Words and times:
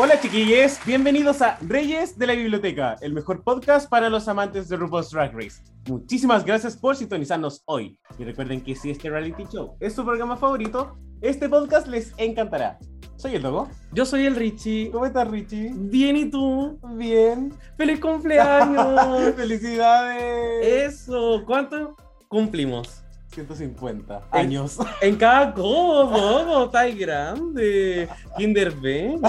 Hola 0.00 0.20
chiquillos, 0.20 0.78
bienvenidos 0.86 1.42
a 1.42 1.58
Reyes 1.60 2.16
de 2.16 2.28
la 2.28 2.34
Biblioteca, 2.34 2.94
el 3.00 3.12
mejor 3.12 3.42
podcast 3.42 3.90
para 3.90 4.08
los 4.08 4.28
amantes 4.28 4.68
de 4.68 4.76
RuPaul's 4.76 5.10
Drag 5.10 5.34
Race. 5.34 5.60
Muchísimas 5.88 6.44
gracias 6.44 6.76
por 6.76 6.94
sintonizarnos 6.94 7.64
hoy. 7.64 7.98
Y 8.16 8.22
recuerden 8.22 8.60
que 8.60 8.76
si 8.76 8.92
este 8.92 9.10
reality 9.10 9.42
show 9.52 9.76
es 9.80 9.94
su 9.94 10.04
programa 10.04 10.36
favorito, 10.36 10.96
este 11.20 11.48
podcast 11.48 11.88
les 11.88 12.14
encantará. 12.16 12.78
Soy 13.16 13.34
el 13.34 13.42
Dogo. 13.42 13.68
Yo 13.90 14.06
soy 14.06 14.26
el 14.26 14.36
Richie. 14.36 14.88
¿Cómo 14.92 15.04
estás, 15.04 15.26
Richie? 15.28 15.72
Bien, 15.74 16.16
¿y 16.16 16.30
tú? 16.30 16.78
Bien. 16.94 17.52
¡Feliz 17.76 17.98
cumpleaños! 17.98 19.34
¡Felicidades! 19.36 20.94
Eso, 20.94 21.42
¿cuánto 21.44 21.96
cumplimos? 22.28 23.02
150 23.32 24.28
años. 24.30 24.78
En 25.00 25.16
cada 25.16 25.52
codo, 25.52 26.66
está 26.66 26.86
grande. 26.86 28.08
Kinder 28.36 28.70
Ben. 28.76 29.20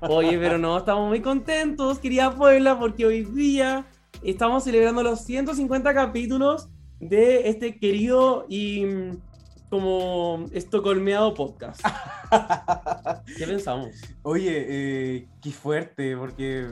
Oye, 0.00 0.38
pero 0.38 0.58
no, 0.58 0.78
estamos 0.78 1.08
muy 1.08 1.20
contentos, 1.20 1.98
querida 1.98 2.34
Puebla, 2.34 2.78
porque 2.78 3.06
hoy 3.06 3.24
día 3.24 3.86
estamos 4.22 4.64
celebrando 4.64 5.02
los 5.02 5.20
150 5.24 5.94
capítulos 5.94 6.68
de 6.98 7.48
este 7.48 7.78
querido 7.78 8.46
y 8.48 8.84
mm, 8.84 9.18
como 9.70 10.44
estocolmeado 10.52 11.34
podcast. 11.34 11.80
¿Qué 13.36 13.46
pensamos? 13.46 13.90
Oye, 14.22 14.66
eh, 14.68 15.28
qué 15.40 15.50
fuerte, 15.50 16.16
porque 16.16 16.68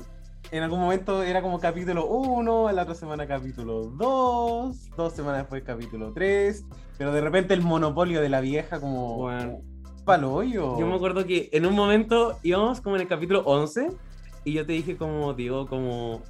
en 0.50 0.62
algún 0.62 0.80
momento 0.80 1.22
era 1.22 1.42
como 1.42 1.60
capítulo 1.60 2.06
1, 2.06 2.72
la 2.72 2.82
otra 2.82 2.94
semana 2.94 3.26
capítulo 3.26 3.84
2, 3.84 4.90
dos 4.96 5.12
semanas 5.12 5.42
después 5.42 5.62
capítulo 5.62 6.12
3, 6.12 6.64
pero 6.96 7.12
de 7.12 7.20
repente 7.20 7.54
el 7.54 7.62
monopolio 7.62 8.20
de 8.20 8.28
la 8.28 8.40
vieja 8.40 8.80
como... 8.80 9.16
Bueno, 9.16 9.60
Paloyo. 10.08 10.80
yo 10.80 10.86
me 10.86 10.94
acuerdo 10.94 11.26
que 11.26 11.50
en 11.52 11.66
un 11.66 11.74
momento 11.74 12.38
íbamos 12.42 12.80
como 12.80 12.96
en 12.96 13.02
el 13.02 13.08
capítulo 13.08 13.42
11 13.44 13.90
y 14.44 14.54
yo 14.54 14.64
te 14.64 14.72
dije 14.72 14.96
como, 14.96 15.34
digo, 15.34 15.66
como, 15.66 16.22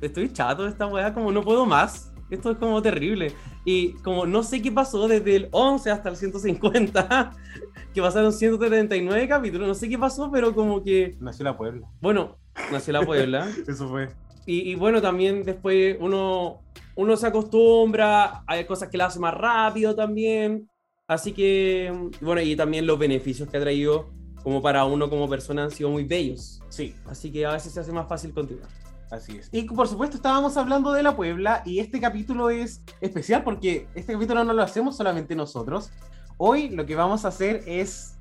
estoy 0.00 0.32
chato 0.32 0.64
de 0.64 0.70
esta 0.70 0.86
weá, 0.86 1.14
como 1.14 1.30
no 1.30 1.42
puedo 1.42 1.64
más. 1.64 2.12
Esto 2.30 2.50
es 2.50 2.58
como 2.58 2.82
terrible. 2.82 3.32
Y 3.64 3.92
como 4.02 4.26
no 4.26 4.42
sé 4.42 4.60
qué 4.60 4.72
pasó 4.72 5.06
desde 5.06 5.36
el 5.36 5.48
11 5.52 5.90
hasta 5.90 6.08
el 6.08 6.16
150, 6.16 7.32
que 7.94 8.02
pasaron 8.02 8.32
179 8.32 9.28
capítulos, 9.28 9.68
no 9.68 9.74
sé 9.74 9.88
qué 9.88 9.98
pasó, 9.98 10.30
pero 10.30 10.52
como 10.54 10.82
que, 10.82 11.16
Nació 11.20 11.44
la 11.44 11.56
Puebla. 11.56 11.86
bueno, 12.00 12.38
nació 12.72 12.94
la 12.94 13.02
Puebla. 13.02 13.48
Eso 13.68 13.88
fue. 13.88 14.08
Y, 14.46 14.72
y 14.72 14.74
bueno, 14.74 15.00
también 15.00 15.44
después 15.44 15.96
uno, 16.00 16.62
uno 16.96 17.16
se 17.16 17.28
acostumbra, 17.28 18.42
hay 18.48 18.64
cosas 18.64 18.88
que 18.88 18.96
la 18.96 19.06
hace 19.06 19.20
más 19.20 19.34
rápido 19.34 19.94
también. 19.94 20.68
Así 21.08 21.32
que, 21.32 21.92
bueno, 22.20 22.40
y 22.40 22.56
también 22.56 22.86
los 22.86 22.98
beneficios 22.98 23.48
que 23.48 23.56
ha 23.56 23.60
traído 23.60 24.10
como 24.42 24.62
para 24.62 24.84
uno 24.84 25.08
como 25.10 25.28
persona 25.28 25.64
han 25.64 25.70
sido 25.70 25.90
muy 25.90 26.04
bellos. 26.04 26.60
Sí, 26.68 26.94
Así 27.06 27.30
que 27.30 27.44
a 27.46 27.52
veces 27.52 27.72
se 27.72 27.80
hace 27.80 27.92
más 27.92 28.08
fácil 28.08 28.32
continuar. 28.32 28.68
así 29.10 29.36
es. 29.36 29.48
Y 29.52 29.64
por 29.64 29.86
supuesto 29.88 30.16
estábamos 30.16 30.56
hablando 30.56 30.92
de 30.92 31.02
la 31.02 31.14
Puebla 31.14 31.62
y 31.66 31.78
este 31.80 32.00
capítulo 32.00 32.50
es 32.50 32.82
especial 33.00 33.44
porque 33.44 33.86
este 33.94 34.14
capítulo 34.14 34.42
no 34.44 34.52
lo 34.52 34.62
hacemos 34.62 34.96
solamente 34.96 35.34
nosotros. 35.36 35.90
Hoy 36.38 36.70
lo 36.70 36.86
que 36.86 36.96
vamos 36.96 37.24
a 37.24 37.28
hacer 37.28 37.62
es 37.66 38.14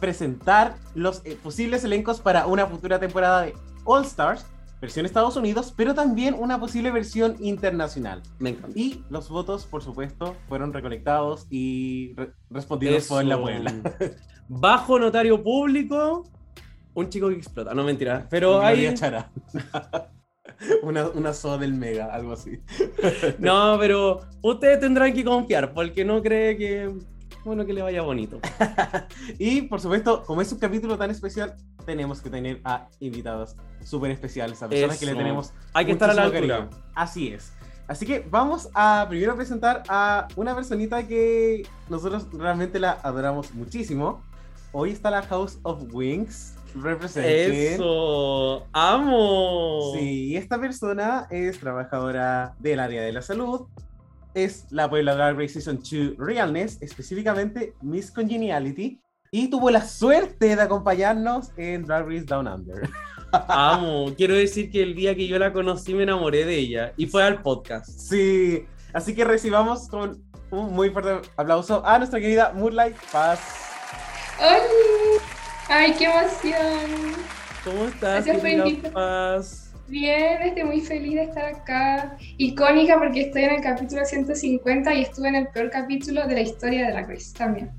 presentar 0.00 0.76
los 0.94 1.22
eh, 1.24 1.36
posibles 1.42 1.82
elencos 1.84 2.20
para 2.20 2.46
una 2.46 2.66
futura 2.66 3.00
temporada 3.00 3.42
de 3.42 3.54
All 3.84 4.04
Stars, 4.04 4.46
versión 4.80 5.06
Estados 5.06 5.36
Unidos, 5.36 5.74
pero 5.76 5.94
también 5.94 6.34
una 6.38 6.58
posible 6.60 6.90
versión 6.90 7.36
internacional. 7.40 8.22
Me 8.38 8.50
encanta. 8.50 8.78
Y 8.78 9.02
los 9.10 9.28
votos, 9.28 9.66
por 9.66 9.82
supuesto, 9.82 10.36
fueron 10.48 10.72
recolectados 10.72 11.46
y 11.50 12.14
re- 12.16 12.32
respondidos 12.50 13.06
por 13.08 13.24
la. 13.24 13.40
Puebla. 13.40 13.74
Bajo 14.48 14.98
notario 14.98 15.42
público, 15.42 16.24
un 16.94 17.08
chico 17.08 17.28
que 17.28 17.34
explota. 17.34 17.74
No, 17.74 17.84
mentira. 17.84 18.26
Pero 18.30 18.60
hay... 18.60 18.94
Chara. 18.94 19.30
una, 20.82 21.08
una 21.08 21.32
del 21.58 21.74
Mega, 21.74 22.06
algo 22.12 22.32
así. 22.32 22.58
No, 23.38 23.76
pero 23.78 24.20
ustedes 24.42 24.80
tendrán 24.80 25.12
que 25.12 25.24
confiar 25.24 25.72
porque 25.72 26.04
no 26.04 26.22
cree 26.22 26.56
que... 26.56 26.94
Bueno, 27.48 27.64
que 27.64 27.72
le 27.72 27.80
vaya 27.80 28.02
bonito. 28.02 28.40
Y 29.38 29.62
por 29.62 29.80
supuesto, 29.80 30.22
como 30.24 30.42
es 30.42 30.52
un 30.52 30.58
capítulo 30.58 30.98
tan 30.98 31.10
especial, 31.10 31.54
tenemos 31.86 32.20
que 32.20 32.28
tener 32.28 32.60
a 32.62 32.88
invitados 33.00 33.56
súper 33.82 34.10
especiales, 34.10 34.62
a 34.62 34.68
personas 34.68 34.98
que 34.98 35.06
le 35.06 35.12
Eso. 35.12 35.18
tenemos. 35.18 35.52
Hay 35.72 35.86
que 35.86 35.92
estar 35.92 36.10
a 36.10 36.14
la 36.14 36.24
altura. 36.24 36.58
cariño. 36.58 36.70
Así 36.94 37.28
es. 37.28 37.54
Así 37.86 38.04
que 38.04 38.26
vamos 38.30 38.68
a 38.74 39.06
primero 39.08 39.34
presentar 39.34 39.82
a 39.88 40.28
una 40.36 40.54
personita 40.54 41.06
que 41.08 41.66
nosotros 41.88 42.26
realmente 42.34 42.78
la 42.78 42.98
adoramos 43.02 43.54
muchísimo. 43.54 44.22
Hoy 44.72 44.90
está 44.90 45.10
la 45.10 45.22
House 45.22 45.58
of 45.62 45.82
Wings. 45.90 46.54
Representing. 46.74 47.74
Eso, 47.74 48.66
amo. 48.74 49.94
Sí, 49.94 50.36
esta 50.36 50.60
persona 50.60 51.26
es 51.30 51.58
trabajadora 51.58 52.54
del 52.58 52.80
área 52.80 53.00
de 53.00 53.12
la 53.12 53.22
salud. 53.22 53.68
Es 54.34 54.66
la 54.70 54.88
Puebla 54.88 55.14
Drag 55.14 55.36
Race 55.36 55.60
Season 55.60 55.76
2 55.78 56.16
Realness, 56.18 56.78
específicamente 56.80 57.74
Miss 57.82 58.10
Congeniality. 58.10 59.00
Y 59.30 59.48
tuvo 59.48 59.70
la 59.70 59.84
suerte 59.84 60.56
de 60.56 60.62
acompañarnos 60.62 61.50
en 61.56 61.84
Drag 61.84 62.06
Race 62.06 62.24
Down 62.24 62.48
Under. 62.48 62.88
Amo. 63.48 64.14
Quiero 64.16 64.34
decir 64.34 64.70
que 64.70 64.82
el 64.82 64.94
día 64.94 65.14
que 65.14 65.26
yo 65.26 65.38
la 65.38 65.52
conocí 65.52 65.94
me 65.94 66.04
enamoré 66.04 66.44
de 66.44 66.56
ella 66.56 66.92
y 66.96 67.06
fue 67.06 67.22
al 67.22 67.42
podcast. 67.42 67.88
Sí, 67.88 68.64
así 68.92 69.14
que 69.14 69.24
recibamos 69.24 69.88
con 69.88 70.22
un 70.50 70.72
muy 70.72 70.90
fuerte 70.90 71.28
aplauso 71.36 71.84
a 71.84 71.98
nuestra 71.98 72.20
querida 72.20 72.52
Moonlight 72.54 72.96
Paz. 73.12 73.40
¡Hola! 74.40 74.60
¡Ay, 75.68 75.94
qué 75.98 76.04
emoción! 76.04 77.16
¿Cómo 77.64 77.84
estás, 77.84 78.24
Gracias 78.24 78.82
por. 78.82 78.92
Paz? 78.92 79.67
Bien, 79.88 80.42
estoy 80.42 80.64
muy 80.64 80.80
feliz 80.80 81.14
de 81.14 81.22
estar 81.24 81.46
acá. 81.46 82.16
Icónica 82.36 82.98
porque 82.98 83.22
estoy 83.22 83.44
en 83.44 83.54
el 83.54 83.62
capítulo 83.62 84.04
150 84.04 84.94
y 84.94 85.02
estuve 85.02 85.28
en 85.28 85.34
el 85.36 85.48
peor 85.48 85.70
capítulo 85.70 86.26
de 86.26 86.34
la 86.34 86.40
historia 86.42 86.86
de 86.86 86.92
Drag 86.92 87.08
Race 87.08 87.32
también. 87.36 87.70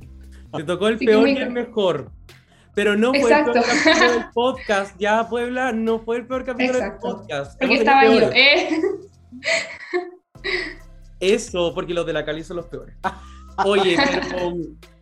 Te 0.56 0.64
tocó 0.64 0.88
el 0.88 0.98
peor 0.98 1.28
y 1.28 1.38
el 1.38 1.52
mejor. 1.52 2.12
Pero 2.74 2.96
no 2.96 3.10
fue 3.10 3.20
Exacto. 3.20 3.54
el 3.54 3.62
peor 3.62 3.66
capítulo 3.84 4.12
del 4.12 4.26
podcast. 4.34 4.96
Ya, 5.00 5.30
Puebla, 5.30 5.72
no 5.72 6.00
fue 6.00 6.18
el 6.18 6.26
peor 6.26 6.46
capítulo 6.46 6.80
Exacto. 6.80 7.08
del 7.08 7.16
podcast. 7.18 7.60
Porque 7.60 7.76
estaba 7.76 8.06
yo. 8.06 8.32
¿eh? 8.34 8.70
Eso, 11.20 11.74
porque 11.76 11.94
los 11.94 12.06
de 12.08 12.14
la 12.14 12.26
Cali 12.26 12.44
son 12.44 12.58
los 12.58 12.68
peores. 12.68 12.96
Oye, 13.66 13.98
pero. 14.32 14.54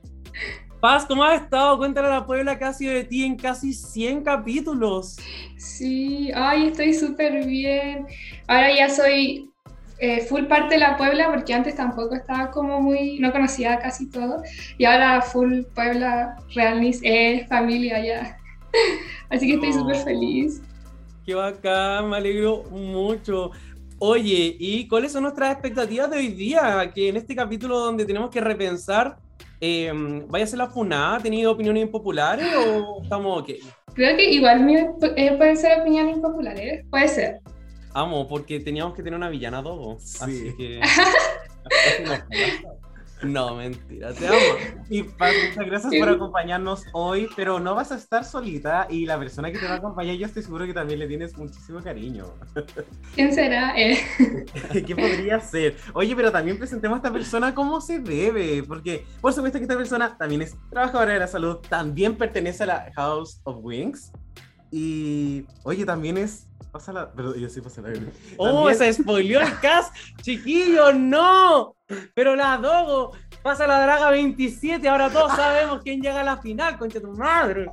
Paz, 0.80 1.06
¿cómo 1.06 1.24
has 1.24 1.42
estado? 1.42 1.78
Cuéntale 1.78 2.08
a 2.08 2.12
la 2.12 2.26
Puebla 2.26 2.58
que 2.58 2.66
ha 2.66 2.74
sido 2.74 2.94
de 2.94 3.04
ti 3.04 3.24
en 3.24 3.36
casi 3.36 3.74
100 3.74 4.24
capítulos. 4.24 5.18
Sí, 5.58 6.32
ay, 6.36 6.68
estoy 6.68 6.94
súper 6.94 7.46
bien. 7.48 8.06
Ahora 8.48 8.76
ya 8.76 8.88
soy 8.88 9.50
eh, 9.98 10.22
full 10.28 10.44
parte 10.44 10.76
de 10.76 10.80
la 10.82 10.96
Puebla 10.96 11.32
porque 11.34 11.54
antes 11.56 11.76
tampoco 11.76 12.14
estaba 12.14 12.52
como 12.52 12.80
muy, 12.80 13.18
no 13.20 13.32
conocía 13.32 13.80
casi 13.80 14.08
todo. 14.12 14.44
Y 14.78 14.86
ahora 14.86 15.20
full 15.22 15.64
Puebla, 15.74 16.36
Realness, 16.54 17.00
es 17.02 17.48
familia 17.48 18.06
ya. 18.06 18.38
Así 19.30 19.48
que 19.48 19.54
estoy 19.56 19.70
Oh. 19.70 19.80
súper 19.80 19.96
feliz. 19.98 20.62
Qué 21.26 21.34
bacán, 21.34 22.08
me 22.10 22.18
alegro 22.18 22.64
mucho. 22.70 23.50
Oye, 23.98 24.56
¿y 24.60 24.88
cuáles 24.88 25.12
son 25.12 25.24
nuestras 25.24 25.52
expectativas 25.54 26.10
de 26.12 26.18
hoy 26.18 26.28
día? 26.30 26.92
Que 26.94 27.10
en 27.10 27.18
este 27.18 27.36
capítulo 27.36 27.80
donde 27.80 28.06
tenemos 28.06 28.30
que 28.30 28.40
repensar, 28.40 29.18
eh, 29.60 29.92
¿vaya 30.28 30.44
a 30.44 30.48
ser 30.48 30.60
la 30.60 30.68
FUNA? 30.68 31.16
¿Ha 31.16 31.20
tenido 31.20 31.52
opiniones 31.52 31.84
impopulares 31.84 32.46
o 32.56 33.02
estamos 33.02 33.42
ok? 33.42 33.50
Creo 33.94 34.16
que 34.16 34.32
igual 34.32 34.70
eh, 34.70 35.36
pueden 35.38 35.58
ser 35.58 35.82
opiniones 35.82 36.18
impopulares, 36.18 36.86
puede 36.90 37.08
ser. 37.08 37.40
Amo, 37.94 38.28
porque 38.28 38.60
teníamos 38.60 38.94
que 38.94 39.02
tener 39.02 39.18
una 39.18 39.30
villana 39.30 39.64
todo. 39.64 39.98
Sí. 40.00 40.18
Así 40.22 40.58
que. 40.58 40.82
no, 43.24 43.56
mentira, 43.56 44.14
te 44.14 44.28
amo. 44.28 44.38
Y 44.90 45.04
Paz, 45.04 45.34
muchas 45.50 45.66
gracias 45.66 45.94
por 46.00 46.10
acompañarnos 46.10 46.86
hoy, 46.94 47.28
pero 47.36 47.60
no 47.60 47.76
vas 47.76 47.92
a 47.92 47.96
estar 47.96 48.24
solita 48.24 48.88
y 48.90 49.06
la 49.06 49.18
persona 49.18 49.52
que 49.52 49.58
te 49.58 49.66
va 49.66 49.74
a 49.74 49.78
acompañar 49.78 50.16
yo 50.16 50.26
estoy 50.26 50.44
seguro 50.44 50.66
que 50.66 50.74
también 50.74 51.00
le 51.00 51.08
tienes 51.08 51.38
muchísimo 51.38 51.82
cariño. 51.82 52.26
¿Quién 53.16 53.34
será? 53.34 53.78
Eh, 53.78 53.98
¿Qué 54.86 54.96
podría 54.96 55.40
ser? 55.40 55.78
Oye, 55.94 56.16
pero 56.16 56.32
también 56.32 56.58
presentemos 56.58 56.96
a 56.96 56.98
esta 56.98 57.12
persona 57.12 57.56
como 57.56 57.82
se 57.82 58.00
debe, 58.00 58.64
porque 58.64 59.06
por 59.22 59.34
supuesto 59.34 59.58
que 59.60 59.64
esta 59.64 59.78
persona 59.78 60.18
también 60.18 60.42
es 60.42 60.56
trabajadora 60.70 61.14
de 61.14 61.20
la 61.20 61.28
salud, 61.28 61.58
también 61.70 62.16
pertenece 62.16 62.64
a 62.64 62.68
la 62.68 62.92
House 62.96 63.42
of 63.44 63.58
Wings 63.62 64.12
Y, 64.72 65.46
oye, 65.64 65.86
también 65.86 66.18
es. 66.18 66.48
Pásala. 66.72 67.12
Pero 67.16 67.36
yo 67.36 67.50
sí 67.50 67.62
pásala. 67.62 67.90
¡Oh, 68.38 68.66
También- 68.68 68.78
se 68.78 68.94
spoileó 68.94 69.42
el 69.42 69.60
cast! 69.60 69.96
¡Chiquillos, 70.22 70.96
no! 70.96 71.76
Pero 72.14 72.36
la 72.36 72.58
Dogo 72.58 73.14
pasa 73.42 73.66
la 73.66 73.82
Draga 73.82 74.12
27. 74.12 74.88
Ahora 74.90 75.10
todos 75.10 75.32
sabemos 75.36 75.82
quién 75.82 76.02
llega 76.02 76.20
a 76.20 76.24
la 76.26 76.38
final, 76.38 76.78
concha 76.78 77.00
tu 77.00 77.08
madre. 77.14 77.68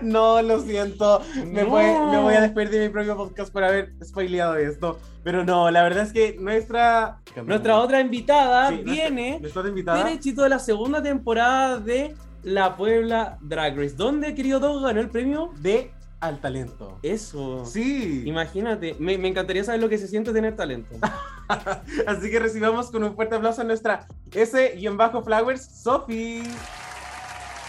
No, 0.00 0.40
lo 0.40 0.60
siento. 0.60 1.20
Me, 1.44 1.62
No. 1.62 1.68
voy, 1.68 1.84
me 1.84 2.18
voy 2.22 2.34
a 2.34 2.40
despedir 2.40 2.70
de 2.70 2.86
mi 2.86 2.88
propio 2.88 3.16
podcast 3.16 3.52
por 3.52 3.62
haber 3.64 3.92
spoileado 4.02 4.56
esto. 4.56 4.98
Pero 5.22 5.44
no, 5.44 5.70
la 5.70 5.82
verdad 5.82 6.04
es 6.04 6.12
que 6.12 6.36
nuestra. 6.40 7.20
Nuestra 7.44 7.76
otra 7.78 8.00
invitada 8.00 8.70
Sí, 8.70 8.76
nuestra- 8.76 8.92
viene 8.94 9.38
Nuestra 9.40 9.60
otra 9.60 9.68
invitada. 9.68 10.04
derechito 10.04 10.42
de 10.42 10.48
la 10.48 10.58
segunda 10.58 11.02
temporada 11.02 11.78
de 11.78 12.14
La 12.42 12.76
Puebla 12.76 13.36
Drag 13.42 13.76
Race. 13.76 13.94
¿Dónde, 13.94 14.34
querido 14.34 14.58
Dogo, 14.58 14.80
ganó 14.80 15.00
el 15.00 15.10
premio? 15.10 15.50
De 15.60 15.92
Al 16.20 16.40
Talento. 16.40 16.98
Eso. 17.02 17.64
Sí. 17.64 18.24
Imagínate, 18.26 18.96
me, 18.98 19.16
me 19.18 19.28
encantaría 19.28 19.62
saber 19.62 19.80
lo 19.80 19.88
que 19.88 19.98
se 19.98 20.08
siente 20.08 20.32
tener 20.32 20.56
talento. 20.56 20.96
Así 22.06 22.30
que 22.30 22.38
recibamos 22.38 22.90
con 22.90 23.04
un 23.04 23.14
fuerte 23.14 23.36
aplauso 23.36 23.60
a 23.60 23.64
nuestra 23.64 24.06
S-Flowers, 24.32 25.82
Sophie. 25.82 26.42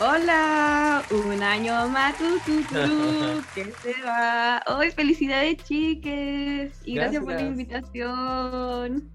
Hola, 0.01 1.03
un 1.11 1.43
año 1.43 1.89
más, 1.89 2.17
tu, 2.17 2.39
tu, 2.39 2.61
tu, 2.63 3.43
que 3.53 3.65
se 3.83 4.01
va. 4.01 4.63
Hoy 4.67 4.91
felicidades, 4.91 5.57
chiques. 5.57 6.73
Y 6.85 6.95
gracias, 6.95 7.21
por 7.21 7.33
la 7.33 7.41
invitación. 7.41 9.11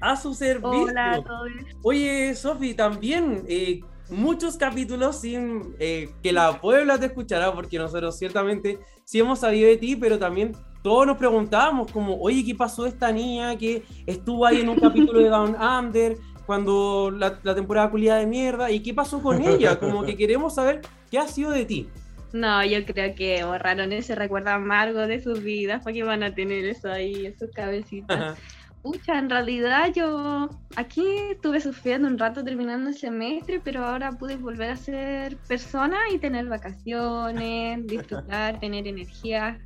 A 0.00 0.16
su 0.16 0.34
servicio. 0.34 0.70
Hola 0.70 1.12
a 1.12 1.22
todos. 1.22 1.50
Oye, 1.82 2.34
Sofi, 2.34 2.74
también 2.74 3.44
eh, 3.46 3.80
muchos 4.08 4.56
capítulos 4.56 5.20
sin 5.20 5.74
eh, 5.78 6.10
que 6.22 6.32
la 6.32 6.60
Puebla 6.60 6.98
te 6.98 7.06
escuchara, 7.06 7.52
porque 7.52 7.78
nosotros 7.78 8.18
ciertamente 8.18 8.78
sí 9.04 9.18
hemos 9.18 9.40
sabido 9.40 9.68
de 9.68 9.76
ti, 9.76 9.96
pero 9.96 10.18
también 10.18 10.52
todos 10.82 11.06
nos 11.06 11.16
preguntábamos 11.16 11.90
como, 11.90 12.20
oye, 12.20 12.44
¿qué 12.44 12.54
pasó 12.54 12.84
de 12.84 12.90
esta 12.90 13.10
niña 13.10 13.56
que 13.56 13.82
estuvo 14.06 14.46
ahí 14.46 14.60
en 14.60 14.68
un 14.68 14.78
capítulo 14.78 15.18
de 15.18 15.28
Down 15.28 15.56
Under 15.60 16.16
cuando 16.46 17.10
la, 17.10 17.40
la 17.42 17.54
temporada 17.54 17.90
culiada 17.90 18.20
de 18.20 18.26
mierda? 18.26 18.70
¿Y 18.70 18.80
qué 18.80 18.94
pasó 18.94 19.20
con 19.20 19.42
ella? 19.42 19.78
Como 19.80 20.04
que 20.04 20.16
queremos 20.16 20.54
saber 20.54 20.82
qué 21.10 21.18
ha 21.18 21.26
sido 21.26 21.50
de 21.50 21.64
ti. 21.64 21.88
No, 22.32 22.64
yo 22.64 22.84
creo 22.84 23.14
que 23.14 23.44
borraron 23.44 23.92
ese 23.92 24.14
recuerdo 24.14 24.50
amargo 24.50 25.06
de 25.06 25.20
sus 25.20 25.42
vidas, 25.42 25.82
porque 25.82 26.02
van 26.02 26.22
a 26.22 26.34
tener 26.34 26.64
eso 26.66 26.90
ahí 26.90 27.26
en 27.26 27.38
sus 27.38 27.50
cabecitas. 27.50 28.38
Pucha, 28.86 29.18
en 29.18 29.28
realidad 29.28 29.92
yo 29.92 30.48
aquí 30.76 31.04
estuve 31.32 31.60
sufriendo 31.60 32.06
un 32.06 32.16
rato 32.16 32.44
terminando 32.44 32.90
el 32.90 32.96
semestre, 32.96 33.60
pero 33.64 33.84
ahora 33.84 34.12
pude 34.12 34.36
volver 34.36 34.70
a 34.70 34.76
ser 34.76 35.36
persona 35.38 35.96
y 36.14 36.18
tener 36.18 36.46
vacaciones, 36.46 37.84
disfrutar, 37.88 38.60
tener 38.60 38.86
energía, 38.86 39.58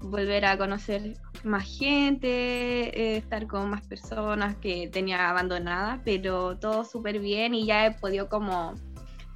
volver 0.00 0.44
a 0.44 0.58
conocer 0.58 1.14
más 1.44 1.62
gente, 1.78 2.26
eh, 2.28 3.16
estar 3.18 3.46
con 3.46 3.70
más 3.70 3.82
personas 3.82 4.56
que 4.56 4.88
tenía 4.88 5.30
abandonadas, 5.30 6.00
pero 6.04 6.58
todo 6.58 6.82
súper 6.82 7.20
bien 7.20 7.54
y 7.54 7.66
ya 7.66 7.86
he 7.86 7.92
podido 7.92 8.28
como 8.28 8.74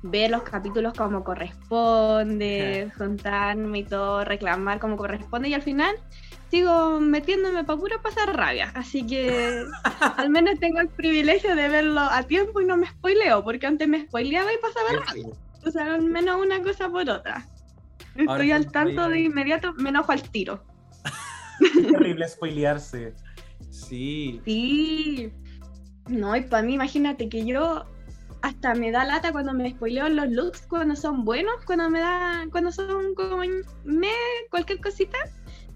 ver 0.03 0.33
los 0.33 0.43
capítulos 0.43 0.95
como 0.95 1.23
corresponde, 1.23 2.91
juntarme 2.99 3.79
y 3.79 3.85
todo, 3.85 4.25
reclamar 4.25 4.81
como 4.81 4.97
corresponde 4.97 5.49
y 5.49 5.55
al 5.55 5.63
final 5.63 5.95
sigo 6.51 7.01
metiéndome 7.01 7.65
para 7.65 7.79
pura 7.79 8.03
pasar 8.03 8.37
rabia. 8.37 8.73
Así 8.75 9.07
que 9.07 9.65
al 10.17 10.31
menos 10.31 10.59
tengo 10.59 10.81
el 10.81 10.89
privilegio 10.89 11.55
de 11.55 11.69
verlo 11.69 12.01
a 12.01 12.23
tiempo 12.23 12.61
y 12.61 12.65
no 12.65 12.77
me 12.77 12.87
spoileo, 12.87 13.45
porque 13.45 13.67
antes 13.67 13.89
me 13.89 14.07
spoileaba 14.07 14.53
y 14.53 14.59
pasaba 14.59 15.05
rabia. 15.07 15.27
O 15.67 15.71
sea, 15.71 15.95
al 15.95 16.03
menos 16.03 16.41
una 16.41 16.63
cosa 16.63 16.89
por 16.89 17.09
otra. 17.09 17.47
Estoy 18.15 18.53
al 18.53 18.71
tanto 18.71 19.09
de 19.09 19.21
inmediato, 19.21 19.75
me 19.75 19.91
enojo 19.91 20.13
al 20.13 20.23
tiro. 20.23 20.65
Terrible 21.93 22.29
spoilearse. 22.29 23.15
Sí. 23.71 24.41
Sí. 24.45 25.33
No, 26.09 26.35
y 26.35 26.43
para 26.43 26.63
mí, 26.63 26.75
imagínate 26.75 27.29
que 27.29 27.45
yo 27.45 27.85
hasta 28.43 28.75
me 28.75 28.91
da 28.91 29.05
lata 29.05 29.33
cuando 29.33 29.53
me 29.53 29.71
spoileo 29.71 30.09
los 30.09 30.29
looks 30.29 30.63
cuando 30.63 30.97
son 30.97 31.25
buenos, 31.25 31.55
cuando 31.65 31.91
me 31.91 32.01
da, 32.01 32.47
cuando 32.51 32.71
son 32.73 33.15
como 33.15 33.43
me, 33.85 34.09
cualquier 34.51 34.81
cosita, 34.81 35.19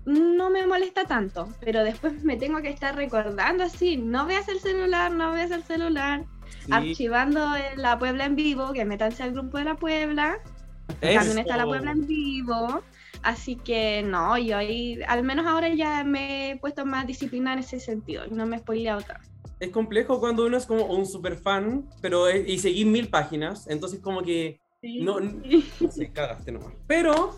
no 0.04 0.50
me 0.50 0.66
molesta 0.66 1.04
tanto. 1.04 1.49
Pero 1.60 1.84
después 1.84 2.22
me 2.25 2.37
tengo 2.37 2.60
que 2.62 2.70
estar 2.70 2.94
recordando 2.96 3.64
así, 3.64 3.96
no 3.96 4.26
veas 4.26 4.49
el 4.49 4.60
celular, 4.60 5.12
no 5.12 5.32
veas 5.32 5.50
el 5.50 5.62
celular, 5.62 6.25
sí. 6.64 6.72
archivando 6.72 7.54
en 7.56 7.81
la 7.81 7.99
Puebla 7.99 8.25
en 8.26 8.37
vivo, 8.37 8.72
que 8.72 8.84
métanse 8.84 9.22
al 9.22 9.32
grupo 9.32 9.58
de 9.58 9.64
la 9.64 9.75
Puebla, 9.76 10.38
también 11.00 11.38
está 11.38 11.56
la. 11.56 11.64
Puebla 11.66 11.93
en 11.93 12.06
vivo. 12.06 12.82
Así 13.22 13.54
que 13.54 14.02
no, 14.04 14.37
yo 14.37 14.56
ahí, 14.56 14.99
al 15.06 15.22
menos 15.22 15.46
ahora 15.46 15.72
ya 15.72 16.02
me 16.02 16.50
he 16.50 16.56
puesto 16.56 16.84
más 16.84 17.06
disciplina 17.06 17.52
en 17.52 17.60
ese 17.60 17.78
sentido, 17.78 18.25
no 18.31 18.46
me 18.46 18.56
he 18.56 18.58
spoileado 18.58 19.00
tanto. 19.02 19.22
Es 19.60 19.69
complejo 19.70 20.19
cuando 20.19 20.44
uno 20.44 20.56
es 20.56 20.66
como 20.66 20.87
un 20.87 21.06
super 21.06 21.37
fan, 21.37 21.88
pero 22.00 22.26
es- 22.26 22.48
y 22.48 22.58
seguir 22.58 22.87
mil 22.88 23.06
páginas, 23.08 23.69
entonces 23.69 24.00
como 24.00 24.22
que 24.22 24.60
No, 24.82 25.20
no 25.81 25.90
sé, 25.93 26.10
cagaste 26.10 26.50
nomás. 26.50 26.72
Pero 26.88 27.37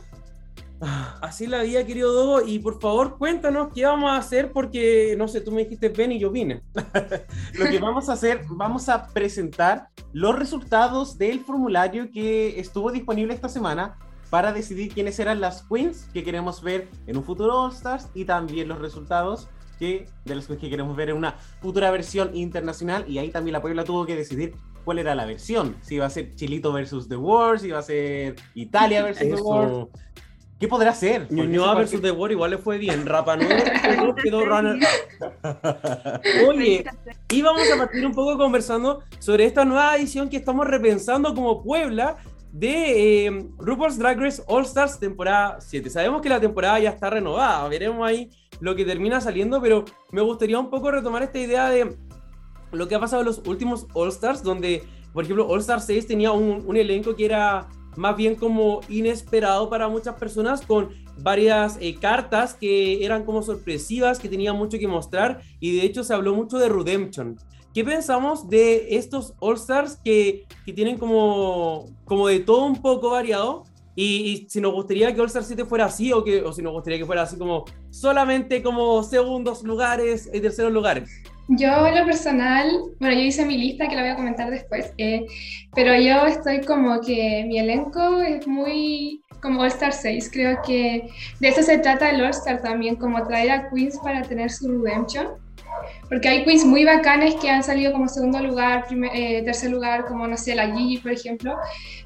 así 1.20 1.46
la 1.46 1.62
vida, 1.62 1.84
querido 1.84 2.12
Dogo, 2.12 2.46
y 2.46 2.58
por 2.58 2.80
favor 2.80 3.18
cuéntanos 3.18 3.72
qué 3.74 3.84
vamos 3.84 4.10
a 4.10 4.16
hacer 4.16 4.52
porque, 4.52 5.14
no 5.18 5.28
sé, 5.28 5.40
tú 5.40 5.52
me 5.52 5.64
dijiste 5.64 5.88
ven 5.88 6.12
y 6.12 6.18
yo 6.18 6.30
vine. 6.30 6.62
Lo 7.54 7.66
que 7.66 7.78
vamos 7.78 8.08
a 8.08 8.14
hacer, 8.14 8.42
vamos 8.48 8.88
a 8.88 9.08
presentar 9.08 9.88
los 10.12 10.38
resultados 10.38 11.18
del 11.18 11.40
formulario 11.40 12.10
que 12.10 12.58
estuvo 12.60 12.92
disponible 12.92 13.34
esta 13.34 13.48
semana 13.48 13.96
para 14.30 14.52
decidir 14.52 14.92
quiénes 14.92 15.18
eran 15.18 15.40
las 15.40 15.62
queens 15.62 16.08
que 16.12 16.24
queremos 16.24 16.62
ver 16.62 16.88
en 17.06 17.16
un 17.16 17.24
futuro 17.24 17.62
All 17.62 17.72
Stars 17.72 18.08
y 18.14 18.24
también 18.24 18.68
los 18.68 18.80
resultados 18.80 19.48
que, 19.78 20.08
de 20.24 20.34
las 20.34 20.46
queens 20.46 20.60
que 20.60 20.70
queremos 20.70 20.96
ver 20.96 21.10
en 21.10 21.16
una 21.16 21.32
futura 21.60 21.90
versión 21.90 22.34
internacional. 22.34 23.04
Y 23.08 23.18
ahí 23.18 23.30
también 23.30 23.52
la 23.52 23.62
Puebla 23.62 23.84
tuvo 23.84 24.06
que 24.06 24.16
decidir 24.16 24.54
cuál 24.84 24.98
era 24.98 25.14
la 25.14 25.24
versión. 25.24 25.76
Si 25.82 25.96
iba 25.96 26.06
a 26.06 26.10
ser 26.10 26.34
Chilito 26.34 26.72
versus 26.72 27.08
The 27.08 27.16
Wars, 27.16 27.62
si 27.62 27.68
iba 27.68 27.78
a 27.78 27.82
ser 27.82 28.36
Italia 28.54 29.02
versus 29.02 29.28
The 29.28 29.42
Wars. 29.42 29.88
¿Qué 30.64 30.68
podrá 30.68 30.94
ser? 30.94 31.28
Porque 31.28 31.34
Ñuñoa 31.42 31.74
versus 31.74 32.00
The 32.00 32.10
War 32.10 32.32
igual 32.32 32.52
le 32.52 32.56
fue 32.56 32.78
bien. 32.78 33.04
Rapanui 33.04 33.48
quedó, 33.82 34.14
quedó 34.14 34.46
runner. 34.46 34.78
Oye, 36.48 36.82
y 37.30 37.42
vamos 37.42 37.70
a 37.70 37.76
partir 37.76 38.06
un 38.06 38.14
poco 38.14 38.38
conversando 38.38 39.02
sobre 39.18 39.44
esta 39.44 39.66
nueva 39.66 39.94
edición 39.94 40.30
que 40.30 40.38
estamos 40.38 40.66
repensando 40.66 41.34
como 41.34 41.62
Puebla 41.62 42.16
de 42.50 43.26
eh, 43.26 43.46
RuPaul's 43.58 43.98
Drag 43.98 44.18
Race 44.18 44.42
All 44.46 44.64
Stars 44.64 44.98
temporada 44.98 45.60
7. 45.60 45.90
Sabemos 45.90 46.22
que 46.22 46.30
la 46.30 46.40
temporada 46.40 46.78
ya 46.78 46.88
está 46.88 47.10
renovada, 47.10 47.68
veremos 47.68 48.08
ahí 48.08 48.30
lo 48.60 48.74
que 48.74 48.86
termina 48.86 49.20
saliendo, 49.20 49.60
pero 49.60 49.84
me 50.12 50.22
gustaría 50.22 50.58
un 50.58 50.70
poco 50.70 50.90
retomar 50.90 51.22
esta 51.24 51.40
idea 51.40 51.68
de 51.68 51.94
lo 52.72 52.88
que 52.88 52.94
ha 52.94 53.00
pasado 53.00 53.20
en 53.20 53.26
los 53.26 53.42
últimos 53.46 53.86
All 53.92 54.08
Stars, 54.08 54.42
donde, 54.42 54.82
por 55.12 55.24
ejemplo, 55.24 55.46
All 55.46 55.60
Stars 55.60 55.84
6 55.84 56.06
tenía 56.06 56.32
un, 56.32 56.64
un 56.66 56.76
elenco 56.78 57.14
que 57.14 57.26
era 57.26 57.68
más 57.96 58.16
bien 58.16 58.34
como 58.34 58.80
inesperado 58.88 59.68
para 59.70 59.88
muchas 59.88 60.14
personas, 60.16 60.62
con 60.62 60.90
varias 61.18 61.78
eh, 61.80 61.96
cartas 62.00 62.54
que 62.54 63.04
eran 63.04 63.24
como 63.24 63.42
sorpresivas, 63.42 64.18
que 64.18 64.28
tenían 64.28 64.56
mucho 64.56 64.78
que 64.78 64.88
mostrar, 64.88 65.42
y 65.60 65.76
de 65.76 65.86
hecho 65.86 66.04
se 66.04 66.14
habló 66.14 66.34
mucho 66.34 66.58
de 66.58 66.68
Redemption. 66.68 67.36
¿Qué 67.72 67.84
pensamos 67.84 68.48
de 68.48 68.96
estos 68.96 69.34
All 69.40 69.56
Stars 69.56 69.98
que, 70.04 70.46
que 70.64 70.72
tienen 70.72 70.96
como, 70.96 71.86
como 72.04 72.28
de 72.28 72.40
todo 72.40 72.66
un 72.66 72.80
poco 72.80 73.10
variado? 73.10 73.64
Y, 73.96 74.04
y 74.04 74.48
si 74.48 74.60
nos 74.60 74.72
gustaría 74.72 75.12
que 75.14 75.20
All 75.20 75.26
Star 75.26 75.44
7 75.44 75.64
fuera 75.64 75.86
así, 75.86 76.12
o, 76.12 76.22
que, 76.22 76.42
o 76.42 76.52
si 76.52 76.62
nos 76.62 76.72
gustaría 76.72 76.98
que 76.98 77.06
fuera 77.06 77.22
así 77.22 77.36
como 77.36 77.64
solamente 77.90 78.62
como 78.62 79.02
segundos 79.02 79.62
lugares 79.64 80.28
y 80.32 80.40
terceros 80.40 80.72
lugares. 80.72 81.10
Yo 81.48 81.86
en 81.86 81.94
lo 81.94 82.06
personal, 82.06 82.70
bueno, 83.00 83.14
yo 83.14 83.20
hice 83.20 83.44
mi 83.44 83.58
lista 83.58 83.86
que 83.86 83.94
la 83.96 84.02
voy 84.02 84.10
a 84.12 84.16
comentar 84.16 84.50
después, 84.50 84.92
eh, 84.96 85.26
pero 85.74 85.94
yo 85.94 86.26
estoy 86.26 86.62
como 86.62 87.00
que 87.02 87.44
mi 87.46 87.58
elenco 87.58 88.22
es 88.22 88.46
muy 88.46 89.22
como 89.42 89.60
All 89.60 89.68
Star 89.68 89.92
6, 89.92 90.30
creo 90.32 90.62
que 90.66 91.02
de 91.40 91.48
eso 91.48 91.62
se 91.62 91.76
trata 91.78 92.08
el 92.08 92.22
All 92.22 92.30
Star 92.30 92.62
también, 92.62 92.96
como 92.96 93.26
traer 93.26 93.50
a 93.50 93.68
Queens 93.68 93.98
para 94.02 94.22
tener 94.22 94.50
su 94.50 94.68
redemption, 94.82 95.28
porque 96.08 96.28
hay 96.30 96.44
Queens 96.44 96.64
muy 96.64 96.82
bacanes 96.86 97.34
que 97.34 97.50
han 97.50 97.62
salido 97.62 97.92
como 97.92 98.08
segundo 98.08 98.40
lugar, 98.40 98.86
primer- 98.86 99.10
eh, 99.14 99.42
tercer 99.44 99.70
lugar, 99.70 100.06
como 100.06 100.26
no 100.26 100.38
sé, 100.38 100.54
la 100.54 100.74
Gigi 100.74 100.96
por 100.96 101.12
ejemplo, 101.12 101.56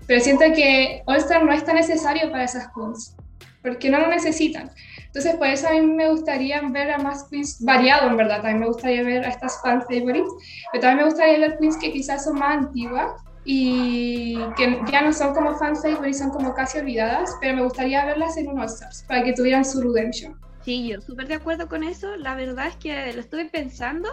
pero 0.09 0.21
siento 0.21 0.47
que 0.53 1.03
All 1.07 1.19
Star 1.19 1.45
no 1.45 1.53
es 1.53 1.65
tan 1.65 1.77
necesario 1.77 2.29
para 2.33 2.43
esas 2.43 2.67
Queens, 2.75 3.15
porque 3.63 3.89
no 3.89 4.01
lo 4.01 4.09
necesitan. 4.09 4.69
Entonces, 5.09 5.37
por 5.37 5.47
eso 5.47 5.69
a 5.69 5.73
mí 5.73 5.81
me 5.81 6.09
gustaría 6.11 6.61
ver 6.69 6.91
a 6.91 6.99
más 6.99 7.25
queens 7.31 7.63
variado, 7.65 8.09
en 8.09 8.17
verdad. 8.17 8.37
También 8.37 8.61
me 8.61 8.67
gustaría 8.67 9.03
ver 9.03 9.25
a 9.25 9.29
estas 9.29 9.61
fan 9.63 9.83
favorites, 9.83 10.31
pero 10.71 10.83
también 10.83 10.99
me 10.99 11.05
gustaría 11.05 11.39
ver 11.39 11.59
queens 11.59 11.77
que 11.79 11.93
quizás 11.93 12.25
son 12.25 12.39
más 12.39 12.59
antiguas 12.59 13.13
y 13.45 14.39
que 14.57 14.79
ya 14.93 15.01
no 15.01 15.13
son 15.13 15.35
como 15.35 15.57
fan 15.57 15.75
favorites, 15.75 16.19
son 16.19 16.31
como 16.31 16.55
casi 16.55 16.79
olvidadas, 16.79 17.35
pero 17.41 17.57
me 17.57 17.63
gustaría 17.63 18.05
verlas 18.05 18.37
en 18.37 18.49
un 18.49 18.61
All 18.61 18.67
Stars 18.67 19.05
para 19.09 19.25
que 19.25 19.33
tuvieran 19.33 19.65
su 19.65 19.81
redemption. 19.81 20.39
Sí, 20.63 20.89
yo 20.89 21.01
súper 21.01 21.29
de 21.29 21.35
acuerdo 21.35 21.67
con 21.69 21.83
eso. 21.83 22.17
La 22.17 22.35
verdad 22.35 22.67
es 22.67 22.77
que 22.77 23.11
lo 23.15 23.21
estuve 23.21 23.47
pensando 23.47 24.11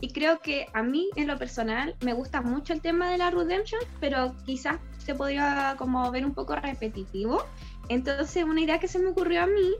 y 0.00 0.12
creo 0.12 0.40
que 0.40 0.66
a 0.72 0.82
mí 0.82 1.10
en 1.16 1.26
lo 1.26 1.36
personal 1.38 1.94
me 2.00 2.14
gusta 2.14 2.40
mucho 2.40 2.72
el 2.72 2.80
tema 2.80 3.10
de 3.10 3.18
la 3.18 3.30
Redemption, 3.30 3.82
pero 4.00 4.34
quizás 4.46 4.76
se 5.04 5.14
podría 5.14 5.74
como 5.76 6.10
ver 6.10 6.24
un 6.24 6.32
poco 6.32 6.56
repetitivo. 6.56 7.44
Entonces, 7.90 8.44
una 8.44 8.62
idea 8.62 8.78
que 8.78 8.88
se 8.88 8.98
me 8.98 9.08
ocurrió 9.08 9.42
a 9.42 9.46
mí 9.46 9.74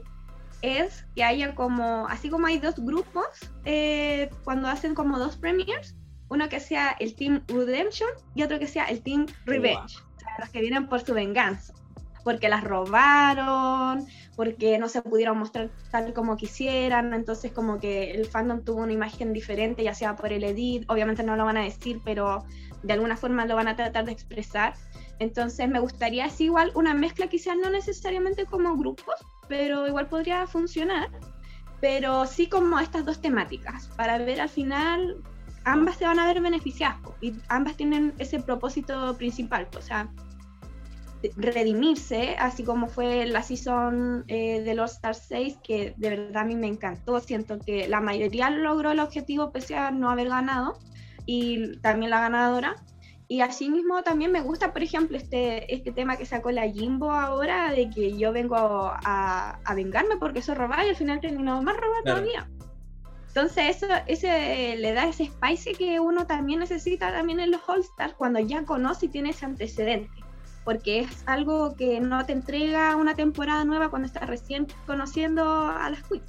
es 0.61 1.05
que 1.15 1.23
haya 1.23 1.55
como, 1.55 2.07
así 2.07 2.29
como 2.29 2.47
hay 2.47 2.59
dos 2.59 2.75
grupos, 2.75 3.25
eh, 3.65 4.29
cuando 4.43 4.67
hacen 4.67 4.95
como 4.95 5.19
dos 5.19 5.37
premiers, 5.37 5.95
uno 6.29 6.47
que 6.49 6.59
sea 6.59 6.95
el 6.99 7.15
Team 7.15 7.43
Redemption 7.47 8.09
y 8.35 8.43
otro 8.43 8.59
que 8.59 8.67
sea 8.67 8.85
el 8.85 9.01
Team 9.01 9.25
Revenge, 9.45 9.97
o 9.97 10.19
sea, 10.19 10.29
los 10.39 10.49
que 10.49 10.61
vienen 10.61 10.87
por 10.87 11.01
su 11.01 11.13
venganza, 11.13 11.73
porque 12.23 12.47
las 12.47 12.63
robaron, 12.63 14.05
porque 14.35 14.77
no 14.77 14.87
se 14.87 15.01
pudieron 15.01 15.37
mostrar 15.37 15.69
tal 15.91 16.13
como 16.13 16.37
quisieran, 16.37 17.13
entonces 17.13 17.51
como 17.51 17.79
que 17.79 18.11
el 18.11 18.25
fandom 18.25 18.63
tuvo 18.63 18.81
una 18.81 18.93
imagen 18.93 19.33
diferente, 19.33 19.83
ya 19.83 19.93
sea 19.93 20.15
por 20.15 20.31
el 20.31 20.43
edit, 20.43 20.89
obviamente 20.89 21.23
no 21.23 21.35
lo 21.35 21.45
van 21.45 21.57
a 21.57 21.63
decir, 21.63 21.99
pero 22.05 22.45
de 22.83 22.93
alguna 22.93 23.17
forma 23.17 23.45
lo 23.45 23.55
van 23.55 23.67
a 23.67 23.75
tratar 23.75 24.05
de 24.05 24.11
expresar. 24.11 24.73
Entonces 25.21 25.69
me 25.69 25.79
gustaría 25.79 26.25
así 26.25 26.45
igual 26.45 26.71
una 26.73 26.95
mezcla 26.95 27.27
quizás 27.27 27.55
no 27.55 27.69
necesariamente 27.69 28.47
como 28.47 28.75
grupos, 28.75 29.13
pero 29.47 29.87
igual 29.87 30.07
podría 30.07 30.47
funcionar, 30.47 31.11
pero 31.79 32.25
sí 32.25 32.47
como 32.47 32.79
estas 32.79 33.05
dos 33.05 33.21
temáticas, 33.21 33.87
para 33.95 34.17
ver 34.17 34.41
al 34.41 34.49
final 34.49 35.21
ambas 35.63 35.97
se 35.97 36.05
van 36.05 36.17
a 36.17 36.25
ver 36.25 36.41
beneficiadas 36.41 36.97
y 37.21 37.35
ambas 37.49 37.77
tienen 37.77 38.15
ese 38.17 38.39
propósito 38.39 39.15
principal, 39.15 39.67
o 39.77 39.81
sea, 39.83 40.11
redimirse, 41.35 42.35
así 42.39 42.63
como 42.63 42.87
fue 42.87 43.27
la 43.27 43.43
season 43.43 44.23
eh, 44.27 44.61
de 44.63 44.73
los 44.73 44.93
Star 44.93 45.13
6, 45.13 45.59
que 45.63 45.93
de 45.97 46.09
verdad 46.09 46.41
a 46.41 46.45
mí 46.45 46.55
me 46.55 46.65
encantó, 46.65 47.19
siento 47.19 47.59
que 47.59 47.87
la 47.87 48.01
mayoría 48.01 48.49
logró 48.49 48.89
el 48.89 48.99
objetivo 48.99 49.51
pese 49.51 49.75
a 49.75 49.91
no 49.91 50.09
haber 50.09 50.29
ganado, 50.29 50.79
y 51.27 51.77
también 51.81 52.09
la 52.09 52.21
ganadora, 52.21 52.75
y 53.31 53.39
así 53.39 53.69
mismo 53.69 54.03
también 54.03 54.29
me 54.33 54.41
gusta, 54.41 54.73
por 54.73 54.83
ejemplo, 54.83 55.15
este, 55.15 55.73
este 55.73 55.93
tema 55.93 56.17
que 56.17 56.25
sacó 56.25 56.51
la 56.51 56.69
Jimbo 56.69 57.11
ahora, 57.11 57.71
de 57.71 57.89
que 57.89 58.17
yo 58.17 58.33
vengo 58.33 58.57
a, 58.57 59.57
a 59.63 59.73
vengarme 59.73 60.17
porque 60.17 60.41
soy 60.41 60.55
robada 60.55 60.85
y 60.85 60.89
al 60.89 60.97
final 60.97 61.21
terminó 61.21 61.61
más 61.61 61.77
robada 61.77 62.03
todavía. 62.03 62.49
Entonces 63.27 63.77
eso 63.77 63.87
ese, 64.07 64.75
le 64.75 64.91
da 64.91 65.07
ese 65.07 65.27
spice 65.27 65.71
que 65.71 66.01
uno 66.01 66.27
también 66.27 66.59
necesita 66.59 67.13
también 67.13 67.39
en 67.39 67.51
los 67.51 67.61
All-Stars 67.69 68.15
cuando 68.15 68.41
ya 68.41 68.65
conoce 68.65 69.05
y 69.05 69.09
tiene 69.09 69.29
ese 69.29 69.45
antecedente. 69.45 70.11
Porque 70.65 70.99
es 70.99 71.23
algo 71.25 71.77
que 71.77 72.01
no 72.01 72.25
te 72.25 72.33
entrega 72.33 72.97
una 72.97 73.15
temporada 73.15 73.63
nueva 73.63 73.89
cuando 73.89 74.07
estás 74.07 74.27
recién 74.27 74.67
conociendo 74.85 75.69
a 75.69 75.89
las 75.89 76.03
queens. 76.03 76.25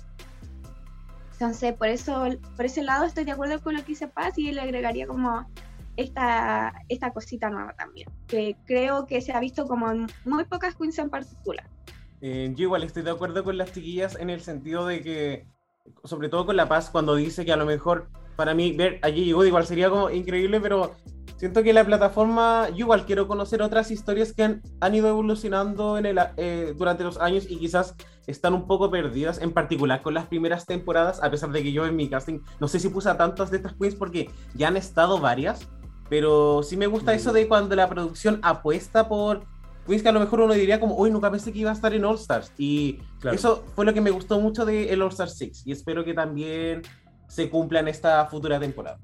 Entonces, 1.33 1.75
por 1.75 1.89
eso, 1.89 2.29
por 2.55 2.65
ese 2.65 2.85
lado 2.85 3.07
estoy 3.07 3.25
de 3.25 3.33
acuerdo 3.33 3.61
con 3.61 3.75
lo 3.75 3.81
que 3.81 3.89
dice 3.89 4.07
Paz 4.07 4.39
y 4.39 4.53
le 4.53 4.61
agregaría 4.61 5.09
como 5.09 5.49
esta, 5.97 6.73
esta 6.89 7.13
cosita 7.13 7.51
nueva 7.51 7.75
también, 7.75 8.09
que 8.27 8.57
creo 8.67 9.07
que 9.07 9.21
se 9.21 9.33
ha 9.33 9.41
visto 9.41 9.67
como 9.67 9.91
en 9.91 10.07
muy 10.25 10.45
pocas 10.45 10.75
queens 10.75 10.99
en 10.99 11.11
particular. 11.11 11.69
Eh, 12.21 12.53
yo 12.55 12.65
igual 12.65 12.85
estoy 12.85 13.03
de 13.03 13.11
acuerdo 13.11 13.43
con 13.45 13.59
las 13.59 13.73
chiquillas 13.73 14.17
en 14.19 14.31
el 14.31 14.41
sentido 14.41 14.87
de 14.87 15.03
que, 15.03 15.47
sobre 16.05 16.29
todo 16.29 16.47
con 16.47 16.57
La 16.57 16.69
Paz, 16.69 16.91
cuando 16.91 17.17
dice 17.17 17.45
que 17.45 17.53
a 17.53 17.57
lo 17.57 17.67
mejor 17.67 18.09
para 18.37 18.55
mí 18.55 18.73
ver 18.73 18.99
allí 19.03 19.25
llegó 19.25 19.45
igual 19.45 19.67
sería 19.67 19.91
como 19.91 20.09
increíble, 20.09 20.61
pero 20.61 20.93
siento 21.37 21.65
que 21.65 21.73
la 21.73 21.85
plataforma, 21.85 22.69
yo 22.71 22.85
igual 22.85 23.05
quiero 23.05 23.27
conocer 23.27 23.63
otras 23.63 23.91
historias 23.91 24.33
que 24.33 24.45
han, 24.45 24.63
han 24.81 24.95
ido 24.95 25.09
evolucionando 25.09 25.99
en 25.99 26.07
el, 26.07 26.21
eh, 26.37 26.73
durante 26.77 27.03
los 27.03 27.19
años 27.19 27.47
y 27.51 27.59
quizás 27.59 27.97
están 28.29 28.55
un 28.55 28.69
poco 28.69 28.91
perdidas, 28.91 29.43
en 29.43 29.53
particular 29.53 30.03
con 30.03 30.15
las 30.15 30.27
primeras 30.27 30.67
temporadas, 30.67 31.21
a 31.21 31.31
pesar 31.31 31.51
de 31.51 31.65
que 31.65 31.73
yo 31.73 31.85
en 31.85 31.97
mi 31.97 32.09
casting 32.09 32.39
no 32.61 32.69
sé 32.69 32.79
si 32.79 32.89
puse 32.89 33.09
a 33.09 33.17
tantas 33.17 33.51
de 33.51 33.57
estas 33.57 33.75
queens 33.75 33.97
porque 33.97 34.31
ya 34.55 34.69
han 34.69 34.77
estado 34.77 35.19
varias, 35.19 35.69
pero 36.13 36.63
sí 36.63 36.77
me 36.77 36.87
gusta 36.87 37.15
eso 37.15 37.33
de 37.33 37.49
cuando 37.49 37.75
la 37.75 37.89
producción 37.89 38.39
apuesta 38.43 39.09
por 39.09 39.47
pues 39.87 40.03
que 40.03 40.11
a 40.11 40.13
lo 40.13 40.21
mejor 40.21 40.43
uno 40.43 40.53
diría 40.53 40.79
como, 40.79 40.95
uy, 40.95 41.11
nunca 41.11 41.31
pensé 41.31 41.55
que 41.55 41.61
iba 41.61 41.71
a 41.71 41.73
estar 41.73 41.95
en 41.95 42.05
All 42.05 42.17
Stars. 42.17 42.53
Y 42.59 42.99
eso 43.33 43.65
fue 43.75 43.87
lo 43.87 43.95
que 43.95 44.03
me 44.03 44.11
gustó 44.11 44.39
mucho 44.39 44.67
de 44.67 44.93
el 44.93 45.01
All 45.01 45.09
Stars 45.09 45.39
6. 45.39 45.63
Y 45.65 45.73
espero 45.73 46.05
que 46.05 46.13
también 46.13 46.83
se 47.29 47.49
cumpla 47.49 47.81
en 47.81 47.89
esta 47.89 48.27
futura 48.27 48.61
temporada. 48.61 48.99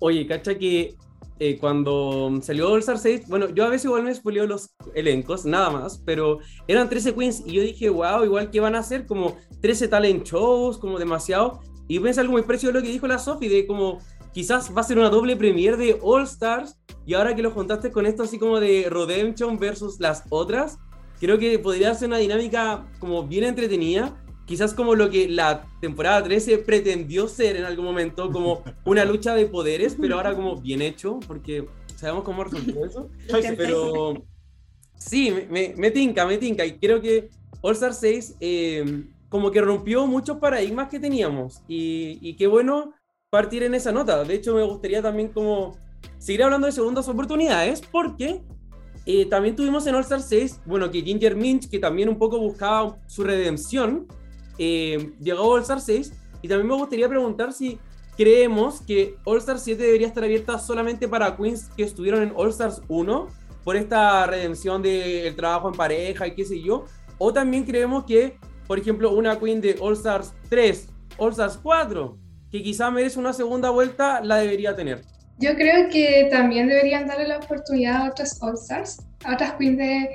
Oye, 0.00 0.26
cacha 0.26 0.58
que 0.58 0.96
eh, 1.38 1.56
cuando 1.60 2.36
salió 2.42 2.72
All 2.72 2.80
Stars 2.80 3.02
6, 3.02 3.28
bueno, 3.28 3.50
yo 3.50 3.64
a 3.64 3.68
veces 3.68 3.84
igual 3.84 4.02
me 4.02 4.12
spoileo 4.12 4.48
los 4.48 4.74
elencos, 4.96 5.44
nada 5.44 5.70
más, 5.70 6.02
pero 6.04 6.40
eran 6.66 6.88
13 6.88 7.14
queens 7.14 7.44
y 7.46 7.52
yo 7.52 7.62
dije, 7.62 7.88
wow, 7.90 8.24
igual 8.24 8.50
que 8.50 8.58
van 8.58 8.74
a 8.74 8.80
hacer 8.80 9.06
como 9.06 9.36
13 9.60 9.86
talent 9.86 10.26
shows, 10.26 10.78
como 10.78 10.98
demasiado. 10.98 11.60
Y 11.86 12.00
pensé 12.00 12.20
algo 12.20 12.32
muy 12.32 12.42
parecido 12.42 12.70
a 12.70 12.74
lo 12.74 12.82
que 12.82 12.88
dijo 12.88 13.06
la 13.06 13.18
Sophie, 13.18 13.48
de 13.48 13.66
como 13.66 13.98
quizás 14.32 14.74
va 14.74 14.80
a 14.80 14.84
ser 14.84 14.98
una 14.98 15.10
doble 15.10 15.36
premiere 15.36 15.76
de 15.76 15.98
All 16.02 16.24
Stars 16.24 16.76
y 17.06 17.14
ahora 17.14 17.34
que 17.34 17.42
lo 17.42 17.50
juntaste 17.50 17.90
con 17.90 18.06
esto 18.06 18.22
así 18.22 18.38
como 18.38 18.60
de 18.60 18.86
Redemption 18.88 19.58
versus 19.58 20.00
las 20.00 20.24
otras, 20.30 20.78
creo 21.20 21.38
que 21.38 21.58
podría 21.58 21.94
ser 21.94 22.08
una 22.08 22.18
dinámica 22.18 22.86
como 22.98 23.26
bien 23.26 23.44
entretenida, 23.44 24.16
quizás 24.46 24.74
como 24.74 24.94
lo 24.94 25.10
que 25.10 25.28
la 25.28 25.66
temporada 25.80 26.22
13 26.22 26.58
pretendió 26.58 27.28
ser 27.28 27.56
en 27.56 27.64
algún 27.64 27.84
momento, 27.84 28.30
como 28.30 28.62
una 28.84 29.04
lucha 29.04 29.34
de 29.34 29.46
poderes, 29.46 29.96
pero 30.00 30.16
ahora 30.16 30.34
como 30.34 30.56
bien 30.56 30.82
hecho, 30.82 31.20
porque 31.26 31.66
sabemos 31.96 32.24
cómo 32.24 32.44
resultó 32.44 32.84
eso, 32.84 33.10
pero 33.56 34.24
sí, 34.96 35.32
me, 35.50 35.74
me, 35.76 35.90
tinca, 35.90 36.26
me 36.26 36.38
tinca, 36.38 36.64
y 36.64 36.78
creo 36.78 37.00
que 37.00 37.28
All 37.60 37.74
Stars 37.74 37.98
6 38.00 38.36
eh, 38.40 39.04
como 39.28 39.50
que 39.50 39.60
rompió 39.60 40.06
muchos 40.06 40.38
paradigmas 40.38 40.88
que 40.88 41.00
teníamos, 41.00 41.62
y, 41.68 42.18
y 42.20 42.34
qué 42.36 42.46
bueno 42.46 42.92
partir 43.32 43.62
en 43.62 43.74
esa 43.74 43.92
nota. 43.92 44.24
De 44.24 44.34
hecho, 44.34 44.54
me 44.54 44.62
gustaría 44.62 45.00
también 45.00 45.28
como 45.28 45.74
seguir 46.18 46.42
hablando 46.42 46.66
de 46.66 46.72
segundas 46.72 47.08
oportunidades, 47.08 47.80
porque 47.80 48.42
eh, 49.06 49.24
también 49.24 49.56
tuvimos 49.56 49.86
en 49.86 49.94
All 49.94 50.02
Star 50.02 50.20
6, 50.20 50.60
bueno, 50.66 50.90
que 50.90 51.00
Ginger 51.00 51.34
Minch, 51.34 51.70
que 51.70 51.78
también 51.78 52.10
un 52.10 52.18
poco 52.18 52.38
buscaba 52.38 52.98
su 53.06 53.24
redención, 53.24 54.06
eh, 54.58 55.14
llegó 55.18 55.44
a 55.44 55.46
All 55.46 55.62
Star 55.62 55.80
6, 55.80 56.12
y 56.42 56.48
también 56.48 56.68
me 56.68 56.74
gustaría 56.74 57.08
preguntar 57.08 57.54
si 57.54 57.78
creemos 58.18 58.82
que 58.82 59.16
All 59.24 59.38
Star 59.38 59.58
7 59.58 59.82
debería 59.82 60.08
estar 60.08 60.24
abierta 60.24 60.58
solamente 60.58 61.08
para 61.08 61.34
queens 61.34 61.70
que 61.74 61.84
estuvieron 61.84 62.22
en 62.22 62.34
All 62.36 62.50
Stars 62.50 62.82
1, 62.88 63.28
por 63.64 63.76
esta 63.76 64.26
redención 64.26 64.82
del 64.82 65.34
trabajo 65.36 65.68
en 65.68 65.74
pareja 65.74 66.26
y 66.26 66.34
qué 66.34 66.44
sé 66.44 66.60
yo, 66.60 66.84
o 67.16 67.32
también 67.32 67.64
creemos 67.64 68.04
que, 68.04 68.36
por 68.66 68.78
ejemplo, 68.78 69.10
una 69.10 69.38
queen 69.38 69.62
de 69.62 69.78
All 69.80 69.94
Stars 69.94 70.34
3, 70.50 70.88
All 71.16 71.30
Stars 71.30 71.58
4, 71.62 72.18
que 72.52 72.62
quizá 72.62 72.90
merece 72.90 73.18
una 73.18 73.32
segunda 73.32 73.70
vuelta, 73.70 74.20
la 74.20 74.36
debería 74.36 74.76
tener. 74.76 75.00
Yo 75.38 75.56
creo 75.56 75.88
que 75.88 76.28
también 76.30 76.68
deberían 76.68 77.06
darle 77.06 77.26
la 77.26 77.38
oportunidad 77.38 77.96
a 77.96 78.10
otras 78.10 78.40
All-Stars, 78.42 79.00
a 79.24 79.32
otras 79.32 79.54
queens 79.54 79.78
de, 79.78 80.10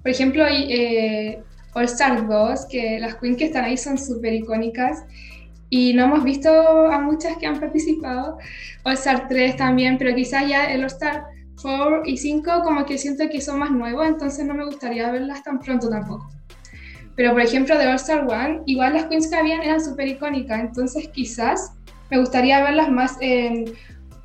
por 0.00 0.12
ejemplo, 0.12 0.44
hay 0.44 0.72
eh, 0.72 1.42
All-Stars 1.74 2.28
2, 2.28 2.66
que 2.66 3.00
las 3.00 3.16
queens 3.16 3.36
que 3.36 3.46
están 3.46 3.64
ahí 3.64 3.76
son 3.76 3.98
súper 3.98 4.34
icónicas 4.34 5.04
y 5.68 5.92
no 5.92 6.04
hemos 6.04 6.22
visto 6.22 6.48
a 6.48 7.00
muchas 7.00 7.36
que 7.38 7.46
han 7.46 7.58
participado. 7.58 8.38
All-Star 8.84 9.26
3 9.28 9.56
también, 9.56 9.98
pero 9.98 10.14
quizás 10.14 10.48
ya 10.48 10.72
el 10.72 10.82
All-Star 10.82 11.24
4 11.60 12.02
y 12.06 12.16
5 12.16 12.62
como 12.62 12.86
que 12.86 12.98
siento 12.98 13.28
que 13.28 13.40
son 13.40 13.58
más 13.58 13.72
nuevos, 13.72 14.06
entonces 14.06 14.46
no 14.46 14.54
me 14.54 14.64
gustaría 14.64 15.10
verlas 15.10 15.42
tan 15.42 15.58
pronto 15.58 15.90
tampoco. 15.90 16.30
Pero 17.16 17.32
por 17.32 17.40
ejemplo 17.42 17.76
de 17.76 17.88
All-Star 17.88 18.24
1, 18.24 18.62
igual 18.66 18.94
las 18.94 19.06
queens 19.06 19.28
que 19.28 19.36
habían 19.36 19.60
eran 19.60 19.84
súper 19.84 20.06
icónicas, 20.06 20.60
entonces 20.60 21.08
quizás 21.08 21.72
me 22.10 22.18
gustaría 22.18 22.62
verlas 22.62 22.90
más 22.90 23.16
en 23.20 23.72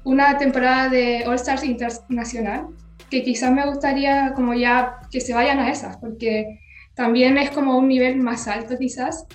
una 0.04 0.38
temporada 0.38 0.90
de 0.90 1.24
All 1.26 1.36
Stars 1.36 1.64
Internacional, 1.64 2.68
que 3.10 3.24
quizás 3.24 3.52
me 3.52 3.66
gustaría 3.66 4.34
como 4.34 4.54
ya 4.54 5.00
que 5.12 5.22
se 5.22 5.34
vayan 5.34 5.60
a 5.60 5.70
esas, 5.70 5.98
porque 5.98 6.60
también 6.96 7.38
es 7.38 7.52
como 7.52 7.78
un 7.78 7.88
nivel 7.88 8.18
más 8.18 8.48
alto 8.48 8.78
quizás. 8.78 9.26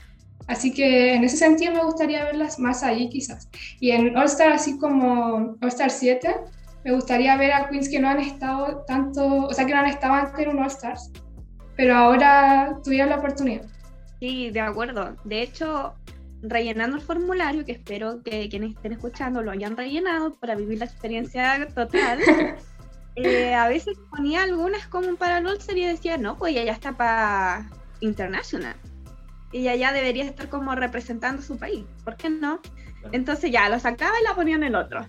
Así 0.47 0.73
que 0.73 1.15
en 1.15 1.23
ese 1.23 1.37
sentido 1.37 1.73
me 1.73 1.85
gustaría 1.85 2.25
verlas 2.25 2.59
más 2.59 2.83
ahí 2.83 3.09
quizás. 3.09 3.49
Y 3.79 3.93
en 3.93 4.17
All 4.17 4.25
Star, 4.25 4.51
así 4.53 4.79
como 4.79 5.57
All 5.61 5.69
Star 5.69 5.91
7, 5.91 6.35
me 6.85 6.93
gustaría 6.93 7.37
ver 7.37 7.53
a 7.53 7.69
queens 7.69 7.89
que 7.89 8.01
no 8.01 8.09
han 8.09 8.21
estado 8.21 8.85
tanto, 8.87 9.47
o 9.47 9.53
sea, 9.53 9.67
que 9.67 9.75
no 9.75 9.81
han 9.81 9.87
estado 9.87 10.15
antes 10.15 10.39
en 10.39 10.49
un 10.49 10.59
All 10.59 10.67
Stars, 10.67 11.13
pero 11.77 11.95
ahora 11.95 12.79
tuvieron 12.83 13.11
la 13.11 13.17
oportunidad. 13.17 13.63
Sí, 14.19 14.51
de 14.51 14.61
acuerdo. 14.61 15.17
De 15.25 15.43
hecho, 15.43 15.95
rellenando 16.43 16.97
el 16.97 17.03
formulario, 17.03 17.65
que 17.65 17.73
espero 17.73 18.23
que 18.23 18.49
quienes 18.49 18.75
estén 18.75 18.93
escuchando 18.93 19.43
lo 19.43 19.51
hayan 19.51 19.77
rellenado 19.77 20.35
para 20.35 20.55
vivir 20.55 20.79
la 20.79 20.87
experiencia 20.87 21.69
total. 21.75 22.21
Eh, 23.17 23.53
a 23.55 23.69
veces 23.69 23.99
ponía 24.09 24.45
algunas 24.45 24.87
como 24.87 25.17
para 25.17 25.39
el 25.39 25.47
y 25.77 25.85
decía, 25.85 26.17
no, 26.17 26.39
pues 26.39 26.53
ella 26.53 26.65
ya 26.65 26.73
está 26.73 26.97
para 26.97 27.69
international. 28.01 28.77
Ella 29.53 29.75
ya 29.75 29.93
debería 29.93 30.25
estar 30.25 30.49
como 30.49 30.75
representando 30.75 31.43
su 31.43 31.59
país. 31.59 31.85
¿Por 32.05 32.17
qué 32.17 32.31
no? 32.31 32.61
Entonces 33.13 33.51
ya 33.51 33.69
lo 33.69 33.79
sacaba 33.81 34.13
y 34.21 34.25
la 34.25 34.35
ponía 34.35 34.55
en 34.55 34.63
el 34.63 34.77
otro. 34.77 35.07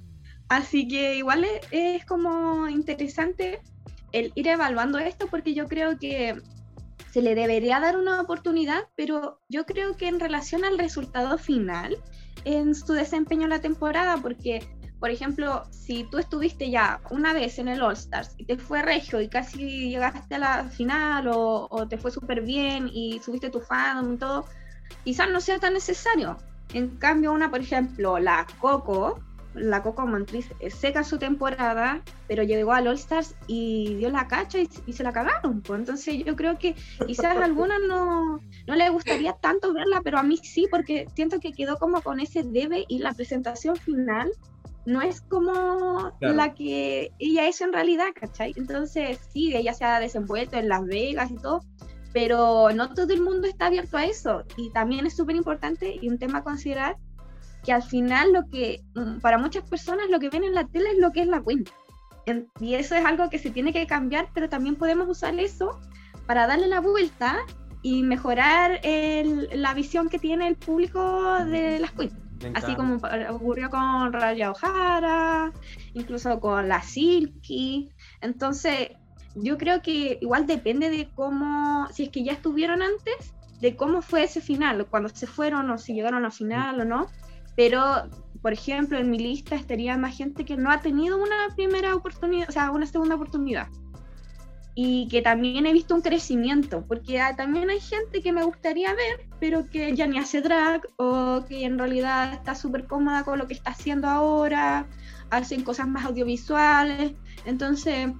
Así 0.50 0.88
que 0.88 1.16
igual 1.16 1.46
es 1.70 2.04
como 2.06 2.68
interesante 2.68 3.62
el 4.12 4.32
ir 4.36 4.48
evaluando 4.48 4.98
esto 4.98 5.28
porque 5.28 5.54
yo 5.54 5.68
creo 5.68 5.98
que 5.98 6.42
se 7.12 7.22
le 7.22 7.36
debería 7.36 7.80
dar 7.80 7.98
una 7.98 8.22
oportunidad, 8.22 8.88
pero 8.96 9.40
yo 9.50 9.66
creo 9.66 9.98
que 9.98 10.08
en 10.08 10.20
relación 10.20 10.64
al 10.64 10.78
resultado 10.78 11.38
final, 11.38 11.98
en 12.46 12.74
su 12.74 12.94
desempeño 12.94 13.44
en 13.44 13.50
la 13.50 13.62
temporada, 13.62 14.18
porque 14.18 14.68
por 15.02 15.10
ejemplo, 15.10 15.64
si 15.72 16.04
tú 16.04 16.20
estuviste 16.20 16.70
ya 16.70 17.02
una 17.10 17.34
vez 17.34 17.58
en 17.58 17.68
el 17.68 17.82
All 17.82 17.94
Stars 17.94 18.36
y 18.38 18.46
te 18.46 18.56
fue 18.56 18.84
regio 18.84 19.20
y 19.20 19.30
casi 19.30 19.90
llegaste 19.90 20.36
a 20.36 20.38
la 20.38 20.64
final 20.66 21.28
o, 21.34 21.88
te 21.90 21.98
fue 21.98 22.12
súper 22.12 22.42
bien 22.42 22.88
y 22.88 23.20
subiste 23.20 23.50
tu 23.50 23.62
fandom 23.62 24.14
y 24.14 24.18
todo, 24.18 24.46
quizás 25.04 25.28
no 25.32 25.42
sea 25.42 25.58
tan 25.58 25.74
necesario. 25.74 26.38
En 26.76 26.98
cambio, 26.98 27.32
una, 27.32 27.50
por 27.50 27.62
ejemplo, 27.62 28.20
la 28.20 28.46
Coco, 28.60 29.20
la 29.54 29.84
Coco 29.84 30.06
Montriz 30.08 30.50
seca 30.70 31.04
su 31.04 31.18
temporada, 31.18 32.02
pero 32.28 32.44
llegó 32.44 32.74
al 32.74 32.88
All 32.88 32.96
Stars 32.96 33.36
y 33.48 33.96
dio 33.96 34.10
la 34.10 34.28
cacha 34.28 34.60
y, 34.60 34.94
se 34.94 35.04
la 35.04 35.12
cagaron. 35.12 35.62
Pues. 35.62 35.80
Entonces 35.80 36.24
yo 36.24 36.36
creo 36.36 36.58
que 36.58 36.76
quizás 37.06 37.38
a 37.38 37.44
algunas 37.44 37.80
no, 37.88 38.40
no 38.68 38.76
le 38.76 38.90
gustaría 38.90 39.34
tanto 39.34 39.74
verla, 39.74 40.02
pero 40.04 40.20
a 40.20 40.24
mí 40.24 40.38
sí, 40.38 40.68
porque 40.70 41.08
siento 41.16 41.40
que 41.40 41.52
quedó 41.52 41.78
como 41.78 42.02
con 42.02 42.20
ese 42.20 42.44
debe 42.44 42.86
y 42.88 43.00
la 43.00 43.14
presentación 43.14 43.76
final 43.76 44.32
no 44.86 45.02
es 45.02 45.22
como 45.22 46.12
la 46.20 46.54
que 46.54 47.12
ella 47.20 47.48
es 47.48 47.62
en 47.62 47.74
realidad, 47.74 48.08
¿cachai? 48.16 48.54
Entonces 48.56 49.20
sí, 49.32 49.56
ella 49.56 49.74
se 49.74 49.86
ha 49.86 50.00
desenvuelto 50.00 50.58
en 50.58 50.70
Las 50.70 50.86
Vegas 50.86 51.30
y 51.32 51.36
todo, 51.36 51.62
pero 52.14 52.72
no 52.74 52.94
todo 52.94 53.14
el 53.14 53.22
mundo 53.22 53.48
está 53.48 53.68
abierto 53.68 53.98
a 53.98 54.06
eso. 54.06 54.44
Y 54.58 54.72
también 54.72 55.06
es 55.06 55.16
súper 55.16 55.36
importante 55.36 55.98
y 56.02 56.10
un 56.10 56.18
tema 56.18 56.40
a 56.40 56.44
considerar 56.44 56.98
que 57.64 57.74
al 57.74 57.84
final 57.84 58.34
lo 58.34 58.48
que, 58.50 58.82
mm, 58.96 59.20
para 59.20 59.38
muchas 59.38 59.68
personas 59.70 60.10
lo 60.10 60.20
que 60.20 60.30
ven 60.30 60.44
en 60.44 60.54
la 60.54 60.68
tele 60.68 60.92
es 60.92 61.00
lo 61.00 61.12
que 61.12 61.22
es 61.22 61.28
la 61.28 61.42
cuenta. 61.42 61.72
Y 62.60 62.76
eso 62.76 62.96
es 62.96 63.04
algo 63.04 63.30
que 63.30 63.40
se 63.40 63.50
tiene 63.50 63.74
que 63.74 63.88
cambiar, 63.88 64.30
pero 64.34 64.48
también 64.48 64.76
podemos 64.76 65.08
usar 65.10 65.38
eso 65.40 65.80
para 66.28 66.48
darle 66.48 66.68
la 66.68 66.80
vuelta 66.80 67.40
y 67.82 68.04
mejorar 68.04 68.80
la 68.84 69.74
visión 69.74 70.08
que 70.08 70.20
tiene 70.20 70.48
el 70.48 70.56
público 70.56 71.44
de 71.46 71.80
las 71.80 71.92
cuentas. 71.92 72.20
Así 72.56 72.76
como 72.76 72.98
ocurrió 73.30 73.70
con 73.70 74.14
Raya 74.14 74.52
O'Hara, 74.52 75.52
incluso 75.94 76.40
con 76.40 76.68
la 76.68 76.82
Silky. 76.82 77.90
Entonces, 78.22 78.90
yo 79.36 79.58
creo 79.58 79.82
que 79.82 80.18
igual 80.22 80.48
depende 80.48 80.90
de 80.90 81.10
cómo, 81.14 81.88
si 81.92 82.04
es 82.04 82.10
que 82.10 82.24
ya 82.24 82.34
estuvieron 82.34 82.82
antes, 82.82 83.34
de 83.62 83.76
cómo 83.76 84.02
fue 84.02 84.24
ese 84.24 84.42
final, 84.42 84.88
cuando 84.88 85.10
se 85.10 85.28
fueron 85.28 85.70
o 85.70 85.78
si 85.78 85.94
llegaron 85.94 86.26
a 86.26 86.32
final 86.32 86.82
o 86.82 86.86
no. 86.86 87.08
Pero, 87.56 88.10
por 88.42 88.54
ejemplo, 88.54 88.98
en 88.98 89.10
mi 89.10 89.20
lista 89.20 89.56
estaría 89.56 89.98
más 89.98 90.18
gente 90.18 90.46
que 90.46 90.58
no 90.58 90.72
ha 90.72 90.82
tenido 90.82 91.18
una 91.18 91.54
primera 91.56 91.96
oportunidad, 91.96 92.50
o 92.50 92.52
sea, 92.52 92.72
una 92.72 92.86
segunda 92.86 93.16
oportunidad. 93.16 93.68
Y 94.74 95.10
que 95.10 95.22
también 95.22 95.66
he 95.66 95.74
visto 95.74 95.94
un 95.94 96.02
crecimiento, 96.02 96.86
porque 96.88 97.22
también 97.36 97.70
hay 97.70 97.82
gente 97.82 98.22
que 98.22 98.32
me 98.32 98.44
gustaría 98.44 98.94
ver, 98.94 99.28
pero 99.40 99.70
que 99.70 99.94
ya 99.94 100.08
ni 100.08 100.18
hace 100.18 100.42
drag 100.42 100.88
o 100.96 101.44
que 101.48 101.66
en 101.66 101.78
realidad 101.78 102.34
está 102.34 102.56
súper 102.56 102.88
cómoda 102.88 103.24
con 103.24 103.38
lo 103.38 103.48
que 103.48 103.54
está 103.54 103.72
haciendo 103.72 104.08
ahora, 104.08 104.88
hacen 105.30 105.64
cosas 105.64 105.88
más 105.88 106.06
audiovisuales. 106.06 107.14
Entonces, 107.46 108.12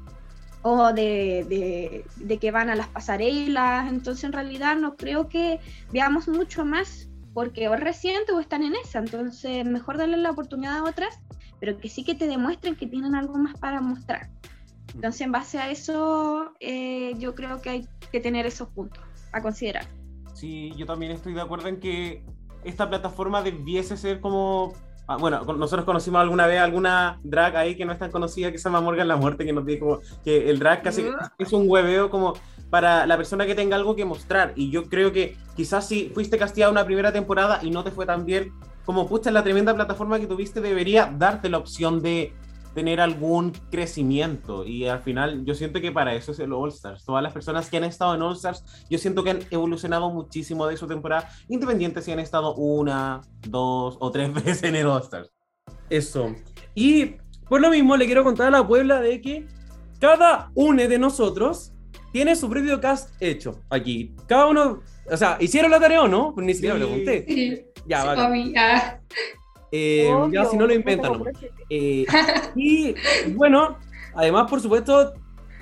o 0.64 0.94
de, 0.94 2.04
de, 2.18 2.38
que 2.38 2.52
van 2.52 2.70
a 2.70 2.76
las 2.76 2.88
pasarelas. 2.88 3.90
Entonces, 3.90 4.24
en 4.26 4.34
realidad, 4.34 4.76
no 4.76 4.96
creo 4.96 5.28
que 5.30 5.60
veamos 5.92 6.28
mucho 6.28 6.66
más 6.66 7.08
porque 7.34 7.68
o 7.68 7.76
reciente 7.76 8.32
o 8.32 8.40
están 8.40 8.64
en 8.64 8.76
esa. 8.76 9.00
Entonces, 9.00 9.66
mejor 9.66 9.98
darle 9.98 10.18
la 10.18 10.32
oportunidad 10.32 10.78
a 10.78 10.84
otras, 10.84 11.20
pero 11.60 11.78
que 11.78 11.90
sí 11.90 12.04
que 12.04 12.16
te 12.16 12.28
demuestren 12.28 12.76
que 12.76 12.88
tienen 12.88 13.16
algo 13.16 13.38
más 13.38 13.58
para 13.60 13.82
mostrar. 13.82 14.30
Entonces, 14.94 15.22
en 15.22 15.32
base 15.32 15.58
a 15.60 15.70
eso, 15.70 16.54
eh, 16.60 17.14
yo 17.18 17.34
creo 17.36 17.62
que 17.62 17.70
hay 17.70 17.88
que 18.12 18.20
tener 18.20 18.46
esos 18.46 18.68
puntos 18.70 19.04
a 19.32 19.42
considerar. 19.42 19.86
Sí, 20.34 20.72
yo 20.76 20.86
también 20.86 21.12
estoy 21.12 21.34
de 21.34 21.42
acuerdo 21.42 21.68
en 21.68 21.80
que 21.80 22.24
esta 22.64 22.90
plataforma 22.90 23.42
debiese 23.42 23.98
ser 23.98 24.20
como 24.20 24.74
bueno, 25.20 25.44
nosotros 25.44 25.86
conocimos 25.86 26.22
alguna 26.22 26.48
vez 26.48 26.60
alguna 26.60 27.20
drag 27.24 27.56
ahí 27.56 27.76
que 27.76 27.86
no 27.86 27.94
es 27.94 28.00
tan 28.00 28.12
conocida 28.12 28.52
que 28.52 28.58
se 28.58 28.66
llama 28.66 28.82
Morgan 28.82 29.08
la 29.08 29.16
Muerte, 29.16 29.46
que 29.46 29.54
nos 29.54 29.66
dice 29.66 29.80
como 29.80 30.00
que 30.24 30.50
el 30.50 30.60
drag 30.60 30.82
casi 30.84 31.06
es 31.38 31.54
un 31.54 31.70
hueveo 31.70 32.10
como 32.10 32.34
para 32.70 33.06
la 33.06 33.18
persona 33.18 33.46
que 33.46 33.56
tenga 33.56 33.76
algo 33.76 33.96
que 33.96 34.06
mostrar. 34.06 34.54
Y 34.56 34.72
yo 34.72 34.86
creo 34.86 35.12
que 35.12 35.38
quizás 35.56 35.88
si 35.88 36.10
fuiste 36.14 36.38
castigada 36.38 36.72
una 36.72 36.86
primera 36.86 37.12
temporada 37.12 37.60
y 37.62 37.70
no 37.70 37.84
te 37.84 37.92
fue 37.92 38.06
tan 38.06 38.26
bien, 38.26 38.54
como 38.86 39.08
pucha, 39.08 39.30
la 39.32 39.44
tremenda 39.44 39.76
plataforma 39.76 40.20
que 40.20 40.28
tuviste 40.28 40.62
debería 40.62 41.14
darte 41.18 41.50
la 41.50 41.58
opción 41.58 42.02
de 42.02 42.34
tener 42.74 43.02
algún 43.02 43.52
crecimiento. 43.70 44.66
Y 44.66 44.88
al 44.88 45.02
final, 45.02 45.46
yo 45.46 45.56
siento 45.56 45.82
que 45.82 45.92
para 45.92 46.14
eso 46.16 46.32
es 46.32 46.40
el 46.40 46.54
All 46.54 46.70
Stars. 46.70 47.06
Todas 47.06 47.24
las 47.24 47.34
personas 47.34 47.70
que 47.70 47.78
han 47.78 47.84
estado 47.84 48.16
en 48.16 48.22
All 48.22 48.36
Stars, 48.36 48.64
yo 48.90 48.98
siento 48.98 49.24
que 49.24 49.32
han 49.32 49.40
evolucionado 49.52 50.10
muchísimo 50.10 50.68
de 50.68 50.78
su 50.78 50.88
temporada, 50.88 51.30
independiente 51.48 52.02
si 52.02 52.12
han 52.12 52.20
estado 52.20 52.56
una, 52.56 53.22
dos 53.48 53.98
o 54.00 54.12
tres 54.12 54.34
veces 54.34 54.64
en 54.64 54.76
el 54.76 54.88
All 54.88 55.02
Stars. 55.02 55.32
Eso. 55.90 56.34
Y 56.74 57.18
por 57.48 57.60
lo 57.60 57.70
mismo, 57.70 57.98
le 57.98 58.06
quiero 58.06 58.24
contar 58.24 58.48
a 58.48 58.52
la 58.52 58.66
Puebla 58.66 59.02
de 59.02 59.20
que 59.20 59.46
cada 60.00 60.52
uno 60.56 60.88
de 60.88 60.98
nosotros 60.98 61.74
tiene 62.12 62.36
su 62.36 62.50
propio 62.50 62.80
cast 62.80 63.22
hecho 63.22 63.60
aquí. 63.70 64.16
Cada 64.26 64.48
uno, 64.48 64.82
o 65.10 65.18
sea, 65.18 65.38
hicieron 65.40 65.72
la 65.72 65.80
tarea 65.80 66.04
o 66.04 66.08
no, 66.08 66.34
pues 66.34 66.46
ni 66.46 66.54
siquiera 66.54 66.78
lo 66.78 66.88
pregunté. 66.88 67.26
Sí. 67.28 67.66
Ya, 67.86 68.06
vale. 68.06 68.22
Eh, 69.72 70.12
ya 70.32 70.46
si 70.46 70.58
no 70.58 70.68
lo 70.68 70.74
inventan. 70.74 71.24
Eh, 71.70 72.06
y 72.56 72.94
bueno, 73.34 73.78
además, 74.14 74.50
por 74.50 74.60
supuesto, 74.60 75.14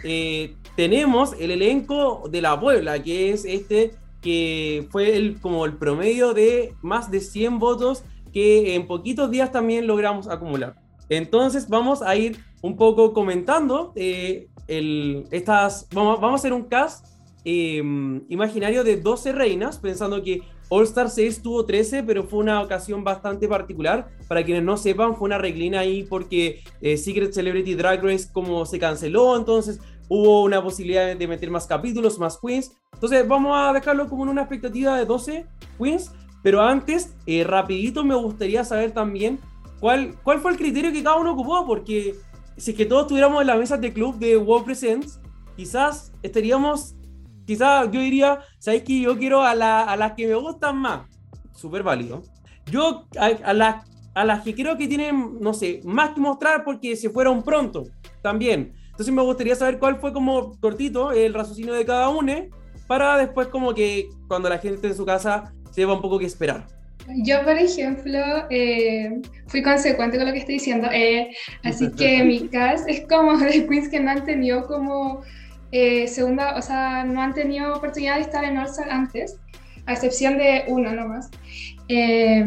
eh, 0.04 0.56
tenemos 0.76 1.36
el 1.39 1.52
elenco 1.52 2.24
de 2.30 2.41
la 2.41 2.60
Puebla, 2.60 3.02
que 3.02 3.32
es 3.32 3.45
este 3.45 3.91
que 4.22 4.88
fue 4.91 5.15
el, 5.15 5.39
como 5.39 5.65
el 5.65 5.78
promedio 5.78 6.34
de 6.34 6.74
más 6.82 7.10
de 7.10 7.22
100 7.22 7.60
votos 7.60 8.04
que 8.34 8.76
en 8.76 8.86
poquitos 8.86 9.32
días 9.32 9.52
también 9.52 9.88
logramos 9.88 10.28
acumular. 10.28 10.76
Entonces 11.08 11.69
vamos 11.69 12.02
a 12.02 12.15
ir 12.15 12.39
un 12.62 12.76
poco 12.76 13.13
comentando 13.13 13.93
el, 13.95 15.26
estas, 15.32 15.88
vamos, 15.93 16.19
vamos 16.19 16.39
a 16.39 16.41
hacer 16.41 16.54
un 16.54 16.63
cast 16.63 17.06
imaginario 17.45 18.84
de 18.84 18.98
12 18.98 19.32
reinas, 19.32 19.80
pensando 19.80 20.22
que 20.22 20.41
All 20.69 20.84
Star 20.84 21.10
6 21.10 21.41
tuvo 21.41 21.65
13, 21.65 22.03
pero 22.03 22.23
fue 22.23 22.39
una 22.39 22.62
ocasión 22.62 23.03
bastante 23.03 23.47
particular. 23.47 24.10
Para 24.27 24.43
quienes 24.43 24.63
no 24.63 24.77
sepan, 24.77 25.15
fue 25.15 25.25
una 25.25 25.39
reglina 25.39 25.79
ahí 25.79 26.03
porque 26.03 26.62
eh, 26.82 26.95
Secret 26.95 27.34
Celebrity 27.34 27.73
Drag 27.73 28.03
Race 28.03 28.29
como 28.32 28.65
se 28.65 28.77
canceló, 28.77 29.36
entonces 29.36 29.79
hubo 30.10 30.43
una 30.43 30.62
posibilidad 30.62 31.15
de 31.15 31.27
meter 31.27 31.49
más 31.49 31.65
capítulos, 31.65 32.19
más 32.19 32.38
queens. 32.38 32.71
Entonces 32.93 33.27
vamos 33.27 33.53
a 33.55 33.73
dejarlo 33.73 34.08
como 34.08 34.23
en 34.23 34.29
una 34.29 34.41
expectativa 34.41 34.95
de 34.95 35.05
12 35.05 35.45
queens. 35.79 36.12
Pero 36.43 36.62
antes, 36.62 37.15
eh, 37.25 37.43
rapidito 37.43 38.03
me 38.03 38.15
gustaría 38.15 38.63
saber 38.63 38.91
también 38.91 39.39
cuál, 39.79 40.15
cuál 40.23 40.39
fue 40.39 40.51
el 40.51 40.58
criterio 40.58 40.91
que 40.93 41.03
cada 41.03 41.17
uno 41.17 41.34
ocupó, 41.34 41.65
porque 41.65 42.15
si 42.58 42.71
es 42.71 42.77
que 42.77 42.86
todos 42.86 43.03
estuviéramos 43.03 43.41
en 43.41 43.47
la 43.47 43.55
mesa 43.55 43.77
de 43.77 43.91
club 43.91 44.17
de 44.19 44.38
World 44.38 44.65
Presents, 44.65 45.19
quizás 45.55 46.13
estaríamos 46.21 46.95
Quizás 47.49 47.89
yo 47.89 47.99
diría, 47.99 48.41
¿sabéis 48.59 48.83
que 48.83 49.01
yo 49.01 49.17
quiero 49.17 49.41
a, 49.43 49.55
las 49.55 50.12
que 50.13 50.27
me 50.27 50.35
gustan 50.35 50.77
más? 50.77 51.07
Súper 51.55 51.81
válido. 51.81 52.21
Yo 52.67 53.07
a, 53.17 53.53
las, 53.53 53.89
a 54.13 54.23
las 54.23 54.43
que 54.43 54.53
creo 54.53 54.77
que 54.77 54.88
tienen, 54.88 55.39
no 55.41 55.55
sé, 55.55 55.81
más 55.83 56.12
que 56.12 56.21
mostrar 56.21 56.63
porque 56.63 56.95
se 56.95 57.09
fueron 57.09 57.41
pronto 57.41 57.85
también. 58.21 58.75
Entonces 58.91 59.12
me 59.12 59.23
gustaría 59.23 59.55
saber 59.55 59.79
cuál 59.79 59.99
fue 59.99 60.13
como 60.13 60.59
cortito 60.59 61.12
el 61.12 61.33
raciocinio 61.33 61.73
de 61.73 61.88
cada 61.88 62.09
uno 62.09 62.33
para 62.85 63.17
después 63.17 63.47
como 63.47 63.73
que 63.73 64.09
cuando 64.27 64.47
la 64.47 64.59
gente 64.59 64.85
en 64.85 64.95
su 64.95 65.03
casa 65.03 65.51
sepa 65.71 65.93
un 65.93 66.03
poco 66.03 66.19
qué 66.19 66.27
esperar. 66.27 66.67
Yo, 67.25 67.43
por 67.43 67.57
ejemplo, 67.57 68.19
eh, 68.51 69.21
fui 69.47 69.63
consecuente 69.63 70.17
con 70.17 70.27
lo 70.27 70.33
que 70.33 70.39
estoy 70.39 70.53
diciendo, 70.55 70.88
eh, 70.93 71.31
así 71.63 71.91
que 71.93 72.23
mi 72.23 72.47
caso 72.49 72.83
es 72.85 73.07
como 73.07 73.35
de 73.39 73.65
queens 73.65 73.89
que 73.89 73.99
no 73.99 74.12
han 74.12 74.23
tenido 74.23 74.67
como 74.67 75.23
eh, 75.71 76.08
segunda, 76.08 76.55
o 76.58 76.62
sea, 76.62 77.03
no 77.03 77.21
han 77.21 77.34
tenido 77.34 77.73
oportunidad 77.75 78.15
de 78.15 78.21
estar 78.21 78.43
en 78.43 78.58
All 78.58 78.69
antes, 78.89 79.39
a 79.86 79.93
excepción 79.93 80.38
de 80.38 80.65
uno 80.67 80.91
nomás. 80.91 81.29
Eh, 81.88 82.43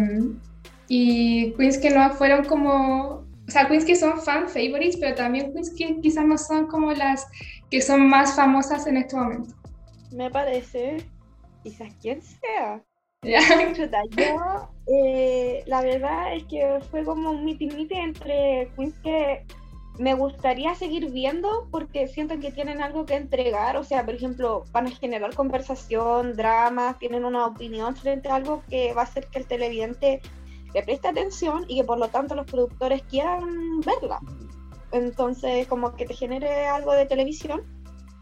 y 0.89 1.53
queens 1.55 1.79
que 1.79 1.91
no 1.91 2.11
fueron 2.11 2.45
como, 2.45 3.25
o 3.47 3.51
sea, 3.51 3.69
queens 3.69 3.85
que 3.85 3.97
son 3.97 4.21
fan 4.21 4.49
favorites, 4.49 4.97
pero 5.01 5.15
también 5.15 5.53
queens 5.53 5.75
que 5.75 6.01
quizás 6.01 6.25
no 6.25 6.37
son 6.37 6.67
como 6.67 6.93
las 6.93 7.27
que 7.71 7.81
son 7.81 8.09
más 8.09 8.37
famosas 8.37 8.87
en 8.87 8.99
este 8.99 9.17
momento. 9.17 9.55
Me 10.11 10.31
parece, 10.31 10.99
quizás 11.63 11.95
quien 12.01 12.21
sea. 12.21 12.83
Yo, 13.23 14.69
eh, 14.89 15.63
la 15.67 15.81
verdad 15.81 16.35
es 16.35 16.45
que 16.45 16.81
fue 16.91 17.05
como 17.05 17.31
un 17.31 17.45
mitimite 17.45 17.97
entre 17.97 18.69
queens 18.77 18.95
que 19.03 19.47
me 19.99 20.15
gustaría 20.15 20.75
seguir 20.75 21.11
viendo 21.11 21.69
porque 21.71 22.09
siento 22.09 22.39
que 22.41 22.51
tienen 22.51 22.81
algo 22.81 23.05
que 23.05 23.15
entregar, 23.15 23.77
o 23.77 23.85
sea, 23.85 24.05
por 24.05 24.15
ejemplo, 24.15 24.65
van 24.73 24.87
a 24.87 24.91
generar 24.91 25.35
conversación, 25.35 26.35
drama, 26.35 26.97
tienen 26.99 27.25
una 27.25 27.47
opinión 27.47 27.95
frente 27.95 28.29
a 28.29 28.37
algo 28.37 28.63
que 28.69 28.95
va 28.95 29.03
a 29.03 29.05
hacer 29.05 29.27
que 29.29 29.39
el 29.39 29.47
televidente 29.47 30.23
le 30.73 30.83
preste 30.83 31.09
atención 31.09 31.67
y 31.69 31.77
que 31.77 31.85
por 31.85 31.99
lo 31.99 32.09
tanto 32.09 32.35
los 32.35 32.47
productores 32.47 33.03
quieran 33.03 33.81
verla. 33.81 34.21
Entonces, 34.93 35.67
como 35.69 35.95
que 35.95 36.07
te 36.07 36.15
genere 36.15 36.67
algo 36.67 36.93
de 36.93 37.07
televisión 37.07 37.63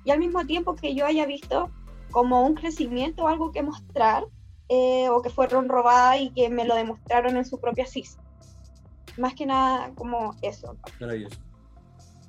y 0.05 0.11
al 0.11 0.19
mismo 0.19 0.45
tiempo 0.47 0.75
que 0.75 0.95
yo 0.95 1.07
haya 1.07 1.27
visto 1.27 1.71
como 2.11 2.45
un 2.45 2.55
crecimiento, 2.55 3.29
algo 3.29 3.53
que 3.53 3.63
mostrar, 3.63 4.25
eh, 4.69 5.09
o 5.09 5.21
que 5.23 5.31
fueron 5.31 5.69
robadas 5.69 6.21
y 6.21 6.31
que 6.31 6.49
me 6.49 6.65
lo 6.65 6.75
demostraron 6.75 7.37
en 7.37 7.45
su 7.45 7.61
propia 7.61 7.87
CIS. 7.87 8.19
más 9.19 9.35
que 9.35 9.45
nada 9.45 9.93
como 9.97 10.35
eso. 10.43 10.77
Maravilloso. 11.01 11.50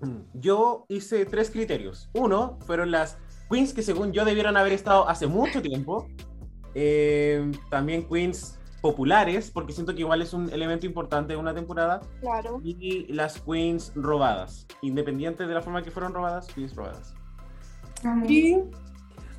Yo 0.34 0.86
hice 0.90 1.26
tres 1.26 1.50
criterios. 1.50 2.10
Uno, 2.14 2.58
fueron 2.66 2.92
las 2.92 3.18
queens 3.50 3.74
que 3.74 3.82
según 3.82 4.14
yo 4.14 4.24
debieron 4.24 4.56
haber 4.56 4.74
estado 4.74 5.08
hace 5.10 5.28
mucho 5.28 5.62
tiempo. 5.62 6.08
Eh, 6.74 7.52
también 7.70 8.08
queens 8.08 8.58
populares, 8.82 9.52
porque 9.52 9.74
siento 9.74 9.94
que 9.94 10.02
igual 10.02 10.22
es 10.22 10.34
un 10.34 10.50
elemento 10.52 10.86
importante 10.86 11.34
de 11.34 11.40
una 11.40 11.54
temporada. 11.54 12.02
Claro. 12.22 12.60
Y 12.64 13.12
las 13.14 13.40
queens 13.42 13.92
robadas. 13.96 14.66
Independiente 14.82 15.46
de 15.46 15.54
la 15.54 15.62
forma 15.62 15.84
que 15.84 15.92
fueron 15.92 16.14
robadas, 16.14 16.48
queens 16.48 16.76
robadas. 16.76 17.14
Y 18.28 18.58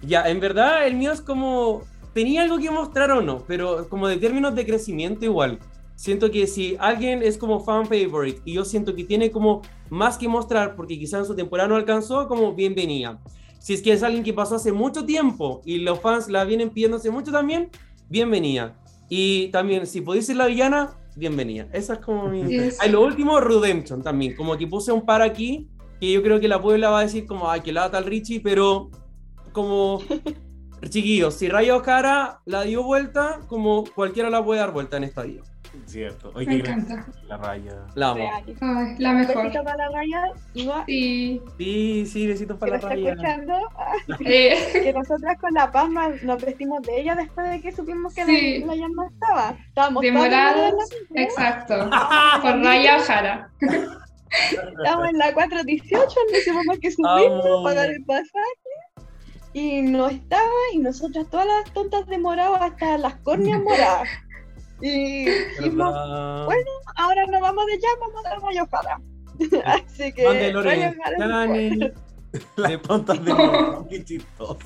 ya, 0.03 0.29
en 0.29 0.41
verdad 0.41 0.87
el 0.87 0.95
mío 0.95 1.13
es 1.13 1.21
como, 1.21 1.83
tenía 2.13 2.43
algo 2.43 2.59
que 2.59 2.71
mostrar 2.71 3.11
o 3.11 3.21
no, 3.21 3.39
pero 3.47 3.89
como 3.89 4.07
de 4.07 4.19
términos 4.19 4.55
de 4.55 4.65
crecimiento 4.65 5.25
igual. 5.25 5.59
Siento 5.97 6.31
que 6.31 6.47
si 6.47 6.77
alguien 6.79 7.23
es 7.23 7.37
como 7.37 7.61
fan 7.61 7.87
favorite 7.87 8.41
y 8.45 8.55
yo 8.55 8.65
siento 8.65 8.95
que 8.95 9.05
tiene 9.05 9.31
como 9.31 9.63
más 9.93 10.17
que 10.17 10.27
mostrar 10.27 10.75
porque 10.75 10.99
quizás 10.99 11.21
en 11.21 11.27
su 11.27 11.37
temporada 11.37 11.69
no 11.69 11.77
alcanzó, 11.77 12.27
como 12.27 12.55
bienvenida. 12.55 13.21
Si 13.59 13.75
es 13.75 13.83
que 13.83 13.93
es 13.93 14.03
alguien 14.03 14.25
que 14.25 14.33
pasó 14.33 14.55
hace 14.55 14.73
mucho 14.73 15.05
tiempo 15.05 15.61
y 15.67 15.79
los 15.79 16.01
fans 16.01 16.31
la 16.31 16.45
vienen 16.45 16.71
pidiendo 16.71 16.97
hace 16.97 17.11
mucho 17.11 17.31
también, 17.31 17.69
bienvenida. 18.09 18.75
Y 19.11 19.49
también, 19.49 19.87
si 19.87 20.01
podéis 20.01 20.25
ser 20.25 20.37
la 20.37 20.47
villana, 20.47 20.97
bienvenida. 21.15 21.69
Esa 21.75 21.95
es 21.95 21.99
como 21.99 22.27
mi... 22.27 22.43
Yes. 22.43 22.79
Ay, 22.81 22.91
lo 22.91 23.03
último, 23.03 23.39
Redemption 23.39 24.03
también. 24.03 24.35
Como 24.35 24.57
que 24.57 24.67
puse 24.67 24.93
un 24.93 25.05
par 25.05 25.21
aquí, 25.21 25.69
que 26.01 26.11
yo 26.11 26.23
creo 26.23 26.41
que 26.41 26.49
la 26.49 26.63
Puebla 26.63 26.89
va 26.89 27.01
a 27.01 27.03
decir 27.03 27.27
como, 27.27 27.51
ay, 27.51 27.61
que 27.61 27.71
la 27.71 27.91
tal 27.91 28.07
Richie, 28.07 28.41
pero 28.41 28.91
como... 29.53 30.01
Chiquillos, 30.89 31.35
si 31.35 31.51
Raya 31.51 31.77
Ojara 31.77 32.41
la 32.47 32.63
dio 32.63 32.83
vuelta, 32.83 33.41
como 33.47 33.85
cualquiera 33.95 34.31
la 34.31 34.43
puede 34.43 34.59
dar 34.59 34.73
vuelta 34.73 34.97
en 34.97 35.05
esta 35.05 35.23
vida. 35.23 35.43
Cierto. 35.87 36.33
Oye, 36.35 36.47
Me 36.47 36.55
encanta. 36.57 37.07
La 37.27 37.37
raya. 37.39 37.73
La 37.95 38.11
amo. 38.11 38.31
Ay, 38.61 38.95
la 38.99 39.13
mejor. 39.13 39.37
besito 39.45 39.65
para 39.65 39.77
la 39.77 39.89
raya. 39.91 40.25
Iba, 40.55 40.85
Sí. 40.87 41.43
Sí, 41.59 42.07
sí, 42.07 42.27
besitos 42.27 42.59
para 42.59 42.73
la 42.73 42.79
Raya. 42.79 43.11
escuchando, 43.11 43.55
Eh, 44.27 44.55
que 44.73 44.93
nosotras 44.93 45.39
con 45.41 45.53
la 45.55 45.71
Paz 45.73 45.89
nos, 45.91 46.23
nos 46.23 46.43
vestimos 46.45 46.83
de 46.83 47.01
ella 47.01 47.15
después 47.15 47.49
de 47.51 47.61
que 47.61 47.73
supimos 47.73 48.15
que 48.15 48.25
Sí. 48.25 48.59
la, 48.61 48.67
la 48.67 48.75
llama 48.77 49.07
estaba. 49.07 49.57
Estábamos 49.69 50.03
De 50.03 50.09
todas 50.13 50.23
morados. 50.25 50.57
enamoradas 50.63 50.89
de 50.91 50.97
la 50.97 51.01
misma. 51.01 51.23
exacto. 51.23 51.91
Por 52.43 52.63
Raya 52.65 52.97
Ojara. 52.99 53.51
Estábamos 54.79 55.09
en 55.11 55.19
la 55.19 55.35
418, 55.35 56.17
no 56.31 56.39
hicimos 56.39 56.65
más 56.67 56.79
que 56.79 56.91
subirnos, 56.91 57.45
Amo. 57.47 57.65
pagar 57.65 57.91
el 57.91 58.05
pasaje. 58.05 58.33
Y 59.55 59.83
no 59.83 60.09
estaba, 60.09 60.49
y 60.73 60.79
nosotras 60.79 61.29
todas 61.31 61.47
las 61.47 61.73
tontas 61.75 62.07
de 62.07 62.17
morado 62.19 62.55
hasta 62.57 62.97
las 62.97 63.17
córneas 63.17 63.61
moradas. 63.63 64.09
Y 64.83 65.25
dijimos. 65.25 65.95
Bueno, 66.45 66.71
ahora 66.97 67.25
nos 67.27 67.41
vamos 67.41 67.67
de 67.67 67.79
llama, 67.79 68.01
vamos 68.01 68.27
a 68.27 68.31
dar 68.31 68.41
Rayo 68.43 68.67
Jara. 68.71 69.01
Así 69.65 70.13
que 70.13 70.25
Mande 70.25 70.53
Rayo 70.53 70.93
Jara. 71.03 71.93
Las 72.57 72.83
tontas 72.83 73.25
de 73.25 73.35
Qué 73.91 74.05
chistoso. 74.05 74.59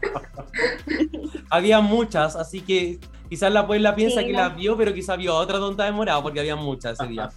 Había 1.50 1.80
muchas, 1.80 2.36
así 2.36 2.62
que 2.62 2.98
quizás 3.28 3.52
la 3.52 3.66
Puebla 3.66 3.94
piensa 3.94 4.20
Sí, 4.20 4.26
que 4.26 4.32
no. 4.32 4.38
la 4.38 4.48
vio, 4.50 4.76
pero 4.76 4.94
quizás 4.94 5.18
vio 5.18 5.32
a 5.32 5.40
otra 5.40 5.58
tonta 5.58 5.84
de 5.84 5.92
morado 5.92 6.22
porque 6.22 6.40
había 6.40 6.56
muchas 6.56 6.98
ese 6.98 7.08
día. 7.10 7.30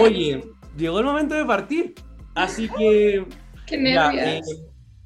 Oye, 0.00 0.44
llegó 0.76 0.98
el 0.98 1.04
momento 1.04 1.34
de 1.34 1.44
partir, 1.44 1.94
así 2.34 2.68
que 2.68 3.24
Qué 3.66 3.92
ya, 3.92 4.10
eh, 4.12 4.42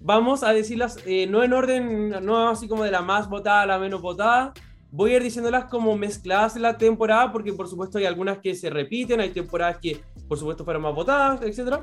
vamos 0.00 0.42
a 0.42 0.52
decirlas 0.54 0.98
eh, 1.06 1.26
no 1.26 1.42
en 1.42 1.52
orden, 1.52 2.24
no 2.24 2.48
así 2.48 2.66
como 2.68 2.84
de 2.84 2.90
la 2.90 3.02
más 3.02 3.28
votada 3.28 3.62
a 3.62 3.66
la 3.66 3.78
menos 3.78 4.00
votada. 4.00 4.54
Voy 4.96 5.12
a 5.12 5.16
ir 5.16 5.24
diciéndolas 5.24 5.64
como 5.64 5.96
mezcladas 5.96 6.54
en 6.54 6.62
la 6.62 6.78
temporada, 6.78 7.32
porque 7.32 7.52
por 7.52 7.66
supuesto 7.66 7.98
hay 7.98 8.04
algunas 8.04 8.38
que 8.38 8.54
se 8.54 8.70
repiten, 8.70 9.18
hay 9.18 9.30
temporadas 9.30 9.78
que 9.82 10.00
por 10.28 10.38
supuesto 10.38 10.64
fueron 10.64 10.82
más 10.82 10.94
votadas, 10.94 11.42
etc. 11.42 11.80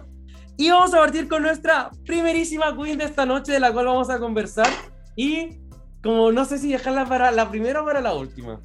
Y 0.55 0.69
vamos 0.69 0.93
a 0.93 0.99
partir 0.99 1.27
con 1.27 1.41
nuestra 1.41 1.91
primerísima 2.05 2.73
queen 2.73 2.97
de 2.97 3.03
esta 3.03 3.25
noche, 3.25 3.51
de 3.51 3.59
la 3.59 3.73
cual 3.73 3.87
vamos 3.87 4.09
a 4.09 4.17
conversar. 4.17 4.69
Y 5.17 5.59
como 6.01 6.31
no 6.31 6.45
sé 6.45 6.57
si 6.57 6.71
dejarla 6.71 7.05
para 7.05 7.31
la 7.31 7.49
primera 7.49 7.81
o 7.81 7.85
para 7.85 7.99
la 7.99 8.13
última. 8.13 8.61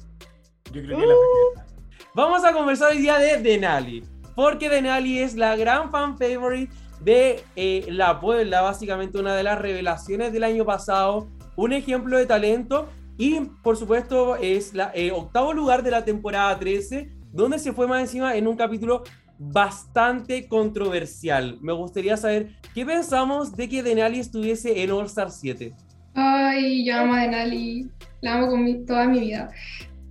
Yo 0.71 0.81
creo 0.81 0.97
que 0.97 1.05
la 1.05 1.13
primera. 1.13 1.67
Vamos 2.15 2.45
a 2.45 2.53
conversar 2.53 2.93
hoy 2.93 2.99
día 2.99 3.17
de 3.17 3.41
Denali, 3.41 4.05
porque 4.33 4.69
Denali 4.69 5.19
es 5.19 5.35
la 5.35 5.57
gran 5.57 5.91
fan 5.91 6.17
favorite 6.17 6.73
de 7.01 7.43
eh, 7.57 7.85
la 7.89 8.21
Puebla, 8.21 8.61
básicamente 8.61 9.19
una 9.19 9.35
de 9.35 9.43
las 9.43 9.59
revelaciones 9.59 10.31
del 10.31 10.45
año 10.45 10.63
pasado, 10.63 11.27
un 11.57 11.73
ejemplo 11.73 12.17
de 12.17 12.25
talento 12.25 12.87
y 13.17 13.39
por 13.63 13.77
supuesto 13.77 14.35
es 14.35 14.73
la 14.73 14.91
eh, 14.93 15.11
octavo 15.11 15.53
lugar 15.53 15.83
de 15.83 15.91
la 15.91 16.05
temporada 16.05 16.57
13, 16.57 17.09
donde 17.31 17.59
se 17.59 17.73
fue 17.73 17.87
más 17.87 18.01
encima 18.01 18.35
en 18.35 18.47
un 18.47 18.55
capítulo 18.55 19.03
bastante 19.39 20.47
controversial. 20.47 21.57
Me 21.61 21.73
gustaría 21.73 22.17
saber 22.17 22.49
qué 22.73 22.85
pensamos 22.85 23.55
de 23.55 23.67
que 23.69 23.83
Denali 23.83 24.19
estuviese 24.19 24.81
en 24.83 24.91
All 24.91 25.05
Star 25.05 25.29
7. 25.31 25.73
Ay, 26.15 26.85
yo 26.85 26.95
amo 26.97 27.13
a 27.13 27.21
Denali. 27.21 27.89
La 28.21 28.35
amo 28.35 28.47
con 28.47 28.63
mi- 28.63 28.83
toda 28.85 29.07
mi 29.07 29.19
vida. 29.19 29.49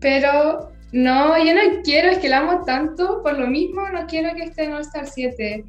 Pero 0.01 0.71
no, 0.93 1.37
yo 1.45 1.55
no 1.55 1.61
quiero, 1.83 2.11
es 2.11 2.19
que 2.19 2.29
la 2.29 2.39
amo 2.39 2.65
tanto, 2.65 3.21
por 3.23 3.37
lo 3.39 3.47
mismo 3.49 3.89
no 3.89 4.07
quiero 4.07 4.35
que 4.37 4.45
esté 4.45 4.65
en 4.65 4.75
All 4.75 4.83
Star 4.83 5.07
7. 5.07 5.65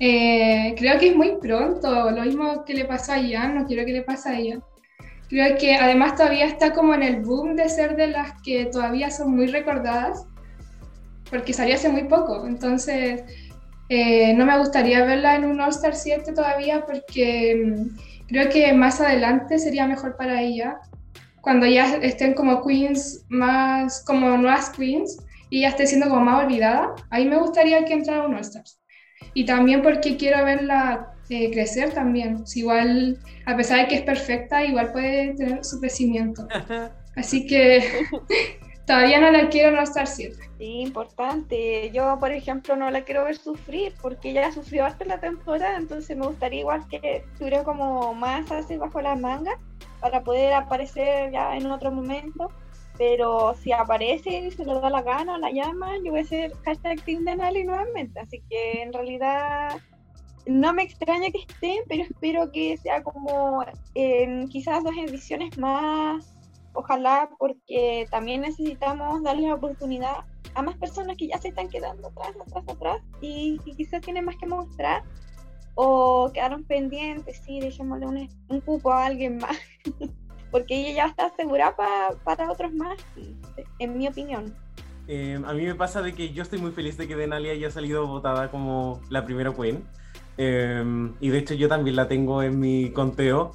Eh, 0.00 0.74
creo 0.76 0.98
que 0.98 1.08
es 1.10 1.16
muy 1.16 1.36
pronto, 1.40 2.10
lo 2.10 2.22
mismo 2.24 2.64
que 2.64 2.74
le 2.74 2.84
pasó 2.84 3.12
a 3.12 3.18
Jan, 3.22 3.54
no 3.54 3.66
quiero 3.66 3.86
que 3.86 3.92
le 3.92 4.02
pase 4.02 4.28
a 4.28 4.38
ella. 4.38 4.58
Creo 5.32 5.56
que 5.56 5.76
además 5.76 6.14
todavía 6.14 6.44
está 6.44 6.74
como 6.74 6.92
en 6.92 7.02
el 7.02 7.22
boom 7.22 7.56
de 7.56 7.66
ser 7.70 7.96
de 7.96 8.08
las 8.08 8.34
que 8.42 8.66
todavía 8.66 9.10
son 9.10 9.34
muy 9.34 9.46
recordadas, 9.46 10.26
porque 11.30 11.54
salió 11.54 11.74
hace 11.74 11.88
muy 11.88 12.04
poco, 12.04 12.46
entonces 12.46 13.22
eh, 13.88 14.34
no 14.34 14.44
me 14.44 14.58
gustaría 14.58 15.02
verla 15.06 15.36
en 15.36 15.46
un 15.46 15.58
All 15.58 15.70
Star 15.70 15.94
7 15.94 16.34
todavía 16.34 16.84
porque 16.84 17.56
mm, 17.64 18.26
creo 18.26 18.50
que 18.50 18.74
más 18.74 19.00
adelante 19.00 19.58
sería 19.58 19.86
mejor 19.86 20.18
para 20.18 20.42
ella, 20.42 20.76
cuando 21.40 21.64
ya 21.64 21.96
estén 22.02 22.34
como 22.34 22.62
queens 22.62 23.24
más, 23.30 24.04
como 24.04 24.36
nuevas 24.36 24.68
queens, 24.68 25.16
y 25.48 25.62
ya 25.62 25.68
esté 25.68 25.86
siendo 25.86 26.10
como 26.10 26.20
más 26.20 26.44
olvidada, 26.44 26.94
ahí 27.08 27.24
me 27.26 27.38
gustaría 27.38 27.86
que 27.86 27.94
entrara 27.94 28.26
un 28.26 28.34
All 28.34 28.40
Stars. 28.42 28.82
Y 29.32 29.46
también 29.46 29.80
porque 29.80 30.18
quiero 30.18 30.44
verla 30.44 31.11
eh, 31.32 31.50
crecer 31.50 31.94
también. 31.94 32.46
Si 32.46 32.60
igual, 32.60 33.18
a 33.46 33.56
pesar 33.56 33.80
de 33.80 33.88
que 33.88 33.94
es 33.96 34.02
perfecta, 34.02 34.64
igual 34.64 34.92
puede 34.92 35.34
tener 35.34 35.64
su 35.64 35.80
crecimiento. 35.80 36.46
Así 37.16 37.46
que 37.46 37.82
todavía 38.86 39.18
no 39.18 39.30
la 39.30 39.48
quiero 39.48 39.70
no 39.70 39.82
estar 39.82 40.06
7. 40.06 40.36
Sí, 40.58 40.80
importante. 40.80 41.90
Yo, 41.90 42.18
por 42.20 42.32
ejemplo, 42.32 42.76
no 42.76 42.90
la 42.90 43.02
quiero 43.02 43.24
ver 43.24 43.36
sufrir 43.36 43.94
porque 44.02 44.30
ella 44.30 44.52
sufrió 44.52 44.86
en 44.86 45.08
la 45.08 45.20
temporada, 45.20 45.76
entonces 45.76 46.16
me 46.16 46.26
gustaría 46.26 46.60
igual 46.60 46.86
que 46.88 47.24
tuviera 47.38 47.64
como 47.64 48.12
más 48.14 48.50
así 48.52 48.76
bajo 48.76 49.00
la 49.00 49.16
manga 49.16 49.58
para 50.00 50.22
poder 50.22 50.52
aparecer 50.52 51.32
ya 51.32 51.56
en 51.56 51.66
otro 51.70 51.90
momento. 51.90 52.50
Pero 52.98 53.54
si 53.54 53.72
aparece 53.72 54.30
y 54.30 54.50
se 54.50 54.66
le 54.66 54.74
da 54.74 54.90
la 54.90 55.00
gana 55.00 55.34
o 55.34 55.38
la 55.38 55.50
llama, 55.50 55.96
yo 56.04 56.12
voy 56.12 56.20
a 56.20 56.24
ser 56.24 56.52
hashtag 56.64 57.00
Team 57.02 57.24
Denali 57.24 57.64
nuevamente. 57.64 58.20
Así 58.20 58.42
que 58.50 58.82
en 58.82 58.92
realidad 58.92 59.80
no 60.46 60.72
me 60.72 60.82
extraña 60.82 61.30
que 61.30 61.38
estén, 61.48 61.78
pero 61.88 62.02
espero 62.02 62.50
que 62.52 62.76
sea 62.78 63.02
como 63.02 63.64
en 63.94 64.48
quizás 64.48 64.82
dos 64.82 64.94
ediciones 64.96 65.56
más 65.58 66.28
ojalá 66.74 67.28
porque 67.38 68.06
también 68.10 68.40
necesitamos 68.40 69.22
darle 69.22 69.48
la 69.48 69.54
oportunidad 69.54 70.24
a 70.54 70.62
más 70.62 70.76
personas 70.78 71.16
que 71.16 71.28
ya 71.28 71.38
se 71.38 71.48
están 71.48 71.68
quedando 71.68 72.08
atrás, 72.08 72.32
atrás, 72.46 72.64
atrás 72.68 72.96
y, 73.20 73.58
y 73.64 73.74
quizás 73.76 74.00
tienen 74.00 74.24
más 74.24 74.36
que 74.36 74.46
mostrar 74.46 75.02
o 75.74 76.30
quedaron 76.32 76.64
pendientes, 76.64 77.40
sí, 77.44 77.60
dejémosle 77.60 78.06
un, 78.06 78.28
un 78.48 78.60
cupo 78.60 78.92
a 78.92 79.06
alguien 79.06 79.38
más, 79.38 79.56
porque 80.50 80.74
ella 80.76 80.92
ya 80.94 81.06
está 81.06 81.26
asegurada 81.26 81.76
pa- 81.76 82.14
para 82.24 82.50
otros 82.50 82.72
más, 82.74 82.98
en 83.78 83.96
mi 83.96 84.06
opinión. 84.08 84.54
Eh, 85.08 85.40
a 85.44 85.52
mí 85.54 85.64
me 85.64 85.74
pasa 85.74 86.02
de 86.02 86.14
que 86.14 86.32
yo 86.32 86.42
estoy 86.42 86.58
muy 86.58 86.70
feliz 86.72 86.96
de 86.96 87.08
que 87.08 87.16
Denali 87.16 87.48
haya 87.50 87.70
salido 87.70 88.06
votada 88.06 88.50
como 88.50 89.00
la 89.08 89.24
primera 89.24 89.52
queen. 89.54 89.82
Eh, 90.38 90.82
y 91.20 91.28
de 91.28 91.38
hecho 91.38 91.54
yo 91.54 91.68
también 91.68 91.96
la 91.96 92.08
tengo 92.08 92.42
en 92.42 92.58
mi 92.58 92.90
conteo. 92.90 93.52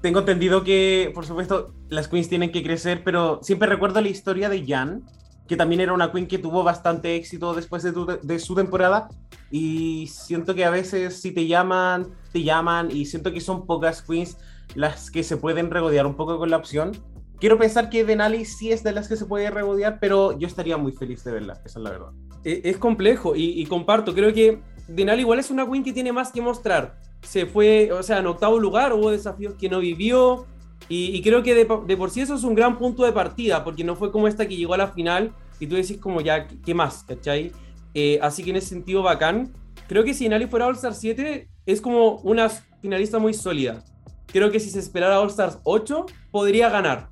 Tengo 0.00 0.20
entendido 0.20 0.64
que, 0.64 1.10
por 1.14 1.24
supuesto, 1.26 1.72
las 1.88 2.08
queens 2.08 2.28
tienen 2.28 2.50
que 2.50 2.62
crecer, 2.62 3.02
pero 3.04 3.38
siempre 3.42 3.68
recuerdo 3.68 4.00
la 4.00 4.08
historia 4.08 4.48
de 4.48 4.66
Jan, 4.66 5.04
que 5.46 5.56
también 5.56 5.80
era 5.80 5.92
una 5.92 6.10
queen 6.10 6.26
que 6.26 6.38
tuvo 6.38 6.64
bastante 6.64 7.14
éxito 7.14 7.54
después 7.54 7.82
de, 7.82 7.92
tu- 7.92 8.06
de 8.06 8.38
su 8.38 8.54
temporada. 8.54 9.08
Y 9.50 10.06
siento 10.08 10.54
que 10.54 10.64
a 10.64 10.70
veces 10.70 11.20
si 11.20 11.30
te 11.32 11.46
llaman, 11.46 12.08
te 12.32 12.42
llaman, 12.42 12.90
y 12.90 13.06
siento 13.06 13.32
que 13.32 13.40
son 13.40 13.66
pocas 13.66 14.02
queens 14.02 14.38
las 14.74 15.10
que 15.10 15.22
se 15.22 15.36
pueden 15.36 15.70
regodear 15.70 16.06
un 16.06 16.16
poco 16.16 16.38
con 16.38 16.50
la 16.50 16.56
opción. 16.56 16.92
Quiero 17.38 17.58
pensar 17.58 17.90
que 17.90 18.04
Denali 18.04 18.44
sí 18.44 18.72
es 18.72 18.82
de 18.82 18.92
las 18.92 19.08
que 19.08 19.16
se 19.16 19.26
puede 19.26 19.50
regodear, 19.50 19.98
pero 20.00 20.38
yo 20.38 20.46
estaría 20.46 20.76
muy 20.76 20.92
feliz 20.92 21.22
de 21.24 21.32
verla, 21.32 21.54
esa 21.64 21.78
es 21.80 21.82
la 21.82 21.90
verdad. 21.90 22.10
Eh, 22.44 22.62
es 22.64 22.76
complejo 22.78 23.36
y, 23.36 23.60
y 23.60 23.66
comparto, 23.66 24.14
creo 24.14 24.32
que 24.32 24.60
Denali 24.94 25.22
igual 25.22 25.38
es 25.38 25.50
una 25.50 25.66
queen 25.68 25.82
que 25.84 25.92
tiene 25.92 26.12
más 26.12 26.30
que 26.32 26.40
mostrar. 26.40 26.98
Se 27.22 27.46
fue, 27.46 27.90
o 27.92 28.02
sea, 28.02 28.18
en 28.18 28.26
octavo 28.26 28.58
lugar, 28.58 28.92
hubo 28.92 29.10
desafíos 29.10 29.54
que 29.54 29.68
no 29.68 29.78
vivió 29.78 30.46
y, 30.88 31.22
creo 31.22 31.42
que 31.42 31.54
de, 31.54 31.64
po- 31.64 31.84
de 31.86 31.96
por 31.96 32.10
sí 32.10 32.20
eso 32.20 32.34
es 32.34 32.42
un 32.42 32.54
gran 32.54 32.76
punto 32.78 33.04
de 33.04 33.12
partida, 33.12 33.62
porque 33.64 33.84
no 33.84 33.94
fue 33.96 34.10
como 34.10 34.26
esta 34.28 34.46
que 34.46 34.56
llegó 34.56 34.74
a 34.74 34.78
la 34.78 34.88
final 34.88 35.32
y 35.60 35.66
tú 35.66 35.76
decís 35.76 35.98
como 35.98 36.20
ya, 36.20 36.46
¿qué 36.48 36.74
más? 36.74 37.04
¿Cachai? 37.04 37.52
Eh, 37.94 38.18
así 38.20 38.42
que 38.42 38.50
en 38.50 38.56
ese 38.56 38.68
sentido, 38.68 39.02
bacán. 39.02 39.52
Creo 39.86 40.04
que 40.04 40.14
si 40.14 40.26
Inali 40.26 40.46
fuera 40.46 40.66
All 40.66 40.74
Star 40.74 40.94
7, 40.94 41.48
es 41.66 41.80
como 41.80 42.16
una 42.24 42.48
finalista 42.80 43.18
muy 43.18 43.32
sólida. 43.34 43.84
Creo 44.26 44.50
que 44.50 44.58
si 44.60 44.70
se 44.70 44.78
esperara 44.78 45.20
All 45.20 45.28
Stars 45.28 45.58
8, 45.62 46.06
podría 46.30 46.68
ganar. 46.70 47.08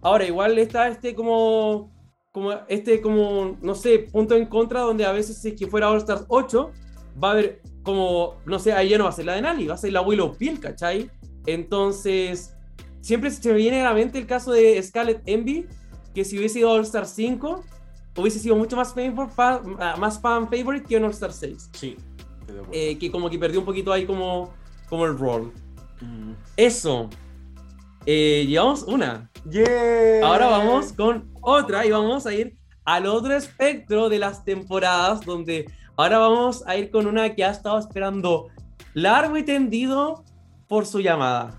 Ahora, 0.00 0.24
igual 0.24 0.58
está 0.58 0.88
este 0.88 1.14
como, 1.14 1.92
como, 2.32 2.52
este 2.68 3.00
como, 3.00 3.58
no 3.60 3.74
sé, 3.74 3.98
punto 4.10 4.34
en 4.36 4.46
contra 4.46 4.80
donde 4.80 5.04
a 5.04 5.12
veces 5.12 5.36
si 5.42 5.54
que 5.54 5.66
fuera 5.66 5.90
All 5.90 5.98
Stars 5.98 6.24
8, 6.28 6.70
va 7.22 7.28
a 7.28 7.32
haber 7.32 7.62
como, 7.82 8.36
no 8.44 8.58
sé, 8.58 8.72
ahí 8.72 8.90
ya 8.90 8.98
no 8.98 9.04
va 9.04 9.10
a 9.10 9.14
ser 9.14 9.24
la 9.24 9.34
de 9.34 9.42
Nali, 9.42 9.66
va 9.66 9.74
a 9.74 9.78
ser 9.78 9.92
la 9.92 10.02
Willow 10.02 10.36
Pill, 10.36 10.60
¿cachai? 10.60 11.10
Entonces, 11.46 12.54
siempre 13.00 13.30
se 13.30 13.48
me 13.48 13.54
viene 13.54 13.80
a 13.80 13.84
la 13.84 13.94
mente 13.94 14.18
el 14.18 14.26
caso 14.26 14.52
de 14.52 14.82
Scarlett 14.82 15.22
Envy, 15.26 15.66
que 16.14 16.24
si 16.24 16.38
hubiese 16.38 16.58
ido 16.60 16.70
All 16.70 16.82
Star 16.82 17.06
5, 17.06 17.64
hubiese 18.16 18.38
sido 18.38 18.56
mucho 18.56 18.76
más, 18.76 18.94
fan, 18.94 19.76
más 19.98 20.20
fan 20.20 20.48
favorite 20.48 20.86
que 20.86 20.96
en 20.96 21.04
All 21.04 21.10
Star 21.10 21.32
6. 21.32 21.70
Sí. 21.72 21.96
Eh, 22.72 22.98
que 22.98 23.10
como 23.10 23.30
que 23.30 23.38
perdió 23.38 23.60
un 23.60 23.66
poquito 23.66 23.92
ahí 23.92 24.04
como, 24.04 24.52
como 24.88 25.06
el 25.06 25.16
rol. 25.16 25.52
Eso. 26.56 27.08
Eh, 28.06 28.44
llevamos 28.48 28.82
una. 28.82 29.30
Ahora 30.22 30.46
vamos 30.46 30.92
con 30.92 31.30
otra 31.40 31.86
y 31.86 31.90
vamos 31.90 32.26
a 32.26 32.34
ir 32.34 32.56
al 32.84 33.06
otro 33.06 33.34
espectro 33.34 34.08
de 34.08 34.18
las 34.18 34.44
temporadas 34.44 35.20
donde 35.24 35.70
ahora 36.02 36.18
vamos 36.18 36.64
a 36.66 36.76
ir 36.76 36.90
con 36.90 37.06
una 37.06 37.34
que 37.34 37.44
ha 37.44 37.50
estado 37.50 37.78
esperando 37.78 38.48
largo 38.94 39.36
y 39.36 39.42
tendido 39.42 40.24
por 40.66 40.86
su 40.86 41.00
llamada. 41.00 41.58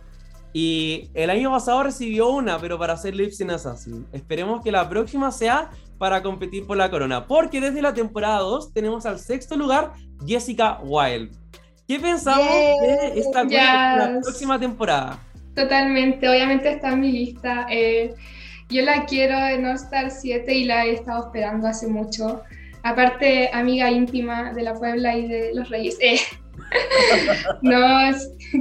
Y 0.53 1.09
el 1.13 1.29
año 1.29 1.51
pasado 1.51 1.83
recibió 1.83 2.29
una, 2.29 2.57
pero 2.59 2.77
para 2.77 2.93
hacer 2.93 3.15
Lips 3.15 3.39
in 3.39 3.51
Assassin. 3.51 4.05
Esperemos 4.11 4.63
que 4.63 4.71
la 4.71 4.89
próxima 4.89 5.31
sea 5.31 5.69
para 5.97 6.21
competir 6.23 6.65
por 6.65 6.75
la 6.75 6.89
corona. 6.89 7.25
Porque 7.27 7.61
desde 7.61 7.81
la 7.81 7.93
temporada 7.93 8.39
2 8.39 8.73
tenemos 8.73 9.05
al 9.05 9.19
sexto 9.19 9.55
lugar 9.55 9.93
Jessica 10.25 10.79
Wilde. 10.83 11.31
¿Qué 11.87 11.99
pensamos 11.99 12.47
de 12.47 13.19
esta 13.19 13.43
la 13.43 14.19
próxima 14.21 14.59
temporada? 14.59 15.19
Totalmente, 15.55 16.27
obviamente 16.27 16.71
está 16.71 16.89
en 16.93 16.99
mi 16.99 17.11
lista. 17.11 17.67
Eh, 17.69 18.13
yo 18.69 18.81
la 18.83 19.05
quiero 19.05 19.37
en 19.37 19.65
All 19.65 19.75
Star 19.75 20.09
7 20.09 20.53
y 20.53 20.63
la 20.63 20.85
he 20.85 20.93
estado 20.93 21.25
esperando 21.25 21.67
hace 21.67 21.87
mucho. 21.87 22.41
Aparte, 22.83 23.49
amiga 23.53 23.91
íntima 23.91 24.53
de 24.53 24.63
la 24.63 24.73
Puebla 24.73 25.17
y 25.17 25.27
de 25.27 25.53
los 25.53 25.69
Reyes. 25.69 25.97
Eh. 26.01 26.19
no, 27.61 27.79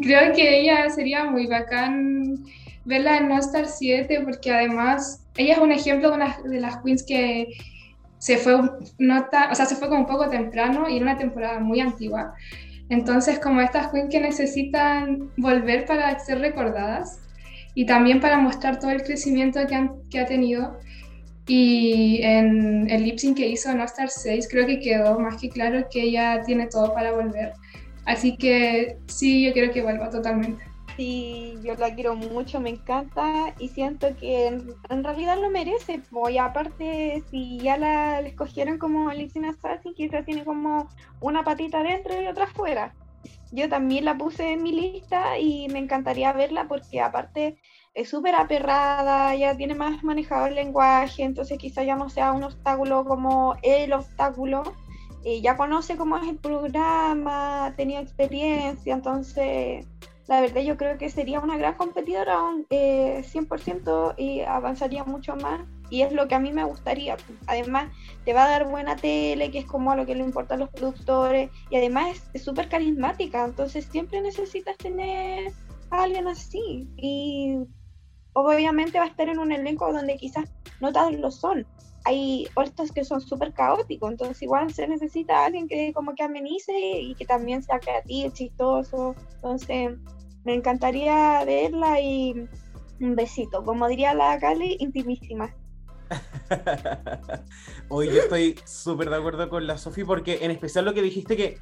creo 0.02 0.32
que 0.34 0.60
ella 0.60 0.90
sería 0.90 1.24
muy 1.24 1.46
bacán 1.46 2.44
verla 2.84 3.18
en 3.18 3.30
All 3.30 3.40
Star 3.40 3.66
7 3.66 4.22
porque 4.24 4.50
además 4.50 5.24
ella 5.36 5.54
es 5.54 5.58
un 5.58 5.72
ejemplo 5.72 6.10
de 6.10 6.16
una 6.16 6.38
de 6.44 6.60
las 6.60 6.78
queens 6.78 7.04
que 7.04 7.48
se 8.18 8.36
fue, 8.36 8.60
nota, 8.98 9.48
o 9.50 9.54
sea, 9.54 9.64
se 9.64 9.76
fue 9.76 9.88
como 9.88 10.00
un 10.00 10.06
poco 10.06 10.28
temprano 10.28 10.88
y 10.88 10.98
en 10.98 11.04
una 11.04 11.16
temporada 11.16 11.58
muy 11.58 11.80
antigua. 11.80 12.34
Entonces, 12.90 13.38
como 13.38 13.60
estas 13.60 13.88
queens 13.88 14.10
que 14.10 14.20
necesitan 14.20 15.30
volver 15.36 15.86
para 15.86 16.18
ser 16.18 16.40
recordadas 16.40 17.20
y 17.74 17.86
también 17.86 18.20
para 18.20 18.38
mostrar 18.38 18.78
todo 18.78 18.90
el 18.90 19.02
crecimiento 19.02 19.60
que, 19.66 19.74
han, 19.74 19.92
que 20.10 20.20
ha 20.20 20.26
tenido. 20.26 20.78
Y 21.52 22.22
en 22.22 22.88
el 22.88 23.02
lip 23.02 23.18
sync 23.18 23.38
que 23.38 23.48
hizo 23.48 23.72
en 23.72 23.80
All 23.80 23.86
Star 23.86 24.08
6, 24.08 24.46
creo 24.48 24.68
que 24.68 24.78
quedó 24.78 25.18
más 25.18 25.40
que 25.40 25.48
claro 25.48 25.84
que 25.90 26.02
ella 26.02 26.42
tiene 26.46 26.68
todo 26.68 26.94
para 26.94 27.10
volver. 27.10 27.54
Así 28.06 28.36
que 28.36 28.98
sí, 29.08 29.44
yo 29.44 29.52
creo 29.52 29.72
que 29.72 29.82
vuelva 29.82 30.10
totalmente. 30.10 30.62
Sí, 30.96 31.58
yo 31.64 31.74
la 31.74 31.92
quiero 31.92 32.14
mucho, 32.14 32.60
me 32.60 32.70
encanta 32.70 33.52
y 33.58 33.66
siento 33.66 34.14
que 34.16 34.46
en, 34.46 35.02
realidad 35.02 35.40
lo 35.40 35.50
merece. 35.50 36.00
Y 36.30 36.38
aparte, 36.38 37.24
si 37.32 37.58
ya 37.58 37.76
la, 37.76 38.20
escogieron 38.20 38.78
como 38.78 39.10
Lipsyn 39.10 39.46
Assassin, 39.46 39.92
quizás 39.94 40.24
tiene 40.24 40.44
como 40.44 40.88
una 41.20 41.42
patita 41.42 41.82
dentro 41.82 42.22
y 42.22 42.28
otra 42.28 42.46
fuera. 42.46 42.94
Yo 43.50 43.68
también 43.68 44.04
la 44.04 44.16
puse 44.16 44.52
en 44.52 44.62
mi 44.62 44.70
lista 44.70 45.36
y 45.36 45.66
me 45.68 45.80
encantaría 45.80 46.32
verla 46.32 46.68
porque 46.68 47.00
aparte 47.00 47.58
es 48.00 48.08
súper 48.08 48.34
aperrada, 48.34 49.34
ya 49.34 49.56
tiene 49.56 49.74
más 49.74 50.02
manejado 50.02 50.46
el 50.46 50.54
lenguaje, 50.54 51.22
entonces 51.22 51.58
quizá 51.58 51.84
ya 51.84 51.96
no 51.96 52.08
sea 52.08 52.32
un 52.32 52.44
obstáculo 52.44 53.04
como 53.04 53.56
el 53.62 53.92
obstáculo. 53.92 54.62
Eh, 55.22 55.42
ya 55.42 55.56
conoce 55.56 55.98
cómo 55.98 56.16
es 56.16 56.26
el 56.26 56.38
programa, 56.38 57.66
ha 57.66 57.76
tenido 57.76 58.00
experiencia, 58.00 58.94
entonces 58.94 59.86
la 60.28 60.40
verdad 60.40 60.62
yo 60.62 60.78
creo 60.78 60.96
que 60.96 61.10
sería 61.10 61.40
una 61.40 61.58
gran 61.58 61.74
competidora 61.74 62.38
eh, 62.70 63.22
100% 63.22 64.14
y 64.16 64.40
avanzaría 64.40 65.04
mucho 65.04 65.36
más 65.36 65.60
y 65.90 66.02
es 66.02 66.12
lo 66.12 66.26
que 66.26 66.36
a 66.36 66.38
mí 66.38 66.52
me 66.52 66.64
gustaría. 66.64 67.18
Además, 67.48 67.92
te 68.24 68.32
va 68.32 68.44
a 68.44 68.48
dar 68.48 68.70
buena 68.70 68.96
tele, 68.96 69.50
que 69.50 69.58
es 69.58 69.66
como 69.66 69.90
a 69.90 69.96
lo 69.96 70.06
que 70.06 70.14
le 70.14 70.24
importa 70.24 70.54
a 70.54 70.56
los 70.58 70.70
productores, 70.70 71.50
y 71.68 71.76
además 71.76 72.30
es 72.32 72.44
súper 72.44 72.68
carismática, 72.68 73.44
entonces 73.44 73.84
siempre 73.86 74.20
necesitas 74.22 74.78
tener 74.78 75.52
a 75.90 76.04
alguien 76.04 76.28
así. 76.28 76.88
Obviamente 78.32 78.98
va 78.98 79.04
a 79.04 79.08
estar 79.08 79.28
en 79.28 79.38
un 79.38 79.52
elenco 79.52 79.92
donde 79.92 80.16
quizás 80.16 80.50
no 80.80 80.92
todos 80.92 81.12
lo 81.14 81.30
son. 81.30 81.66
Hay 82.04 82.48
otros 82.54 82.92
que 82.92 83.04
son 83.04 83.20
súper 83.20 83.52
caóticos, 83.52 84.10
entonces 84.10 84.42
igual 84.42 84.72
se 84.72 84.88
necesita 84.88 85.44
alguien 85.44 85.68
que 85.68 85.92
como 85.92 86.14
que 86.14 86.22
amenice 86.22 86.72
y 86.72 87.14
que 87.14 87.26
también 87.26 87.62
sea 87.62 87.78
creativo, 87.78 88.30
chistoso. 88.32 89.14
Entonces, 89.34 89.98
me 90.44 90.54
encantaría 90.54 91.44
verla 91.44 92.00
y 92.00 92.48
un 93.00 93.16
besito, 93.16 93.64
como 93.64 93.88
diría 93.88 94.14
la 94.14 94.38
Cali, 94.38 94.76
intimísima. 94.80 95.54
Hoy 97.88 98.06
yo 98.06 98.22
estoy 98.22 98.56
súper 98.64 99.10
de 99.10 99.16
acuerdo 99.16 99.48
con 99.48 99.66
la 99.66 99.78
Sofi 99.78 100.04
porque 100.04 100.38
en 100.42 100.50
especial 100.50 100.84
lo 100.84 100.94
que 100.94 101.02
dijiste 101.02 101.36
que 101.36 101.58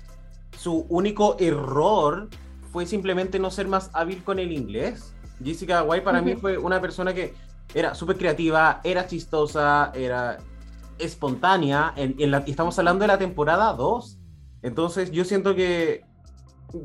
su 0.56 0.86
único 0.88 1.36
error 1.38 2.28
fue 2.72 2.86
simplemente 2.86 3.38
no 3.38 3.50
ser 3.50 3.68
más 3.68 3.90
hábil 3.92 4.22
con 4.24 4.38
el 4.38 4.52
inglés. 4.52 5.14
Jessica 5.42 5.82
White 5.82 6.04
para 6.04 6.22
mí 6.22 6.34
fue 6.36 6.58
una 6.58 6.80
persona 6.80 7.14
que 7.14 7.34
era 7.74 7.94
súper 7.94 8.16
creativa, 8.16 8.80
era 8.84 9.06
chistosa, 9.06 9.92
era 9.94 10.38
espontánea. 10.98 11.92
En, 11.96 12.30
la, 12.30 12.38
estamos 12.38 12.78
hablando 12.78 13.02
de 13.02 13.08
la 13.08 13.18
temporada 13.18 13.72
2. 13.72 14.18
Entonces 14.62 15.10
yo 15.10 15.24
siento 15.24 15.54
que 15.54 16.04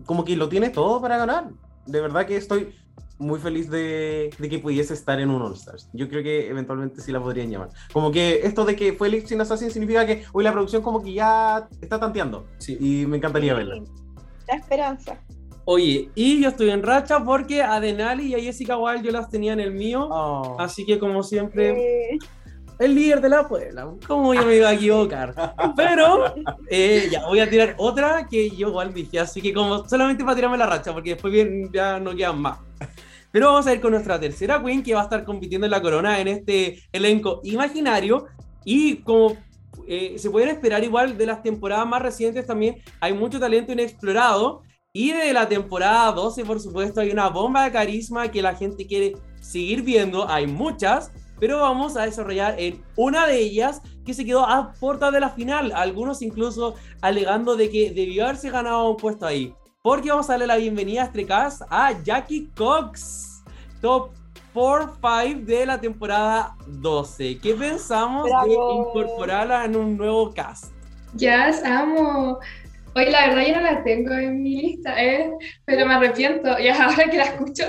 como 0.06 0.24
que 0.24 0.36
lo 0.36 0.50
tiene 0.50 0.70
todo 0.70 1.02
para 1.02 1.18
ganar 1.18 1.50
de 1.86 2.02
verdad 2.02 2.26
que 2.26 2.38
estoy 2.38 2.76
muy 3.20 3.39
feliz 3.39 3.70
de, 3.70 4.34
que 4.38 4.60
pudiese 4.60 4.94
estar 4.94 5.20
en 5.20 5.30
un 5.30 5.42
All 5.42 5.54
Stars. 5.54 5.89
Yo 5.94 6.10
creo 6.10 6.24
que 6.24 6.50
eventualmente 6.50 7.02
sí 7.02 7.12
la 7.12 7.22
podrían 7.22 7.50
llamar. 7.50 7.70
Como 7.94 8.12
que 8.12 8.42
esto 8.44 8.66
de 8.66 8.76
que 8.76 8.94
fue 8.94 9.10
Lip 9.10 9.26
Sync 9.26 9.42
Assassin 9.42 9.72
significa 9.72 10.06
que 10.06 10.24
hoy 10.34 10.44
la 10.44 10.52
producción 10.52 10.82
como 10.82 11.02
que 11.02 11.13
ya 11.13 11.68
está 11.80 12.00
tanteando. 12.00 12.48
Sí. 12.58 12.78
Y 12.80 13.06
me 13.06 13.18
encantaría 13.18 13.54
verla. 13.54 13.82
La 14.48 14.56
esperanza. 14.56 15.18
Oye, 15.65 16.10
y 16.15 16.41
yo 16.41 16.49
estoy 16.49 16.69
en 16.69 16.84
racha 16.84 17.23
porque 17.23 17.62
a 17.62 17.80
Denali 17.80 18.28
y 18.28 18.36
a 18.36 18.39
Jessica 18.39 18.78
Wild 18.78 19.04
yo 19.04 19.12
las 19.12 19.30
tenía 19.30 19.54
en 19.54 19.60
el 19.60 19.71
mío. 19.71 20.08
Oh. 20.10 20.58
Así 20.60 20.86
que 20.86 20.99
como 20.99 21.23
siempre... 21.23 22.13
Eh 22.13 22.17
el 22.80 22.95
líder 22.95 23.21
de 23.21 23.30
la 23.30 23.47
Puebla. 23.47 23.93
¿Cómo 24.08 24.34
yo 24.34 24.45
me 24.45 24.58
iba 24.58 24.69
a 24.69 24.73
equivocar? 24.73 25.34
Pero 25.76 26.34
eh, 26.69 27.08
ya 27.12 27.26
voy 27.26 27.39
a 27.39 27.49
tirar 27.49 27.76
otra 27.78 28.28
que 28.28 28.49
yo 28.49 28.69
igual 28.69 28.93
dije, 28.93 29.19
así 29.19 29.41
que 29.41 29.54
como 29.54 29.88
solamente 29.88 30.23
para 30.23 30.36
tirarme 30.36 30.58
la 30.58 30.65
racha, 30.65 30.93
porque 30.93 31.12
después 31.12 31.32
bien, 31.32 31.69
ya 31.71 31.99
no 31.99 32.15
quedan 32.15 32.41
más. 32.41 32.60
Pero 33.32 33.47
vamos 33.47 33.65
a 33.65 33.73
ir 33.73 33.82
con 33.82 33.91
nuestra 33.91 34.19
tercera 34.19 34.62
queen 34.62 34.84
que 34.84 34.93
va 34.93 35.02
a 35.02 35.04
estar 35.04 35.23
compitiendo 35.23 35.65
en 35.65 35.71
la 35.71 35.82
corona 35.82 36.19
en 36.19 36.28
este 36.28 36.84
elenco 36.91 37.41
imaginario. 37.43 38.28
Y 38.63 38.97
como 38.97 39.36
eh, 39.88 40.15
se 40.17 40.30
pueden 40.30 40.49
esperar 40.49 40.84
igual 40.84 41.17
de 41.17 41.26
las 41.26 41.41
temporadas 41.41 41.88
más 41.88 42.02
recientes 42.02 42.45
también, 42.45 42.78
hay 42.99 43.13
mucho 43.13 43.39
talento 43.39 43.71
inexplorado. 43.71 44.62
Y 44.96 45.12
de 45.12 45.34
la 45.34 45.50
temporada 45.50 46.12
12, 46.12 46.46
por 46.46 46.60
supuesto, 46.60 47.02
hay 47.02 47.10
una 47.10 47.28
bomba 47.28 47.64
de 47.64 47.72
carisma 47.72 48.30
que 48.30 48.44
la 48.44 48.54
gente 48.54 48.86
quiere 48.86 49.14
seguir 49.42 49.82
viendo. 49.82 50.30
Hay 50.30 50.46
muchas 50.46 51.12
pero 51.40 51.60
vamos 51.60 51.98
a 51.98 52.04
desarrollar 52.04 52.56
en 52.58 52.82
una 52.96 53.28
de 53.28 53.38
ellas 53.38 53.82
que 54.06 54.14
se 54.14 54.24
quedó 54.24 54.48
a 54.48 54.72
puerta 54.80 55.12
de 55.12 55.20
la 55.20 55.30
final, 55.30 55.74
algunos 55.76 56.22
incluso 56.22 56.76
alegando 57.02 57.58
de 57.58 57.70
que 57.70 57.92
debió 57.92 58.24
haberse 58.24 58.50
ganado 58.50 58.90
un 58.92 58.96
puesto 58.96 59.26
ahí. 59.26 59.54
Porque 59.82 60.10
vamos 60.10 60.30
a 60.30 60.34
darle 60.34 60.48
la 60.48 60.56
bienvenida 60.56 61.04
a 61.04 61.26
cast 61.26 61.64
a 61.70 62.02
Jackie 62.02 62.50
Cox, 62.56 63.44
top 63.82 64.12
4-5 64.54 65.44
de 65.44 65.66
la 65.66 65.82
temporada 65.82 66.56
12. 66.66 67.40
¿Qué 67.40 67.54
pensamos 67.56 68.30
de 68.46 68.54
incorporarla 68.54 69.66
en 69.66 69.76
un 69.76 69.98
nuevo 69.98 70.32
cast? 70.34 70.72
Ya, 71.16 71.52
amo. 71.66 72.40
Hoy 72.96 73.10
la 73.10 73.28
verdad 73.28 73.48
yo 73.48 73.56
no 73.56 73.62
la 73.62 73.84
tengo 73.84 74.14
en 74.14 74.44
mi 74.44 74.62
lista, 74.62 75.04
¿eh? 75.04 75.32
pero 75.66 75.86
me 75.86 75.96
arrepiento, 75.96 76.58
ya 76.60 76.84
ahora 76.86 77.06
que 77.10 77.18
la 77.18 77.24
escucho. 77.24 77.64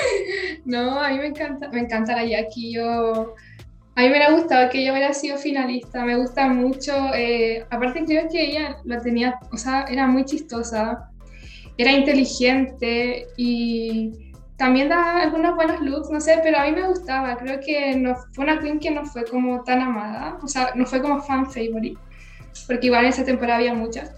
no, 0.64 1.00
a 1.00 1.10
mí 1.10 1.18
me 1.18 1.26
encanta, 1.26 1.68
me 1.68 1.80
encanta 1.80 2.16
la 2.16 2.24
Jackie, 2.24 2.74
yo... 2.74 3.34
A 3.98 4.02
mí 4.02 4.10
me 4.10 4.22
ha 4.22 4.30
gustado 4.30 4.68
que 4.68 4.80
ella 4.80 4.92
hubiera 4.92 5.14
sido 5.14 5.38
finalista, 5.38 6.04
me 6.04 6.16
gusta 6.16 6.48
mucho, 6.48 6.92
eh, 7.14 7.64
aparte 7.70 8.04
creo 8.04 8.28
que 8.28 8.44
ella 8.44 8.76
lo 8.84 9.00
tenía, 9.00 9.38
o 9.50 9.56
sea, 9.56 9.86
era 9.88 10.06
muy 10.06 10.26
chistosa, 10.26 11.08
era 11.78 11.92
inteligente 11.92 13.26
y 13.38 14.34
también 14.58 14.90
da 14.90 15.22
algunos 15.22 15.54
buenos 15.54 15.80
looks, 15.80 16.10
no 16.10 16.20
sé, 16.20 16.40
pero 16.42 16.58
a 16.58 16.64
mí 16.66 16.72
me 16.72 16.86
gustaba, 16.86 17.38
creo 17.38 17.58
que 17.60 17.96
no, 17.96 18.16
fue 18.34 18.44
una 18.44 18.60
queen 18.60 18.80
que 18.80 18.90
no 18.90 19.06
fue 19.06 19.24
como 19.24 19.64
tan 19.64 19.80
amada, 19.80 20.38
o 20.42 20.46
sea, 20.48 20.72
no 20.74 20.84
fue 20.84 21.00
como 21.00 21.22
fan 21.22 21.46
favorite 21.50 21.96
porque 22.66 22.86
igual 22.86 23.04
en 23.04 23.10
esa 23.10 23.24
temporada 23.24 23.58
había 23.58 23.74
muchas. 23.74 24.12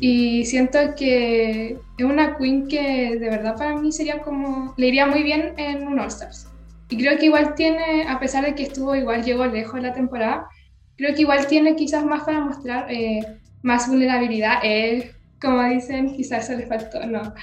Y 0.00 0.44
siento 0.44 0.78
que 0.96 1.78
es 1.96 2.04
una 2.04 2.36
queen 2.36 2.68
que 2.68 3.16
de 3.18 3.30
verdad 3.30 3.56
para 3.56 3.76
mí 3.76 3.92
sería 3.92 4.20
como, 4.20 4.74
le 4.76 4.88
iría 4.88 5.06
muy 5.06 5.22
bien 5.22 5.54
en 5.56 5.86
un 5.86 5.98
All 5.98 6.08
Stars. 6.08 6.48
Y 6.88 6.98
creo 6.98 7.18
que 7.18 7.26
igual 7.26 7.54
tiene, 7.54 8.06
a 8.08 8.20
pesar 8.20 8.44
de 8.44 8.54
que 8.54 8.64
estuvo 8.64 8.94
igual, 8.94 9.24
llegó 9.24 9.46
lejos 9.46 9.80
la 9.80 9.92
temporada, 9.92 10.48
creo 10.96 11.14
que 11.14 11.22
igual 11.22 11.46
tiene 11.46 11.76
quizás 11.76 12.04
más 12.04 12.24
para 12.24 12.40
mostrar 12.40 12.90
eh, 12.90 13.20
más 13.62 13.88
vulnerabilidad. 13.88 14.60
Eh, 14.62 15.12
como 15.40 15.62
dicen, 15.64 16.14
quizás 16.14 16.46
se 16.46 16.56
le 16.56 16.66
faltó, 16.66 17.04
no. 17.06 17.34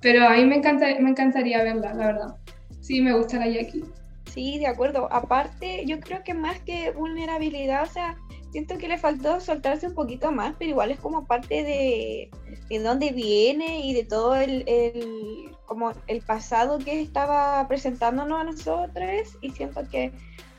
Pero 0.00 0.26
a 0.26 0.30
mí 0.30 0.44
me, 0.44 0.56
encanta, 0.56 0.86
me 1.00 1.10
encantaría 1.10 1.62
verla, 1.62 1.94
la 1.94 2.06
verdad. 2.06 2.36
Sí, 2.80 3.00
me 3.00 3.12
gusta 3.12 3.38
la 3.38 3.48
Jackie. 3.48 3.84
Sí, 4.32 4.58
de 4.58 4.66
acuerdo. 4.66 5.08
Aparte, 5.12 5.84
yo 5.86 6.00
creo 6.00 6.22
que 6.24 6.34
más 6.34 6.58
que 6.60 6.90
vulnerabilidad, 6.90 7.84
o 7.84 7.92
sea, 7.92 8.16
siento 8.50 8.78
que 8.78 8.88
le 8.88 8.98
faltó 8.98 9.40
soltarse 9.40 9.88
un 9.88 9.94
poquito 9.94 10.32
más, 10.32 10.54
pero 10.58 10.70
igual 10.70 10.90
es 10.90 11.00
como 11.00 11.26
parte 11.26 11.62
de, 11.62 12.30
de 12.68 12.78
dónde 12.78 13.10
viene 13.12 13.80
y 13.80 13.94
de 13.94 14.04
todo 14.04 14.34
el, 14.36 14.64
el, 14.66 15.50
como 15.66 15.92
el 16.06 16.22
pasado 16.22 16.78
que 16.78 17.00
estaba 17.00 17.66
presentándonos 17.68 18.40
a 18.40 18.44
nosotros 18.44 19.36
y 19.40 19.50
siento 19.50 19.82
que 19.90 20.12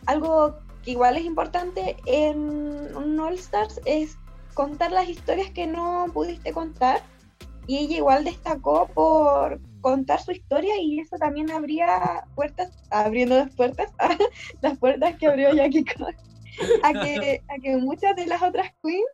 algo 0.06 0.58
que 0.84 0.92
igual 0.92 1.18
es 1.18 1.26
importante 1.26 1.98
en 2.06 2.38
un 2.96 3.20
All 3.20 3.36
Stars 3.36 3.82
es 3.86 4.18
contar 4.54 4.92
las 4.92 5.10
historias 5.10 5.52
que 5.52 5.68
no 5.68 6.06
pudiste 6.14 6.52
contar 6.52 7.02
y 7.68 7.78
ella 7.80 7.98
igual 7.98 8.24
destacó 8.24 8.88
por 8.88 9.60
contar 9.82 10.22
su 10.22 10.32
historia 10.32 10.80
y 10.80 11.00
eso 11.00 11.18
también 11.18 11.52
abría 11.52 12.26
puertas, 12.36 12.72
abriendo 12.90 13.36
las 13.36 13.54
puertas, 13.54 13.92
las 14.62 14.78
puertas 14.78 15.16
que 15.18 15.28
abrió 15.28 15.54
Jackie 15.54 15.84
Cox 15.84 16.37
a 16.84 16.94
que, 16.94 17.44
a 17.48 17.62
que 17.62 17.78
muchas 17.78 18.16
de 18.16 18.28
las 18.28 18.42
otras 18.42 18.72
queens 18.84 19.06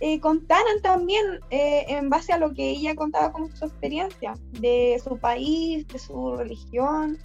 eh, 0.00 0.20
contaran 0.20 0.82
también 0.82 1.24
eh, 1.50 1.86
en 1.88 2.10
base 2.10 2.32
a 2.32 2.38
lo 2.38 2.52
que 2.52 2.70
ella 2.70 2.94
contaba 2.94 3.32
como 3.32 3.50
su 3.56 3.64
experiencia 3.64 4.34
de 4.60 5.00
su 5.02 5.18
país, 5.18 5.86
de 5.88 5.98
su 5.98 6.36
religión, 6.36 7.18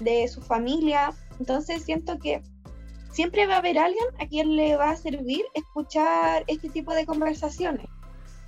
de 0.00 0.26
su 0.28 0.40
familia. 0.40 1.12
Entonces 1.38 1.82
siento 1.84 2.18
que 2.18 2.42
siempre 3.12 3.46
va 3.46 3.56
a 3.56 3.58
haber 3.58 3.78
alguien 3.78 4.06
a 4.18 4.26
quien 4.26 4.56
le 4.56 4.76
va 4.76 4.90
a 4.90 4.96
servir 4.96 5.44
escuchar 5.54 6.44
este 6.46 6.70
tipo 6.70 6.94
de 6.94 7.04
conversaciones. 7.04 7.86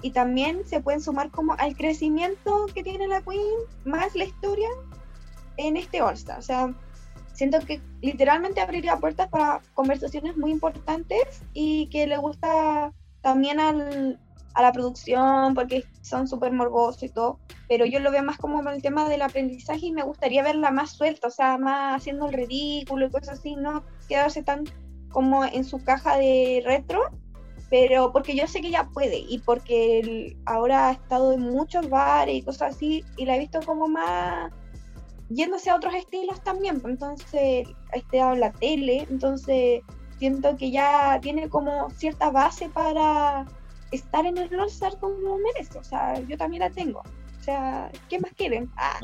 Y 0.03 0.11
también 0.11 0.67
se 0.67 0.81
pueden 0.81 1.01
sumar 1.01 1.31
como 1.31 1.55
al 1.55 1.77
crecimiento 1.77 2.67
que 2.75 2.83
tiene 2.83 3.09
la 3.09 3.23
Queen, 3.23 3.59
más 3.85 4.15
la 4.15 4.25
historia 4.25 4.69
en 5.59 5.77
este 5.77 6.01
All. 6.01 6.17
O 6.39 6.43
sea, 6.43 6.75
siento 7.37 7.59
que 7.61 7.81
literalmente 8.01 8.61
abriría 8.61 8.97
puertas 8.97 9.29
para 9.29 9.61
conversaciones 9.75 10.37
muy 10.37 10.51
importantes 10.51 11.43
y 11.53 11.89
que 11.89 12.07
le 12.07 12.17
gusta 12.17 12.93
también 13.21 13.61
al, 13.61 14.19
a 14.55 14.63
la 14.63 14.73
producción 14.73 15.55
porque 15.55 15.85
son 16.01 16.27
súper 16.27 16.53
morbosos 16.53 17.03
y 17.03 17.09
todo, 17.11 17.39
pero 17.69 17.85
yo 17.85 18.01
lo 18.01 18.11
veo 18.11 18.23
más 18.23 18.39
como 18.39 18.67
el 18.71 18.81
tema 18.81 19.07
del 19.09 19.21
aprendizaje 19.21 19.87
y 19.87 19.93
me 19.93 20.03
gustaría 20.03 20.43
verla 20.43 20.71
más 20.71 20.93
suelta, 20.93 21.29
o 21.29 21.31
sea, 21.31 21.59
más 21.59 21.97
haciendo 21.97 22.27
el 22.27 22.33
ridículo 22.33 23.07
y 23.07 23.11
cosas 23.11 23.39
así, 23.39 23.55
no 23.55 23.85
quedarse 24.09 24.43
tan 24.43 24.65
como 25.11 25.45
en 25.45 25.65
su 25.65 25.85
caja 25.85 26.17
de 26.17 26.63
retro, 26.65 27.03
pero 27.69 28.13
porque 28.13 28.35
yo 28.35 28.47
sé 28.47 28.63
que 28.63 28.69
ella 28.69 28.89
puede 28.95 29.19
y 29.19 29.41
porque 29.41 30.37
ahora 30.47 30.89
ha 30.89 30.93
estado 30.93 31.33
en 31.33 31.41
muchos 31.41 31.91
bares 31.91 32.37
y 32.37 32.43
cosas 32.43 32.77
así 32.77 33.05
y 33.19 33.27
la 33.27 33.37
he 33.37 33.41
visto 33.41 33.61
como 33.61 33.89
más 33.89 34.53
yéndose 35.29 35.71
a 35.71 35.77
otros 35.77 35.95
estilos 35.95 36.43
también, 36.43 36.81
pues, 36.81 36.93
entonces 36.93 37.69
este 37.93 38.19
la 38.19 38.53
tele, 38.53 39.07
entonces 39.11 39.83
siento 40.19 40.57
que 40.57 40.71
ya 40.71 41.19
tiene 41.21 41.49
como 41.49 41.91
cierta 41.91 42.31
base 42.31 42.69
para 42.69 43.47
estar 43.93 44.27
en 44.27 44.39
el 44.39 44.59
All 44.59 44.69
Star 44.69 44.99
como 44.99 45.39
merece, 45.39 45.79
o 45.79 45.85
sea, 45.85 46.21
yo 46.21 46.37
también 46.37 46.61
la 46.61 46.71
tengo, 46.71 47.01
o 47.01 47.43
sea, 47.43 47.91
¿qué 48.09 48.19
más 48.19 48.33
quieren? 48.35 48.71
Ah. 48.77 48.99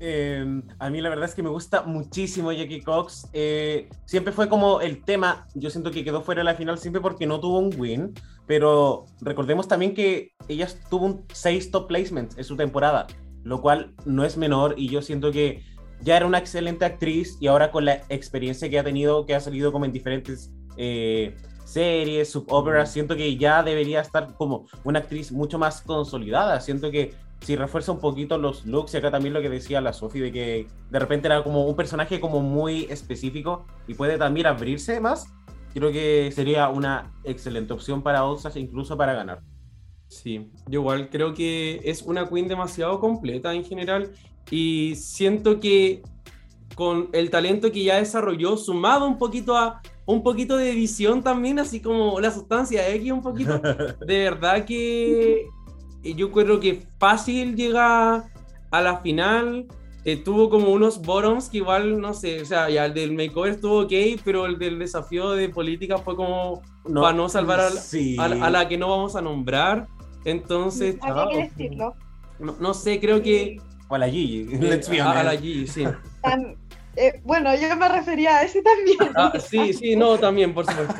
Eh, 0.00 0.62
a 0.80 0.90
mí 0.90 1.00
la 1.00 1.08
verdad 1.08 1.26
es 1.26 1.34
que 1.34 1.42
me 1.42 1.48
gusta 1.48 1.82
muchísimo 1.82 2.52
Jackie 2.52 2.82
Cox. 2.82 3.28
Eh, 3.32 3.88
siempre 4.04 4.32
fue 4.32 4.48
como 4.48 4.80
el 4.80 5.02
tema, 5.04 5.46
yo 5.54 5.70
siento 5.70 5.92
que 5.92 6.04
quedó 6.04 6.20
fuera 6.20 6.40
de 6.40 6.44
la 6.44 6.56
final 6.56 6.78
siempre 6.78 7.00
porque 7.00 7.26
no 7.26 7.40
tuvo 7.40 7.60
un 7.60 7.72
win, 7.78 8.12
pero 8.46 9.06
recordemos 9.20 9.68
también 9.68 9.94
que 9.94 10.32
ella 10.48 10.68
tuvo 10.90 11.06
un 11.06 11.24
6 11.32 11.70
top 11.70 11.86
placements 11.86 12.36
en 12.36 12.44
su 12.44 12.56
temporada 12.56 13.06
lo 13.44 13.60
cual 13.60 13.94
no 14.04 14.24
es 14.24 14.36
menor 14.36 14.74
y 14.76 14.88
yo 14.88 15.02
siento 15.02 15.30
que 15.30 15.62
ya 16.00 16.16
era 16.16 16.26
una 16.26 16.38
excelente 16.38 16.84
actriz 16.84 17.36
y 17.40 17.46
ahora 17.46 17.70
con 17.70 17.84
la 17.84 18.02
experiencia 18.08 18.68
que 18.68 18.78
ha 18.78 18.84
tenido, 18.84 19.24
que 19.26 19.34
ha 19.34 19.40
salido 19.40 19.72
como 19.72 19.84
en 19.84 19.92
diferentes 19.92 20.52
eh, 20.76 21.34
series, 21.64 22.30
subóperas, 22.30 22.92
siento 22.92 23.16
que 23.16 23.36
ya 23.36 23.62
debería 23.62 24.00
estar 24.00 24.34
como 24.34 24.66
una 24.84 24.98
actriz 24.98 25.32
mucho 25.32 25.58
más 25.58 25.80
consolidada. 25.82 26.60
Siento 26.60 26.90
que 26.90 27.14
si 27.40 27.56
refuerza 27.56 27.92
un 27.92 28.00
poquito 28.00 28.38
los 28.38 28.64
looks, 28.64 28.94
y 28.94 28.96
acá 28.98 29.10
también 29.10 29.34
lo 29.34 29.42
que 29.42 29.50
decía 29.50 29.80
la 29.80 29.92
Sophie, 29.92 30.22
de 30.22 30.32
que 30.32 30.66
de 30.90 30.98
repente 30.98 31.26
era 31.26 31.42
como 31.42 31.66
un 31.66 31.76
personaje 31.76 32.20
como 32.20 32.40
muy 32.40 32.84
específico 32.84 33.66
y 33.86 33.94
puede 33.94 34.18
también 34.18 34.46
abrirse 34.46 35.00
más, 35.00 35.26
creo 35.74 35.92
que 35.92 36.30
sería 36.32 36.68
una 36.68 37.12
excelente 37.24 37.72
opción 37.72 38.02
para 38.02 38.24
Osas, 38.24 38.56
incluso 38.56 38.96
para 38.96 39.14
ganar. 39.14 39.40
Sí, 40.08 40.50
yo 40.68 40.80
igual 40.80 41.08
creo 41.10 41.34
que 41.34 41.80
es 41.84 42.02
una 42.02 42.28
queen 42.28 42.48
demasiado 42.48 43.00
completa 43.00 43.52
en 43.52 43.64
general 43.64 44.12
y 44.50 44.94
siento 44.96 45.58
que 45.60 46.02
con 46.74 47.08
el 47.12 47.30
talento 47.30 47.70
que 47.72 47.84
ya 47.84 47.96
desarrolló, 47.96 48.56
sumado 48.56 49.06
un 49.06 49.18
poquito 49.18 49.56
a 49.56 49.80
un 50.06 50.22
poquito 50.22 50.56
de 50.56 50.70
edición 50.70 51.22
también, 51.22 51.58
así 51.58 51.80
como 51.80 52.20
la 52.20 52.30
sustancia 52.30 52.88
X 52.90 53.12
un 53.12 53.22
poquito, 53.22 53.58
de 54.06 54.18
verdad 54.18 54.64
que 54.64 55.46
yo 56.02 56.30
creo 56.30 56.60
que 56.60 56.86
fácil 56.98 57.56
llega 57.56 58.30
a 58.70 58.80
la 58.80 58.98
final. 58.98 59.66
Eh, 60.06 60.18
tuvo 60.18 60.50
como 60.50 60.70
unos 60.70 61.00
bottoms 61.00 61.48
que 61.48 61.58
igual, 61.58 61.98
no 61.98 62.12
sé, 62.12 62.42
o 62.42 62.44
sea, 62.44 62.68
ya 62.68 62.84
el 62.84 62.92
del 62.92 63.12
makeover 63.12 63.52
estuvo 63.52 63.84
ok, 63.84 64.20
pero 64.22 64.44
el 64.44 64.58
del 64.58 64.78
desafío 64.78 65.30
de 65.30 65.48
política 65.48 65.96
fue 65.96 66.14
como 66.14 66.60
para 66.92 67.14
no 67.14 67.30
salvar 67.30 67.60
a, 67.60 68.50
la 68.50 68.68
que 68.68 68.76
no 68.76 68.90
vamos 68.90 69.16
a 69.16 69.22
nombrar. 69.22 69.88
Entonces. 70.24 70.96
Había 71.00 71.26
que 71.30 71.42
decirlo. 71.48 71.94
No, 72.38 72.74
sé, 72.74 73.00
creo 73.00 73.22
que. 73.22 73.60
O 73.88 73.94
a 73.94 73.98
la 73.98 74.08
Gigi. 74.08 74.48
A, 75.00 75.22
la 75.22 75.36
Gigi, 75.36 75.66
sí. 75.66 75.84
Eh, 76.96 77.20
bueno, 77.24 77.52
yo 77.56 77.74
me 77.76 77.88
refería 77.88 78.36
a 78.36 78.42
ese 78.44 78.62
también. 78.62 78.96
Ah, 79.16 79.32
sí, 79.40 79.72
sí, 79.72 79.96
no, 79.96 80.16
también, 80.16 80.54
por 80.54 80.64
supuesto. 80.64 80.94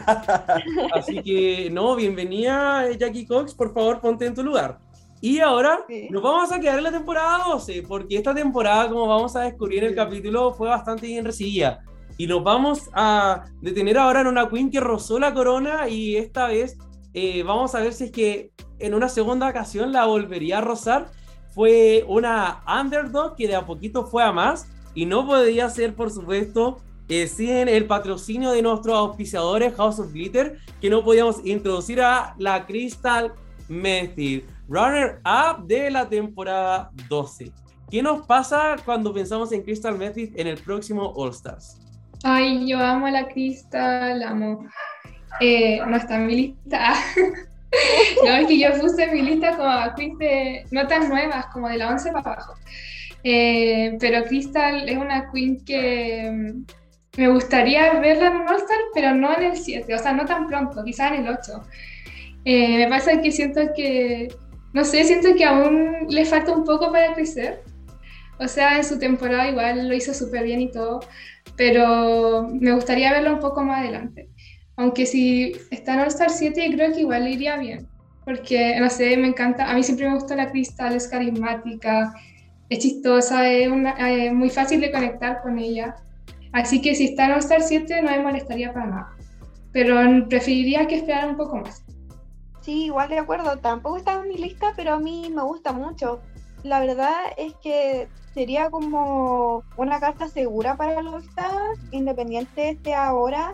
Así 0.93 1.23
que, 1.23 1.71
no, 1.71 1.95
bienvenida, 1.95 2.91
Jackie 2.99 3.25
Cox, 3.25 3.55
por 3.55 3.73
favor, 3.73 4.01
ponte 4.01 4.27
en 4.27 4.35
tu 4.35 4.43
lugar. 4.43 4.79
Y 5.21 5.39
ahora 5.39 5.87
nos 6.11 6.23
vamos 6.23 6.53
a 6.53 6.61
quedar 6.61 6.79
en 6.79 6.85
la 6.85 6.91
temporada 6.91 7.45
12, 7.49 7.85
porque 7.87 8.17
esta 8.17 8.35
temporada, 8.35 8.89
como 8.89 9.07
vamos 9.07 9.37
a 9.37 9.43
descubrir 9.43 9.85
en 9.85 9.91
el 9.91 9.95
capítulo, 9.95 10.53
fue 10.53 10.69
bastante 10.69 11.07
bien 11.07 11.25
recibida. 11.25 11.83
Y 12.19 12.27
nos 12.27 12.45
vamos 12.45 12.91
a 12.93 13.45
detener 13.61 13.97
ahora 13.99 14.21
en 14.21 14.27
una 14.27 14.49
queen 14.49 14.71
que 14.71 14.81
rozó 14.81 15.19
la 15.19 15.33
corona 15.33 15.89
y 15.89 16.17
esta 16.17 16.49
vez 16.49 16.77
eh, 17.15 17.43
vamos 17.43 17.75
a 17.75 17.81
ver 17.81 17.93
si 17.93 18.05
es 18.05 18.11
que 18.11 18.51
en 18.85 18.95
una 18.95 19.09
segunda 19.09 19.49
ocasión 19.49 19.93
la 19.93 20.07
volvería 20.07 20.59
a 20.59 20.61
rozar. 20.61 21.09
Fue 21.51 22.05
una 22.09 22.63
underdog 22.67 23.37
que 23.37 23.49
de 23.49 23.55
a 23.55 23.65
poquito 23.65 24.07
fue 24.07 24.23
a 24.23 24.33
más 24.33 24.67
y 24.95 25.07
no 25.07 25.27
podía 25.27 25.69
ser, 25.71 25.95
por 25.95 26.11
supuesto, 26.11 26.79
eh, 27.09 27.27
sin 27.27 27.69
el 27.69 27.87
patrocinio 27.87 28.51
de 28.51 28.63
nuestros 28.63 28.97
auspiciadores 28.97 29.75
House 29.77 29.99
of 29.99 30.13
Glitter, 30.13 30.59
que 30.81 30.91
no 30.91 31.05
podíamos 31.05 31.45
introducir 31.45 32.01
a 32.01 32.35
la 32.39 32.67
Crystal 32.67 33.33
Method, 33.69 34.43
runner 34.69 35.21
up 35.25 35.67
de 35.67 35.91
la 35.91 36.09
temporada 36.09 36.91
12. 37.09 37.53
¿Qué 37.91 38.03
nos 38.03 38.27
pasa 38.27 38.77
cuando 38.85 39.13
pensamos 39.13 39.53
en 39.53 39.63
Crystal 39.63 39.97
Method 39.97 40.31
en 40.35 40.47
el 40.47 40.59
próximo 40.59 41.13
All 41.15 41.31
Stars? 41.31 41.79
Ay, 42.23 42.67
yo 42.67 42.79
amo 42.79 43.07
a 43.07 43.11
la 43.11 43.29
Crystal, 43.29 44.23
amo. 44.23 44.67
Eh, 45.41 45.81
no 45.87 45.97
está 45.97 46.17
en 46.17 46.27
mi 46.27 46.37
lista. 46.37 46.95
no, 48.25 48.33
es 48.37 48.47
que 48.47 48.59
yo 48.59 48.69
puse 48.81 49.07
mi 49.09 49.23
lista 49.23 49.57
como 49.57 49.95
queens 49.97 50.19
de 50.19 50.65
no 50.71 50.87
tan 50.87 51.09
nuevas, 51.09 51.47
como 51.47 51.69
de 51.69 51.79
la 51.79 51.91
11 51.91 52.13
para 52.13 52.33
abajo. 52.33 52.55
Eh, 53.23 53.97
pero 53.99 54.23
Crystal 54.25 54.87
es 54.87 54.97
una 54.99 55.31
queen 55.33 55.65
que 55.65 56.31
mm, 56.31 56.65
me 57.17 57.29
gustaría 57.29 57.99
verla 58.01 58.27
en 58.27 58.37
un 58.37 58.49
All-Star, 58.49 58.79
pero 58.93 59.15
no 59.15 59.35
en 59.37 59.45
el 59.45 59.57
7, 59.57 59.95
o 59.95 59.99
sea, 59.99 60.13
no 60.13 60.27
tan 60.27 60.47
pronto, 60.47 60.85
quizás 60.85 61.13
en 61.13 61.27
el 61.27 61.33
8. 61.33 61.63
Eh, 62.45 62.79
me 62.79 62.89
pasa 62.89 63.23
que 63.23 63.33
siento 63.33 63.61
que, 63.75 64.29
no 64.73 64.85
sé, 64.85 65.05
siento 65.05 65.35
que 65.35 65.45
aún 65.45 66.07
le 66.09 66.25
falta 66.27 66.53
un 66.53 66.65
poco 66.65 66.93
para 66.93 67.15
crecer. 67.15 67.63
O 68.39 68.49
sea, 68.49 68.77
en 68.77 68.85
su 68.85 68.99
temporada 68.99 69.49
igual 69.49 69.89
lo 69.89 69.95
hizo 69.95 70.13
súper 70.13 70.45
bien 70.45 70.61
y 70.61 70.71
todo, 70.71 71.01
pero 71.57 72.49
me 72.49 72.73
gustaría 72.73 73.13
verlo 73.13 73.33
un 73.35 73.41
poco 73.41 73.63
más 73.63 73.81
adelante. 73.81 74.29
Aunque 74.77 75.07
si 75.07 75.53
está 75.71 75.95
en 75.95 76.01
All 76.01 76.09
Star 76.09 76.31
7, 76.31 76.71
creo 76.75 76.93
que 76.93 77.01
igual 77.01 77.25
le 77.25 77.31
iría 77.31 77.57
bien. 77.57 77.89
Porque, 78.25 78.79
no 78.81 78.91
sé, 78.91 79.17
me 79.17 79.29
encanta. 79.29 79.71
A 79.71 79.75
mí 79.75 79.83
siempre 79.83 80.09
me 80.09 80.15
gusta 80.15 80.35
la 80.35 80.51
Cristal, 80.51 80.95
es 80.95 81.09
carismática, 81.09 82.15
es 82.69 82.79
chistosa, 82.79 83.49
es, 83.49 83.71
muy 84.33 84.51
fácil 84.51 84.81
de 84.81 84.91
conectar 84.91 85.43
con 85.43 85.59
ella. 85.59 85.95
Así 86.53 86.81
que 86.81 86.95
si 86.95 87.07
está 87.07 87.27
en 87.27 87.33
All 87.33 87.39
Star 87.39 87.63
7, 87.63 88.03
no 88.03 88.11
me 88.11 88.23
molestaría 88.23 88.73
para 88.73 88.87
nada. 88.87 89.17
pero 89.73 89.97
preferiría 90.29 90.87
que 90.87 90.97
esperara 90.97 91.27
un 91.27 91.37
poco 91.37 91.57
más. 91.57 91.85
Sí, 92.61 92.87
igual 92.87 93.11
de 93.11 93.19
acuerdo, 93.19 93.59
tampoco 93.59 93.99
estaba 93.99 94.23
en 94.23 94.29
mi 94.29 94.39
lista, 94.39 94.73
pero 94.75 94.95
a 94.95 94.99
mí 94.99 95.31
me 95.35 95.43
gusta 95.43 95.73
mucho. 95.73 96.21
La 96.63 96.81
verdad 96.81 97.13
es 97.37 97.55
que 97.63 98.09
sería 98.33 98.71
como 98.71 99.63
una 99.77 100.01
carta 100.01 100.29
segura 100.29 100.77
para 100.77 101.03
los 101.03 101.25
Stars, 101.25 101.79
independiente 101.91 102.71
esté 102.71 102.95
ahora 102.95 103.53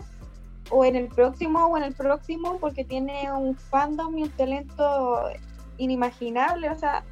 o 0.71 0.85
en 0.85 0.95
el 0.95 1.07
próximo 1.07 1.65
o 1.65 1.77
en 1.77 1.83
el 1.83 1.93
próximo, 1.93 2.57
porque 2.59 2.83
tiene 2.83 3.31
un 3.31 3.55
fandom 3.55 4.17
y 4.17 4.23
un 4.23 4.29
talento 4.31 5.21
inimaginable. 5.77 6.69
O 6.69 6.77
sea, 6.77 7.03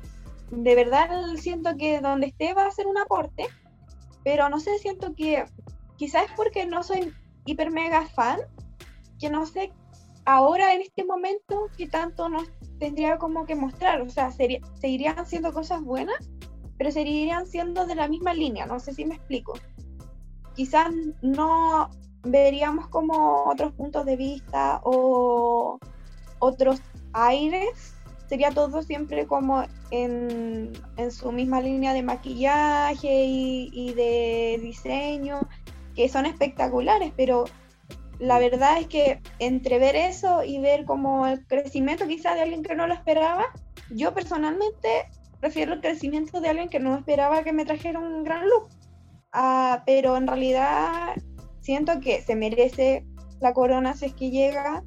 de 0.51 0.75
verdad 0.75 1.09
siento 1.35 1.75
que 1.77 1.99
donde 2.01 2.27
esté 2.27 2.53
va 2.53 2.65
a 2.65 2.71
ser 2.71 2.87
un 2.87 2.97
aporte, 2.97 3.47
pero 4.23 4.49
no 4.49 4.59
sé, 4.59 4.77
siento 4.79 5.13
que 5.15 5.45
quizás 5.97 6.25
es 6.25 6.31
porque 6.35 6.65
no 6.65 6.83
soy 6.83 7.13
hiper 7.45 7.71
mega 7.71 8.05
fan, 8.07 8.39
que 9.19 9.29
no 9.29 9.45
sé 9.45 9.71
ahora 10.25 10.73
en 10.73 10.81
este 10.81 11.03
momento 11.03 11.67
qué 11.77 11.87
tanto 11.87 12.29
nos 12.29 12.47
tendría 12.79 13.17
como 13.17 13.45
que 13.45 13.55
mostrar. 13.55 14.01
O 14.01 14.09
sea, 14.09 14.31
sería, 14.31 14.59
seguirían 14.75 15.25
siendo 15.25 15.53
cosas 15.53 15.81
buenas, 15.81 16.29
pero 16.77 16.91
seguirían 16.91 17.45
siendo 17.45 17.85
de 17.85 17.95
la 17.95 18.07
misma 18.07 18.33
línea. 18.33 18.65
No 18.65 18.79
sé 18.79 18.93
si 18.93 19.05
me 19.05 19.15
explico. 19.15 19.53
Quizás 20.55 20.91
no 21.21 21.89
veríamos 22.23 22.87
como 22.87 23.43
otros 23.45 23.73
puntos 23.73 24.05
de 24.05 24.15
vista 24.15 24.81
o 24.83 25.79
otros 26.39 26.81
aires. 27.13 27.95
Sería 28.27 28.51
todo 28.51 28.83
siempre 28.83 29.25
como 29.25 29.63
en, 29.89 30.71
en 30.97 31.11
su 31.11 31.31
misma 31.31 31.61
línea 31.61 31.93
de 31.93 32.03
maquillaje 32.03 33.25
y, 33.25 33.71
y 33.73 33.93
de 33.93 34.59
diseño, 34.61 35.39
que 35.95 36.07
son 36.09 36.27
espectaculares, 36.27 37.11
pero 37.17 37.45
la 38.19 38.37
verdad 38.37 38.77
es 38.79 38.87
que 38.87 39.21
entre 39.39 39.79
ver 39.79 39.95
eso 39.95 40.43
y 40.43 40.59
ver 40.59 40.85
como 40.85 41.25
el 41.25 41.45
crecimiento 41.47 42.05
quizás 42.05 42.35
de 42.35 42.41
alguien 42.41 42.63
que 42.63 42.75
no 42.75 42.85
lo 42.85 42.93
esperaba, 42.93 43.45
yo 43.89 44.13
personalmente 44.13 45.09
prefiero 45.39 45.73
el 45.73 45.81
crecimiento 45.81 46.41
de 46.41 46.49
alguien 46.49 46.69
que 46.69 46.79
no 46.79 46.95
esperaba 46.95 47.43
que 47.43 47.53
me 47.53 47.65
trajera 47.65 47.99
un 47.99 48.23
gran 48.23 48.47
look. 48.47 48.67
Ah, 49.31 49.83
pero 49.85 50.17
en 50.17 50.27
realidad 50.27 51.15
siento 51.61 51.99
que 51.99 52.21
se 52.21 52.35
merece 52.35 53.05
la 53.39 53.53
corona 53.53 53.95
si 53.95 54.05
es 54.05 54.13
que 54.13 54.31
llega 54.31 54.83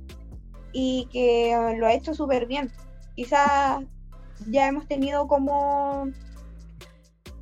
y 0.73 1.09
que 1.13 1.55
lo 1.79 1.87
ha 1.87 1.95
hecho 1.95 2.15
súper 2.15 2.47
bien. 2.47 2.71
Quizás 3.15 3.83
ya 4.49 4.69
hemos 4.69 4.87
tenido 4.87 5.29
como 5.29 6.09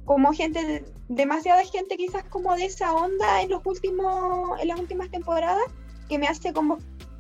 como 0.05 0.33
gente 0.33 0.85
demasiada 1.09 1.65
gente 1.65 1.97
quizás 1.97 2.25
como 2.25 2.57
de 2.57 2.65
esa 2.65 2.93
onda 2.93 3.43
en 3.43 3.51
los 3.51 3.65
últimos 3.65 4.61
en 4.61 4.69
las 4.69 4.81
últimas 4.81 5.11
temporadas 5.11 5.63
que 6.09 6.19
me 6.19 6.27
hace 6.27 6.53
como 6.53 6.79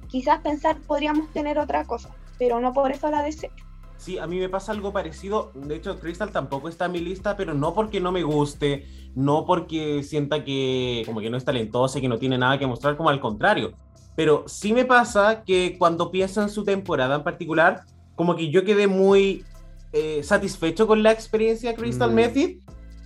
quizás 0.09 0.41
pensar 0.41 0.81
podríamos 0.81 1.33
tener 1.33 1.59
otra 1.59 1.85
cosa, 1.85 2.11
pero 2.39 2.61
no 2.61 2.73
por 2.73 2.91
eso 2.91 3.11
la 3.11 3.23
deseo. 3.23 3.53
Sí, 4.01 4.19
a 4.19 4.27
mí 4.27 4.39
me 4.39 4.49
pasa 4.49 4.73
algo 4.73 4.95
parecido. 4.95 5.53
De 5.55 5.77
hecho, 5.77 6.01
Crystal 6.01 6.33
tampoco 6.33 6.71
está 6.71 6.87
en 6.87 6.93
mi 6.93 7.01
lista, 7.01 7.37
pero 7.37 7.53
no 7.53 7.75
porque 7.75 8.01
no 8.01 8.13
me 8.13 8.23
guste, 8.23 8.87
no 9.15 9.45
porque 9.45 10.03
sienta 10.03 10.43
que 10.43 11.03
como 11.05 11.21
que 11.21 11.29
no 11.29 11.37
es 11.37 11.45
talentosa 11.45 11.99
y 11.99 12.01
que 12.01 12.09
no 12.09 12.17
tiene 12.17 12.39
nada 12.39 12.59
que 12.59 12.67
mostrar, 12.67 12.97
como 12.97 13.11
al 13.11 13.21
contrario. 13.21 13.73
Pero 14.17 14.45
sí 14.47 14.73
me 14.73 14.87
pasa 14.87 15.45
que 15.45 15.77
cuando 15.79 16.11
pienso 16.11 16.41
en 16.41 16.49
su 16.49 16.65
temporada 16.65 17.17
en 17.17 17.25
particular, 17.25 17.83
como 18.15 18.37
que 18.37 18.51
yo 18.51 18.65
quedé 18.65 18.87
muy 18.87 19.45
eh, 19.93 20.23
satisfecho 20.23 20.87
con 20.87 21.03
la 21.03 21.13
experiencia 21.13 21.71
de 21.71 21.77
Crystal 21.77 22.11
mm. 22.11 22.15
Method 22.15 22.51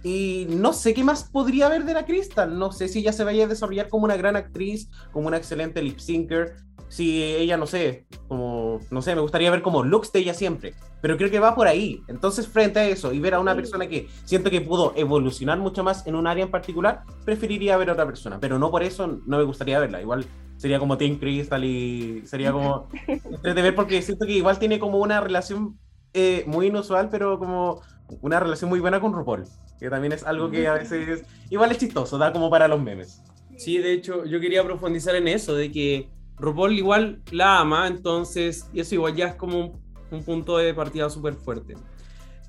y 0.04 0.46
no 0.48 0.72
sé 0.72 0.94
qué 0.94 1.02
más 1.02 1.24
podría 1.24 1.66
haber 1.66 1.84
de 1.84 1.94
la 1.94 2.06
Crystal. 2.06 2.56
No 2.56 2.70
sé 2.70 2.86
si 2.86 3.00
ella 3.00 3.12
se 3.12 3.24
vaya 3.24 3.46
a 3.46 3.48
desarrollar 3.48 3.88
como 3.88 4.04
una 4.04 4.16
gran 4.16 4.36
actriz, 4.36 4.88
como 5.10 5.26
una 5.26 5.38
excelente 5.38 5.82
lip 5.82 5.98
syncer. 5.98 6.54
Si 6.94 7.24
ella, 7.24 7.56
no 7.56 7.66
sé, 7.66 8.06
como, 8.28 8.78
no 8.92 9.02
sé, 9.02 9.16
me 9.16 9.20
gustaría 9.20 9.50
ver 9.50 9.62
como 9.62 9.82
looks 9.82 10.12
de 10.12 10.20
ella 10.20 10.32
siempre. 10.32 10.74
Pero 11.02 11.16
creo 11.16 11.28
que 11.28 11.40
va 11.40 11.56
por 11.56 11.66
ahí. 11.66 12.04
Entonces, 12.06 12.46
frente 12.46 12.78
a 12.78 12.86
eso 12.86 13.12
y 13.12 13.18
ver 13.18 13.34
a 13.34 13.40
una 13.40 13.56
persona 13.56 13.88
que 13.88 14.06
siento 14.24 14.48
que 14.48 14.60
pudo 14.60 14.92
evolucionar 14.94 15.58
mucho 15.58 15.82
más 15.82 16.06
en 16.06 16.14
un 16.14 16.28
área 16.28 16.44
en 16.44 16.52
particular, 16.52 17.02
preferiría 17.24 17.76
ver 17.78 17.90
a 17.90 17.94
otra 17.94 18.06
persona. 18.06 18.38
Pero 18.38 18.60
no 18.60 18.70
por 18.70 18.84
eso 18.84 19.08
no 19.26 19.38
me 19.38 19.42
gustaría 19.42 19.80
verla. 19.80 20.00
Igual 20.00 20.24
sería 20.56 20.78
como 20.78 20.96
Team 20.96 21.18
Crystal 21.18 21.64
y 21.64 22.22
sería 22.26 22.52
como 22.52 22.88
de 23.42 23.54
ver 23.54 23.74
porque 23.74 24.00
siento 24.00 24.24
que 24.24 24.34
igual 24.34 24.60
tiene 24.60 24.78
como 24.78 24.98
una 24.98 25.20
relación 25.20 25.76
eh, 26.12 26.44
muy 26.46 26.68
inusual, 26.68 27.08
pero 27.10 27.40
como 27.40 27.82
una 28.20 28.38
relación 28.38 28.70
muy 28.70 28.78
buena 28.78 29.00
con 29.00 29.12
RuPaul, 29.12 29.42
que 29.80 29.90
también 29.90 30.12
es 30.12 30.22
algo 30.22 30.48
que 30.48 30.68
a 30.68 30.74
veces 30.74 31.24
igual 31.50 31.72
es 31.72 31.78
chistoso, 31.78 32.18
da 32.18 32.32
como 32.32 32.50
para 32.50 32.68
los 32.68 32.80
memes. 32.80 33.20
Sí, 33.56 33.78
de 33.78 33.92
hecho, 33.92 34.24
yo 34.24 34.38
quería 34.38 34.62
profundizar 34.62 35.16
en 35.16 35.26
eso, 35.26 35.56
de 35.56 35.72
que 35.72 36.13
RuPaul 36.38 36.78
igual 36.78 37.22
la 37.30 37.60
ama, 37.60 37.86
entonces 37.86 38.68
eso 38.74 38.94
igual 38.94 39.14
ya 39.14 39.28
es 39.28 39.34
como 39.34 39.80
un, 40.10 40.22
punto 40.24 40.58
de 40.58 40.72
partida 40.74 41.10
súper 41.10 41.34
fuerte. 41.34 41.74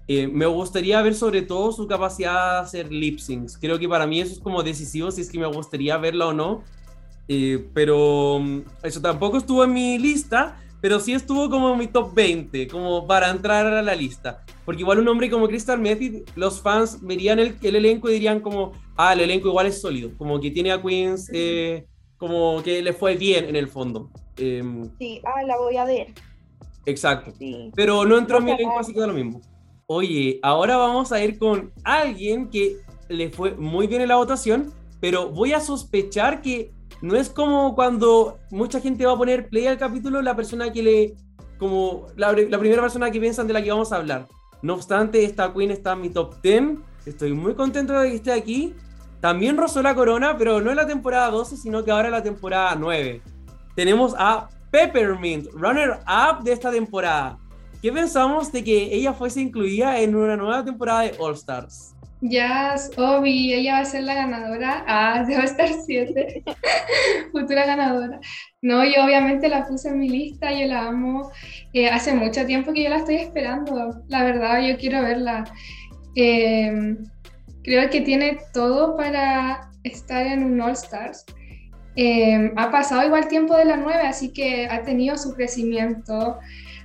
Eh, 0.08 0.28
me 0.28 0.46
gustaría 0.46 1.02
ver 1.02 1.16
sobre 1.16 1.42
todo 1.42 1.72
su 1.72 1.88
capacidad 1.88 2.54
de 2.54 2.60
hacer 2.60 2.92
lip 2.92 3.18
syncs. 3.18 3.58
Creo 3.58 3.80
que 3.80 3.90
para 3.90 4.06
mí 4.06 4.22
eso 4.22 4.34
es 4.34 4.40
como 4.40 4.62
decisivo 4.62 5.10
si 5.10 5.22
es 5.22 5.32
que 5.32 5.40
me 5.40 5.48
gustaría 5.48 5.98
verla 5.98 6.28
o 6.28 6.34
no. 6.34 6.64
Eh, 7.28 7.68
pero 7.74 8.40
mm, 8.40 8.60
eso 8.84 9.02
tampoco 9.02 9.38
estuvo 9.38 9.64
en 9.64 9.74
mi 9.74 9.98
lista, 9.98 10.62
pero 10.80 11.00
sí 11.00 11.14
estuvo 11.14 11.50
como 11.50 11.74
en 11.74 11.80
mi 11.80 11.88
top 11.88 12.14
20, 12.14 12.68
como 12.68 13.08
para 13.08 13.32
entrar 13.32 13.66
a 13.66 13.82
la 13.82 13.96
lista. 13.96 14.44
Porque 14.64 14.82
igual 14.82 15.00
un 15.00 15.08
hombre 15.08 15.30
como 15.30 15.48
Crystal 15.48 15.80
Method, 15.80 16.30
los 16.36 16.62
fans 16.62 17.00
verían 17.02 17.40
el, 17.40 17.58
el 17.64 17.76
elenco 17.76 18.10
y 18.10 18.14
dirían 18.14 18.40
como, 18.40 18.74
ah, 18.96 19.14
el 19.14 19.22
elenco 19.22 19.48
igual 19.48 19.66
es 19.68 19.82
sólido, 19.82 20.12
como 20.18 20.40
que 20.40 20.52
tiene 20.52 20.72
a 20.72 20.82
Queens, 20.82 21.30
eh, 21.34 21.88
como 22.18 22.61
que 22.63 22.82
le 22.82 22.93
fue 22.93 23.16
bien 23.16 23.45
en 23.45 23.55
el 23.55 23.68
fondo. 23.68 24.09
Em, 24.38 24.89
sí, 24.97 25.22
ah, 25.24 25.43
la 25.45 25.57
voy 25.57 25.78
a 25.78 25.86
ver. 25.86 26.13
Exacto. 26.86 27.34
Pero 27.76 28.05
no 28.05 28.18
entró 28.18 28.38
en 28.38 28.45
mi 28.45 28.51
elenco, 28.51 28.80
así 28.80 28.93
que 28.93 28.99
da 28.99 29.07
lo 29.07 29.13
mismo. 29.13 29.41
Oye, 29.88 30.39
ahora 30.43 30.78
vamos 30.78 31.11
a 31.11 31.24
ir 31.24 31.38
con 31.38 31.72
alguien 31.84 32.49
que 32.49 32.78
le 33.09 33.30
fue 33.30 33.53
muy 33.55 33.88
bien 33.88 34.01
en 34.01 34.09
la 34.09 34.16
votación, 34.16 34.74
pero 34.99 35.30
voy 35.30 35.53
a 35.53 35.59
sospechar 35.59 36.41
que 36.41 36.72
no 37.01 37.16
es 37.16 37.30
como 37.30 37.76
cuando 37.76 38.39
mucha 38.51 38.80
gente 38.80 39.05
va 39.05 39.13
a 39.13 39.18
poner 39.18 39.49
play 39.49 39.68
al 39.68 39.78
capítulo, 39.78 40.22
la 40.22 40.36
persona 40.36 40.72
que 40.72 40.82
le, 40.82 41.16
como 41.57 42.07
la, 42.16 42.32
la 42.32 42.59
primera 42.59 42.82
persona 42.82 43.11
que 43.11 43.20
piensan 43.20 43.47
de 43.47 43.53
la 43.53 43.61
que 43.61 43.72
vamos 43.72 43.91
a 43.91 43.97
hablar. 43.97 44.28
No 44.61 44.74
obstante, 44.74 45.24
esta 45.24 45.53
Queen 45.53 45.72
está 45.72 45.93
en 45.93 46.01
mi 46.01 46.09
top 46.09 46.41
10. 46.41 46.80
Estoy 47.05 47.34
muy 47.34 47.53
contento 47.53 47.93
de 47.99 48.09
que 48.09 48.16
esté 48.16 48.32
aquí. 48.32 48.74
También 49.26 49.58
rozó 49.58 49.82
la 49.82 49.96
corona, 49.96 50.38
pero 50.38 50.62
no 50.62 50.70
en 50.70 50.76
la 50.76 50.86
temporada 50.86 51.32
12, 51.32 51.58
sino 51.58 51.84
que 51.84 51.90
ahora 51.90 52.10
en 52.10 52.12
la 52.12 52.22
temporada 52.22 52.76
9. 52.76 53.24
Tenemos 53.76 54.14
a 54.20 54.50
Peppermint, 54.70 55.48
runner-up 55.52 56.44
de 56.44 56.52
esta 56.52 56.70
temporada. 56.70 57.40
¿Qué 57.82 57.92
pensamos 57.92 58.52
de 58.52 58.64
que 58.64 58.94
ella 58.94 59.14
fuese 59.14 59.42
incluida 59.42 60.00
en 60.00 60.16
una 60.16 60.38
nueva 60.38 60.64
temporada 60.64 61.02
de 61.02 61.16
All 61.18 61.34
Stars? 61.34 61.96
Yes, 62.22 62.92
Obi, 62.98 63.52
ella 63.52 63.74
va 63.74 63.80
a 63.80 63.86
ser 63.86 64.04
la 64.04 64.14
ganadora. 64.14 64.84
Ah, 64.88 65.24
debe 65.28 65.44
estar 65.44 65.70
7. 65.74 66.44
Futura 67.32 67.66
ganadora. 67.66 68.20
No, 68.62 68.86
yo 68.86 69.06
obviamente 69.06 69.50
la 69.50 69.66
puse 69.66 69.90
en 69.90 70.02
mi 70.02 70.08
lista, 70.08 70.54
yo 70.54 70.68
la 70.68 70.86
amo. 70.86 71.32
Eh, 71.74 71.90
hace 71.90 72.14
mucho 72.14 72.46
tiempo 72.46 72.74
que 72.74 72.84
yo 72.84 72.92
la 72.92 72.98
estoy 72.98 73.16
esperando. 73.16 74.04
La 74.08 74.24
verdad, 74.24 74.62
yo 74.62 74.78
quiero 74.78 75.02
verla. 75.02 75.46
Eh, 76.14 76.96
creo 77.66 77.89
que 77.89 78.01
tiene 78.01 78.38
todo 78.53 78.95
para 78.95 79.72
estar 79.84 80.26
en 80.26 80.43
un 80.43 80.61
All 80.61 80.72
Stars. 80.72 81.26
Eh, 81.95 82.51
ha 82.55 82.72
pasado 82.72 83.05
igual 83.05 83.28
tiempo 83.28 83.55
de 83.55 83.66
la 83.66 83.78
9, 83.78 84.03
así 84.05 84.32
que 84.32 84.68
ha 84.68 84.84
tenido 84.84 85.18
su 85.18 85.34
crecimiento. 85.34 86.38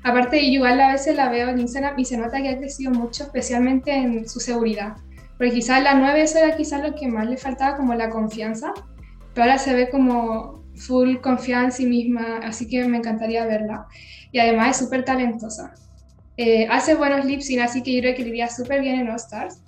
Aparte, 0.02 0.40
igual 0.40 0.80
a 0.80 0.92
veces 0.92 1.16
la 1.16 1.28
veo 1.28 1.48
en 1.48 1.60
Instagram 1.60 1.98
y 1.98 2.04
se 2.04 2.16
nota 2.16 2.40
que 2.40 2.48
ha 2.48 2.58
crecido 2.58 2.92
mucho, 2.92 3.24
especialmente 3.24 3.92
en 3.92 4.28
su 4.28 4.40
seguridad. 4.40 4.96
Porque 5.36 5.52
quizás 5.52 5.82
la 5.82 5.94
9 5.94 6.22
eso 6.22 6.38
era 6.38 6.56
quizás 6.56 6.82
lo 6.82 6.94
que 6.94 7.08
más 7.08 7.28
le 7.28 7.36
faltaba, 7.36 7.76
como 7.76 7.94
la 7.94 8.08
confianza, 8.08 8.72
pero 9.34 9.44
ahora 9.44 9.58
se 9.58 9.74
ve 9.74 9.90
como 9.90 10.64
full 10.76 11.16
confianza 11.16 11.64
en 11.64 11.72
sí 11.72 11.86
misma, 11.86 12.38
así 12.42 12.68
que 12.68 12.86
me 12.86 12.98
encantaría 12.98 13.44
verla. 13.44 13.86
Y 14.32 14.38
además 14.38 14.70
es 14.70 14.84
súper 14.84 15.04
talentosa. 15.04 15.74
Eh, 16.36 16.66
hace 16.70 16.94
buenos 16.94 17.26
lip 17.26 17.40
sync, 17.40 17.60
así 17.60 17.82
que 17.82 17.92
yo 17.92 18.00
creo 18.00 18.14
que 18.14 18.22
le 18.22 18.28
iría 18.30 18.48
súper 18.48 18.80
bien 18.80 19.00
en 19.00 19.10
All 19.10 19.16
Stars. 19.16 19.62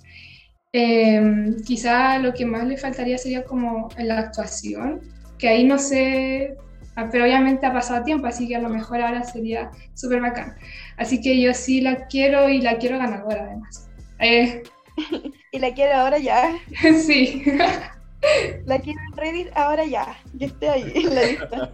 Eh, 0.75 1.55
quizá 1.63 2.17
lo 2.17 2.33
que 2.33 2.47
más 2.47 2.65
le 2.65 2.77
faltaría 2.77 3.19
sería 3.19 3.43
como 3.43 3.89
la 3.99 4.17
actuación, 4.17 5.01
que 5.37 5.47
ahí 5.47 5.63
no 5.65 5.77
sé, 5.77 6.57
ah, 6.95 7.07
pero 7.11 7.25
obviamente 7.25 7.67
ha 7.67 7.71
pasado 7.71 8.03
tiempo, 8.03 8.25
así 8.25 8.47
que 8.47 8.55
a 8.55 8.59
lo 8.59 8.69
mejor 8.69 8.99
ahora 8.99 9.23
sería 9.23 9.69
súper 9.93 10.21
bacán. 10.21 10.55
Así 10.97 11.21
que 11.21 11.39
yo 11.39 11.53
sí 11.53 11.79
la 11.79 12.07
quiero 12.07 12.49
y 12.49 12.59
la 12.59 12.79
quiero 12.79 12.97
ganadora 12.97 13.43
además. 13.43 13.87
Eh, 14.17 14.63
y 15.51 15.59
la 15.59 15.73
quiero 15.75 15.93
ahora 15.93 16.17
ya. 16.17 16.57
Sí. 17.05 17.43
La 18.65 18.79
quiero 18.79 19.01
en 19.11 19.17
Reddit 19.17 19.47
ahora 19.53 19.83
ya. 19.83 20.15
Yo 20.35 20.47
estoy 20.47 20.69
ahí 20.69 20.91
en 20.95 21.13
la 21.13 21.23
lista. 21.23 21.71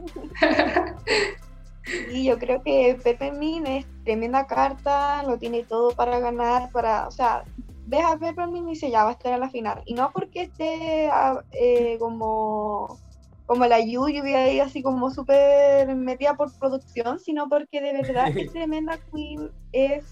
Y 2.12 2.24
yo 2.24 2.40
creo 2.40 2.64
que 2.64 2.98
Pepe 3.04 3.32
Min 3.32 3.68
es 3.68 3.86
tremenda 4.04 4.48
carta, 4.48 5.22
lo 5.22 5.38
tiene 5.38 5.64
todo 5.64 5.92
para 5.92 6.18
ganar, 6.18 6.72
para, 6.72 7.08
o 7.08 7.12
sea, 7.12 7.44
ves 7.90 8.06
a 8.06 8.18
Pepe 8.18 8.46
Min 8.46 8.68
y 8.68 8.72
dice 8.72 8.92
ya 8.92 9.04
va 9.04 9.10
a 9.10 9.14
estar 9.14 9.34
a 9.34 9.38
la 9.38 9.50
final. 9.50 9.82
Y 9.86 9.96
no 9.96 10.12
porque 10.12 10.44
esté 10.44 11.10
ah, 11.12 11.44
eh, 11.52 11.98
como 12.00 13.00
como 13.48 13.66
la 13.66 13.80
Yuyu 13.80 14.24
ahí 14.24 14.60
así 14.60 14.84
como 14.84 15.10
súper 15.10 15.96
metida 15.96 16.36
por 16.36 16.54
producción, 16.60 17.20
sino 17.20 17.50
porque 17.50 17.82
de 17.82 17.94
verdad 17.94 18.28
es 18.38 18.54
tremenda 18.54 19.00
queen, 19.12 19.50
es 19.72 20.04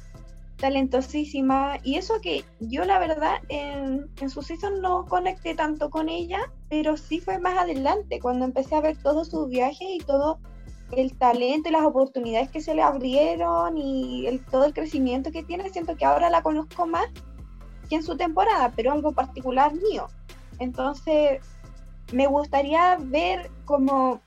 talentosísima 0.58 1.78
y 1.84 1.98
eso 1.98 2.16
que 2.20 2.44
yo 2.60 2.84
la 2.84 2.98
verdad 2.98 3.36
en, 3.50 4.10
en 4.20 4.30
su 4.32 4.42
season 4.42 4.82
no 4.82 5.06
conecté 5.06 5.54
tanto 5.54 5.92
con 5.92 6.10
ella, 6.10 6.52
pero 6.68 6.98
sí 6.98 7.20
fue 7.20 7.38
más 7.38 7.60
adelante 7.60 8.20
cuando 8.20 8.46
empecé 8.46 8.74
a 8.74 8.82
ver 8.82 8.98
todos 9.04 9.28
sus 9.28 9.48
viajes 9.50 9.88
y 9.88 10.00
todo 10.00 10.40
el 10.94 11.16
talento 11.16 11.70
y 11.70 11.74
las 11.74 11.84
oportunidades 11.84 12.50
que 12.50 12.62
se 12.62 12.74
le 12.74 12.82
abrieron 12.82 13.78
y 13.78 14.26
el, 14.26 14.44
todo 14.46 14.66
el 14.66 14.74
crecimiento 14.74 15.32
que 15.32 15.44
tiene, 15.44 15.70
siento 15.70 15.96
que 15.96 16.06
ahora 16.06 16.32
la 16.32 16.42
conozco 16.42 16.88
más 16.88 17.06
que 17.88 17.96
en 17.96 18.04
su 18.04 18.18
temporada, 18.18 18.74
pero 18.76 18.92
algo 18.92 19.14
particular 19.14 19.74
mío. 19.74 20.08
Entonces, 20.60 21.42
me 22.12 22.28
gustaría 22.28 22.98
ver 23.00 23.52
como 23.66 24.22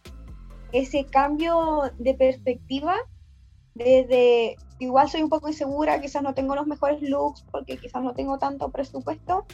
ese 0.73 1.05
cambio 1.05 1.91
de 1.99 2.15
perspectiva 2.15 2.97
desde 3.75 4.57
igual 4.79 5.09
soy 5.09 5.23
un 5.23 5.29
poco 5.29 5.49
insegura, 5.49 6.01
quizás 6.01 6.23
no 6.23 6.35
tengo 6.35 6.55
los 6.55 6.67
mejores 6.67 7.01
looks 7.03 7.45
porque 7.51 7.77
quizás 7.77 8.03
no 8.03 8.15
tengo 8.15 8.39
tanto 8.39 8.71
presupuesto, 8.71 9.47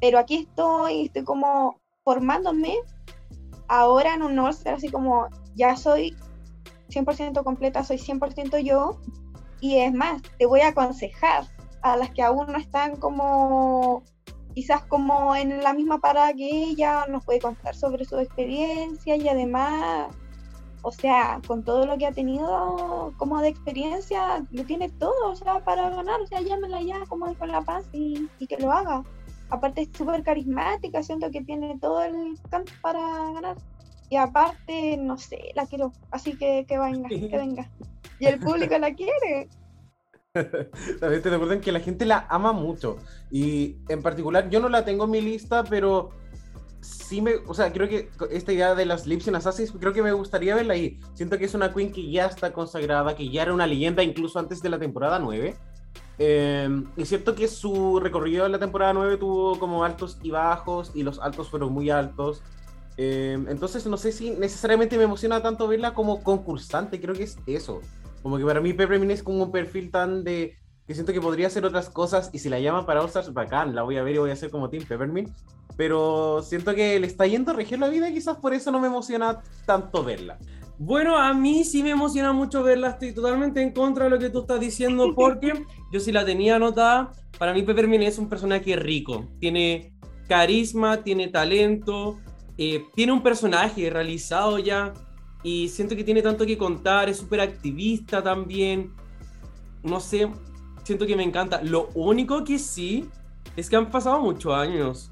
pero 0.00 0.18
aquí 0.18 0.36
estoy, 0.48 1.06
estoy 1.06 1.24
como 1.24 1.78
formándome 2.04 2.76
ahora 3.68 4.14
en 4.14 4.22
un 4.22 4.34
Northstar, 4.34 4.74
así 4.74 4.88
como 4.88 5.28
ya 5.54 5.76
soy 5.76 6.16
100% 6.88 7.44
completa, 7.44 7.84
soy 7.84 7.98
100% 7.98 8.58
yo, 8.58 8.98
y 9.60 9.76
es 9.78 9.92
más, 9.92 10.22
te 10.38 10.46
voy 10.46 10.60
a 10.60 10.68
aconsejar 10.68 11.44
a 11.82 11.96
las 11.96 12.10
que 12.10 12.22
aún 12.22 12.46
no 12.48 12.58
están 12.58 12.96
como 12.96 14.02
quizás 14.54 14.82
como 14.84 15.34
en 15.34 15.62
la 15.62 15.72
misma 15.72 15.98
parada 15.98 16.32
que 16.34 16.48
ella, 16.48 17.06
nos 17.08 17.24
puede 17.24 17.40
contar 17.40 17.74
sobre 17.74 18.04
su 18.04 18.18
experiencia 18.18 19.16
y 19.16 19.28
además, 19.28 20.14
o 20.82 20.92
sea, 20.92 21.40
con 21.46 21.64
todo 21.64 21.86
lo 21.86 21.96
que 21.98 22.06
ha 22.06 22.12
tenido 22.12 23.14
como 23.16 23.40
de 23.40 23.48
experiencia, 23.48 24.44
lo 24.50 24.64
tiene 24.64 24.88
todo, 24.88 25.30
o 25.30 25.36
sea, 25.36 25.64
para 25.64 25.90
ganar, 25.90 26.20
o 26.20 26.26
sea, 26.26 26.40
llámela 26.40 26.82
ya 26.82 27.00
como 27.08 27.32
con 27.36 27.48
La 27.48 27.62
Paz 27.62 27.88
y, 27.92 28.28
y 28.38 28.46
que 28.46 28.56
lo 28.58 28.72
haga. 28.72 29.02
Aparte 29.50 29.82
es 29.82 29.88
súper 29.96 30.22
carismática, 30.22 31.02
siento 31.02 31.30
que 31.30 31.42
tiene 31.42 31.78
todo 31.80 32.02
el 32.02 32.38
canto 32.50 32.72
para 32.82 33.00
ganar. 33.32 33.56
Y 34.08 34.16
aparte, 34.16 34.96
no 34.96 35.16
sé, 35.18 35.52
la 35.54 35.66
quiero, 35.66 35.92
así 36.10 36.36
que 36.36 36.64
que 36.66 36.78
venga, 36.78 37.08
que 37.08 37.28
venga. 37.36 37.70
Y 38.18 38.26
el 38.26 38.38
público 38.38 38.76
la 38.78 38.92
quiere. 38.92 39.48
También 41.00 41.22
te 41.22 41.30
recuerden 41.30 41.60
que 41.60 41.72
la 41.72 41.80
gente 41.80 42.04
la 42.06 42.26
ama 42.28 42.52
mucho. 42.52 42.98
Y 43.30 43.76
en 43.88 44.02
particular, 44.02 44.48
yo 44.48 44.60
no 44.60 44.68
la 44.68 44.84
tengo 44.84 45.04
en 45.04 45.10
mi 45.10 45.20
lista, 45.20 45.64
pero 45.64 46.10
sí 46.80 47.20
me. 47.20 47.34
O 47.46 47.54
sea, 47.54 47.72
creo 47.72 47.88
que 47.88 48.10
esta 48.30 48.52
idea 48.52 48.74
de 48.74 48.86
las 48.86 49.06
Lips 49.06 49.28
Assassins, 49.28 49.72
creo 49.72 49.92
que 49.92 50.02
me 50.02 50.12
gustaría 50.12 50.54
verla 50.54 50.74
ahí. 50.74 51.00
Siento 51.14 51.36
que 51.36 51.46
es 51.46 51.54
una 51.54 51.72
queen 51.72 51.90
que 51.92 52.08
ya 52.10 52.26
está 52.26 52.52
consagrada, 52.52 53.16
que 53.16 53.28
ya 53.28 53.42
era 53.42 53.54
una 53.54 53.66
leyenda 53.66 54.02
incluso 54.04 54.38
antes 54.38 54.62
de 54.62 54.68
la 54.68 54.78
temporada 54.78 55.18
9. 55.18 55.56
Eh, 56.22 56.84
es 56.96 57.08
cierto 57.08 57.34
que 57.34 57.48
su 57.48 57.98
recorrido 57.98 58.46
en 58.46 58.52
la 58.52 58.58
temporada 58.58 58.92
9 58.92 59.16
tuvo 59.16 59.58
como 59.58 59.82
altos 59.82 60.18
y 60.22 60.30
bajos, 60.30 60.92
y 60.94 61.02
los 61.02 61.18
altos 61.18 61.48
fueron 61.50 61.72
muy 61.72 61.90
altos. 61.90 62.42
Eh, 62.96 63.36
entonces, 63.48 63.84
no 63.86 63.96
sé 63.96 64.12
si 64.12 64.30
necesariamente 64.30 64.96
me 64.96 65.04
emociona 65.04 65.42
tanto 65.42 65.66
verla 65.66 65.92
como 65.92 66.22
concursante, 66.22 67.00
creo 67.00 67.16
que 67.16 67.24
es 67.24 67.38
eso. 67.46 67.80
Como 68.22 68.38
que 68.38 68.44
para 68.44 68.60
mí 68.60 68.72
Peppermint 68.72 69.12
es 69.12 69.22
como 69.22 69.44
un 69.44 69.52
perfil 69.52 69.90
tan 69.90 70.24
de 70.24 70.56
que 70.86 70.94
siento 70.94 71.12
que 71.12 71.20
podría 71.20 71.46
hacer 71.46 71.64
otras 71.64 71.88
cosas 71.88 72.30
y 72.32 72.40
si 72.40 72.48
la 72.48 72.58
llaman 72.58 72.84
para 72.84 73.00
All 73.00 73.06
Stars, 73.06 73.32
bacán, 73.32 73.74
la 73.74 73.82
voy 73.82 73.96
a 73.96 74.02
ver 74.02 74.16
y 74.16 74.18
voy 74.18 74.30
a 74.30 74.32
hacer 74.32 74.50
como 74.50 74.68
Team 74.68 74.84
Peppermint. 74.84 75.30
Pero 75.76 76.42
siento 76.42 76.74
que 76.74 76.98
le 76.98 77.06
está 77.06 77.26
yendo 77.26 77.52
a 77.52 77.54
regir 77.54 77.78
la 77.78 77.88
vida 77.88 78.08
y 78.08 78.14
quizás 78.14 78.36
por 78.38 78.52
eso 78.54 78.70
no 78.70 78.80
me 78.80 78.88
emociona 78.88 79.40
tanto 79.66 80.02
verla. 80.02 80.36
Bueno, 80.78 81.16
a 81.16 81.32
mí 81.32 81.62
sí 81.64 81.82
me 81.82 81.90
emociona 81.90 82.32
mucho 82.32 82.62
verla, 82.62 82.88
estoy 82.88 83.12
totalmente 83.12 83.62
en 83.62 83.72
contra 83.72 84.04
de 84.04 84.10
lo 84.10 84.18
que 84.18 84.30
tú 84.30 84.40
estás 84.40 84.58
diciendo 84.58 85.12
porque 85.16 85.64
yo 85.92 86.00
sí 86.00 86.10
la 86.10 86.24
tenía 86.24 86.56
anotada. 86.56 87.12
Para 87.38 87.54
mí 87.54 87.62
Peppermint 87.62 88.04
es 88.04 88.18
un 88.18 88.28
personaje 88.28 88.76
rico, 88.76 89.26
tiene 89.38 89.92
carisma, 90.26 91.02
tiene 91.04 91.28
talento, 91.28 92.18
eh, 92.58 92.84
tiene 92.94 93.12
un 93.12 93.22
personaje 93.22 93.90
realizado 93.90 94.58
ya 94.58 94.92
y 95.42 95.68
siento 95.68 95.96
que 95.96 96.04
tiene 96.04 96.22
tanto 96.22 96.44
que 96.44 96.58
contar, 96.58 97.08
es 97.08 97.18
súper 97.18 97.40
activista 97.40 98.22
también. 98.22 98.92
No 99.82 100.00
sé, 100.00 100.28
siento 100.84 101.06
que 101.06 101.16
me 101.16 101.22
encanta. 101.22 101.62
Lo 101.62 101.88
único 101.94 102.44
que 102.44 102.58
sí 102.58 103.08
es 103.56 103.70
que 103.70 103.76
han 103.76 103.90
pasado 103.90 104.20
muchos 104.20 104.52
años 104.52 105.10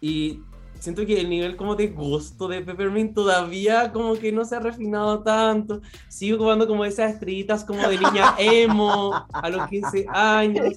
y 0.00 0.42
siento 0.78 1.04
que 1.06 1.20
el 1.20 1.28
nivel 1.28 1.56
como 1.56 1.74
de 1.74 1.88
gusto 1.88 2.48
de 2.48 2.62
Peppermint 2.62 3.14
todavía 3.14 3.92
como 3.92 4.14
que 4.14 4.32
no 4.32 4.44
se 4.44 4.56
ha 4.56 4.60
refinado 4.60 5.22
tanto. 5.22 5.80
Sigo 6.08 6.38
jugando 6.38 6.66
como 6.66 6.84
esas 6.84 7.12
estrellitas 7.12 7.64
como 7.64 7.86
de 7.88 7.98
niña 7.98 8.34
emo 8.38 9.12
a 9.32 9.48
los 9.48 9.68
15 9.68 10.06
años. 10.08 10.76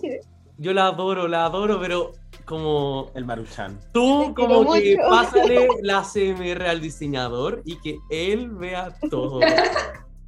Yo 0.61 0.73
la 0.73 0.85
adoro, 0.85 1.27
la 1.27 1.45
adoro, 1.45 1.79
pero 1.79 2.11
como 2.45 3.09
el 3.15 3.25
Maruchan. 3.25 3.79
Tú 3.91 4.31
como 4.35 4.71
que 4.73 4.95
pásale 4.95 5.67
la 5.81 6.03
CMR 6.03 6.67
al 6.67 6.79
diseñador 6.79 7.63
y 7.65 7.77
que 7.77 7.97
él 8.11 8.51
vea 8.51 8.95
todo. 9.09 9.39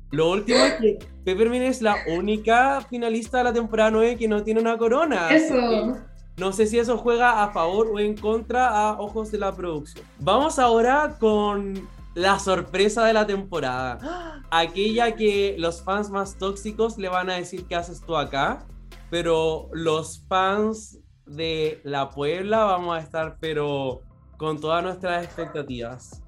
Lo 0.09 0.31
último 0.31 0.57
es 0.57 0.73
que 0.73 0.99
Peppermint 1.23 1.65
es 1.65 1.83
la 1.83 1.97
única 2.17 2.81
finalista 2.89 3.37
de 3.37 3.43
la 3.43 3.53
temporada 3.53 3.91
9 3.91 4.17
que 4.17 4.27
no 4.27 4.41
tiene 4.41 4.59
una 4.59 4.75
corona. 4.75 5.29
Eso. 5.29 5.99
No 6.37 6.51
sé 6.51 6.65
si 6.65 6.79
eso 6.79 6.97
juega 6.97 7.43
a 7.43 7.51
favor 7.51 7.91
o 7.93 7.99
en 7.99 8.17
contra 8.17 8.69
a 8.69 8.99
ojos 8.99 9.31
de 9.31 9.37
la 9.37 9.55
producción. 9.55 10.03
Vamos 10.17 10.57
ahora 10.57 11.15
con 11.19 11.87
la 12.15 12.39
sorpresa 12.39 13.05
de 13.05 13.13
la 13.13 13.27
temporada. 13.27 14.41
Aquella 14.49 15.15
que 15.15 15.55
los 15.59 15.83
fans 15.83 16.09
más 16.09 16.39
tóxicos 16.39 16.97
le 16.97 17.09
van 17.09 17.29
a 17.29 17.35
decir 17.35 17.65
qué 17.67 17.75
haces 17.75 18.01
tú 18.01 18.17
acá, 18.17 18.65
pero 19.13 19.69
los 19.73 20.25
fans 20.27 20.99
de 21.27 21.79
la 21.83 22.09
Puebla 22.09 22.63
vamos 22.63 22.97
a 22.97 22.99
estar, 22.99 23.37
pero 23.39 24.01
con 24.37 24.59
todas 24.59 24.83
nuestras 24.83 25.23
expectativas. 25.23 26.23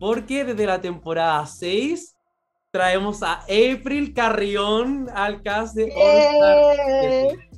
Porque 0.00 0.42
desde 0.42 0.64
la 0.64 0.80
temporada 0.80 1.44
6 1.44 2.16
traemos 2.70 3.22
a 3.22 3.42
April 3.42 4.14
Carrión 4.14 5.06
al 5.14 5.42
cast 5.42 5.76
de 5.76 5.92
All 5.94 7.28
Star. 7.28 7.48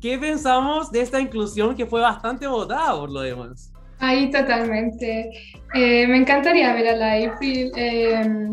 ¿Qué 0.00 0.16
pensamos 0.18 0.92
de 0.92 1.00
esta 1.00 1.20
inclusión 1.20 1.74
que 1.74 1.84
fue 1.84 2.00
bastante 2.00 2.46
votada 2.46 2.94
por 2.94 3.10
lo 3.10 3.22
demás? 3.22 3.72
Ahí 3.98 4.30
totalmente. 4.30 5.32
Eh, 5.74 6.06
me 6.06 6.18
encantaría 6.18 6.72
ver 6.74 6.86
a 6.86 6.94
la 6.94 7.28
April. 7.28 7.72
Eh, 7.74 8.52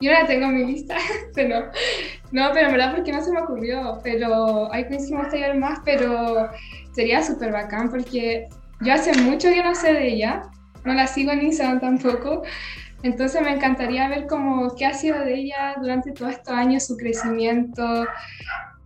yo 0.00 0.12
la 0.12 0.26
tengo 0.26 0.46
en 0.46 0.54
mi 0.54 0.64
lista, 0.64 0.96
pero 1.34 1.66
no, 2.32 2.50
pero 2.54 2.66
en 2.66 2.72
verdad 2.72 2.94
porque 2.94 3.12
no 3.12 3.22
se 3.22 3.32
me 3.32 3.40
ocurrió. 3.40 4.00
Pero 4.02 4.72
hay 4.72 4.86
que 4.86 4.98
ver 5.32 5.56
más, 5.56 5.80
pero 5.84 6.48
sería 6.92 7.22
súper 7.22 7.52
bacán 7.52 7.90
porque 7.90 8.48
yo 8.80 8.94
hace 8.94 9.12
mucho 9.22 9.48
que 9.48 9.62
no 9.62 9.74
sé 9.74 9.92
de 9.92 10.08
ella, 10.08 10.42
no 10.84 10.94
la 10.94 11.06
sigo 11.06 11.32
en 11.32 11.42
Instagram 11.42 11.80
tampoco, 11.80 12.42
entonces 13.02 13.42
me 13.42 13.52
encantaría 13.52 14.08
ver 14.08 14.26
cómo 14.26 14.74
qué 14.74 14.86
ha 14.86 14.94
sido 14.94 15.18
de 15.20 15.34
ella 15.34 15.74
durante 15.80 16.12
todos 16.12 16.32
estos 16.32 16.54
años, 16.54 16.86
su 16.86 16.96
crecimiento 16.96 18.06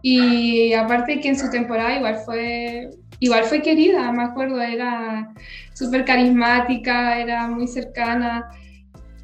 y 0.03 0.73
aparte 0.75 1.21
que 1.21 1.29
en 1.29 1.39
su 1.39 1.49
temporada 1.51 1.97
igual 1.97 2.17
fue 2.25 2.91
igual 3.21 3.45
fue 3.45 3.63
querida, 3.63 4.11
me 4.13 4.25
acuerdo, 4.25 4.61
era 4.61 5.33
súper 5.73 6.05
carismática, 6.05 7.19
era 7.19 7.47
muy 7.47 7.69
cercana, 7.69 8.51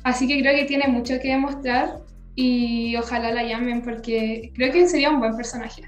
así 0.05 0.27
que 0.27 0.41
creo 0.41 0.55
que 0.55 0.65
tiene 0.65 0.89
mucho 0.89 1.15
que 1.21 1.29
demostrar 1.29 2.01
y 2.35 2.97
ojalá 2.97 3.33
la 3.33 3.45
llamen 3.45 3.83
porque 3.83 4.53
creo 4.55 4.73
que 4.73 4.89
sería 4.89 5.11
un 5.11 5.21
buen 5.21 5.37
personaje. 5.37 5.83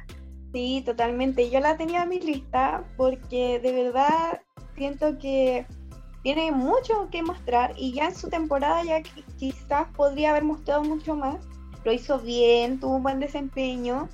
Sí, 0.53 0.83
totalmente. 0.85 1.51
Yo 1.51 1.61
la 1.61 1.77
tenía 1.77 2.03
en 2.03 2.11
mi 2.11 2.21
lista 2.21 2.85
porque 2.97 3.59
de 3.61 3.73
verdad 3.73 4.43
siento 4.77 5.19
que 5.19 5.67
tiene 6.23 6.53
mucho 6.53 7.09
que 7.11 7.23
mostrar 7.23 7.73
y 7.77 7.93
ya 7.93 8.07
en 8.07 8.15
su 8.15 8.29
temporada 8.29 8.83
ya 8.85 9.03
quizás 9.39 9.89
podría 9.97 10.31
haber 10.31 10.45
mostrado 10.45 10.85
mucho 10.85 11.17
más. 11.17 11.37
Lo 11.85 11.93
hizo 11.93 12.19
bien, 12.19 12.79
tuvo 12.79 12.97
un 12.97 13.03
buen 13.03 13.19
desempeño, 13.19 14.09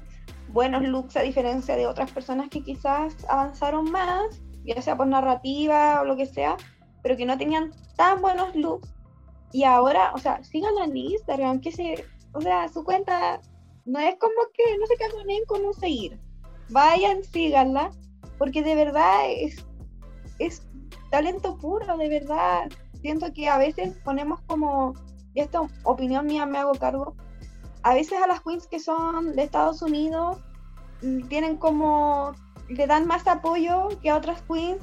buenos 0.49 0.83
looks 0.83 1.17
a 1.17 1.23
diferencia 1.23 1.77
de 1.77 1.87
otras 1.87 2.11
personas 2.11 2.49
que 2.49 2.63
quizás 2.63 3.15
avanzaron 3.29 3.91
más, 3.91 4.41
ya 4.65 4.81
sea 4.81 4.97
por 4.97 5.07
narrativa 5.07 6.01
o 6.01 6.05
lo 6.05 6.17
que 6.17 6.27
sea, 6.27 6.57
pero 7.03 7.17
que 7.17 7.27
no 7.27 7.37
tenían 7.37 7.73
tan 7.97 8.23
buenos 8.23 8.55
looks. 8.55 8.89
Y 9.53 9.65
ahora, 9.65 10.13
o 10.15 10.19
sea, 10.19 10.43
síganla 10.45 10.85
en 10.85 10.97
Instagram, 10.97 11.61
que 11.61 11.73
se, 11.73 12.05
o 12.33 12.41
sea, 12.41 12.69
su 12.69 12.85
cuenta 12.85 13.41
no 13.87 13.99
es 13.99 14.17
como 14.17 14.35
que 14.53 14.79
no 14.79 14.87
se 14.87 14.97
quedan 14.97 15.31
en 15.31 15.45
cómo 15.47 15.73
seguir 15.73 16.19
vayan, 16.71 17.23
síganla, 17.25 17.91
porque 18.37 18.63
de 18.63 18.75
verdad 18.75 19.21
es, 19.29 19.65
es 20.39 20.63
talento 21.11 21.57
puro, 21.59 21.97
de 21.97 22.09
verdad. 22.09 22.71
Siento 23.01 23.33
que 23.33 23.49
a 23.49 23.59
veces 23.59 23.97
ponemos 24.05 24.41
como, 24.47 24.95
y 25.35 25.41
esta 25.41 25.61
opinión 25.85 26.27
mía 26.27 26.47
me 26.47 26.59
hago 26.59 26.73
cargo, 26.73 27.15
a 27.83 27.95
veces 27.95 28.21
a 28.23 28.27
las 28.27 28.41
queens 28.43 28.67
que 28.67 28.81
son 28.81 29.35
de 29.35 29.45
Estados 29.45 29.83
Unidos 29.83 30.39
mm, 31.03 31.29
tienen 31.29 31.57
como, 31.57 32.33
le 32.69 32.87
dan 32.87 33.07
más 33.07 33.27
apoyo 33.27 33.89
que 34.03 34.11
a 34.11 34.17
otras 34.17 34.43
queens 34.43 34.83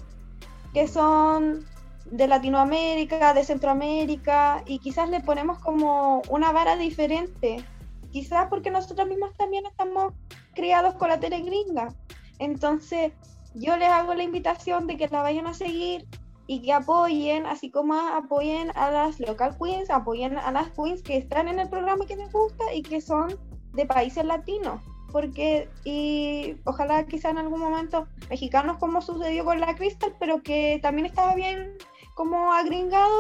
que 0.74 0.88
son 0.88 1.66
de 2.06 2.28
Latinoamérica, 2.28 3.34
de 3.34 3.43
Centroamérica, 3.43 4.64
y 4.66 4.80
quizás 4.80 5.10
le 5.10 5.22
ponemos 5.22 5.60
como 5.60 6.22
una 6.30 6.51
vara 6.51 6.76
diferente. 6.76 7.64
Quizás 8.12 8.47
porque 8.49 8.72
nosotros 8.72 9.08
mismos 9.08 9.34
también 9.36 9.66
estamos 9.66 10.14
criados 10.53 10.95
con 10.95 11.10
la 11.10 11.20
tele 11.20 11.41
gringa. 11.41 11.93
Entonces, 12.39 13.12
yo 13.53 13.78
les 13.78 13.89
hago 13.89 14.14
la 14.14 14.24
invitación 14.24 14.88
de 14.88 14.97
que 14.97 15.08
la 15.08 15.22
vayan 15.22 15.47
a 15.47 15.53
seguir 15.53 16.06
y 16.47 16.62
que 16.62 16.74
apoyen, 16.74 17.45
así 17.45 17.72
como 17.72 17.95
apoyen 17.95 18.72
a 18.76 18.91
las 18.91 19.20
local 19.20 19.58
queens, 19.58 19.89
apoyen 19.89 20.38
a 20.38 20.51
las 20.51 20.70
queens 20.72 21.01
que 21.01 21.18
están 21.18 21.47
en 21.47 21.60
el 21.60 21.70
programa 21.70 22.06
que 22.06 22.16
les 22.16 22.32
gusta 22.32 22.74
y 22.74 22.84
que 22.84 23.01
son 23.01 23.38
de 23.74 23.86
países 23.86 24.26
latinos. 24.26 24.82
Porque, 25.12 25.70
y 25.86 26.58
ojalá 26.66 27.06
quizá 27.08 27.30
en 27.30 27.38
algún 27.38 27.62
momento 27.62 28.08
mexicanos 28.30 28.78
como 28.78 29.01
sucedió 29.01 29.45
con 29.45 29.60
la 29.62 29.74
Crystal, 29.76 30.14
pero 30.20 30.43
que 30.43 30.80
también 30.82 31.06
estaba 31.06 31.34
bien 31.36 31.78
como 32.16 32.53
agringado 32.53 33.11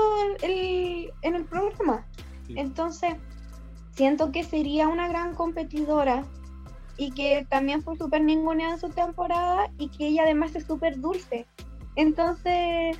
el, 0.41 1.11
en 1.21 1.35
el 1.35 1.45
programa. 1.45 2.07
Entonces, 2.49 3.15
siento 3.91 4.31
que 4.31 4.43
sería 4.43 4.87
una 4.87 5.07
gran 5.07 5.35
competidora 5.35 6.23
y 6.97 7.11
que 7.11 7.45
también 7.49 7.83
fue 7.83 7.97
súper 7.97 8.23
ninguna 8.23 8.71
en 8.71 8.79
su 8.79 8.89
temporada 8.89 9.69
y 9.77 9.89
que 9.89 10.07
ella 10.07 10.23
además 10.23 10.55
es 10.55 10.65
súper 10.65 10.99
dulce. 10.99 11.45
Entonces, 11.97 12.97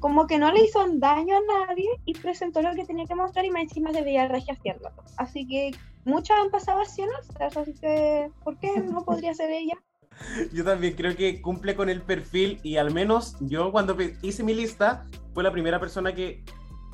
como 0.00 0.26
que 0.26 0.38
no 0.38 0.50
le 0.50 0.64
hizo 0.64 0.84
daño 0.94 1.36
a 1.36 1.66
nadie 1.66 1.88
y 2.06 2.14
presentó 2.14 2.62
lo 2.62 2.74
que 2.74 2.86
tenía 2.86 3.04
que 3.04 3.14
mostrar 3.14 3.44
y 3.44 3.50
más 3.50 3.64
encima 3.64 3.92
debía 3.92 4.24
hacerlo. 4.24 4.90
Así 5.18 5.46
que 5.46 5.72
muchas 6.06 6.38
han 6.40 6.50
pasado 6.50 6.80
así 6.80 7.02
así 7.38 7.74
que 7.74 8.30
¿por 8.42 8.58
qué 8.58 8.80
no 8.80 9.04
podría 9.04 9.34
ser 9.34 9.50
ella? 9.50 9.74
Yo 10.54 10.64
también 10.64 10.94
creo 10.94 11.14
que 11.14 11.42
cumple 11.42 11.76
con 11.76 11.90
el 11.90 12.00
perfil 12.00 12.60
y 12.62 12.76
al 12.76 12.94
menos 12.94 13.36
yo 13.40 13.72
cuando 13.72 13.96
hice 14.22 14.44
mi 14.44 14.54
lista 14.54 15.04
fue 15.34 15.42
la 15.42 15.52
primera 15.52 15.78
persona 15.78 16.14
que 16.14 16.44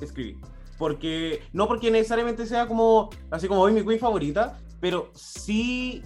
escribí. 0.01 0.41
Porque, 0.79 1.43
no 1.53 1.69
porque 1.69 1.91
necesariamente 1.91 2.47
sea 2.47 2.67
como, 2.67 3.11
así 3.31 3.47
como 3.47 3.61
hoy 3.61 3.73
mi 3.73 3.85
queen 3.85 4.01
favorita, 4.01 4.59
pero 4.81 5.11
sí 5.15 6.03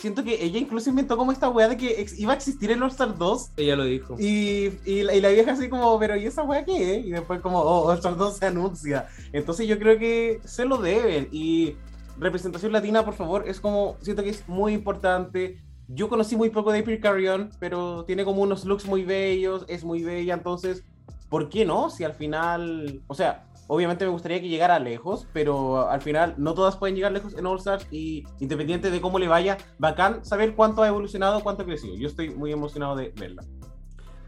siento 0.00 0.24
que 0.24 0.42
ella 0.42 0.58
incluso 0.58 0.90
inventó 0.90 1.16
como 1.16 1.30
esta 1.30 1.48
weá 1.48 1.68
de 1.68 1.76
que 1.76 2.06
iba 2.16 2.32
a 2.32 2.36
existir 2.36 2.70
el 2.70 2.82
All-Star 2.82 3.16
2. 3.16 3.52
Ella 3.56 3.76
lo 3.76 3.84
dijo. 3.84 4.16
Y, 4.18 4.72
y, 4.84 5.02
la, 5.02 5.28
vieja 5.28 5.52
así 5.52 5.68
como, 5.68 5.96
pero 5.98 6.16
¿y 6.16 6.26
esa 6.26 6.42
weá 6.42 6.64
qué? 6.64 6.96
Y 6.98 7.10
después 7.10 7.40
como, 7.40 7.60
oh, 7.60 7.88
All-Star 7.88 8.16
2 8.16 8.36
se 8.36 8.46
anuncia. 8.46 9.08
Entonces 9.32 9.68
yo 9.68 9.78
creo 9.78 9.98
que 9.98 10.40
se 10.44 10.64
lo 10.64 10.78
deben. 10.78 11.28
Y 11.30 11.76
representación 12.18 12.72
latina, 12.72 13.04
por 13.04 13.14
favor, 13.14 13.44
es 13.46 13.60
como, 13.60 13.96
siento 14.00 14.22
que 14.22 14.30
es 14.30 14.48
muy 14.48 14.72
importante. 14.72 15.62
Yo 15.88 16.08
conocí 16.08 16.36
muy 16.36 16.50
poco 16.50 16.72
de 16.72 16.80
April 16.80 17.00
Carrion, 17.00 17.50
pero 17.58 18.04
tiene 18.04 18.24
como 18.24 18.42
unos 18.42 18.64
looks 18.64 18.86
muy 18.86 19.04
bellos, 19.04 19.64
es 19.68 19.84
muy 19.84 20.02
bella, 20.04 20.34
entonces, 20.34 20.84
¿por 21.30 21.48
qué 21.48 21.64
no? 21.64 21.88
Si 21.88 22.04
al 22.04 22.12
final, 22.12 23.00
o 23.06 23.14
sea, 23.14 23.46
obviamente 23.68 24.04
me 24.04 24.10
gustaría 24.10 24.40
que 24.40 24.48
llegara 24.48 24.78
lejos, 24.78 25.26
pero 25.32 25.88
al 25.88 26.02
final 26.02 26.34
no 26.36 26.54
todas 26.54 26.76
pueden 26.76 26.96
llegar 26.96 27.12
lejos 27.12 27.34
en 27.38 27.46
All 27.46 27.58
Stars 27.58 27.86
y 27.90 28.24
independiente 28.40 28.90
de 28.90 29.00
cómo 29.00 29.18
le 29.18 29.28
vaya, 29.28 29.56
bacán 29.78 30.24
saber 30.24 30.54
cuánto 30.54 30.82
ha 30.82 30.88
evolucionado, 30.88 31.40
cuánto 31.40 31.62
ha 31.62 31.66
crecido. 31.66 31.94
Yo 31.94 32.08
estoy 32.08 32.30
muy 32.30 32.52
emocionado 32.52 32.96
de 32.96 33.14
verla. 33.16 33.44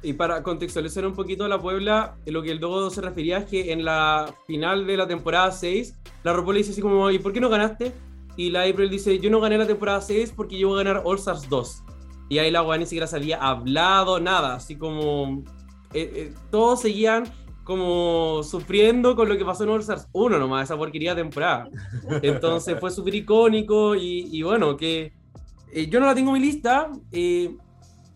Y 0.01 0.15
para 0.15 0.43
contextualizar 0.43 1.07
un 1.07 1.15
poquito 1.15 1.45
a 1.45 1.49
la 1.49 1.61
Puebla, 1.61 2.17
lo 2.27 2.43
que 2.43 2.51
el 2.51 2.59
Dogo 2.59 2.91
se 2.91 3.01
refería 3.01 3.39
es 3.39 3.45
que 3.45 3.73
en 3.73 3.85
la 3.85 4.33
final 4.47 4.87
de 4.87 4.97
la 4.97 5.07
temporada 5.07 5.53
6, 5.53 5.97
la 6.25 6.33
Ropo 6.33 6.53
dice 6.53 6.73
así 6.73 6.81
como, 6.81 7.11
¿y 7.11 7.19
por 7.19 7.33
qué 7.33 7.41
no 7.41 7.49
ganaste? 7.49 7.93
Y 8.37 8.51
la 8.51 8.63
April 8.63 8.91
dice, 8.91 9.19
yo 9.19 9.31
no 9.31 9.41
gané 9.41 9.59
la 9.59 9.67
temporada 9.67 10.01
6 10.01 10.33
porque 10.35 10.59
yo 10.59 10.69
voy 10.69 10.81
a 10.81 10.85
ganar 10.85 11.03
All 11.05 11.19
Stars 11.19 11.49
2. 11.49 11.85
Y 12.31 12.39
ahí 12.39 12.51
la 12.51 12.63
weá 12.63 12.79
ni 12.79 12.87
siquiera 12.87 13.07
se 13.07 13.17
había 13.17 13.37
hablado, 13.37 14.21
nada, 14.21 14.55
así 14.55 14.77
como... 14.77 15.45
Eh, 15.95 16.13
eh, 16.15 16.35
todos 16.51 16.83
seguían 16.83 17.25
como 17.65 18.43
sufriendo 18.43 19.15
con 19.15 19.29
lo 19.29 19.39
que 19.39 19.45
pasó 19.45 19.65
en 19.65 19.71
All 19.71 19.81
Stars 19.81 20.09
1 20.13 20.39
nomás, 20.39 20.65
esa 20.65 20.77
porquería 20.77 21.15
temporada. 21.15 21.69
Entonces 22.23 22.79
fue 22.81 22.91
súper 22.91 23.15
icónico 23.15 23.95
y, 23.95 24.43
bueno, 24.43 24.77
que 24.77 25.13
eh, 25.73 25.87
yo 25.87 26.01
no 26.01 26.07
la 26.07 26.15
tengo 26.15 26.35
en 26.35 26.43
mi 26.43 26.49
lista. 26.49 26.91
Eh, 27.13 27.57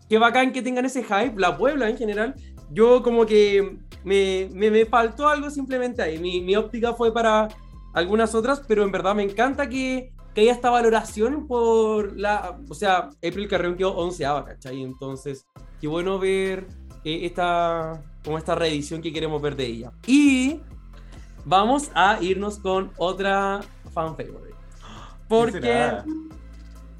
qué 0.09 0.17
bacán 0.17 0.51
que 0.51 0.61
tengan 0.61 0.85
ese 0.85 1.03
hype, 1.03 1.33
la 1.37 1.57
Puebla 1.57 1.89
en 1.89 1.97
general. 1.97 2.35
Yo 2.71 3.01
como 3.01 3.25
que 3.25 3.77
me, 4.03 4.49
me, 4.53 4.85
faltó 4.85 5.29
algo 5.29 5.49
simplemente 5.49 6.01
ahí. 6.01 6.19
Mi, 6.19 6.41
mi, 6.41 6.55
óptica 6.55 6.93
fue 6.93 7.13
para 7.13 7.47
algunas 7.93 8.35
otras, 8.35 8.61
pero 8.67 8.83
en 8.83 8.91
verdad 8.91 9.15
me 9.15 9.23
encanta 9.23 9.69
que, 9.69 10.11
que 10.35 10.41
haya 10.41 10.51
esta 10.51 10.69
valoración 10.69 11.47
por 11.47 12.17
la... 12.17 12.59
O 12.69 12.73
sea, 12.73 13.09
April 13.25 13.47
Carreón 13.47 13.77
quedó 13.77 13.95
onceava, 13.95 14.43
¿cachai? 14.43 14.83
Entonces, 14.83 15.47
qué 15.79 15.87
bueno 15.87 16.19
ver 16.19 16.67
esta, 17.07 18.01
como 18.23 18.37
esta 18.37 18.55
reedición 18.55 19.01
que 19.01 19.13
queremos 19.13 19.41
ver 19.41 19.55
de 19.55 19.65
ella. 19.65 19.91
Y 20.05 20.59
vamos 21.45 21.89
a 21.93 22.21
irnos 22.21 22.59
con 22.59 22.91
otra 22.97 23.61
fan 23.93 24.15
favorite. 24.15 24.55
Porque 25.27 25.97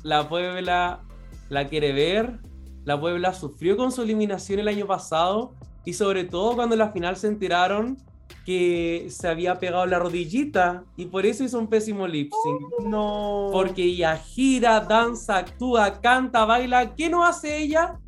la 0.04 0.28
Puebla 0.28 1.02
la 1.50 1.68
quiere 1.68 1.94
ver, 1.94 2.40
la 2.86 3.00
Puebla 3.00 3.34
sufrió 3.34 3.78
con 3.78 3.92
su 3.92 4.02
eliminación 4.02 4.60
el 4.60 4.68
año 4.68 4.88
pasado 4.88 5.54
y 5.86 5.94
sobre 5.94 6.26
todo 6.26 6.56
cuando 6.56 6.76
en 6.76 6.80
la 6.80 6.92
final 6.92 7.16
se 7.16 7.28
enteraron 7.28 7.98
que 8.46 9.08
se 9.10 9.28
había 9.28 9.60
pegado 9.60 9.86
la 9.86 10.00
rodillita 10.00 10.86
y 10.96 11.06
por 11.06 11.26
eso 11.26 11.44
hizo 11.44 11.60
un 11.60 11.68
pésimo 11.68 12.08
lip 12.08 12.32
sync. 12.32 12.88
No. 12.88 13.50
Porque 13.52 13.84
ella 13.84 14.16
gira, 14.16 14.80
danza, 14.80 15.38
actúa, 15.38 16.00
canta, 16.00 16.46
baila. 16.46 16.96
¿Qué 16.96 17.10
no 17.10 17.26
hace 17.26 17.58
ella? 17.58 18.00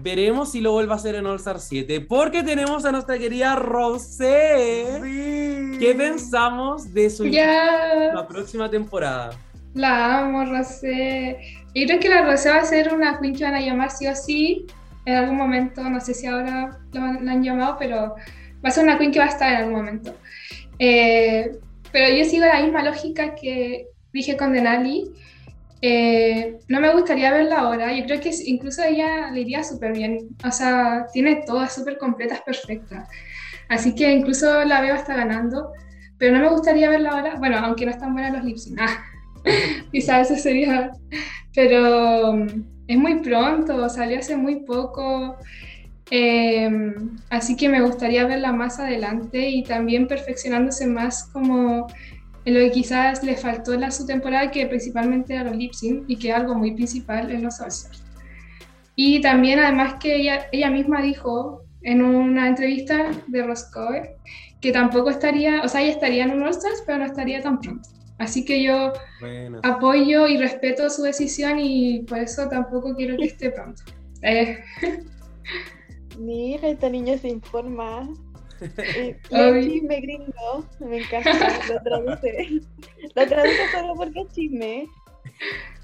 Veremos 0.00 0.52
si 0.52 0.60
lo 0.60 0.72
vuelve 0.72 0.92
a 0.92 0.96
hacer 0.96 1.16
en 1.16 1.26
All 1.26 1.36
Star 1.36 1.58
7. 1.58 2.00
Porque 2.02 2.42
tenemos 2.42 2.84
a 2.84 2.92
nuestra 2.92 3.18
querida 3.18 3.56
Rosé. 3.56 5.00
Sí. 5.02 5.78
¿Qué 5.78 5.94
pensamos 5.96 6.92
de 6.94 7.10
su 7.10 7.24
la 7.24 8.26
próxima 8.28 8.70
temporada? 8.70 9.30
La 9.74 10.20
amo, 10.20 10.44
Rosé. 10.44 11.38
Y 11.74 11.86
creo 11.86 11.98
que 11.98 12.08
la 12.08 12.24
Rosé 12.24 12.50
va 12.50 12.58
a 12.58 12.64
ser 12.64 12.94
una 12.94 13.18
queen 13.18 13.34
que 13.34 13.44
van 13.44 13.54
a 13.54 13.60
llamar 13.60 13.90
sí 13.90 14.06
o 14.06 14.14
sí. 14.14 14.66
En 15.04 15.16
algún 15.16 15.36
momento, 15.36 15.82
no 15.82 16.00
sé 16.00 16.14
si 16.14 16.26
ahora 16.26 16.78
la 16.92 17.32
han 17.32 17.42
llamado, 17.42 17.76
pero 17.78 18.14
va 18.64 18.68
a 18.68 18.70
ser 18.70 18.84
una 18.84 18.98
queen 18.98 19.10
que 19.10 19.18
va 19.18 19.26
a 19.26 19.30
estar 19.30 19.50
en 19.50 19.56
algún 19.56 19.74
momento. 19.74 20.14
Eh, 20.78 21.58
pero 21.90 22.16
yo 22.16 22.24
sigo 22.24 22.46
la 22.46 22.62
misma 22.62 22.84
lógica 22.84 23.34
que 23.34 23.88
dije 24.12 24.36
con 24.36 24.52
Denali. 24.52 25.10
Eh, 25.80 26.58
no 26.68 26.80
me 26.80 26.92
gustaría 26.92 27.32
verla 27.32 27.60
ahora. 27.60 27.92
Yo 27.92 28.04
creo 28.04 28.20
que 28.20 28.30
incluso 28.46 28.82
ella 28.82 29.30
le 29.30 29.40
iría 29.40 29.62
súper 29.62 29.92
bien. 29.92 30.28
O 30.44 30.50
sea, 30.50 31.06
tiene 31.12 31.42
todas 31.46 31.74
súper 31.74 31.98
completas, 31.98 32.42
perfectas. 32.42 33.08
Así 33.68 33.94
que 33.94 34.10
incluso 34.12 34.64
la 34.64 34.80
veo 34.80 34.94
hasta 34.94 35.14
ganando. 35.14 35.72
Pero 36.18 36.36
no 36.36 36.42
me 36.42 36.50
gustaría 36.50 36.90
verla 36.90 37.10
ahora. 37.10 37.36
Bueno, 37.38 37.58
aunque 37.58 37.84
no 37.84 37.92
están 37.92 38.12
buenas 38.12 38.32
los 38.32 38.44
lips. 38.44 38.72
Ah, 38.78 39.04
quizás 39.92 40.30
eso 40.30 40.42
sería. 40.42 40.90
Pero 41.54 42.32
mm, 42.32 42.46
es 42.88 42.98
muy 42.98 43.20
pronto, 43.20 43.88
salió 43.88 44.18
hace 44.18 44.36
muy 44.36 44.60
poco. 44.60 45.36
Em, 46.10 47.18
así 47.28 47.54
que 47.56 47.68
me 47.68 47.82
gustaría 47.82 48.26
verla 48.26 48.52
más 48.52 48.78
adelante 48.80 49.50
y 49.50 49.62
también 49.62 50.08
perfeccionándose 50.08 50.86
más 50.86 51.24
como 51.32 51.86
en 52.48 52.54
lo 52.54 52.60
que 52.60 52.70
quizás 52.70 53.22
le 53.22 53.36
faltó 53.36 53.74
en 53.74 53.82
la 53.82 53.90
su 53.90 54.06
temporada, 54.06 54.50
que 54.50 54.66
principalmente 54.66 55.36
a 55.36 55.44
los 55.44 55.54
lip 55.54 55.74
sync 55.74 56.04
y 56.08 56.16
que 56.16 56.30
es 56.30 56.34
algo 56.34 56.54
muy 56.54 56.72
principal 56.72 57.30
en 57.30 57.42
los 57.42 57.60
All-Stars. 57.60 58.02
Y 58.96 59.20
también, 59.20 59.58
además, 59.58 59.96
que 60.00 60.16
ella, 60.16 60.46
ella 60.50 60.70
misma 60.70 61.02
dijo 61.02 61.62
en 61.82 62.02
una 62.02 62.48
entrevista 62.48 63.10
de 63.26 63.42
Roscoe 63.42 64.16
que 64.62 64.72
tampoco 64.72 65.10
estaría, 65.10 65.60
o 65.62 65.68
sea, 65.68 65.82
ella 65.82 65.92
estaría 65.92 66.24
en 66.24 66.30
un 66.30 66.42
All-Stars, 66.42 66.82
pero 66.86 66.98
no 66.98 67.04
estaría 67.04 67.42
tan 67.42 67.60
pronto. 67.60 67.86
Así 68.16 68.46
que 68.46 68.62
yo 68.62 68.94
apoyo 69.62 70.26
y 70.26 70.38
respeto 70.38 70.88
su 70.88 71.02
decisión 71.02 71.58
y 71.60 72.00
por 72.00 72.18
eso 72.18 72.48
tampoco 72.48 72.94
quiero 72.96 73.16
que 73.18 73.26
esté 73.26 73.50
pronto. 73.50 73.82
Eh. 74.22 74.58
Mira, 76.18 76.68
esta 76.68 76.88
niña 76.88 77.18
se 77.18 77.28
informa. 77.28 78.08
El 79.30 79.70
chisme 79.70 80.00
gringo, 80.00 80.66
me 80.80 80.98
encanta, 80.98 81.60
lo 81.68 81.82
traduce. 81.82 82.60
Lo 83.14 83.26
traduce 83.26 83.70
solo 83.72 83.94
porque 83.94 84.20
es 84.20 84.32
chisme. 84.32 84.88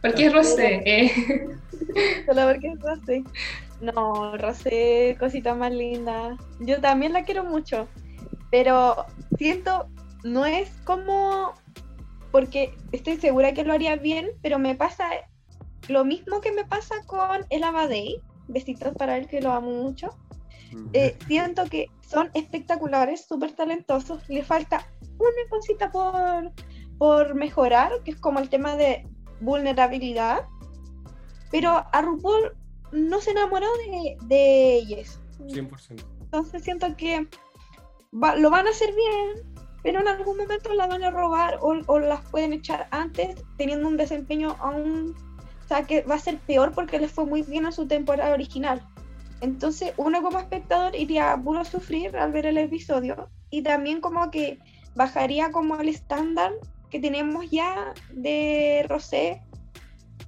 Porque 0.02 0.26
es 0.26 0.32
Rosé, 0.32 0.82
eh. 0.84 1.10
Solo 2.26 2.48
porque 2.52 2.68
es 2.68 2.80
Rosé. 2.80 3.24
No, 3.80 4.36
Rosé, 4.36 5.16
cosita 5.18 5.54
más 5.54 5.72
linda. 5.72 6.36
Yo 6.60 6.80
también 6.80 7.12
la 7.12 7.24
quiero 7.24 7.44
mucho. 7.44 7.88
Pero 8.50 9.06
siento, 9.38 9.88
no 10.22 10.44
es 10.46 10.70
como. 10.84 11.54
Porque 12.30 12.74
estoy 12.92 13.16
segura 13.16 13.54
que 13.54 13.64
lo 13.64 13.72
haría 13.72 13.96
bien, 13.96 14.30
pero 14.42 14.58
me 14.58 14.74
pasa 14.74 15.08
lo 15.88 16.04
mismo 16.04 16.40
que 16.40 16.52
me 16.52 16.64
pasa 16.64 16.96
con 17.06 17.44
el 17.50 17.62
Abadei. 17.62 18.20
Besitos 18.48 18.94
para 18.96 19.16
él, 19.16 19.28
que 19.28 19.40
lo 19.40 19.52
amo 19.52 19.70
mucho. 19.70 20.10
Eh, 20.92 21.16
siento 21.26 21.64
que 21.66 21.88
son 22.14 22.30
espectaculares, 22.32 23.26
súper 23.26 23.52
talentosos. 23.52 24.26
Le 24.28 24.44
falta 24.44 24.86
una 25.18 25.50
cosita 25.50 25.90
por, 25.90 26.52
por 26.96 27.34
mejorar, 27.34 27.90
que 28.04 28.12
es 28.12 28.20
como 28.20 28.38
el 28.38 28.48
tema 28.48 28.76
de 28.76 29.06
vulnerabilidad. 29.40 30.46
Pero 31.50 31.70
a 31.70 32.02
no 32.92 33.20
se 33.20 33.32
enamoró 33.32 33.66
de, 33.78 34.16
de 34.26 34.74
ellas. 34.76 35.20
100%. 35.40 36.04
Entonces 36.20 36.62
siento 36.62 36.96
que 36.96 37.28
lo 38.12 38.50
van 38.50 38.66
a 38.66 38.70
hacer 38.70 38.94
bien, 38.94 39.54
pero 39.82 40.00
en 40.00 40.08
algún 40.08 40.36
momento 40.36 40.72
la 40.74 40.86
van 40.86 41.02
a 41.02 41.10
robar 41.10 41.58
o, 41.60 41.74
o, 41.86 41.98
las 41.98 42.22
pueden 42.30 42.52
echar 42.52 42.86
antes 42.90 43.36
teniendo 43.56 43.88
un 43.88 43.96
desempeño 43.96 44.56
aún, 44.60 45.14
o 45.64 45.68
sea, 45.68 45.84
que 45.84 46.02
va 46.02 46.14
a 46.14 46.18
ser 46.20 46.38
peor 46.38 46.72
porque 46.72 46.98
les 46.98 47.10
fue 47.10 47.26
muy 47.26 47.42
bien 47.42 47.66
a 47.66 47.72
su 47.72 47.86
temporada 47.86 48.32
original. 48.32 48.86
Entonces 49.44 49.92
uno 49.98 50.22
como 50.22 50.38
espectador 50.38 50.96
iría 50.96 51.34
a 51.34 51.42
puro 51.42 51.66
sufrir 51.66 52.16
al 52.16 52.32
ver 52.32 52.46
el 52.46 52.56
episodio 52.56 53.28
y 53.50 53.60
también 53.60 54.00
como 54.00 54.30
que 54.30 54.58
bajaría 54.96 55.50
como 55.50 55.76
el 55.76 55.90
estándar 55.90 56.52
que 56.88 56.98
tenemos 56.98 57.50
ya 57.50 57.92
de 58.10 58.86
Rosé 58.88 59.42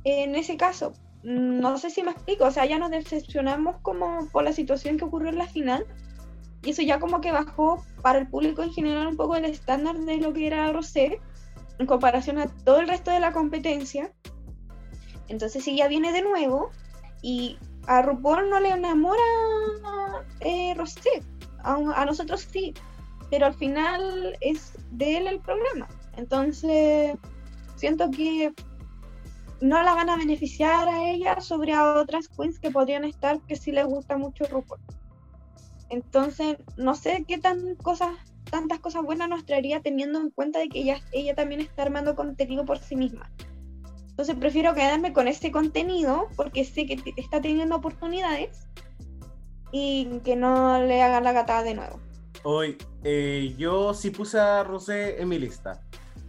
en 0.05 0.37
ese 0.37 0.59
caso. 0.59 0.93
No 1.23 1.79
sé 1.79 1.89
si 1.89 2.03
me 2.03 2.11
explico, 2.11 2.45
o 2.45 2.51
sea, 2.51 2.67
ya 2.67 2.79
nos 2.79 2.91
decepcionamos 2.91 3.77
como 3.81 4.29
por 4.33 4.45
la 4.45 4.53
situación 4.53 4.99
que 4.99 5.07
ocurrió 5.07 5.31
en 5.31 5.39
la 5.39 5.47
final 5.47 5.87
y 6.63 6.71
eso 6.73 6.83
ya 6.83 7.01
como 7.01 7.23
que 7.23 7.33
bajó 7.33 7.83
para 8.03 8.19
el 8.19 8.29
público 8.29 8.63
en 8.63 8.75
general 8.75 9.07
un 9.07 9.17
poco 9.17 9.35
el 9.37 9.47
estándar 9.47 9.97
de 9.99 10.19
lo 10.19 10.35
que 10.35 10.47
era 10.47 10.71
Rosé 10.73 11.21
en 11.79 11.87
comparación 11.87 12.39
a 12.39 12.49
todo 12.49 12.81
el 12.81 12.89
resto 12.89 13.11
de 13.11 13.21
la 13.21 13.33
competencia. 13.33 14.13
Entonces 15.29 15.65
si 15.65 15.75
ya 15.75 15.89
viene 15.89 16.13
de 16.13 16.21
nuevo 16.21 16.69
y 17.23 17.57
a 17.87 18.03
RuPaul 18.03 18.51
no 18.51 18.61
le 18.61 18.71
enamora 18.71 19.23
eh, 20.41 20.75
a, 21.63 22.05
nosotros 22.05 22.47
sí, 22.51 22.75
pero 23.31 23.47
al 23.47 23.55
final 23.55 24.37
es 24.41 24.73
de 24.93 25.19
él 25.19 25.27
el 25.27 25.41
programa. 25.41 25.89
Entonces 26.17 27.17
siento 27.77 28.11
que 28.11 28.53
no 29.61 29.83
la 29.83 29.95
van 29.95 30.11
a 30.11 30.17
beneficiar 30.17 30.89
a 30.89 31.09
ella 31.11 31.41
sobre 31.41 31.73
a 31.73 31.95
otras 31.95 32.29
queens 32.29 32.59
que 32.59 32.71
podrían 32.71 33.05
estar 33.05 33.41
que 33.43 33.57
sí 33.57 33.73
les 33.73 33.87
gusta 33.87 34.17
mucho 34.17 34.45
RuPaul. 34.47 34.81
Entonces, 35.89 36.57
no 36.77 36.95
sé 36.95 37.25
qué 37.29 37.39
tan 37.39 37.77
cosas, 37.77 38.11
tantas 38.51 38.81
cosas 38.81 39.05
buenas 39.05 39.29
nos 39.29 39.47
traería 39.47 39.81
teniendo 39.81 40.21
en 40.21 40.31
cuenta 40.31 40.59
de 40.59 40.69
que 40.69 40.81
ella, 40.81 41.01
ella 41.13 41.35
también 41.35 41.61
está 41.61 41.83
armando 41.83 42.17
contenido 42.17 42.65
por 42.65 42.79
sí 42.79 42.97
misma. 42.97 43.31
Entonces 44.17 44.37
prefiero 44.37 44.73
quedarme 44.73 45.13
con 45.13 45.29
ese 45.29 45.53
contenido 45.53 46.29
porque 46.37 46.65
sé 46.65 46.87
que 46.87 46.99
está 47.19 47.43
teniendo 47.43 47.77
oportunidades 47.77 48.67
y 49.73 50.07
que 50.25 50.37
no 50.37 50.83
le 50.83 51.03
hagan 51.03 51.23
la 51.23 51.33
gatada 51.33 51.63
de 51.63 51.75
nuevo. 51.75 52.01
Hoy, 52.43 52.79
eh, 53.05 53.55
yo 53.59 53.93
sí 53.93 54.09
puse 54.09 54.41
a 54.41 54.65
Rosé 54.65 55.21
en 55.21 55.29
mi 55.29 55.39
lista, 55.39 55.83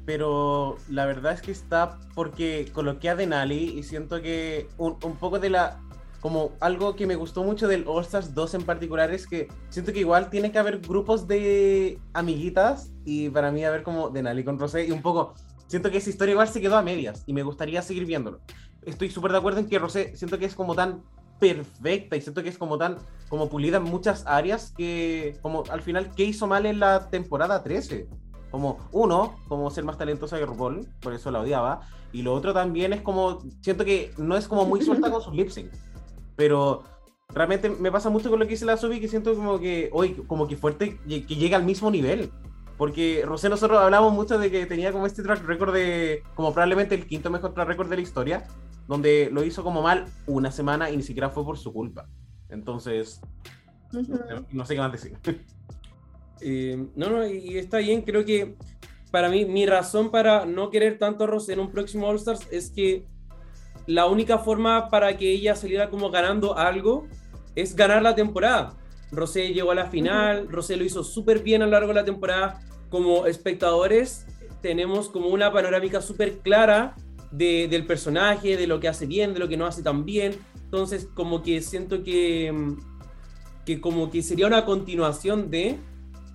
pero 0.05 0.75
la 0.89 1.05
verdad 1.05 1.31
es 1.31 1.41
que 1.41 1.53
está 1.53 1.97
porque 2.13 2.69
coloqué 2.73 3.09
a 3.09 3.15
Denali 3.15 3.79
y 3.79 3.83
siento 3.83 4.21
que 4.21 4.67
un, 4.77 4.97
un 5.01 5.15
poco 5.15 5.39
de 5.39 5.49
la 5.49 5.79
como 6.19 6.51
algo 6.59 6.97
que 6.97 7.07
me 7.07 7.15
gustó 7.15 7.45
mucho 7.45 7.69
del 7.69 7.85
All 7.87 8.03
Stars 8.03 8.33
2 8.33 8.55
en 8.55 8.63
particular 8.63 9.13
es 9.13 9.27
que 9.27 9.47
siento 9.69 9.93
que 9.93 9.99
igual 9.99 10.29
tiene 10.29 10.51
que 10.51 10.59
haber 10.59 10.79
grupos 10.79 11.25
de 11.25 12.01
amiguitas 12.11 12.91
y 13.05 13.29
para 13.29 13.49
mí 13.49 13.63
haber 13.63 13.83
como 13.83 14.09
Denali 14.09 14.43
con 14.43 14.59
Rosé 14.59 14.87
y 14.87 14.91
un 14.91 15.01
poco 15.01 15.35
siento 15.67 15.91
que 15.91 15.97
esa 15.97 16.09
historia 16.09 16.31
igual 16.31 16.47
se 16.47 16.61
quedó 16.61 16.77
a 16.77 16.81
medias 16.81 17.23
y 17.25 17.33
me 17.33 17.43
gustaría 17.43 17.81
seguir 17.81 18.05
viéndolo. 18.05 18.39
Estoy 18.83 19.09
súper 19.09 19.31
de 19.31 19.37
acuerdo 19.37 19.59
en 19.59 19.67
que 19.67 19.79
Rosé 19.79 20.15
siento 20.15 20.39
que 20.39 20.45
es 20.45 20.55
como 20.55 20.75
tan 20.75 21.03
perfecta 21.39 22.15
y 22.15 22.21
siento 22.21 22.41
que 22.41 22.49
es 22.49 22.57
como 22.57 22.77
tan 22.77 22.97
como 23.29 23.49
pulida 23.49 23.77
en 23.77 23.83
muchas 23.83 24.25
áreas 24.25 24.73
que 24.75 25.37
como 25.41 25.63
al 25.69 25.81
final 25.81 26.09
qué 26.15 26.23
hizo 26.23 26.47
mal 26.47 26.65
en 26.65 26.79
la 26.79 27.09
temporada 27.09 27.63
13 27.63 28.07
como 28.49 28.89
uno 28.91 29.35
como 29.47 29.69
ser 29.69 29.83
más 29.83 29.97
talentosa 29.97 30.39
que 30.39 30.45
RuPaul 30.45 30.87
por 30.99 31.13
eso 31.13 31.29
la 31.29 31.41
odiaba 31.41 31.81
y 32.11 32.23
lo 32.23 32.33
otro 32.33 32.53
también 32.53 32.93
es 32.93 33.01
como 33.01 33.39
siento 33.61 33.85
que 33.85 34.13
no 34.17 34.35
es 34.35 34.47
como 34.47 34.65
muy 34.65 34.81
suelta 34.81 35.11
con 35.11 35.21
sus 35.21 35.35
lip 35.35 35.49
sync 35.49 35.71
pero 36.35 36.83
realmente 37.29 37.69
me 37.69 37.91
pasa 37.91 38.09
mucho 38.09 38.29
con 38.29 38.39
lo 38.39 38.45
que 38.45 38.51
dice 38.51 38.65
la 38.65 38.77
Subi 38.77 38.99
que 38.99 39.07
siento 39.07 39.35
como 39.35 39.59
que 39.59 39.89
hoy 39.93 40.13
como 40.27 40.47
que 40.47 40.57
fuerte 40.57 40.97
que 41.07 41.35
llega 41.35 41.57
al 41.57 41.65
mismo 41.65 41.91
nivel 41.91 42.31
porque 42.77 43.23
Rosé, 43.25 43.49
nosotros 43.49 43.79
hablamos 43.79 44.13
mucho 44.13 44.37
de 44.37 44.51
que 44.51 44.65
tenía 44.65 44.91
como 44.91 45.05
este 45.05 45.23
track 45.23 45.43
record 45.45 45.73
de, 45.73 46.23
como 46.35 46.53
probablemente 46.53 46.95
el 46.95 47.07
quinto 47.07 47.31
mejor 47.31 47.53
track 47.53 47.67
record 47.67 47.89
de 47.89 47.95
la 47.95 48.01
historia, 48.01 48.43
donde 48.87 49.29
lo 49.31 49.43
hizo 49.43 49.63
como 49.63 49.81
mal 49.81 50.05
una 50.27 50.51
semana 50.51 50.89
y 50.91 50.97
ni 50.97 51.03
siquiera 51.03 51.29
fue 51.29 51.43
por 51.43 51.57
su 51.57 51.73
culpa. 51.73 52.07
Entonces, 52.49 53.19
no, 54.51 54.65
sé 54.65 54.75
qué 54.75 54.81
más 54.81 54.91
decir. 54.91 55.17
Eh, 56.39 56.77
no, 56.95 57.09
no, 57.09 57.27
y 57.27 57.57
está 57.57 57.79
bien, 57.79 58.03
creo 58.03 58.23
que 58.23 58.55
para 59.09 59.27
mí, 59.27 59.45
mi 59.45 59.65
razón 59.65 60.11
para 60.11 60.45
no 60.45 60.69
querer 60.69 60.99
tanto 60.99 61.23
a 61.23 61.27
Rosé 61.27 61.53
en 61.53 61.61
un 61.61 61.71
próximo 61.71 62.07
All 62.07 62.17
Stars 62.17 62.47
es 62.51 62.69
que 62.69 63.07
la 63.87 64.05
única 64.05 64.37
forma 64.37 64.89
para 64.89 65.17
que 65.17 65.31
ella 65.31 65.55
saliera 65.55 65.89
como 65.89 66.11
ganando 66.11 66.55
algo 66.55 67.07
es 67.55 67.75
ganar 67.75 68.03
la 68.03 68.13
temporada. 68.13 68.77
Rosé 69.11 69.53
llegó 69.53 69.71
a 69.71 69.75
la 69.75 69.87
final, 69.87 70.47
Rosé 70.49 70.75
lo 70.75 70.83
hizo 70.83 71.03
súper 71.03 71.43
bien 71.43 71.61
a 71.61 71.65
lo 71.65 71.71
largo 71.71 71.89
de 71.89 71.95
la 71.95 72.05
temporada. 72.05 72.59
Como 72.89 73.25
espectadores 73.25 74.25
tenemos 74.61 75.09
como 75.09 75.27
una 75.27 75.51
panorámica 75.51 76.01
súper 76.01 76.39
clara 76.39 76.95
de, 77.31 77.67
del 77.69 77.85
personaje, 77.85 78.57
de 78.57 78.67
lo 78.67 78.79
que 78.79 78.87
hace 78.87 79.05
bien, 79.05 79.33
de 79.33 79.39
lo 79.39 79.47
que 79.47 79.57
no 79.57 79.65
hace 79.65 79.83
tan 79.83 80.05
bien. 80.05 80.35
Entonces 80.63 81.07
como 81.13 81.41
que 81.41 81.61
siento 81.61 82.03
que, 82.03 82.53
que 83.65 83.79
como 83.79 84.09
que 84.09 84.21
sería 84.21 84.47
una 84.47 84.65
continuación 84.65 85.49
de, 85.49 85.77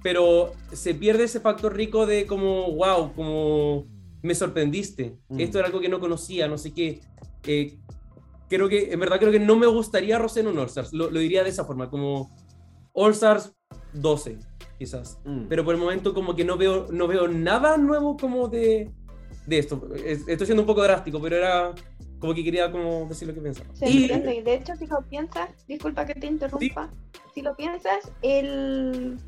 pero 0.02 0.52
se 0.72 0.94
pierde 0.94 1.24
ese 1.24 1.40
factor 1.40 1.76
rico 1.76 2.06
de 2.06 2.26
como, 2.26 2.72
wow, 2.72 3.12
como 3.14 3.86
me 4.22 4.34
sorprendiste. 4.34 5.16
Mm. 5.28 5.40
Esto 5.40 5.58
era 5.58 5.66
algo 5.66 5.80
que 5.80 5.88
no 5.88 6.00
conocía, 6.00 6.48
no 6.48 6.58
sé 6.58 6.72
qué. 6.72 7.00
Eh, 7.44 7.78
creo 8.48 8.68
que, 8.68 8.92
en 8.92 9.00
verdad 9.00 9.18
creo 9.18 9.32
que 9.32 9.40
no 9.40 9.56
me 9.56 9.66
gustaría 9.66 10.18
Rosé 10.18 10.40
en 10.40 10.48
un 10.48 10.58
All 10.58 10.66
Stars, 10.66 10.92
lo, 10.92 11.10
lo 11.10 11.18
diría 11.18 11.42
de 11.42 11.50
esa 11.50 11.64
forma, 11.64 11.90
como 11.90 12.30
All 12.92 13.12
Stars 13.12 13.52
12, 13.94 14.38
quizás. 14.78 15.18
Mm. 15.24 15.46
Pero 15.48 15.64
por 15.64 15.74
el 15.74 15.80
momento 15.80 16.14
como 16.14 16.34
que 16.34 16.44
no 16.44 16.56
veo, 16.56 16.88
no 16.90 17.06
veo 17.06 17.28
nada 17.28 17.76
nuevo 17.76 18.16
como 18.16 18.48
de, 18.48 18.90
de 19.46 19.58
esto. 19.58 19.88
Estoy 19.94 20.46
siendo 20.46 20.62
un 20.62 20.66
poco 20.66 20.82
drástico, 20.82 21.20
pero 21.20 21.36
era 21.36 21.74
como 22.18 22.34
que 22.34 22.44
quería 22.44 22.70
como 22.70 23.06
decir 23.06 23.26
lo 23.26 23.34
que 23.34 23.40
pensaba. 23.40 23.74
Se 23.74 23.90
y, 23.90 24.04
entiende, 24.04 24.36
y 24.36 24.42
de 24.42 24.54
hecho 24.54 24.76
si 24.76 24.86
lo 24.86 25.02
piensas, 25.02 25.50
disculpa 25.66 26.06
que 26.06 26.14
te 26.14 26.28
interrumpa, 26.28 26.88
si 27.34 27.42
lo 27.42 27.56
piensas, 27.56 28.12
el, 28.22 29.18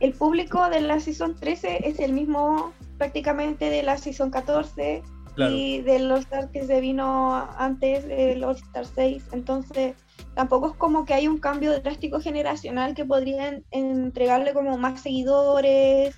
el 0.00 0.12
público 0.12 0.68
de 0.68 0.82
la 0.82 1.00
Season 1.00 1.34
13 1.34 1.88
es 1.88 1.98
el 1.98 2.12
mismo 2.12 2.74
prácticamente 2.98 3.70
de 3.70 3.82
la 3.82 3.96
Season 3.96 4.30
14 4.30 5.02
y 5.50 5.80
del 5.82 6.10
All 6.10 6.18
Star 6.18 6.50
que 6.50 6.66
se 6.66 6.80
vino 6.80 7.48
antes, 7.56 8.04
el 8.08 8.44
All 8.44 8.56
Star 8.56 8.84
6, 8.84 9.24
entonces 9.32 9.94
tampoco 10.38 10.68
es 10.68 10.76
como 10.76 11.04
que 11.04 11.14
hay 11.14 11.26
un 11.26 11.38
cambio 11.38 11.80
drástico 11.80 12.20
generacional 12.20 12.94
que 12.94 13.04
podrían 13.04 13.64
entregarle 13.72 14.54
como 14.54 14.78
más 14.78 15.00
seguidores, 15.00 16.14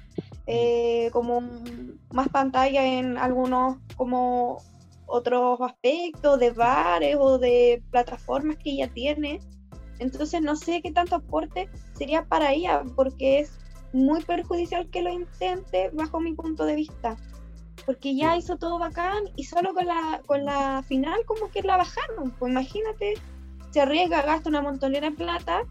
eh, 0.46 1.08
como 1.10 1.40
más 2.12 2.28
pantalla 2.28 2.84
en 2.84 3.16
algunos 3.16 3.78
como 3.96 4.58
otros 5.06 5.58
aspectos 5.62 6.38
de 6.38 6.50
bares 6.50 7.16
o 7.18 7.38
de 7.38 7.82
plataformas 7.90 8.58
que 8.58 8.72
ella 8.72 8.92
tiene. 8.92 9.40
Entonces 10.00 10.42
no 10.42 10.54
sé 10.54 10.82
qué 10.82 10.92
tanto 10.92 11.16
aporte 11.16 11.70
sería 11.94 12.26
para 12.26 12.52
ella, 12.52 12.82
porque 12.96 13.40
es 13.40 13.58
muy 13.94 14.22
perjudicial 14.22 14.90
que 14.90 15.00
lo 15.00 15.08
intente 15.08 15.88
bajo 15.94 16.20
mi 16.20 16.34
punto 16.34 16.66
de 16.66 16.74
vista. 16.74 17.16
Porque 17.86 18.14
ya 18.14 18.36
hizo 18.36 18.58
todo 18.58 18.78
bacán 18.78 19.30
y 19.36 19.44
solo 19.44 19.72
con 19.72 19.86
la, 19.86 20.20
con 20.26 20.44
la 20.44 20.82
final 20.86 21.20
como 21.24 21.50
que 21.50 21.62
la 21.62 21.78
bajaron. 21.78 22.32
Pues 22.38 22.52
imagínate 22.52 23.14
se 23.70 23.80
arriesga, 23.80 24.22
gasta 24.22 24.48
una 24.48 24.62
montonera 24.62 25.10
de 25.10 25.16
plata 25.16 25.62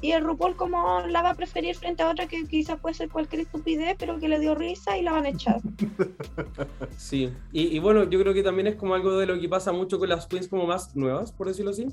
y 0.00 0.12
el 0.12 0.22
RuPaul 0.22 0.56
como 0.56 1.00
la 1.08 1.22
va 1.22 1.30
a 1.30 1.34
preferir 1.34 1.74
frente 1.74 2.02
a 2.02 2.10
otra 2.10 2.26
que 2.26 2.46
quizás 2.46 2.78
puede 2.80 2.94
ser 2.94 3.08
cualquier 3.08 3.42
estupidez, 3.42 3.96
pero 3.98 4.18
que 4.18 4.28
le 4.28 4.38
dio 4.38 4.54
risa 4.54 4.96
y 4.96 5.02
la 5.02 5.12
van 5.12 5.26
a 5.26 5.30
echar. 5.30 5.60
Sí, 6.96 7.32
y, 7.52 7.78
bueno, 7.78 8.04
yo 8.08 8.20
creo 8.20 8.34
que 8.34 8.42
también 8.42 8.66
es 8.66 8.76
como 8.76 8.94
algo 8.94 9.16
de 9.18 9.26
lo 9.26 9.40
que 9.40 9.48
pasa 9.48 9.72
mucho 9.72 9.98
con 9.98 10.08
las 10.08 10.26
queens 10.26 10.48
como 10.48 10.66
más 10.66 10.94
nuevas, 10.94 11.32
por 11.32 11.46
decirlo 11.46 11.70
así. 11.70 11.86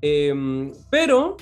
Em, 0.00 0.72
pero 0.90 1.36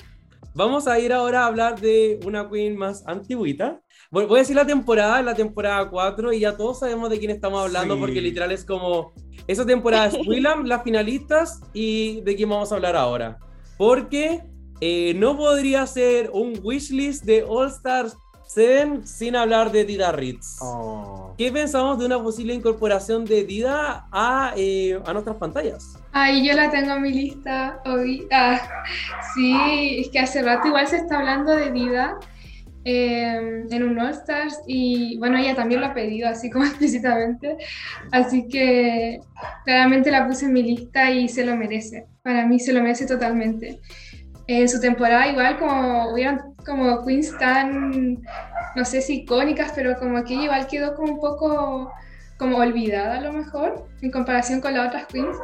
vamos 0.53 0.87
a 0.87 0.99
ir 0.99 1.13
ahora 1.13 1.43
a 1.43 1.47
hablar 1.47 1.79
de 1.79 2.19
una 2.25 2.49
queen 2.49 2.77
más 2.77 3.05
antiguita. 3.07 3.81
Voy 4.11 4.25
a 4.29 4.39
decir 4.39 4.55
la 4.55 4.65
temporada, 4.65 5.21
la 5.21 5.35
temporada 5.35 5.89
4, 5.89 6.33
y 6.33 6.39
ya 6.39 6.55
todos 6.55 6.79
sabemos 6.79 7.09
de 7.09 7.19
quién 7.19 7.31
estamos 7.31 7.65
hablando, 7.65 7.97
porque 7.99 8.21
literal 8.21 8.51
es 8.51 8.63
como 8.65 9.13
esa 9.47 9.65
temporada 9.65 10.07
es 10.07 10.17
Willam, 10.27 10.65
las 10.65 10.83
finalistas 10.83 11.61
y 11.73 12.21
de 12.21 12.35
quién 12.35 12.49
vamos 12.49 12.71
a 12.71 12.75
hablar 12.75 12.95
ahora. 12.95 13.39
Porque 13.77 14.43
eh, 14.81 15.13
no 15.15 15.37
podría 15.37 15.85
ser 15.87 16.29
un 16.31 16.59
wishlist 16.63 17.23
de 17.23 17.43
All 17.43 17.67
Stars 17.67 18.15
7 18.47 19.01
sin 19.05 19.35
hablar 19.35 19.71
de 19.71 19.83
Dida 19.85 20.11
Ritz. 20.11 20.57
Oh. 20.61 21.33
¿Qué 21.37 21.51
pensamos 21.51 21.99
de 21.99 22.05
una 22.05 22.21
posible 22.21 22.53
incorporación 22.53 23.25
de 23.25 23.43
Dida 23.43 24.07
a, 24.11 24.53
eh, 24.55 24.99
a 25.05 25.13
nuestras 25.13 25.35
pantallas? 25.35 25.99
Ay, 26.13 26.47
yo 26.47 26.53
la 26.55 26.71
tengo 26.71 26.93
en 26.93 27.01
mi 27.01 27.11
lista 27.11 27.81
hoy. 27.85 28.27
Ah, 28.31 28.59
sí, 29.35 29.99
es 29.99 30.09
que 30.09 30.19
hace 30.19 30.41
rato 30.41 30.67
igual 30.67 30.87
se 30.87 30.97
está 30.97 31.19
hablando 31.19 31.51
de 31.55 31.71
Dida 31.71 32.17
Em, 32.89 33.67
en 33.69 33.83
un 33.83 33.99
All 33.99 34.11
Stars 34.11 34.61
y 34.65 35.17
bueno, 35.17 35.37
ella 35.37 35.53
también 35.53 35.81
lo 35.81 35.87
ha 35.87 35.93
pedido 35.93 36.29
así 36.29 36.49
como 36.49 36.63
explícitamente, 36.65 37.57
así 38.13 38.47
que 38.47 39.19
claramente 39.65 40.09
la 40.09 40.25
puse 40.25 40.45
en 40.45 40.53
mi 40.53 40.63
lista 40.63 41.11
y 41.11 41.27
se 41.27 41.45
lo 41.45 41.57
merece, 41.57 42.05
para 42.23 42.47
mí 42.47 42.61
se 42.61 42.71
lo 42.71 42.81
merece 42.81 43.05
totalmente. 43.05 43.81
en 44.47 44.69
su 44.69 44.79
temporada 44.79 45.27
igual 45.27 45.59
como 45.59 46.13
hubieron 46.13 46.55
como 46.65 47.05
queens 47.05 47.37
tan, 47.37 48.21
no 48.73 48.85
sé 48.85 49.01
si 49.01 49.23
icónicas, 49.23 49.73
pero 49.75 49.99
como 49.99 50.23
que 50.23 50.35
igual 50.35 50.65
quedó 50.67 50.95
como 50.95 51.11
un 51.11 51.19
poco 51.19 51.91
como 52.37 52.57
olvidada 52.57 53.17
a 53.17 53.21
lo 53.21 53.33
mejor 53.33 53.85
en 54.01 54.11
comparación 54.11 54.61
con 54.61 54.73
las 54.73 54.87
otras 54.87 55.07
queens. 55.07 55.35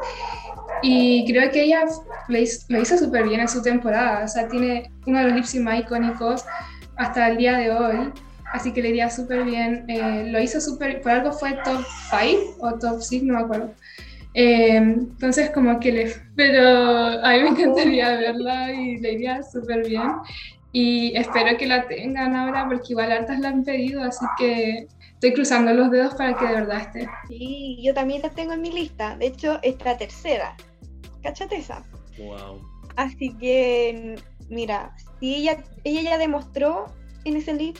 Y 0.82 1.26
creo 1.28 1.52
que 1.52 1.64
ella 1.64 1.84
lo 2.30 2.38
hizo, 2.38 2.98
súper 2.98 3.28
bien 3.28 3.42
en 3.42 3.48
su 3.50 3.62
temporada, 3.62 4.24
o 4.24 4.28
sea, 4.28 4.48
tiene 4.48 4.92
uno 5.06 5.20
de 5.20 5.26
los 5.26 5.34
lips 5.34 5.56
más 5.56 5.80
icónicos 5.80 6.46
hasta 6.98 7.28
el 7.30 7.38
día 7.38 7.58
de 7.58 7.72
hoy, 7.72 8.12
así 8.52 8.72
que 8.74 8.82
le 8.82 8.90
iría 8.90 9.10
súper 9.10 9.44
bien. 9.44 9.86
Eh, 9.88 10.26
lo 10.28 10.40
hizo 10.40 10.60
súper, 10.62 11.02
por 11.02 11.12
algo 11.12 11.32
fue 11.32 11.54
top 11.64 11.84
5 12.10 12.58
o 12.60 12.80
top 12.80 13.02
6, 13.02 13.24
no 13.24 13.34
me 13.36 13.40
acuerdo. 13.42 13.74
Eh, 14.34 14.78
entonces 14.78 15.52
como 15.52 15.80
que 15.80 15.92
le... 15.92 16.14
Pero 16.36 16.62
a 17.24 17.34
mí 17.34 17.44
me 17.44 17.50
encantaría 17.50 18.16
verla 18.18 18.72
y 18.72 19.00
le 19.00 19.14
iría 19.14 19.44
súper 19.44 19.88
bien. 19.88 20.12
Y 20.72 21.16
espero 21.16 21.56
que 21.58 21.68
la 21.68 21.88
tengan 21.88 22.36
ahora 22.36 22.68
porque 22.68 22.94
igual 22.94 23.12
hartas 23.12 23.40
la 23.40 23.50
han 23.50 23.64
pedido, 23.64 24.04
así 24.04 24.26
que 24.40 24.88
estoy 25.14 25.34
cruzando 25.34 25.72
los 25.72 25.92
dedos 25.92 26.16
para 26.16 26.36
que 26.36 26.46
de 26.48 26.54
verdad 26.54 26.82
esté. 26.82 27.08
Sí, 27.28 27.78
yo 27.84 27.94
también 27.94 28.24
la 28.24 28.30
tengo 28.30 28.54
en 28.54 28.62
mi 28.62 28.72
lista. 28.72 29.16
De 29.18 29.28
hecho, 29.28 29.60
esta 29.62 29.98
tercera. 29.98 30.56
Cáchate 31.22 31.58
esa. 31.58 31.86
Wow. 32.18 32.60
Así 32.96 33.36
que, 33.38 34.16
mira, 34.50 34.96
si 35.20 35.36
ella, 35.36 35.64
ella 35.84 36.02
ya 36.02 36.18
demostró 36.18 36.86
en 37.26 37.38
ese 37.38 37.54
lip 37.54 37.78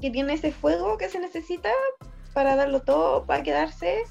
que 0.00 0.10
tiene 0.10 0.34
ese 0.34 0.52
fuego 0.52 0.96
que 0.96 1.08
se 1.08 1.20
necesita 1.20 1.70
para 2.32 2.56
darlo 2.56 2.80
todo, 2.82 3.26
para 3.26 3.42
quedarse, 3.42 4.04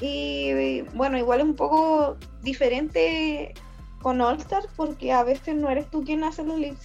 y 0.00 0.82
bueno, 0.94 1.18
igual 1.18 1.40
es 1.40 1.46
un 1.46 1.56
poco 1.56 2.16
diferente 2.42 3.54
con 4.00 4.20
All 4.20 4.38
Star 4.38 4.64
porque 4.76 5.12
a 5.12 5.24
veces 5.24 5.56
no 5.56 5.70
eres 5.70 5.90
tú 5.90 6.04
quien 6.04 6.22
hace 6.22 6.44
los 6.44 6.58
lip 6.58 6.76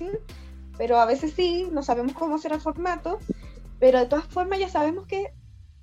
pero 0.77 0.99
a 0.99 1.05
veces 1.05 1.33
sí, 1.35 1.67
no 1.71 1.83
sabemos 1.83 2.13
cómo 2.13 2.39
será 2.39 2.55
el 2.55 2.61
formato, 2.61 3.19
pero 3.79 3.99
de 3.99 4.07
todas 4.07 4.25
formas 4.25 4.57
ya 4.57 4.69
sabemos 4.69 5.05
que 5.05 5.31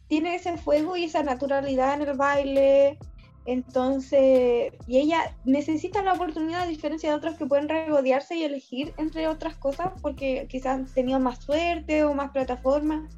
tiene 0.08 0.34
ese 0.34 0.58
fuego 0.58 0.96
y 0.96 1.04
esa 1.04 1.22
naturalidad 1.22 1.94
en 1.94 2.08
el 2.08 2.16
baile, 2.16 2.98
entonces, 3.46 4.72
y 4.86 4.98
ella 4.98 5.36
necesita 5.44 6.02
la 6.02 6.12
oportunidad, 6.12 6.62
a 6.62 6.66
diferencia 6.66 7.10
de 7.10 7.16
otros 7.16 7.36
que 7.36 7.46
pueden 7.46 7.68
regodearse 7.68 8.36
y 8.36 8.44
elegir 8.44 8.92
entre 8.98 9.28
otras 9.28 9.56
cosas, 9.56 9.92
porque 10.02 10.46
quizás 10.48 10.78
han 10.78 10.86
tenido 10.86 11.18
más 11.20 11.42
suerte 11.42 12.04
o 12.04 12.14
más 12.14 12.30
plataformas, 12.32 13.10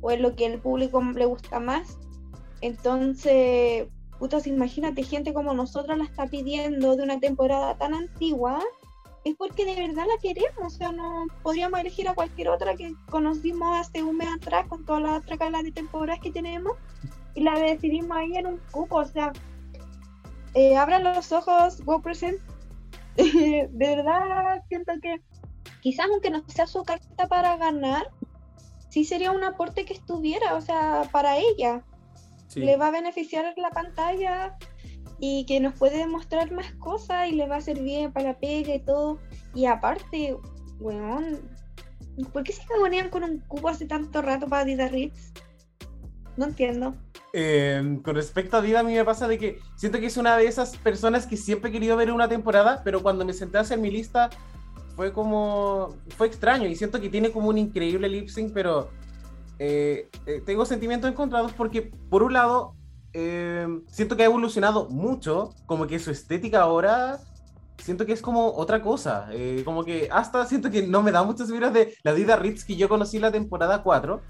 o 0.00 0.10
es 0.10 0.20
lo 0.20 0.36
que 0.36 0.46
el 0.46 0.60
público 0.60 1.02
le 1.02 1.26
gusta 1.26 1.58
más. 1.60 1.98
Entonces, 2.60 3.88
putas, 4.18 4.46
imagínate, 4.46 5.02
gente 5.02 5.34
como 5.34 5.52
nosotros 5.54 5.98
la 5.98 6.04
está 6.04 6.26
pidiendo 6.26 6.96
de 6.96 7.02
una 7.02 7.18
temporada 7.18 7.76
tan 7.76 7.94
antigua, 7.94 8.62
es 9.24 9.34
porque 9.36 9.64
de 9.64 9.74
verdad 9.74 10.04
la 10.06 10.20
queremos, 10.22 10.66
o 10.66 10.70
sea, 10.70 10.92
no 10.92 11.26
podríamos 11.42 11.80
elegir 11.80 12.08
a 12.08 12.14
cualquier 12.14 12.48
otra 12.48 12.76
que 12.76 12.94
conocimos 13.10 13.76
hace 13.78 14.02
un 14.02 14.18
mes 14.18 14.28
atrás 14.28 14.66
con 14.68 14.84
todas 14.84 15.02
las 15.02 15.22
otras 15.22 15.38
de 15.62 15.72
temporadas 15.72 16.20
que 16.20 16.30
tenemos 16.30 16.72
y 17.34 17.40
la 17.42 17.58
decidimos 17.58 18.16
ahí 18.16 18.36
en 18.36 18.46
un 18.46 18.60
cupo, 18.70 18.96
o 18.96 19.04
sea, 19.04 19.32
eh, 20.54 20.76
abran 20.76 21.04
los 21.04 21.32
ojos, 21.32 21.80
go 21.84 22.00
present. 22.00 22.38
de 23.16 23.68
verdad 23.70 24.62
siento 24.68 24.92
que 25.00 25.20
quizás 25.80 26.06
aunque 26.10 26.30
no 26.30 26.42
sea 26.48 26.66
su 26.66 26.82
carta 26.82 27.28
para 27.28 27.56
ganar, 27.56 28.10
sí 28.88 29.04
sería 29.04 29.30
un 29.30 29.44
aporte 29.44 29.84
que 29.84 29.94
estuviera, 29.94 30.54
o 30.54 30.60
sea, 30.60 31.08
para 31.12 31.38
ella 31.38 31.84
le 32.54 32.76
va 32.76 32.88
a 32.88 32.90
beneficiar 32.90 33.52
la 33.56 33.70
pantalla 33.70 34.56
y 35.18 35.44
que 35.46 35.60
nos 35.60 35.74
puede 35.74 35.98
demostrar 35.98 36.50
más 36.52 36.72
cosas 36.74 37.28
y 37.28 37.32
le 37.32 37.46
va 37.46 37.56
a 37.56 37.60
servir 37.60 38.12
para 38.12 38.28
la 38.28 38.38
pega 38.38 38.74
y 38.74 38.80
todo. 38.80 39.18
Y 39.54 39.66
aparte, 39.66 40.36
weón, 40.80 41.40
¿por 42.32 42.44
qué 42.44 42.52
se 42.52 42.64
cagonean 42.66 43.10
con 43.10 43.24
un 43.24 43.38
cubo 43.40 43.68
hace 43.68 43.86
tanto 43.86 44.22
rato 44.22 44.46
para 44.48 44.64
Dida 44.64 44.88
Ritz? 44.88 45.32
No 46.36 46.46
entiendo. 46.46 46.94
Em, 47.36 48.00
con 48.00 48.14
respecto 48.14 48.56
a 48.56 48.62
Dida, 48.62 48.78
a 48.78 48.82
mí 48.84 48.94
me 48.94 49.04
pasa 49.04 49.26
de 49.26 49.38
que 49.38 49.58
siento 49.74 49.98
que 49.98 50.06
es 50.06 50.16
una 50.16 50.36
de 50.36 50.46
esas 50.46 50.76
personas 50.76 51.26
que 51.26 51.36
siempre 51.36 51.70
he 51.70 51.72
querido 51.72 51.96
ver 51.96 52.12
una 52.12 52.28
temporada, 52.28 52.82
pero 52.84 53.02
cuando 53.02 53.24
me 53.24 53.32
senté 53.32 53.58
a 53.58 53.62
hacer 53.62 53.76
mi 53.76 53.90
lista 53.90 54.30
fue 54.94 55.12
como. 55.12 55.96
fue 56.16 56.28
extraño 56.28 56.68
y 56.68 56.76
siento 56.76 57.00
que 57.00 57.08
tiene 57.08 57.32
como 57.32 57.48
un 57.48 57.58
increíble 57.58 58.08
lip 58.08 58.28
sync, 58.28 58.52
pero 58.54 58.88
eh, 59.58 60.08
eh, 60.26 60.42
tengo 60.46 60.64
sentimientos 60.64 61.10
encontrados 61.10 61.50
porque, 61.54 61.90
por 62.08 62.22
un 62.22 62.34
lado, 62.34 62.76
eh, 63.12 63.66
siento 63.88 64.16
que 64.16 64.22
ha 64.22 64.26
evolucionado 64.26 64.88
mucho, 64.88 65.50
como 65.66 65.88
que 65.88 65.98
su 65.98 66.12
estética 66.12 66.62
ahora, 66.62 67.18
siento 67.78 68.06
que 68.06 68.12
es 68.12 68.22
como 68.22 68.52
otra 68.52 68.80
cosa, 68.80 69.28
como 69.64 69.84
que 69.84 70.08
hasta 70.12 70.46
siento 70.46 70.70
que 70.70 70.86
no 70.86 71.02
me 71.02 71.10
da 71.10 71.24
muchas 71.24 71.50
vibras 71.50 71.72
de 71.72 71.96
la 72.04 72.14
Dida 72.14 72.36
Ritz 72.36 72.64
que 72.64 72.76
yo 72.76 72.88
conocí 72.88 73.18
la 73.18 73.32
temporada 73.32 73.82
4. 73.82 74.22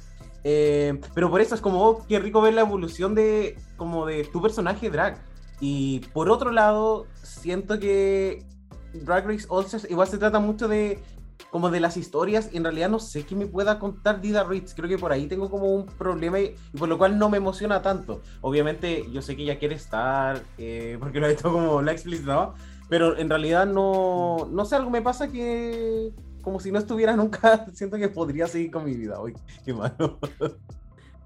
Pero 0.44 1.30
por 1.30 1.40
eso 1.40 1.54
es 1.54 1.60
como, 1.60 1.82
oh, 1.82 2.06
qué 2.06 2.18
rico 2.18 2.40
ver 2.42 2.54
la 2.54 2.60
evolución 2.60 3.14
de, 3.14 3.58
como 3.76 4.06
de 4.06 4.24
tu 4.24 4.42
personaje 4.42 4.90
drag. 4.90 5.18
Y 5.60 6.00
por 6.12 6.28
otro 6.30 6.50
lado, 6.52 7.06
siento 7.22 7.78
que 7.80 8.44
Drag 8.92 9.26
Race 9.26 9.46
All 9.48 9.66
igual 9.88 10.08
se 10.08 10.18
trata 10.18 10.38
mucho 10.38 10.68
de 10.68 11.02
como 11.50 11.70
de 11.70 11.78
las 11.78 11.96
historias, 11.96 12.50
en 12.52 12.64
realidad 12.64 12.88
no 12.88 12.98
sé 12.98 13.24
qué 13.24 13.36
me 13.36 13.46
pueda 13.46 13.78
contar 13.78 14.20
Dida 14.20 14.42
Ritz. 14.42 14.74
Creo 14.74 14.88
que 14.88 14.98
por 14.98 15.12
ahí 15.12 15.26
tengo 15.26 15.48
como 15.48 15.72
un 15.72 15.86
problema 15.86 16.40
y, 16.40 16.56
por 16.76 16.88
lo 16.88 16.98
cual 16.98 17.16
no 17.16 17.28
me 17.28 17.36
emociona 17.36 17.80
tanto. 17.80 18.22
Obviamente, 18.40 19.04
yo 19.12 19.22
sé 19.22 19.36
que 19.36 19.42
ella 19.42 19.58
quiere 19.58 19.76
estar, 19.76 20.42
eh, 20.58 20.96
porque 20.98 21.20
lo 21.20 21.26
ha 21.26 21.30
hecho 21.30 21.52
como 21.52 21.80
la 21.80 21.92
explicitaba, 21.92 22.54
pero 22.88 23.16
en 23.16 23.28
realidad 23.28 23.66
no, 23.66 24.48
no 24.50 24.64
sé, 24.64 24.74
algo 24.74 24.90
me 24.90 25.00
pasa 25.00 25.28
que 25.30 26.12
como 26.44 26.60
si 26.60 26.70
no 26.70 26.78
estuviera 26.78 27.16
nunca, 27.16 27.66
siento 27.72 27.96
que 27.96 28.08
podría 28.08 28.46
seguir 28.46 28.70
con 28.70 28.84
mi 28.84 28.94
vida. 28.94 29.18
hoy 29.18 29.34
qué 29.64 29.72
malo. 29.72 30.18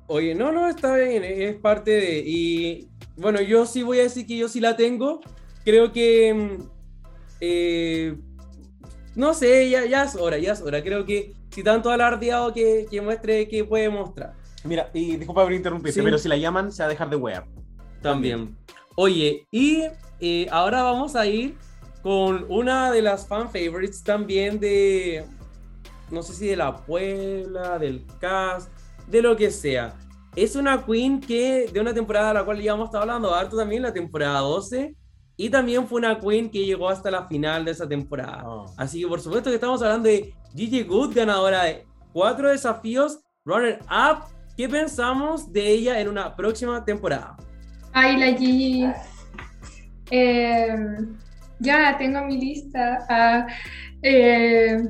Oye, 0.07 0.35
no, 0.35 0.53
no, 0.53 0.69
está 0.69 0.95
bien, 0.97 1.23
es 1.23 1.57
parte 1.57 1.91
de. 1.91 2.23
Y 2.25 2.89
bueno, 3.17 3.43
yo 3.43 3.67
sí 3.67 3.83
voy 3.83 3.99
a 3.99 4.05
decir 4.05 4.27
que 4.27 4.39
yo 4.39 4.49
sí 4.49 4.61
la 4.61 4.77
tengo. 4.77 5.21
Creo 5.65 5.93
que. 5.93 6.33
Mm, 6.33 6.63
eh, 7.41 8.17
no 9.15 9.35
sé, 9.35 9.69
ya, 9.69 9.85
ya 9.85 10.05
es 10.05 10.15
hora, 10.15 10.39
ya 10.39 10.53
es 10.53 10.63
hora. 10.63 10.83
Creo 10.83 11.05
que 11.05 11.35
si 11.51 11.63
tanto 11.63 11.91
alardeado 11.91 12.55
que, 12.55 12.87
que 12.91 13.03
muestre 13.03 13.49
que 13.49 13.65
puede 13.65 13.91
mostrar. 13.91 14.35
Mira, 14.65 14.91
y 14.95 15.17
disculpa 15.17 15.45
por 15.45 15.53
interrumpirte, 15.53 16.03
pero 16.03 16.19
si 16.19 16.29
la 16.29 16.37
llaman, 16.37 16.73
se 16.73 16.83
va 16.83 16.87
a 16.87 16.91
dejar 16.91 17.11
de 17.11 17.17
wear. 17.17 17.45
También. 18.01 18.57
Oye, 18.97 19.47
y 19.51 19.85
eh, 20.21 20.47
ahora 20.51 20.83
vamos 20.83 21.17
a 21.17 21.27
ir 21.27 21.57
con 22.03 22.47
una 22.49 22.91
de 22.91 23.03
las 23.03 23.27
fan 23.27 23.51
favorites 23.51 24.03
también 24.03 24.59
de, 24.61 25.25
no 26.11 26.23
sé 26.23 26.33
si 26.33 26.47
de 26.47 26.57
la 26.57 26.77
Puebla, 26.77 27.79
del 27.79 28.05
cast, 28.21 28.71
de 29.07 29.23
lo 29.23 29.37
que 29.37 29.51
sea. 29.51 29.95
Es 30.37 30.55
una 30.57 30.85
queen 30.85 31.21
que 31.21 31.69
de 31.73 31.81
una 31.81 31.93
temporada 31.93 32.31
a 32.31 32.35
la 32.35 32.45
cual 32.45 32.61
ya 32.61 32.73
hemos 32.73 32.87
estado 32.87 33.03
hablando 33.03 33.35
harto 33.35 33.57
también, 33.57 33.83
la 33.83 33.93
temporada 33.93 34.41
12, 34.41 34.95
y 35.37 35.51
también 35.51 35.87
fue 35.87 35.99
una 35.99 36.19
queen 36.19 36.51
que 36.51 36.65
llegó 36.65 36.89
hasta 36.89 37.11
la 37.11 37.27
final 37.27 37.65
de 37.65 37.71
esa 37.71 37.89
temporada. 37.89 38.43
Oh. 38.45 38.67
Así 38.77 39.01
que 39.01 39.07
por 39.07 39.21
supuesto 39.21 39.51
que 39.51 39.55
estamos 39.55 39.83
hablando 39.83 40.09
de 40.09 40.35
Gigi 40.55 40.83
Good, 40.83 41.15
ganadora 41.15 41.65
de 41.65 41.87
cuatro 42.13 42.49
desafíos, 42.49 43.21
runner 43.45 43.81
up. 43.85 44.25
¿Qué 44.57 44.69
pensamos 44.69 45.53
de 45.53 45.69
ella 45.71 46.01
en 46.01 46.09
una 46.09 46.35
próxima 46.35 46.85
temporada? 46.85 47.37
Ay, 47.93 48.17
la 48.17 48.37
Gigi. 48.37 48.87
Eh, 50.11 50.75
ya 51.59 51.97
tengo 51.99 52.19
en 52.21 52.27
mi 52.27 52.39
lista. 52.39 53.07
Ah, 53.09 53.47
eh, 54.03 54.83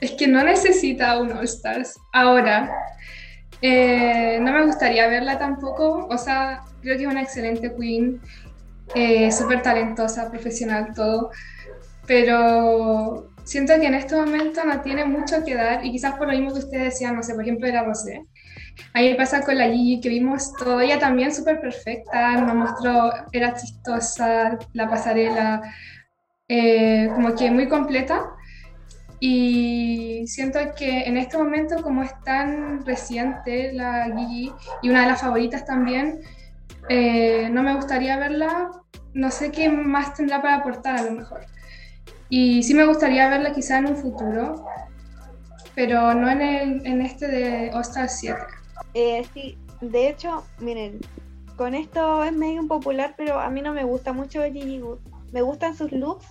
es 0.00 0.12
que 0.12 0.26
no 0.26 0.42
necesita 0.42 1.18
un 1.18 1.32
All 1.32 1.44
Stars 1.44 1.96
ahora. 2.12 2.70
Eh, 3.60 4.38
no 4.40 4.52
me 4.52 4.64
gustaría 4.64 5.08
verla 5.08 5.38
tampoco. 5.38 6.06
O 6.10 6.18
sea, 6.18 6.62
creo 6.80 6.96
que 6.96 7.04
es 7.04 7.10
una 7.10 7.22
excelente 7.22 7.74
queen 7.74 8.20
eh, 8.94 9.30
súper 9.32 9.62
talentosa, 9.62 10.30
profesional, 10.30 10.92
todo. 10.94 11.30
Pero 12.06 13.30
siento 13.44 13.74
que 13.80 13.86
en 13.86 13.94
este 13.94 14.14
momento 14.14 14.64
no 14.64 14.80
tiene 14.82 15.04
mucho 15.04 15.44
que 15.44 15.54
dar 15.54 15.84
y 15.84 15.90
quizás 15.90 16.14
por 16.14 16.26
lo 16.26 16.34
mismo 16.34 16.52
que 16.52 16.60
ustedes 16.60 16.84
decían, 16.84 17.16
no 17.16 17.22
sé, 17.22 17.34
por 17.34 17.42
ejemplo, 17.42 17.66
de 17.66 17.72
la 17.72 17.84
Rosé. 17.84 18.22
Ahí 18.92 19.14
pasa 19.14 19.42
con 19.42 19.58
la 19.58 19.68
Gigi, 19.68 20.00
que 20.00 20.08
vimos 20.08 20.52
todo, 20.54 20.80
ella 20.80 20.98
también 20.98 21.34
súper 21.34 21.60
perfecta, 21.60 22.40
nos 22.40 22.54
mostró, 22.54 23.10
era 23.32 23.54
chistosa, 23.54 24.58
la 24.72 24.88
pasarela, 24.88 25.62
eh, 26.48 27.10
como 27.14 27.34
que 27.34 27.50
muy 27.50 27.68
completa. 27.68 28.34
Y 29.20 30.24
siento 30.26 30.58
que 30.76 31.02
en 31.02 31.16
este 31.16 31.36
momento, 31.36 31.82
como 31.82 32.02
es 32.02 32.12
tan 32.22 32.86
reciente 32.86 33.72
la 33.72 34.04
Gigi 34.16 34.52
y 34.82 34.90
una 34.90 35.02
de 35.02 35.08
las 35.08 35.20
favoritas 35.20 35.64
también, 35.66 36.20
eh, 36.88 37.48
no 37.50 37.62
me 37.62 37.74
gustaría 37.74 38.16
verla, 38.16 38.70
no 39.12 39.30
sé 39.30 39.50
qué 39.50 39.68
más 39.68 40.14
tendrá 40.14 40.40
para 40.40 40.56
aportar 40.56 40.96
a 40.96 41.02
lo 41.02 41.12
mejor. 41.12 41.40
Y 42.30 42.62
sí 42.62 42.74
me 42.74 42.86
gustaría 42.86 43.28
verla 43.28 43.52
quizá 43.52 43.78
en 43.78 43.86
un 43.86 43.96
futuro, 43.96 44.66
pero 45.74 46.14
no 46.14 46.30
en, 46.30 46.40
el, 46.40 46.86
en 46.86 47.02
este 47.02 47.26
de 47.26 47.70
All 47.72 47.84
7. 47.84 48.38
Eh, 48.94 49.26
sí, 49.34 49.58
de 49.80 50.08
hecho, 50.08 50.44
miren, 50.60 51.00
con 51.56 51.74
esto 51.74 52.22
es 52.22 52.32
medio 52.32 52.62
impopular, 52.62 53.14
pero 53.16 53.40
a 53.40 53.50
mí 53.50 53.62
no 53.62 53.72
me 53.72 53.84
gusta 53.84 54.12
mucho 54.12 54.42
Gigi 54.44 54.78
Good. 54.78 54.98
Me 55.32 55.42
gustan 55.42 55.76
sus 55.76 55.92
looks, 55.92 56.26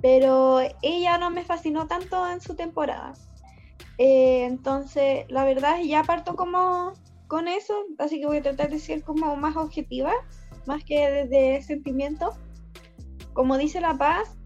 pero 0.00 0.60
ella 0.82 1.18
no 1.18 1.30
me 1.30 1.44
fascinó 1.44 1.86
tanto 1.86 2.28
en 2.28 2.40
su 2.40 2.54
temporada. 2.54 3.12
Eh, 3.98 4.44
entonces, 4.44 5.26
la 5.28 5.44
verdad, 5.44 5.78
ya 5.82 6.02
parto 6.02 6.36
como 6.36 6.92
con 7.28 7.48
eso, 7.48 7.74
así 7.98 8.20
que 8.20 8.26
voy 8.26 8.38
a 8.38 8.42
tratar 8.42 8.70
de 8.70 8.78
ser 8.78 9.02
como 9.02 9.36
más 9.36 9.56
objetiva, 9.56 10.12
más 10.66 10.84
que 10.84 11.10
desde 11.10 11.62
sentimiento. 11.62 12.32
Como 13.32 13.56
dice 13.58 13.80
La 13.80 13.96
Paz, 13.96 14.36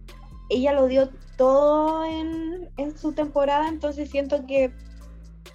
ella 0.48 0.72
lo 0.72 0.86
dio 0.86 1.10
todo 1.36 2.04
en, 2.04 2.70
en 2.76 2.96
su 2.96 3.12
temporada, 3.12 3.68
entonces 3.68 4.10
siento 4.10 4.46
que 4.46 4.72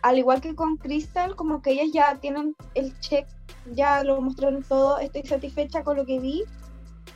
al 0.01 0.19
igual 0.19 0.41
que 0.41 0.55
con 0.55 0.77
Crystal, 0.77 1.35
como 1.35 1.61
que 1.61 1.71
ellas 1.71 1.87
ya 1.93 2.15
tienen 2.19 2.55
el 2.75 2.97
check, 2.99 3.27
ya 3.71 4.03
lo 4.03 4.21
mostraron 4.21 4.63
todo, 4.63 4.99
estoy 4.99 5.23
satisfecha 5.23 5.83
con 5.83 5.97
lo 5.97 6.05
que 6.05 6.19
vi 6.19 6.43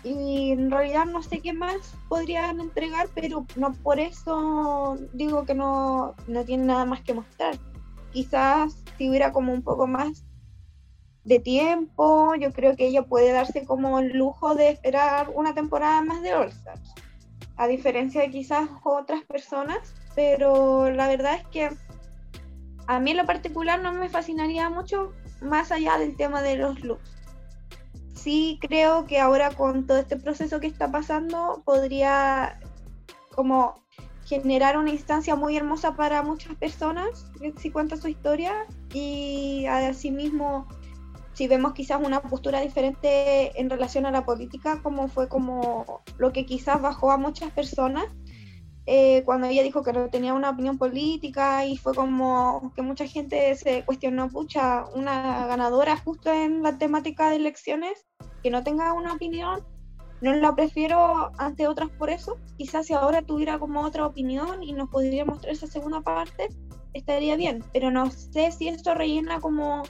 y 0.03 0.51
en 0.51 0.71
realidad 0.71 1.05
no 1.05 1.21
sé 1.21 1.39
qué 1.39 1.53
más 1.53 1.95
podrían 2.07 2.59
entregar, 2.59 3.09
pero 3.13 3.45
no 3.55 3.73
por 3.73 3.99
eso 3.99 4.97
digo 5.13 5.45
que 5.45 5.53
no, 5.53 6.15
no 6.27 6.45
tiene 6.45 6.65
nada 6.65 6.85
más 6.85 7.01
que 7.01 7.13
mostrar. 7.13 7.57
Quizás 8.11 8.83
si 8.97 9.09
hubiera 9.09 9.31
como 9.31 9.53
un 9.53 9.61
poco 9.61 9.87
más 9.87 10.23
de 11.25 11.39
tiempo, 11.39 12.33
yo 12.35 12.53
creo 12.53 12.75
que 12.75 12.87
ella 12.87 13.03
puede 13.03 13.31
darse 13.31 13.65
como 13.65 13.99
el 13.99 14.17
lujo 14.17 14.55
de 14.55 14.69
esperar 14.69 15.29
una 15.35 15.53
temporada 15.53 16.01
más 16.01 16.21
de 16.21 16.33
All 16.33 16.47
Stars, 16.47 16.93
a 17.57 17.67
diferencia 17.67 18.21
de 18.21 18.31
quizás 18.31 18.69
otras 18.83 19.23
personas, 19.25 19.93
pero 20.15 20.89
la 20.89 21.07
verdad 21.07 21.35
es 21.35 21.47
que 21.47 21.69
a 22.87 22.99
mí 22.99 23.11
en 23.11 23.17
lo 23.17 23.25
particular 23.25 23.81
no 23.81 23.91
me 23.91 24.09
fascinaría 24.09 24.69
mucho 24.69 25.11
más 25.41 25.71
allá 25.71 25.97
del 25.97 26.15
tema 26.15 26.41
de 26.41 26.55
los 26.55 26.79
looks 26.81 27.18
sí 28.19 28.59
creo 28.61 29.05
que 29.05 29.19
ahora 29.19 29.51
con 29.51 29.87
todo 29.87 29.97
este 29.97 30.17
proceso 30.17 30.59
que 30.59 30.67
está 30.67 30.91
pasando 30.91 31.61
podría 31.65 32.59
como 33.35 33.75
generar 34.25 34.77
una 34.77 34.91
instancia 34.91 35.35
muy 35.35 35.57
hermosa 35.57 35.95
para 35.95 36.21
muchas 36.21 36.55
personas 36.55 37.31
si 37.57 37.71
cuenta 37.71 37.97
su 37.97 38.07
historia 38.07 38.65
y 38.93 39.65
asimismo 39.65 40.67
si 41.33 41.47
vemos 41.47 41.73
quizás 41.73 42.01
una 42.03 42.21
postura 42.21 42.59
diferente 42.61 43.59
en 43.59 43.69
relación 43.69 44.05
a 44.05 44.11
la 44.11 44.25
política 44.25 44.81
como 44.83 45.07
fue 45.07 45.29
como 45.29 46.01
lo 46.17 46.33
que 46.33 46.45
quizás 46.45 46.81
bajó 46.81 47.11
a 47.11 47.17
muchas 47.17 47.51
personas 47.51 48.05
eh, 48.91 49.21
cuando 49.23 49.45
ella 49.45 49.61
dijo 49.61 49.83
que 49.83 49.93
tenía 50.09 50.33
una 50.33 50.49
opinión 50.49 50.79
política 50.79 51.63
y 51.63 51.77
fue 51.77 51.93
como 51.93 52.73
que 52.75 52.81
mucha 52.81 53.05
gente 53.05 53.55
se 53.55 53.85
cuestionó, 53.85 54.29
pucha, 54.29 54.85
una 54.95 55.45
ganadora 55.45 55.95
justo 55.95 56.33
en 56.33 56.63
la 56.63 56.79
temática 56.79 57.29
de 57.29 57.35
elecciones, 57.35 58.07
que 58.41 58.49
no 58.49 58.63
tenga 58.63 58.93
una 58.93 59.13
opinión, 59.13 59.63
no 60.21 60.33
la 60.33 60.55
prefiero 60.55 61.31
ante 61.37 61.67
otras 61.67 61.91
por 61.91 62.09
eso. 62.09 62.39
Quizás 62.57 62.87
si 62.87 62.95
ahora 62.95 63.21
tuviera 63.21 63.59
como 63.59 63.81
otra 63.81 64.07
opinión 64.07 64.63
y 64.63 64.73
nos 64.73 64.89
podría 64.89 65.23
mostrar 65.23 65.53
esa 65.53 65.67
segunda 65.67 66.01
parte, 66.01 66.49
estaría 66.93 67.35
bien, 67.35 67.63
pero 67.71 67.91
no 67.91 68.09
sé 68.09 68.51
si 68.51 68.69
esto 68.69 68.95
rellena 68.95 69.39
como 69.39 69.83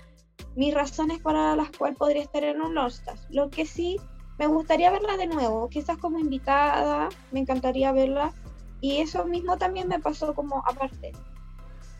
mis 0.57 0.73
razones 0.73 1.19
para 1.19 1.55
las 1.55 1.71
cuales 1.71 1.97
podría 1.97 2.23
estar 2.23 2.43
en 2.43 2.61
un 2.61 2.77
All 2.77 2.91
Lo 3.29 3.49
que 3.49 3.65
sí, 3.65 3.95
me 4.37 4.47
gustaría 4.47 4.91
verla 4.91 5.15
de 5.15 5.27
nuevo, 5.27 5.69
quizás 5.69 5.97
como 5.97 6.19
invitada, 6.19 7.07
me 7.31 7.39
encantaría 7.39 7.93
verla 7.93 8.33
y 8.81 8.97
eso 8.97 9.25
mismo 9.25 9.57
también 9.57 9.87
me 9.87 9.99
pasó 9.99 10.33
como 10.33 10.63
aparte. 10.67 11.11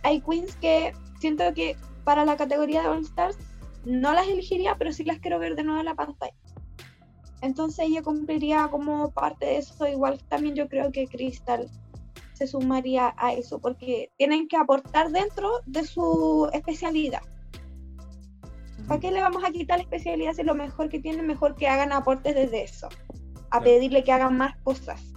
Hay 0.04 0.22
queens 0.22 0.56
que 0.56 0.94
siento 1.20 1.54
que 1.54 1.76
para 2.04 2.26
la 2.26 2.38
categoría 2.38 2.82
de 2.82 2.88
All 2.88 3.02
Stars 3.02 3.38
no 3.86 4.14
las 4.14 4.28
elegiría, 4.28 4.76
pero 4.78 4.92
sí 4.92 5.04
las 5.04 5.20
quiero 5.20 5.40
ver 5.40 5.56
de 5.56 5.64
nuevo 5.64 5.80
en 5.80 5.86
la 5.86 5.96
pantalla. 5.96 6.34
Entonces 7.42 7.86
ella 7.88 8.02
cumpliría 8.02 8.68
como 8.70 9.12
parte 9.12 9.46
de 9.46 9.58
eso. 9.58 9.88
Igual 9.88 10.20
también 10.28 10.56
yo 10.56 10.68
creo 10.68 10.92
que 10.92 11.08
Crystal 11.08 11.70
se 12.34 12.48
sumaría 12.48 13.14
a 13.18 13.34
eso, 13.34 13.60
porque 13.60 14.12
tienen 14.18 14.48
que 14.48 14.58
aportar 14.58 15.12
dentro 15.12 15.52
de 15.66 15.86
su 15.86 16.50
especialidad. 16.54 17.22
¿Para 18.88 19.00
qué 19.02 19.12
le 19.12 19.22
vamos 19.22 19.44
a 19.44 19.52
quitar 19.52 19.78
la 19.78 19.84
especialidad 19.84 20.34
si 20.34 20.44
lo 20.44 20.56
mejor 20.56 20.90
que 20.90 21.00
tienen, 21.00 21.28
mejor 21.28 21.56
que 21.56 21.68
hagan 21.68 21.92
aportes 21.92 22.34
desde 22.34 22.64
eso? 22.64 22.88
A 23.52 23.60
pedirle 23.60 24.04
que 24.04 24.12
hagan 24.12 24.38
más 24.38 24.56
cosas. 24.64 25.14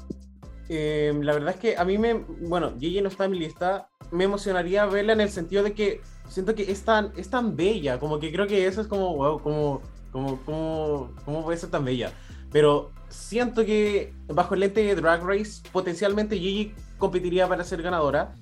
Em, 0.68 1.22
la 1.22 1.34
verdad 1.34 1.54
es 1.54 1.60
que 1.60 1.76
a 1.76 1.84
mí 1.84 1.98
me, 1.98 2.14
bueno, 2.14 2.72
Gigi 2.78 3.00
no 3.00 3.08
está 3.08 3.24
en 3.24 3.32
mi 3.32 3.38
lista, 3.38 3.88
me 4.10 4.24
emocionaría 4.24 4.86
verla 4.86 5.12
en 5.12 5.20
el 5.20 5.30
sentido 5.30 5.62
de 5.62 5.74
que 5.74 6.00
siento 6.28 6.54
que 6.54 6.70
es 6.70 6.84
tan, 6.84 7.12
es 7.16 7.28
tan 7.28 7.56
bella, 7.56 7.98
como 7.98 8.18
que 8.18 8.32
creo 8.32 8.46
que 8.46 8.66
eso 8.66 8.80
es 8.80 8.86
como, 8.86 9.16
wow, 9.16 9.40
como, 9.40 9.82
como, 10.10 10.38
como, 10.44 11.10
¿cómo 11.24 11.44
puede 11.44 11.58
ser 11.58 11.70
tan 11.70 11.84
bella? 11.84 12.12
Pero 12.50 12.92
siento 13.08 13.64
que 13.64 14.14
bajo 14.28 14.54
el 14.54 14.60
lente 14.60 14.82
de 14.82 14.94
Drag 14.94 15.22
Race, 15.24 15.62
potencialmente 15.72 16.38
Gigi 16.38 16.74
competiría 16.98 17.48
para 17.48 17.64
ser 17.64 17.82
ganadora. 17.82 18.34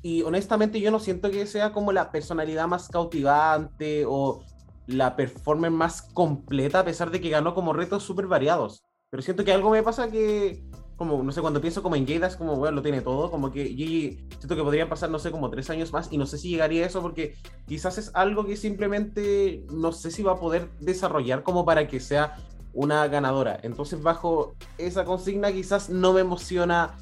Y 0.00 0.22
honestamente 0.22 0.80
yo 0.80 0.90
no 0.90 1.00
siento 1.00 1.30
que 1.30 1.46
sea 1.46 1.72
como 1.72 1.92
la 1.92 2.10
personalidad 2.10 2.66
más 2.66 2.88
cautivante 2.88 4.04
o 4.06 4.42
la 4.86 5.16
performance 5.16 5.74
más 5.74 6.02
completa, 6.02 6.80
a 6.80 6.84
pesar 6.84 7.10
de 7.10 7.20
que 7.20 7.28
ganó 7.28 7.54
como 7.54 7.72
retos 7.72 8.04
súper 8.04 8.26
variados. 8.26 8.82
Pero 9.10 9.22
siento 9.22 9.44
que 9.44 9.52
algo 9.52 9.70
me 9.70 9.82
pasa 9.82 10.10
que 10.10 10.62
como, 10.98 11.22
no 11.22 11.30
sé, 11.30 11.40
cuando 11.40 11.60
pienso 11.60 11.80
como 11.80 11.94
en 11.94 12.06
Jada, 12.06 12.36
como, 12.36 12.56
bueno, 12.56 12.76
lo 12.76 12.82
tiene 12.82 13.00
todo, 13.00 13.30
como 13.30 13.52
que 13.52 13.66
Gigi, 13.66 14.18
siento 14.36 14.56
que 14.56 14.64
podrían 14.64 14.88
pasar, 14.88 15.08
no 15.10 15.20
sé, 15.20 15.30
como 15.30 15.48
tres 15.48 15.70
años 15.70 15.92
más, 15.92 16.08
y 16.10 16.18
no 16.18 16.26
sé 16.26 16.38
si 16.38 16.50
llegaría 16.50 16.82
a 16.82 16.86
eso, 16.88 17.00
porque 17.00 17.36
quizás 17.68 17.98
es 17.98 18.10
algo 18.14 18.44
que 18.44 18.56
simplemente 18.56 19.64
no 19.72 19.92
sé 19.92 20.10
si 20.10 20.24
va 20.24 20.32
a 20.32 20.40
poder 20.40 20.68
desarrollar 20.80 21.44
como 21.44 21.64
para 21.64 21.86
que 21.86 22.00
sea 22.00 22.36
una 22.74 23.06
ganadora. 23.06 23.60
Entonces, 23.62 24.02
bajo 24.02 24.56
esa 24.76 25.04
consigna, 25.04 25.52
quizás 25.52 25.88
no 25.88 26.12
me 26.12 26.20
emociona 26.20 26.96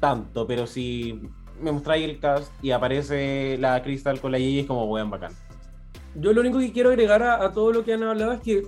tanto, 0.00 0.46
pero 0.46 0.66
si 0.66 1.20
me 1.60 1.72
mostráis 1.72 2.08
el 2.08 2.18
cast 2.18 2.50
y 2.62 2.70
aparece 2.70 3.58
la 3.58 3.82
Crystal 3.82 4.18
con 4.18 4.32
la 4.32 4.38
Gigi, 4.38 4.60
es 4.60 4.66
como, 4.66 4.86
weón, 4.86 5.10
bacán. 5.10 5.32
Yo 6.14 6.32
lo 6.32 6.40
único 6.40 6.58
que 6.58 6.72
quiero 6.72 6.88
agregar 6.88 7.22
a, 7.22 7.52
todo 7.52 7.70
lo 7.70 7.84
que 7.84 7.92
han 7.92 8.02
hablado 8.02 8.32
es 8.32 8.40
que 8.40 8.66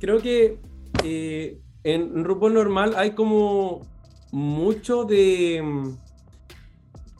creo 0.00 0.20
que 0.20 0.58
eh, 1.04 1.60
en 1.84 2.24
RuPaul 2.24 2.54
normal 2.54 2.94
hay 2.96 3.12
como 3.12 3.91
mucho 4.32 5.04
de 5.04 5.62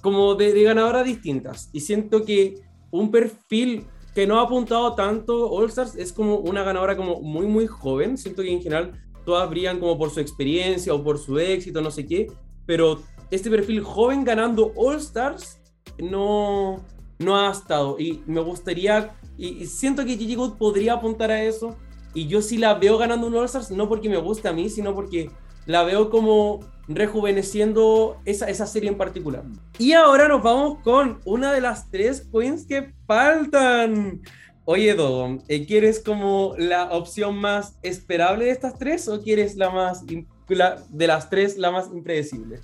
como 0.02 0.34
de, 0.34 0.62
ganadoras 0.62 1.04
distintas. 1.04 1.70
Y 1.72 1.80
siento 1.80 2.24
que 2.24 2.60
un 2.90 3.10
perfil 3.10 3.86
que 4.14 4.26
no 4.26 4.38
ha 4.38 4.42
apuntado 4.42 4.94
tanto 4.94 5.48
All 5.48 5.68
Stars 5.68 5.94
es 5.96 6.12
como 6.12 6.36
una 6.36 6.64
ganadora 6.64 6.96
como 6.96 7.22
muy 7.22 7.46
muy 7.46 7.66
joven. 7.66 8.18
Siento 8.18 8.42
que 8.42 8.52
en 8.52 8.60
general 8.60 8.92
todas 9.24 9.48
brillan 9.48 9.78
como 9.78 9.96
por 9.96 10.10
su 10.10 10.20
experiencia 10.20 10.92
o 10.92 11.02
por 11.02 11.18
su 11.18 11.38
éxito 11.38 11.80
no 11.80 11.90
sé 11.90 12.06
qué. 12.06 12.26
Pero 12.66 13.00
este 13.30 13.48
perfil 13.48 13.80
joven 13.80 14.24
ganando 14.24 14.72
All 14.76 14.96
Stars 14.96 15.60
no 15.98 16.84
no 17.18 17.38
ha 17.38 17.50
estado. 17.52 17.98
Y 17.98 18.22
me 18.26 18.40
gustaría 18.40 19.14
y, 19.38 19.66
siento 19.66 20.04
que 20.04 20.16
Gigi 20.16 20.34
Good 20.34 20.54
podría 20.54 20.94
apuntar 20.94 21.30
a 21.30 21.42
eso. 21.42 21.76
Y 22.12 22.26
yo 22.26 22.42
sí 22.42 22.58
la 22.58 22.74
veo 22.74 22.98
ganando 22.98 23.28
un 23.28 23.36
All 23.36 23.46
Stars 23.46 23.70
no 23.70 23.88
porque 23.88 24.08
me 24.08 24.18
guste 24.18 24.48
a 24.48 24.52
mí 24.52 24.68
sino 24.68 24.94
porque 24.94 25.30
la 25.66 25.82
veo 25.84 26.10
como 26.10 26.60
rejuveneciendo 26.88 28.20
esa, 28.24 28.48
esa 28.48 28.66
serie 28.66 28.90
en 28.90 28.96
particular. 28.96 29.44
Y 29.78 29.92
ahora 29.92 30.28
nos 30.28 30.42
vamos 30.42 30.78
con 30.82 31.20
una 31.24 31.52
de 31.52 31.60
las 31.60 31.90
tres 31.90 32.28
queens 32.32 32.66
que 32.66 32.92
faltan. 33.06 34.20
Oye, 34.64 34.94
Dodo, 34.94 35.38
eh, 35.48 35.66
¿quieres 35.66 36.00
como 36.00 36.54
la 36.56 36.90
opción 36.92 37.36
más 37.36 37.78
esperable 37.82 38.46
de 38.46 38.50
estas 38.52 38.78
tres 38.78 39.08
o 39.08 39.20
quieres 39.20 39.56
la 39.56 39.70
más 39.70 40.04
de 40.06 41.06
las 41.06 41.30
tres 41.30 41.58
la 41.58 41.70
más 41.70 41.88
impredecible? 41.92 42.60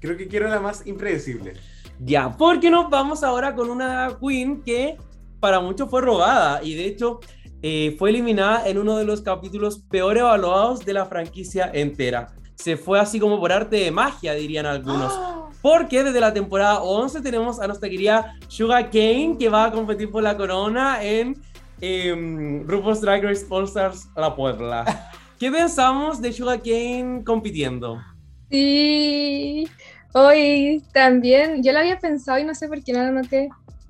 Creo 0.00 0.16
que 0.16 0.26
quiero 0.26 0.48
la 0.48 0.60
más 0.60 0.86
impredecible. 0.86 1.54
Ya, 2.00 2.36
porque 2.36 2.70
nos 2.70 2.90
vamos 2.90 3.22
ahora 3.22 3.54
con 3.54 3.70
una 3.70 4.18
queen 4.20 4.62
que 4.62 4.96
para 5.40 5.60
muchos 5.60 5.88
fue 5.88 6.00
robada 6.00 6.62
y 6.62 6.74
de 6.74 6.86
hecho 6.86 7.20
eh, 7.68 7.96
fue 7.98 8.10
eliminada 8.10 8.68
en 8.68 8.78
uno 8.78 8.96
de 8.96 9.04
los 9.04 9.22
capítulos 9.22 9.80
peor 9.90 10.18
evaluados 10.18 10.84
de 10.84 10.92
la 10.92 11.06
franquicia 11.06 11.70
entera 11.72 12.28
se 12.56 12.76
fue 12.76 12.98
así 12.98 13.20
como 13.20 13.38
por 13.38 13.52
arte 13.52 13.76
de 13.76 13.90
magia, 13.90 14.34
dirían 14.34 14.66
algunos. 14.66 15.12
Porque 15.62 16.04
desde 16.04 16.20
la 16.20 16.32
temporada 16.32 16.82
11 16.82 17.20
tenemos 17.20 17.60
a 17.60 17.66
nuestra 17.66 17.88
querida 17.88 18.34
Sugar 18.48 18.90
Kane, 18.90 19.36
que 19.38 19.48
va 19.48 19.66
a 19.66 19.72
competir 19.72 20.10
por 20.10 20.22
la 20.22 20.36
corona 20.36 21.02
en 21.02 21.36
eh, 21.80 22.62
RuPaul's 22.66 23.00
Drag 23.00 23.24
Race 23.24 23.44
All 23.48 23.64
Stars 23.64 24.08
La 24.16 24.34
Puebla. 24.34 24.84
¿Qué 25.38 25.50
pensamos 25.50 26.20
de 26.22 26.32
Sugar 26.32 26.62
Kane 26.62 27.22
compitiendo? 27.24 28.00
Sí, 28.48 29.68
hoy 30.12 30.82
también, 30.92 31.62
yo 31.62 31.72
lo 31.72 31.80
había 31.80 31.98
pensado 31.98 32.38
y 32.38 32.44
no 32.44 32.54
sé 32.54 32.68
por 32.68 32.82
qué 32.82 32.92
no 32.92 33.04
lo 33.04 33.10
noté, 33.10 33.48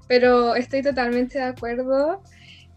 pero 0.09 0.55
estoy 0.55 0.83
totalmente 0.83 1.39
de 1.39 1.45
acuerdo. 1.45 2.23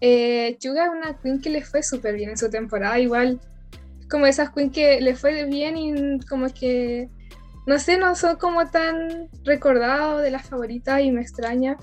Eh, 0.01 0.57
Suga 0.59 0.85
es 0.85 0.91
una 0.91 1.17
queen 1.19 1.41
que 1.41 1.49
le 1.49 1.63
fue 1.63 1.83
súper 1.83 2.15
bien 2.15 2.29
en 2.29 2.37
su 2.37 2.49
temporada, 2.49 2.99
igual 2.99 3.39
como 4.09 4.25
esas 4.25 4.49
queens 4.51 4.73
que 4.73 4.99
le 5.01 5.15
fue 5.15 5.45
bien 5.45 5.77
y 5.77 6.19
como 6.21 6.47
que, 6.49 7.09
no 7.65 7.77
sé, 7.79 7.97
no 7.97 8.15
son 8.15 8.37
como 8.37 8.67
tan 8.69 9.29
recordados 9.43 10.23
de 10.23 10.31
las 10.31 10.47
favoritas 10.47 11.01
y 11.01 11.11
me 11.11 11.21
extraña. 11.21 11.77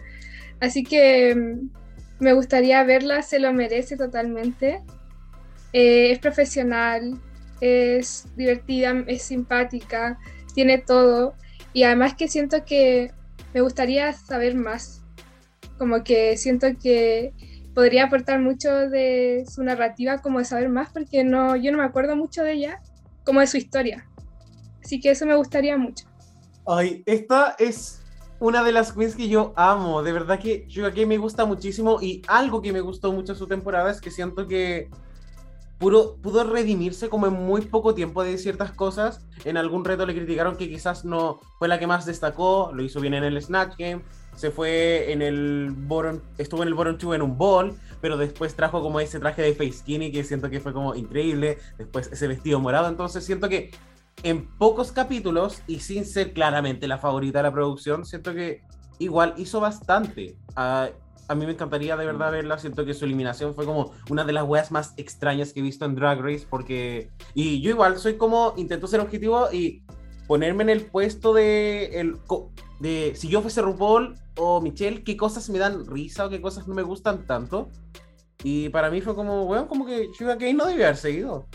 Así 0.61 0.83
que 0.83 1.35
mm, 1.35 1.71
me 2.19 2.33
gustaría 2.33 2.83
verla, 2.85 3.23
se 3.23 3.39
lo 3.39 3.53
merece 3.53 3.97
totalmente. 3.97 4.83
Eh, 5.73 6.11
es 6.11 6.19
profesional, 6.19 7.21
es 7.61 8.27
divertida, 8.37 9.05
es 9.07 9.23
simpática, 9.23 10.19
tiene 10.55 10.79
todo. 10.79 11.35
Y 11.73 11.85
además 11.85 12.15
que 12.15 12.29
siento 12.29 12.65
que 12.65 13.13
me 13.55 13.61
gustaría 13.61 14.13
saber 14.13 14.55
más. 14.55 15.03
Como 15.79 16.03
que 16.03 16.37
siento 16.39 16.69
que 16.83 17.33
podría 17.77 18.05
aportar 18.05 18.41
mucho 18.41 18.71
de 18.89 19.45
su 19.47 19.63
narrativa, 19.63 20.23
como 20.23 20.39
de 20.39 20.47
saber 20.47 20.71
más, 20.71 20.89
porque 20.95 21.25
no, 21.25 21.57
yo 21.57 21.71
no 21.73 21.77
me 21.77 21.85
acuerdo 21.85 22.17
mucho 22.17 22.43
de 22.43 22.55
ella, 22.55 22.81
como 23.23 23.41
de 23.41 23.47
su 23.47 23.59
historia. 23.59 24.09
Así 24.83 24.99
que 24.99 25.11
eso 25.11 25.27
me 25.27 25.37
gustaría 25.37 25.77
mucho. 25.77 26.07
Ay, 26.67 27.03
esta 27.05 27.55
es 27.59 28.01
una 28.41 28.65
de 28.65 28.73
las 28.73 28.95
queens 28.95 29.15
que 29.15 29.29
yo 29.29 29.53
amo. 29.57 30.03
De 30.03 30.11
verdad 30.13 30.41
que 30.41 30.67
Sugar 30.71 30.95
me 31.07 31.19
gusta 31.19 31.45
muchísimo 31.45 31.99
y 32.01 32.23
algo 32.29 32.63
que 32.63 32.73
me 32.73 32.81
gustó 32.81 33.13
mucho 33.13 33.35
su 33.35 33.47
temporada 33.47 33.91
es 33.91 34.01
que 34.01 34.11
siento 34.11 34.49
que 34.49 34.89
pudo, 35.77 36.17
pudo 36.17 36.45
redimirse 36.45 37.11
como 37.11 37.27
en 37.27 37.35
muy 37.35 37.61
poco 37.61 37.95
tiempo 37.95 38.25
de 38.25 38.39
ciertas 38.39 38.73
cosas. 38.73 39.27
En 39.45 39.59
algún 39.59 39.85
reto 39.85 40.07
le 40.07 40.15
criticaron 40.15 40.57
que 40.57 40.71
quizás 40.71 41.05
no 41.05 41.41
fue 41.59 41.69
la 41.69 41.79
que 41.79 41.87
más 41.87 42.07
destacó, 42.07 42.71
lo 42.73 42.83
hizo 42.83 43.01
bien 43.01 43.13
en 43.13 43.25
el 43.25 43.43
Snatch 43.43 43.77
Game, 43.77 44.01
se 44.37 44.51
fue 44.51 45.13
en 45.13 45.23
el 45.23 45.73
Boron, 45.77 46.23
estuvo 46.39 46.63
en 46.63 46.69
el 46.69 46.75
Boron 46.75 46.99
2 46.99 47.17
en 47.17 47.23
un 47.23 47.37
ball, 47.37 47.77
pero 48.01 48.17
después 48.17 48.55
trajo 48.55 48.83
como 48.83 49.01
ese 49.01 49.19
traje 49.19 49.43
de 49.43 49.55
face 49.55 49.73
skinny 49.73 50.13
que 50.13 50.23
siento 50.23 50.49
que 50.49 50.61
fue 50.61 50.73
como 50.73 50.95
increíble, 50.95 51.59
después 51.79 52.09
ese 52.13 52.29
vestido 52.29 52.61
morado, 52.61 52.89
entonces 52.89 53.25
siento 53.25 53.49
que 53.49 53.71
en 54.23 54.47
pocos 54.59 54.93
capítulos 54.93 55.63
y 55.67 55.81
sin 55.81 56.05
ser 56.05 56.33
claramente 56.33 56.87
la 56.87 56.99
favorita 56.99 57.41
de 57.41 57.43
la 57.45 57.53
producción, 57.53 58.05
siento 58.05 58.35
que 58.35 58.63
igual 58.99 59.35
hizo 59.37 59.61
bastante. 59.61 60.37
Ah, 60.55 60.89
a 61.29 61.35
mí 61.35 61.45
me 61.45 61.53
encantaría 61.53 61.97
de 61.97 62.07
verdad 62.07 62.31
verla. 62.31 62.59
Siento 62.59 62.85
que 62.85 62.95
su 62.95 63.05
eliminación 63.05 63.55
fue 63.55 63.65
como 63.65 63.93
una 64.11 64.25
de 64.25 64.33
las 64.33 64.45
weas 64.45 64.71
más 64.71 64.95
extrañas 64.97 65.53
que 65.53 65.61
he 65.61 65.63
visto 65.63 65.85
en 65.85 65.95
Drag 65.95 66.21
Race. 66.21 66.47
Porque. 66.49 67.11
Y 67.35 67.61
yo 67.61 67.71
igual 67.71 67.99
soy 67.99 68.17
como. 68.17 68.55
Intento 68.57 68.87
ser 68.87 69.01
objetivo 69.01 69.49
y 69.53 69.83
ponerme 70.27 70.63
en 70.63 70.71
el 70.71 70.83
puesto 70.87 71.35
de. 71.35 72.01
El, 72.01 72.17
de 72.81 73.13
si 73.17 73.29
yo 73.29 73.43
fuese 73.43 73.63
RuPaul 73.63 74.15
o 74.37 74.61
Michelle, 74.61 75.03
qué 75.03 75.17
cosas 75.17 75.49
me 75.51 75.59
dan 75.59 75.87
risa 75.87 76.27
o 76.27 76.29
qué 76.29 76.41
cosas 76.41 76.69
no 76.69 76.75
me 76.75 76.83
gustan 76.83 77.27
tanto. 77.27 77.71
Y 78.43 78.69
para 78.69 78.91
mí 78.91 79.01
fue 79.01 79.15
como, 79.15 79.45
weón, 79.45 79.67
como 79.67 79.87
que 79.87 80.11
Sugar 80.17 80.39
Kane 80.39 80.55
no 80.55 80.67
debió 80.67 80.85
haber 80.85 80.97
seguido. 80.97 81.47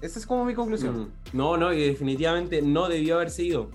Esa 0.00 0.18
es 0.18 0.26
como 0.26 0.44
mi 0.44 0.54
conclusión. 0.54 1.00
Mm, 1.00 1.36
no, 1.36 1.56
no, 1.56 1.72
y 1.72 1.88
definitivamente 1.88 2.62
no 2.62 2.88
debió 2.88 3.16
haber 3.16 3.30
seguido. 3.30 3.70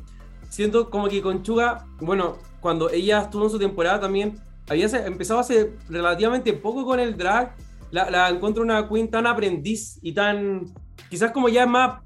Siento 0.50 0.90
como 0.90 1.08
que 1.10 1.22
con 1.22 1.44
Chuga, 1.44 1.86
bueno, 2.00 2.38
cuando 2.62 2.90
ella 2.90 3.22
estuvo 3.22 3.44
en 3.44 3.50
su 3.50 3.60
temporada 3.60 4.00
también, 4.00 4.40
había 4.68 4.88
empezado 5.06 5.40
hace 5.40 5.74
relativamente 5.90 6.54
poco 6.54 6.86
con 6.86 7.00
el 7.00 7.18
drag. 7.18 7.56
La, 7.92 8.10
la, 8.10 8.30
encuentro 8.30 8.64
una 8.64 8.88
queen 8.90 9.10
tan 9.10 9.28
aprendiz 9.28 10.00
y 10.02 10.14
tan. 10.14 10.74
Quizás 11.10 11.32
como 11.32 11.50
ya 11.50 11.66
más. 11.68 12.02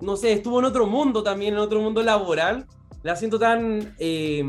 No 0.00 0.16
sé, 0.16 0.32
estuvo 0.32 0.58
en 0.58 0.64
otro 0.64 0.86
mundo 0.86 1.22
también, 1.22 1.54
en 1.54 1.60
otro 1.60 1.80
mundo 1.80 2.02
laboral. 2.02 2.66
La 3.02 3.16
siento 3.16 3.38
tan 3.38 3.94
eh, 3.98 4.42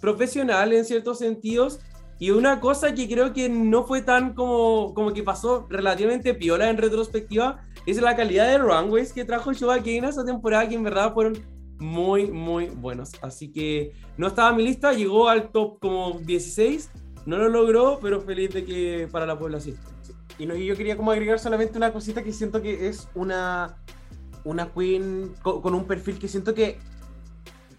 profesional 0.00 0.72
en 0.72 0.84
ciertos 0.84 1.18
sentidos. 1.18 1.80
Y 2.18 2.30
una 2.32 2.60
cosa 2.60 2.94
que 2.94 3.08
creo 3.08 3.32
que 3.32 3.48
no 3.48 3.84
fue 3.84 4.02
tan 4.02 4.34
como, 4.34 4.92
como 4.94 5.12
que 5.14 5.22
pasó 5.22 5.66
relativamente 5.70 6.34
piola 6.34 6.68
en 6.68 6.76
retrospectiva 6.76 7.64
es 7.86 8.00
la 8.00 8.14
calidad 8.14 8.46
de 8.46 8.58
runways 8.58 9.12
que 9.12 9.24
trajo 9.24 9.52
Showa 9.52 9.78
Kane 9.78 10.08
esa 10.08 10.24
temporada, 10.24 10.68
que 10.68 10.74
en 10.74 10.82
verdad 10.82 11.14
fueron 11.14 11.38
muy, 11.78 12.30
muy 12.30 12.66
buenos. 12.66 13.12
Así 13.22 13.50
que 13.50 13.92
no 14.18 14.26
estaba 14.26 14.50
en 14.50 14.56
mi 14.56 14.64
lista, 14.64 14.92
llegó 14.92 15.28
al 15.28 15.50
top 15.50 15.78
como 15.80 16.18
16 16.20 16.90
no 17.26 17.36
lo 17.38 17.48
logró, 17.48 17.98
pero 18.00 18.20
feliz 18.20 18.52
de 18.52 18.64
que 18.64 19.08
para 19.10 19.26
la 19.26 19.38
Puebla 19.38 19.60
sí. 19.60 19.76
Y, 20.38 20.46
no, 20.46 20.54
yo 20.54 20.76
quería 20.76 20.96
como 20.96 21.10
agregar 21.10 21.38
solamente 21.38 21.76
una 21.76 21.92
cosita 21.92 22.22
que 22.22 22.32
siento 22.32 22.62
que 22.62 22.88
es 22.88 23.08
una, 23.14 23.76
una 24.44 24.72
queen 24.72 25.34
con, 25.42 25.74
un 25.74 25.84
perfil 25.84 26.18
que 26.18 26.28
siento 26.28 26.54
que 26.54 26.78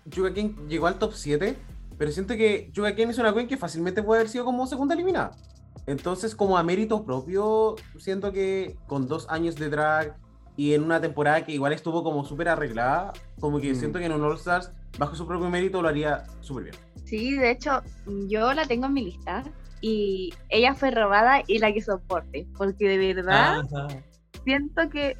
King 0.09 0.67
llegó 0.67 0.87
al 0.87 0.99
top 0.99 1.13
7, 1.13 1.57
pero 2.01 2.11
siento 2.11 2.35
que 2.35 2.71
Yuga 2.73 2.95
King 2.95 3.09
es 3.09 3.19
una 3.19 3.31
queen 3.31 3.47
que 3.47 3.57
fácilmente 3.57 4.01
puede 4.01 4.21
haber 4.21 4.29
sido 4.31 4.43
como 4.43 4.65
segunda 4.65 4.95
eliminada. 4.95 5.37
Entonces, 5.85 6.33
como 6.33 6.57
a 6.57 6.63
mérito 6.63 7.05
propio, 7.05 7.75
siento 7.99 8.31
que 8.31 8.75
con 8.87 9.07
dos 9.07 9.29
años 9.29 9.55
de 9.55 9.69
drag 9.69 10.17
y 10.57 10.73
en 10.73 10.81
una 10.81 10.99
temporada 10.99 11.45
que 11.45 11.51
igual 11.51 11.73
estuvo 11.73 12.03
como 12.03 12.25
súper 12.25 12.49
arreglada, 12.49 13.13
como 13.39 13.61
que 13.61 13.71
mm. 13.73 13.75
siento 13.75 13.99
que 13.99 14.05
en 14.05 14.13
un 14.13 14.23
All 14.23 14.35
Stars, 14.35 14.71
bajo 14.97 15.13
su 15.13 15.27
propio 15.27 15.47
mérito, 15.51 15.79
lo 15.79 15.89
haría 15.89 16.23
súper 16.39 16.63
bien. 16.63 16.75
Sí, 17.05 17.35
de 17.35 17.51
hecho, 17.51 17.83
yo 18.27 18.51
la 18.51 18.65
tengo 18.65 18.87
en 18.87 18.93
mi 18.93 19.05
lista 19.05 19.43
y 19.79 20.33
ella 20.49 20.73
fue 20.73 20.89
robada 20.89 21.43
y 21.45 21.59
la 21.59 21.71
que 21.71 21.81
soporte, 21.81 22.47
porque 22.57 22.97
de 22.97 23.13
verdad 23.13 23.61
siento 24.43 24.89
que 24.89 25.17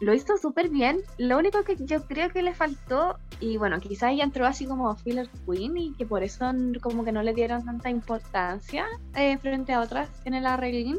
lo 0.00 0.14
hizo 0.14 0.36
súper 0.36 0.68
bien. 0.68 0.98
Lo 1.18 1.38
único 1.38 1.64
que 1.64 1.76
yo 1.78 2.06
creo 2.06 2.30
que 2.30 2.42
le 2.42 2.54
faltó, 2.54 3.18
y 3.40 3.56
bueno, 3.56 3.80
quizás 3.80 4.12
ella 4.12 4.24
entró 4.24 4.46
así 4.46 4.66
como 4.66 4.94
filler 4.96 5.28
queen 5.46 5.76
y 5.76 5.94
que 5.94 6.06
por 6.06 6.22
eso 6.22 6.50
como 6.82 7.04
que 7.04 7.12
no 7.12 7.22
le 7.22 7.34
dieron 7.34 7.64
tanta 7.64 7.90
importancia 7.90 8.86
eh, 9.14 9.38
frente 9.38 9.72
a 9.72 9.80
otras 9.80 10.08
en 10.24 10.34
el 10.34 10.46
arreglín, 10.46 10.98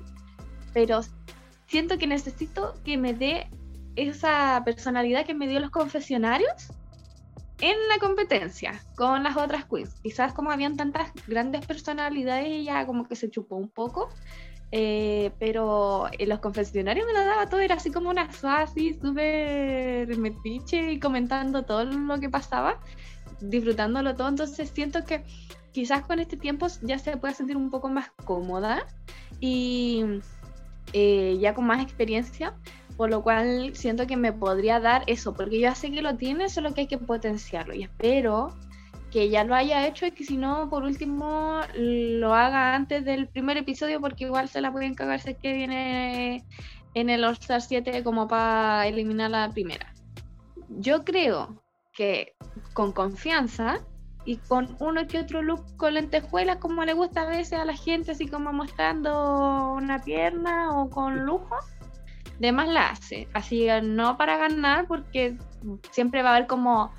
pero 0.73 1.01
siento 1.67 1.97
que 1.97 2.07
necesito 2.07 2.73
que 2.83 2.97
me 2.97 3.13
dé 3.13 3.49
esa 3.95 4.61
personalidad 4.63 5.25
que 5.25 5.33
me 5.33 5.47
dio 5.47 5.59
los 5.59 5.71
confesionarios 5.71 6.71
en 7.59 7.75
la 7.89 7.97
competencia 7.99 8.79
con 8.95 9.23
las 9.23 9.35
otras 9.37 9.65
queens. 9.65 9.95
Quizás 10.01 10.33
como 10.33 10.51
habían 10.51 10.77
tantas 10.77 11.11
grandes 11.27 11.65
personalidades, 11.65 12.47
ella 12.47 12.85
como 12.85 13.07
que 13.07 13.15
se 13.15 13.29
chupó 13.29 13.55
un 13.55 13.69
poco. 13.69 14.09
Eh, 14.71 15.31
pero 15.39 16.07
en 16.11 16.27
los 16.27 16.39
confesionarios 16.39 17.07
me 17.07 17.13
lo 17.13 17.23
daba 17.25 17.47
todo, 17.47 17.61
era 17.61 17.75
así 17.75 17.89
como 17.89 18.09
una 18.09 18.29
así 18.43 18.93
súper 18.93 20.17
metiche 20.17 20.91
y 20.91 20.99
comentando 20.99 21.63
todo 21.63 21.85
lo 21.85 22.19
que 22.19 22.29
pasaba, 22.29 22.79
disfrutándolo 23.39 24.15
todo. 24.15 24.27
Entonces 24.27 24.69
siento 24.73 25.05
que 25.05 25.23
quizás 25.71 26.05
con 26.05 26.19
este 26.19 26.37
tiempo 26.37 26.67
ya 26.81 26.99
se 26.99 27.15
puede 27.17 27.33
sentir 27.33 27.55
un 27.55 27.69
poco 27.69 27.87
más 27.87 28.11
cómoda 28.25 28.85
y 29.39 30.03
eh, 30.93 31.37
ya 31.39 31.53
con 31.53 31.65
más 31.65 31.81
experiencia 31.81 32.55
por 32.97 33.11
lo 33.11 33.21
cual 33.21 33.75
siento 33.75 34.07
que 34.07 34.17
me 34.17 34.33
podría 34.33 34.79
dar 34.79 35.03
eso, 35.05 35.35
porque 35.35 35.59
yo 35.59 35.73
sé 35.75 35.91
que 35.91 36.01
lo 36.01 36.17
tiene, 36.17 36.49
solo 36.49 36.73
que 36.73 36.81
hay 36.81 36.87
que 36.87 36.97
potenciarlo 36.97 37.75
y 37.75 37.83
espero 37.83 38.57
que 39.17 39.29
ya 39.29 39.43
lo 39.43 39.55
haya 39.55 39.87
hecho 39.87 40.05
y 40.05 40.11
que 40.11 40.23
si 40.23 40.37
no, 40.37 40.69
por 40.69 40.83
último, 40.83 41.61
lo 41.73 42.35
haga 42.35 42.75
antes 42.75 43.03
del 43.03 43.27
primer 43.27 43.57
episodio, 43.57 43.99
porque 43.99 44.25
igual 44.25 44.47
se 44.47 44.61
la 44.61 44.71
pueden 44.71 44.93
cagar 44.93 45.19
si 45.19 45.31
es 45.31 45.37
que 45.39 45.53
viene 45.53 46.45
en 46.93 47.09
el 47.09 47.23
All-Star 47.23 47.63
7 47.63 48.03
como 48.03 48.27
para 48.27 48.85
eliminar 48.85 49.31
la 49.31 49.49
primera. 49.49 49.91
Yo 50.69 51.03
creo 51.03 51.63
que 51.93 52.35
con 52.73 52.91
confianza 52.91 53.79
y 54.23 54.37
con 54.37 54.77
uno 54.79 55.07
que 55.07 55.17
otro 55.17 55.41
look 55.41 55.65
con 55.77 55.95
lentejuelas, 55.95 56.57
como 56.57 56.85
le 56.85 56.93
gusta 56.93 57.23
a 57.23 57.25
veces 57.25 57.53
a 57.53 57.65
la 57.65 57.75
gente, 57.75 58.11
así 58.11 58.27
como 58.27 58.53
mostrando 58.53 59.73
una 59.73 59.97
pierna 59.97 60.79
o 60.79 60.91
con 60.91 61.25
lujo 61.25 61.55
de 62.37 62.51
más 62.51 62.67
la 62.67 62.91
hace. 62.91 63.27
Así 63.33 63.65
no 63.81 64.15
para 64.15 64.37
ganar, 64.37 64.85
porque 64.87 65.35
siempre 65.89 66.21
va 66.21 66.33
a 66.33 66.35
haber 66.35 66.47
como 66.47 66.91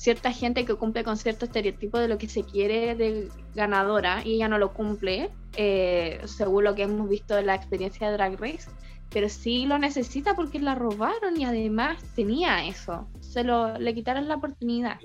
cierta 0.00 0.32
gente 0.32 0.64
que 0.64 0.76
cumple 0.76 1.04
con 1.04 1.18
cierto 1.18 1.44
estereotipo 1.44 1.98
de 1.98 2.08
lo 2.08 2.16
que 2.16 2.26
se 2.26 2.42
quiere 2.42 2.94
de 2.94 3.28
ganadora 3.54 4.22
y 4.24 4.36
ella 4.36 4.48
no 4.48 4.56
lo 4.56 4.72
cumple, 4.72 5.28
eh, 5.56 6.22
según 6.24 6.64
lo 6.64 6.74
que 6.74 6.84
hemos 6.84 7.06
visto 7.06 7.36
en 7.36 7.44
la 7.44 7.54
experiencia 7.54 8.06
de 8.06 8.14
Drag 8.14 8.40
Race. 8.40 8.70
Pero 9.10 9.28
sí 9.28 9.66
lo 9.66 9.76
necesita 9.76 10.34
porque 10.34 10.58
la 10.58 10.74
robaron 10.74 11.38
y 11.38 11.44
además 11.44 11.98
tenía 12.16 12.64
eso. 12.64 13.08
Se 13.20 13.44
lo 13.44 13.76
le 13.78 13.94
quitaron 13.94 14.26
la 14.26 14.36
oportunidad. 14.36 14.98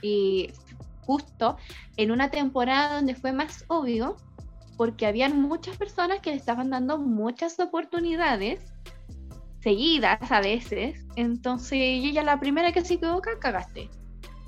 Y 0.00 0.50
justo 1.04 1.58
en 1.98 2.10
una 2.10 2.30
temporada 2.30 2.94
donde 2.94 3.14
fue 3.14 3.32
más 3.32 3.66
obvio, 3.68 4.16
porque 4.78 5.04
habían 5.04 5.42
muchas 5.42 5.76
personas 5.76 6.20
que 6.20 6.30
le 6.30 6.36
estaban 6.36 6.70
dando 6.70 6.96
muchas 6.96 7.60
oportunidades 7.60 8.62
seguidas 9.60 10.32
a 10.32 10.40
veces, 10.40 11.04
entonces 11.16 11.78
ella 11.82 12.22
la 12.22 12.40
primera 12.40 12.72
que 12.72 12.82
se 12.82 12.94
equivoca, 12.94 13.38
cagaste. 13.38 13.90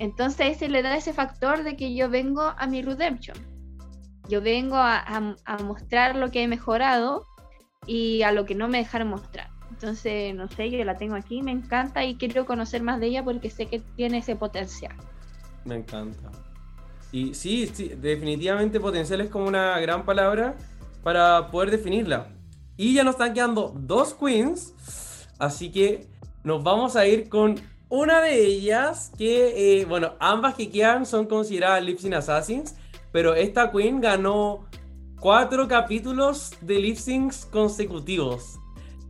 Entonces 0.01 0.57
se 0.57 0.67
le 0.67 0.81
da 0.81 0.97
ese 0.97 1.13
factor 1.13 1.63
de 1.63 1.77
que 1.77 1.93
yo 1.93 2.09
vengo 2.09 2.41
a 2.41 2.65
mi 2.65 2.81
redemption. 2.81 3.37
Yo 4.27 4.41
vengo 4.41 4.75
a, 4.75 5.35
mostrar 5.63 6.15
lo 6.15 6.31
que 6.31 6.41
he 6.41 6.47
mejorado 6.47 7.27
y 7.85 8.23
a 8.23 8.31
lo 8.31 8.45
que 8.45 8.55
no 8.55 8.67
me 8.67 8.79
dejaron 8.79 9.09
mostrar. 9.09 9.51
Entonces, 9.69 10.33
no 10.33 10.47
sé, 10.47 10.71
yo 10.71 10.83
la 10.83 10.97
tengo 10.97 11.13
aquí, 11.13 11.43
me 11.43 11.51
encanta 11.51 12.03
y 12.03 12.15
quiero 12.15 12.47
conocer 12.47 12.81
más 12.81 12.99
de 12.99 13.07
ella 13.07 13.23
porque 13.23 13.51
sé 13.51 13.67
que 13.67 13.77
tiene 13.95 14.17
ese 14.17 14.35
potencial. 14.35 14.95
Me 15.65 15.75
encanta. 15.75 16.31
Y 17.11 17.35
sí, 17.35 17.69
sí, 17.71 17.89
definitivamente 17.89 18.79
potencial 18.79 19.21
es 19.21 19.29
como 19.29 19.45
una 19.45 19.79
gran 19.81 20.03
palabra 20.03 20.55
para 21.03 21.51
poder 21.51 21.69
definirla. 21.69 22.27
Y 22.75 22.95
ya 22.95 23.03
nos 23.03 23.13
están 23.13 23.35
quedando 23.35 23.71
dos 23.77 24.15
queens. 24.15 25.27
Así 25.37 25.71
que 25.71 26.07
nos 26.43 26.63
vamos 26.63 26.95
a 26.95 27.05
ir 27.05 27.29
con 27.29 27.55
una 27.91 28.21
de 28.21 28.43
ellas 28.43 29.11
que, 29.17 29.81
eh, 29.81 29.85
bueno, 29.85 30.13
ambas 30.19 30.55
que 30.55 30.69
quedan 30.69 31.05
son 31.05 31.27
consideradas 31.27 31.83
Lip 31.83 31.99
Sync 31.99 32.13
Assassins, 32.13 32.75
pero 33.11 33.35
esta 33.35 33.69
queen 33.69 33.99
ganó 33.99 34.65
cuatro 35.19 35.67
capítulos 35.67 36.53
de 36.61 36.79
lip 36.79 36.95
syncs 36.95 37.45
consecutivos. 37.45 38.59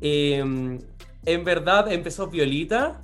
Em, 0.02 0.80
en 1.26 1.44
verdad 1.44 1.92
empezó 1.92 2.26
Violita 2.26 3.04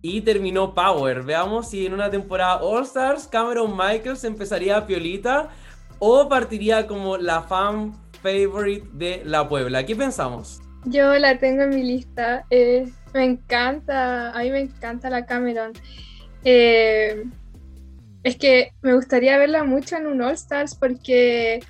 y 0.00 0.22
terminó 0.22 0.74
Power. 0.74 1.22
Veamos 1.22 1.68
si 1.68 1.84
en 1.84 1.92
una 1.92 2.10
temporada 2.10 2.62
All 2.62 2.84
Stars 2.84 3.28
Cameron 3.28 3.76
Michaels 3.76 4.24
empezaría 4.24 4.78
a 4.78 4.86
Piolita 4.86 5.50
o 5.98 6.30
partiría 6.30 6.86
como 6.86 7.18
la 7.18 7.42
fan 7.42 7.92
favorite 8.22 8.88
de 8.94 9.22
la 9.26 9.46
Puebla. 9.46 9.84
¿Qué 9.84 9.94
pensamos? 9.94 10.62
Yo 10.84 11.18
la 11.18 11.38
tengo 11.38 11.62
en 11.62 11.70
mi 11.70 11.82
lista. 11.82 12.46
Me 12.50 13.24
encanta, 13.24 14.30
a 14.30 14.42
mí 14.42 14.50
me 14.50 14.60
encanta 14.60 15.10
la 15.10 15.26
Cameron. 15.26 15.72
Eh, 16.44 17.24
es 18.22 18.36
que 18.36 18.72
me 18.82 18.94
gustaría 18.94 19.38
verla 19.38 19.64
mucho 19.64 19.96
en 19.96 20.06
un 20.06 20.22
All 20.22 20.34
Stars 20.34 20.74
porque 20.74 21.60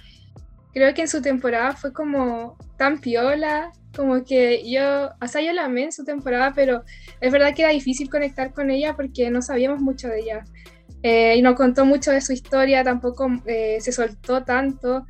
creo 0.73 0.95
que 0.95 1.03
en 1.03 1.09
su 1.09 1.23
temporada 1.23 1.73
fue 1.73 1.93
como 1.93 2.57
tan 2.77 3.01
piola, 3.01 3.73
como 3.95 4.25
que 4.25 4.69
yo, 4.71 5.11
o 5.21 5.41
yo 5.41 5.53
la 5.53 5.65
amé 5.65 5.85
en 5.85 5.93
su 5.93 6.05
temporada, 6.05 6.53
pero 6.55 6.85
es 7.21 7.33
verdad 7.33 7.55
que 7.55 7.63
era 7.63 7.73
difícil 7.73 8.09
conectar 8.09 8.53
con 8.53 8.71
ella 8.71 8.95
porque 8.95 9.31
no 9.31 9.43
sabíamos 9.43 9.81
mucho 9.81 10.09
de 10.09 10.21
ella. 10.21 10.45
Eh, 11.03 11.35
y 11.37 11.43
no 11.43 11.55
contó 11.55 11.85
mucho 11.87 12.11
de 12.11 12.21
su 12.21 12.33
historia, 12.33 12.85
tampoco 12.85 13.29
eh, 13.47 13.79
se 13.81 13.93
soltó 13.93 14.45
tanto. 14.45 15.07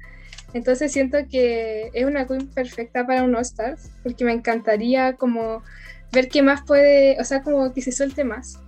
Entonces 0.53 0.93
siento 0.93 1.19
que 1.31 1.91
es 1.95 2.05
una 2.05 2.27
queen 2.27 2.49
perfecta 2.49 3.07
para 3.07 3.23
un 3.23 3.35
All 3.35 3.43
Stars, 3.43 3.91
porque 4.03 4.25
me 4.25 4.33
encantaría 4.33 5.15
como 5.15 5.63
ver 6.13 6.29
qué 6.29 6.43
más 6.43 6.63
puede, 6.67 7.21
o 7.21 7.25
sea, 7.25 7.43
como 7.43 7.73
que 7.73 7.83
se 7.83 7.93
suelte 7.93 8.25
más. 8.25 8.59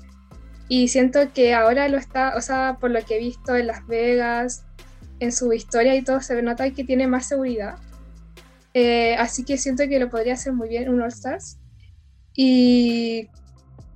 Y 0.68 0.88
siento 0.88 1.32
que 1.32 1.54
ahora 1.54 1.88
lo 1.88 1.98
está, 1.98 2.36
o 2.36 2.40
sea, 2.40 2.76
por 2.80 2.90
lo 2.90 3.04
que 3.04 3.16
he 3.16 3.18
visto 3.18 3.56
en 3.56 3.66
Las 3.66 3.86
Vegas, 3.86 4.64
en 5.18 5.32
su 5.32 5.52
historia 5.52 5.94
y 5.96 6.02
todo, 6.02 6.20
se 6.20 6.40
nota 6.40 6.70
que 6.70 6.84
tiene 6.84 7.06
más 7.06 7.26
seguridad. 7.26 7.76
Eh, 8.74 9.14
así 9.16 9.44
que 9.44 9.58
siento 9.58 9.86
que 9.88 9.98
lo 9.98 10.08
podría 10.08 10.34
hacer 10.34 10.52
muy 10.52 10.68
bien 10.68 10.88
un 10.88 11.02
All 11.02 11.08
Stars. 11.08 11.58
Y, 12.34 13.28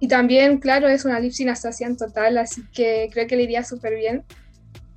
y 0.01 0.09
también, 0.09 0.59
claro, 0.59 0.89
es 0.89 1.05
una 1.05 1.21
lip 1.21 1.33
sync 1.33 1.51
assassin 1.51 1.97
total, 1.97 2.37
así 2.37 2.63
que 2.75 3.09
creo 3.13 3.27
que 3.27 3.37
le 3.37 3.45
iría 3.45 3.65
súper 3.65 3.95
bien. 3.95 4.25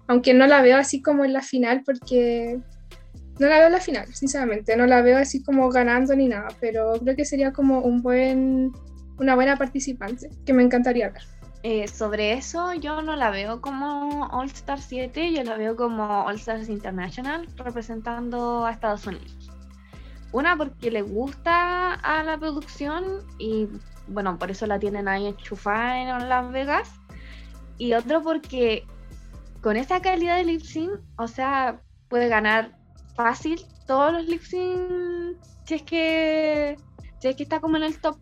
Aunque 0.07 0.33
no 0.33 0.47
la 0.47 0.61
veo 0.61 0.75
así 0.75 1.01
como 1.01 1.23
en 1.23 1.33
la 1.33 1.43
final, 1.43 1.83
porque 1.85 2.59
no 3.39 3.47
la 3.47 3.59
veo 3.59 3.69
la 3.69 3.79
final, 3.79 4.13
sinceramente. 4.13 4.75
No 4.75 4.85
la 4.85 5.01
veo 5.01 5.17
así 5.17 5.41
como 5.43 5.69
ganando 5.69 6.15
ni 6.15 6.27
nada, 6.27 6.49
pero 6.59 6.93
creo 6.99 7.15
que 7.15 7.25
sería 7.25 7.53
como 7.53 7.79
un 7.79 8.01
buen, 8.01 8.73
una 9.17 9.35
buena 9.35 9.57
participante 9.57 10.29
que 10.45 10.53
me 10.53 10.63
encantaría 10.63 11.09
ver. 11.09 11.23
Eh, 11.63 11.87
sobre 11.89 12.33
eso, 12.33 12.73
yo 12.73 13.01
no 13.01 13.17
la 13.17 13.31
veo 13.31 13.59
como 13.59 14.27
All 14.27 14.47
Star 14.47 14.79
7, 14.79 15.33
yo 15.33 15.43
la 15.43 15.57
veo 15.57 15.75
como 15.75 16.23
All 16.23 16.35
Stars 16.35 16.69
International 16.69 17.49
representando 17.57 18.65
a 18.65 18.71
Estados 18.71 19.05
Unidos. 19.07 19.51
Una 20.31 20.55
porque 20.55 20.91
le 20.91 21.01
gusta 21.01 21.95
a 21.95 22.23
la 22.23 22.37
producción 22.37 23.03
y 23.39 23.67
bueno, 24.07 24.37
por 24.37 24.51
eso 24.51 24.67
la 24.67 24.79
tienen 24.79 25.07
ahí 25.07 25.27
enchufada 25.27 25.99
en 25.99 26.29
Las 26.29 26.51
Vegas. 26.51 26.91
Y 27.77 27.93
otro 27.93 28.21
porque 28.21 28.85
con 29.61 29.75
esa 29.75 30.01
calidad 30.01 30.37
de 30.37 30.45
lip 30.45 30.61
sync, 30.61 30.91
o 31.17 31.27
sea, 31.27 31.81
puede 32.07 32.27
ganar 32.29 32.78
fácil 33.19 33.59
todos 33.85 34.13
los 34.13 34.25
lip 34.27 34.41
sync 34.41 35.35
si 35.65 35.73
es 35.75 35.83
que 35.83 36.77
si 37.19 37.27
es 37.27 37.35
que 37.35 37.43
está 37.43 37.59
como 37.59 37.75
en 37.75 37.83
el 37.83 37.99
top. 37.99 38.17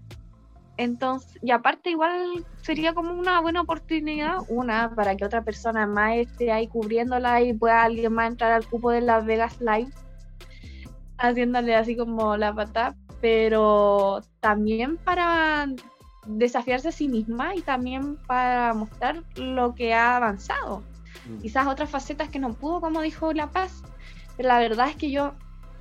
Entonces, 0.75 1.37
y 1.43 1.51
aparte 1.51 1.91
igual 1.91 2.43
sería 2.63 2.95
como 2.95 3.13
una 3.13 3.39
buena 3.41 3.61
oportunidad, 3.61 4.37
una 4.47 4.93
para 4.95 5.15
que 5.15 5.23
otra 5.23 5.43
persona 5.43 5.85
más 5.85 6.15
esté 6.15 6.51
ahí 6.51 6.67
cubriéndola 6.67 7.41
y 7.41 7.53
pueda 7.53 7.83
alguien 7.83 8.11
más 8.11 8.31
entrar 8.31 8.51
al 8.53 8.67
cupo 8.67 8.89
de 8.89 9.01
Las 9.01 9.23
Vegas 9.25 9.59
Live 9.59 9.91
haciéndole 11.19 11.75
así 11.75 11.95
como 11.95 12.35
la 12.35 12.53
pata, 12.53 12.95
pero 13.21 14.21
también 14.39 14.97
para 14.97 15.67
desafiarse 16.25 16.89
a 16.89 16.91
sí 16.91 17.07
misma 17.07 17.55
y 17.55 17.61
también 17.61 18.17
para 18.27 18.73
mostrar 18.73 19.23
lo 19.35 19.75
que 19.75 19.93
ha 19.93 20.15
avanzado. 20.15 20.81
Mm. 21.27 21.41
Quizás 21.41 21.67
otras 21.67 21.89
facetas 21.89 22.29
que 22.29 22.39
no 22.39 22.53
pudo, 22.53 22.81
como 22.81 23.01
dijo 23.01 23.31
La 23.33 23.51
Paz, 23.51 23.83
la 24.37 24.59
verdad 24.59 24.89
es 24.89 24.95
que 24.95 25.11
yo 25.11 25.33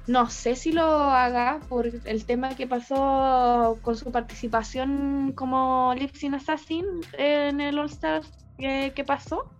no 0.06 0.30
sé 0.30 0.54
si 0.54 0.72
lo 0.72 0.84
haga 0.84 1.60
por 1.68 1.86
el 1.86 2.26
tema 2.26 2.54
que 2.54 2.66
pasó 2.66 3.78
con 3.82 3.96
su 3.96 4.12
participación 4.12 5.32
como 5.34 5.94
Lip 5.96 6.12
Assassin 6.34 6.84
en 7.18 7.60
el 7.60 7.78
All 7.78 7.86
Star 7.86 8.22
que, 8.56 8.92
que 8.94 9.04
pasó 9.04 9.50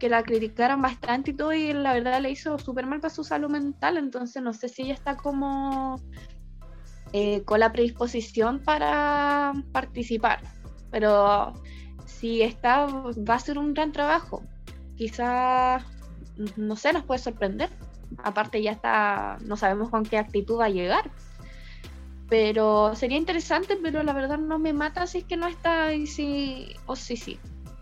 que 0.00 0.08
la 0.08 0.24
criticaron 0.24 0.80
bastante 0.80 1.30
y 1.30 1.34
todo, 1.34 1.52
y 1.52 1.72
la 1.74 1.92
verdad 1.92 2.20
le 2.20 2.30
hizo 2.30 2.58
súper 2.58 2.86
mal 2.86 3.00
para 3.00 3.14
su 3.14 3.22
salud 3.22 3.50
mental, 3.50 3.98
entonces 3.98 4.42
no 4.42 4.54
sé 4.54 4.68
si 4.68 4.82
ella 4.82 4.94
está 4.94 5.16
como 5.16 6.00
eh, 7.12 7.42
con 7.44 7.60
la 7.60 7.70
predisposición 7.70 8.60
para 8.60 9.52
participar, 9.72 10.40
pero 10.90 11.52
si 12.06 12.40
está, 12.40 12.86
va 12.86 13.34
a 13.34 13.38
ser 13.38 13.58
un 13.58 13.74
gran 13.74 13.92
trabajo, 13.92 14.42
quizás, 14.96 15.84
no 16.56 16.76
sé, 16.76 16.94
nos 16.94 17.04
puede 17.04 17.20
sorprender, 17.20 17.68
aparte 18.18 18.62
ya 18.62 18.72
está, 18.72 19.38
no 19.44 19.56
sabemos 19.56 19.90
con 19.90 20.04
qué 20.04 20.18
actitud 20.18 20.58
va 20.58 20.66
a 20.66 20.70
llegar. 20.70 21.10
Pero 22.28 22.94
sería 22.94 23.18
interesante, 23.18 23.76
pero 23.82 24.02
la 24.02 24.12
verdad 24.12 24.38
no 24.38 24.58
me 24.58 24.72
mata 24.72 25.06
si 25.06 25.18
es 25.18 25.24
que 25.24 25.36
no 25.36 25.48
está 25.48 25.92
y 25.94 26.06
si, 26.06 26.76
o 26.86 26.94
sí, 26.94 27.16
sí. 27.16 27.38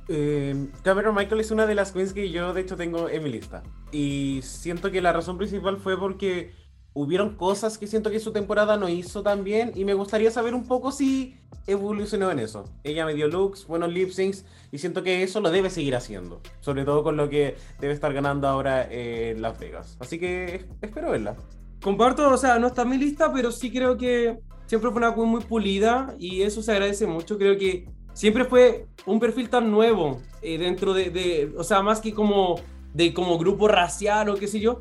Eh, 0.09 0.71
Cameron 0.83 1.15
Michael 1.15 1.43
es 1.43 1.51
una 1.51 1.67
de 1.67 1.75
las 1.75 1.93
queens 1.93 2.15
que 2.15 2.31
yo 2.31 2.55
de 2.55 2.63
hecho 2.63 2.77
tengo 2.77 3.11
en 3.11 3.23
mi 3.23 3.31
lista. 3.31 3.63
Y 3.93 4.41
siento 4.43 4.91
que 4.91 5.03
la 5.03 5.13
razón 5.13 5.37
principal 5.37 5.77
fue 5.77 5.99
porque 5.99 6.55
hubieron 7.01 7.37
cosas 7.37 7.79
que 7.79 7.87
siento 7.87 8.11
que 8.11 8.19
su 8.19 8.33
temporada 8.33 8.77
no 8.77 8.89
hizo 8.89 9.23
tan 9.23 9.45
bien 9.45 9.71
y 9.77 9.85
me 9.85 9.95
gustaría 9.95 10.33
saber 10.33 10.53
un 10.53 10.67
poco 10.67 10.91
si 10.91 11.37
evolucionó 11.69 12.29
en 12.33 12.41
eso. 12.41 12.65
Ella 12.83 13.07
me 13.07 13.15
dio 13.15 13.29
looks, 13.29 13.69
buenos 13.69 13.93
lip 13.93 14.11
syncs 14.11 14.45
y 14.73 14.79
siento 14.79 15.05
que 15.05 15.23
eso 15.23 15.41
lo 15.41 15.53
debe 15.53 15.71
seguir 15.71 15.95
haciendo. 15.95 16.41
Sobre 16.61 16.85
todo 16.85 17.05
con 17.05 17.17
lo 17.17 17.29
que 17.29 17.57
debe 17.79 17.95
estar 17.95 18.13
ganando 18.13 18.49
ahora 18.49 18.85
en 18.91 19.41
Las 19.41 19.61
Vegas. 19.61 19.97
Así 20.01 20.19
que 20.19 20.67
espero 20.83 21.13
verla. 21.13 21.37
Comparto, 21.81 22.29
o 22.31 22.37
sea, 22.37 22.59
no 22.59 22.67
está 22.67 22.83
en 22.83 22.89
mi 22.89 22.99
lista, 22.99 23.33
pero 23.33 23.53
sí 23.53 23.71
creo 23.71 23.97
que 23.97 24.41
siempre 24.67 24.91
fue 24.91 24.99
una 24.99 25.15
queen 25.15 25.29
muy 25.29 25.43
pulida 25.43 26.17
y 26.19 26.43
eso 26.43 26.63
se 26.63 26.73
agradece 26.73 27.07
mucho. 27.07 27.39
Creo 27.39 27.57
que 27.57 27.89
siempre 28.13 28.45
fue 28.45 28.87
un 29.07 29.21
perfil 29.21 29.49
tan 29.49 29.71
nuevo 29.71 30.21
eh, 30.43 30.59
dentro 30.59 30.95
de, 30.95 31.53
o 31.57 31.63
sea, 31.63 31.81
más 31.81 32.01
que 32.01 32.13
como 32.13 32.57
de 32.93 33.15
como 33.15 33.39
grupo 33.39 33.69
racial 33.69 34.31
o 34.31 34.35
qué 34.35 34.49
sé 34.49 34.59
yo, 34.59 34.79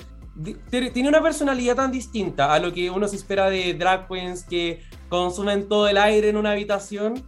tiene 0.70 1.10
una 1.10 1.22
personalidad 1.22 1.76
tan 1.76 1.92
distinta 1.92 2.54
a 2.54 2.60
lo 2.60 2.72
que 2.74 2.90
uno 2.90 3.08
se 3.08 3.16
espera 3.16 3.50
de 3.50 3.74
drag 3.74 4.08
queens 4.08 4.44
que 4.44 4.84
consumen 5.10 5.68
todo 5.68 5.88
el 5.88 5.98
aire 5.98 6.30
en 6.30 6.38
una 6.38 6.52
habitación 6.52 7.24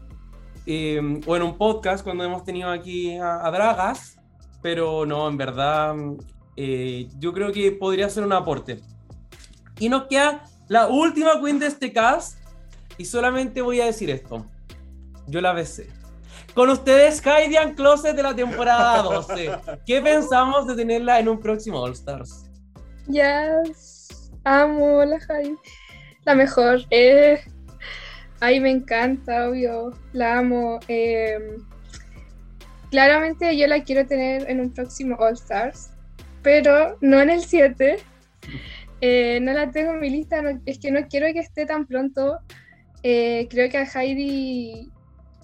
em, 0.66 1.22
o 1.26 1.36
en 1.36 1.42
un 1.42 1.58
podcast 1.58 2.04
cuando 2.04 2.24
hemos 2.24 2.44
tenido 2.44 2.70
aquí 2.70 3.18
a, 3.18 3.50
dragas, 3.52 4.18
pero 4.62 5.06
no, 5.06 5.28
en 5.28 5.38
verdad, 5.38 5.96
eh, 6.56 7.08
yo 7.18 7.34
creo 7.34 7.52
que 7.52 7.72
podría 7.72 8.10
ser 8.10 8.24
un 8.24 8.34
aporte. 8.34 8.80
Y 9.80 9.90
nos 9.90 10.04
queda 10.04 10.44
la 10.68 10.88
última 10.88 11.40
queen 11.42 11.58
de 11.58 11.68
este 11.68 11.92
cast 11.92 12.38
y 12.98 13.06
solamente 13.06 13.62
voy 13.62 13.82
a 13.82 13.86
decir 13.86 14.10
esto. 14.10 14.46
Yo 15.28 15.42
la 15.42 15.54
besé. 15.54 15.90
Con 16.54 16.70
ustedes, 16.70 17.26
Haidian 17.26 17.74
Closet 17.76 18.16
de 18.16 18.24
la 18.24 18.36
temporada 18.36 19.02
12. 19.04 19.52
¿Qué 19.86 20.02
pensamos 20.02 20.68
de 20.68 20.76
tenerla 20.76 21.20
en 21.20 21.30
un 21.30 21.40
próximo 21.40 21.80
All 21.80 21.94
Stars? 21.94 22.49
Yes, 23.10 24.32
amo 24.44 25.04
la 25.04 25.18
Heidi. 25.18 25.58
La 26.26 26.36
mejor. 26.36 26.82
Eh, 26.92 27.42
ay, 28.40 28.60
me 28.60 28.70
encanta, 28.70 29.50
obvio. 29.50 29.98
La 30.14 30.38
amo. 30.38 30.80
Em, 30.88 31.66
claramente 32.92 33.58
yo 33.58 33.66
la 33.66 33.84
quiero 33.84 34.06
tener 34.06 34.48
en 34.48 34.60
un 34.60 34.72
próximo 34.72 35.16
All 35.16 35.34
Stars, 35.34 35.90
pero 36.44 36.98
no 37.02 37.20
en 37.20 37.32
el 37.32 37.42
7. 37.42 37.98
Eh, 39.02 39.40
no 39.42 39.54
la 39.54 39.72
tengo 39.72 39.94
en 39.94 40.02
mi 40.02 40.10
lista, 40.10 40.44
es 40.66 40.78
que 40.78 40.92
no 40.92 41.08
quiero 41.08 41.28
que 41.32 41.40
esté 41.40 41.66
tan 41.66 41.86
pronto. 41.86 42.40
Eh, 43.02 43.48
creo 43.50 43.70
que 43.70 43.78
a 43.78 43.86
Heidi 43.86 44.92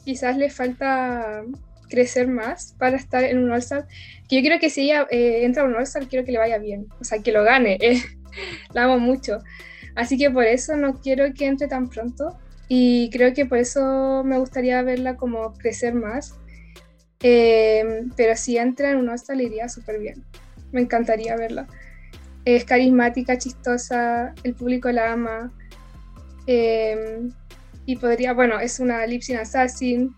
quizás 0.03 0.35
le 0.35 0.49
falta 0.49 1.41
crecer 1.90 2.28
más 2.28 2.76
para 2.78 2.98
estar 2.98 3.24
en 3.24 3.40
un 3.40 3.52
All-Star. 3.52 3.88
Que 4.28 4.38
yo 4.38 4.48
creo 4.48 4.60
que 4.60 4.70
si 4.70 4.82
ella 4.82 5.07
eh, 5.10 5.45
entra 5.45 5.64
a 5.64 5.66
un 5.66 5.76
All-Star, 5.76 6.07
quiero 6.07 6.26
que 6.26 6.32
le 6.32 6.38
vaya 6.38 6.57
bien, 6.57 6.88
o 6.99 7.03
sea, 7.03 7.20
que 7.20 7.32
lo 7.32 7.44
gane. 7.44 7.78
Eh, 7.82 8.02
la 8.74 8.84
amo 8.84 8.99
mucho. 8.99 9.40
Así 9.95 10.18
que 10.18 10.30
por 10.30 10.45
eso 10.45 10.76
no 10.76 10.99
quiero 11.02 11.34
que 11.34 11.45
entre 11.48 11.68
tan 11.68 11.90
pronto. 11.90 12.38
Y 12.68 13.10
creo 13.12 13.34
que 13.34 13.45
por 13.45 13.60
eso 13.60 14.24
me 14.26 14.38
gustaría 14.40 14.82
verla 14.82 15.16
como 15.16 15.53
crecer 15.53 15.94
más. 15.94 16.36
Em, 17.22 18.12
pero 18.16 18.36
si 18.36 18.57
entra 18.57 18.91
en 18.91 18.98
un 18.98 19.10
All-Star, 19.10 19.38
le 19.38 19.44
iría 19.44 19.70
súper 19.70 19.99
bien. 19.99 20.24
Me 20.72 20.82
encantaría 20.82 21.36
verla. 21.36 21.68
Es 22.44 22.66
carismática, 22.66 23.38
chistosa, 23.38 24.34
el 24.44 24.53
público 24.53 24.91
la 24.91 25.14
ama. 25.14 25.53
Eh, 26.48 27.30
y 27.86 27.98
podría, 27.98 28.34
bueno, 28.34 28.60
es 28.60 28.80
una 28.80 29.06
lip 29.06 29.22
assassin, 29.40 30.16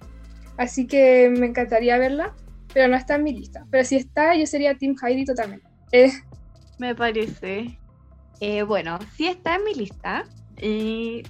así 0.58 0.88
que 0.88 1.30
me 1.30 1.48
encantaría 1.48 1.98
verla, 1.98 2.36
pero 2.74 2.88
no 2.88 2.96
está 2.96 3.16
en 3.16 3.24
mi 3.24 3.34
lista. 3.34 3.66
Pero 3.72 3.84
si 3.84 3.96
está, 3.96 4.36
yo 4.36 4.46
sería 4.46 4.78
Team 4.78 4.96
Heidi 5.02 5.26
totalmente. 5.26 5.68
Eh. 5.92 6.12
Me 6.80 6.94
parece. 6.96 7.80
Eh, 8.40 8.64
bueno, 8.64 9.00
sí 9.16 9.28
está 9.28 9.56
en 9.56 9.64
mi 9.64 9.74
lista. 9.74 10.26
Y 10.62 11.24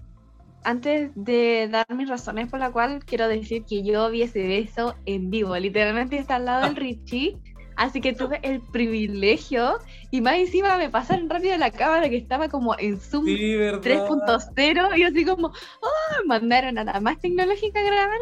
antes 0.64 1.12
de 1.16 1.70
dar 1.72 1.86
mis 1.96 2.10
razones 2.10 2.50
por 2.50 2.60
la 2.60 2.72
cual 2.72 3.04
quiero 3.06 3.28
decir 3.28 3.64
que 3.64 3.84
yo 3.84 4.10
vi 4.10 4.24
ese 4.24 4.46
beso 4.48 4.96
en 5.06 5.30
vivo. 5.30 5.56
Literalmente 5.58 6.18
está 6.18 6.36
al 6.36 6.46
lado 6.46 6.66
del 6.66 6.76
Richie 6.76 7.38
Así 7.78 8.02
que 8.02 8.14
tuve 8.14 8.40
el 8.42 8.60
privilegio 8.60 9.78
y 10.10 10.22
más 10.22 10.36
encima 10.36 10.78
me 10.78 10.90
pasaron 10.90 11.30
rápido 11.30 11.56
la 11.58 11.70
cámara 11.70 12.10
que 12.10 12.18
estaba 12.18 12.50
como 12.50 12.76
en 12.80 13.00
Zoom 13.00 13.26
3.0 13.26 14.98
y 14.98 15.04
así 15.04 15.24
como, 15.24 15.48
oh, 15.48 16.26
mandaron 16.26 16.80
a 16.80 16.84
la 16.84 17.00
más 17.00 17.20
tecnológica 17.20 17.80
a 17.80 17.84
grabar. 17.84 18.18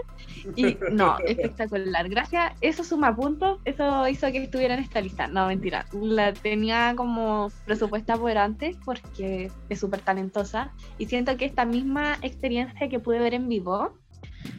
Y 0.57 0.77
no, 0.91 1.17
espectacular. 1.19 2.09
Gracias, 2.09 2.53
eso 2.59 2.83
suma 2.83 3.15
puntos, 3.15 3.59
eso 3.63 4.07
hizo 4.09 4.29
que 4.31 4.43
estuviera 4.43 4.73
en 4.73 4.81
esta 4.81 4.99
lista. 4.99 5.27
No, 5.27 5.47
mentira, 5.47 5.85
la 5.93 6.33
tenía 6.33 6.93
como 6.97 7.49
presupuesta 7.65 8.17
por 8.17 8.37
antes 8.37 8.75
porque 8.83 9.49
es 9.69 9.79
súper 9.79 10.01
talentosa 10.01 10.73
y 10.97 11.05
siento 11.05 11.37
que 11.37 11.45
esta 11.45 11.63
misma 11.63 12.17
experiencia 12.21 12.89
que 12.89 12.99
pude 12.99 13.19
ver 13.19 13.33
en 13.33 13.47
vivo 13.47 13.93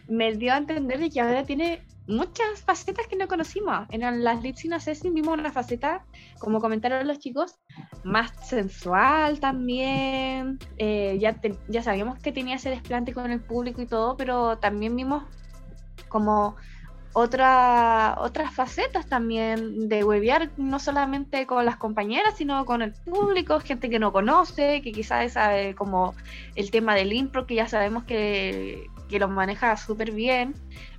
me 0.09 0.35
dio 0.35 0.53
a 0.53 0.59
entender 0.59 1.01
de 1.01 1.11
que 1.11 1.21
ahora 1.21 1.45
tiene 1.45 1.83
muchas 2.07 2.63
facetas 2.65 3.07
que 3.07 3.17
no 3.17 3.29
conocimos. 3.29 3.87
En 3.91 4.23
las 4.23 4.43
Lips 4.43 4.65
in 4.65 4.75
Assassin 4.75 5.15
vimos 5.15 5.39
una 5.39 5.53
faceta, 5.53 6.05
como 6.39 6.61
comentaron 6.61 7.07
los 7.07 7.19
chicos, 7.19 7.59
más 8.05 8.33
sensual 8.47 9.41
también. 9.41 10.59
Eh, 10.79 11.19
ya, 11.21 11.41
ya 11.69 11.83
sabíamos 11.83 12.19
que 12.19 12.33
tenía 12.33 12.57
ese 12.57 12.71
desplante 12.71 13.13
con 13.13 13.31
el 13.31 13.41
público 13.41 13.83
y 13.83 13.87
todo, 13.87 14.17
pero 14.17 14.59
también 14.59 14.95
vimos 14.95 15.25
como 16.09 16.57
otra, 17.13 18.17
otras 18.19 18.55
facetas 18.55 19.07
también 19.07 19.89
de 19.89 20.05
huevear, 20.05 20.51
no 20.59 20.79
solamente 20.79 21.47
con 21.47 21.65
las 21.65 21.77
compañeras, 21.79 22.37
sino 22.37 22.67
con 22.67 22.83
el 22.83 22.93
público, 22.93 23.59
gente 23.59 23.89
que 23.89 23.99
no 23.99 24.13
conoce, 24.13 24.83
que 24.83 24.93
quizás 24.93 25.33
sabe 25.33 25.75
como 25.75 26.15
el 26.57 26.71
tema 26.71 26.95
del 26.95 27.15
impro, 27.15 27.47
que 27.47 27.55
ya 27.55 27.69
sabemos 27.69 28.05
que, 28.05 28.91
que 29.09 29.19
lo 29.19 29.29
maneja 29.29 29.77
súper 29.77 30.13
bien 30.13 30.55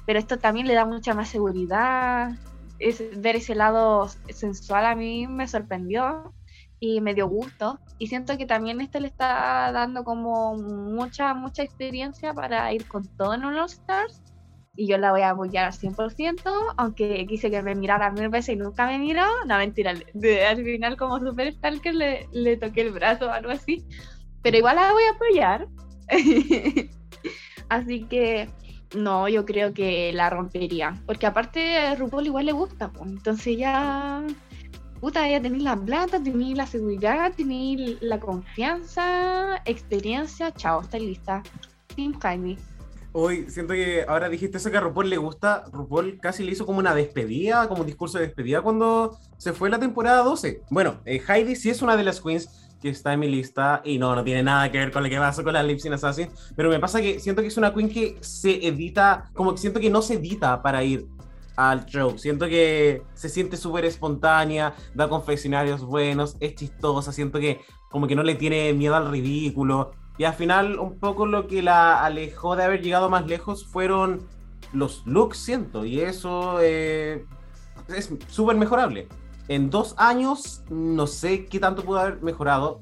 pero 0.07 0.19
esto 0.19 0.39
también 0.39 0.67
le 0.67 0.73
da 0.73 0.85
mucha 0.85 1.13
más 1.13 1.27
seguridad. 1.27 2.31
Es, 2.79 3.03
ver 3.21 3.35
ese 3.35 3.55
lado 3.55 4.07
sensual 4.29 4.85
a 4.85 4.95
mí 4.95 5.27
me 5.27 5.49
sorprendió 5.49 6.33
y 6.79 7.01
me 7.01 7.13
dio 7.13 7.27
gusto. 7.27 7.77
Y 7.99 8.07
siento 8.07 8.37
que 8.37 8.45
también 8.45 8.79
esto 8.79 9.01
le 9.01 9.07
está 9.07 9.69
dando 9.73 10.05
como 10.05 10.55
mucha, 10.55 11.33
mucha 11.33 11.61
experiencia 11.61 12.33
para 12.33 12.71
ir 12.71 12.87
con 12.87 13.05
todo 13.17 13.33
en 13.33 13.43
Stars. 13.65 14.23
Y 14.77 14.87
yo 14.87 14.97
la 14.97 15.11
voy 15.11 15.23
a 15.23 15.31
apoyar 15.31 15.65
al 15.65 15.73
100%, 15.73 16.41
aunque 16.77 17.25
quise 17.27 17.51
que 17.51 17.61
me 17.61 17.75
mirara 17.75 18.09
mil 18.09 18.29
veces 18.29 18.55
y 18.55 18.57
nunca 18.57 18.87
me 18.87 18.99
miró. 18.99 19.25
No, 19.45 19.57
mentira, 19.57 19.91
al 19.91 20.63
final 20.63 20.95
como 20.95 21.19
Super 21.19 21.51
Stalker 21.51 21.95
le, 21.95 22.29
le 22.31 22.55
toqué 22.55 22.81
el 22.81 22.93
brazo 22.93 23.25
o 23.25 23.31
algo 23.31 23.51
así. 23.51 23.83
Pero 24.41 24.55
igual 24.55 24.77
la 24.77 24.93
voy 24.93 25.03
a 25.03 25.15
apoyar. 25.15 25.67
así 27.69 28.03
que 28.03 28.49
no, 28.95 29.27
yo 29.27 29.45
creo 29.45 29.73
que 29.73 30.13
la 30.13 30.29
rompería. 30.29 31.01
Porque 31.05 31.25
aparte 31.25 31.77
a 31.77 31.95
RuPaul 31.95 32.27
igual 32.27 32.45
le 32.45 32.51
gusta, 32.53 32.91
pues. 32.91 33.09
Entonces 33.09 33.57
ya. 33.57 34.25
Puta, 34.99 35.29
ya 35.29 35.39
tenéis 35.39 35.63
la 35.63 35.75
plata, 35.75 36.21
tenéis 36.21 36.57
la 36.57 36.65
seguridad, 36.65 37.31
tenéis 37.35 37.97
la 38.01 38.19
confianza, 38.19 39.61
experiencia. 39.65 40.51
Chao, 40.51 40.81
está 40.81 40.97
lista. 40.97 41.43
Team 41.95 42.17
Jaime. 42.19 42.57
Hoy 43.11 43.49
siento 43.49 43.73
que 43.73 44.05
ahora 44.07 44.29
dijiste 44.29 44.57
eso 44.57 44.71
que 44.71 44.77
a 44.77 44.81
RuPaul 44.81 45.09
le 45.09 45.17
gusta. 45.17 45.65
RuPaul 45.71 46.19
casi 46.19 46.43
le 46.43 46.51
hizo 46.51 46.65
como 46.65 46.79
una 46.79 46.95
despedida, 46.95 47.67
como 47.67 47.81
un 47.81 47.87
discurso 47.87 48.17
de 48.17 48.27
despedida 48.27 48.61
cuando 48.61 49.19
se 49.37 49.53
fue 49.53 49.69
la 49.69 49.79
temporada 49.79 50.23
12. 50.23 50.61
Bueno, 50.69 51.01
eh, 51.05 51.21
Heidi 51.27 51.55
sí 51.55 51.69
es 51.69 51.81
una 51.81 51.95
de 51.95 52.03
las 52.03 52.21
queens 52.21 52.66
que 52.81 52.89
está 52.89 53.13
en 53.13 53.19
mi 53.19 53.27
lista 53.27 53.81
y 53.83 53.97
no, 53.97 54.15
no 54.15 54.23
tiene 54.23 54.43
nada 54.43 54.71
que 54.71 54.77
ver 54.77 54.91
con 54.91 55.03
lo 55.03 55.09
que 55.09 55.17
pasa 55.17 55.43
con 55.43 55.53
la 55.53 55.63
Lip 55.63 55.79
Assassin, 55.91 56.29
pero 56.55 56.69
me 56.69 56.79
pasa 56.79 57.01
que 57.01 57.19
siento 57.19 57.41
que 57.41 57.47
es 57.47 57.57
una 57.57 57.73
queen 57.73 57.89
que 57.89 58.17
se 58.21 58.67
edita, 58.67 59.29
como 59.33 59.57
siento 59.57 59.79
que 59.79 59.89
no 59.89 60.01
se 60.01 60.15
edita 60.15 60.61
para 60.61 60.83
ir 60.83 61.07
al 61.55 61.85
show, 61.85 62.17
siento 62.17 62.47
que 62.47 63.01
se 63.15 63.29
siente 63.29 63.57
súper 63.57 63.85
espontánea, 63.85 64.75
da 64.93 65.09
confeccionarios 65.09 65.83
buenos, 65.83 66.37
es 66.39 66.55
chistosa, 66.55 67.11
siento 67.11 67.39
que 67.39 67.61
como 67.89 68.07
que 68.07 68.15
no 68.15 68.23
le 68.23 68.35
tiene 68.35 68.73
miedo 68.73 68.95
al 68.95 69.09
ridículo. 69.09 69.91
Y 70.19 70.23
al 70.23 70.33
final 70.33 70.79
un 70.79 70.99
poco 70.99 71.25
lo 71.25 71.47
que 71.47 71.61
la 71.61 72.03
alejó 72.03 72.55
de 72.55 72.63
haber 72.63 72.81
llegado 72.81 73.09
más 73.09 73.25
lejos 73.27 73.65
fueron 73.65 74.27
los 74.71 75.03
looks, 75.05 75.37
siento, 75.37 75.85
y 75.85 76.01
eso 76.01 76.59
eh, 76.61 77.25
es 77.87 78.11
súper 78.27 78.55
mejorable 78.55 79.07
en 79.47 79.69
dos 79.69 79.95
años, 79.97 80.63
no 80.69 81.07
sé 81.07 81.45
qué 81.45 81.59
tanto 81.59 81.83
pudo 81.83 81.99
haber 81.99 82.21
mejorado. 82.21 82.81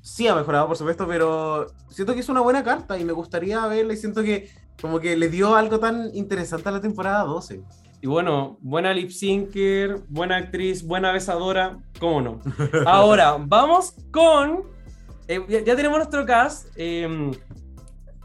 Sí 0.00 0.28
ha 0.28 0.34
mejorado, 0.34 0.68
por 0.68 0.76
supuesto, 0.76 1.06
pero 1.06 1.66
siento 1.88 2.14
que 2.14 2.20
es 2.20 2.28
una 2.28 2.40
buena 2.40 2.62
carta 2.62 2.98
y 2.98 3.04
me 3.04 3.12
gustaría 3.12 3.66
verla 3.66 3.92
y 3.92 3.96
siento 3.96 4.22
que 4.22 4.50
como 4.80 5.00
que 5.00 5.16
le 5.16 5.28
dio 5.28 5.56
algo 5.56 5.78
tan 5.78 6.14
interesante 6.14 6.68
a 6.68 6.72
la 6.72 6.80
temporada 6.80 7.24
12. 7.24 7.62
Y 8.02 8.06
bueno, 8.06 8.58
buena 8.60 8.92
lip 8.92 9.10
syncer, 9.10 10.00
buena 10.08 10.36
actriz, 10.36 10.86
buena 10.86 11.12
besadora, 11.12 11.78
cómo 11.98 12.20
no. 12.20 12.40
Ahora, 12.86 13.36
vamos 13.40 13.94
con. 14.12 14.64
Eh, 15.28 15.64
ya, 15.66 15.74
tenemos 15.74 15.98
nuestro 15.98 16.24
cast. 16.24 16.68
Em, 16.76 17.32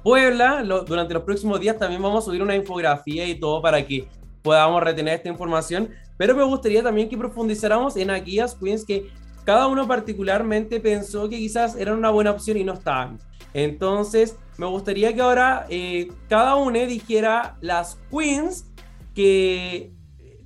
Puebla, 0.04 0.64
durante 0.64 1.14
los 1.14 1.24
próximos 1.24 1.60
días 1.60 1.78
también 1.78 2.02
vamos 2.02 2.24
a 2.24 2.26
subir 2.26 2.42
una 2.42 2.56
infografía 2.56 3.28
y 3.28 3.40
todo 3.40 3.62
para 3.62 3.86
que 3.86 4.08
podamos 4.42 4.84
retener 4.84 5.16
esta 5.16 5.30
información. 5.30 5.90
Pero 6.22 6.36
me 6.36 6.44
gustaría 6.44 6.84
también 6.84 7.10
que 7.10 7.18
profundizáramos 7.18 7.98
en 7.98 8.12
aquellas 8.12 8.54
queens 8.54 8.86
que 8.86 9.10
cada 9.44 9.66
uno 9.66 9.88
particularmente 9.88 10.80
pensó 10.80 11.28
que 11.28 11.38
quizás 11.38 11.76
eran 11.76 11.98
una 11.98 12.12
buena 12.12 12.30
opción 12.30 12.58
y 12.58 12.64
no 12.64 12.74
estaban. 12.74 13.18
Entonces, 13.56 14.38
me 14.60 14.68
gustaría 14.68 15.16
que 15.16 15.22
ahora 15.22 15.66
eh, 15.68 16.10
cada 16.30 16.58
uno 16.58 16.78
dijera 16.78 17.58
las 17.60 17.98
queens 18.12 18.68
que 19.16 19.94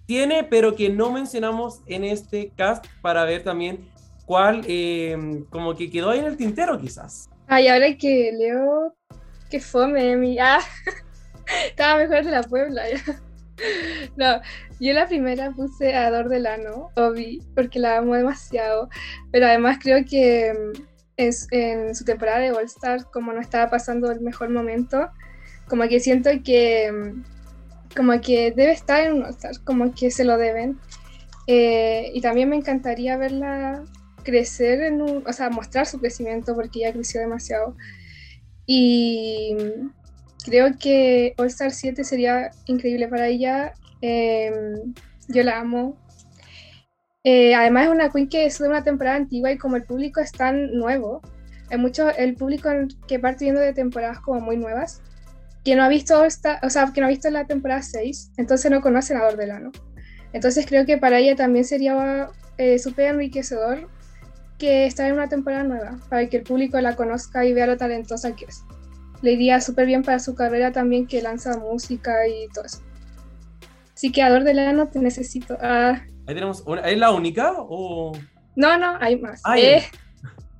tiene, 0.05 0.45
pero 0.45 0.77
que 0.77 0.87
no 0.87 1.11
mencionamos 1.11 1.81
en 1.87 2.05
este 2.05 2.53
cast 2.55 2.85
para 3.01 3.25
ver 3.25 3.43
también 3.43 3.85
cuál, 4.25 4.61
eh, 4.69 5.43
como 5.49 5.75
que 5.75 5.91
quedó 5.91 6.11
ahí 6.11 6.19
en 6.19 6.25
el 6.27 6.37
tintero 6.37 6.79
quizás. 6.79 7.29
Ay, 7.47 7.67
ahora 7.67 7.93
que 7.97 8.31
leo, 8.31 8.95
que 9.51 9.59
fome, 9.59 10.15
mi. 10.15 10.39
Ah, 10.39 10.61
estaba 11.67 11.97
mejor 11.97 12.23
de 12.23 12.31
la 12.31 12.43
Puebla 12.43 12.81
ya. 12.89 13.21
No, 14.15 14.41
yo 14.79 14.93
la 14.93 15.07
primera 15.07 15.51
puse 15.51 15.95
a 15.95 16.11
Dor 16.11 16.29
Delano, 16.29 16.89
Obi, 16.95 17.41
porque 17.55 17.79
la 17.79 17.97
amo 17.97 18.15
demasiado, 18.15 18.89
pero 19.31 19.47
además 19.47 19.77
creo 19.81 20.03
que 20.05 20.53
mm, 20.53 20.81
es, 21.17 21.47
en 21.51 21.95
su 21.95 22.05
temporada 22.05 22.39
de 22.39 22.51
All 22.51 22.65
Star, 22.65 23.05
como 23.11 23.33
no 23.33 23.39
estaba 23.39 23.69
pasando 23.69 24.11
el 24.11 24.21
mejor 24.21 24.49
momento, 24.49 25.09
como 25.67 25.83
que 25.87 25.99
siento 25.99 26.29
que 26.43 26.91
mm, 26.91 27.23
como 27.95 28.19
que 28.19 28.51
debe 28.51 28.73
estar 28.73 29.01
en 29.01 29.13
un 29.13 29.23
All 29.23 29.29
Star, 29.29 29.53
como 29.63 29.93
que 29.93 30.11
se 30.11 30.25
lo 30.25 30.37
deben. 30.37 30.77
Eh, 31.47 32.11
y 32.13 32.21
también 32.21 32.49
me 32.49 32.55
encantaría 32.55 33.17
verla 33.17 33.83
crecer 34.23 34.81
en 34.81 35.01
un, 35.01 35.23
o 35.25 35.33
sea, 35.33 35.49
mostrar 35.49 35.85
su 35.85 35.99
crecimiento 35.99 36.55
porque 36.55 36.79
ya 36.81 36.91
creció 36.91 37.21
demasiado. 37.21 37.77
Y 38.65 39.55
mm, 39.57 39.89
creo 40.43 40.77
que 40.77 41.33
All 41.37 41.47
Star 41.47 41.71
7 41.71 42.03
sería 42.03 42.51
increíble 42.65 43.07
para 43.07 43.27
ella. 43.27 43.73
Em, 44.07 44.93
yo 45.29 45.41
la 45.41 45.59
amo. 45.59 45.97
Eh, 47.23 47.55
además 47.55 47.85
es 47.85 47.91
una 47.91 48.11
queen 48.11 48.29
que 48.29 48.45
es 48.45 48.59
de 48.59 48.67
una 48.67 48.83
temporada 48.83 49.17
antigua 49.17 49.51
y 49.51 49.57
como 49.57 49.77
el 49.77 49.83
público 49.83 50.19
es 50.19 50.31
tan 50.31 50.73
nuevo, 50.73 51.21
hay 51.71 51.79
mucho 51.79 52.11
el 52.11 52.35
público 52.35 52.69
que 53.07 53.17
parte 53.17 53.45
viendo 53.45 53.61
de 53.61 53.73
temporadas 53.73 54.19
como 54.19 54.41
muy 54.41 54.57
nuevas, 54.57 55.01
que 55.63 55.75
no 55.75 55.83
ha 55.83 55.89
visto 55.89 56.23
esta, 56.23 56.59
o 56.61 56.69
sea, 56.69 56.91
que 56.93 57.01
no 57.01 57.07
ha 57.07 57.09
visto 57.09 57.31
la 57.31 57.45
temporada 57.47 57.81
6, 57.81 58.33
entonces 58.37 58.69
no 58.69 58.81
conocen 58.81 59.17
a 59.17 59.23
Dordelano. 59.23 59.71
Entonces 60.33 60.67
creo 60.67 60.85
que 60.85 60.99
para 60.99 61.17
ella 61.17 61.35
también 61.35 61.65
sería 61.65 62.29
eh, 62.59 62.77
súper 62.77 63.07
enriquecedor 63.07 63.89
que 64.59 64.85
estar 64.85 65.07
en 65.07 65.13
una 65.13 65.29
temporada 65.29 65.63
nueva, 65.63 65.97
para 66.09 66.29
que 66.29 66.37
el 66.37 66.43
público 66.43 66.79
la 66.79 66.95
conozca 66.95 67.43
y 67.43 67.53
vea 67.53 67.65
lo 67.65 67.77
talentosa 67.77 68.35
que 68.35 68.45
es 68.45 68.63
le 69.21 69.31
iría 69.31 69.59
súper 69.59 69.87
bien 69.87 70.03
para 70.03 70.19
su 70.19 70.35
carrera 70.35 70.71
también 70.71 71.07
que 71.07 71.21
lanza 71.21 71.57
música 71.57 72.27
y 72.27 72.47
todo 72.53 72.65
eso. 72.65 72.84
Así 73.95 74.11
que 74.11 74.21
Ador 74.21 74.43
de 74.43 74.53
Lano 74.53 74.89
te 74.89 74.99
necesito. 74.99 75.57
Ah. 75.61 76.01
Ahí 76.27 76.35
tenemos 76.35 76.63
¿Es 76.83 76.97
la 76.97 77.11
única 77.11 77.53
o...? 77.57 78.11
No, 78.55 78.77
no, 78.77 78.97
hay 78.99 79.17
más. 79.17 79.41
Eh, 79.57 79.83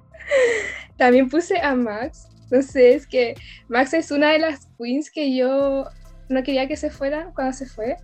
también 0.98 1.30
puse 1.30 1.60
a 1.60 1.76
Max. 1.76 2.30
Sé, 2.62 2.94
es 2.94 3.08
que 3.08 3.36
Max 3.68 3.94
es 3.94 4.12
una 4.12 4.32
de 4.32 4.40
las 4.40 4.68
queens 4.78 5.12
que 5.12 5.36
yo 5.36 5.86
no 6.30 6.44
quería 6.44 6.68
que 6.68 6.78
se 6.78 6.90
fuera 6.90 7.32
cuando 7.36 7.54
se 7.54 7.66
fue. 7.66 7.98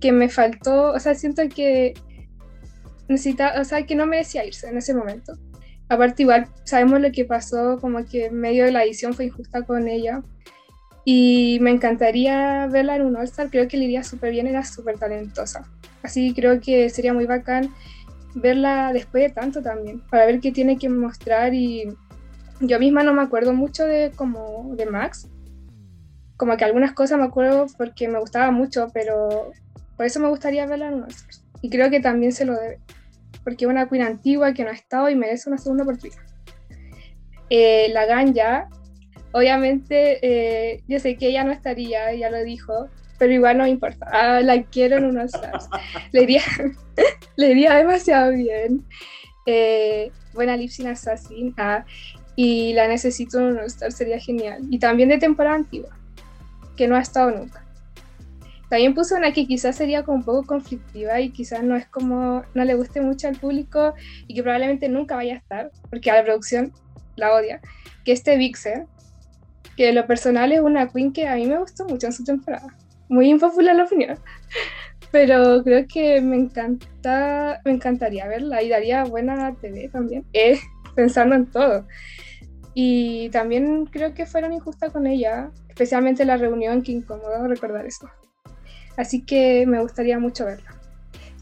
Que 0.00 0.12
me 0.12 0.28
faltó, 0.28 0.92
o 0.92 1.00
sea, 1.00 1.14
siento 1.14 1.42
que 1.48 1.94
necesita, 3.08 3.60
o 3.60 3.64
sea, 3.64 3.84
que 3.84 3.96
no 3.96 4.06
merecía 4.06 4.44
irse 4.44 4.68
en 4.68 4.76
ese 4.76 4.94
momento. 4.94 5.32
Aparte 5.88 6.22
igual 6.22 6.48
sabemos 6.64 7.00
lo 7.00 7.10
que 7.10 7.24
pasó, 7.24 7.78
como 7.80 8.04
que 8.04 8.26
en 8.26 8.34
medio 8.34 8.64
de 8.64 8.72
la 8.72 8.84
edición 8.84 9.14
fue 9.14 9.26
injusta 9.26 9.64
con 9.64 9.88
ella. 9.88 10.22
Y 11.04 11.58
me 11.60 11.70
encantaría 11.70 12.66
verla 12.66 12.96
en 12.96 13.06
un 13.06 13.16
All-Star, 13.16 13.50
creo 13.50 13.66
que 13.66 13.76
le 13.76 13.84
iría 13.84 14.02
súper 14.02 14.32
bien, 14.32 14.46
era 14.46 14.64
súper 14.64 14.98
talentosa. 14.98 15.66
Así 16.02 16.34
creo 16.34 16.60
que 16.60 16.90
sería 16.90 17.14
muy 17.14 17.26
bacán 17.26 17.72
verla 18.34 18.92
después 18.92 19.24
de 19.24 19.30
tanto 19.30 19.62
también, 19.62 20.00
para 20.10 20.26
ver 20.26 20.40
qué 20.40 20.52
tiene 20.52 20.76
que 20.76 20.88
mostrar 20.88 21.54
y 21.54 21.88
yo 22.60 22.78
misma 22.78 23.02
no 23.02 23.14
me 23.14 23.22
acuerdo 23.22 23.52
mucho 23.52 23.84
de 23.84 24.12
como 24.14 24.74
de 24.76 24.86
Max, 24.86 25.28
como 26.36 26.56
que 26.56 26.64
algunas 26.64 26.92
cosas 26.92 27.18
me 27.18 27.24
acuerdo 27.24 27.66
porque 27.76 28.08
me 28.08 28.18
gustaba 28.18 28.50
mucho, 28.50 28.88
pero 28.92 29.52
por 29.96 30.06
eso 30.06 30.20
me 30.20 30.28
gustaría 30.28 30.66
verla 30.66 30.88
en 30.88 30.94
un 30.94 31.02
All-Stars. 31.04 31.44
Y 31.62 31.70
creo 31.70 31.90
que 31.90 32.00
también 32.00 32.32
se 32.32 32.44
lo 32.44 32.54
debe, 32.54 32.78
porque 33.42 33.64
es 33.64 33.70
una 33.70 33.88
queen 33.88 34.02
antigua 34.02 34.52
que 34.52 34.62
no 34.62 34.70
ha 34.70 34.74
estado 34.74 35.08
y 35.10 35.16
merece 35.16 35.48
una 35.48 35.58
segunda 35.58 35.82
oportunidad. 35.82 36.22
Eh, 37.50 37.88
la 37.92 38.06
Ganja, 38.06 38.68
obviamente, 39.32 40.18
eh, 40.22 40.82
yo 40.88 40.98
sé 41.00 41.16
que 41.16 41.28
ella 41.28 41.44
no 41.44 41.52
estaría, 41.52 42.14
ya 42.14 42.30
lo 42.30 42.42
dijo, 42.42 42.88
pero 43.18 43.32
igual 43.32 43.58
no 43.58 43.66
importa. 43.66 44.06
Ah, 44.12 44.40
la 44.40 44.62
quiero 44.62 44.98
en 44.98 45.06
unos 45.06 45.34
stars. 45.34 45.68
le, 46.12 46.22
iría, 46.22 46.42
le 47.36 47.50
iría 47.50 47.74
demasiado 47.74 48.32
bien. 48.32 48.84
Eh, 49.46 50.10
buena 50.34 50.56
Lipsin 50.56 50.88
Assassin. 50.88 51.54
Ah, 51.56 51.84
y 52.36 52.72
la 52.74 52.86
necesito 52.86 53.38
en 53.38 53.46
unos 53.46 53.66
stars, 53.66 53.96
sería 53.96 54.20
genial. 54.20 54.62
Y 54.70 54.78
también 54.78 55.08
de 55.08 55.18
temporada 55.18 55.56
antigua, 55.56 55.90
que 56.76 56.86
no 56.86 56.96
ha 56.96 57.00
estado 57.00 57.30
nunca. 57.32 57.64
También 58.68 58.94
puso 58.94 59.16
una 59.16 59.32
que 59.32 59.46
quizás 59.46 59.76
sería 59.76 60.04
como 60.04 60.18
un 60.18 60.24
poco 60.24 60.46
conflictiva 60.46 61.20
y 61.20 61.30
quizás 61.30 61.62
no 61.62 61.74
es 61.74 61.86
como, 61.86 62.44
no 62.54 62.64
le 62.64 62.74
guste 62.74 63.00
mucho 63.00 63.26
al 63.26 63.36
público 63.36 63.94
y 64.26 64.34
que 64.34 64.42
probablemente 64.42 64.88
nunca 64.88 65.16
vaya 65.16 65.34
a 65.34 65.38
estar, 65.38 65.70
porque 65.88 66.10
a 66.10 66.16
la 66.16 66.24
producción 66.24 66.72
la 67.16 67.34
odia, 67.34 67.60
que 68.04 68.12
este 68.12 68.36
Vixen, 68.36 68.86
que 69.78 69.92
lo 69.92 70.04
personal 70.08 70.50
es 70.50 70.58
una 70.60 70.88
queen 70.88 71.12
que 71.12 71.28
a 71.28 71.36
mí 71.36 71.46
me 71.46 71.56
gustó 71.56 71.84
mucho 71.84 72.08
en 72.08 72.12
su 72.12 72.24
temporada 72.24 72.66
muy 73.08 73.30
impopular 73.30 73.76
la 73.76 73.84
opinión, 73.84 74.18
pero 75.12 75.62
creo 75.62 75.86
que 75.86 76.20
me 76.20 76.34
encanta, 76.34 77.60
me 77.64 77.70
encantaría 77.70 78.26
verla 78.26 78.60
y 78.60 78.68
daría 78.68 79.04
buena 79.04 79.54
TV 79.54 79.88
también, 79.88 80.26
eh, 80.32 80.58
pensando 80.96 81.36
en 81.36 81.46
todo. 81.46 81.86
Y 82.74 83.28
también 83.30 83.86
creo 83.86 84.14
que 84.14 84.26
fueron 84.26 84.52
injustas 84.52 84.92
con 84.92 85.06
ella, 85.06 85.52
especialmente 85.68 86.24
la 86.24 86.36
reunión, 86.36 86.82
que 86.82 86.92
incómodo 86.92 87.46
recordar 87.46 87.86
eso. 87.86 88.10
Así 88.96 89.24
que 89.24 89.64
me 89.64 89.80
gustaría 89.80 90.18
mucho 90.18 90.44
verla. 90.44 90.74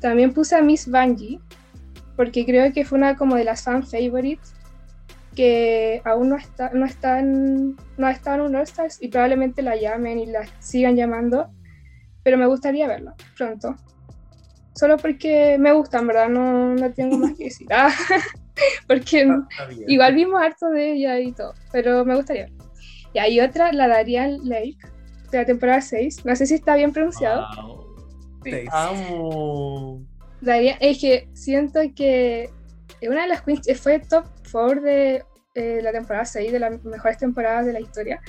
También 0.00 0.34
puse 0.34 0.56
a 0.56 0.60
Miss 0.60 0.86
Bungie, 0.86 1.40
porque 2.16 2.44
creo 2.44 2.70
que 2.70 2.84
fue 2.84 2.98
una 2.98 3.16
como 3.16 3.36
de 3.36 3.44
las 3.44 3.62
fan 3.62 3.82
favorites 3.82 4.55
que 5.36 6.02
aún 6.04 6.30
no 6.30 6.36
está, 6.36 6.70
no 6.72 6.84
está 6.84 7.20
en, 7.20 7.76
no 7.96 8.08
está 8.08 8.34
en 8.34 8.40
un 8.40 8.56
All 8.56 8.62
Stars 8.62 8.98
y 9.00 9.08
probablemente 9.08 9.62
la 9.62 9.76
llamen 9.76 10.18
y 10.18 10.26
la 10.26 10.46
sigan 10.58 10.96
llamando, 10.96 11.50
pero 12.24 12.38
me 12.38 12.46
gustaría 12.46 12.88
verla 12.88 13.14
pronto. 13.36 13.76
Solo 14.74 14.96
porque 14.96 15.56
me 15.58 15.72
gusta, 15.72 15.98
en 15.98 16.06
verdad, 16.08 16.28
no, 16.28 16.74
no 16.74 16.92
tengo 16.92 17.16
más 17.18 17.34
que 17.34 17.44
decir. 17.44 17.68
Ah, 17.70 17.92
porque 18.88 19.28
igual 19.86 20.14
vimos 20.14 20.42
harto 20.42 20.68
de 20.70 20.94
ella 20.94 21.20
y 21.20 21.32
todo, 21.32 21.54
pero 21.70 22.04
me 22.04 22.16
gustaría 22.16 22.48
Y 23.14 23.18
hay 23.18 23.40
otra, 23.40 23.72
la 23.72 23.88
Darian 23.88 24.38
Lake, 24.44 24.78
de 25.30 25.38
la 25.38 25.44
temporada 25.44 25.80
6. 25.80 26.24
No 26.24 26.34
sé 26.34 26.46
si 26.46 26.54
está 26.54 26.74
bien 26.74 26.92
pronunciado. 26.92 27.46
Amo. 28.72 30.04
Daría, 30.40 30.76
es 30.80 31.00
que 31.00 31.28
siento 31.32 31.80
que 31.94 32.50
una 33.02 33.22
de 33.22 33.28
las 33.28 33.42
queens 33.42 33.80
fue 33.80 33.98
top 33.98 34.24
favor 34.46 34.80
de 34.80 35.24
eh, 35.54 35.80
la 35.82 35.92
temporada 35.92 36.24
6, 36.24 36.52
de 36.52 36.58
las 36.58 36.84
mejores 36.84 37.18
temporadas 37.18 37.66
de 37.66 37.72
la 37.72 37.80
historia. 37.80 38.20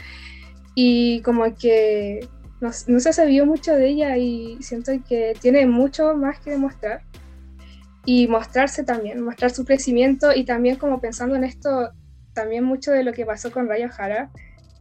Y 0.76 1.22
como 1.22 1.56
que 1.56 2.28
no, 2.62 2.70
no 2.88 3.00
se 3.00 3.14
sabido 3.14 3.46
mucho 3.46 3.74
de 3.74 3.88
ella 3.90 4.18
y 4.18 4.58
siento 4.62 4.92
que 5.08 5.34
tiene 5.42 5.66
mucho 5.66 6.16
más 6.16 6.40
que 6.40 6.52
demostrar. 6.52 7.02
Y 8.06 8.28
mostrarse 8.28 8.86
también, 8.86 9.22
mostrar 9.22 9.52
su 9.52 9.66
crecimiento 9.66 10.34
y 10.34 10.46
también 10.46 10.78
como 10.78 11.02
pensando 11.02 11.36
en 11.36 11.44
esto, 11.44 11.92
también 12.34 12.64
mucho 12.64 12.92
de 12.92 13.04
lo 13.04 13.12
que 13.12 13.26
pasó 13.26 13.52
con 13.52 13.68
Raya 13.68 13.90
Jara, 13.90 14.32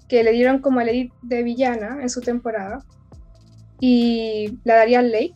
que 0.09 0.23
le 0.23 0.31
dieron 0.31 0.61
como 0.61 0.81
el 0.81 0.89
edit 0.89 1.13
de 1.23 1.43
villana 1.43 1.99
en 2.01 2.09
su 2.09 2.21
temporada. 2.21 2.85
Y 3.81 4.61
la 4.65 4.77
daría 4.77 5.03
Lake. 5.03 5.35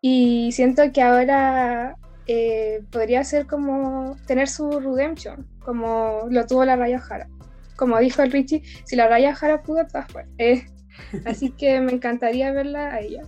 Y 0.00 0.52
siento 0.52 0.90
que 0.92 1.02
ahora 1.02 1.96
eh, 2.32 2.84
podría 2.92 3.24
ser 3.24 3.48
como 3.48 4.16
tener 4.24 4.46
su 4.48 4.78
redemption, 4.78 5.48
como 5.58 6.28
lo 6.30 6.46
tuvo 6.46 6.64
la 6.64 6.76
Raya 6.76 7.00
Jara. 7.00 7.28
Como 7.74 7.98
dijo 7.98 8.22
el 8.22 8.30
Richie, 8.30 8.62
si 8.84 8.94
la 8.94 9.08
Raya 9.08 9.34
Jara 9.34 9.64
pudo, 9.64 9.84
pues 9.90 10.26
eh, 10.38 10.64
así 11.26 11.50
que 11.50 11.80
me 11.80 11.90
encantaría 11.90 12.52
verla 12.52 12.94
a 12.94 13.00
ella. 13.00 13.22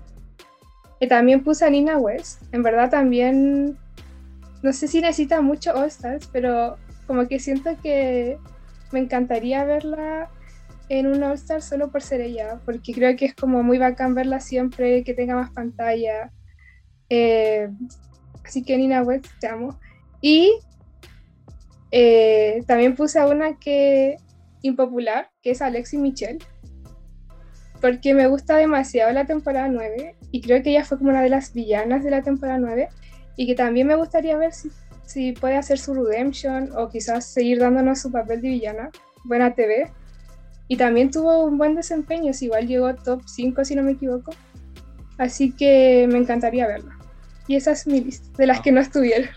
También 1.09 1.43
puse 1.43 1.65
a 1.65 1.71
Nina 1.71 1.99
West. 1.99 2.43
En 2.53 2.63
verdad 2.63 2.91
también, 2.91 3.77
no 4.63 4.73
sé 4.73 4.87
si 4.87 5.01
necesita 5.01 5.41
mucho 5.41 5.75
All 5.75 5.89
Stars, 5.89 6.29
pero 6.33 6.77
como 7.09 7.27
que 7.27 7.41
siento 7.41 7.71
que 7.83 8.39
me 8.93 9.01
encantaría 9.01 9.65
verla 9.65 10.31
en 10.89 11.09
un 11.09 11.25
All 11.25 11.33
Star 11.33 11.61
solo 11.61 11.91
por 11.91 12.03
ser 12.03 12.21
ella, 12.21 12.61
porque 12.65 12.93
creo 12.93 13.17
que 13.17 13.25
es 13.25 13.35
como 13.35 13.65
muy 13.65 13.79
bacán 13.79 14.15
verla 14.15 14.39
siempre, 14.39 15.03
que 15.03 15.13
tenga 15.13 15.35
más 15.35 15.51
pantalla. 15.51 16.31
Eh, 17.09 17.69
Así 18.45 18.63
que 18.65 18.77
Nina 18.77 19.03
West, 19.03 19.27
te 19.41 19.49
amo. 19.49 19.79
Y 20.21 20.53
eh, 21.91 22.63
también 22.67 22.95
puse 22.95 23.19
a 23.19 23.27
una 23.27 23.59
que 23.59 24.17
impopular, 24.63 25.31
que 25.43 25.51
es 25.51 25.63
Alexi 25.63 25.99
Michelle, 25.99 26.39
porque 27.81 28.15
me 28.15 28.29
gusta 28.29 28.57
demasiado 28.57 29.13
la 29.13 29.27
temporada 29.27 29.69
9 29.69 30.15
y 30.31 30.41
creo 30.41 30.63
que 30.63 30.71
ella 30.71 30.85
fue 30.85 30.99
como 30.99 31.11
una 31.11 31.21
de 31.21 31.29
las 31.29 31.53
villanas 31.53 32.05
de 32.05 32.11
la 32.11 32.23
temporada 32.23 32.59
9 32.59 32.89
y 33.37 33.47
que 33.47 33.55
también 33.55 33.89
me 33.89 33.97
gustaría 33.97 34.37
ver 34.37 34.53
si, 34.53 34.71
si 35.05 35.33
puede 35.33 35.57
hacer 35.57 35.79
su 35.79 35.93
redemption 35.93 36.71
o 36.77 36.89
quizás 36.89 37.27
seguir 37.27 37.59
dándonos 37.59 38.01
su 38.01 38.11
papel 38.11 38.41
de 38.41 38.49
villana. 38.49 38.91
Buena 39.25 39.55
TV. 39.55 39.91
Y 40.69 40.77
también 40.77 41.11
tuvo 41.11 41.45
un 41.45 41.59
buen 41.59 41.75
desempeño, 41.75 42.33
si 42.33 42.47
igual 42.47 42.67
llegó 42.67 42.95
top 42.95 43.23
5 43.27 43.65
si 43.65 43.75
no 43.75 43.83
me 43.83 43.93
equivoco. 43.93 44.33
Así 45.19 45.53
que 45.53 46.09
me 46.11 46.19
encantaría 46.19 46.67
verla. 46.67 46.92
Y 47.53 47.57
esa 47.57 47.73
es 47.73 47.87
mi 47.87 48.01
lista, 48.01 48.35
de 48.39 48.47
las 48.47 48.63
que 48.63 48.73
no 48.73 48.81
estuvieron. 48.81 49.29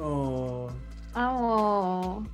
Oh. 0.00 0.68
oh. 1.14 2.24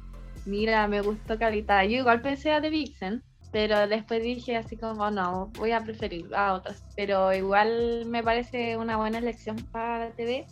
Mira, 0.46 0.88
me 0.88 1.02
gustó 1.02 1.38
Calita. 1.38 1.84
Yo 1.84 1.98
igual 1.98 2.22
pensé 2.22 2.50
a 2.50 2.62
The 2.62 2.70
Vixen, 2.70 3.22
pero 3.52 3.86
después 3.88 4.22
dije 4.22 4.56
así 4.56 4.78
como, 4.78 5.10
no, 5.10 5.50
voy 5.58 5.72
a 5.72 5.84
preferir 5.84 6.34
a 6.34 6.54
otras. 6.54 6.82
Pero 6.96 7.34
igual 7.34 8.06
me 8.06 8.22
parece 8.22 8.78
una 8.78 8.96
buena 8.96 9.18
elección 9.18 9.56
para 9.70 10.06
la 10.06 10.10
TV. 10.12 10.46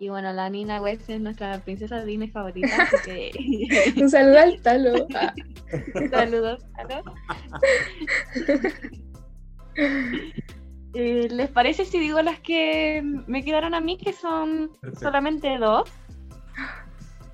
Y 0.00 0.08
bueno, 0.08 0.32
la 0.32 0.50
Nina 0.50 0.82
West 0.82 1.08
es 1.08 1.20
nuestra 1.20 1.60
princesa 1.60 2.04
Disney 2.04 2.30
favorita, 2.30 2.82
así 2.82 2.96
que... 3.04 3.92
Un 4.02 4.10
saludo 4.10 4.40
al 4.40 4.60
talo. 4.60 5.06
Saludos, 6.10 6.64
talo. 6.74 7.04
Eh, 10.94 11.28
¿Les 11.30 11.48
parece 11.48 11.84
si 11.84 12.00
digo 12.00 12.20
las 12.20 12.40
que 12.40 13.02
me 13.26 13.44
quedaron 13.44 13.74
a 13.74 13.80
mí, 13.80 13.96
que 13.96 14.12
son 14.12 14.70
solamente 14.98 15.58
dos? 15.58 15.88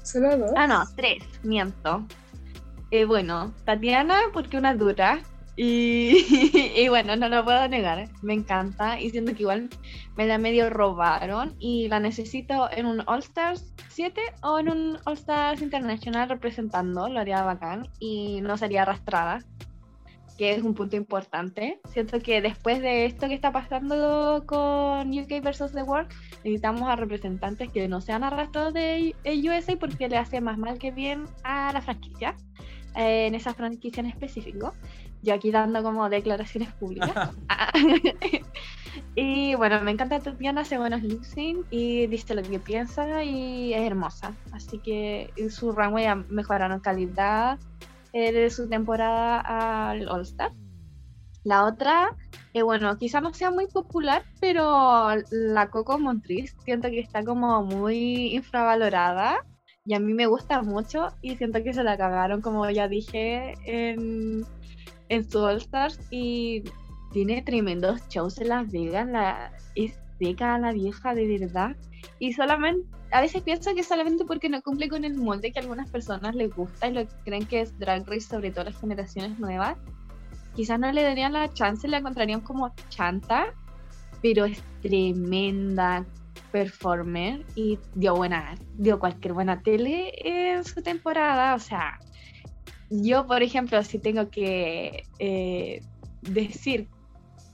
¿Solo 0.03 0.37
dos? 0.37 0.53
Ah, 0.57 0.67
no, 0.67 0.85
tres, 0.95 1.25
miento. 1.43 2.07
Eh, 2.91 3.05
bueno, 3.05 3.53
Tatiana, 3.65 4.21
porque 4.33 4.59
una 4.59 4.75
dura. 4.75 5.21
Y, 5.57 6.73
y, 6.77 6.89
bueno, 6.89 7.17
no 7.17 7.31
lo 7.31 7.45
puedo 7.45 7.67
negar, 7.67 8.09
me 8.21 8.35
encanta. 8.35 9.01
Y 9.01 9.11
siento 9.11 9.35
que 9.35 9.43
igual 9.43 9.71
me 10.17 10.27
la 10.27 10.37
medio 10.37 10.69
robaron. 10.69 11.57
Y 11.59 11.89
la 11.89 11.99
necesito 11.99 12.71
en 12.71 12.85
un 12.85 13.03
All 13.07 13.21
Stars 13.21 13.73
7 13.89 14.21
o 14.43 14.59
en 14.59 14.69
un 14.69 14.99
All 15.07 15.15
Stars 15.15 15.63
Internacional 15.63 16.29
representando, 16.29 17.09
lo 17.09 17.19
haría 17.19 17.43
bacán. 17.43 17.89
Y 18.01 18.43
no 18.43 18.59
sería 18.59 18.83
arrastrada 18.83 19.39
que 20.37 20.53
es 20.53 20.63
un 20.63 20.75
punto 20.75 20.97
importante. 20.97 21.81
Siento 21.91 22.21
que 22.21 22.41
después 22.41 22.81
de 22.81 23.07
esto 23.07 23.29
que 23.29 23.35
está 23.35 23.53
pasando 23.53 24.45
con 24.47 25.11
UK 25.11 25.43
versus 25.43 25.73
The 25.73 25.83
World, 25.83 26.09
necesitamos 26.45 26.89
a 26.89 26.97
representantes 26.97 27.71
que 27.71 27.89
no 27.89 28.01
sean 28.01 28.25
arrastrados 28.25 28.75
de 28.75 29.15
USA 29.25 29.77
porque 29.77 30.09
le 30.09 30.19
hace 30.19 30.41
más 30.41 30.59
mal 30.59 30.79
que 30.79 30.91
bien 30.91 31.25
a 31.43 31.73
la 31.73 31.81
franquicia, 31.81 32.37
eh, 32.95 33.27
en 33.27 33.35
esa 33.35 33.55
franquicia 33.55 34.01
en 34.01 34.07
específico. 34.07 34.75
Yo 35.23 35.35
aquí 35.35 35.51
dando 35.51 35.83
como 35.83 36.09
declaraciones 36.09 36.73
públicas. 36.75 37.31
y 39.15 39.55
bueno, 39.55 39.81
me 39.81 39.91
encanta 39.91 40.21
Tatiana, 40.21 40.61
hace 40.63 40.79
buenos 40.79 41.03
losing 41.03 41.65
y 41.71 42.07
dice 42.07 42.35
lo 42.35 42.43
que 42.43 42.59
piensa 42.59 43.25
y 43.25 43.73
es 43.73 43.81
hermosa. 43.81 44.35
Así 44.53 44.79
que 44.79 45.31
en 45.37 45.51
su 45.51 45.73
rango 45.73 45.99
ya 45.99 46.15
mejoraron 46.15 46.81
calidad 46.81 47.59
eh, 48.19 48.33
de 48.33 48.49
su 48.49 48.67
temporada 48.67 49.41
al 49.91 50.09
All 50.09 50.23
Star. 50.23 50.51
La 51.45 51.67
otra, 51.67 52.17
eh, 52.55 52.63
bueno, 52.63 52.97
quizá 52.97 53.21
no 53.21 53.35
sea 53.35 53.51
muy 53.51 53.67
popular, 53.67 54.25
pero 54.41 55.11
la 55.31 55.69
Coco 55.69 55.99
Montriz 55.99 56.57
siento 56.65 56.89
que 56.89 57.01
está 57.01 57.23
como 57.23 57.63
muy 57.63 58.35
infravalorada 58.35 59.45
y 59.85 59.93
a 59.93 60.01
mí 60.01 60.15
me 60.15 60.25
gusta 60.25 60.63
mucho 60.63 61.09
y 61.21 61.37
siento 61.37 61.63
que 61.63 61.75
se 61.75 61.85
la 61.85 61.99
cagaron, 61.99 62.41
como 62.41 62.69
ya 62.71 62.89
dije, 62.89 63.53
en, 63.67 64.47
en 65.11 65.31
su 65.31 65.41
All 65.41 65.59
Stars 65.59 66.01
y 66.11 66.65
tiene 67.13 67.43
tremendos 67.43 68.01
shows 68.09 68.41
en 68.41 68.49
Las 68.49 68.73
Vegas, 68.73 69.07
la, 69.09 69.53
es 69.75 70.01
seca 70.19 70.59
la 70.59 70.73
vieja 70.73 71.15
de 71.15 71.39
verdad 71.39 71.77
y 72.19 72.33
solamente 72.33 72.89
a 73.17 73.21
veces 73.23 73.43
pienso 73.43 73.75
que 73.75 73.83
solamente 73.83 74.27
porque 74.27 74.51
no 74.51 74.61
cumple 74.61 74.91
con 74.91 75.03
el 75.03 75.15
molde 75.15 75.51
que 75.51 75.59
a 75.59 75.63
algunas 75.63 75.89
personas 75.89 76.35
les 76.35 76.55
gusta 76.55 76.87
y 76.87 76.93
lo 76.93 77.07
creen 77.25 77.47
que 77.47 77.63
es 77.63 77.79
Drag 77.79 78.07
Race, 78.07 78.29
sobre 78.29 78.51
todo 78.51 78.67
las 78.67 78.79
generaciones 78.79 79.39
nuevas. 79.39 79.79
quizás 80.55 80.79
no 80.79 80.93
le 80.93 81.03
darían 81.03 81.33
la 81.33 81.51
chance, 81.55 81.89
la 81.89 81.97
encontrarían 81.97 82.43
como 82.43 82.75
chanta, 82.91 83.55
pero 84.21 84.45
es 84.45 84.63
tremenda 84.83 86.05
performer 86.53 87.47
y 87.55 87.79
dio 87.95 88.17
buena, 88.17 88.55
dio 88.77 88.99
cualquier 88.99 89.33
buena 89.33 89.63
tele 89.63 90.13
en 90.23 90.63
su 90.65 90.83
temporada. 90.83 91.55
O 91.55 91.59
sea, 91.59 91.99
yo, 92.91 93.27
por 93.27 93.43
ejemplo, 93.43 93.83
si 93.83 93.99
tengo 93.99 94.29
que 94.29 95.05
eh, 95.19 95.81
decir 96.21 96.89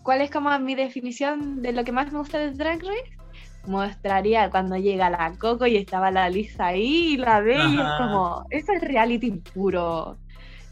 cuál 0.03 0.23
es 0.23 0.31
como 0.33 0.59
mi 0.59 0.75
definición 0.75 1.63
de 1.63 1.73
lo 1.73 1.85
que 1.85 1.93
más 1.93 2.11
me 2.11 2.19
gusta 2.19 2.39
de 2.39 2.51
Drag 2.51 2.81
Race, 2.81 3.22
mostraría 3.67 4.51
cuando 4.51 4.77
llega 4.77 5.11
la 5.11 5.35
Coco 5.39 5.67
y 5.67 5.77
estaba 5.77 6.11
la 6.11 6.29
Lisa 6.29 6.67
ahí 6.67 7.15
y 7.15 7.17
la 7.17 7.41
ve 7.41 7.55
y 7.55 7.81
es 7.81 7.89
como, 7.99 8.45
eso 8.51 8.73
es 8.73 8.83
reality 8.83 9.31
puro. 9.33 10.17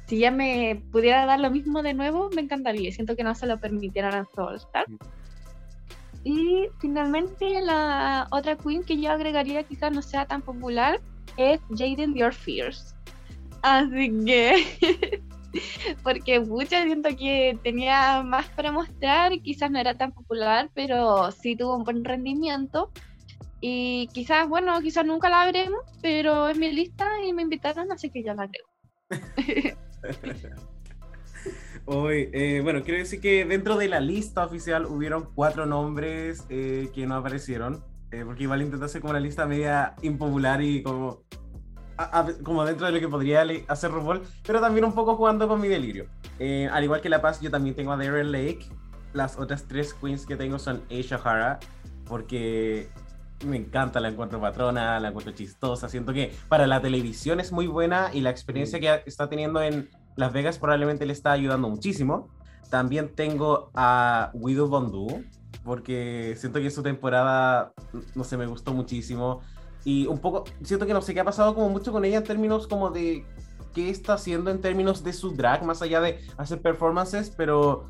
Si 0.06 0.18
ya 0.18 0.30
me 0.30 0.82
pudiera 0.90 1.24
dar 1.24 1.38
lo 1.38 1.50
mismo 1.50 1.82
de 1.82 1.94
nuevo, 1.94 2.30
me 2.34 2.40
encantaría. 2.42 2.90
Siento 2.90 3.14
que 3.14 3.22
no 3.22 3.34
se 3.34 3.46
lo 3.46 3.60
permitieran 3.60 4.14
a 4.14 4.24
Soul 4.34 4.56
Star. 4.56 4.84
Y 6.24 6.68
finalmente 6.80 7.60
la 7.62 8.26
otra 8.30 8.56
queen 8.56 8.82
que 8.82 9.00
yo 9.00 9.10
agregaría 9.12 9.62
quizás 9.62 9.92
no 9.92 10.02
sea 10.02 10.26
tan 10.26 10.42
popular 10.42 11.00
es 11.36 11.60
Jaden 11.70 12.14
Your 12.14 12.34
Fears. 12.34 12.94
Así 13.62 14.12
que 14.24 15.22
porque 16.02 16.40
mucha 16.40 16.82
siento 16.84 17.10
que 17.16 17.58
tenía 17.62 18.22
más 18.22 18.46
para 18.48 18.72
mostrar, 18.72 19.32
quizás 19.40 19.70
no 19.70 19.78
era 19.78 19.96
tan 19.96 20.12
popular, 20.12 20.70
pero 20.74 21.30
sí 21.32 21.56
tuvo 21.56 21.76
un 21.76 21.84
buen 21.84 22.04
rendimiento. 22.04 22.90
Y 23.60 24.08
quizás, 24.14 24.48
bueno, 24.48 24.80
quizás 24.80 25.04
nunca 25.04 25.28
la 25.28 25.44
veremos, 25.44 25.80
pero 26.00 26.48
es 26.48 26.56
mi 26.56 26.72
lista 26.72 27.06
y 27.26 27.32
me 27.32 27.42
invitaron, 27.42 27.92
así 27.92 28.08
que 28.10 28.22
ya 28.22 28.34
la 28.34 28.44
agrego. 28.44 28.68
Hoy, 31.84 32.30
eh, 32.32 32.60
bueno, 32.62 32.82
quiero 32.82 32.98
decir 32.98 33.20
que 33.20 33.44
dentro 33.44 33.76
de 33.76 33.88
la 33.88 34.00
lista 34.00 34.44
oficial 34.44 34.86
hubieron 34.86 35.28
cuatro 35.34 35.66
nombres 35.66 36.44
eh, 36.48 36.88
que 36.94 37.06
no 37.06 37.16
aparecieron, 37.16 37.84
eh, 38.12 38.22
porque 38.24 38.44
igual 38.44 38.62
intenté 38.62 38.84
hacer 38.84 39.00
como 39.00 39.10
una 39.10 39.20
lista 39.20 39.46
media 39.46 39.94
impopular 40.02 40.62
y 40.62 40.82
como 40.82 41.24
como 42.42 42.64
dentro 42.64 42.86
de 42.86 42.92
lo 42.92 43.00
que 43.00 43.08
podría 43.08 43.44
hacer 43.68 43.90
RuPaul, 43.90 44.22
pero 44.46 44.60
también 44.60 44.84
un 44.84 44.92
poco 44.92 45.16
jugando 45.16 45.48
con 45.48 45.60
mi 45.60 45.68
delirio. 45.68 46.06
Eh, 46.38 46.68
al 46.72 46.84
igual 46.84 47.00
que 47.00 47.08
La 47.08 47.20
Paz, 47.20 47.40
yo 47.40 47.50
también 47.50 47.74
tengo 47.74 47.92
a 47.92 47.96
Darren 47.96 48.32
Lake. 48.32 48.66
Las 49.12 49.38
otras 49.38 49.64
tres 49.64 49.92
queens 49.94 50.24
que 50.24 50.36
tengo 50.36 50.58
son 50.58 50.82
Aisha 50.90 51.16
Hara, 51.16 51.58
porque 52.06 52.88
me 53.44 53.56
encanta, 53.56 54.00
la 54.00 54.08
encuentro 54.08 54.40
patrona, 54.40 55.00
la 55.00 55.08
encuentro 55.08 55.32
chistosa. 55.32 55.88
Siento 55.88 56.12
que 56.12 56.32
para 56.48 56.66
la 56.66 56.80
televisión 56.80 57.40
es 57.40 57.52
muy 57.52 57.66
buena 57.66 58.10
y 58.12 58.20
la 58.20 58.30
experiencia 58.30 58.78
que 58.80 59.02
está 59.06 59.28
teniendo 59.28 59.62
en 59.62 59.88
Las 60.16 60.32
Vegas 60.32 60.58
probablemente 60.58 61.06
le 61.06 61.12
está 61.12 61.32
ayudando 61.32 61.68
muchísimo. 61.68 62.28
También 62.70 63.14
tengo 63.14 63.70
a 63.74 64.30
Widow 64.34 64.68
Bondu, 64.68 65.24
porque 65.64 66.34
siento 66.36 66.60
que 66.60 66.70
su 66.70 66.82
temporada, 66.82 67.72
no 68.14 68.24
sé, 68.24 68.36
me 68.36 68.46
gustó 68.46 68.72
muchísimo. 68.72 69.40
Y 69.84 70.06
un 70.06 70.18
poco, 70.18 70.44
siento 70.62 70.86
que 70.86 70.92
no 70.92 71.02
sé 71.02 71.14
qué 71.14 71.20
ha 71.20 71.24
pasado 71.24 71.54
como 71.54 71.68
mucho 71.70 71.92
con 71.92 72.04
ella 72.04 72.18
en 72.18 72.24
términos 72.24 72.66
como 72.66 72.90
de 72.90 73.24
qué 73.74 73.90
está 73.90 74.14
haciendo 74.14 74.50
en 74.50 74.60
términos 74.60 75.02
de 75.04 75.12
su 75.12 75.30
drag, 75.32 75.64
más 75.64 75.80
allá 75.82 76.00
de 76.00 76.20
hacer 76.36 76.60
performances, 76.60 77.32
pero 77.36 77.88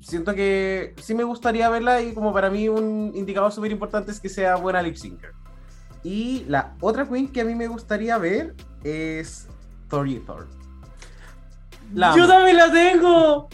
siento 0.00 0.34
que 0.34 0.94
sí 1.00 1.14
me 1.14 1.24
gustaría 1.24 1.68
verla 1.68 2.00
y 2.00 2.14
como 2.14 2.32
para 2.32 2.48
mí 2.48 2.68
un 2.68 3.12
indicador 3.14 3.52
súper 3.52 3.72
importante 3.72 4.12
es 4.12 4.20
que 4.20 4.28
sea 4.28 4.56
buena 4.56 4.82
lip 4.82 4.96
syncer. 4.96 5.32
Y 6.04 6.44
la 6.48 6.74
otra 6.80 7.06
queen 7.06 7.28
que 7.28 7.40
a 7.40 7.44
mí 7.44 7.54
me 7.54 7.66
gustaría 7.66 8.16
ver 8.18 8.54
es 8.84 9.48
Tori 9.88 10.20
Thor. 10.20 10.46
¡Yo 11.92 12.26
también 12.28 12.56
la 12.56 12.70
tengo! 12.70 13.48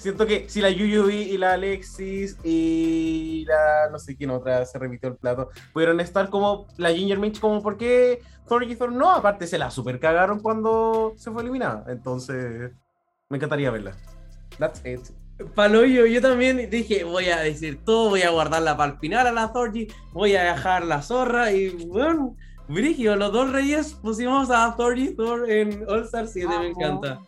Siento 0.00 0.26
que 0.26 0.48
si 0.48 0.62
la 0.62 0.70
Yuyubi 0.70 1.14
y 1.14 1.36
la 1.36 1.52
Alexis 1.52 2.38
y 2.42 3.44
la 3.46 3.90
no 3.90 3.98
sé 3.98 4.16
quién 4.16 4.30
otra 4.30 4.64
se 4.64 4.78
repitió 4.78 5.10
el 5.10 5.16
plato, 5.16 5.50
pudieron 5.74 6.00
estar 6.00 6.30
como 6.30 6.66
la 6.78 6.90
Ginger 6.90 7.18
Minch, 7.18 7.38
como 7.38 7.62
por 7.62 7.76
qué 7.76 8.22
Thor 8.48 8.62
y 8.64 8.74
Thor 8.74 8.92
no, 8.92 9.10
aparte 9.10 9.46
se 9.46 9.58
la 9.58 9.70
super 9.70 10.00
cagaron 10.00 10.40
cuando 10.40 11.12
se 11.16 11.30
fue 11.30 11.42
eliminada. 11.42 11.84
Entonces, 11.88 12.72
me 13.28 13.36
encantaría 13.36 13.70
verla. 13.70 13.94
That's 14.58 14.82
it. 14.86 15.00
Paloyo, 15.54 16.06
yo 16.06 16.20
también 16.20 16.68
dije, 16.70 17.04
voy 17.04 17.28
a 17.28 17.40
decir 17.40 17.84
todo, 17.84 18.10
voy 18.10 18.22
a 18.22 18.30
guardarla 18.30 18.76
para 18.76 18.92
el 18.92 18.98
final 18.98 19.26
a 19.26 19.32
la 19.32 19.52
Thorgy, 19.52 19.88
voy 20.12 20.34
a 20.34 20.54
dejar 20.54 20.84
la 20.84 21.02
zorra 21.02 21.52
y 21.52 21.70
bueno, 21.86 22.36
Brigio, 22.68 23.16
los 23.16 23.32
dos 23.32 23.52
reyes 23.52 23.94
pusimos 23.94 24.50
a 24.50 24.74
Thorgy 24.76 25.14
Thor 25.14 25.50
en 25.50 25.84
All 25.88 26.04
Star 26.04 26.26
7, 26.26 26.58
me 26.58 26.68
encanta. 26.68 27.20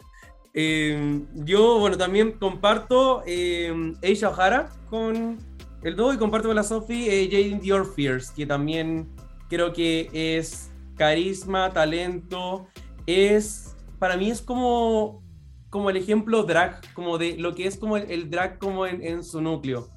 Em, 0.55 1.27
yo, 1.45 1.79
bueno, 1.79 1.97
también 1.97 2.33
comparto 2.33 3.23
eh, 3.27 3.95
Aisha 4.03 4.29
O'Hara 4.29 4.71
con 4.91 5.39
el 5.83 5.97
dúo 5.97 6.13
y 6.13 6.19
comparto 6.19 6.49
con 6.49 6.57
la 6.57 6.63
Sophie 6.63 7.25
eh, 7.25 7.29
Jaden 7.31 7.61
Dior 7.61 7.95
Fierce, 7.95 8.33
que 8.37 8.47
también 8.47 9.09
creo 9.49 9.73
que 9.73 10.11
es 10.13 10.71
carisma, 10.97 11.73
talento, 11.73 12.67
es, 13.07 13.75
para 13.99 14.17
mí 14.17 14.31
es 14.31 14.43
como, 14.43 15.23
como 15.71 15.91
el 15.91 15.97
ejemplo 15.97 16.43
drag, 16.45 16.81
como 16.93 17.19
de 17.19 17.37
lo 17.39 17.55
que 17.55 17.67
es 17.67 17.77
como 17.77 17.97
el, 17.97 18.31
drag 18.31 18.59
como 18.59 18.87
en, 18.87 19.25
su 19.25 19.41
núcleo. 19.41 19.89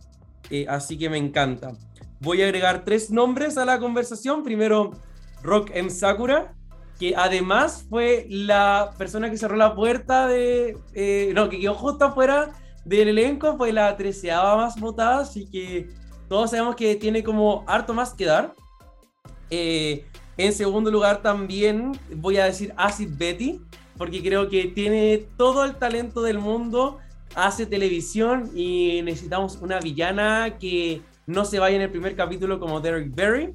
Eh, 0.50 0.66
así 0.70 0.98
que 0.98 1.10
me 1.10 1.18
encanta. 1.18 1.74
Voy 2.22 2.42
a 2.42 2.46
agregar 2.46 2.86
tres 2.86 3.12
nombres 3.12 3.58
a 3.58 3.66
la 3.66 3.80
conversación. 3.80 4.44
Primero, 4.44 4.92
Rock 5.44 5.72
M. 5.74 5.90
Sakura, 5.90 6.55
que 7.00 7.14
además 7.16 7.86
fue 7.90 8.26
la 8.30 8.94
persona 8.98 9.30
que 9.30 9.38
cerró 9.38 9.56
la 9.56 9.76
puerta 9.76 10.28
de. 10.28 10.78
Eh, 10.94 11.32
no, 11.36 11.50
que 11.50 11.60
quedó 11.60 11.74
justo 11.74 12.06
afuera 12.06 12.52
del 12.86 13.10
elenco, 13.10 13.58
fue 13.58 13.74
la 13.74 13.96
treceava 13.98 14.58
más 14.58 14.80
votada, 14.80 15.22
así 15.22 15.50
que 15.50 15.90
todos 16.30 16.52
sabemos 16.52 16.76
que 16.76 16.96
tiene 16.96 17.24
como 17.24 17.64
harto 17.68 17.94
más 17.94 18.14
que 18.14 18.26
dar. 18.26 18.54
Eh, 19.50 20.06
en 20.38 20.54
segundo 20.54 20.92
lugar, 20.92 21.22
también 21.22 21.98
voy 22.16 22.38
a 22.38 22.46
decir 22.46 22.74
Acid 22.78 23.10
Betty, 23.18 23.62
porque 23.98 24.22
creo 24.22 24.50
que 24.50 24.66
tiene 24.66 25.26
todo 25.38 25.64
el 25.64 25.76
talento 25.76 26.22
del 26.22 26.40
mundo, 26.40 27.00
hace 27.36 27.66
televisión 27.66 28.52
y 28.56 29.02
necesitamos 29.04 29.58
una 29.62 29.80
villana 29.80 30.58
que 30.60 31.02
no 31.28 31.46
se 31.46 31.60
vaya 31.60 31.76
en 31.76 31.82
el 31.84 31.90
primer 31.90 32.16
capítulo 32.16 32.60
como 32.60 32.82
Derek 32.82 33.14
Berry. 33.14 33.54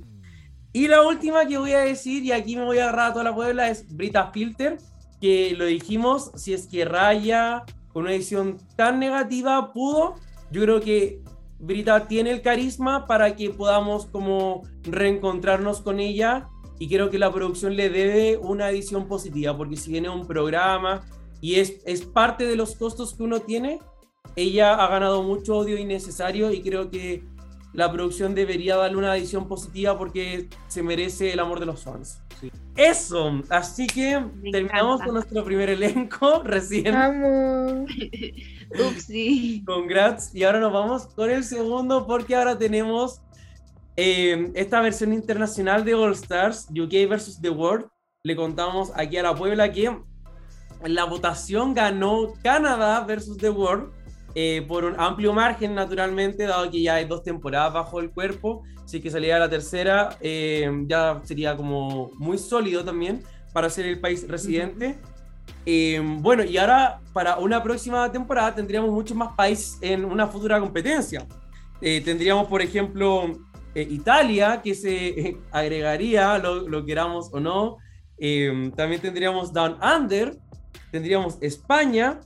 Y 0.73 0.87
la 0.87 1.03
última 1.03 1.47
que 1.47 1.59
voy 1.59 1.73
a 1.73 1.81
decir, 1.81 2.25
y 2.25 2.33
aquí 2.33 2.57
me 2.57 2.65
voy 2.65 2.79
a 2.79 2.85
agarrar 2.85 3.11
a 3.11 3.13
toda 3.13 3.25
la 3.25 3.35
Puebla, 3.35 3.69
es 3.69 3.95
Brita 3.95 4.31
Filter, 4.31 4.79
que 5.21 5.55
lo 5.57 5.65
dijimos, 5.65 6.31
si 6.37 6.55
es 6.55 6.67
que 6.67 6.85
Raya, 6.85 7.65
con 7.93 8.05
una 8.05 8.13
edición 8.13 8.57
tan 8.77 9.01
negativa, 9.01 9.73
pudo, 9.73 10.15
yo 10.53 10.63
creo 10.63 10.81
que 10.81 11.23
Brita 11.59 12.07
tiene 12.07 12.31
el 12.31 12.41
carisma 12.41 13.07
para 13.07 13.37
que 13.37 13.51
podamos 13.51 14.07
como 14.07 14.63
reencontrarnos 14.85 15.81
con 15.81 16.01
ella 16.01 16.49
y 16.79 16.89
creo 16.89 17.11
que 17.11 17.19
la 17.19 17.33
producción 17.33 17.77
le 17.77 17.91
debe 17.91 18.39
una 18.39 18.71
edición 18.71 19.07
positiva, 19.07 19.57
porque 19.57 19.77
si 19.77 19.91
viene 19.91 20.09
un 20.09 20.27
programa 20.27 21.03
y 21.41 21.57
es, 21.57 21.83
es 21.85 22.03
parte 22.03 22.47
de 22.47 22.57
los 22.57 22.77
costos 22.77 23.15
que 23.15 23.25
uno 23.25 23.41
tiene, 23.41 23.81
ella 24.37 24.75
ha 24.75 24.89
ganado 24.89 25.23
mucho 25.23 25.57
odio 25.57 25.77
innecesario 25.77 26.53
y 26.53 26.63
creo 26.63 26.91
que 26.91 27.25
la 27.73 27.91
producción 27.93 28.35
debería 28.35 28.77
darle 28.77 28.97
una 28.97 29.17
edición 29.17 29.47
positiva 29.47 29.97
porque 29.97 30.49
se 30.69 30.83
merece 30.83 31.33
el 31.33 31.41
amor 31.41 31.61
de 31.61 31.67
los 31.67 31.83
fans. 31.83 32.21
Eso, 32.77 33.43
así 33.51 33.87
que 33.87 34.25
terminamos 34.51 35.03
con 35.03 35.15
nuestro 35.15 35.45
primer 35.45 35.71
elenco 35.71 36.43
recién. 36.45 36.95
Vamos. 36.95 37.91
Upsi. 38.89 39.63
Congrats. 39.67 40.35
Y 40.35 40.45
ahora 40.45 40.61
nos 40.61 40.73
vamos 40.73 41.07
con 41.09 41.31
el 41.31 41.45
segundo 41.45 42.07
porque 42.07 42.35
ahora 42.35 42.57
tenemos 42.57 43.21
eh, 43.97 44.51
esta 44.55 44.81
versión 44.81 45.13
internacional 45.13 45.85
de 45.85 45.95
All 45.95 46.13
Stars, 46.13 46.69
UK 46.71 47.09
versus 47.09 47.41
The 47.41 47.51
World. 47.51 47.87
Le 48.23 48.35
contamos 48.37 48.93
aquí 48.95 49.17
a 49.19 49.23
la 49.23 49.35
Puebla 49.35 49.71
que 49.73 49.95
la 50.85 51.05
votación 51.05 51.75
ganó 51.75 52.33
Canadá 52.43 53.05
versus 53.05 53.37
The 53.37 53.51
World 53.51 53.93
eh, 54.35 54.65
por 54.67 54.85
un 54.85 54.95
amplio 54.99 55.33
margen, 55.33 55.75
naturalmente, 55.75 56.45
dado 56.45 56.71
que 56.71 56.83
ya 56.83 56.97
hay 56.97 57.05
dos 57.05 57.23
temporadas 57.23 57.73
bajo 57.73 58.01
el 58.01 58.11
cuerpo. 58.11 58.63
Si 58.85 59.01
que 59.01 59.11
saliera 59.11 59.39
la 59.39 59.49
tercera, 59.49 60.17
eh, 60.21 60.71
ya 60.87 61.21
sería 61.25 61.57
como 61.57 62.11
muy 62.17 62.39
sólido 62.39 62.85
también 62.85 63.23
para 63.53 63.69
ser 63.71 63.87
el 63.87 64.01
país 64.01 64.27
residente. 64.29 64.99
Eh, 65.67 66.01
bueno, 66.21 66.45
y 66.45 66.57
ahora 66.57 67.01
para 67.13 67.39
una 67.39 67.63
próxima 67.63 68.11
temporada 68.11 68.55
tendríamos 68.55 68.91
muchos 68.91 69.17
más 69.17 69.35
países 69.35 69.79
en 69.81 70.05
una 70.05 70.27
futura 70.27 70.61
competencia. 70.61 71.27
tendríamos, 71.81 72.47
por 72.47 72.63
ejemplo, 72.63 73.33
Italia, 73.75 74.61
que 74.63 74.75
se 74.75 75.39
agregaría, 75.51 76.39
lo, 76.39 76.69
lo, 76.69 76.85
queramos 76.85 77.31
o 77.33 77.41
no. 77.41 77.79
también 78.77 79.01
tendríamos 79.01 79.53
Down 79.53 79.77
Under, 79.83 80.37
tendríamos 80.91 81.39
España, 81.41 82.21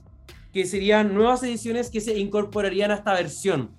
que 0.55 0.65
serían 0.65 1.13
nuevas 1.13 1.43
ediciones 1.43 1.89
que 1.89 1.99
se 1.99 2.17
incorporarían 2.17 2.89
a 2.89 2.93
esta 2.93 3.13
versión. 3.13 3.75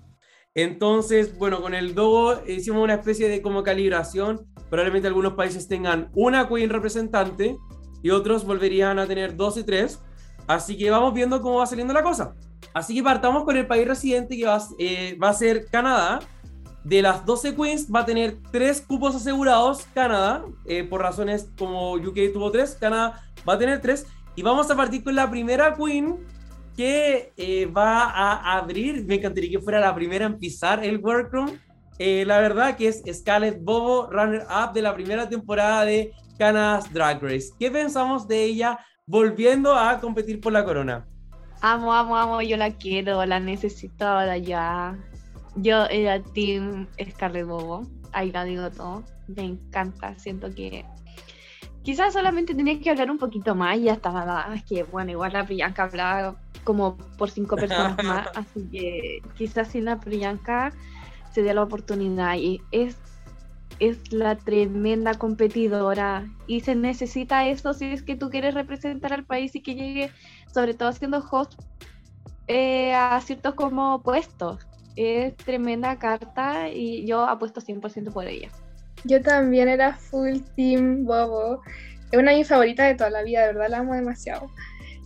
Entonces, 0.53 1.35
bueno, 1.35 1.59
con 1.59 1.73
el 1.73 1.95
Dogo 1.95 2.39
hicimos 2.45 2.83
una 2.83 2.93
especie 2.93 3.27
de 3.27 3.41
como 3.41 3.63
calibración. 3.63 4.45
Probablemente 4.69 5.07
algunos 5.07 5.33
países 5.33 5.67
tengan 5.67 6.11
una 6.13 6.47
Queen 6.47 6.69
representante 6.69 7.57
y 8.03 8.11
otros 8.11 8.45
volverían 8.45 8.99
a 8.99 9.07
tener 9.07 9.35
dos 9.35 9.57
y 9.57 9.63
tres. 9.63 10.03
Así 10.45 10.77
que 10.77 10.91
vamos 10.91 11.15
viendo 11.15 11.41
cómo 11.41 11.57
va 11.57 11.65
saliendo 11.65 11.95
la 11.95 12.03
cosa. 12.03 12.35
Así 12.75 12.93
que 12.93 13.01
partamos 13.01 13.43
con 13.43 13.57
el 13.57 13.65
país 13.65 13.87
residente 13.87 14.37
que 14.37 14.45
va, 14.45 14.61
eh, 14.77 15.17
a 15.19 15.33
ser 15.33 15.65
Canadá. 15.71 16.19
De 16.83 17.01
las 17.01 17.25
12 17.25 17.55
queens 17.55 17.87
va 17.91 18.01
a 18.01 18.05
tener 18.05 18.37
3 18.51 18.81
cupos 18.81 19.15
asegurados 19.15 19.87
Canadá, 19.95 20.45
eh, 20.67 20.83
por 20.83 21.01
razones 21.01 21.49
como 21.57 21.93
UK 21.93 22.31
tuvo 22.31 22.51
3, 22.51 22.77
Canadá 22.79 23.23
va 23.49 23.53
a 23.53 23.57
tener 23.57 23.81
3. 23.81 24.05
Y 24.35 24.43
vamos 24.43 24.69
a 24.69 24.75
partir 24.75 25.03
con 25.03 25.15
la 25.15 25.27
primera 25.27 25.73
queen 25.73 26.36
que 26.77 27.33
eh, 27.35 27.65
va 27.65 28.03
a 28.03 28.57
abrir, 28.57 29.03
me 29.05 29.15
encantaría 29.15 29.49
que 29.49 29.59
fuera 29.59 29.79
la 29.79 29.93
primera 29.95 30.25
en 30.25 30.37
pisar 30.37 30.85
el 30.85 30.99
workroom. 30.99 31.57
la 31.99 32.39
verdad 32.39 32.77
que 32.77 32.87
es 32.87 33.03
Scarlett 33.11 33.59
Bobo, 33.61 34.09
runner-up 34.11 34.73
de 34.73 34.83
la 34.83 34.93
primera 34.93 35.27
temporada 35.27 35.83
de 35.83 36.13
Canada's 36.37 36.93
Drag 36.93 37.21
Race. 37.21 37.49
¿Qué 37.59 37.71
pensamos 37.71 38.27
de 38.27 38.43
ella 38.43 38.79
volviendo 39.07 39.75
a 39.75 39.99
competir 39.99 40.39
por 40.39 40.53
la 40.53 40.63
corona? 40.63 41.07
Amo, 41.61 41.91
amo, 41.91 42.15
amo, 42.15 42.41
yo 42.43 42.55
la 42.55 42.71
quiero, 42.71 43.25
la 43.25 43.39
necesito 43.39 44.05
ahora 44.05 44.37
ya. 44.37 44.95
Yo 45.55 45.85
era 45.85 46.21
Team 46.21 46.87
Scarlett 47.09 47.47
Bobo, 47.47 47.87
ahí 48.13 48.31
la 48.31 48.43
digo 48.43 48.69
todo. 48.69 49.03
Me 49.27 49.43
encanta, 49.43 50.17
siento 50.19 50.53
que 50.53 50.85
quizás 51.87 52.11
solamente 52.11 52.53
tenía 52.53 52.77
que 52.81 52.89
hablar 52.89 53.09
un 53.09 53.17
poquito 53.17 53.55
más 53.55 53.77
y 53.77 53.83
ya 53.83 53.93
estaba, 53.93 54.53
es 54.53 54.61
que 54.63 54.83
bueno, 54.83 55.11
igual 55.11 55.31
la 55.31 55.45
Priyanka 55.45 55.83
hablaba 55.83 56.35
como 56.65 56.97
por 57.17 57.29
cinco 57.29 57.55
personas 57.55 57.95
más, 58.03 58.27
así 58.35 58.67
que 58.69 59.21
quizás 59.37 59.69
sin 59.69 59.85
la 59.85 59.97
Priyanka 59.97 60.73
se 61.31 61.43
dé 61.43 61.53
la 61.53 61.63
oportunidad 61.63 62.35
y 62.35 62.59
es 62.71 62.97
es 63.79 64.11
la 64.11 64.35
tremenda 64.35 65.13
competidora 65.13 66.27
y 66.45 66.59
se 66.59 66.75
necesita 66.75 67.47
eso 67.47 67.73
si 67.73 67.85
es 67.85 68.03
que 68.03 68.17
tú 68.17 68.29
quieres 68.29 68.53
representar 68.53 69.13
al 69.13 69.23
país 69.23 69.55
y 69.55 69.61
que 69.61 69.75
llegue, 69.75 70.11
sobre 70.53 70.73
todo 70.73 70.91
siendo 70.91 71.25
host, 71.31 71.53
eh, 72.47 72.93
a 72.95 73.21
ciertos 73.21 73.53
como 73.53 74.01
puestos. 74.01 74.59
Es 74.97 75.37
tremenda 75.37 75.97
carta 75.99 76.69
y 76.69 77.05
yo 77.05 77.23
apuesto 77.23 77.61
100% 77.61 78.11
por 78.11 78.27
ella. 78.27 78.49
Yo 79.07 79.21
también 79.21 79.69
era 79.69 79.93
full 79.93 80.39
team 80.55 81.05
Bobo. 81.05 81.61
Es 82.11 82.19
una 82.19 82.31
de 82.31 82.37
mis 82.37 82.47
favoritas 82.47 82.87
de 82.87 82.95
toda 82.95 83.09
la 83.09 83.23
vida, 83.23 83.41
de 83.41 83.47
verdad 83.47 83.69
la 83.69 83.79
amo 83.79 83.95
demasiado. 83.95 84.51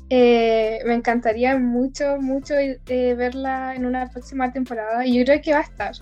Eh, 0.09 0.79
me 0.85 0.93
encantaría 0.93 1.57
mucho, 1.57 2.17
mucho 2.19 2.53
eh, 2.55 3.15
verla 3.15 3.75
en 3.75 3.85
una 3.85 4.09
próxima 4.09 4.51
temporada 4.51 5.05
y 5.05 5.17
yo 5.17 5.23
creo 5.23 5.41
que 5.41 5.53
va 5.53 5.59
a 5.59 5.63
estar 5.63 5.93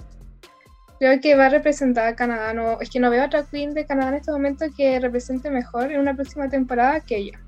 creo 1.00 1.20
que 1.22 1.36
va 1.36 1.48
a 1.48 1.50
representar 1.50 2.08
a 2.08 2.16
Canadá. 2.16 2.54
No, 2.54 2.80
es 2.82 2.90
que 2.90 3.00
no 3.00 3.10
veo 3.10 3.26
otra 3.26 3.46
queen 3.46 3.74
de 3.74 3.86
Canadá 3.86 4.10
en 4.10 4.16
este 4.16 4.32
momento 4.32 4.66
que 4.76 5.00
represente 5.00 5.50
mejor 5.50 5.92
en 5.92 6.00
una 6.02 6.14
próxima 6.14 6.50
temporada 6.50 7.00
que 7.00 7.18
ella. 7.18 7.40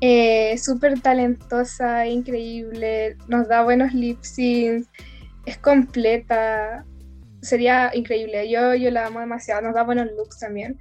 Eh, 0.00 0.56
Súper 0.58 1.00
talentosa, 1.00 2.06
increíble, 2.06 3.16
nos 3.28 3.48
da 3.48 3.62
buenos 3.62 3.94
lip 3.94 4.22
syncs, 4.22 4.88
es 5.44 5.58
completa, 5.58 6.84
sería 7.46 7.90
increíble. 7.94 8.50
Yo, 8.50 8.74
yo 8.74 8.90
la 8.90 9.06
amo 9.06 9.20
demasiado, 9.20 9.62
nos 9.62 9.74
da 9.74 9.82
buenos 9.82 10.06
looks 10.16 10.38
también. 10.38 10.78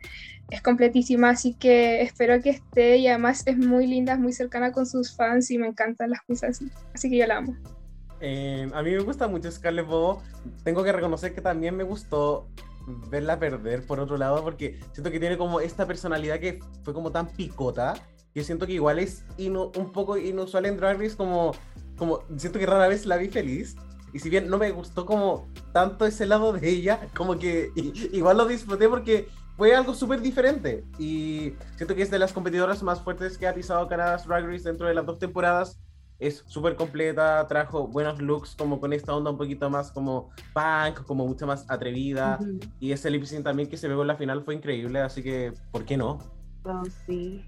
Es 0.50 0.62
completísima, 0.62 1.30
así 1.32 1.56
que 1.56 2.02
espero 2.02 2.40
que 2.42 2.52
esté 2.52 2.98
y 2.98 3.08
además 3.08 3.44
es 3.46 3.58
muy 3.58 3.88
linda, 3.88 4.16
muy 4.16 4.32
cercana 4.32 4.72
con 4.72 4.86
sus 4.86 5.16
fans 5.16 5.50
y 5.50 5.58
me 5.58 5.68
encantan 5.68 6.12
las 6.12 6.22
cosas 6.22 6.52
así. 6.52 6.70
Así 6.94 7.10
que 7.10 7.18
yo 7.18 7.26
la 7.26 7.38
amo. 7.38 7.56
Eh, 8.20 8.70
a 8.74 8.84
mí 8.84 8.92
me 8.92 9.00
gusta 9.00 9.28
mucho 9.28 9.52
Scarlett 9.52 9.88
Bobo. 9.88 10.22
Tengo 10.64 10.84
que 10.84 10.92
reconocer 10.92 11.34
que 11.34 11.42
también 11.42 11.76
me 11.76 11.84
gustó 11.84 12.48
verla 13.10 13.40
perder 13.40 13.86
por 13.86 14.00
otro 14.00 14.18
lado, 14.18 14.44
porque 14.44 14.80
siento 14.94 15.12
que 15.12 15.20
tiene 15.20 15.38
como 15.38 15.60
esta 15.60 15.86
personalidad 15.88 16.40
que 16.40 16.60
fue 16.84 16.94
como 16.94 17.12
tan 17.12 17.28
picota, 17.28 17.96
que 18.34 18.44
siento 18.44 18.68
que 18.68 18.74
igual 18.74 19.00
es 19.00 19.24
un 19.38 19.92
poco 19.92 20.18
inusual 20.18 20.66
en 20.66 20.78
Drag 20.78 21.00
Race, 21.00 21.16
como, 21.16 21.54
como 21.98 22.20
siento 22.38 22.60
que 22.60 22.66
rara 22.66 22.88
vez 22.88 23.06
la 23.06 23.18
vi 23.18 23.30
feliz. 23.30 23.76
Y 24.16 24.20
si 24.20 24.30
bien 24.30 24.50
no 24.50 24.58
me 24.58 24.72
gustó 24.72 25.06
como 25.06 25.50
tanto 25.74 26.06
ese 26.06 26.26
lado 26.26 26.54
de 26.54 26.70
ella, 26.70 27.10
como 27.14 27.38
que 27.38 27.70
igual 28.14 28.38
lo 28.38 28.46
disfruté 28.46 28.88
porque 28.88 29.28
fue 29.58 29.76
algo 29.76 29.94
súper 29.94 30.22
diferente. 30.22 30.86
Y 30.98 31.54
siento 31.76 31.96
que 31.96 32.02
es 32.02 32.10
de 32.10 32.18
las 32.18 32.32
competidoras 32.32 32.82
más 32.82 33.02
fuertes 33.02 33.38
que 33.38 33.46
ha 33.46 33.54
pisado 33.54 33.90
Canada's 33.90 34.26
Drag 34.26 34.46
Race 34.46 34.64
dentro 34.64 34.88
de 34.88 34.94
las 34.94 35.06
dos 35.06 35.20
temporadas 35.20 35.78
es 36.18 36.46
súper 36.48 36.78
completa, 36.78 37.46
trajo 37.50 37.90
buenos 37.90 38.22
looks 38.22 38.56
como 38.56 38.80
con 38.80 38.94
esta 38.94 39.14
onda 39.14 39.32
un 39.32 39.38
poquito 39.38 39.70
más 39.70 39.92
como 39.92 40.30
punk, 40.54 41.06
como 41.06 41.28
mucho 41.28 41.46
más 41.46 41.70
atrevida. 41.70 42.40
Y 42.80 42.94
ese 42.94 43.10
lip 43.10 43.26
sync 43.26 43.44
también 43.44 43.68
que 43.68 43.76
se 43.76 43.90
vio 43.90 44.02
en 44.02 44.08
la 44.08 44.16
final 44.16 44.44
fue 44.46 44.56
increíble, 44.56 45.02
así 45.02 45.22
que, 45.22 45.52
¿por 45.72 45.84
qué 45.84 45.98
no? 45.98 46.20
Oh, 46.64 46.84
sí. 47.06 47.44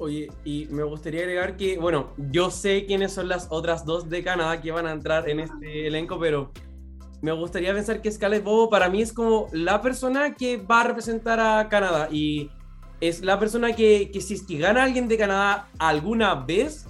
Oye, 0.00 0.32
y 0.46 0.66
me 0.70 0.82
gustaría 0.82 1.20
agregar 1.20 1.58
que, 1.58 1.76
bueno, 1.76 2.14
yo 2.16 2.50
sé 2.50 2.86
quiénes 2.86 3.12
son 3.12 3.28
las 3.28 3.48
otras 3.50 3.84
dos 3.84 4.08
de 4.08 4.24
Canadá 4.24 4.58
que 4.58 4.72
van 4.72 4.86
a 4.86 4.92
entrar 4.92 5.28
en 5.28 5.40
este 5.40 5.86
elenco, 5.86 6.18
pero 6.18 6.52
me 7.20 7.32
gustaría 7.32 7.74
pensar 7.74 8.00
que 8.00 8.10
Scarlett 8.10 8.42
Bobo 8.42 8.70
para 8.70 8.88
mí 8.88 9.02
es 9.02 9.12
como 9.12 9.48
la 9.52 9.82
persona 9.82 10.34
que 10.34 10.56
va 10.56 10.80
a 10.80 10.84
representar 10.84 11.38
a 11.38 11.68
Canadá 11.68 12.08
y 12.10 12.50
es 13.02 13.20
la 13.20 13.38
persona 13.38 13.74
que, 13.74 14.10
que 14.10 14.22
si 14.22 14.32
es 14.32 14.42
que 14.42 14.56
gana 14.56 14.84
alguien 14.84 15.06
de 15.06 15.18
Canadá 15.18 15.68
alguna 15.78 16.34
vez, 16.34 16.86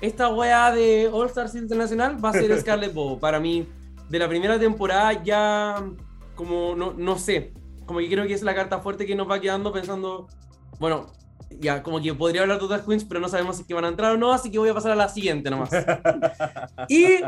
esta 0.00 0.30
weá 0.30 0.72
de 0.72 1.10
All 1.12 1.26
Stars 1.26 1.54
Internacional 1.56 2.24
va 2.24 2.30
a 2.30 2.32
ser 2.32 2.58
Scarlett 2.60 2.94
Bobo. 2.94 3.20
Para 3.20 3.40
mí, 3.40 3.68
de 4.08 4.18
la 4.18 4.26
primera 4.26 4.58
temporada 4.58 5.22
ya, 5.22 5.84
como, 6.34 6.74
no, 6.74 6.94
no 6.94 7.18
sé, 7.18 7.52
como 7.84 7.98
que 7.98 8.08
creo 8.08 8.26
que 8.26 8.32
es 8.32 8.42
la 8.42 8.54
carta 8.54 8.78
fuerte 8.78 9.04
que 9.04 9.14
nos 9.14 9.30
va 9.30 9.38
quedando 9.38 9.70
pensando, 9.70 10.28
bueno, 10.80 11.12
ya, 11.60 11.82
como 11.82 12.00
que 12.00 12.14
podría 12.14 12.42
hablar 12.42 12.58
de 12.58 12.64
otras 12.64 12.82
queens, 12.82 13.04
pero 13.04 13.20
no 13.20 13.28
sabemos 13.28 13.56
si 13.56 13.64
que 13.64 13.74
van 13.74 13.84
a 13.84 13.88
entrar 13.88 14.12
o 14.12 14.16
no, 14.16 14.32
así 14.32 14.50
que 14.50 14.58
voy 14.58 14.68
a 14.68 14.74
pasar 14.74 14.92
a 14.92 14.96
la 14.96 15.08
siguiente 15.08 15.50
nomás. 15.50 15.70
y 16.88 17.22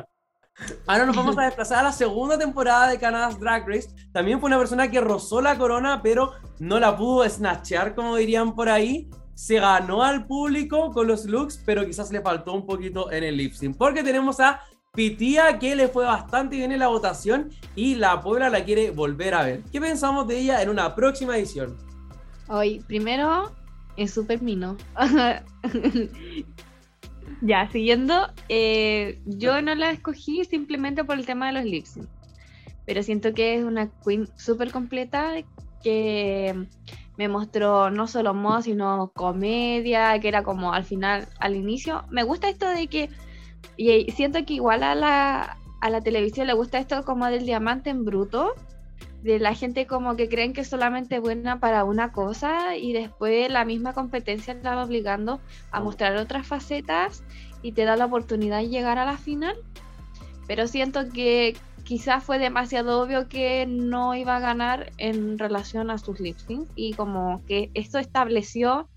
ahora 0.87 1.07
nos 1.07 1.17
vamos 1.17 1.37
a 1.39 1.45
desplazar 1.45 1.79
a 1.79 1.83
la 1.85 1.93
segunda 1.93 2.39
temporada 2.39 2.89
de 2.89 2.99
Canada's 2.99 3.39
Drag 3.39 3.67
Race. 3.69 3.89
También 4.13 4.41
fue 4.41 4.49
una 4.49 4.59
persona 4.59 4.91
que 4.91 5.01
rozó 5.01 5.41
la 5.41 5.57
corona, 5.57 6.01
pero 6.03 6.33
no 6.59 6.79
la 6.79 6.97
pudo 6.97 7.29
snatchear, 7.29 7.95
como 7.95 8.17
dirían 8.17 8.55
por 8.55 8.69
ahí 8.69 9.09
se 9.37 9.61
ganó 9.61 10.03
al 10.03 10.27
público 10.27 10.91
con 10.93 11.07
los 11.07 11.27
looks, 11.27 11.63
pero 11.65 11.85
quizás 11.85 12.11
le 12.11 12.23
faltó 12.23 12.55
un 12.55 12.65
poquito 12.65 13.13
en 13.13 13.23
el 13.23 13.37
lip 13.37 13.53
sync. 13.53 13.77
Porque 13.77 14.03
tenemos 14.03 14.41
a 14.41 14.63
Pitía, 14.95 15.59
que 15.59 15.77
le 15.77 15.89
fue 15.89 16.07
bastante 16.07 16.57
bien 16.57 16.73
en 16.73 16.79
la 16.79 16.89
votación 16.89 17.51
y 17.75 17.97
la 17.97 18.23
Puebla 18.23 18.49
la 18.49 18.65
quiere 18.65 18.91
volver 18.91 19.35
a 19.35 19.43
ver. 19.43 19.63
¿Qué 19.71 19.79
pensamos 19.79 20.27
de 20.27 20.39
ella 20.39 20.63
en 20.63 20.71
una 20.71 20.95
próxima 20.95 21.37
edición? 21.37 21.77
Hoy, 22.49 22.83
primero, 22.87 23.53
es 23.97 24.13
súper 24.13 24.43
mino. 24.43 24.77
ya, 27.43 27.71
siguiendo, 27.71 28.29
eh, 28.49 29.21
yo 29.27 29.63
no 29.63 29.75
la 29.75 29.91
escogí 29.91 30.45
simplemente 30.45 31.05
por 31.05 31.19
el 31.19 31.27
tema 31.27 31.47
de 31.47 31.53
los 31.53 31.65
lip 31.65 31.85
sync. 31.85 32.09
Pero 32.85 33.03
siento 33.03 33.35
que 33.35 33.57
es 33.57 33.65
una 33.65 33.91
queen 34.05 34.29
súper 34.37 34.71
completa 34.71 35.35
que 35.83 36.67
me 37.17 37.29
mostró 37.29 37.91
no 37.91 38.07
solo 38.07 38.35
moda, 38.35 38.63
sino 38.63 39.11
comedia, 39.15 40.19
que 40.21 40.29
era 40.29 40.43
como 40.43 40.73
al 40.73 40.85
final, 40.85 41.29
al 41.41 41.57
inicio. 41.57 42.05
Me 42.11 42.23
gusta 42.23 42.49
esto 42.49 42.69
de 42.69 42.87
que, 42.89 43.11
y 43.77 44.11
siento 44.13 44.45
que 44.45 44.55
igual 44.55 44.83
a 44.83 44.95
la, 44.95 45.59
a 45.81 45.91
la 45.91 46.01
televisión 46.01 46.47
le 46.47 46.53
gusta 46.53 46.79
esto 46.79 47.05
como 47.05 47.27
del 47.27 47.47
diamante 47.47 47.91
en 47.91 48.05
bruto, 48.05 48.55
de 49.23 49.39
la 49.39 49.55
gente 49.55 49.87
como 49.87 50.17
que 50.17 50.29
creen 50.29 50.53
que 50.53 50.61
es 50.61 50.69
solamente 50.69 51.19
buena 51.19 51.59
para 51.59 51.85
una 51.85 52.13
cosa 52.13 52.77
y 52.77 52.93
después 52.93 53.51
la 53.51 53.65
misma 53.65 53.93
competencia 53.93 54.55
la 54.63 54.77
va 54.77 54.85
obligando 54.85 55.41
a 55.71 55.81
mostrar 55.81 56.17
otras 56.17 56.47
facetas 56.47 57.25
y 57.63 57.73
te 57.73 57.85
da 57.85 57.97
la 57.97 58.07
oportunidad 58.07 58.59
de 58.59 58.69
llegar 58.69 58.99
a 58.99 59.05
la 59.05 59.19
final. 59.19 59.57
Pero 60.47 60.69
siento 60.69 61.11
que 61.11 61.57
quizás 61.85 62.23
fue 62.23 62.39
demasiado 62.39 63.01
obvio 63.01 63.29
que 63.29 63.67
no 63.67 64.15
iba 64.15 64.37
a 64.37 64.41
ganar 64.41 64.93
en 64.99 65.39
relación 65.39 65.91
a 65.91 65.99
sus 65.99 66.21
lip 66.21 66.37
y 66.75 66.95
como 66.95 67.43
que 67.47 67.71
esto 67.75 67.99
estableció 67.99 68.89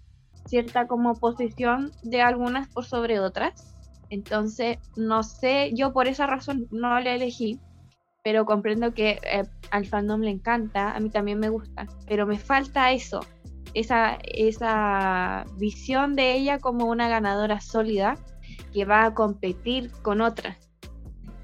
cierta 0.45 0.87
como 0.87 1.13
posición 1.15 1.91
de 2.03 2.21
algunas 2.21 2.67
por 2.67 2.85
sobre 2.85 3.19
otras. 3.19 3.75
Entonces, 4.09 4.79
no 4.95 5.21
sé, 5.21 5.71
yo 5.75 5.93
por 5.93 6.07
esa 6.07 6.25
razón 6.25 6.67
no 6.71 6.99
le 6.99 7.15
elegí, 7.15 7.59
pero 8.23 8.45
comprendo 8.45 8.93
que 8.93 9.19
eh, 9.23 9.43
al 9.71 9.85
fandom 9.85 10.21
le 10.21 10.31
encanta, 10.31 10.95
a 10.95 10.99
mí 10.99 11.09
también 11.09 11.39
me 11.39 11.49
gusta, 11.49 11.87
pero 12.07 12.25
me 12.25 12.37
falta 12.37 12.91
eso, 12.91 13.21
esa, 13.73 14.17
esa 14.23 15.45
visión 15.57 16.15
de 16.15 16.33
ella 16.33 16.59
como 16.59 16.85
una 16.85 17.09
ganadora 17.09 17.61
sólida 17.61 18.17
que 18.73 18.85
va 18.85 19.05
a 19.05 19.13
competir 19.13 19.91
con 20.01 20.21
otras 20.21 20.69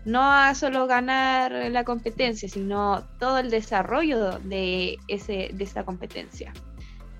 no 0.05 0.21
a 0.31 0.53
solo 0.53 0.85
ganar 0.85 1.51
la 1.71 1.83
competencia, 1.83 2.47
sino 2.47 3.03
todo 3.19 3.39
el 3.39 3.49
desarrollo 3.49 4.37
de, 4.39 4.97
ese, 5.07 5.49
de 5.51 5.63
esa 5.63 5.83
competencia. 5.83 6.53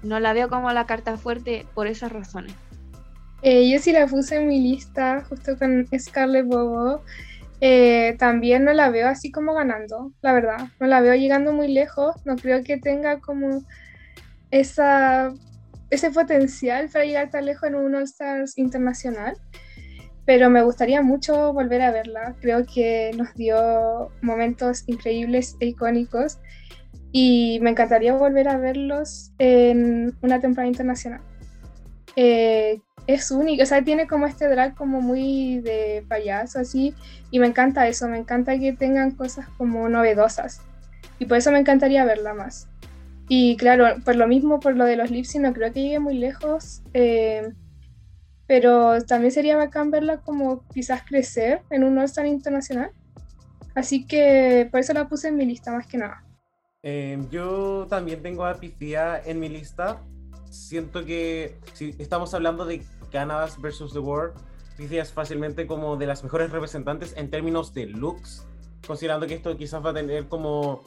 No 0.04 0.20
la 0.20 0.34
veo 0.34 0.50
como 0.50 0.72
la 0.72 0.86
carta 0.86 1.18
fuerte 1.18 1.66
por 1.74 1.88
esas 1.88 2.12
razones. 2.12 2.54
Eh, 3.42 3.70
yo 3.70 3.80
sí 3.80 3.92
la 3.92 4.08
puse 4.08 4.38
en 4.38 4.48
mi 4.48 4.60
lista 4.62 5.24
justo 5.28 5.58
con 5.58 5.88
Scarlett 5.98 6.46
Bobo. 6.46 7.02
Eh, 7.62 8.16
también 8.20 8.66
no 8.66 8.74
la 8.74 8.90
veo 8.90 9.08
así 9.08 9.32
como 9.32 9.54
ganando, 9.54 10.12
la 10.22 10.34
verdad. 10.34 10.68
No 10.80 10.88
la 10.88 11.02
veo 11.02 11.16
llegando 11.16 11.54
muy 11.54 11.68
lejos. 11.68 12.16
No 12.26 12.36
creo 12.36 12.64
que 12.64 12.78
tenga 12.78 13.20
como 13.20 13.64
esa, 14.52 15.34
ese 15.90 16.12
potencial 16.12 16.90
para 16.92 17.06
llegar 17.06 17.30
tan 17.30 17.46
lejos 17.46 17.70
en 17.70 17.76
un 17.76 17.96
All 17.96 18.04
Stars 18.04 18.58
internacional. 18.58 19.38
pero 20.26 20.50
me 20.50 20.64
gustaría 20.64 21.02
mucho 21.04 21.54
volver 21.54 21.82
a 21.84 21.92
verla. 21.92 22.36
Creo 22.42 22.66
que 22.66 23.12
nos 23.16 23.34
dio 23.36 24.10
momentos 24.22 24.84
increíbles 24.88 25.56
e 25.60 25.68
icónicos 25.68 26.40
y 27.12 27.60
me 27.62 27.70
encantaría 27.70 28.14
volver 28.14 28.50
a 28.50 28.58
verlos 28.58 29.32
en 29.38 30.18
una 30.22 30.40
temporada 30.42 30.68
internacional. 30.68 31.22
Eh, 32.16 32.82
es 33.08 33.32
único, 33.32 33.64
o 33.64 33.66
sea, 33.66 33.84
tiene 33.84 34.08
como 34.08 34.26
este 34.26 34.48
drag 34.48 34.76
como 34.76 35.02
muy 35.02 35.60
de 35.60 36.04
payaso 36.08 36.60
así 36.60 36.94
y 37.32 37.40
me 37.40 37.48
encanta 37.48 37.88
eso, 37.88 38.08
me 38.08 38.18
encanta 38.18 38.58
que 38.58 38.74
tengan 38.74 39.12
cosas 39.12 39.48
como 39.58 39.88
novedosas 39.90 40.62
y 41.20 41.26
por 41.26 41.38
eso 41.38 41.52
me 41.52 41.60
encantaría 41.60 42.06
verla 42.06 42.34
más. 42.34 42.68
Y 43.28 43.58
claro, 43.58 43.88
por 44.04 44.16
lo 44.16 44.28
mismo, 44.28 44.60
por 44.60 44.76
lo 44.76 44.86
de 44.86 44.98
los 44.98 45.10
lips, 45.10 45.36
no 45.38 45.54
creo 45.54 45.74
que 45.74 45.82
llegue 45.82 46.00
muy 46.00 46.18
lejos. 46.18 46.82
Eh, 46.94 47.54
pero 48.48 49.04
también 49.04 49.32
sería 49.32 49.58
bacán 49.58 49.90
verla 49.90 50.18
como 50.18 50.68
quizás 50.68 51.02
crecer 51.04 51.62
en 51.72 51.84
un 51.84 51.98
All-Star 51.98 52.28
internacional. 52.28 52.92
Así 53.74 54.06
que 54.06 54.68
por 54.72 54.80
eso 54.80 54.94
la 54.94 55.08
puse 55.08 55.30
en 55.30 55.38
mi 55.38 55.46
lista 55.46 55.72
más 55.72 55.88
que 55.88 55.98
nada. 55.98 56.24
Em, 56.84 57.28
yo 57.30 57.88
también 57.90 58.22
tengo 58.22 58.46
a 58.46 58.54
Pythia 58.54 59.20
en 59.26 59.40
mi 59.40 59.50
lista. 59.50 60.00
Siento 60.52 61.04
que 61.04 61.58
si 61.74 61.96
estamos 61.98 62.34
hablando 62.36 62.66
de 62.66 62.76
Canada 63.16 63.48
versus 63.60 63.94
the 63.94 64.00
World, 64.00 64.34
Pythia 64.76 65.02
es 65.02 65.14
fácilmente 65.14 65.66
como 65.68 65.96
de 65.96 66.06
las 66.06 66.22
mejores 66.22 66.52
representantes 66.52 67.14
en 67.16 67.30
términos 67.30 67.74
de 67.74 67.86
looks, 67.86 68.46
considerando 68.86 69.26
que 69.26 69.36
esto 69.36 69.56
quizás 69.56 69.84
va 69.84 69.92
a 69.92 69.94
tener 69.94 70.28
como 70.28 70.84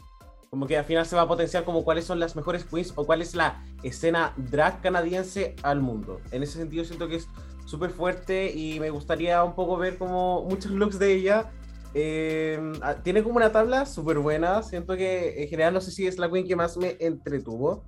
como 0.51 0.67
que 0.67 0.77
al 0.77 0.85
final 0.85 1.07
se 1.07 1.17
va 1.17 1.23
a 1.23 1.29
potenciar 1.29 1.65
como 1.65 1.85
cuáles 1.85 2.05
son 2.05 2.21
las 2.21 2.37
mejores 2.37 2.65
queens 2.65 2.93
o 2.97 3.05
cuál 3.05 3.23
es 3.23 3.35
la 3.35 3.63
escena 3.83 4.35
drag 4.37 4.81
canadiense 4.83 5.57
al 5.63 5.81
mundo. 5.81 6.21
En 6.31 6.43
ese 6.43 6.59
sentido 6.59 6.85
siento 6.85 7.09
que 7.09 7.17
es 7.17 7.29
súper 7.67 7.91
fuerte 7.91 8.51
y 8.55 8.79
me 8.81 8.91
gustaría 8.91 9.43
un 9.45 9.55
poco 9.55 9.77
ver 9.77 9.97
como 9.99 10.45
muchos 10.45 10.73
looks 10.73 10.99
de 10.99 11.13
ella. 11.15 11.51
Eh, 11.95 12.59
tiene 13.03 13.23
como 13.23 13.37
una 13.37 13.53
tabla 13.53 13.85
súper 13.87 14.19
buena. 14.19 14.63
Siento 14.63 14.97
que 14.97 15.43
en 15.43 15.49
general 15.49 15.75
no 15.75 15.81
sé 15.81 15.91
si 15.91 16.07
es 16.07 16.19
la 16.19 16.31
queen 16.31 16.47
que 16.47 16.57
más 16.57 16.77
me 16.77 16.97
entretuvo. 17.01 17.85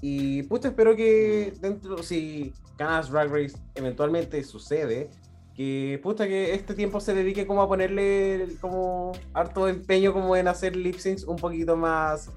Y 0.00 0.42
pues 0.44 0.64
espero 0.64 0.94
que 0.94 1.52
dentro, 1.60 2.02
si 2.02 2.52
Canada's 2.76 3.10
Drag 3.10 3.30
Race 3.30 3.56
eventualmente 3.74 4.42
sucede, 4.44 5.10
que 5.54 5.98
puta 6.02 6.26
que 6.28 6.54
este 6.54 6.74
tiempo 6.74 7.00
se 7.00 7.14
dedique 7.14 7.46
como 7.46 7.62
a 7.62 7.68
ponerle 7.68 8.56
como 8.60 9.12
harto 9.32 9.68
empeño 9.68 10.12
como 10.12 10.36
en 10.36 10.48
hacer 10.48 10.76
lip 10.76 10.96
syncs 10.96 11.24
un 11.24 11.36
poquito 11.36 11.76
más 11.76 12.30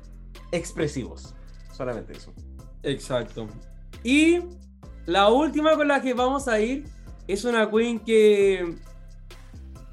expresivos. 0.52 1.36
Solamente 1.74 2.14
eso. 2.14 2.34
Exacto. 2.84 3.48
Y 4.04 4.40
la 5.06 5.30
última 5.30 5.76
con 5.76 5.90
la 5.90 6.02
que 6.02 6.14
vamos 6.14 6.48
a 6.48 6.60
ir 6.62 6.86
es 7.28 7.44
una 7.44 7.70
queen 7.70 8.00
que, 8.00 8.76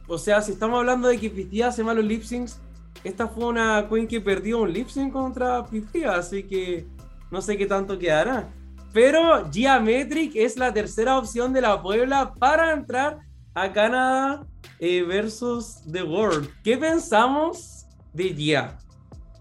o 0.07 0.19
sea, 0.19 0.41
si 0.41 0.53
estamos 0.53 0.79
hablando 0.79 1.09
de 1.09 1.19
que 1.19 1.29
Pistia 1.29 1.69
hace 1.69 1.83
malos 1.83 2.05
lip 2.05 2.23
syncs, 2.23 2.61
esta 3.03 3.27
fue 3.27 3.47
una 3.47 3.89
queen 3.89 4.07
que 4.07 4.21
perdió 4.21 4.61
un 4.61 4.73
lip 4.73 4.89
sync 4.89 5.13
contra 5.13 5.65
Pistia, 5.67 6.15
así 6.15 6.45
que 6.45 6.87
no 7.31 7.41
sé 7.41 7.57
qué 7.57 7.67
tanto 7.67 7.99
quedará. 7.99 8.49
Pero 8.93 9.51
Geometric 9.53 10.37
es 10.37 10.57
la 10.57 10.73
tercera 10.73 11.19
opción 11.19 11.53
de 11.53 11.61
la 11.61 11.83
Puebla 11.83 12.33
para 12.39 12.73
entrar 12.73 13.19
a 13.55 13.73
Canadá 13.73 14.47
eh, 14.79 15.03
versus 15.03 15.83
The 15.91 16.03
World. 16.03 16.49
¿Qué 16.63 16.79
pensamos 16.79 17.87
de 18.13 18.35
Gia? 18.35 18.79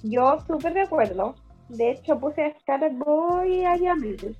Yo 0.04 0.40
súper 0.48 0.74
de 0.74 0.82
acuerdo. 0.82 1.36
De 1.70 1.92
hecho, 1.92 2.20
puse 2.20 2.44
a 2.44 2.60
Scarlett 2.60 2.98
Boy 2.98 3.64
a 3.64 3.78
Geometric. 3.78 4.38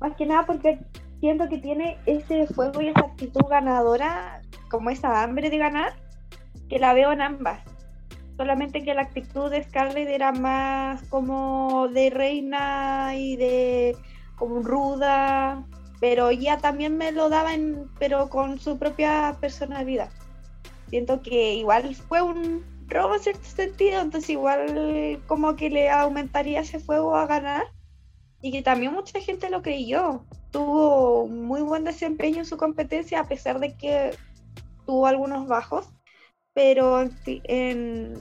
Más 0.00 0.16
que 0.16 0.26
nada 0.26 0.44
porque 0.46 0.78
siento 1.20 1.48
que 1.48 1.58
tiene 1.58 1.98
ese 2.06 2.46
fuego 2.48 2.82
y 2.82 2.88
esa 2.88 3.00
actitud 3.00 3.42
ganadora, 3.48 4.42
como 4.70 4.90
esa 4.90 5.22
hambre 5.22 5.50
de 5.50 5.58
ganar, 5.58 5.94
que 6.68 6.78
la 6.78 6.94
veo 6.94 7.12
en 7.12 7.20
ambas. 7.20 7.60
Solamente 8.36 8.82
que 8.82 8.94
la 8.94 9.02
actitud 9.02 9.50
de 9.50 9.62
Scarlett 9.62 10.08
era 10.08 10.32
más 10.32 11.02
como 11.04 11.88
de 11.88 12.10
reina 12.10 13.14
y 13.14 13.36
de 13.36 13.96
como 14.36 14.62
ruda, 14.62 15.64
pero 16.00 16.32
ya 16.32 16.58
también 16.58 16.96
me 16.96 17.12
lo 17.12 17.28
daban, 17.28 17.90
pero 17.98 18.28
con 18.28 18.58
su 18.58 18.78
propia 18.78 19.36
personalidad. 19.40 20.10
Siento 20.90 21.22
que 21.22 21.54
igual 21.54 21.94
fue 21.94 22.22
un 22.22 22.64
robo 22.88 23.14
en 23.14 23.20
cierto 23.20 23.44
sentido, 23.44 24.00
entonces 24.00 24.30
igual 24.30 25.22
como 25.26 25.56
que 25.56 25.70
le 25.70 25.90
aumentaría 25.90 26.60
ese 26.60 26.80
fuego 26.80 27.14
a 27.14 27.26
ganar 27.26 27.64
y 28.42 28.50
que 28.50 28.62
también 28.62 28.92
mucha 28.92 29.20
gente 29.20 29.48
lo 29.48 29.62
creyó. 29.62 30.24
Tuvo 30.50 31.28
muy 31.28 31.62
buen 31.62 31.84
desempeño 31.84 32.38
en 32.38 32.46
su 32.46 32.56
competencia 32.56 33.20
a 33.20 33.28
pesar 33.28 33.60
de 33.60 33.74
que 33.76 34.10
tuvo 34.84 35.06
algunos 35.06 35.46
bajos, 35.46 35.88
pero 36.54 37.02
en, 37.26 38.18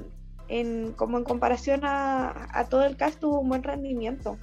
en 0.48 0.94
como 0.94 1.18
en 1.18 1.24
comparación 1.24 1.86
a, 1.86 2.48
a 2.58 2.66
todo 2.66 2.84
el 2.86 2.98
cast 2.98 3.20
tuvo 3.20 3.40
un 3.40 3.50
buen 3.50 3.64
rendimiento 3.64 4.38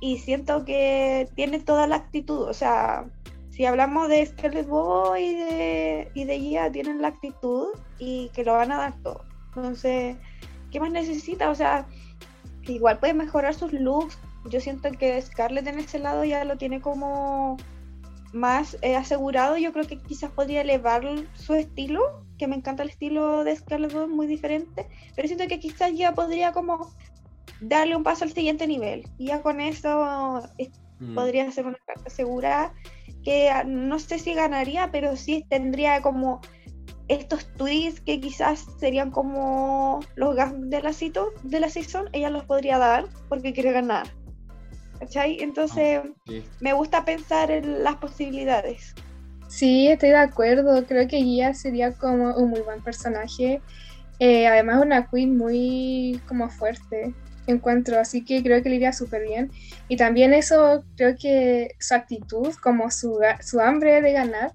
y 0.00 0.18
siento 0.18 0.64
que 0.64 1.28
tiene 1.36 1.60
toda 1.60 1.86
la 1.86 1.96
actitud, 1.96 2.42
o 2.42 2.52
sea, 2.52 3.06
si 3.52 3.66
hablamos 3.66 4.08
de 4.08 4.24
Scarlett 4.24 4.66
Boy 4.66 5.22
y 5.22 5.34
de, 5.34 6.10
y 6.14 6.24
de 6.24 6.40
Gia, 6.40 6.72
tienen 6.72 7.02
la 7.02 7.08
actitud 7.08 7.68
y 7.98 8.30
que 8.30 8.44
lo 8.44 8.54
van 8.54 8.72
a 8.72 8.78
dar 8.78 8.94
todo. 9.02 9.24
Entonces, 9.48 10.16
¿qué 10.70 10.80
más 10.80 10.90
necesita? 10.90 11.50
O 11.50 11.54
sea, 11.54 11.86
igual 12.62 12.98
puede 12.98 13.12
mejorar 13.12 13.54
sus 13.54 13.72
looks. 13.72 14.18
Yo 14.46 14.58
siento 14.58 14.90
que 14.92 15.20
Scarlett 15.20 15.66
en 15.66 15.78
ese 15.78 15.98
lado 15.98 16.24
ya 16.24 16.44
lo 16.44 16.56
tiene 16.56 16.80
como 16.80 17.58
más 18.32 18.78
eh, 18.80 18.96
asegurado. 18.96 19.58
Yo 19.58 19.72
creo 19.72 19.86
que 19.86 19.98
quizás 19.98 20.30
podría 20.30 20.62
elevar 20.62 21.04
su 21.34 21.54
estilo, 21.54 22.24
que 22.42 22.48
me 22.48 22.56
encanta 22.56 22.82
el 22.82 22.88
estilo 22.88 23.44
de 23.44 23.54
Scarlett 23.54 23.94
muy 24.08 24.26
diferente. 24.26 24.88
Pero 25.14 25.28
siento 25.28 25.46
que 25.46 25.60
quizás 25.60 25.92
ya 25.94 26.12
podría 26.12 26.50
como 26.50 26.90
darle 27.60 27.94
un 27.94 28.02
paso 28.02 28.24
al 28.24 28.32
siguiente 28.32 28.66
nivel. 28.66 29.06
Y 29.16 29.26
ya 29.26 29.42
con 29.42 29.60
eso 29.60 30.42
mm. 30.98 31.14
podría 31.14 31.48
ser 31.52 31.66
una 31.66 31.78
carta 31.86 32.10
segura 32.10 32.74
que 33.22 33.48
ah, 33.48 33.62
no 33.62 34.00
sé 34.00 34.18
si 34.18 34.34
ganaría, 34.34 34.90
pero 34.90 35.14
sí 35.14 35.46
tendría 35.50 36.02
como 36.02 36.40
estos 37.06 37.46
tweets 37.54 38.00
que 38.00 38.18
quizás 38.18 38.66
serían 38.80 39.12
como 39.12 40.00
los 40.16 40.34
gas 40.34 40.52
de 40.56 40.82
la, 40.82 40.92
cito, 40.92 41.30
de 41.44 41.60
la 41.60 41.68
season, 41.68 42.08
ella 42.12 42.30
los 42.30 42.42
podría 42.42 42.78
dar 42.78 43.06
porque 43.28 43.52
quiere 43.52 43.70
ganar. 43.70 44.08
¿Cachai? 44.98 45.40
Entonces 45.40 46.00
ah, 46.04 46.32
me 46.58 46.72
gusta 46.72 47.04
pensar 47.04 47.52
en 47.52 47.84
las 47.84 47.94
posibilidades. 47.98 48.96
Sí, 49.52 49.88
estoy 49.88 50.08
de 50.08 50.16
acuerdo. 50.16 50.86
Creo 50.86 51.06
que 51.06 51.22
Gia 51.22 51.52
sería 51.52 51.92
como 51.92 52.34
un 52.36 52.48
muy 52.48 52.62
buen 52.62 52.82
personaje. 52.82 53.60
Eh, 54.18 54.46
además, 54.46 54.82
una 54.82 55.06
queen 55.08 55.36
muy 55.36 56.22
como 56.26 56.48
fuerte 56.48 57.14
encuentro, 57.46 57.98
así 57.98 58.24
que 58.24 58.42
creo 58.42 58.62
que 58.62 58.70
le 58.70 58.76
iría 58.76 58.94
súper 58.94 59.24
bien. 59.24 59.50
Y 59.88 59.98
también 59.98 60.32
eso, 60.32 60.86
creo 60.96 61.16
que 61.20 61.72
su 61.78 61.94
actitud, 61.94 62.54
como 62.62 62.90
su, 62.90 63.18
su 63.42 63.60
hambre 63.60 64.00
de 64.00 64.12
ganar, 64.12 64.52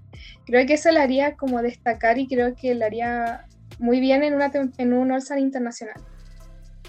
creo 0.47 0.65
que 0.65 0.73
eso 0.73 0.89
le 0.89 0.99
haría 0.99 1.35
como 1.35 1.61
destacar 1.61 2.17
y 2.17 2.27
creo 2.27 2.55
que 2.55 2.73
le 2.73 2.83
haría 2.83 3.45
muy 3.77 3.99
bien 3.99 4.23
en, 4.23 4.33
una, 4.33 4.51
en 4.79 4.93
un 4.93 5.11
all 5.11 5.21
internacional. 5.37 6.01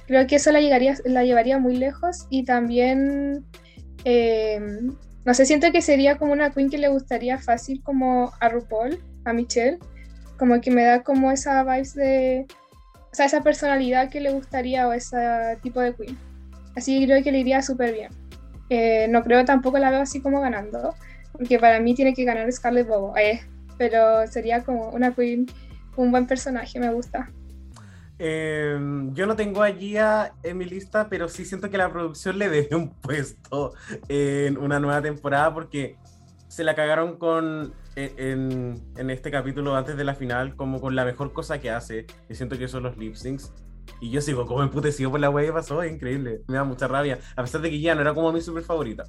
Creo 0.07 0.27
que 0.27 0.37
eso 0.37 0.51
la, 0.51 0.63
llegaría, 0.63 0.97
la 1.05 1.25
llevaría 1.25 1.59
muy 1.59 1.77
lejos 1.77 2.27
y 2.31 2.45
también, 2.45 3.45
em, 4.05 4.97
no 5.29 5.35
sé, 5.35 5.45
siento 5.45 5.71
que 5.71 5.83
sería 5.83 6.17
como 6.17 6.33
una 6.33 6.53
queen 6.53 6.71
que 6.71 6.79
le 6.79 6.89
gustaría 6.89 7.37
fácil 7.37 7.83
como 7.83 8.33
a 8.41 8.49
RuPaul, 8.49 8.99
a 9.27 9.35
Michelle, 9.35 9.79
como 10.39 10.59
que 10.63 10.71
me 10.71 10.83
da 10.83 11.03
como 11.03 11.31
esa 11.31 11.63
vibes 11.65 11.93
de 11.93 12.47
o 13.13 13.15
sea, 13.15 13.27
esa 13.27 13.43
personalidad 13.43 14.09
que 14.09 14.23
le 14.23 14.33
gustaría 14.33 14.89
o 14.89 14.95
ese 14.95 15.19
tipo 15.63 15.81
de 15.81 15.95
queen. 15.95 16.17
Así 16.77 17.05
creo 17.05 17.23
que 17.23 17.31
le 17.31 17.41
iría 17.41 17.61
súper 17.61 17.93
bien. 17.93 18.11
Eh, 18.71 19.07
no 19.11 19.23
creo 19.23 19.45
tampoco 19.45 19.77
la 19.77 19.91
veo 19.91 20.01
así 20.01 20.23
como 20.23 20.41
ganando, 20.41 20.95
porque 21.33 21.59
para 21.59 21.79
mí 21.79 21.95
tiene 21.95 22.15
que 22.15 22.25
ganar 22.25 22.51
Scarlett 22.51 22.89
Bobo, 22.89 23.15
eh, 23.19 23.43
pero 23.77 24.27
sería 24.29 24.65
como 24.65 24.89
una 24.89 25.15
queen, 25.15 25.45
un 25.99 26.11
buen 26.11 26.27
personaje, 26.27 26.81
me 26.81 26.91
gusta. 26.91 27.31
Em, 28.19 29.15
yo 29.15 29.27
no 29.27 29.37
tengo 29.37 29.63
a 29.63 29.71
Gia 29.71 30.33
en 30.43 30.59
mi 30.59 30.65
lista, 30.65 31.09
pero 31.09 31.29
sí 31.29 31.45
siento 31.45 31.71
que 31.71 31.79
la 31.79 31.93
producción 31.93 32.39
le 32.39 32.49
debe 32.49 32.75
un 32.75 32.91
puesto 32.91 33.75
en 34.09 34.59
una 34.59 34.81
nueva 34.81 35.01
temporada 35.01 35.55
porque 35.55 35.97
se 36.49 36.65
la 36.65 36.75
cagaron 36.75 37.17
con 37.17 37.73
en, 37.95 38.81
en, 38.97 39.11
este 39.11 39.31
capítulo 39.31 39.77
antes 39.77 39.97
de 39.97 40.05
la 40.05 40.15
final 40.15 40.57
como 40.57 40.81
con 40.81 40.97
la 40.97 41.05
mejor 41.05 41.33
cosa 41.33 41.61
que 41.61 41.71
hace. 41.71 42.07
Yo 42.29 42.35
siento 42.35 42.59
que 42.59 42.69
son 42.69 42.83
los 42.83 42.97
lip 42.97 43.15
syncs. 43.15 43.53
Y 44.01 44.11
yo 44.11 44.21
sigo 44.21 44.47
como 44.47 44.63
emputecido 44.63 45.11
por 45.11 45.21
la 45.21 45.31
wea 45.31 45.47
que 45.47 45.53
pasó, 45.53 45.83
es 45.83 45.93
increíble. 45.93 46.43
Me 46.47 46.57
da 46.57 46.65
mucha 46.65 46.87
rabia. 46.87 47.19
A 47.37 47.43
pesar 47.43 47.61
de 47.61 47.71
que 47.71 47.81
ya 47.81 47.95
no 47.95 48.01
era 48.01 48.15
como 48.15 48.33
mi 48.33 48.41
super 48.41 48.63
favorita. 48.63 49.05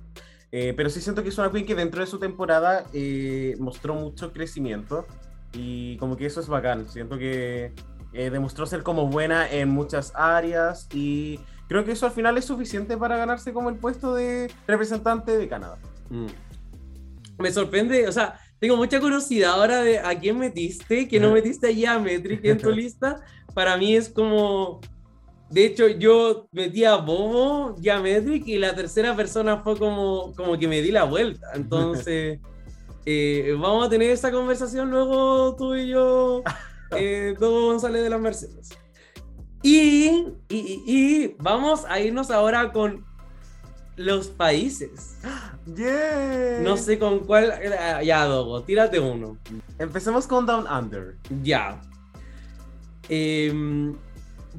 Eh, 0.52 0.74
pero 0.76 0.90
sí 0.90 1.00
siento 1.02 1.22
que 1.22 1.30
es 1.30 1.38
una 1.38 1.52
queen 1.52 1.66
que 1.66 1.76
dentro 1.76 2.02
de 2.02 2.08
su 2.08 2.18
temporada 2.18 2.86
eh, 2.94 3.56
mostró 3.60 3.94
mucho 3.94 4.34
crecimiento. 4.34 5.06
Y 5.54 5.98
como 5.98 6.18
que 6.18 6.26
eso 6.26 6.40
es 6.40 6.48
bacán. 6.48 6.88
Siento 6.90 7.18
que 7.18 7.74
eh, 8.14 8.30
demostró 8.30 8.66
ser 8.66 8.84
como 8.84 9.08
buena 9.08 9.50
en 9.50 9.70
muchas 9.70 10.12
áreas. 10.16 10.88
Y 10.94 11.40
creo 11.68 11.86
que 11.86 11.94
eso 11.94 12.06
al 12.06 12.12
final 12.12 12.38
es 12.38 12.46
suficiente 12.46 12.98
para 12.98 13.18
ganarse 13.18 13.54
como 13.54 13.70
el 13.70 13.76
puesto 13.76 14.14
de 14.14 14.52
representante 14.68 15.38
de 15.38 15.48
Canadá. 15.48 15.78
Mm 16.10 16.28
me 17.40 17.52
sorprende, 17.52 18.08
o 18.08 18.12
sea, 18.12 18.40
Tengo 18.60 18.76
mucha 18.76 19.00
curiosidad 19.00 19.54
ahora 19.54 19.82
de 19.82 20.00
a 20.00 20.20
quién 20.20 20.38
metiste, 20.38 21.08
que 21.08 21.18
no 21.18 21.32
metiste 21.32 21.70
a 21.70 21.74
Geometric 21.74 22.44
en 22.44 22.58
tu 22.58 22.70
lista. 22.82 23.16
Para 23.54 23.78
mí 23.78 23.96
es 23.96 24.10
como. 24.10 24.82
De 25.50 25.66
hecho, 25.66 25.88
yo 25.88 26.48
metí 26.52 26.84
a 26.84 26.98
Bobo, 26.98 27.76
Geometric, 27.82 28.46
y 28.48 28.58
la 28.58 28.76
tercera 28.76 29.16
persona 29.16 29.64
fue 29.64 29.78
como, 29.78 30.34
como 30.36 30.60
que 30.60 30.68
me 30.68 30.82
di 30.82 30.92
la 30.92 31.06
vuelta. 31.06 31.48
Entonces, 31.56 32.40
eh, 33.06 33.56
vamos 33.58 33.88
a 33.88 33.90
tener 33.90 34.12
esa 34.12 34.30
conversación 34.30 34.92
luego 34.92 35.56
tú 35.56 35.74
y 35.74 35.88
yo, 35.88 36.44
eh, 36.92 37.36
Bobo 37.40 37.68
González 37.68 38.04
de 38.04 38.10
las 38.10 38.20
Mercedes. 38.22 38.70
Y, 39.62 40.08
y, 40.48 40.84
y 40.88 41.36
vamos 41.40 41.86
a 41.88 42.00
irnos 42.00 42.32
ahora 42.32 42.72
con 42.72 43.06
los 43.98 44.28
países. 44.28 45.18
Yeah. 45.76 46.62
No 46.64 46.78
sé 46.78 46.98
con 46.98 47.20
cuál. 47.20 47.54
eh, 47.62 48.06
Ya, 48.06 48.24
Dogo, 48.26 48.64
tírate 48.64 49.00
uno. 49.00 49.38
Empecemos 49.78 50.26
con 50.26 50.46
Down 50.46 50.66
Under. 50.72 51.18
Ya. 51.44 51.82
Em, 53.10 53.96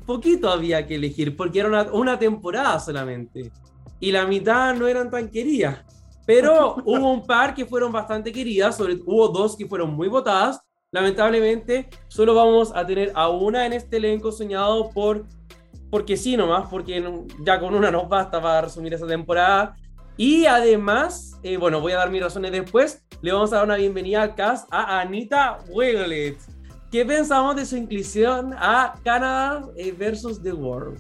poquito 0.07 0.51
había 0.51 0.86
que 0.86 0.97
elegir 0.97 1.36
porque 1.36 1.61
era 1.61 1.69
una, 1.69 1.82
una 1.93 2.19
temporada 2.19 2.78
solamente. 2.81 3.51
Y 3.98 4.12
la 4.12 4.27
mitad 4.27 4.74
no 4.74 4.86
eran 4.86 5.11
tan 5.11 5.28
queridas. 5.31 5.78
Pero 6.27 6.77
hubo 6.85 7.11
un 7.12 7.27
par 7.27 7.55
que 7.55 7.65
fueron 7.65 7.90
bastante 7.93 8.31
queridas. 8.32 8.77
Sobre, 8.77 8.94
hubo 9.07 9.28
dos 9.28 9.57
que 9.57 9.66
fueron 9.66 9.94
muy 9.94 10.09
votadas. 10.09 10.61
Lamentablemente, 10.92 11.88
solo 12.08 12.34
vamos 12.34 12.72
a 12.74 12.84
tener 12.84 13.12
a 13.14 13.28
una 13.28 13.64
en 13.64 13.72
este 13.72 13.98
elenco 13.98 14.32
soñado 14.32 14.90
por. 14.90 15.24
Porque 15.88 16.16
sí, 16.16 16.36
nomás, 16.36 16.68
porque 16.68 17.02
ya 17.44 17.60
con 17.60 17.74
una 17.74 17.92
nos 17.92 18.08
basta 18.08 18.42
para 18.42 18.62
resumir 18.62 18.94
esa 18.94 19.06
temporada. 19.06 19.76
Y 20.16 20.46
además, 20.46 21.38
eh, 21.44 21.56
bueno, 21.56 21.80
voy 21.80 21.92
a 21.92 21.98
dar 21.98 22.10
mis 22.10 22.22
razones 22.22 22.50
después. 22.50 23.04
Le 23.22 23.32
vamos 23.32 23.52
a 23.52 23.56
dar 23.56 23.64
una 23.66 23.76
bienvenida 23.76 24.22
al 24.22 24.34
cast 24.34 24.68
a 24.72 25.00
Anita 25.00 25.58
Wiglet. 25.68 26.38
¿Qué 26.90 27.04
pensamos 27.04 27.54
de 27.54 27.66
su 27.66 27.76
inclusión 27.76 28.52
a 28.58 28.94
Canadá 29.04 29.68
eh, 29.76 29.92
versus 29.92 30.42
The 30.42 30.52
World? 30.52 30.98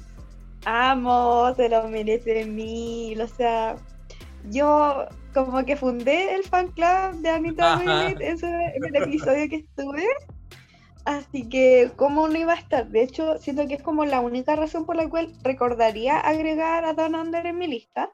Amo, 0.66 1.52
se 1.56 1.68
lo 1.68 1.88
merece 1.88 2.44
mil. 2.46 3.20
O 3.20 3.26
sea, 3.26 3.74
yo 4.50 5.06
como 5.34 5.64
que 5.64 5.76
fundé 5.76 6.34
el 6.34 6.42
fan 6.44 6.68
club 6.68 7.20
de 7.22 7.30
Anita 7.30 7.74
ese- 8.20 8.46
en 8.74 8.84
el 8.84 8.96
episodio 8.96 9.48
que 9.48 9.56
estuve. 9.56 10.04
Así 11.04 11.48
que, 11.48 11.90
¿cómo 11.96 12.28
no 12.28 12.38
iba 12.38 12.52
a 12.52 12.56
estar? 12.56 12.88
De 12.88 13.02
hecho, 13.02 13.38
siento 13.38 13.66
que 13.66 13.74
es 13.74 13.82
como 13.82 14.04
la 14.04 14.20
única 14.20 14.54
razón 14.54 14.84
por 14.84 14.96
la 14.96 15.08
cual 15.08 15.32
recordaría 15.42 16.18
agregar 16.18 16.84
a 16.84 16.92
Down 16.92 17.14
Under 17.14 17.46
en 17.46 17.58
mi 17.58 17.66
lista. 17.66 18.10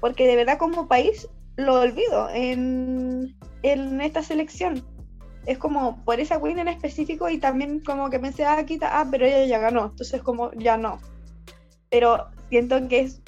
Porque 0.00 0.26
de 0.26 0.36
verdad, 0.36 0.58
como 0.58 0.88
país, 0.88 1.28
lo 1.56 1.80
olvido 1.80 2.28
en, 2.30 3.36
en 3.62 4.00
esta 4.00 4.22
selección. 4.22 4.84
Es 5.46 5.58
como 5.58 6.04
por 6.04 6.18
esa 6.18 6.42
queen 6.42 6.58
en 6.58 6.68
específico 6.68 7.30
y 7.30 7.38
también 7.38 7.80
como 7.80 8.10
que 8.10 8.18
pensé, 8.18 8.44
ah, 8.44 8.66
quita, 8.66 8.98
ah, 9.00 9.06
pero 9.08 9.24
ella 9.24 9.44
ya 9.46 9.58
ganó. 9.60 9.86
Entonces, 9.86 10.20
como 10.22 10.52
ya 10.54 10.76
no 10.76 10.98
pero 11.88 12.26
siento 12.50 12.88
que 12.88 13.00
es 13.00 13.22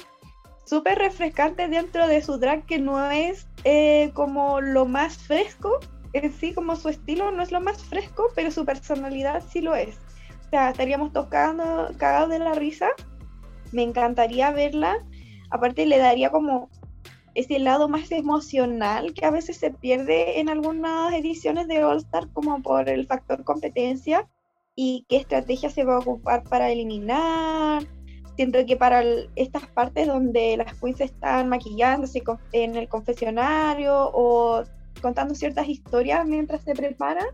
súper 0.69 0.99
refrescante 0.99 1.67
dentro 1.67 2.07
de 2.07 2.21
su 2.21 2.37
drag 2.37 2.63
que 2.65 2.77
no 2.77 3.09
es 3.09 3.47
eh, 3.63 4.11
como 4.13 4.61
lo 4.61 4.85
más 4.85 5.17
fresco. 5.17 5.79
En 6.13 6.31
sí 6.31 6.53
como 6.53 6.75
su 6.75 6.89
estilo 6.89 7.31
no 7.31 7.41
es 7.41 7.51
lo 7.51 7.61
más 7.61 7.83
fresco 7.83 8.27
pero 8.35 8.51
su 8.51 8.65
personalidad 8.65 9.43
sí 9.49 9.61
lo 9.61 9.75
es. 9.75 9.97
O 10.45 10.49
sea 10.51 10.69
estaríamos 10.69 11.11
tocando 11.11 11.89
cagados 11.97 12.29
de 12.29 12.39
la 12.39 12.53
risa. 12.53 12.89
Me 13.71 13.81
encantaría 13.81 14.51
verla. 14.51 15.03
Aparte 15.49 15.87
le 15.87 15.97
daría 15.97 16.29
como 16.29 16.69
ese 17.33 17.57
lado 17.57 17.87
más 17.87 18.11
emocional 18.11 19.13
que 19.13 19.25
a 19.25 19.31
veces 19.31 19.57
se 19.57 19.71
pierde 19.71 20.39
en 20.39 20.49
algunas 20.49 21.13
ediciones 21.13 21.67
de 21.67 21.83
All 21.83 21.97
Star 21.97 22.29
como 22.31 22.61
por 22.61 22.89
el 22.89 23.07
factor 23.07 23.43
competencia 23.43 24.27
y 24.75 25.05
qué 25.09 25.17
estrategia 25.17 25.69
se 25.69 25.83
va 25.83 25.95
a 25.95 25.99
ocupar 25.99 26.43
para 26.43 26.69
eliminar 26.69 27.87
siento 28.39 28.65
que 28.65 28.77
para 28.77 29.03
estas 29.35 29.67
partes 29.67 30.07
donde 30.07 30.55
las 30.55 30.73
queens 30.79 31.01
están 31.01 31.49
maquillándose 31.49 32.23
en 32.53 32.77
el 32.77 32.87
confesionario 32.87 33.93
o 34.13 34.63
contando 35.01 35.35
ciertas 35.35 35.67
historias 35.67 36.25
mientras 36.25 36.61
se 36.61 36.73
preparan, 36.73 37.27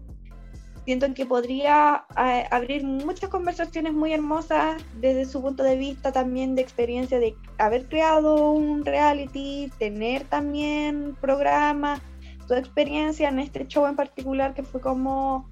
siento 0.83 1.05
que 1.13 1.27
podría 1.27 2.05
eh, 2.17 2.47
abrir 2.49 2.83
muchas 2.83 3.29
conversaciones 3.29 3.93
muy 3.93 4.13
hermosas 4.13 4.83
desde 4.99 5.25
su 5.25 5.43
punto 5.43 5.61
de 5.61 5.75
vista 5.75 6.11
también 6.11 6.55
de 6.55 6.63
experiencia 6.63 7.19
de 7.19 7.35
haber 7.59 7.85
creado 7.85 8.49
un 8.49 8.83
reality, 8.83 9.71
tener 9.77 10.23
también 10.23 11.15
programas, 11.21 12.01
su 12.47 12.55
experiencia 12.55 13.29
en 13.29 13.37
este 13.37 13.67
show 13.67 13.85
en 13.85 13.95
particular 13.95 14.55
que 14.55 14.63
fue 14.63 14.81
como 14.81 15.47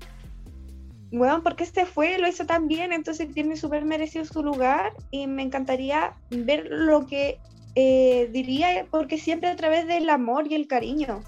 bueno, 1.18 1.44
porque 1.44 1.64
este 1.64 1.86
fue, 1.86 2.18
lo 2.18 2.28
hizo 2.28 2.48
tan 2.48 2.68
bien, 2.68 2.92
entonces 2.92 3.32
tiene 3.32 3.56
súper 3.56 3.86
merecido 3.86 4.26
su 4.26 4.42
lugar 4.42 4.94
y 5.12 5.28
me 5.28 5.44
encantaría 5.44 6.16
ver 6.32 6.66
lo 6.72 7.06
que 7.06 7.38
eh, 7.76 8.30
diría, 8.32 8.88
porque 8.90 9.20
siempre 9.20 9.50
a 9.50 9.56
través 9.56 9.86
del 9.86 10.10
amor 10.10 10.48
y 10.48 10.56
el 10.56 10.68
cariño. 10.68 11.22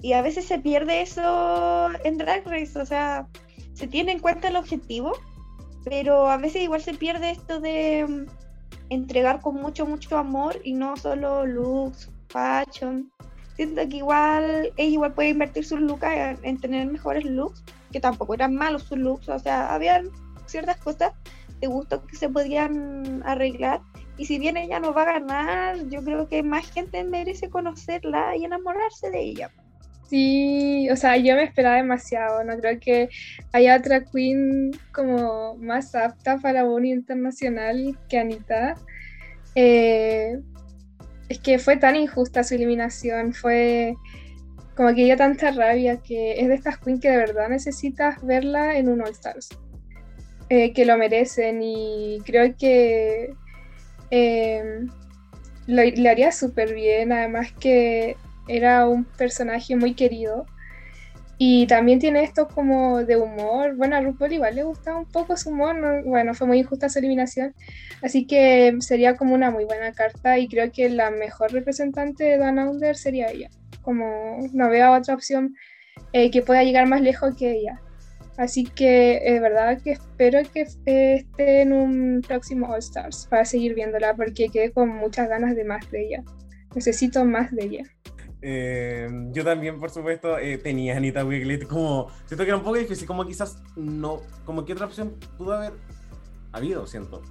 Y 0.00 0.14
a 0.14 0.22
veces 0.22 0.46
se 0.46 0.58
pierde 0.58 1.02
eso 1.02 1.90
en 2.02 2.16
Drag 2.16 2.46
Race, 2.46 2.78
o 2.78 2.86
sea, 2.86 3.26
se 3.74 3.86
tiene 3.86 4.12
en 4.12 4.20
cuenta 4.20 4.48
el 4.48 4.56
objetivo, 4.56 5.12
pero 5.84 6.30
a 6.30 6.38
veces 6.38 6.62
igual 6.62 6.80
se 6.80 6.94
pierde 6.94 7.30
esto 7.30 7.60
de 7.60 8.06
mm, 8.08 8.26
entregar 8.88 9.42
con 9.42 9.56
mucho, 9.56 9.84
mucho 9.84 10.16
amor 10.16 10.58
y 10.64 10.72
no 10.72 10.96
solo 10.96 11.44
looks, 11.44 12.10
fashion. 12.28 13.12
Siento 13.54 13.86
que 13.86 13.98
igual 13.98 14.72
ella 14.78 14.90
igual 14.94 15.12
puede 15.12 15.28
invertir 15.28 15.66
sus 15.66 15.80
lucas 15.80 16.14
en, 16.16 16.38
en 16.42 16.58
tener 16.58 16.86
mejores 16.86 17.26
looks 17.26 17.62
que 17.90 18.00
tampoco 18.00 18.34
eran 18.34 18.54
malos 18.54 18.84
sus 18.84 18.98
looks, 18.98 19.28
o 19.28 19.38
sea, 19.38 19.74
habían 19.74 20.10
ciertas 20.46 20.76
cosas 20.78 21.12
de 21.60 21.66
gusto 21.66 22.04
que 22.06 22.16
se 22.16 22.28
podían 22.28 23.22
arreglar. 23.24 23.80
Y 24.16 24.26
si 24.26 24.38
bien 24.38 24.56
ella 24.56 24.80
no 24.80 24.92
va 24.92 25.02
a 25.02 25.18
ganar, 25.18 25.88
yo 25.88 26.02
creo 26.02 26.28
que 26.28 26.42
más 26.42 26.70
gente 26.70 27.02
merece 27.04 27.48
conocerla 27.48 28.36
y 28.36 28.44
enamorarse 28.44 29.10
de 29.10 29.20
ella. 29.20 29.50
Sí, 30.08 30.90
o 30.90 30.96
sea, 30.96 31.16
yo 31.16 31.36
me 31.36 31.44
esperaba 31.44 31.76
demasiado, 31.76 32.42
no 32.42 32.58
creo 32.58 32.80
que 32.80 33.08
haya 33.52 33.76
otra 33.76 34.04
queen 34.04 34.72
como 34.92 35.54
más 35.56 35.94
apta 35.94 36.38
para 36.38 36.64
un 36.64 36.84
internacional 36.84 37.96
que 38.08 38.18
Anita. 38.18 38.74
Eh, 39.54 40.40
es 41.28 41.38
que 41.38 41.60
fue 41.60 41.76
tan 41.76 41.94
injusta 41.94 42.42
su 42.42 42.56
eliminación, 42.56 43.32
fue 43.32 43.94
como 44.80 44.94
que 44.94 45.04
dio 45.04 45.14
tanta 45.14 45.50
rabia 45.50 45.98
que 45.98 46.40
es 46.40 46.48
de 46.48 46.54
estas 46.54 46.78
queens 46.78 47.02
que 47.02 47.10
de 47.10 47.18
verdad 47.18 47.50
necesitas 47.50 48.24
verla 48.24 48.78
en 48.78 48.88
un 48.88 49.02
All 49.02 49.10
Stars, 49.10 49.50
eh, 50.48 50.72
que 50.72 50.86
lo 50.86 50.96
merecen 50.96 51.60
y 51.62 52.22
creo 52.24 52.56
que 52.56 53.34
eh, 54.10 54.86
le 55.66 56.08
haría 56.08 56.32
súper 56.32 56.72
bien, 56.72 57.12
además 57.12 57.52
que 57.60 58.16
era 58.48 58.88
un 58.88 59.04
personaje 59.04 59.76
muy 59.76 59.92
querido. 59.92 60.46
Y 61.36 61.66
también 61.66 61.98
tiene 61.98 62.22
esto 62.22 62.48
como 62.48 63.04
de 63.04 63.18
humor. 63.18 63.76
Bueno, 63.76 63.96
a 63.96 64.00
RuPaul 64.00 64.32
igual 64.32 64.54
le 64.54 64.62
gustaba 64.62 64.98
un 64.98 65.06
poco 65.06 65.36
su 65.36 65.50
humor. 65.50 65.76
¿no? 65.76 66.02
Bueno, 66.04 66.32
fue 66.34 66.46
muy 66.46 66.58
injusta 66.58 66.88
su 66.88 66.98
eliminación. 66.98 67.54
Así 68.02 68.26
que 68.26 68.76
sería 68.80 69.16
como 69.16 69.34
una 69.34 69.50
muy 69.50 69.64
buena 69.64 69.92
carta. 69.92 70.38
Y 70.38 70.48
creo 70.48 70.70
que 70.70 70.90
la 70.90 71.10
mejor 71.10 71.52
representante 71.52 72.24
de 72.24 72.38
Down 72.38 72.58
Under 72.58 72.94
sería 72.94 73.30
ella. 73.30 73.50
Como 73.90 74.38
no 74.52 74.70
veo 74.70 74.92
otra 74.92 75.14
opción 75.14 75.56
eh, 76.12 76.30
que 76.30 76.42
pueda 76.42 76.62
llegar 76.62 76.86
más 76.86 77.00
lejos 77.00 77.34
que 77.36 77.50
ella. 77.50 77.80
Así 78.36 78.62
que 78.62 79.20
es 79.24 79.42
verdad 79.42 79.82
que 79.82 79.90
espero 79.90 80.38
que 80.54 80.60
eh, 80.86 81.14
esté 81.16 81.62
en 81.62 81.72
un 81.72 82.22
próximo 82.24 82.68
All 82.68 82.78
Stars 82.78 83.26
para 83.28 83.44
seguir 83.44 83.74
viéndola 83.74 84.14
porque 84.14 84.48
quedé 84.48 84.70
con 84.70 84.90
muchas 84.90 85.28
ganas 85.28 85.56
de 85.56 85.64
más 85.64 85.90
de 85.90 86.06
ella. 86.06 86.22
Necesito 86.72 87.24
más 87.24 87.50
de 87.50 87.64
ella. 87.64 87.82
Eh, 88.42 89.08
yo 89.32 89.42
también, 89.42 89.80
por 89.80 89.90
supuesto, 89.90 90.38
eh, 90.38 90.56
tenía 90.56 90.96
Anita 90.96 91.24
Wiglet 91.24 91.66
como. 91.66 92.10
Siento 92.26 92.44
que 92.44 92.50
era 92.50 92.58
un 92.58 92.62
poco 92.62 92.76
difícil, 92.76 93.08
como 93.08 93.26
quizás 93.26 93.60
no. 93.74 94.20
Como 94.44 94.64
que 94.64 94.72
otra 94.74 94.86
opción 94.86 95.16
pudo 95.36 95.54
haber 95.54 95.72
habido, 96.52 96.86
siento. 96.86 97.22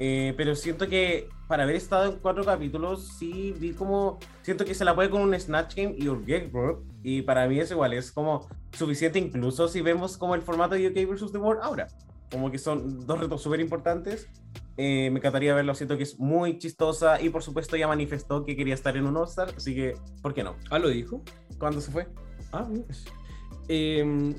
Eh, 0.00 0.34
pero 0.36 0.54
siento 0.54 0.88
que 0.88 1.28
para 1.48 1.64
haber 1.64 1.76
estado 1.76 2.12
en 2.12 2.18
cuatro 2.18 2.44
capítulos, 2.44 3.16
sí 3.18 3.54
vi 3.58 3.72
como. 3.72 4.18
Siento 4.42 4.64
que 4.64 4.74
se 4.74 4.84
la 4.84 4.94
puede 4.94 5.10
con 5.10 5.22
un 5.22 5.38
Snatch 5.38 5.74
Game 5.74 5.94
y 5.98 6.08
un 6.08 6.24
Gag 6.24 6.52
Group. 6.52 6.84
Y 7.02 7.22
para 7.22 7.48
mí 7.48 7.58
es 7.58 7.70
igual, 7.70 7.92
es 7.94 8.12
como 8.12 8.48
suficiente, 8.72 9.18
incluso 9.18 9.66
si 9.68 9.80
vemos 9.80 10.16
como 10.16 10.34
el 10.34 10.42
formato 10.42 10.74
de 10.74 10.88
UK 10.88 11.08
versus 11.08 11.32
The 11.32 11.38
World 11.38 11.62
ahora. 11.62 11.88
Como 12.30 12.50
que 12.50 12.58
son 12.58 13.06
dos 13.06 13.18
retos 13.18 13.42
súper 13.42 13.60
importantes. 13.60 14.28
Eh, 14.76 15.08
me 15.10 15.18
encantaría 15.18 15.54
verlo, 15.54 15.74
siento 15.74 15.96
que 15.96 16.04
es 16.04 16.20
muy 16.20 16.58
chistosa 16.58 17.20
y 17.20 17.30
por 17.30 17.42
supuesto 17.42 17.76
ya 17.76 17.88
manifestó 17.88 18.44
que 18.44 18.54
quería 18.54 18.74
estar 18.74 18.96
en 18.96 19.06
un 19.06 19.16
All-Star, 19.16 19.48
así 19.56 19.74
que, 19.74 19.96
¿por 20.22 20.34
qué 20.34 20.44
no? 20.44 20.54
Ah, 20.70 20.78
lo 20.78 20.88
dijo. 20.88 21.22
¿Cuándo 21.58 21.80
se 21.80 21.90
fue? 21.90 22.06
Ah. 22.52 22.68
Eh, 23.66 24.34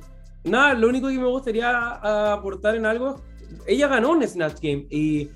nada, 0.45 0.76
lo 0.76 0.88
único 0.88 1.10
que 1.10 1.18
me 1.18 1.27
gustaría 1.27 2.31
aportar 2.31 2.76
en 2.76 2.86
algo, 2.86 3.22
ella 3.68 3.88
ganó 3.88 4.11
un 4.11 4.26
Snatch 4.26 4.61
Game 4.61 4.88
y, 4.90 5.30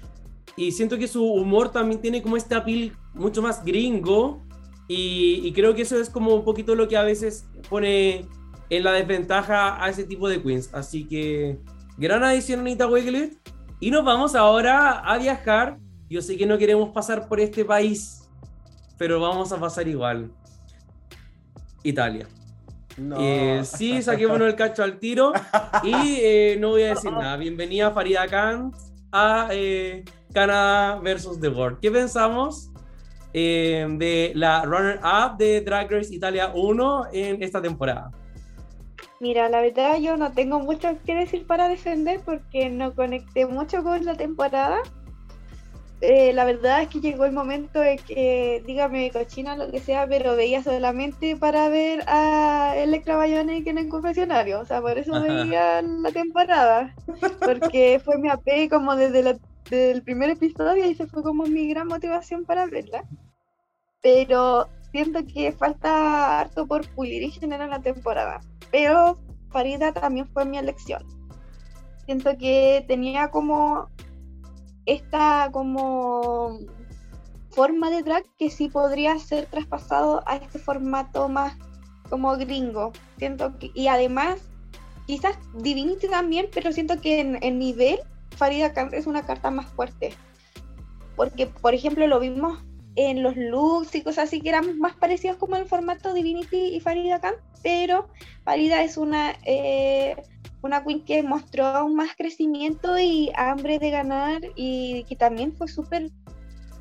y 0.56 0.72
siento 0.72 0.98
que 0.98 1.08
su 1.08 1.26
humor 1.26 1.72
también 1.72 2.02
tiene 2.02 2.22
como 2.22 2.38
este 2.38 2.56
appeal 2.56 2.96
mucho 3.14 3.42
más 3.42 3.64
gringo 3.64 4.44
y, 4.88 5.42
y 5.44 5.54
creo 5.54 5.74
que 5.74 5.84
eso 5.84 6.00
es 6.00 6.10
como 6.10 6.36
un 6.36 6.44
poquito 6.44 6.76
lo 6.76 6.88
que 6.88 6.98
a 6.98 7.04
veces 7.04 7.46
pone 7.70 8.28
en 8.70 8.84
la 8.84 8.94
desventaja 8.94 9.84
a 9.84 9.90
ese 9.90 10.04
tipo 10.04 10.28
de 10.28 10.42
queens. 10.42 10.74
Así 10.74 11.06
que 11.06 11.60
gran 11.98 12.24
adición 12.24 12.62
Anita 12.62 12.88
Wiglet. 12.88 13.38
Y 13.80 13.92
nos 13.92 14.06
vamos 14.06 14.36
ahora 14.36 15.00
a 15.00 15.18
viajar. 15.18 15.78
Yo 16.10 16.22
sé 16.22 16.38
que 16.38 16.46
no 16.46 16.58
queremos 16.58 16.90
pasar 16.90 17.28
por 17.28 17.40
este 17.40 17.66
país, 17.66 18.30
pero 18.98 19.20
vamos 19.20 19.52
a 19.52 19.60
pasar 19.60 19.88
igual. 19.88 20.32
Italia. 21.84 22.28
No. 22.98 23.18
Eh, 23.20 23.62
sí, 23.66 24.02
saquémonos 24.02 24.48
el 24.48 24.56
cacho 24.56 24.84
al 24.84 25.00
tiro. 25.00 25.34
Y 25.84 25.94
eh, 25.94 26.58
no 26.60 26.70
voy 26.70 26.84
a 26.84 26.90
decir 26.90 27.12
nada. 27.12 27.36
Bienvenida 27.36 27.92
Farida 27.92 28.28
Khan 28.28 28.72
a 29.12 29.50
eh, 29.52 30.06
Canadá 30.34 31.00
versus 31.00 31.40
The 31.40 31.50
World. 31.50 31.80
¿Qué 31.82 31.92
pensamos 31.92 32.70
eh, 33.34 33.86
de 33.98 34.32
la 34.36 34.64
runner-up 34.64 35.38
de 35.38 35.62
Drag 35.62 35.90
Race 35.92 36.14
Italia 36.14 36.52
1 36.54 37.08
en 37.14 37.42
esta 37.44 37.62
temporada? 37.62 38.12
Mira, 39.20 39.48
la 39.48 39.62
verdad 39.62 39.98
yo 40.00 40.18
no 40.18 40.34
tengo 40.34 40.60
mucho 40.60 40.90
que 41.06 41.16
decir 41.16 41.48
para 41.48 41.70
defender 41.70 42.20
porque 42.26 42.70
no 42.70 42.94
conecté 42.94 43.46
mucho 43.46 43.82
con 43.84 44.04
la 44.04 44.16
temporada. 44.16 44.80
Eh, 46.02 46.34
la 46.34 46.44
verdad 46.44 46.82
es 46.82 46.90
que 46.90 47.00
llegó 47.00 47.24
el 47.24 47.32
momento 47.32 47.80
de 47.80 47.96
que, 47.96 48.62
dígame 48.68 49.10
cochina, 49.12 49.56
lo 49.56 49.72
que 49.72 49.80
sea, 49.80 50.06
pero 50.06 50.36
veía 50.36 50.62
solamente 50.62 51.38
para 51.38 51.70
ver 51.70 52.04
a 52.08 52.74
Electra 52.76 53.16
Bayonic 53.16 53.66
en 53.68 53.78
el 53.78 53.88
confesionario. 53.88 54.60
O 54.60 54.66
sea, 54.66 54.82
por 54.82 54.98
eso 54.98 55.14
veía 55.22 55.82
la 55.82 56.12
temporada. 56.12 56.94
Porque 57.40 58.02
fue 58.04 58.18
mi 58.18 58.28
AP 58.28 58.70
como 58.70 58.98
desde, 58.98 59.24
la- 59.24 59.38
desde 59.64 59.92
el 59.92 60.04
primer 60.04 60.30
episodio 60.30 60.86
y 60.86 60.96
se 60.96 61.08
fue 61.08 61.24
como 61.24 61.46
mi 61.46 61.70
gran 61.70 61.88
motivación 61.88 62.46
para 62.46 62.66
verla. 62.66 63.04
Pero 64.02 64.70
siento 64.92 65.26
que 65.26 65.52
falta 65.52 66.40
harto 66.40 66.68
por 66.68 66.88
pulir 66.90 67.24
en 67.24 67.32
general 67.32 67.70
la 67.70 67.82
temporada. 67.82 68.42
Pero 68.72 69.18
Farida 69.50 69.94
también 69.94 70.28
fue 70.28 70.46
mi 70.46 70.58
elección. 70.58 71.04
Siento 72.06 72.38
que 72.38 72.84
tenía 72.88 73.30
como 73.30 73.90
esta 74.86 75.50
como 75.52 76.60
forma 77.52 77.90
de 77.90 78.02
drag 78.02 78.24
que 78.38 78.50
sí 78.50 78.68
podría 78.68 79.18
ser 79.20 79.46
traspasado 79.46 80.24
a 80.26 80.36
este 80.36 80.60
formato 80.60 81.30
más 81.30 81.56
como 82.10 82.36
gringo. 82.36 82.92
Siento 83.18 83.58
que, 83.58 83.72
y 83.74 83.88
además, 83.88 84.42
quizás 85.06 85.38
Divinity 85.56 86.08
también, 86.08 86.48
pero 86.54 86.72
siento 86.72 87.00
que 87.00 87.22
en, 87.22 87.42
en 87.42 87.60
nivel 87.60 88.00
Farida 88.34 88.74
Khan 88.74 88.90
es 88.94 89.08
una 89.08 89.26
carta 89.26 89.52
más 89.52 89.68
fuerte. 89.68 90.14
Porque, 91.16 91.48
por 91.48 91.74
ejemplo, 91.74 92.08
lo 92.08 92.20
vimos 92.20 92.64
en 92.96 93.24
los 93.24 93.36
looks 93.36 93.96
y 93.96 94.02
cosas 94.02 94.26
así 94.26 94.42
que 94.42 94.50
eran 94.50 94.78
más 94.80 94.94
parecidos 94.96 95.38
como 95.38 95.56
el 95.56 95.66
formato 95.66 96.14
Divinity 96.14 96.76
y 96.76 96.80
Farida 96.80 97.20
Khan, 97.20 97.36
pero 97.64 98.08
Farida 98.44 98.84
es 98.84 98.98
una 98.98 99.34
eh, 99.46 100.16
una 100.64 100.84
queen 100.84 101.04
que 101.04 101.24
mostró 101.24 101.88
más 101.90 102.16
crecimiento 102.16 102.98
y 102.98 103.32
hambre 103.36 103.80
de 103.80 103.90
ganar 103.90 104.42
y 104.56 105.04
que 105.06 105.16
también 105.16 105.54
fue 105.54 105.68
súper 105.68 106.10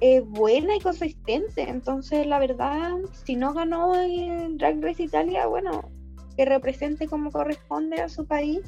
eh, 0.01 0.21
buena 0.21 0.77
y 0.77 0.81
consistente. 0.81 1.69
Entonces, 1.69 2.27
la 2.27 2.39
verdad, 2.39 2.93
si 3.25 3.37
no 3.37 3.53
ganó 3.53 3.95
en 3.95 4.57
Drag 4.57 4.81
Race 4.81 5.03
Italia, 5.03 5.47
bueno, 5.47 5.91
que 6.37 6.45
represente 6.45 7.07
como 7.07 7.33
corresponde 7.33 8.01
a 8.01 8.09
su 8.09 8.25
país, 8.25 8.61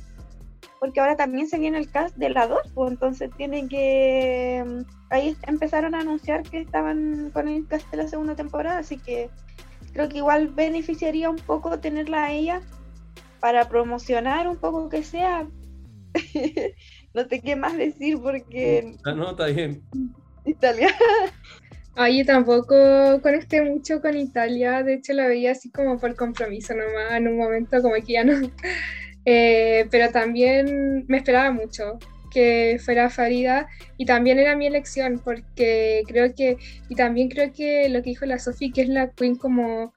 porque 0.80 1.00
ahora 1.00 1.16
también 1.16 1.48
se 1.48 1.58
viene 1.58 1.78
el 1.78 1.90
cast 1.90 2.16
de 2.16 2.30
la 2.30 2.46
2, 2.46 2.58
pues 2.74 2.92
entonces 2.92 3.30
tienen 3.36 3.68
que... 3.68 4.64
mm, 4.66 4.80
Ahí 5.10 5.36
empezaron 5.46 5.94
a 5.94 6.00
anunciar 6.00 6.42
que 6.42 6.58
estaban 6.58 7.30
con 7.32 7.48
el 7.48 7.66
cast 7.66 7.88
de 7.90 7.98
la 7.98 8.08
segunda 8.08 8.34
temporada, 8.34 8.78
así 8.78 8.98
que 8.98 9.30
creo 9.92 10.08
que 10.08 10.18
igual 10.18 10.48
beneficiaría 10.48 11.30
un 11.30 11.36
poco 11.36 11.78
tenerla 11.78 12.24
a 12.24 12.32
ella 12.32 12.60
para 13.40 13.68
promocionar 13.68 14.48
un 14.48 14.56
poco 14.56 14.88
que 14.88 15.02
sea. 15.02 15.46
no 17.14 17.28
sé 17.28 17.40
qué 17.40 17.56
más 17.56 17.76
decir 17.76 18.18
porque 18.20 18.96
Ah, 19.04 19.12
no, 19.12 19.30
está 19.30 19.46
bien. 19.46 19.82
Italia. 20.44 20.88
Ay, 21.96 22.18
yo 22.18 22.26
tampoco 22.26 22.74
conecté 23.22 23.62
mucho 23.62 24.00
con 24.00 24.16
Italia, 24.16 24.82
de 24.82 24.94
hecho 24.94 25.12
la 25.12 25.28
veía 25.28 25.52
así 25.52 25.70
como 25.70 25.96
por 25.98 26.16
compromiso 26.16 26.74
nomás, 26.74 27.12
en 27.12 27.28
un 27.28 27.36
momento 27.36 27.80
como 27.82 27.94
que 27.94 28.14
ya 28.14 28.24
no. 28.24 28.34
Eh, 29.26 29.86
pero 29.90 30.10
también 30.10 31.04
me 31.08 31.16
esperaba 31.16 31.50
mucho 31.50 31.98
que 32.30 32.78
fuera 32.84 33.10
Farida 33.10 33.68
y 33.96 34.06
también 34.06 34.38
era 34.38 34.56
mi 34.56 34.66
elección 34.66 35.20
porque 35.24 36.02
creo 36.06 36.34
que, 36.34 36.56
y 36.88 36.94
también 36.96 37.28
creo 37.28 37.52
que 37.52 37.88
lo 37.88 38.02
que 38.02 38.10
dijo 38.10 38.26
la 38.26 38.38
Sophie, 38.38 38.72
que 38.72 38.82
es 38.82 38.88
la 38.88 39.10
queen 39.10 39.36
como 39.36 39.94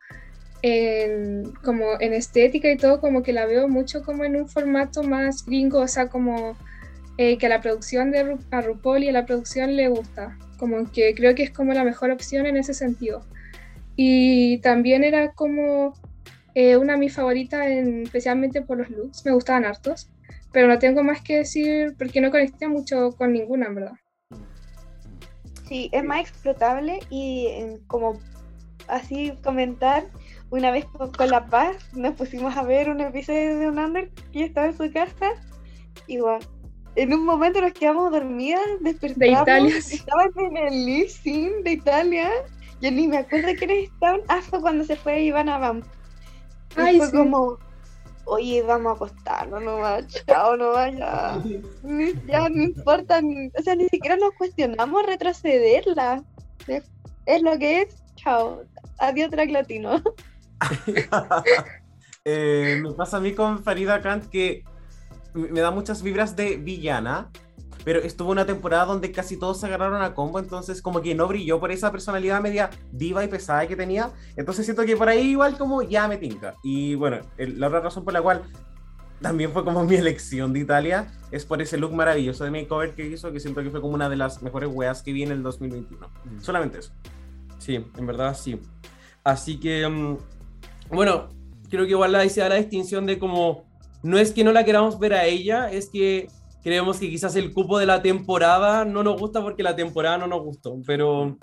en, 0.61 1.51
como 1.63 1.99
en 1.99 2.13
estética 2.13 2.71
y 2.71 2.77
todo, 2.77 3.01
como 3.01 3.23
que 3.23 3.33
la 3.33 3.45
veo 3.45 3.67
mucho 3.67 4.03
como 4.03 4.23
en 4.23 4.35
un 4.35 4.47
formato 4.47 5.03
más 5.03 5.45
gringo, 5.45 5.79
o 5.79 5.87
sea, 5.87 6.07
como 6.07 6.55
eh, 7.17 7.37
que 7.37 7.47
a 7.47 7.49
la 7.49 7.61
producción 7.61 8.11
de 8.11 8.23
Ru- 8.23 8.45
a 8.51 8.61
RuPaul 8.61 9.03
y 9.03 9.09
a 9.09 9.11
la 9.11 9.25
producción 9.25 9.75
le 9.75 9.87
gusta. 9.87 10.37
Como 10.57 10.91
que 10.91 11.13
creo 11.15 11.35
que 11.35 11.43
es 11.43 11.51
como 11.51 11.73
la 11.73 11.83
mejor 11.83 12.11
opción 12.11 12.45
en 12.45 12.57
ese 12.57 12.73
sentido. 12.73 13.23
Y 13.95 14.59
también 14.59 15.03
era 15.03 15.31
como 15.31 15.95
eh, 16.59 16.75
una 16.75 16.93
de 16.93 16.99
mis 16.99 17.13
favoritas, 17.13 17.67
en- 17.67 18.01
especialmente 18.01 18.63
por 18.63 18.79
los 18.79 18.89
looks, 18.89 19.23
me 19.25 19.31
gustaban 19.31 19.63
hartos. 19.63 20.09
Pero 20.51 20.67
no 20.67 20.79
tengo 20.79 21.03
más 21.03 21.21
que 21.21 21.37
decir 21.37 21.93
porque 21.99 22.19
no 22.19 22.31
conecté 22.31 22.67
mucho 22.67 23.11
con 23.15 23.31
ninguna, 23.31 23.67
en 23.67 23.75
verdad. 23.75 23.93
Sí, 25.67 25.89
es 25.91 26.03
más 26.03 26.21
explotable 26.21 26.99
y 27.11 27.45
eh, 27.49 27.77
como 27.85 28.19
así 28.87 29.33
comentar, 29.43 30.05
una 30.49 30.71
vez 30.71 30.85
con, 30.85 31.11
con 31.11 31.29
La 31.29 31.45
Paz 31.45 31.75
nos 31.93 32.15
pusimos 32.15 32.57
a 32.57 32.63
ver 32.63 32.89
un 32.89 33.01
episodio 33.01 33.59
de 33.59 33.67
un 33.67 33.77
under 33.77 34.09
que 34.31 34.45
estaba 34.45 34.65
en 34.67 34.77
su 34.77 34.91
casa 34.91 35.27
y 36.07 36.17
bueno, 36.17 36.39
en 36.95 37.13
un 37.13 37.23
momento 37.23 37.61
nos 37.61 37.73
quedamos 37.73 38.11
dormidas, 38.11 38.61
despertamos, 38.79 39.41
Italia, 39.43 39.81
sí. 39.81 39.95
estaban 39.97 40.31
en 40.37 40.57
el 40.57 41.09
sync 41.09 41.51
de 41.63 41.71
Italia, 41.73 42.29
yo 42.81 42.89
ni 42.89 43.07
me 43.07 43.17
acuerdo 43.17 43.49
quiénes 43.59 43.89
estaban, 43.91 44.21
fue 44.41 44.59
cuando 44.61 44.85
se 44.85 44.95
fue 44.95 45.21
Ivana 45.21 45.59
Vamp. 45.59 45.85
Y 46.77 46.81
Ay, 46.81 46.97
fue 46.97 47.07
sí. 47.07 47.11
como, 47.17 47.57
oye, 48.25 48.61
vamos 48.63 48.91
a 48.91 48.95
acostarnos 48.95 49.61
nomás, 49.63 50.05
chao, 50.27 50.55
no 50.57 50.71
vaya. 50.73 51.41
Ni- 51.83 52.13
ya 52.27 52.47
no 52.49 52.63
importa, 52.63 53.21
ni- 53.21 53.47
o 53.47 53.61
sea, 53.63 53.75
ni 53.75 53.87
siquiera 53.89 54.15
nos 54.17 54.31
cuestionamos 54.37 55.05
retrocederla. 55.05 56.23
Es, 56.67 56.83
es 57.25 57.41
lo 57.41 57.57
que 57.57 57.81
es, 57.81 58.03
chao. 58.15 58.63
Adiós, 58.99 59.29
track 59.31 59.49
latino. 59.51 60.01
Eh, 62.29 62.79
me 62.83 62.91
pasa 62.91 63.17
a 63.17 63.19
mí 63.21 63.33
con 63.33 63.63
Farida 63.63 64.01
Kant 64.01 64.25
que 64.25 64.65
me 65.33 65.47
me 65.47 65.61
da 65.61 65.71
muchas 65.71 66.03
vibras 66.03 66.35
de 66.35 66.57
villana, 66.57 67.31
pero 67.87 68.01
estuvo 68.01 68.31
una 68.33 68.45
temporada 68.45 68.83
donde 68.83 69.13
casi 69.13 69.37
todos 69.37 69.61
se 69.61 69.65
agarraron 69.65 70.01
a 70.01 70.13
combo, 70.13 70.39
entonces 70.39 70.81
como 70.81 71.01
que 71.01 71.15
no 71.15 71.25
brilló 71.25 71.57
por 71.57 71.71
esa 71.71 71.89
personalidad 71.89 72.41
media 72.41 72.69
diva 72.91 73.23
y 73.23 73.29
pesada 73.29 73.65
que 73.65 73.77
tenía. 73.77 74.11
Entonces 74.35 74.65
siento 74.65 74.83
que 74.83 74.97
por 74.97 75.07
ahí 75.07 75.29
igual 75.29 75.57
como 75.57 75.81
ya 75.81 76.05
me 76.09 76.17
tinca. 76.17 76.55
Y 76.63 76.95
bueno, 76.95 77.19
el- 77.37 77.57
la 77.57 77.67
otra 77.67 77.79
razón 77.79 78.03
por 78.03 78.11
la 78.11 78.21
cual 78.21 78.43
también 79.21 79.53
fue 79.53 79.63
como 79.63 79.85
mi 79.85 79.95
elección 79.95 80.51
de 80.51 80.59
Italia 80.59 81.07
es 81.31 81.45
por 81.45 81.61
ese 81.61 81.77
look 81.77 81.93
maravilloso 81.93 82.43
de 82.43 82.51
makeover 82.51 82.93
que 82.93 83.07
hizo, 83.07 83.31
que 83.31 83.39
siento 83.39 83.63
que 83.63 83.69
fue 83.69 83.79
como 83.79 83.93
una 83.93 84.09
de 84.09 84.17
las 84.17 84.43
mejores 84.43 84.69
weas 84.69 85.01
que 85.01 85.13
vi 85.13 85.23
en 85.23 85.31
el 85.31 85.41
2021. 85.41 86.09
Solamente 86.41 86.79
eso. 86.79 86.91
Sí, 87.57 87.75
en 87.75 88.05
verdad 88.05 88.35
sí. 88.37 88.59
Así 89.23 89.61
que, 89.61 89.87
mm, 89.87 90.17
bueno, 90.93 91.29
creo 91.69 91.85
que 91.85 91.91
igual 91.91 92.13
ahí 92.15 92.29
se 92.29 92.41
da 92.41 92.49
la 92.49 92.55
distinción 92.55 93.05
de 93.05 93.17
como, 93.17 93.63
no 94.03 94.17
es 94.17 94.33
que 94.33 94.43
no 94.43 94.51
la 94.51 94.65
queramos 94.65 94.99
ver 94.99 95.13
a 95.13 95.23
ella, 95.23 95.71
es 95.71 95.87
que 95.89 96.27
creemos 96.63 96.97
que 96.99 97.09
quizás 97.09 97.35
el 97.35 97.53
cupo 97.53 97.79
de 97.79 97.85
la 97.85 98.01
temporada 98.01 98.85
no 98.85 99.03
nos 99.03 99.19
gusta 99.19 99.41
porque 99.41 99.63
la 99.63 99.75
temporada 99.75 100.17
no 100.17 100.27
nos 100.27 100.41
gustó, 100.41 100.77
pero 100.85 101.37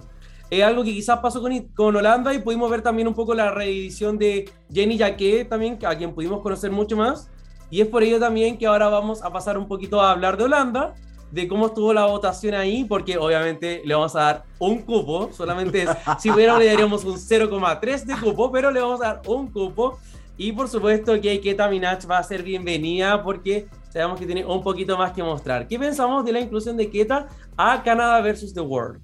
es 0.51 0.63
algo 0.63 0.85
que 0.85 0.93
quizás 0.93 1.19
pasó 1.21 1.41
con, 1.41 1.59
con 1.75 1.97
Holanda 1.97 2.35
y 2.35 2.39
pudimos 2.39 2.71
ver 2.71 2.83
también 2.83 3.09
un 3.09 3.15
poco 3.15 3.35
la 3.35 3.51
reedición 3.51 4.19
de 4.19 4.51
Jenny 4.73 4.99
Jacquet 4.99 5.49
también, 5.49 5.79
a 5.85 5.97
quien 5.97 6.15
pudimos 6.15 6.43
conocer 6.43 6.71
mucho 6.71 6.97
más, 6.97 7.31
y 7.71 7.81
es 7.81 7.89
por 7.89 8.03
ello 8.03 8.21
también 8.21 8.59
que 8.59 8.67
ahora 8.67 8.89
vamos 8.89 9.23
a 9.23 9.33
pasar 9.33 9.59
un 9.59 9.67
poquito 9.67 10.01
a 10.01 10.11
hablar 10.11 10.37
de 10.37 10.45
Holanda, 10.45 10.95
de 11.35 11.49
cómo 11.49 11.67
estuvo 11.67 11.93
la 11.93 12.07
votación 12.07 12.55
ahí, 12.55 12.85
porque 12.85 13.19
obviamente 13.19 13.83
le 13.85 13.95
vamos 13.95 14.15
a 14.15 14.21
dar 14.21 14.45
un 14.61 14.83
cupo, 14.83 15.31
solamente 15.33 15.83
es, 15.83 15.91
si 16.21 16.31
hubiera 16.31 16.57
le 16.57 16.67
daríamos 16.67 17.05
un 17.05 17.17
0,3 17.17 18.05
de 18.05 18.15
cupo, 18.17 18.53
pero 18.53 18.71
le 18.71 18.81
vamos 18.81 19.03
a 19.03 19.15
dar 19.15 19.23
un 19.27 19.51
cupo. 19.51 19.99
Y 20.37 20.53
por 20.53 20.69
supuesto 20.69 21.21
que 21.21 21.41
Keta 21.41 21.69
Minach 21.69 22.09
va 22.09 22.19
a 22.19 22.23
ser 22.23 22.43
bienvenida 22.43 23.23
porque 23.23 23.67
sabemos 23.95 24.19
que 24.19 24.27
tiene 24.27 24.45
un 24.45 24.61
poquito 24.61 24.99
más 24.99 25.13
que 25.13 25.23
mostrar. 25.23 25.69
¿Qué 25.69 25.79
pensamos 25.79 26.25
de 26.25 26.33
la 26.33 26.41
inclusión 26.41 26.77
de 26.77 26.91
Keta 26.91 27.29
a 27.57 27.81
Canadá 27.85 28.21
versus 28.21 28.53
The 28.53 28.61
World? 28.61 29.01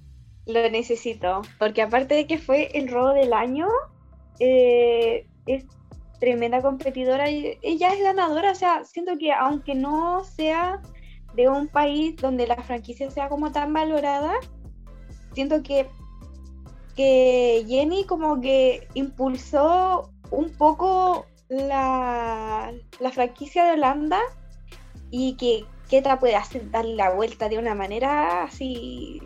Lo 0.46 0.68
necesito, 0.68 1.42
porque 1.60 1.80
aparte 1.80 2.16
de 2.16 2.26
que 2.26 2.38
fue 2.38 2.76
el 2.76 2.88
robo 2.88 3.10
del 3.10 3.32
año, 3.32 3.68
eh, 4.40 5.28
es 5.46 5.64
tremenda 6.18 6.60
competidora 6.60 7.30
y 7.30 7.56
ella 7.62 7.94
es 7.94 8.02
ganadora, 8.02 8.50
o 8.50 8.54
sea, 8.56 8.84
siento 8.84 9.16
que 9.16 9.32
aunque 9.32 9.76
no 9.76 10.24
sea 10.24 10.82
de 11.34 11.48
un 11.48 11.68
país 11.68 12.16
donde 12.16 12.48
la 12.48 12.56
franquicia 12.56 13.12
sea 13.12 13.28
como 13.28 13.52
tan 13.52 13.72
valorada, 13.72 14.32
siento 15.34 15.62
que, 15.62 15.86
que 16.96 17.64
Jenny 17.68 18.06
como 18.06 18.40
que 18.40 18.88
impulsó 18.94 20.10
un 20.32 20.50
poco 20.50 21.26
la, 21.48 22.72
la 22.98 23.12
franquicia 23.12 23.64
de 23.66 23.72
Holanda 23.74 24.18
y 25.10 25.34
que 25.34 25.64
Keta 25.88 26.18
puede 26.18 26.36
hacer 26.36 26.70
dar 26.70 26.84
la 26.84 27.10
vuelta 27.10 27.48
de 27.48 27.58
una 27.58 27.74
manera 27.74 28.44
así. 28.44 29.20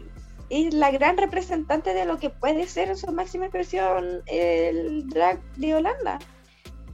Es 0.51 0.73
la 0.75 0.91
gran 0.91 1.17
representante 1.17 1.95
de 1.95 2.05
lo 2.05 2.19
que 2.19 2.31
puede 2.31 2.67
ser 2.67 2.89
en 2.89 2.97
su 2.97 3.11
máxima 3.13 3.47
expresión 3.47 4.23
el 4.27 5.09
drag 5.09 5.43
de 5.57 5.75
Holanda. 5.75 6.19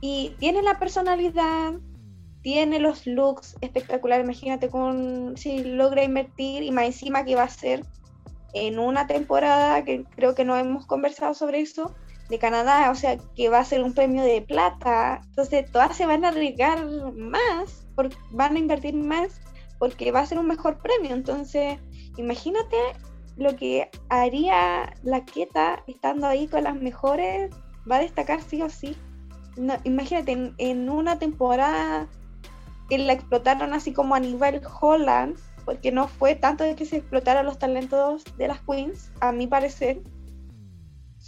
Y 0.00 0.34
tiene 0.38 0.62
la 0.62 0.78
personalidad, 0.78 1.74
tiene 2.42 2.78
los 2.78 3.06
looks 3.06 3.56
espectaculares. 3.60 4.24
Imagínate 4.24 4.68
con 4.68 5.36
si 5.36 5.62
logra 5.62 6.04
invertir 6.04 6.62
y 6.62 6.70
más 6.70 6.86
encima 6.86 7.24
que 7.24 7.36
va 7.36 7.44
a 7.44 7.48
ser 7.48 7.84
en 8.54 8.78
una 8.78 9.06
temporada 9.06 9.84
que 9.84 10.04
creo 10.16 10.34
que 10.34 10.44
no 10.44 10.56
hemos 10.56 10.86
conversado 10.86 11.34
sobre 11.34 11.60
eso 11.60 11.94
de 12.30 12.38
Canadá, 12.38 12.90
o 12.90 12.94
sea 12.94 13.18
que 13.34 13.48
va 13.48 13.58
a 13.58 13.64
ser 13.64 13.82
un 13.82 13.92
premio 13.92 14.22
de 14.22 14.40
plata. 14.40 15.20
Entonces 15.26 15.70
todas 15.70 15.96
se 15.96 16.06
van 16.06 16.24
a 16.24 16.28
arriesgar 16.28 16.86
más, 17.14 17.86
van 18.30 18.56
a 18.56 18.58
invertir 18.58 18.94
más 18.94 19.40
porque 19.78 20.12
va 20.12 20.20
a 20.20 20.26
ser 20.26 20.38
un 20.38 20.46
mejor 20.46 20.78
premio. 20.78 21.14
Entonces, 21.14 21.78
imagínate 22.16 22.76
lo 23.36 23.56
que 23.56 23.90
haría 24.08 24.94
la 25.02 25.24
Queta 25.24 25.82
estando 25.86 26.26
ahí 26.26 26.46
con 26.46 26.64
las 26.64 26.76
mejores, 26.76 27.50
va 27.90 27.96
a 27.96 28.00
destacar 28.00 28.42
sí 28.42 28.62
o 28.62 28.68
sí. 28.68 28.96
imagínate, 29.84 30.52
en, 30.58 30.90
una 30.90 31.18
temporada 31.18 32.08
que 32.88 32.98
la 32.98 33.14
explotaron 33.14 33.72
así 33.72 33.92
como 33.92 34.14
a 34.14 34.20
nivel 34.20 34.60
Holland, 34.80 35.38
porque 35.64 35.90
no 35.92 36.08
fue 36.08 36.34
tanto 36.34 36.64
de 36.64 36.74
que 36.74 36.84
se 36.84 36.98
explotaran 36.98 37.46
los 37.46 37.58
talentos 37.58 38.24
de 38.36 38.48
las 38.48 38.60
queens, 38.60 39.10
a 39.20 39.32
mi 39.32 39.46
parecer, 39.46 40.02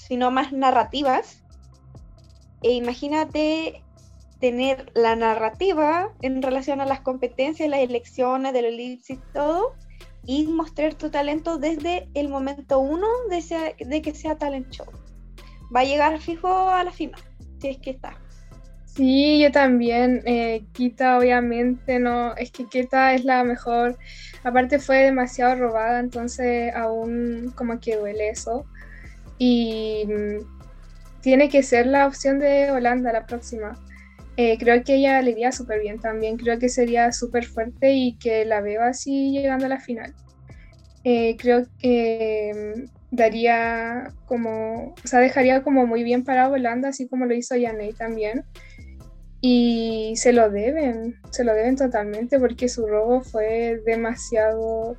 sino 0.06 0.30
más 0.30 0.52
narrativas. 0.52 1.42
E 2.62 2.72
imagínate 2.72 3.82
tener 4.40 4.90
la 4.94 5.14
narrativa 5.14 6.10
en 6.20 6.42
relación 6.42 6.80
a 6.80 6.86
las 6.86 7.00
competencias, 7.00 7.68
las 7.68 7.80
elecciones, 7.80 8.52
de 8.52 8.62
los 8.62 8.72
leads 8.72 9.10
y 9.10 9.16
todo, 9.32 9.74
y 10.24 10.46
mostrar 10.46 10.94
tu 10.94 11.10
talento 11.10 11.58
desde 11.58 12.08
el 12.14 12.28
momento 12.28 12.78
uno 12.80 13.06
de, 13.30 13.74
de 13.78 14.02
que 14.02 14.14
sea 14.14 14.36
talent 14.38 14.70
show. 14.70 14.86
Va 15.74 15.80
a 15.80 15.84
llegar 15.84 16.18
fijo 16.20 16.48
a 16.68 16.82
la 16.84 16.90
final, 16.90 17.20
si 17.60 17.68
es 17.68 17.78
que 17.78 17.90
está. 17.90 18.18
Sí, 18.94 19.40
yo 19.40 19.50
también. 19.50 20.22
Eh, 20.26 20.66
Kita, 20.72 21.18
obviamente, 21.18 21.98
no. 21.98 22.34
Es 22.36 22.50
que 22.50 22.66
Kita 22.66 23.14
es 23.14 23.24
la 23.24 23.42
mejor. 23.42 23.96
Aparte, 24.44 24.78
fue 24.78 24.98
demasiado 24.98 25.54
robada, 25.54 25.98
entonces 25.98 26.74
aún 26.74 27.52
como 27.56 27.80
que 27.80 27.96
duele 27.96 28.28
eso. 28.28 28.66
Y 29.44 30.04
mm, 30.06 31.20
tiene 31.20 31.48
que 31.48 31.64
ser 31.64 31.88
la 31.88 32.06
opción 32.06 32.38
de 32.38 32.70
Holanda 32.70 33.12
la 33.12 33.26
próxima. 33.26 33.76
Eh, 34.36 34.56
creo 34.56 34.84
que 34.84 34.94
ella 34.94 35.20
le 35.20 35.32
iría 35.32 35.50
súper 35.50 35.80
bien 35.80 35.98
también. 35.98 36.36
Creo 36.36 36.60
que 36.60 36.68
sería 36.68 37.10
súper 37.10 37.44
fuerte 37.44 37.92
y 37.92 38.16
que 38.18 38.44
la 38.44 38.60
veo 38.60 38.84
así 38.84 39.32
llegando 39.32 39.66
a 39.66 39.70
la 39.70 39.80
final. 39.80 40.14
Eh, 41.02 41.36
creo 41.38 41.66
que 41.80 42.52
mm, 42.54 43.16
daría 43.16 44.12
como, 44.26 44.94
o 44.94 45.06
sea, 45.08 45.18
dejaría 45.18 45.64
como 45.64 45.88
muy 45.88 46.04
bien 46.04 46.22
para 46.22 46.48
Holanda, 46.48 46.90
así 46.90 47.08
como 47.08 47.26
lo 47.26 47.34
hizo 47.34 47.56
Yanei 47.56 47.94
también. 47.94 48.44
Y 49.40 50.12
se 50.14 50.32
lo 50.32 50.50
deben, 50.50 51.16
se 51.30 51.42
lo 51.42 51.52
deben 51.52 51.74
totalmente 51.74 52.38
porque 52.38 52.68
su 52.68 52.86
robo 52.86 53.22
fue 53.22 53.82
demasiado. 53.84 54.96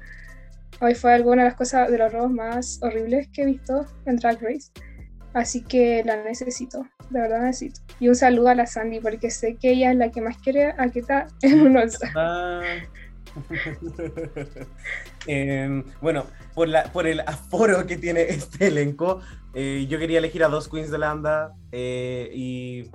Hoy 0.83 0.95
fue 0.95 1.13
alguna 1.13 1.43
de 1.43 1.47
las 1.47 1.57
cosas, 1.57 1.89
de 1.89 1.97
los 1.97 2.11
robos 2.11 2.31
más 2.31 2.77
horribles 2.81 3.29
que 3.29 3.43
he 3.43 3.45
visto 3.45 3.85
en 4.05 4.17
Drag 4.17 4.41
Race. 4.41 4.69
Así 5.33 5.63
que 5.63 6.03
la 6.05 6.21
necesito, 6.21 6.85
de 7.09 7.21
verdad 7.21 7.41
necesito. 7.41 7.79
Y 8.01 8.09
un 8.09 8.15
saludo 8.15 8.49
a 8.49 8.55
la 8.55 8.65
Sandy, 8.65 8.99
porque 8.99 9.31
sé 9.31 9.55
que 9.55 9.71
ella 9.71 9.91
es 9.91 9.97
la 9.97 10.11
que 10.11 10.19
más 10.19 10.37
quiere 10.39 10.73
a 10.77 10.85
está 10.93 11.27
en 11.41 11.61
un 11.61 11.77
em, 15.27 15.85
bueno, 16.01 16.25
por, 16.53 16.67
la, 16.67 16.83
por 16.91 17.07
el 17.07 17.21
aforo 17.21 17.87
que 17.87 17.95
tiene 17.95 18.23
este 18.23 18.67
elenco, 18.67 19.21
eh, 19.53 19.87
yo 19.89 19.97
quería 19.99 20.17
elegir 20.19 20.43
a 20.43 20.49
dos 20.49 20.67
Queens 20.67 20.91
de 20.91 20.97
Landa 20.97 21.55
eh, 21.71 22.29
y 22.33 22.91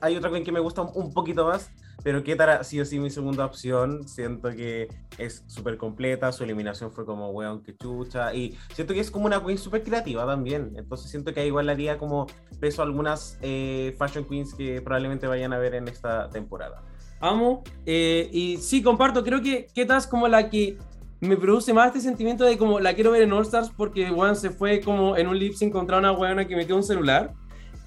hay 0.00 0.16
otra 0.16 0.30
Queen 0.30 0.44
que 0.44 0.52
me 0.52 0.60
gusta 0.60 0.82
un 0.82 1.12
poquito 1.12 1.44
más, 1.44 1.72
pero 2.02 2.22
Ketara 2.24 2.56
ha 2.56 2.64
sido 2.64 2.84
sí 2.84 2.98
mi 2.98 3.10
segunda 3.10 3.44
opción. 3.44 4.06
Siento 4.08 4.50
que 4.50 4.88
es 5.18 5.44
súper 5.46 5.76
completa, 5.76 6.32
su 6.32 6.44
eliminación 6.44 6.92
fue 6.92 7.04
como 7.04 7.30
weón 7.30 7.62
que 7.62 7.76
chucha. 7.76 8.34
Y 8.34 8.56
siento 8.74 8.94
que 8.94 9.00
es 9.00 9.10
como 9.10 9.26
una 9.26 9.44
queen 9.44 9.58
súper 9.58 9.82
creativa 9.82 10.26
también. 10.26 10.72
Entonces 10.76 11.10
siento 11.10 11.32
que 11.32 11.46
igual 11.46 11.66
le 11.66 11.72
haría 11.72 11.98
como 11.98 12.26
peso 12.60 12.82
a 12.82 12.84
algunas 12.84 13.38
eh, 13.42 13.94
fashion 13.98 14.24
queens 14.24 14.54
que 14.54 14.80
probablemente 14.80 15.26
vayan 15.26 15.52
a 15.52 15.58
ver 15.58 15.74
en 15.74 15.88
esta 15.88 16.28
temporada. 16.30 16.82
Amo. 17.20 17.62
Eh, 17.86 18.28
y 18.32 18.56
sí, 18.56 18.82
comparto. 18.82 19.22
Creo 19.22 19.40
que 19.40 19.68
Keta 19.72 19.96
es 19.96 20.06
como 20.06 20.26
la 20.26 20.50
que 20.50 20.76
me 21.20 21.36
produce 21.36 21.72
más 21.72 21.86
este 21.86 22.00
sentimiento 22.00 22.44
de 22.44 22.58
como 22.58 22.80
la 22.80 22.94
quiero 22.94 23.12
ver 23.12 23.22
en 23.22 23.32
All 23.32 23.42
Stars 23.42 23.70
porque 23.76 24.10
weón 24.10 24.34
se 24.34 24.50
fue 24.50 24.80
como 24.80 25.16
en 25.16 25.28
un 25.28 25.38
lip 25.38 25.54
sync 25.54 25.72
contra 25.72 25.98
una 25.98 26.10
weona 26.10 26.48
que 26.48 26.56
metió 26.56 26.74
un 26.74 26.82
celular. 26.82 27.32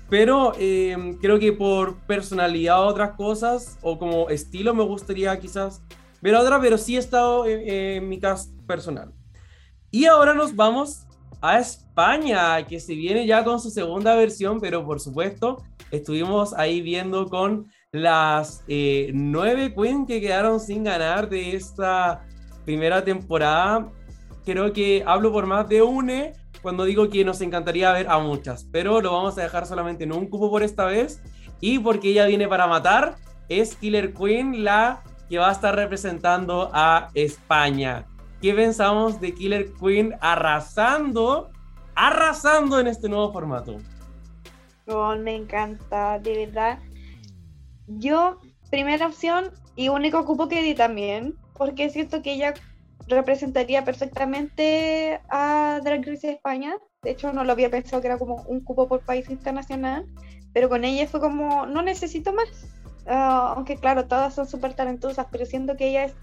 Pero 0.10 0.54
em, 0.58 1.18
creo 1.18 1.40
que 1.40 1.52
por 1.52 1.98
personalidad 2.02 2.84
o 2.84 2.88
otras 2.88 3.12
cosas, 3.16 3.78
o 3.82 3.98
como 3.98 4.30
estilo, 4.30 4.74
me 4.74 4.84
gustaría 4.84 5.38
quizás 5.40 5.82
ver 6.22 6.36
otra, 6.36 6.60
pero 6.62 6.78
sí 6.78 6.96
he 6.96 7.00
estado 7.00 7.46
en, 7.48 8.08
mi 8.08 8.20
caso 8.20 8.50
personal. 8.68 9.12
Y 9.92 10.06
ahora 10.06 10.34
nos 10.34 10.56
vamos 10.56 11.06
a 11.42 11.60
España, 11.60 12.66
que 12.66 12.80
se 12.80 12.94
viene 12.94 13.26
ya 13.26 13.44
con 13.44 13.60
su 13.60 13.70
segunda 13.70 14.16
versión, 14.16 14.60
pero 14.60 14.86
por 14.86 15.00
supuesto 15.00 15.64
estuvimos 15.92 16.54
ahí 16.54 16.82
viendo 16.82 17.28
con 17.28 17.68
las 17.92 18.64
eh, 18.68 19.12
nueve 19.14 19.74
queens 19.74 20.08
que 20.08 20.20
quedaron 20.20 20.60
sin 20.60 20.84
ganar 20.84 21.30
de 21.30 21.56
esta 21.56 22.26
primera 22.66 23.04
temporada. 23.04 23.90
Creo 24.44 24.74
que 24.74 25.04
hablo 25.06 25.32
por 25.32 25.46
más 25.46 25.68
de 25.70 25.82
une, 25.82 26.34
cuando 26.66 26.86
digo 26.86 27.12
que 27.12 27.24
nos 27.24 27.42
encantaría 27.42 27.92
ver 27.92 28.10
a 28.10 28.18
muchas, 28.18 28.64
pero 28.72 29.00
lo 29.00 29.12
vamos 29.12 29.38
a 29.38 29.44
dejar 29.44 29.68
solamente 29.68 30.04
en 30.04 30.12
un 30.12 30.26
cupo 30.26 30.50
por 30.50 30.64
esta 30.64 30.86
vez. 30.86 31.22
Y 31.62 31.78
porque 31.78 32.10
ella 32.10 32.26
viene 32.26 32.48
para 32.48 32.66
matar, 32.66 33.18
es 33.50 33.76
Killer 33.76 34.16
Queen 34.16 34.64
la 34.64 35.04
que 35.30 35.38
va 35.38 35.50
a 35.50 35.52
estar 35.52 35.76
representando 35.76 36.72
a 36.74 37.10
España. 37.14 38.08
¿Qué 38.42 38.52
pensamos 38.56 39.22
de 39.22 39.36
Killer 39.36 39.74
Queen 39.74 40.16
arrasando, 40.22 41.52
arrasando 41.94 42.80
en 42.80 42.88
este 42.88 43.10
nuevo 43.10 43.32
formato? 43.32 43.78
Me 45.20 45.36
encanta, 45.36 46.18
de 46.18 46.48
verdad. 46.48 46.80
Yo, 47.86 48.40
primera 48.72 49.06
opción 49.06 49.52
y 49.76 49.90
único 49.90 50.26
cupo 50.26 50.48
que 50.48 50.64
di 50.64 50.74
también, 50.74 51.36
porque 51.54 51.92
siento 51.92 52.24
que 52.24 52.34
ella 52.34 52.56
representaría 53.08 53.84
perfectamente 53.84 55.22
a 55.30 55.80
Drag 55.84 56.06
Race 56.06 56.32
España. 56.32 56.76
De 57.04 57.12
hecho, 57.12 57.32
no 57.34 57.44
lo 57.44 57.52
había 57.52 57.70
pensado 57.70 58.02
que 58.02 58.08
era 58.08 58.18
como 58.18 58.44
un 58.48 58.62
cupo 58.62 58.88
por 58.88 59.06
país 59.06 59.30
internacional, 59.30 60.06
pero 60.54 60.70
con 60.70 60.84
ella 60.84 61.08
fue 61.08 61.20
como, 61.20 61.66
no 61.66 61.82
necesito 61.82 62.34
más. 62.34 62.48
Ah, 63.08 63.54
aunque 63.56 63.78
claro, 63.78 64.08
todas 64.08 64.34
son 64.34 64.48
súper 64.48 64.74
talentosas, 64.74 65.28
pero 65.32 65.46
siento 65.46 65.78
que 65.78 65.90
ella 65.90 66.06
es 66.06 66.16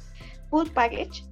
full 0.51 0.69
package. 0.71 1.25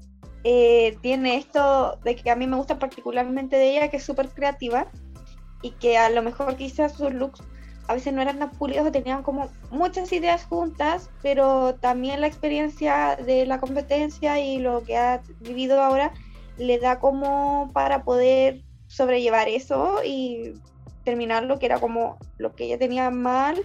Eh, 0.45 0.97
tiene 1.03 1.37
esto 1.37 1.99
de 2.05 2.17
que 2.17 2.31
a 2.31 2.37
mí 2.37 2.47
me 2.47 2.57
gusta 2.57 2.79
particularmente 2.79 3.57
de 3.57 3.73
ella, 3.73 3.89
que 3.89 3.99
es 3.99 4.05
súper 4.05 4.29
creativa 4.29 4.87
y 5.63 5.73
que 5.73 5.99
a 5.99 6.09
lo 6.09 6.23
mejor 6.23 6.57
quizás 6.57 6.93
sus 6.93 7.13
looks 7.13 7.43
a 7.91 7.95
veces 7.95 8.15
no 8.15 8.23
eran 8.23 8.39
tan 8.39 8.51
pulidos, 8.51 8.93
tenían 8.93 9.25
como 9.25 9.51
muchas 9.73 10.13
ideas 10.13 10.45
juntas, 10.45 11.11
pero 11.23 11.75
también 11.75 12.21
la 12.21 12.29
experiencia 12.29 13.17
de 13.17 13.47
la 13.47 13.59
competencia 13.59 14.39
y 14.39 14.61
lo 14.61 14.85
que 14.85 14.97
ha 14.97 15.23
vivido 15.41 15.83
ahora 15.83 16.13
le 16.57 16.79
da 16.79 17.01
como 17.01 17.69
para 17.73 18.05
poder 18.05 18.63
sobrellevar 18.87 19.49
eso 19.49 20.05
y 20.05 20.53
terminar 21.03 21.43
lo 21.43 21.59
que 21.59 21.67
era 21.67 21.81
como 21.81 22.17
lo 22.39 22.55
que 22.55 22.67
ella 22.67 22.79
tenía 22.79 23.11
mal, 23.11 23.61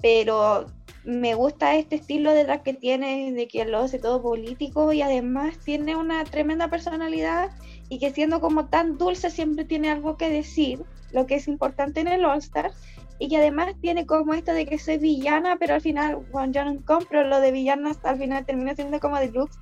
pero 0.00 0.64
me 1.04 1.34
gusta 1.34 1.76
este 1.76 1.96
estilo 1.96 2.32
de 2.32 2.44
drag 2.44 2.62
que 2.62 2.72
tiene, 2.72 3.30
de 3.32 3.46
que 3.46 3.66
lo 3.66 3.80
hace 3.80 3.98
todo 3.98 4.22
político 4.22 4.90
y 4.94 5.02
además 5.02 5.58
tiene 5.58 5.96
una 5.96 6.24
tremenda 6.24 6.68
personalidad 6.68 7.50
y 7.90 7.98
que 7.98 8.10
siendo 8.10 8.40
como 8.40 8.68
tan 8.68 8.96
dulce 8.96 9.30
siempre 9.30 9.66
tiene 9.66 9.90
algo 9.90 10.16
que 10.16 10.30
decir, 10.30 10.82
lo 11.12 11.26
que 11.26 11.36
es 11.36 11.46
importante 11.46 12.00
en 12.00 12.08
el 12.08 12.24
All 12.24 12.38
Star 12.38 12.72
y 13.18 13.28
que 13.28 13.36
además 13.36 13.74
tiene 13.80 14.06
como 14.06 14.34
esto 14.34 14.52
de 14.52 14.66
que 14.66 14.78
soy 14.78 14.98
villana, 14.98 15.56
pero 15.58 15.74
al 15.74 15.80
final, 15.80 16.16
bueno, 16.32 16.52
yo 16.52 16.64
no 16.64 16.84
compro 16.84 17.24
lo 17.24 17.40
de 17.40 17.52
villana, 17.52 17.90
hasta 17.90 18.10
al 18.10 18.18
final 18.18 18.44
termina 18.44 18.74
siendo 18.74 19.00
como 19.00 19.18
deluxe, 19.18 19.58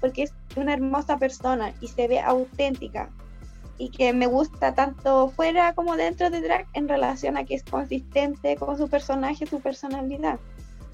porque 0.00 0.24
es 0.24 0.34
una 0.56 0.74
hermosa 0.74 1.18
persona 1.18 1.72
y 1.80 1.88
se 1.88 2.08
ve 2.08 2.20
auténtica 2.20 3.10
y 3.78 3.90
que 3.90 4.12
me 4.12 4.26
gusta 4.26 4.74
tanto 4.74 5.28
fuera 5.28 5.74
como 5.74 5.96
dentro 5.96 6.30
de 6.30 6.40
drag 6.40 6.66
en 6.72 6.88
relación 6.88 7.36
a 7.36 7.44
que 7.44 7.54
es 7.54 7.62
consistente 7.62 8.56
con 8.56 8.76
su 8.78 8.88
personaje, 8.88 9.46
su 9.46 9.60
personalidad. 9.60 10.38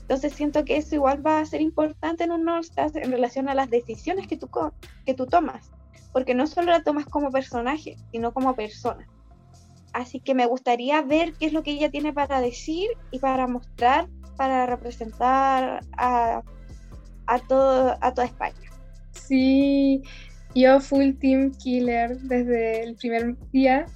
Entonces 0.02 0.32
siento 0.32 0.64
que 0.64 0.76
eso 0.76 0.96
igual 0.96 1.24
va 1.24 1.38
a 1.38 1.46
ser 1.46 1.60
importante 1.60 2.24
en 2.24 2.32
un 2.32 2.48
All 2.48 2.60
Stars 2.60 2.96
en 2.96 3.12
relación 3.12 3.48
a 3.48 3.54
las 3.54 3.70
decisiones 3.70 4.26
que 4.26 4.36
tú, 4.36 4.48
que 5.06 5.14
tú 5.14 5.26
tomas, 5.26 5.70
porque 6.12 6.34
no 6.34 6.46
solo 6.46 6.72
la 6.72 6.82
tomas 6.82 7.06
como 7.06 7.30
personaje, 7.30 7.96
sino 8.10 8.32
como 8.32 8.54
persona. 8.54 9.08
Así 9.92 10.20
que 10.20 10.34
me 10.34 10.46
gustaría 10.46 11.02
ver 11.02 11.34
qué 11.38 11.46
es 11.46 11.52
lo 11.52 11.62
que 11.62 11.72
ella 11.72 11.90
tiene 11.90 12.12
para 12.12 12.40
decir 12.40 12.88
y 13.10 13.18
para 13.18 13.46
mostrar 13.46 14.08
para 14.36 14.66
representar 14.66 15.80
a, 15.96 16.42
a, 17.26 17.38
todo, 17.40 17.96
a 18.00 18.14
toda 18.14 18.26
España. 18.26 18.70
Sí, 19.12 20.02
yo 20.54 20.80
full 20.80 21.12
team 21.20 21.52
killer 21.52 22.18
desde 22.18 22.82
el 22.82 22.96
primer 22.96 23.36
día. 23.52 23.86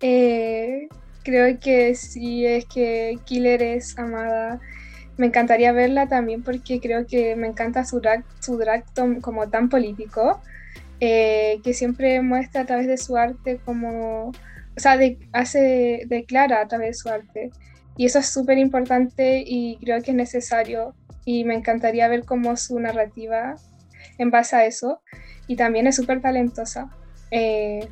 Eh, 0.00 0.88
creo 1.22 1.58
que 1.58 1.94
sí 1.94 2.46
es 2.46 2.66
que 2.66 3.18
Killer 3.24 3.62
es 3.62 3.98
amada. 3.98 4.60
Me 5.16 5.26
encantaría 5.26 5.72
verla 5.72 6.08
también 6.08 6.42
porque 6.42 6.80
creo 6.80 7.06
que 7.06 7.36
me 7.36 7.46
encanta 7.46 7.84
su 7.84 8.00
drag, 8.00 8.24
su 8.40 8.56
drag 8.56 8.84
como 9.20 9.48
tan 9.48 9.68
político, 9.68 10.40
eh, 11.00 11.60
que 11.62 11.74
siempre 11.74 12.22
muestra 12.22 12.62
a 12.62 12.66
través 12.66 12.86
de 12.86 12.96
su 12.96 13.16
arte 13.16 13.60
como, 13.64 14.32
o 14.80 14.82
sea, 14.82 14.96
de, 14.96 15.18
hace, 15.34 16.04
declara 16.06 16.62
a 16.62 16.66
través 16.66 16.88
de 16.88 16.94
su 16.94 17.10
arte. 17.10 17.50
Y 17.98 18.06
eso 18.06 18.18
es 18.18 18.30
súper 18.30 18.56
importante 18.56 19.44
y 19.46 19.76
creo 19.76 20.00
que 20.02 20.12
es 20.12 20.16
necesario 20.16 20.94
y 21.26 21.44
me 21.44 21.54
encantaría 21.54 22.08
ver 22.08 22.24
cómo 22.24 22.56
su 22.56 22.80
narrativa 22.80 23.56
en 24.16 24.30
base 24.30 24.56
a 24.56 24.64
eso. 24.64 25.02
Y 25.46 25.56
también 25.56 25.86
es 25.86 25.96
súper 25.96 26.22
talentosa. 26.22 26.88
Eh, 27.30 27.86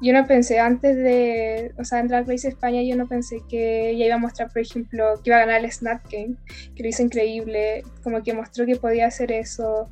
yo 0.00 0.14
no 0.14 0.26
pensé 0.26 0.58
antes 0.58 0.96
de, 0.96 1.74
o 1.78 1.84
sea, 1.84 2.00
en 2.00 2.08
Drag 2.08 2.26
Race 2.26 2.48
España, 2.48 2.80
yo 2.82 2.96
no 2.96 3.06
pensé 3.06 3.42
que 3.50 3.90
ella 3.90 4.06
iba 4.06 4.14
a 4.14 4.18
mostrar, 4.18 4.50
por 4.50 4.62
ejemplo, 4.62 5.20
que 5.22 5.28
iba 5.28 5.36
a 5.36 5.40
ganar 5.40 5.62
el 5.62 5.70
Snap 5.70 6.02
Game, 6.10 6.36
que 6.74 6.82
lo 6.82 6.88
hizo 6.88 7.02
increíble, 7.02 7.82
como 8.02 8.22
que 8.22 8.32
mostró 8.32 8.64
que 8.64 8.76
podía 8.76 9.06
hacer 9.06 9.32
eso. 9.32 9.90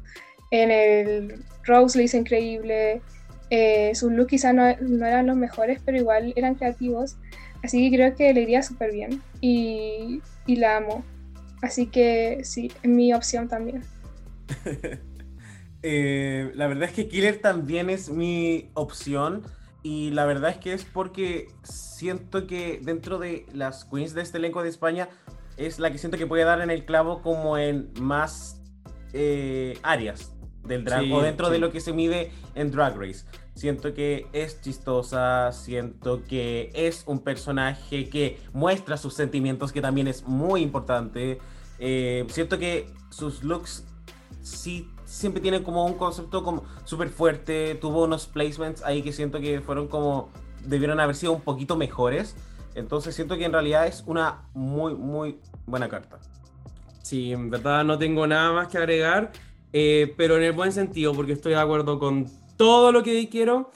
En 0.51 0.71
el 0.71 1.45
Rose 1.65 1.99
lo 1.99 2.03
hizo 2.03 2.17
increíble. 2.17 3.03
Eh, 3.51 3.93
sus 3.95 4.13
looks 4.13 4.31
quizás 4.31 4.55
no, 4.55 4.63
no, 4.81 5.07
eran 5.07 5.27
los 5.27 5.37
mejores, 5.37 5.81
pero 5.85 5.99
igual 5.99 6.33
eran 6.37 6.55
creativos. 6.55 7.17
Así 7.63 7.91
que 7.91 7.97
creo 7.97 8.15
que 8.15 8.33
le 8.33 8.43
iría 8.43 8.63
súper 8.63 8.93
bien 8.93 9.21
y, 9.41 10.23
y 10.47 10.57
la 10.57 10.79
amo. 10.79 11.05
Así 11.63 11.87
que 11.87 12.41
sí, 12.45 12.73
es 12.83 12.91
mi 12.91 13.13
opción 13.13 13.49
también. 13.49 13.83
eh, 15.83 16.51
la 16.55 16.67
verdad 16.67 16.89
es 16.89 16.95
que 16.95 17.09
Killer 17.09 17.41
también 17.41 17.91
es 17.91 18.09
mi 18.09 18.71
opción 18.75 19.43
y 19.83 20.11
la 20.11 20.25
verdad 20.27 20.51
es 20.51 20.59
que 20.59 20.73
es 20.73 20.85
porque 20.85 21.49
siento 21.63 22.47
que 22.47 22.81
dentro 22.83 23.19
de 23.19 23.47
las 23.53 23.85
queens 23.85 24.15
de 24.15 24.23
este 24.23 24.39
elenco 24.39 24.63
de 24.63 24.69
España 24.69 25.09
es 25.57 25.79
la 25.79 25.91
que 25.91 25.99
siento 25.99 26.17
que 26.17 26.27
puede 26.27 26.45
dar 26.45 26.61
en 26.61 26.71
el 26.71 26.85
clavo 26.85 27.23
como 27.23 27.59
en 27.59 27.91
más 28.01 28.63
eh, 29.13 29.79
áreas 29.83 30.33
del 30.65 30.85
drag 30.85 31.11
o 31.13 31.23
dentro 31.23 31.51
de 31.51 31.59
lo 31.59 31.71
que 31.71 31.81
se 31.81 31.93
mide 31.93 32.31
en 32.55 32.71
Drag 32.71 32.97
Race. 32.97 33.25
Siento 33.55 33.93
que 33.93 34.27
es 34.33 34.61
chistosa, 34.61 35.53
siento 35.53 36.23
que 36.25 36.71
es 36.75 37.03
un 37.07 37.19
personaje 37.19 38.09
que 38.09 38.39
muestra 38.53 38.97
sus 38.97 39.15
sentimientos, 39.15 39.73
que 39.73 39.81
también 39.81 40.09
es 40.09 40.25
muy 40.25 40.63
importante. 40.63 41.39
Eh, 41.79 42.27
siento 42.29 42.59
que 42.59 42.87
sus 43.11 43.43
looks 43.43 43.85
sí 44.43 44.89
siempre 45.05 45.41
tiene 45.41 45.63
como 45.63 45.85
un 45.85 45.95
concepto 45.95 46.45
como 46.45 46.65
súper 46.85 47.09
fuerte, 47.09 47.75
tuvo 47.75 48.05
unos 48.05 48.27
placements 48.27 48.83
ahí 48.83 49.03
que 49.03 49.13
siento 49.13 49.41
que 49.41 49.61
fueron 49.61 49.89
como, 49.89 50.31
debieron 50.65 51.01
haber 51.01 51.17
sido 51.17 51.33
un 51.33 51.41
poquito 51.41 51.77
mejores, 51.77 52.37
entonces 52.77 53.15
siento 53.15 53.37
que 53.37 53.45
en 53.45 53.53
realidad 53.53 53.89
es 53.89 54.05
una 54.07 54.43
muy, 54.55 54.95
muy 54.95 55.41
buena 55.67 55.89
carta. 55.89 56.19
Sí, 57.03 57.33
en 57.33 57.51
verdad 57.51 57.85
no 57.85 57.99
tengo 57.99 58.27
nada 58.27 58.53
más 58.53 58.69
que 58.69 58.79
agregar, 58.79 59.33
eh, 59.73 60.15
pero 60.17 60.37
en 60.37 60.45
el 60.45 60.53
buen 60.53 60.71
sentido, 60.71 61.13
porque 61.13 61.33
estoy 61.33 61.53
de 61.53 61.61
acuerdo 61.61 61.99
con 61.99 62.27
todo 62.61 62.93
lo 62.93 63.03
que 63.03 63.27
quiero. 63.31 63.71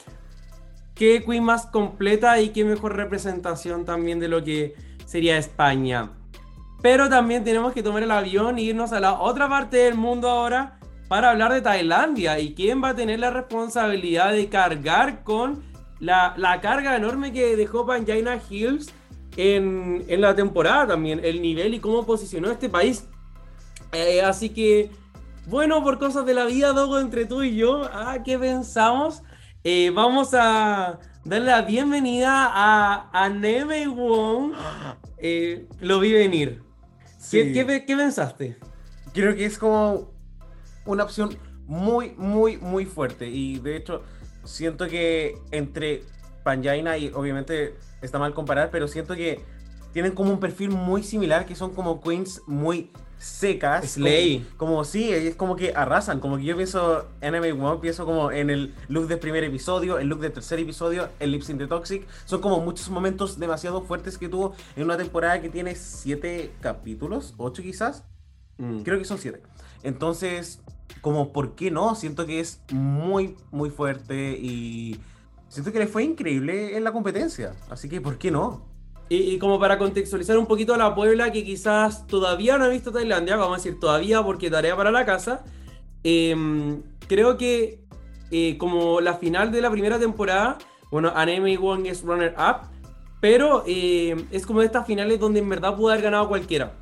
Qué 0.93 1.23
Queen 1.25 1.43
más 1.43 1.65
completa 1.65 2.39
y 2.39 2.49
qué 2.49 2.63
mejor 2.63 2.95
representación 2.95 3.83
también 3.83 4.19
de 4.19 4.27
lo 4.27 4.43
que 4.43 4.75
sería 5.07 5.39
España. 5.39 6.11
Pero 6.83 7.09
también 7.09 7.43
tenemos 7.43 7.73
que 7.73 7.81
tomar 7.81 8.03
el 8.03 8.11
avión 8.11 8.59
e 8.59 8.61
irnos 8.61 8.93
a 8.93 8.99
la 8.99 9.13
otra 9.13 9.49
parte 9.49 9.77
del 9.77 9.95
mundo 9.95 10.29
ahora, 10.29 10.77
para 11.07 11.31
hablar 11.31 11.51
de 11.51 11.63
Tailandia 11.63 12.37
y 12.39 12.53
quién 12.53 12.83
va 12.83 12.89
a 12.89 12.95
tener 12.95 13.19
la 13.19 13.31
responsabilidad 13.31 14.33
de 14.33 14.49
cargar 14.49 15.23
con 15.23 15.63
la, 15.99 16.35
la 16.37 16.61
carga 16.61 16.95
enorme 16.95 17.33
que 17.33 17.55
dejó 17.55 17.87
Panjaina 17.87 18.39
Hills 18.47 18.93
en, 19.35 20.05
en, 20.07 20.21
la 20.21 20.35
temporada 20.35 20.85
también, 20.85 21.21
el 21.23 21.41
nivel 21.41 21.73
y 21.73 21.79
cómo 21.79 22.05
posicionó 22.05 22.51
este 22.51 22.69
país. 22.69 23.07
Eh, 23.93 24.21
así 24.21 24.49
que, 24.49 24.91
bueno, 25.47 25.83
por 25.83 25.99
cosas 25.99 26.25
de 26.25 26.33
la 26.33 26.45
vida, 26.45 26.73
Dogo, 26.73 26.99
entre 26.99 27.25
tú 27.25 27.43
y 27.43 27.55
yo, 27.55 27.83
ah, 27.93 28.17
¿qué 28.23 28.37
pensamos? 28.39 29.21
Eh, 29.63 29.91
vamos 29.93 30.33
a 30.33 30.99
darle 31.23 31.47
la 31.47 31.61
bienvenida 31.61 32.49
a, 32.51 33.09
a 33.11 33.29
Neme 33.29 33.87
Wong. 33.87 34.53
Eh, 35.17 35.67
lo 35.79 35.99
vi 35.99 36.13
venir. 36.13 36.63
Sí. 37.17 37.53
¿Qué, 37.53 37.65
qué, 37.65 37.85
qué 37.85 37.95
pensaste? 37.95 38.57
Creo 39.13 39.35
que 39.35 39.45
es 39.45 39.57
como 39.57 40.11
una 40.85 41.03
opción 41.03 41.37
muy, 41.65 42.11
muy, 42.17 42.57
muy 42.57 42.85
fuerte. 42.85 43.27
Y 43.27 43.59
de 43.59 43.77
hecho, 43.77 44.03
siento 44.43 44.87
que 44.87 45.35
entre 45.51 46.03
Panjaina 46.43 46.97
y 46.97 47.11
obviamente 47.13 47.75
está 48.01 48.19
mal 48.19 48.33
comparar, 48.33 48.69
pero 48.71 48.87
siento 48.87 49.15
que 49.15 49.43
tienen 49.93 50.13
como 50.13 50.31
un 50.31 50.39
perfil 50.39 50.71
muy 50.71 51.03
similar, 51.03 51.45
que 51.45 51.55
son 51.55 51.73
como 51.73 52.01
queens 52.01 52.41
muy 52.47 52.91
secas. 53.17 53.91
Slay. 53.91 54.45
Como, 54.57 54.73
como 54.73 54.83
sí, 54.83 55.11
es 55.11 55.35
como 55.35 55.55
que 55.55 55.73
arrasan. 55.75 56.19
Como 56.19 56.37
que 56.37 56.43
yo 56.43 56.55
pienso, 56.55 57.07
Anime 57.21 57.51
One, 57.53 57.79
pienso 57.81 58.05
como 58.05 58.31
en 58.31 58.49
el 58.49 58.73
look 58.87 59.07
del 59.07 59.19
primer 59.19 59.43
episodio, 59.43 59.97
el 59.99 60.07
look 60.07 60.19
del 60.19 60.31
tercer 60.31 60.59
episodio, 60.59 61.09
el 61.19 61.31
lip 61.31 61.41
sync 61.41 61.59
de 61.59 61.67
Toxic. 61.67 62.07
Son 62.25 62.41
como 62.41 62.59
muchos 62.59 62.89
momentos 62.89 63.39
demasiado 63.39 63.81
fuertes 63.81 64.17
que 64.17 64.29
tuvo 64.29 64.55
en 64.75 64.83
una 64.83 64.97
temporada 64.97 65.41
que 65.41 65.49
tiene 65.49 65.75
siete 65.75 66.51
capítulos, 66.61 67.33
ocho 67.37 67.61
quizás. 67.61 68.03
Mm. 68.57 68.81
Creo 68.81 68.99
que 68.99 69.05
son 69.05 69.17
siete. 69.17 69.41
Entonces, 69.83 70.61
como, 71.01 71.31
¿por 71.31 71.55
qué 71.55 71.71
no? 71.71 71.95
Siento 71.95 72.25
que 72.25 72.39
es 72.39 72.61
muy, 72.71 73.35
muy 73.51 73.69
fuerte 73.69 74.37
y 74.39 74.99
siento 75.49 75.71
que 75.71 75.79
le 75.79 75.87
fue 75.87 76.03
increíble 76.03 76.77
en 76.77 76.83
la 76.83 76.91
competencia. 76.91 77.53
Así 77.69 77.89
que, 77.89 78.01
¿por 78.01 78.17
qué 78.17 78.31
no? 78.31 78.74
Y, 79.07 79.17
y, 79.17 79.37
como 79.37 79.59
para 79.59 79.77
contextualizar 79.77 80.37
un 80.37 80.47
poquito 80.47 80.73
a 80.73 80.77
la 80.77 80.95
Puebla, 80.95 81.31
que 81.31 81.43
quizás 81.43 82.07
todavía 82.07 82.57
no 82.57 82.65
ha 82.65 82.69
visto 82.69 82.91
Tailandia, 82.91 83.35
vamos 83.35 83.53
a 83.53 83.63
decir 83.63 83.79
todavía 83.79 84.23
porque 84.23 84.49
tarea 84.49 84.75
para 84.75 84.89
la 84.89 85.05
casa, 85.05 85.43
eh, 86.03 86.35
creo 87.07 87.37
que 87.37 87.85
eh, 88.31 88.57
como 88.57 89.01
la 89.01 89.13
final 89.13 89.51
de 89.51 89.61
la 89.61 89.69
primera 89.69 89.99
temporada, 89.99 90.57
bueno, 90.89 91.11
Anime 91.15 91.57
Wong 91.57 91.85
es 91.85 92.01
runner-up, 92.01 92.67
pero 93.19 93.63
eh, 93.65 94.15
es 94.31 94.45
como 94.45 94.59
de 94.59 94.67
estas 94.67 94.85
finales 94.85 95.19
donde 95.19 95.39
en 95.39 95.49
verdad 95.49 95.75
pudo 95.75 95.89
haber 95.89 96.03
ganado 96.03 96.27
cualquiera. 96.27 96.73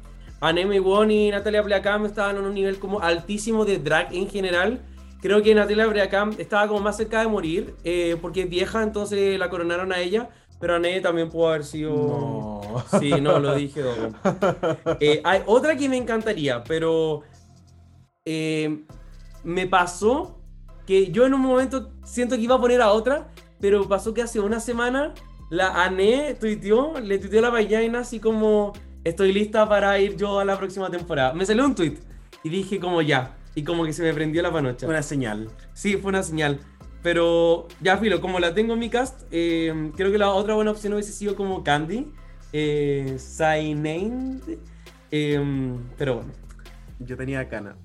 Aneme 0.41 0.81
Won 0.81 1.09
y 1.09 1.31
Natalia 1.31 1.63
Pleacam 1.63 2.05
estaban 2.05 2.35
en 2.35 2.43
un 2.43 2.53
nivel 2.53 2.77
como 2.77 2.99
altísimo 2.99 3.63
de 3.63 3.79
drag 3.79 4.13
en 4.13 4.29
general. 4.29 4.81
Creo 5.21 5.41
que 5.41 5.55
Natalia 5.55 5.89
Pleacam 5.89 6.35
estaba 6.37 6.67
como 6.67 6.81
más 6.81 6.97
cerca 6.97 7.21
de 7.21 7.27
morir 7.27 7.75
eh, 7.85 8.17
porque 8.21 8.41
es 8.41 8.49
vieja, 8.49 8.83
entonces 8.83 9.39
la 9.39 9.49
coronaron 9.49 9.93
a 9.93 10.01
ella. 10.01 10.31
Pero 10.63 10.75
Ane 10.75 11.01
también 11.01 11.29
pudo 11.29 11.49
haber 11.49 11.65
sido. 11.65 11.91
No. 11.93 12.85
Sí, 12.97 13.11
no, 13.19 13.37
lo 13.37 13.53
dije. 13.53 13.83
Eh, 15.01 15.19
hay 15.25 15.41
otra 15.45 15.75
que 15.75 15.89
me 15.89 15.97
encantaría, 15.97 16.63
pero 16.63 17.23
eh, 18.23 18.85
me 19.43 19.67
pasó 19.67 20.39
que 20.87 21.11
yo 21.11 21.25
en 21.25 21.33
un 21.33 21.41
momento 21.41 21.91
siento 22.05 22.37
que 22.37 22.43
iba 22.43 22.55
a 22.55 22.61
poner 22.61 22.81
a 22.81 22.93
otra, 22.93 23.27
pero 23.59 23.89
pasó 23.89 24.13
que 24.13 24.21
hace 24.21 24.39
una 24.39 24.61
semana 24.61 25.13
la 25.49 25.83
Ane 25.83 26.37
tuiteó, 26.39 26.97
le 26.97 27.19
tuiteó 27.19 27.39
a 27.39 27.41
la 27.41 27.51
Payaina 27.51 27.99
así 27.99 28.21
como 28.21 28.71
estoy 29.03 29.33
lista 29.33 29.67
para 29.67 29.99
ir 29.99 30.15
yo 30.15 30.39
a 30.39 30.45
la 30.45 30.57
próxima 30.57 30.89
temporada. 30.89 31.33
Me 31.33 31.45
salió 31.45 31.65
un 31.65 31.75
tweet 31.75 31.97
y 32.41 32.47
dije 32.47 32.79
como 32.79 33.01
ya. 33.01 33.35
Y 33.53 33.63
como 33.63 33.83
que 33.83 33.91
se 33.91 34.01
me 34.01 34.13
prendió 34.13 34.41
la 34.41 34.51
panocha. 34.51 34.87
Una 34.87 35.03
señal. 35.03 35.49
Sí, 35.73 35.97
fue 35.97 36.09
una 36.09 36.23
señal. 36.23 36.59
Pero 37.03 37.67
ya, 37.81 37.97
filo, 37.97 38.21
como 38.21 38.39
la 38.39 38.53
tengo 38.55 38.73
en 38.73 38.79
mi 38.79 38.89
cast, 38.89 39.21
eh, 39.29 39.91
creo 39.95 40.11
que 40.11 40.17
la 40.17 40.29
otra 40.29 40.55
buena 40.55 40.71
opción 40.71 40.93
hubiese 40.93 41.11
sido 41.11 41.35
como 41.35 41.63
Candy. 41.63 42.11
Eh, 42.53 43.17
eh, 45.11 45.75
pero 45.97 46.15
bueno. 46.15 46.31
Yo 46.99 47.17
tenía 47.17 47.49
Cana. 47.49 47.75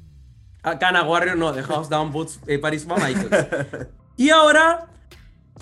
Ah, 0.62 0.78
Cana 0.78 1.02
Warrior, 1.02 1.36
no, 1.36 1.52
de 1.52 1.62
House 1.62 1.88
Down 1.88 2.12
Boots, 2.12 2.40
eh, 2.46 2.58
Paris 2.58 2.86
Michaels. 2.86 3.88
y 4.16 4.30
ahora 4.30 4.86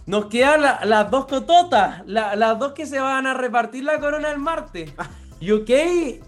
nos 0.04 0.26
quedan 0.26 0.62
la, 0.62 0.80
las 0.84 1.10
dos 1.10 1.26
cototas, 1.26 2.02
la, 2.06 2.36
las 2.36 2.58
dos 2.58 2.72
que 2.72 2.86
se 2.86 2.98
van 2.98 3.26
a 3.26 3.34
repartir 3.34 3.84
la 3.84 3.98
corona 4.00 4.30
el 4.30 4.38
martes. 4.38 4.92
UK 5.40 5.70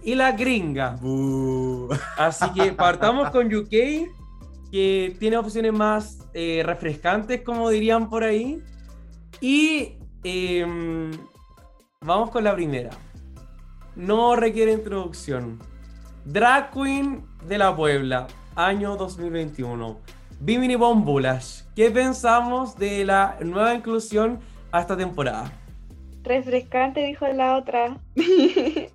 y 0.05 0.15
la 0.15 0.33
gringa. 0.33 0.97
Boo. 1.01 1.89
Así 2.17 2.51
que 2.53 2.73
partamos 2.73 3.31
con 3.31 3.53
UK, 3.53 3.71
que 4.71 5.17
tiene 5.19 5.37
opciones 5.39 5.73
más 5.73 6.19
eh, 6.41 6.63
refrescantes, 6.63 7.43
como 7.43 7.69
dirían 7.69 8.09
por 8.09 8.23
ahí. 8.23 8.63
Y 9.41 9.95
eh, 10.23 10.65
vamos 12.01 12.31
con 12.31 12.45
la 12.45 12.55
primera. 12.55 12.91
No 13.97 14.37
requiere 14.37 14.71
introducción. 14.71 15.59
Drag 16.25 16.71
Queen 16.71 17.25
de 17.45 17.59
la 17.59 17.75
Puebla, 17.75 18.29
año 18.55 18.95
2021. 18.95 19.99
Bimini 20.39 20.77
Bombulash. 20.77 21.63
¿Qué 21.75 21.91
pensamos 21.91 22.77
de 22.77 23.05
la 23.05 23.37
nueva 23.45 23.75
inclusión 23.75 24.39
a 24.71 24.81
esta 24.81 24.97
temporada? 24.97 25.51
Refrescante, 26.23 27.05
dijo 27.05 27.27
la 27.27 27.57
otra. 27.57 27.99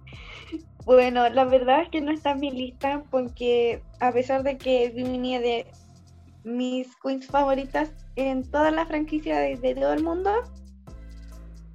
Bueno, 0.86 1.30
la 1.30 1.46
verdad 1.46 1.84
es 1.84 1.90
que 1.90 2.02
no 2.02 2.12
está 2.12 2.32
en 2.32 2.42
mi 2.42 2.52
lista 2.52 3.04
porque 3.10 3.82
a 4.02 4.12
pesar 4.12 4.44
de 4.44 4.58
que 4.58 4.90
Bimini 4.90 5.38
de 5.38 5.66
mis 6.44 6.96
queens 6.98 7.28
favoritas 7.28 7.92
en 8.16 8.44
toda 8.50 8.72
la 8.72 8.86
franquicia 8.86 9.40
de, 9.40 9.76
todo 9.76 9.94
el 9.94 10.04
mundo, 10.04 10.32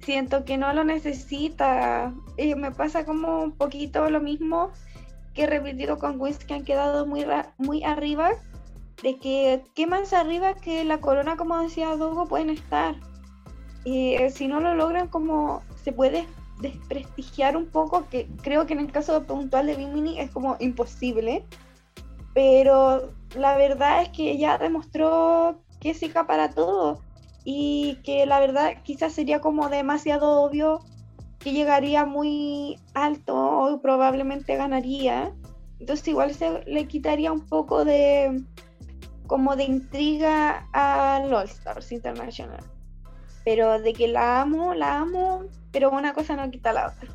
siento 0.01 0.45
que 0.45 0.57
no 0.57 0.73
lo 0.73 0.83
necesita. 0.83 2.13
Eh, 2.37 2.55
me 2.55 2.71
pasa 2.71 3.05
como 3.05 3.43
un 3.43 3.51
poquito 3.51 4.09
lo 4.09 4.19
mismo 4.19 4.71
que 5.33 5.43
he 5.43 5.47
repetido 5.47 5.97
con 5.97 6.19
queens 6.19 6.39
que 6.39 6.53
han 6.53 6.63
quedado 6.63 7.05
muy, 7.05 7.25
muy 7.57 7.83
arriba, 7.83 8.31
de 9.03 9.17
que 9.17 9.63
qué 9.75 9.87
más 9.87 10.13
arriba 10.13 10.55
que 10.55 10.83
la 10.83 10.99
corona, 10.99 11.37
como 11.37 11.59
decía 11.59 11.95
Dogo, 11.95 12.27
pueden 12.27 12.49
estar. 12.49 12.95
Eh, 13.85 14.29
si 14.29 14.47
no 14.47 14.59
lo 14.59 14.75
logran, 14.75 15.07
como 15.07 15.63
se 15.83 15.91
puede 15.91 16.27
desprestigiar 16.59 17.55
un 17.55 17.67
poco, 17.67 18.07
que 18.09 18.27
creo 18.41 18.65
que 18.65 18.73
en 18.73 18.79
el 18.79 18.91
caso 18.91 19.23
puntual 19.23 19.67
de 19.67 19.75
Bimini 19.75 20.19
es 20.19 20.29
como 20.31 20.57
imposible, 20.59 21.45
pero 22.33 23.13
la 23.35 23.57
verdad 23.57 24.01
es 24.01 24.09
que 24.09 24.31
ella 24.31 24.57
demostró 24.57 25.61
que 25.79 25.91
es 25.91 26.01
para 26.27 26.49
todo 26.49 27.01
y 27.43 27.99
que 28.03 28.25
la 28.25 28.39
verdad 28.39 28.83
quizás 28.83 29.13
sería 29.13 29.39
como 29.39 29.69
demasiado 29.69 30.41
obvio 30.41 30.81
que 31.39 31.53
llegaría 31.53 32.05
muy 32.05 32.77
alto 32.93 33.35
o 33.35 33.81
probablemente 33.81 34.55
ganaría. 34.57 35.33
Entonces 35.79 36.07
igual 36.09 36.33
se 36.33 36.63
le 36.65 36.85
quitaría 36.85 37.31
un 37.31 37.47
poco 37.47 37.85
de 37.85 38.43
como 39.25 39.55
de 39.55 39.63
intriga 39.63 40.67
al 40.73 41.33
All 41.33 41.45
Stars 41.45 41.91
International. 41.91 42.63
Pero 43.45 43.79
de 43.79 43.93
que 43.93 44.07
la 44.07 44.41
amo, 44.41 44.73
la 44.73 44.99
amo, 44.99 45.45
pero 45.71 45.91
una 45.91 46.13
cosa 46.13 46.35
no 46.35 46.49
quita 46.51 46.73
la 46.73 46.87
otra. 46.87 47.09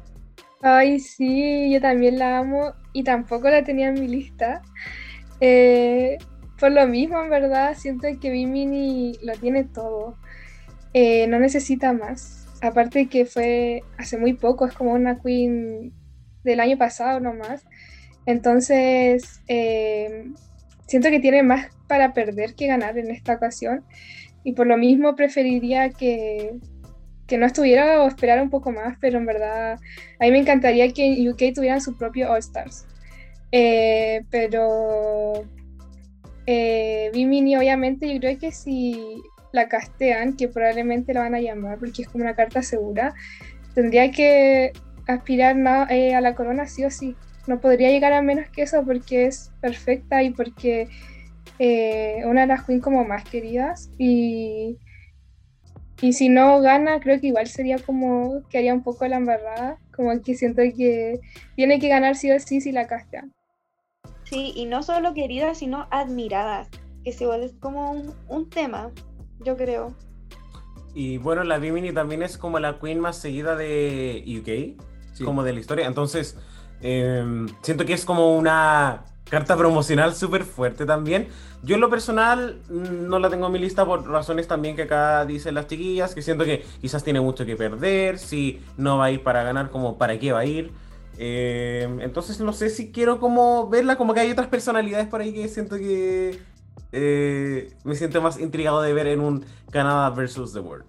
Ay, 0.63 0.99
sí, 0.99 1.71
yo 1.71 1.81
también 1.81 2.19
la 2.19 2.39
amo 2.39 2.73
y 2.95 3.05
tampoco 3.05 3.51
la 3.51 3.63
tenía 3.63 3.89
en 3.89 3.95
mi 3.95 4.09
lista. 4.09 4.63
Eh, 5.41 6.19
por 6.59 6.73
lo 6.73 6.87
mismo, 6.87 7.21
en 7.21 7.31
verdad, 7.31 7.75
siento 7.77 8.09
que 8.21 8.31
Bimini 8.31 9.19
lo 9.23 9.35
tiene 9.35 9.65
todo. 9.65 10.17
Eh, 10.93 11.27
no 11.27 11.39
necesita 11.39 11.93
más. 11.93 12.47
Aparte 12.63 13.09
que 13.09 13.27
fue 13.27 13.83
hace 13.99 14.17
muy 14.17 14.35
poco, 14.35 14.67
es 14.67 14.75
como 14.75 14.93
una 14.93 15.21
queen 15.21 15.93
del 16.45 16.61
año 16.61 16.79
pasado 16.79 17.21
nomás. 17.21 17.65
Entonces, 18.27 19.43
eh, 19.49 20.33
siento 20.87 21.11
que 21.11 21.21
tiene 21.21 21.43
más 21.43 21.69
para 21.89 22.15
perder 22.15 22.55
que 22.55 22.67
ganar 22.67 22.97
en 22.99 23.11
esta 23.11 23.35
ocasión. 23.35 23.85
Y 24.45 24.53
por 24.53 24.67
lo 24.67 24.77
mismo 24.77 25.17
preferiría 25.17 25.91
que, 25.91 26.55
que 27.27 27.39
no 27.39 27.47
estuviera 27.47 28.03
o 28.03 28.09
esperara 28.09 28.43
un 28.43 28.51
poco 28.51 28.71
más, 28.73 28.97
pero 29.01 29.19
en 29.19 29.27
verdad 29.27 29.79
a 30.21 30.25
mí 30.25 30.31
me 30.31 30.39
encantaría 30.39 30.93
que 30.93 31.07
en 31.07 31.29
UK 31.29 31.55
tuvieran 31.55 31.81
su 31.81 31.97
propio 31.97 32.31
All 32.31 32.39
Stars. 32.39 32.87
Eh, 33.57 34.25
pero 34.31 35.45
eh, 36.45 37.09
Bimini 37.15 37.57
obviamente 37.57 38.13
yo 38.13 38.19
creo 38.19 38.37
que 38.37 38.51
si 38.51 39.23
la 39.53 39.69
castean, 39.69 40.35
que 40.37 40.49
probablemente 40.49 41.15
la 41.15 41.21
van 41.21 41.37
a 41.37 41.41
llamar 41.41 41.79
porque 41.79 42.03
es 42.03 42.09
como 42.09 42.25
una 42.25 42.35
carta 42.35 42.63
segura, 42.63 43.15
tendría 43.77 44.11
que 44.11 44.73
aspirar 45.07 45.57
eh, 45.89 46.17
a 46.17 46.21
la 46.21 46.35
corona 46.35 46.67
sí 46.67 46.85
o 46.85 46.91
sí. 46.91 47.15
No 47.47 47.61
podría 47.61 47.91
llegar 47.91 48.13
a 48.13 48.23
menos 48.23 48.49
que 48.51 48.63
eso 48.63 48.85
porque 48.85 49.27
es 49.27 49.53
perfecta 49.61 50.25
y 50.25 50.31
porque 50.31 50.89
eh, 51.61 52.23
una 52.27 52.41
de 52.41 52.47
las 52.49 52.65
queens 52.65 52.83
como 52.83 53.05
más 53.05 53.23
queridas 53.23 53.89
y, 53.99 54.79
y 56.01 56.13
si 56.13 56.29
no 56.29 56.61
gana 56.61 56.99
creo 56.99 57.21
que 57.21 57.29
igual 57.29 57.47
sería 57.47 57.79
como 57.79 58.43
que 58.49 58.59
haría 58.59 58.75
un 58.75 58.83
poco 58.83 59.07
la 59.07 59.19
embarrada, 59.19 59.79
como 59.95 60.21
que 60.23 60.35
siento 60.35 60.63
que 60.77 61.21
tiene 61.55 61.79
que 61.79 61.89
ganar 61.89 62.17
sí 62.17 62.33
o 62.33 62.41
sí 62.41 62.61
si 62.61 62.73
la 62.73 62.89
castean. 62.89 63.33
Sí, 64.25 64.53
y 64.55 64.67
no 64.67 64.83
solo 64.83 65.15
queridas, 65.15 65.59
sino 65.59 65.87
admiradas, 65.91 66.69
que 67.05 67.13
se 67.13 67.27
vuelve 67.27 67.53
como 67.61 67.93
un, 68.29 68.49
tema, 68.49 68.91
yo 69.41 69.57
creo. 69.57 69.95
Y 70.95 71.19
bueno, 71.19 71.45
la 71.45 71.59
Bimini 71.59 71.93
también 71.93 72.23
es 72.23 72.39
como 72.39 72.59
la 72.59 72.79
queen 72.79 73.01
más 73.01 73.17
seguida 73.19 73.57
de 73.57 74.25
UK, 74.27 75.25
como 75.25 75.43
de 75.43 75.53
la 75.53 75.61
historia. 75.61 75.87
Entonces, 75.87 76.37
em, 76.81 77.49
siento 77.63 77.85
que 77.85 77.93
es 77.93 78.05
como 78.05 78.37
una 78.37 79.05
carta 79.29 79.57
promocional 79.57 80.15
súper 80.15 80.45
fuerte 80.45 80.87
también. 80.87 81.29
Yo 81.63 81.75
en 81.75 81.81
lo 81.81 81.91
personal 81.91 82.61
mm, 82.69 83.09
no 83.09 83.19
la 83.19 83.31
tengo 83.31 83.47
en 83.47 83.53
mi 83.53 83.59
lista 83.59 83.85
por 83.85 84.07
razones 84.09 84.47
también 84.47 84.77
que 84.77 84.83
acá 84.83 85.25
dicen 85.25 85.55
las 85.55 85.67
chiquillas, 85.67 86.15
que 86.15 86.23
siento 86.23 86.45
que 86.45 86.65
quizás 86.81 87.03
tiene 87.03 87.21
mucho 87.21 87.47
que 87.47 87.57
perder, 87.57 88.19
si 88.19 88.61
no 88.77 88.99
va 88.99 89.07
a 89.07 89.11
ir 89.11 89.23
para 89.23 89.43
ganar, 89.43 89.71
como 89.71 89.99
para 89.99 90.19
qué 90.19 90.33
va 90.33 90.41
a 90.41 90.45
ir. 90.47 90.73
Eh, 91.19 91.89
entonces 92.01 92.41
no 92.41 92.53
sé 92.53 92.71
si 92.71 92.91
quiero 92.91 93.21
como 93.21 93.69
verla, 93.69 93.97
como 93.97 94.15
que 94.15 94.21
hay 94.21 94.31
otras 94.31 94.49
personalidades 94.49 95.07
por 95.07 95.21
ahí 95.21 95.33
que 95.33 95.49
siento 95.49 95.77
que 95.77 96.41
eh, 96.97 97.73
me 97.83 97.95
siento 97.97 98.23
más 98.23 98.39
intrigado 98.39 98.81
de 98.81 98.93
ver 98.93 99.09
en 99.09 99.21
un 99.21 99.45
Canadá 99.71 100.11
versus 100.11 100.53
The 100.53 100.61
World. 100.61 100.87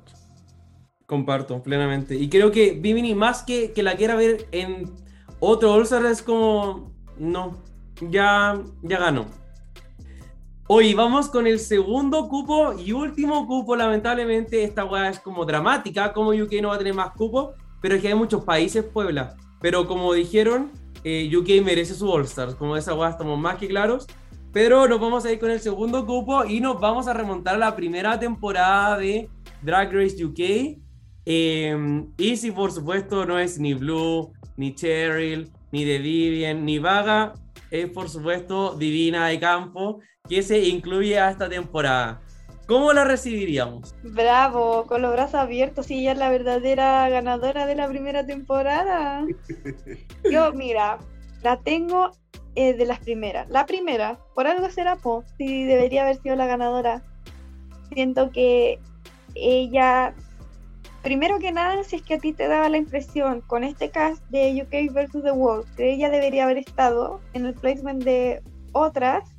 Comparto 1.07 1.61
plenamente. 1.63 2.15
Y 2.15 2.29
creo 2.29 2.51
que 2.51 2.73
Bimini, 2.73 3.15
más 3.15 3.43
que, 3.43 3.71
que 3.73 3.83
la 3.83 3.95
quiera 3.95 4.15
ver 4.15 4.47
en 4.51 4.91
otro 5.39 5.73
All-Star, 5.73 6.05
es 6.05 6.21
como. 6.21 6.91
No, 7.17 7.57
ya, 8.01 8.61
ya 8.83 8.99
ganó. 8.99 9.25
Hoy 10.67 10.93
vamos 10.95 11.29
con 11.29 11.45
el 11.45 11.59
segundo 11.59 12.27
cupo 12.27 12.73
y 12.73 12.91
último 12.91 13.45
cupo. 13.47 13.75
Lamentablemente, 13.75 14.63
esta 14.63 14.85
weá 14.85 15.09
es 15.09 15.19
como 15.19 15.45
dramática. 15.45 16.13
Como 16.13 16.31
UK 16.31 16.53
no 16.61 16.69
va 16.69 16.75
a 16.75 16.79
tener 16.79 16.93
más 16.93 17.11
cupos, 17.11 17.55
pero 17.81 17.95
es 17.95 18.01
que 18.01 18.09
hay 18.09 18.15
muchos 18.15 18.43
países, 18.43 18.83
Puebla. 18.83 19.35
Pero 19.61 19.87
como 19.87 20.13
dijeron, 20.13 20.71
eh, 21.03 21.29
UK 21.35 21.63
merece 21.63 21.93
su 21.93 22.09
All-Stars. 22.11 22.55
Como 22.55 22.75
esa 22.75 22.93
guay 22.93 23.11
estamos 23.11 23.39
más 23.39 23.57
que 23.57 23.67
claros. 23.67 24.07
Pero 24.51 24.87
nos 24.87 24.99
vamos 24.99 25.25
a 25.25 25.31
ir 25.31 25.39
con 25.39 25.51
el 25.51 25.59
segundo 25.59 26.05
cupo 26.05 26.45
y 26.45 26.61
nos 26.61 26.79
vamos 26.79 27.07
a 27.07 27.13
remontar 27.13 27.55
a 27.55 27.57
la 27.57 27.75
primera 27.75 28.17
temporada 28.19 28.97
de 28.97 29.29
Drag 29.61 29.91
Race 29.93 30.23
UK. 30.23 30.79
Eh, 31.25 32.05
y 32.17 32.37
si 32.37 32.51
por 32.51 32.71
supuesto 32.71 33.25
no 33.25 33.37
es 33.37 33.59
ni 33.59 33.73
Blue, 33.73 34.31
ni 34.57 34.73
Cheryl, 34.73 35.51
ni 35.71 35.83
The 35.83 35.99
Vivian, 35.99 36.65
ni 36.65 36.79
Vaga, 36.79 37.33
es 37.71 37.89
por 37.89 38.09
supuesto 38.09 38.75
Divina 38.75 39.27
de 39.27 39.39
Campo, 39.39 39.99
que 40.27 40.41
se 40.41 40.59
incluye 40.67 41.19
a 41.19 41.29
esta 41.29 41.49
temporada. 41.49 42.21
¿Cómo 42.67 42.93
la 42.93 43.03
recibiríamos? 43.03 43.93
Bravo, 44.01 44.85
con 44.87 45.03
los 45.03 45.13
brazos 45.13 45.35
abiertos, 45.35 45.91
y 45.91 45.99
ella 45.99 46.13
es 46.13 46.17
la 46.17 46.29
verdadera 46.29 47.07
ganadora 47.09 47.67
de 47.67 47.75
la 47.75 47.87
primera 47.87 48.25
temporada. 48.25 49.23
Yo, 50.31 50.51
mira, 50.53 50.97
la 51.43 51.59
tengo 51.59 52.11
eh, 52.55 52.73
de 52.73 52.85
las 52.85 52.99
primeras. 52.99 53.47
La 53.49 53.67
primera, 53.67 54.17
por 54.33 54.47
algo 54.47 54.67
será, 54.69 54.95
po, 54.95 55.23
si 55.37 55.65
debería 55.65 56.03
haber 56.03 56.19
sido 56.21 56.35
la 56.35 56.47
ganadora. 56.47 57.03
Siento 57.93 58.31
que 58.31 58.79
ella, 59.35 60.15
primero 61.03 61.37
que 61.37 61.51
nada, 61.51 61.83
si 61.83 61.97
es 61.97 62.01
que 62.01 62.15
a 62.15 62.19
ti 62.19 62.33
te 62.33 62.47
daba 62.47 62.67
la 62.69 62.77
impresión 62.77 63.41
con 63.41 63.63
este 63.63 63.91
cast 63.91 64.23
de 64.29 64.63
UK 64.63 64.91
vs. 64.91 65.21
The 65.21 65.31
World, 65.31 65.67
que 65.75 65.93
ella 65.93 66.09
debería 66.09 66.45
haber 66.45 66.57
estado 66.57 67.21
en 67.33 67.45
el 67.45 67.53
placement 67.53 68.03
de 68.03 68.41
otras, 68.71 69.34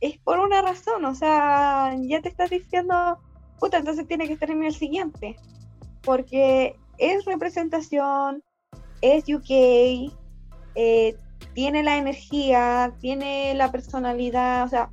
es 0.00 0.18
por 0.18 0.38
una 0.38 0.62
razón, 0.62 1.04
o 1.04 1.14
sea, 1.14 1.94
ya 2.00 2.20
te 2.20 2.28
estás 2.28 2.50
diciendo, 2.50 3.18
puta, 3.58 3.78
entonces 3.78 4.06
tiene 4.06 4.26
que 4.26 4.34
estar 4.34 4.50
en 4.50 4.62
el 4.62 4.74
siguiente, 4.74 5.36
porque 6.02 6.76
es 6.98 7.24
representación, 7.24 8.42
es 9.00 9.24
UK, 9.28 10.12
eh, 10.74 11.16
tiene 11.54 11.82
la 11.82 11.96
energía, 11.96 12.94
tiene 13.00 13.54
la 13.54 13.72
personalidad, 13.72 14.64
o 14.64 14.68
sea, 14.68 14.90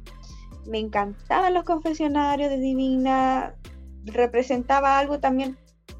me 0.65 0.79
encantaban 0.79 1.53
los 1.53 1.63
confesionarios 1.63 2.49
de 2.49 2.57
Divina, 2.57 3.55
representaba 4.05 4.97
algo 4.97 5.19
también 5.19 5.57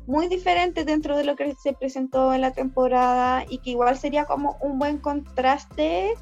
muy 0.08 0.28
diferente 0.28 0.86
dentro 0.86 1.18
de 1.18 1.24
lo 1.24 1.36
que 1.36 1.56
se 1.56 1.74
presentó 1.74 2.34
en 2.34 2.42
la 2.42 2.52
temporada 2.52 3.46
y 3.50 3.60
que 3.60 3.72
igual 3.72 3.98
sería 3.98 4.26
como 4.26 4.58
un 4.62 4.78
buen 4.78 5.00
contraste 5.00 6.14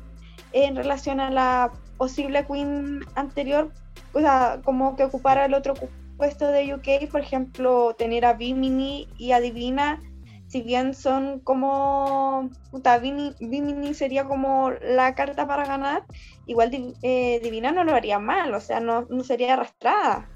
en 0.53 0.76
relación 0.76 1.19
a 1.19 1.30
la 1.30 1.72
posible 2.03 2.45
queen 2.45 2.99
anterior, 3.15 3.71
o 4.11 4.19
sea, 4.19 4.59
como 4.65 4.97
que 4.97 5.05
ocupara 5.05 5.45
el 5.45 5.53
otro 5.53 5.73
puesto 6.17 6.47
de 6.47 6.73
UK, 6.73 7.09
por 7.09 7.21
ejemplo, 7.21 7.95
tener 7.97 8.25
a 8.25 8.34
Bimini 8.34 9.07
y 9.17 9.31
a 9.31 9.39
Divina, 9.39 10.01
si 10.47 10.61
bien 10.61 10.93
son 10.95 11.39
como, 11.39 12.49
puta, 12.71 12.99
Bimini, 12.99 13.93
sería 13.93 14.25
como 14.25 14.71
la 14.81 15.15
carta 15.15 15.47
para 15.47 15.65
ganar, 15.65 16.03
igual 16.45 16.93
eh, 17.03 17.39
Divina 17.41 17.71
no 17.71 17.85
lo 17.85 17.95
haría 17.95 18.19
mal, 18.19 18.53
o 18.53 18.59
sea, 18.59 18.81
no, 18.81 19.03
no 19.09 19.23
sería 19.23 19.53
arrastrada. 19.53 20.27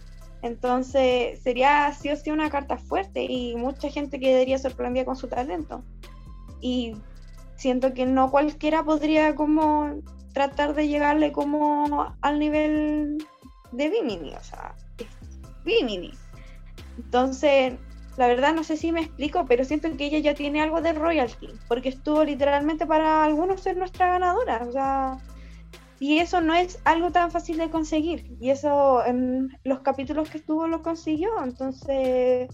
Entonces 0.43 1.41
sería 1.41 1.91
sí 1.91 2.11
o 2.11 2.15
sí 2.15 2.31
una 2.31 2.49
carta 2.49 2.77
fuerte 2.77 3.25
y 3.25 3.57
mucha 3.57 3.89
gente 3.89 4.21
quedaría 4.21 4.57
sorprendida 4.57 5.03
con 5.03 5.17
su 5.17 5.27
talento. 5.27 5.83
Y 6.61 6.95
siento 7.57 7.93
que 7.93 8.05
no 8.05 8.31
cualquiera 8.31 8.83
podría 8.83 9.35
como 9.35 10.01
tratar 10.37 10.75
de 10.75 10.87
llegarle 10.87 11.31
como 11.31 12.15
al 12.21 12.37
nivel 12.37 13.17
de 13.71 13.89
Bimini, 13.89 14.35
o 14.35 14.43
sea, 14.43 14.75
Bimini. 15.65 16.13
Entonces, 16.95 17.73
la 18.17 18.27
verdad 18.27 18.53
no 18.53 18.63
sé 18.63 18.77
si 18.77 18.91
me 18.91 19.01
explico, 19.01 19.47
pero 19.47 19.65
siento 19.65 19.89
que 19.97 20.05
ella 20.05 20.19
ya 20.19 20.35
tiene 20.35 20.61
algo 20.61 20.79
de 20.81 20.93
royalty, 20.93 21.49
porque 21.67 21.89
estuvo 21.89 22.23
literalmente 22.23 22.85
para 22.85 23.23
algunos 23.23 23.61
ser 23.61 23.77
nuestra 23.77 24.09
ganadora, 24.09 24.63
o 24.69 24.71
sea, 24.71 25.17
y 25.99 26.19
eso 26.19 26.39
no 26.39 26.53
es 26.53 26.77
algo 26.85 27.09
tan 27.11 27.31
fácil 27.31 27.57
de 27.57 27.71
conseguir, 27.71 28.37
y 28.39 28.51
eso 28.51 29.03
en 29.03 29.49
los 29.63 29.79
capítulos 29.79 30.29
que 30.29 30.37
estuvo 30.37 30.67
lo 30.67 30.83
consiguió, 30.83 31.29
entonces 31.43 32.47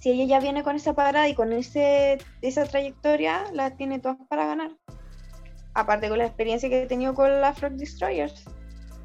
si 0.00 0.10
ella 0.10 0.26
ya 0.26 0.38
viene 0.38 0.62
con 0.62 0.76
esa 0.76 0.92
parada 0.92 1.28
y 1.28 1.34
con 1.34 1.52
ese, 1.52 2.18
esa 2.40 2.64
trayectoria, 2.66 3.46
la 3.52 3.74
tiene 3.74 3.98
todas 3.98 4.18
para 4.28 4.46
ganar. 4.46 4.70
Aparte 5.74 6.08
con 6.08 6.18
la 6.18 6.26
experiencia 6.26 6.68
que 6.68 6.82
he 6.82 6.86
tenido 6.86 7.14
con 7.14 7.40
las 7.40 7.58
Frog 7.58 7.72
Destroyers. 7.72 8.44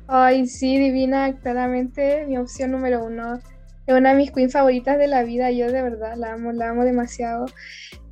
Ay, 0.08 0.48
sí, 0.48 0.78
Divina, 0.78 1.38
claramente 1.40 2.26
mi 2.28 2.38
opción 2.38 2.72
número 2.72 3.04
uno. 3.04 3.40
Es 3.86 3.96
una 3.96 4.12
de 4.12 4.16
mis 4.16 4.32
queens 4.32 4.54
favoritas 4.54 4.98
de 4.98 5.08
la 5.08 5.24
vida, 5.24 5.52
yo 5.52 5.72
de 5.72 5.82
verdad 5.82 6.16
la 6.16 6.34
amo, 6.34 6.52
la 6.52 6.70
amo 6.70 6.84
demasiado. 6.84 7.48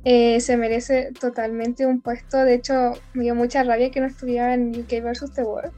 Eh, 0.04 0.40
se 0.40 0.56
merece 0.56 1.12
totalmente 1.18 1.86
un 1.86 2.00
puesto, 2.00 2.38
de 2.38 2.54
hecho 2.54 2.92
me 3.14 3.24
dio 3.24 3.34
mucha 3.34 3.62
rabia 3.62 3.90
que 3.90 4.00
no 4.00 4.06
estuviera 4.06 4.54
en 4.54 4.70
UK 4.70 5.02
vs. 5.02 5.32
The 5.34 5.42
World. 5.42 5.72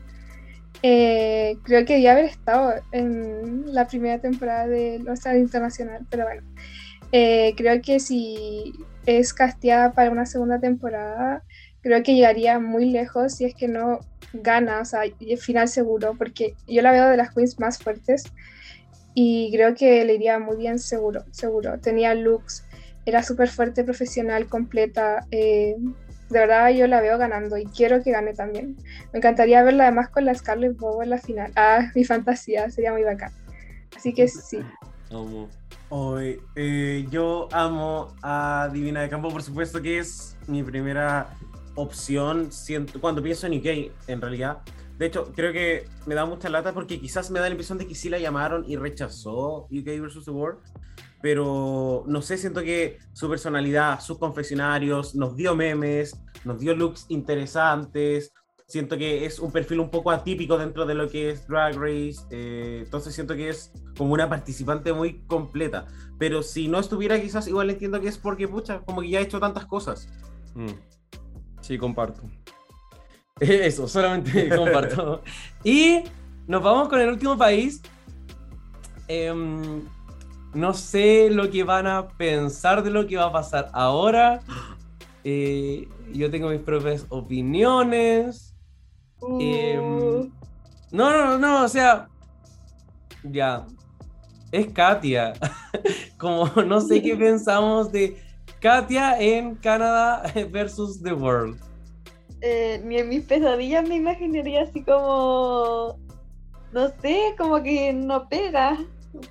Eh, 0.82 1.56
creo 1.64 1.84
que 1.84 1.94
debía 1.94 2.12
haber 2.12 2.26
estado 2.26 2.74
en 2.92 3.74
la 3.74 3.86
primera 3.86 4.18
temporada 4.18 4.66
de 4.66 4.98
Los 5.00 5.26
Internacional, 5.26 6.06
pero 6.10 6.24
bueno, 6.24 6.42
eh, 7.12 7.54
creo 7.56 7.80
que 7.82 8.00
si 8.00 8.72
es 9.06 9.34
casteada 9.34 9.92
para 9.92 10.10
una 10.10 10.26
segunda 10.26 10.60
temporada, 10.60 11.42
creo 11.82 12.02
que 12.02 12.14
llegaría 12.14 12.58
muy 12.58 12.90
lejos 12.90 13.34
si 13.34 13.44
es 13.44 13.54
que 13.54 13.68
no 13.68 14.00
gana, 14.32 14.80
o 14.80 14.84
sea, 14.84 15.02
final 15.38 15.68
seguro, 15.68 16.14
porque 16.16 16.54
yo 16.68 16.82
la 16.82 16.92
veo 16.92 17.08
de 17.08 17.16
las 17.16 17.34
queens 17.34 17.58
más 17.58 17.78
fuertes 17.78 18.24
y 19.14 19.50
creo 19.52 19.74
que 19.74 20.04
le 20.04 20.14
iría 20.14 20.38
muy 20.38 20.56
bien 20.56 20.78
seguro, 20.78 21.24
seguro. 21.30 21.78
Tenía 21.80 22.14
looks, 22.14 22.64
era 23.04 23.22
súper 23.22 23.48
fuerte, 23.48 23.84
profesional, 23.84 24.46
completa. 24.46 25.26
Eh, 25.30 25.74
de 26.28 26.38
verdad 26.38 26.70
yo 26.70 26.86
la 26.86 27.00
veo 27.00 27.18
ganando 27.18 27.58
y 27.58 27.64
quiero 27.66 28.02
que 28.02 28.12
gane 28.12 28.34
también. 28.34 28.76
Me 29.12 29.18
encantaría 29.18 29.62
verla 29.64 29.84
además 29.84 30.10
con 30.10 30.24
la 30.24 30.34
Scarlett 30.34 30.78
Bobo 30.78 31.02
en 31.02 31.10
la 31.10 31.18
final. 31.18 31.52
Ah, 31.56 31.90
mi 31.94 32.04
fantasía, 32.04 32.70
sería 32.70 32.92
muy 32.92 33.02
bacán. 33.02 33.32
Así 33.96 34.14
que 34.14 34.28
sí. 34.28 34.60
Hoy, 35.88 36.40
eh, 36.54 37.04
yo 37.10 37.48
amo 37.50 38.14
a 38.22 38.70
Divina 38.72 39.02
de 39.02 39.08
Campo, 39.08 39.28
por 39.28 39.42
supuesto 39.42 39.82
que 39.82 39.98
es 39.98 40.36
mi 40.46 40.62
primera 40.62 41.26
opción 41.74 42.52
siento, 42.52 43.00
cuando 43.00 43.22
pienso 43.22 43.46
en 43.46 43.58
UK, 43.58 43.92
en 44.06 44.20
realidad. 44.20 44.58
De 44.98 45.06
hecho, 45.06 45.32
creo 45.34 45.52
que 45.52 45.86
me 46.06 46.14
da 46.14 46.26
mucha 46.26 46.48
lata 46.48 46.74
porque 46.74 47.00
quizás 47.00 47.30
me 47.30 47.40
da 47.40 47.46
la 47.46 47.52
impresión 47.52 47.78
de 47.78 47.86
que 47.86 47.94
sí 47.94 48.10
la 48.10 48.18
llamaron 48.18 48.64
y 48.68 48.76
rechazó 48.76 49.66
UK 49.70 50.00
vs. 50.00 50.24
The 50.24 50.30
World. 50.30 50.58
Pero 51.22 52.04
no 52.06 52.22
sé, 52.22 52.38
siento 52.38 52.62
que 52.62 52.98
su 53.12 53.28
personalidad, 53.28 54.00
sus 54.00 54.18
confesionarios, 54.18 55.14
nos 55.14 55.36
dio 55.36 55.54
memes, 55.54 56.18
nos 56.44 56.60
dio 56.60 56.74
looks 56.74 57.06
interesantes, 57.08 58.32
siento 58.70 58.96
que 58.96 59.26
es 59.26 59.40
un 59.40 59.50
perfil 59.50 59.80
un 59.80 59.90
poco 59.90 60.12
atípico 60.12 60.56
dentro 60.56 60.86
de 60.86 60.94
lo 60.94 61.08
que 61.08 61.30
es 61.30 61.46
Drag 61.48 61.74
Race, 61.76 62.20
eh, 62.30 62.82
entonces 62.84 63.14
siento 63.14 63.34
que 63.34 63.48
es 63.48 63.72
como 63.96 64.14
una 64.14 64.28
participante 64.28 64.92
muy 64.92 65.22
completa, 65.26 65.86
pero 66.18 66.42
si 66.42 66.68
no 66.68 66.78
estuviera 66.78 67.20
quizás 67.20 67.48
igual 67.48 67.68
entiendo 67.68 68.00
que 68.00 68.08
es 68.08 68.16
porque, 68.16 68.46
pucha, 68.46 68.80
como 68.82 69.00
que 69.02 69.10
ya 69.10 69.18
ha 69.18 69.22
hecho 69.22 69.40
tantas 69.40 69.66
cosas. 69.66 70.08
Mm. 70.54 70.68
Sí, 71.70 71.78
comparto. 71.78 72.22
Eso, 73.40 73.86
solamente 73.86 74.48
comparto. 74.56 75.22
y 75.62 76.02
nos 76.48 76.64
vamos 76.64 76.88
con 76.88 77.00
el 77.00 77.10
último 77.10 77.38
país. 77.38 77.80
Em, 79.06 79.84
no 80.52 80.74
sé 80.74 81.30
lo 81.30 81.48
que 81.48 81.62
van 81.62 81.86
a 81.86 82.08
pensar 82.08 82.82
de 82.82 82.90
lo 82.90 83.06
que 83.06 83.16
va 83.16 83.26
a 83.26 83.32
pasar 83.32 83.70
ahora. 83.72 84.40
Eh, 85.22 85.88
yo 86.12 86.28
tengo 86.28 86.48
mis 86.48 86.58
propias 86.58 87.06
opiniones. 87.08 88.52
Em, 89.38 90.28
no, 90.90 91.12
no, 91.12 91.38
no, 91.38 91.62
o 91.66 91.68
sea, 91.68 92.08
ya, 93.22 93.64
es 94.50 94.66
Katia. 94.72 95.34
Como 96.18 96.48
no 96.66 96.80
sé 96.80 97.00
qué 97.00 97.14
pensamos 97.14 97.92
de 97.92 98.20
Katia 98.60 99.18
en 99.18 99.54
Canadá 99.56 100.22
versus 100.50 101.02
The 101.02 101.14
World. 101.14 101.58
Eh, 102.42 102.80
ni 102.84 102.98
en 102.98 103.08
mis 103.08 103.24
pesadillas 103.24 103.88
me 103.88 103.96
imaginaría 103.96 104.62
así 104.62 104.82
como, 104.82 105.98
no 106.72 106.88
sé, 107.00 107.34
como 107.38 107.62
que 107.62 107.92
no 107.92 108.28
pega, 108.28 108.78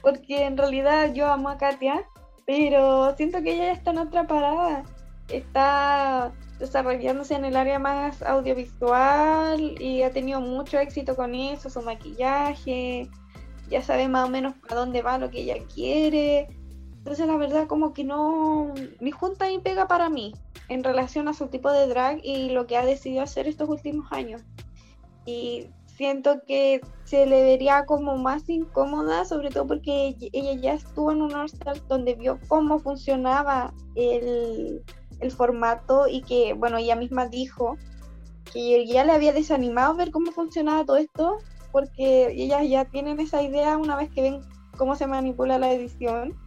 porque 0.02 0.46
en 0.46 0.58
realidad 0.58 1.14
yo 1.14 1.28
amo 1.28 1.50
a 1.50 1.58
Katia, 1.58 2.06
pero 2.46 3.16
siento 3.16 3.42
que 3.42 3.54
ella 3.54 3.66
ya 3.66 3.72
está 3.74 3.92
en 3.92 4.00
otra 4.00 4.28
parada. 4.28 4.84
Está 5.28 6.32
desarrollándose 6.60 7.36
en 7.36 7.46
el 7.46 7.56
área 7.56 7.80
más 7.80 8.22
audiovisual 8.22 9.76
y 9.80 10.04
ha 10.04 10.12
tenido 10.12 10.42
mucho 10.42 10.80
éxito 10.80 11.16
con 11.16 11.34
eso, 11.34 11.70
su 11.70 11.82
maquillaje, 11.82 13.10
ya 13.70 13.82
sabe 13.82 14.08
más 14.08 14.28
o 14.28 14.32
menos 14.32 14.56
a 14.70 14.76
dónde 14.76 15.02
va 15.02 15.18
lo 15.18 15.30
que 15.30 15.42
ella 15.42 15.56
quiere. 15.74 16.48
Entonces 17.00 17.28
la 17.28 17.38
verdad 17.38 17.68
como 17.68 17.94
que 17.94 18.04
no, 18.04 18.74
ni 19.00 19.12
junta 19.12 19.48
ni 19.48 19.60
pega 19.60 19.88
para 19.88 20.10
mí 20.10 20.34
en 20.68 20.84
relación 20.84 21.28
a 21.28 21.34
su 21.34 21.48
tipo 21.48 21.72
de 21.72 21.88
drag 21.88 22.20
y 22.24 22.52
lo 22.52 22.68
que 22.68 22.78
ha 22.78 22.86
decidido 22.86 23.24
hacer 23.24 23.48
estos 23.48 23.68
últimos 23.70 24.12
años. 24.12 24.42
Y 25.26 25.70
siento 25.86 26.42
que 26.48 26.82
se 27.04 27.26
le 27.26 27.44
vería 27.44 27.86
como 27.86 28.18
más 28.18 28.48
incómoda, 28.48 29.26
sobre 29.26 29.50
todo 29.50 29.68
porque 29.68 30.16
ella 30.32 30.54
ya 30.54 30.74
estuvo 30.74 31.12
en 31.12 31.22
un 31.22 31.34
All 31.34 31.52
donde 31.88 32.16
vio 32.16 32.40
cómo 32.48 32.80
funcionaba 32.80 33.74
el, 33.96 34.82
el 35.20 35.32
formato 35.32 36.08
y 36.08 36.22
que, 36.22 36.54
bueno, 36.54 36.78
ella 36.78 36.96
misma 36.96 37.28
dijo 37.28 37.78
que 38.54 38.86
ya 38.88 39.04
le 39.04 39.12
había 39.12 39.34
desanimado 39.34 39.96
ver 39.96 40.12
cómo 40.12 40.32
funcionaba 40.32 40.86
todo 40.86 40.96
esto, 40.96 41.38
porque 41.72 42.32
ellas 42.32 42.68
ya 42.68 42.86
tienen 42.86 43.20
esa 43.20 43.42
idea 43.42 43.78
una 43.78 43.96
vez 43.96 44.10
que 44.10 44.22
ven 44.22 44.42
cómo 44.78 44.96
se 44.96 45.06
manipula 45.06 45.60
la 45.60 45.74
edición. 45.74 46.39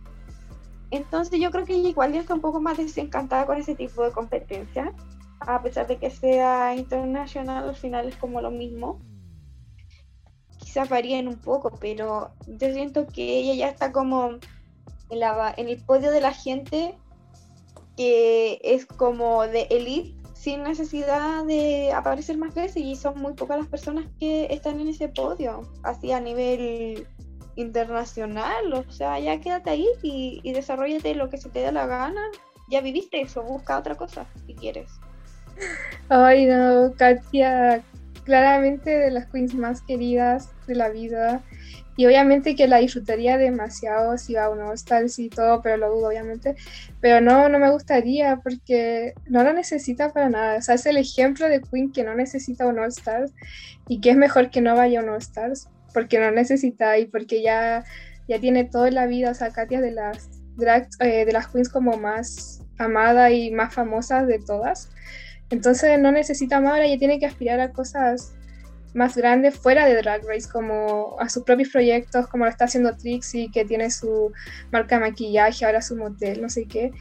Entonces 0.92 1.40
yo 1.40 1.50
creo 1.50 1.64
que 1.64 1.72
igual 1.72 2.12
ya 2.12 2.20
está 2.20 2.34
un 2.34 2.42
poco 2.42 2.60
más 2.60 2.76
desencantada 2.76 3.46
con 3.46 3.56
ese 3.56 3.74
tipo 3.74 4.04
de 4.04 4.12
competencia, 4.12 4.92
a 5.40 5.62
pesar 5.62 5.86
de 5.86 5.96
que 5.96 6.10
sea 6.10 6.76
internacional, 6.76 7.70
al 7.70 7.74
final 7.74 8.08
es 8.08 8.16
como 8.16 8.42
lo 8.42 8.50
mismo. 8.50 9.00
Quizás 10.58 10.90
varíen 10.90 11.28
un 11.28 11.38
poco, 11.38 11.70
pero 11.80 12.32
yo 12.46 12.72
siento 12.74 13.06
que 13.06 13.38
ella 13.38 13.54
ya 13.54 13.68
está 13.70 13.90
como 13.90 14.32
en, 15.08 15.18
la, 15.18 15.54
en 15.56 15.70
el 15.70 15.82
podio 15.82 16.10
de 16.10 16.20
la 16.20 16.32
gente 16.32 16.94
que 17.96 18.60
es 18.62 18.84
como 18.84 19.46
de 19.46 19.62
elite 19.70 20.14
sin 20.34 20.62
necesidad 20.62 21.44
de 21.46 21.92
aparecer 21.92 22.36
más 22.36 22.54
veces 22.54 22.82
y 22.82 22.96
son 22.96 23.18
muy 23.18 23.32
pocas 23.32 23.58
las 23.58 23.68
personas 23.68 24.06
que 24.18 24.46
están 24.50 24.78
en 24.78 24.88
ese 24.88 25.08
podio, 25.08 25.62
así 25.84 26.12
a 26.12 26.20
nivel 26.20 27.06
internacional, 27.56 28.72
o 28.72 28.90
sea, 28.90 29.18
ya 29.18 29.40
quédate 29.40 29.70
ahí 29.70 29.86
y, 30.02 30.40
y 30.42 30.52
desarrollate 30.52 31.14
lo 31.14 31.30
que 31.30 31.38
se 31.38 31.48
te 31.48 31.60
dé 31.60 31.72
la 31.72 31.86
gana, 31.86 32.22
ya 32.70 32.80
viviste 32.80 33.20
eso, 33.20 33.42
busca 33.42 33.78
otra 33.78 33.94
cosa 33.94 34.26
si 34.46 34.54
quieres. 34.54 34.90
Ay 36.08 36.46
no, 36.46 36.92
Katia, 36.96 37.82
claramente 38.24 38.90
de 38.90 39.10
las 39.10 39.26
queens 39.26 39.54
más 39.54 39.82
queridas 39.82 40.50
de 40.66 40.74
la 40.74 40.88
vida 40.88 41.42
y 41.96 42.06
obviamente 42.06 42.56
que 42.56 42.66
la 42.66 42.78
disfrutaría 42.78 43.36
demasiado 43.36 44.16
si 44.16 44.34
va 44.34 44.44
a 44.44 44.50
un 44.50 44.60
All 44.60 44.76
y 45.18 45.28
todo, 45.28 45.60
pero 45.60 45.76
lo 45.76 45.94
dudo 45.94 46.08
obviamente. 46.08 46.56
Pero 47.00 47.20
no, 47.20 47.48
no 47.48 47.58
me 47.58 47.70
gustaría 47.70 48.36
porque 48.36 49.12
no 49.26 49.44
lo 49.44 49.52
necesita 49.52 50.10
para 50.10 50.30
nada. 50.30 50.58
O 50.58 50.62
sea, 50.62 50.76
es 50.76 50.86
el 50.86 50.96
ejemplo 50.96 51.48
de 51.48 51.60
Queen 51.60 51.92
que 51.92 52.02
no 52.02 52.14
necesita 52.14 52.66
un 52.66 52.78
All 52.78 52.88
Stars 52.88 53.32
y 53.88 54.00
que 54.00 54.10
es 54.10 54.16
mejor 54.16 54.50
que 54.50 54.62
no 54.62 54.74
vaya 54.74 55.00
a 55.00 55.02
un 55.02 55.10
All 55.10 55.18
Stars 55.18 55.68
porque 55.92 56.18
no 56.18 56.30
necesita 56.30 56.98
y 56.98 57.06
porque 57.06 57.42
ya, 57.42 57.84
ya 58.28 58.40
tiene 58.40 58.64
toda 58.64 58.90
la 58.90 59.06
vida. 59.06 59.30
O 59.30 59.34
sea, 59.34 59.50
Katia 59.50 59.80
de 59.80 59.92
las, 59.92 60.30
eh, 61.00 61.24
de 61.24 61.32
las 61.32 61.48
Queens 61.48 61.68
como 61.68 61.96
más 61.96 62.62
amada 62.78 63.30
y 63.30 63.50
más 63.50 63.74
famosa 63.74 64.24
de 64.24 64.38
todas. 64.38 64.90
Entonces 65.50 65.98
no 65.98 66.12
necesita 66.12 66.60
más, 66.60 66.72
ahora 66.72 66.86
ya 66.86 66.98
tiene 66.98 67.18
que 67.18 67.26
aspirar 67.26 67.60
a 67.60 67.72
cosas 67.72 68.34
más 68.94 69.16
grande 69.16 69.50
fuera 69.50 69.86
de 69.86 69.96
Drag 69.96 70.22
Race, 70.26 70.48
como 70.50 71.16
a 71.18 71.28
sus 71.28 71.44
propios 71.44 71.70
proyectos, 71.70 72.26
como 72.28 72.44
lo 72.44 72.50
está 72.50 72.66
haciendo 72.66 72.96
Trixie, 72.96 73.50
que 73.50 73.64
tiene 73.64 73.90
su 73.90 74.32
marca 74.70 74.96
de 74.96 75.02
maquillaje, 75.02 75.64
ahora 75.64 75.82
su 75.82 75.96
motel, 75.96 76.42
no 76.42 76.48
sé 76.48 76.66
qué. 76.66 76.92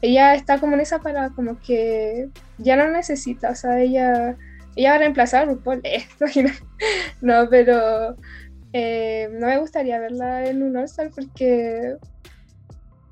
Ella 0.00 0.34
está 0.34 0.58
como 0.58 0.74
en 0.74 0.80
esa 0.80 1.00
para 1.00 1.30
como 1.30 1.58
que 1.60 2.28
ya 2.58 2.76
no 2.76 2.90
necesita, 2.90 3.50
o 3.50 3.54
sea, 3.54 3.80
ella, 3.80 4.36
ella 4.76 4.90
va 4.90 4.96
a 4.96 4.98
reemplazar 4.98 5.42
a 5.42 5.46
RuPaul, 5.46 5.80
eh, 5.84 6.04
no, 7.20 7.48
pero 7.50 8.16
eh, 8.76 9.28
no 9.30 9.46
me 9.46 9.58
gustaría 9.58 10.00
verla 10.00 10.46
en 10.46 10.60
un 10.64 10.76
All-Star 10.76 11.10
porque 11.14 11.96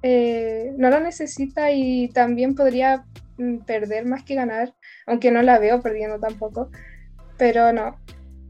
eh, 0.03 0.75
no 0.77 0.91
la 0.91 0.99
necesita 0.99 1.71
y 1.71 2.09
también 2.09 2.57
podría 2.57 3.05
mm, 3.39 3.59
perder 3.59 4.05
más 4.05 4.25
que 4.25 4.35
ganar, 4.35 4.75
aunque 5.07 5.31
no 5.31 5.41
la 5.41 5.61
veo 5.61 5.81
perdiendo 5.81 6.19
tampoco. 6.19 6.69
Pero 7.39 7.73
no, 7.73 7.97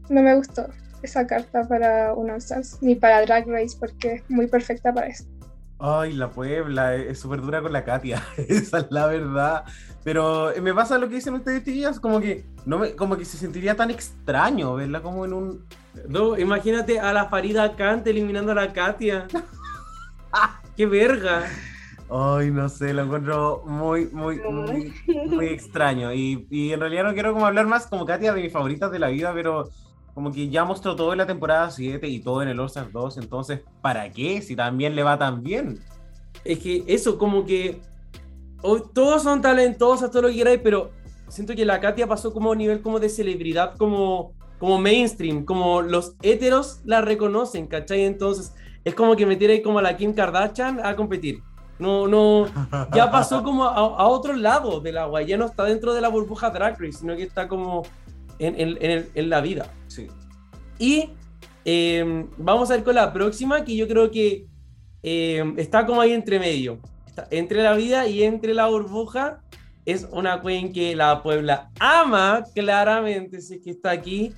no 0.09 0.21
me 0.23 0.33
gustó 0.33 0.67
esa 1.03 1.27
carta 1.27 1.67
para 1.67 2.15
un 2.15 2.31
All 2.31 2.37
Stars, 2.37 2.79
ni 2.81 2.95
para 2.95 3.21
Drag 3.21 3.47
Race, 3.47 3.77
porque 3.79 4.13
es 4.13 4.29
muy 4.31 4.47
perfecta 4.47 4.91
para 4.91 5.05
eso. 5.05 5.25
Ay, 5.77 6.13
la 6.13 6.31
Puebla, 6.31 6.95
es 6.95 7.19
súper 7.19 7.41
dura 7.41 7.61
con 7.61 7.73
la 7.73 7.83
Katia, 7.83 8.23
esa 8.37 8.79
es 8.79 8.87
la 8.89 9.05
verdad. 9.05 9.65
Pero 10.03 10.51
eh, 10.51 10.61
me 10.61 10.73
pasa 10.73 10.97
lo 10.97 11.07
que 11.07 11.15
dicen 11.15 11.33
ustedes, 11.33 11.63
chiquillas, 11.63 11.99
como 11.99 12.19
que, 12.19 12.45
no 12.65 12.79
me, 12.79 12.95
como 12.95 13.17
que 13.17 13.25
se 13.25 13.37
sentiría 13.37 13.75
tan 13.75 13.89
extraño 13.89 14.75
verla 14.75 15.01
como 15.01 15.25
en 15.25 15.33
un... 15.33 15.65
No, 16.07 16.37
imagínate 16.37 16.99
a 16.99 17.13
la 17.13 17.29
Farida 17.29 17.75
Kant 17.75 18.05
eliminando 18.07 18.51
a 18.51 18.55
la 18.55 18.73
Katia. 18.73 19.27
¡Qué 20.75 20.85
verga! 20.85 21.45
Ay, 22.09 22.51
no 22.51 22.67
sé, 22.67 22.93
lo 22.93 23.03
encuentro 23.03 23.63
muy, 23.65 24.07
muy, 24.07 24.39
muy, 24.41 24.93
muy 25.27 25.45
extraño. 25.47 26.13
Y, 26.13 26.47
y 26.49 26.73
en 26.73 26.79
realidad 26.79 27.05
no 27.05 27.13
quiero 27.13 27.33
como 27.33 27.45
hablar 27.45 27.65
más 27.65 27.87
como 27.87 28.05
Katia 28.05 28.33
de 28.33 28.41
mis 28.41 28.51
favoritas 28.51 28.91
de 28.91 28.99
la 28.99 29.07
vida, 29.07 29.31
pero 29.33 29.69
como 30.13 30.31
que 30.31 30.49
ya 30.49 30.65
mostró 30.65 30.95
todo 30.95 31.11
en 31.13 31.19
la 31.19 31.25
temporada 31.25 31.71
7 31.71 32.07
y 32.07 32.19
todo 32.19 32.43
en 32.43 32.49
el 32.49 32.59
All-Stars 32.59 32.91
2, 32.91 33.17
entonces, 33.17 33.61
¿para 33.81 34.11
qué? 34.11 34.41
Si 34.41 34.55
también 34.55 34.95
le 34.95 35.03
va 35.03 35.17
tan 35.17 35.41
bien. 35.41 35.79
Es 36.43 36.59
que 36.59 36.83
eso, 36.87 37.17
como 37.17 37.45
que 37.45 37.81
oh, 38.63 38.81
todos 38.81 39.21
son 39.21 39.41
talentosos, 39.41 40.09
todo 40.09 40.23
lo 40.23 40.27
que 40.29 40.35
queráis, 40.35 40.59
pero 40.63 40.91
siento 41.27 41.53
que 41.53 41.65
la 41.65 41.79
Katia 41.79 42.07
pasó 42.07 42.33
como 42.33 42.51
a 42.51 42.55
nivel 42.55 42.81
como 42.81 42.99
de 42.99 43.09
celebridad, 43.09 43.75
como, 43.77 44.33
como 44.57 44.79
mainstream, 44.79 45.45
como 45.45 45.81
los 45.81 46.15
héteros 46.23 46.81
la 46.85 47.01
reconocen, 47.01 47.67
¿cachai? 47.67 48.03
Entonces, 48.05 48.53
es 48.83 48.95
como 48.95 49.15
que 49.15 49.25
metiera 49.25 49.53
ahí 49.53 49.61
como 49.61 49.79
a 49.79 49.81
la 49.83 49.95
Kim 49.95 50.13
Kardashian 50.13 50.83
a 50.83 50.95
competir. 50.95 51.43
No, 51.77 52.07
no, 52.07 52.47
ya 52.93 53.11
pasó 53.11 53.43
como 53.43 53.65
a, 53.65 53.75
a 53.75 54.07
otro 54.07 54.33
lado 54.33 54.79
del 54.79 54.97
agua, 54.97 55.21
ya 55.21 55.37
no 55.37 55.45
está 55.45 55.65
dentro 55.65 55.93
de 55.93 56.01
la 56.01 56.07
burbuja 56.07 56.49
Drag 56.49 56.79
Race, 56.79 56.99
sino 56.99 57.15
que 57.15 57.23
está 57.23 57.47
como 57.47 57.83
en, 58.39 59.29
la 59.29 59.41
vida. 59.41 59.67
Sí. 59.87 60.07
Y 60.79 61.09
em, 61.65 62.27
vamos 62.37 62.71
a 62.71 62.77
ir 62.77 62.83
con 62.83 62.95
la 62.95 63.11
próxima, 63.13 63.63
que 63.63 63.75
yo 63.75 63.87
creo 63.87 64.11
que 64.11 64.47
em, 65.01 65.57
está 65.57 65.85
como 65.85 66.01
ahí 66.01 66.13
entre 66.13 66.39
medio. 66.39 66.79
Entre 67.31 67.63
la 67.63 67.73
vida 67.73 68.07
y 68.07 68.23
entre 68.23 68.53
la 68.53 68.67
burbuja. 68.67 69.41
Es 69.85 70.07
una 70.11 70.41
queen 70.41 70.71
que 70.71 70.95
la 70.95 71.21
Puebla 71.21 71.69
ama, 71.79 72.45
claramente, 72.55 73.41
sé 73.41 73.59
que 73.59 73.71
está 73.71 73.91
aquí. 73.91 74.33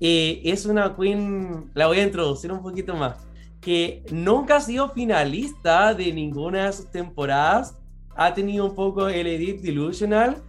Eh, 0.00 0.40
es 0.44 0.66
una 0.66 0.96
queen, 0.96 1.70
la 1.74 1.86
voy 1.86 1.98
a 1.98 2.04
introducir 2.04 2.52
un 2.52 2.62
poquito 2.62 2.94
más, 2.94 3.16
que 3.60 4.02
nunca 4.10 4.56
ha 4.56 4.60
sido 4.60 4.90
finalista 4.90 5.94
de 5.94 6.12
ninguna 6.12 6.66
de 6.66 6.72
sus 6.72 6.90
temporadas. 6.90 7.76
Ha 8.16 8.34
tenido 8.34 8.64
un 8.64 8.74
poco 8.74 9.08
el 9.08 9.26
Edit 9.26 9.60
Delusional 9.60 10.42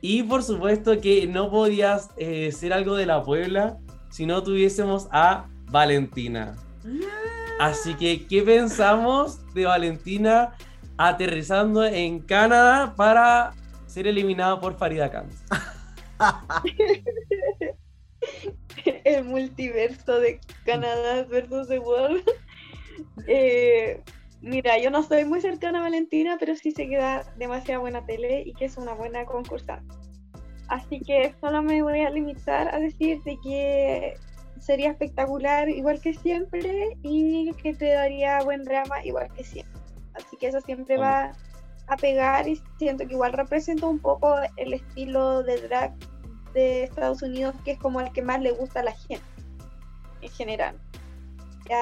y 0.00 0.22
por 0.22 0.42
supuesto 0.42 1.00
que 1.00 1.26
no 1.26 1.50
podías 1.50 2.10
eh, 2.18 2.52
ser 2.52 2.72
algo 2.74 2.96
de 2.96 3.06
la 3.06 3.22
Puebla 3.22 3.78
si 4.10 4.26
no 4.26 4.42
tuviésemos 4.42 5.08
a 5.10 5.46
Valentina. 5.70 6.56
Así 7.58 7.94
que, 7.94 8.26
¿qué 8.26 8.42
pensamos 8.42 9.40
de 9.54 9.64
Valentina 9.64 10.52
aterrizando 10.96 11.84
en 11.84 12.20
Canadá 12.20 12.94
para 12.96 13.52
ser 13.86 14.06
eliminada 14.06 14.60
por 14.60 14.76
Farida 14.76 15.10
Khan? 15.10 15.28
El 19.04 19.24
multiverso 19.24 20.20
de 20.20 20.40
Canadá 20.64 21.24
versus 21.24 21.68
The 21.68 21.78
World. 21.78 22.22
Eh, 23.26 24.02
Mira, 24.44 24.78
yo 24.78 24.90
no 24.90 25.02
soy 25.02 25.24
muy 25.24 25.40
cercana 25.40 25.78
a 25.78 25.84
Valentina, 25.84 26.36
pero 26.38 26.54
sí 26.54 26.70
sé 26.70 26.86
que 26.86 26.98
da 26.98 27.24
demasiada 27.38 27.80
buena 27.80 28.04
tele 28.04 28.42
y 28.44 28.52
que 28.52 28.66
es 28.66 28.76
una 28.76 28.92
buena 28.92 29.24
concursante. 29.24 29.94
Así 30.68 31.00
que 31.00 31.34
solo 31.40 31.62
me 31.62 31.82
voy 31.82 32.00
a 32.00 32.10
limitar 32.10 32.74
a 32.74 32.78
decir 32.78 33.22
de 33.22 33.38
que 33.42 34.14
sería 34.60 34.90
espectacular 34.90 35.70
igual 35.70 35.98
que 35.98 36.12
siempre 36.12 36.98
y 37.02 37.54
que 37.54 37.72
te 37.72 37.88
daría 37.88 38.42
buen 38.42 38.64
drama 38.64 39.02
igual 39.02 39.28
que 39.34 39.44
siempre. 39.44 39.73
Así 40.14 40.36
que 40.36 40.48
eso 40.48 40.60
siempre 40.60 40.96
va 40.96 41.32
a 41.86 41.96
pegar 41.96 42.48
y 42.48 42.60
siento 42.78 43.06
que 43.06 43.12
igual 43.12 43.32
representa 43.32 43.86
un 43.86 43.98
poco 43.98 44.36
el 44.56 44.72
estilo 44.72 45.42
de 45.42 45.60
drag 45.62 45.92
de 46.54 46.84
Estados 46.84 47.22
Unidos 47.22 47.54
que 47.64 47.72
es 47.72 47.78
como 47.78 48.00
el 48.00 48.12
que 48.12 48.22
más 48.22 48.40
le 48.40 48.52
gusta 48.52 48.80
a 48.80 48.84
la 48.84 48.92
gente 48.92 49.24
en 50.22 50.30
general. 50.30 50.76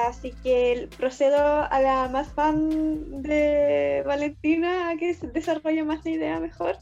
Así 0.07 0.33
que 0.43 0.89
procedo 0.97 1.63
a 1.69 1.81
la 1.81 2.07
más 2.07 2.29
fan 2.29 3.21
de 3.21 4.01
Valentina 4.05 4.89
a 4.89 4.97
que 4.97 5.13
desarrolle 5.33 5.83
más 5.83 6.03
la 6.05 6.11
idea 6.11 6.39
mejor. 6.39 6.77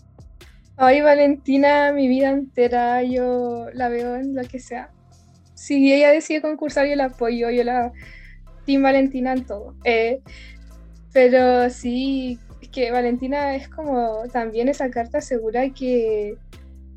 Ay, 0.78 1.02
Valentina, 1.02 1.92
mi 1.92 2.08
vida 2.08 2.30
entera, 2.30 3.04
yo 3.04 3.68
la 3.74 3.90
veo 3.90 4.16
en 4.16 4.36
lo 4.36 4.44
que 4.44 4.60
sea. 4.60 4.92
Si 5.56 5.94
ella 5.94 6.12
decide 6.12 6.42
concursar, 6.42 6.88
yo 6.88 6.96
la 6.96 7.06
apoyo, 7.06 7.50
yo 7.50 7.64
la. 7.64 7.92
Team 8.66 8.84
Valentina 8.84 9.34
en 9.34 9.46
todo. 9.46 9.76
Eh, 9.84 10.22
pero 11.14 11.70
sí, 11.70 12.40
es 12.62 12.70
que 12.70 12.92
Valentina 12.92 13.56
es 13.56 13.68
como 13.68 14.24
también 14.32 14.70
esa 14.70 14.90
carta 14.90 15.22
segura 15.22 15.70
que, 15.70 16.36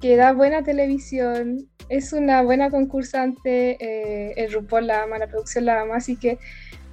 que 0.00 0.16
da 0.16 0.32
buena 0.32 0.62
televisión, 0.62 1.68
es 1.88 2.12
una 2.12 2.42
buena 2.42 2.70
concursante, 2.70 3.76
eh, 3.80 4.34
el 4.36 4.52
RuPaul 4.52 4.86
la 4.86 5.02
ama, 5.02 5.18
la 5.18 5.26
producción 5.26 5.64
la 5.64 5.80
ama, 5.80 5.96
así 5.96 6.16
que 6.16 6.38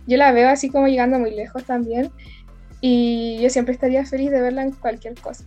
yo 0.08 0.18
la 0.18 0.32
veo 0.32 0.50
así 0.50 0.70
como 0.70 0.88
llegando 0.88 1.20
muy 1.20 1.32
lejos 1.32 1.64
también 1.64 2.12
y 2.82 3.40
yo 3.40 3.50
siempre 3.50 3.74
estaría 3.74 4.06
feliz 4.06 4.32
de 4.32 4.42
verla 4.42 4.64
en 4.64 4.72
cualquier 4.72 5.14
cosa. 5.16 5.46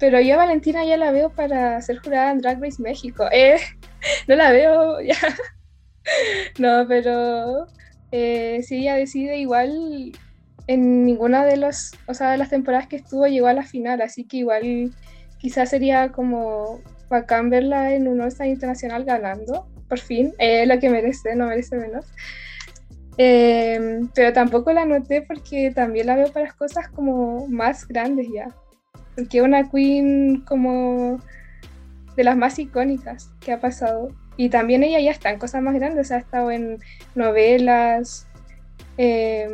Pero 0.00 0.18
yo 0.20 0.34
a 0.34 0.38
Valentina 0.38 0.84
ya 0.84 0.96
la 0.96 1.12
veo 1.12 1.30
para 1.30 1.80
ser 1.82 1.98
jurada 1.98 2.32
en 2.32 2.38
Drag 2.38 2.60
Race 2.60 2.82
México. 2.82 3.26
Eh, 3.30 3.58
no 4.28 4.34
la 4.34 4.50
veo 4.50 5.00
ya. 5.00 5.14
no, 6.58 6.86
pero 6.88 7.66
eh, 8.10 8.60
si 8.62 8.78
ella 8.78 8.96
decide 8.96 9.36
igual 9.36 10.12
en 10.70 11.04
ninguna 11.04 11.44
de 11.44 11.56
los, 11.56 11.90
o 12.06 12.14
sea, 12.14 12.30
de 12.30 12.38
las 12.38 12.50
temporadas 12.50 12.86
que 12.86 12.94
estuvo 12.94 13.26
llegó 13.26 13.48
a 13.48 13.52
la 13.52 13.64
final, 13.64 14.00
así 14.02 14.22
que 14.22 14.36
igual 14.36 14.94
quizás 15.38 15.68
sería 15.68 16.12
como 16.12 16.80
bacán 17.08 17.50
verla 17.50 17.92
en 17.92 18.06
un 18.06 18.20
all 18.20 18.32
internacional 18.44 19.04
ganando, 19.04 19.66
por 19.88 19.98
fin, 19.98 20.32
es 20.38 20.68
lo 20.68 20.78
que 20.78 20.88
merece, 20.88 21.34
no 21.34 21.48
merece 21.48 21.76
menos. 21.76 22.06
Em, 23.16 24.08
pero 24.14 24.32
tampoco 24.32 24.72
la 24.72 24.84
noté 24.84 25.22
porque 25.22 25.72
también 25.74 26.06
la 26.06 26.14
veo 26.14 26.32
para 26.32 26.52
cosas 26.52 26.88
como 26.88 27.48
más 27.48 27.88
grandes 27.88 28.28
ya. 28.32 28.54
Porque 29.16 29.42
una 29.42 29.68
queen 29.68 30.44
como 30.46 31.18
de 32.14 32.22
las 32.22 32.36
más 32.36 32.60
icónicas 32.60 33.32
que 33.40 33.50
ha 33.50 33.58
pasado. 33.58 34.14
Y 34.36 34.50
también 34.50 34.84
ella 34.84 35.00
ya 35.00 35.10
está 35.10 35.30
en 35.30 35.40
cosas 35.40 35.62
más 35.62 35.74
grandes, 35.74 36.12
ha 36.12 36.18
estado 36.18 36.52
en 36.52 36.78
novelas, 37.16 38.28
eh, 38.98 39.48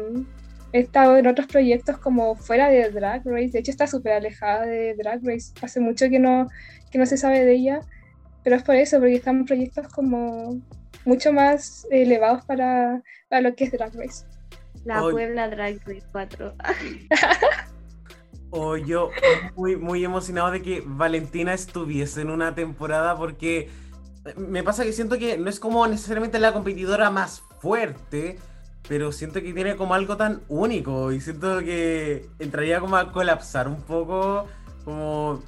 he 0.77 0.81
estado 0.81 1.17
en 1.17 1.27
otros 1.27 1.47
proyectos 1.47 1.99
como 1.99 2.37
fuera 2.37 2.69
de 2.69 2.91
Drag 2.91 3.23
Race, 3.25 3.51
de 3.51 3.59
hecho 3.61 3.71
está 3.71 3.87
súper 3.87 4.13
alejada 4.13 4.67
de 4.67 4.95
Drag 4.95 5.21
Race, 5.25 5.53
hace 5.63 5.81
mucho 5.81 6.09
que 6.09 6.19
no, 6.19 6.49
que 6.91 6.99
no 6.99 7.07
se 7.07 7.17
sabe 7.17 7.45
de 7.45 7.55
ella, 7.55 7.81
pero 8.45 8.57
es 8.57 8.63
por 8.63 8.77
eso, 8.77 8.99
porque 8.99 9.17
están 9.17 9.45
proyectos 9.45 9.89
como 9.89 10.61
mucho 11.05 11.33
más 11.33 11.87
elevados 11.91 12.45
para, 12.45 13.03
para 13.29 13.43
lo 13.43 13.55
que 13.55 13.65
es 13.65 13.73
Drag 13.73 13.95
Race. 13.95 14.25
La 14.85 15.01
Puebla 15.01 15.49
Drag 15.49 15.81
Race 15.85 16.07
4. 16.13 16.55
oh, 18.51 18.77
yo 18.77 19.11
muy, 19.57 19.77
muy 19.77 20.05
emocionado 20.05 20.51
de 20.53 20.63
que 20.63 20.83
Valentina 20.85 21.55
estuviese 21.55 22.21
en 22.21 22.31
una 22.31 22.55
temporada 22.55 23.17
porque 23.17 23.69
me 24.37 24.63
pasa 24.63 24.85
que 24.85 24.93
siento 24.93 25.19
que 25.19 25.39
no 25.39 25.49
es 25.49 25.61
como 25.61 25.87
necesariamente 25.87 26.39
la 26.39 26.53
competidora 26.53 27.11
más 27.11 27.43
fuerte, 27.61 28.39
pero 28.89 29.13
siento 29.13 29.41
que 29.43 29.53
tiene 29.53 29.77
como 29.77 29.95
algo 29.95 30.17
tan 30.17 30.43
único 30.49 31.13
y 31.13 31.21
siento 31.21 31.59
que 31.61 32.29
entraría 32.39 32.81
como 32.81 32.97
a 32.97 33.13
colapsar 33.13 33.69
un 33.69 33.83
poco, 33.83 34.47
como 34.85 35.43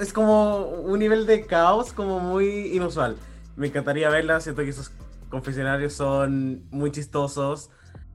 es 0.00 0.12
como 0.12 0.66
un 0.66 0.98
nivel 0.98 1.26
de 1.26 1.46
caos 1.46 1.92
como 1.92 2.20
muy 2.20 2.74
inusual. 2.74 3.16
Me 3.56 3.68
encantaría 3.68 4.08
verla, 4.10 4.40
siento 4.40 4.62
que 4.62 4.70
esos 4.70 4.92
confesionarios 5.28 5.94
son 5.94 6.64
muy 6.70 6.90
chistosos 6.92 7.70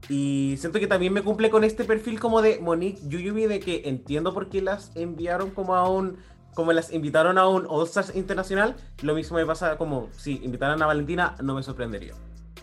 y 0.08 0.54
siento 0.58 0.78
que 0.78 0.86
también 0.86 1.12
me 1.12 1.22
cumple 1.22 1.50
con 1.50 1.64
este 1.64 1.84
perfil 1.84 2.20
como 2.20 2.40
de 2.40 2.60
Monique 2.60 3.00
Yuyubi 3.08 3.46
de 3.46 3.58
que 3.58 3.82
entiendo 3.86 4.32
por 4.32 4.48
qué 4.48 4.62
las 4.62 4.92
enviaron 4.94 5.50
como 5.50 5.74
a 5.74 5.88
un 5.88 6.16
como 6.54 6.72
las 6.72 6.92
invitaron 6.92 7.38
a 7.38 7.46
un 7.46 7.66
All 7.68 7.86
Stars 7.86 8.16
internacional, 8.16 8.74
lo 9.02 9.14
mismo 9.14 9.36
me 9.36 9.46
pasa 9.46 9.76
como 9.78 10.08
si 10.16 10.40
invitaran 10.42 10.82
a 10.82 10.86
Valentina, 10.86 11.36
no 11.40 11.54
me 11.54 11.62
sorprendería. 11.62 12.14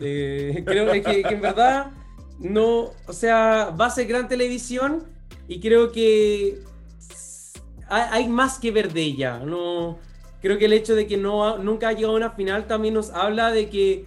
Eh, 0.02 0.64
creo 0.66 0.92
que, 0.92 1.02
que 1.02 1.22
en 1.22 1.40
verdad 1.40 1.92
no, 2.40 2.91
o 3.07 3.14
sea, 3.14 3.74
va 3.80 3.88
a 3.88 3.90
ser 3.90 4.07
gran 4.07 4.28
televisión 4.28 5.03
y 5.48 5.60
creo 5.60 5.91
que 5.91 6.62
hay, 7.88 8.28
más 8.28 8.60
que 8.60 8.72
ver 8.72 8.91
de 8.91 9.02
ella. 9.02 9.40
No, 9.40 9.99
creo 10.41 10.57
que 10.57 10.66
el 10.66 10.74
hecho 10.74 10.95
de 10.95 11.07
que 11.07 11.18
no, 11.18 11.57
nunca 11.57 11.90
ha 11.90 11.94
llegado 11.94 12.14
a 12.14 12.18
una 12.18 12.32
final 12.32 12.68
también 12.68 12.94
nos 12.94 13.12
habla 13.12 13.52
de 13.52 13.70
que 13.70 14.06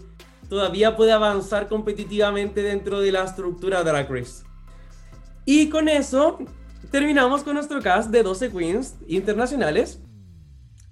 todavía 0.49 0.97
puede 0.97 1.13
avanzar 1.13 1.69
competitivamente 1.69 2.63
dentro 2.63 3.01
de 3.01 3.13
la 3.13 3.25
estructura 3.25 3.83
Drag 3.85 4.11
Race. 4.11 4.45
Y 5.45 5.69
con 5.69 5.89
eso 5.89 6.39
terminamos 6.91 7.43
con 7.43 7.55
nuestro 7.55 7.81
cast 7.81 8.11
de 8.11 8.23
12 8.23 8.51
queens 8.51 8.97
internacionales. 9.07 10.01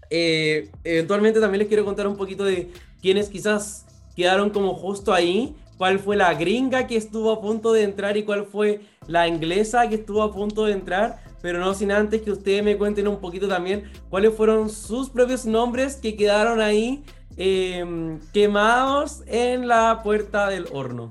Eh, 0.08 0.70
eventualmente 0.84 1.40
también 1.40 1.60
les 1.60 1.68
quiero 1.68 1.84
contar 1.84 2.06
un 2.06 2.16
poquito 2.16 2.44
de 2.44 2.70
quienes 3.02 3.28
quizás 3.28 3.86
quedaron 4.14 4.50
como 4.50 4.74
justo 4.74 5.12
ahí, 5.12 5.56
cuál 5.77 5.98
fue 5.98 6.16
la 6.16 6.35
gringa 6.35 6.86
que 6.86 6.97
estuvo 6.97 7.32
a 7.32 7.40
punto 7.40 7.73
de 7.73 7.82
entrar 7.82 8.16
y 8.16 8.24
cuál 8.24 8.47
fue 8.47 8.81
la 9.07 9.28
inglesa 9.28 9.89
que 9.89 9.97
estuvo 9.97 10.23
a 10.23 10.32
punto 10.32 10.65
de 10.65 10.73
entrar, 10.73 11.23
pero 11.43 11.59
no 11.59 11.74
sin 11.74 11.93
antes 11.93 12.23
que 12.23 12.31
ustedes 12.31 12.62
me 12.65 12.77
cuenten 12.77 13.09
un 13.09 13.20
poquito 13.20 13.48
también 13.48 13.85
cuáles 14.09 14.35
fueron 14.35 14.70
sus 14.70 15.11
propios 15.11 15.47
nombres 15.47 15.97
que 15.97 16.16
quedaron 16.16 16.61
ahí 16.61 17.05
em, 17.36 18.19
quemados 18.32 19.23
en 19.27 19.69
la 19.69 20.01
puerta 20.03 20.48
del 20.48 20.66
horno. 20.73 21.09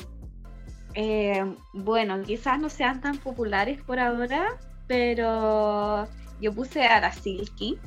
Eh, 0.93 1.43
bueno, 1.73 2.21
quizás 2.23 2.59
no 2.59 2.69
sean 2.69 3.01
tan 3.01 3.17
populares 3.17 3.81
por 3.83 3.99
ahora, 3.99 4.57
pero 4.87 6.07
yo 6.41 6.53
puse 6.53 6.85
a 6.85 7.01
la 7.01 7.11
Silky 7.11 7.77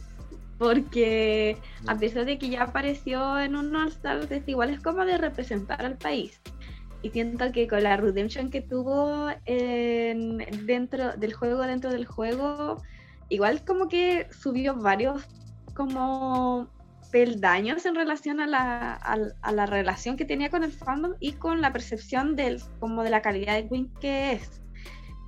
porque 0.58 1.56
a 1.86 1.96
pesar 1.96 2.24
de 2.24 2.36
que 2.36 2.50
ya 2.50 2.64
apareció 2.64 3.38
en 3.38 3.54
un 3.54 3.74
All-Star, 3.74 4.20
igual 4.46 4.70
es 4.70 4.80
como 4.80 5.04
de 5.04 5.16
representar 5.16 5.84
al 5.86 5.96
país. 5.96 6.40
Y 7.02 7.10
siento 7.10 7.52
que 7.52 7.68
con 7.68 7.82
la 7.82 7.96
redemption 7.96 8.50
que 8.50 8.60
tuvo 8.60 9.28
dentro 9.46 11.16
del 11.16 11.32
juego, 11.34 11.62
dentro 11.62 11.90
del 11.90 12.06
juego, 12.06 12.82
igual 13.28 13.64
como 13.64 13.88
que 13.88 14.26
subió 14.30 14.74
varios 14.74 15.22
como 15.74 16.68
peldaños 17.10 17.86
en 17.86 17.94
relación 17.94 18.40
a 18.40 18.46
la, 18.46 18.94
a, 18.94 19.52
la 19.52 19.66
relación 19.66 20.16
que 20.16 20.24
tenía 20.24 20.50
con 20.50 20.64
el 20.64 20.72
fandom 20.72 21.14
y 21.20 21.32
con 21.32 21.60
la 21.60 21.72
percepción 21.72 22.36
del, 22.36 22.60
como 22.80 23.02
de 23.02 23.10
la 23.10 23.22
calidad 23.22 23.54
de 23.54 23.68
Queen 23.68 23.90
que 24.00 24.32
es. 24.32 24.60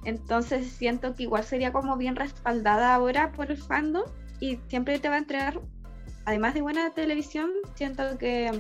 Entonces 0.05 0.67
siento 0.67 1.15
que 1.15 1.25
igual 1.25 1.45
sería 1.45 1.73
como 1.73 1.97
bien 1.97 2.17
respaldada 2.17 2.95
ahora 2.95 3.33
por 3.33 3.51
el 3.51 3.57
fandom 3.57 4.05
y 4.41 4.59
siempre 4.69 4.99
te 4.99 5.09
va 5.09 5.17
a 5.17 5.19
entregar, 5.19 5.61
además 6.25 6.55
de 6.55 6.63
buena 6.63 6.91
televisión, 6.91 7.51
siento 7.75 8.19
que 8.19 8.51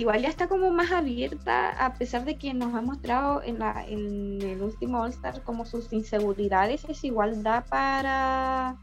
igual 0.00 0.22
ya 0.22 0.28
está 0.28 0.48
como 0.48 0.70
más 0.70 0.90
abierta, 0.92 1.70
a 1.84 1.92
pesar 1.94 2.24
de 2.24 2.36
que 2.36 2.54
nos 2.54 2.74
ha 2.74 2.80
mostrado 2.80 3.42
en, 3.42 3.58
la, 3.58 3.84
en 3.86 4.40
el 4.40 4.62
último 4.62 5.02
All 5.02 5.10
Star 5.10 5.42
como 5.42 5.66
sus 5.66 5.92
inseguridades, 5.92 6.84
es 6.88 7.04
igual 7.04 7.42
da 7.42 7.64
para 7.64 8.76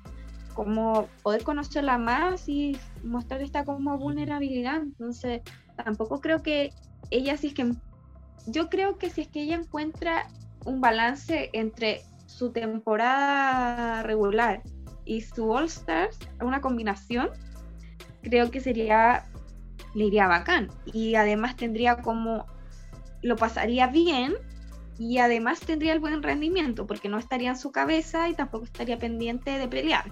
como 0.53 1.07
poder 1.23 1.43
conocerla 1.43 1.97
más 1.97 2.47
y 2.47 2.77
mostrar 3.03 3.41
esta 3.41 3.65
como 3.65 3.97
vulnerabilidad. 3.97 4.77
Entonces, 4.77 5.41
tampoco 5.75 6.21
creo 6.21 6.41
que 6.43 6.71
ella, 7.09 7.35
si 7.37 7.47
es 7.47 7.53
que, 7.53 7.71
yo 8.45 8.69
creo 8.69 8.97
que 8.97 9.09
si 9.09 9.21
es 9.21 9.27
que 9.27 9.41
ella 9.41 9.55
encuentra 9.55 10.27
un 10.65 10.81
balance 10.81 11.49
entre 11.53 12.01
su 12.27 12.51
temporada 12.51 14.03
regular 14.03 14.61
y 15.05 15.21
su 15.21 15.49
All 15.49 15.65
Stars, 15.65 16.19
una 16.41 16.61
combinación, 16.61 17.29
creo 18.21 18.51
que 18.51 18.59
sería 18.59 19.25
le 19.97 20.05
iría 20.05 20.27
bacán. 20.27 20.69
Y 20.93 21.15
además 21.15 21.55
tendría 21.55 21.97
como, 21.97 22.45
lo 23.23 23.35
pasaría 23.35 23.87
bien 23.87 24.35
y 24.99 25.17
además 25.17 25.59
tendría 25.59 25.93
el 25.93 25.99
buen 25.99 26.21
rendimiento, 26.21 26.85
porque 26.85 27.09
no 27.09 27.17
estaría 27.17 27.49
en 27.49 27.57
su 27.57 27.71
cabeza 27.71 28.29
y 28.29 28.35
tampoco 28.35 28.65
estaría 28.65 28.99
pendiente 28.99 29.57
de 29.57 29.67
pelear. 29.67 30.05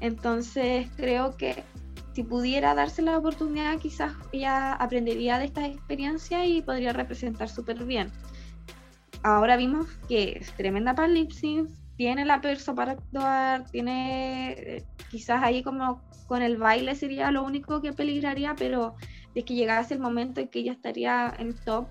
Entonces 0.00 0.88
creo 0.96 1.36
que 1.38 1.64
si 2.12 2.24
pudiera 2.24 2.74
darse 2.74 3.00
la 3.00 3.16
oportunidad, 3.16 3.78
quizás 3.78 4.12
ella 4.32 4.74
aprendería 4.74 5.38
de 5.38 5.46
esta 5.46 5.66
experiencia 5.66 6.44
y 6.46 6.60
podría 6.60 6.92
representar 6.92 7.48
súper 7.48 7.84
bien. 7.84 8.12
Ahora 9.22 9.56
vimos 9.56 9.86
que 10.08 10.38
es 10.40 10.52
tremenda 10.52 10.94
para 10.94 11.08
tiene 11.96 12.24
la 12.24 12.40
perso 12.40 12.74
para 12.74 12.92
actuar, 12.92 13.68
tiene 13.70 14.52
eh, 14.52 14.84
quizás 15.10 15.42
ahí 15.42 15.62
como 15.62 16.02
con 16.26 16.42
el 16.42 16.56
baile 16.56 16.94
sería 16.94 17.30
lo 17.30 17.42
único 17.42 17.80
que 17.80 17.92
peligraría, 17.92 18.54
pero 18.56 18.96
de 19.34 19.44
que 19.44 19.54
llegase 19.54 19.94
el 19.94 20.00
momento 20.00 20.40
en 20.40 20.48
que 20.48 20.60
ella 20.60 20.72
estaría 20.72 21.34
en 21.38 21.54
top, 21.54 21.88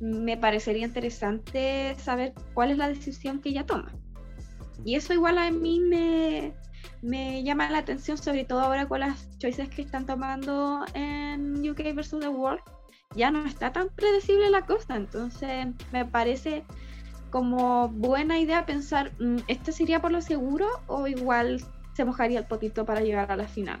me 0.00 0.36
parecería 0.36 0.86
interesante 0.86 1.94
saber 1.98 2.34
cuál 2.54 2.70
es 2.70 2.78
la 2.78 2.88
decisión 2.88 3.40
que 3.40 3.50
ella 3.50 3.66
toma. 3.66 3.92
Y 4.84 4.94
eso 4.94 5.12
igual 5.12 5.38
a 5.38 5.50
mí 5.50 5.80
me, 5.80 6.54
me 7.02 7.42
llama 7.42 7.70
la 7.70 7.78
atención, 7.78 8.18
sobre 8.18 8.44
todo 8.44 8.60
ahora 8.60 8.86
con 8.86 9.00
las 9.00 9.38
choices 9.38 9.68
que 9.68 9.82
están 9.82 10.06
tomando 10.06 10.84
en 10.94 11.68
UK 11.68 11.94
versus 11.94 12.20
The 12.20 12.28
World. 12.28 12.60
Ya 13.16 13.30
no 13.30 13.44
está 13.46 13.72
tan 13.72 13.88
predecible 13.88 14.50
la 14.50 14.66
cosa, 14.66 14.96
entonces 14.96 15.66
me 15.92 16.04
parece 16.04 16.64
como 17.30 17.88
buena 17.88 18.38
idea 18.38 18.66
pensar, 18.66 19.12
mm, 19.18 19.38
¿este 19.48 19.72
sería 19.72 20.00
por 20.00 20.12
lo 20.12 20.20
seguro 20.20 20.66
o 20.86 21.06
igual 21.06 21.62
se 21.94 22.04
mojaría 22.04 22.40
el 22.40 22.46
potito 22.46 22.84
para 22.84 23.00
llegar 23.00 23.30
a 23.30 23.36
la 23.36 23.48
final? 23.48 23.80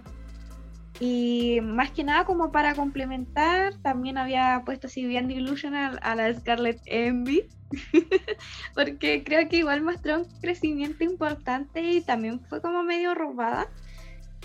Y 1.00 1.60
más 1.62 1.92
que 1.92 2.02
nada 2.02 2.24
como 2.24 2.50
para 2.50 2.74
complementar, 2.74 3.74
también 3.82 4.18
había 4.18 4.62
puesto 4.64 4.88
así 4.88 5.06
bien 5.06 5.28
Delusional 5.28 6.00
a 6.02 6.16
la 6.16 6.34
Scarlett 6.34 6.80
Envy, 6.86 7.44
porque 8.74 9.22
creo 9.22 9.48
que 9.48 9.58
igual 9.58 9.82
mostró 9.82 10.18
un 10.18 10.24
crecimiento 10.40 11.04
importante 11.04 11.82
y 11.82 12.00
también 12.00 12.40
fue 12.40 12.60
como 12.60 12.82
medio 12.82 13.14
robada. 13.14 13.68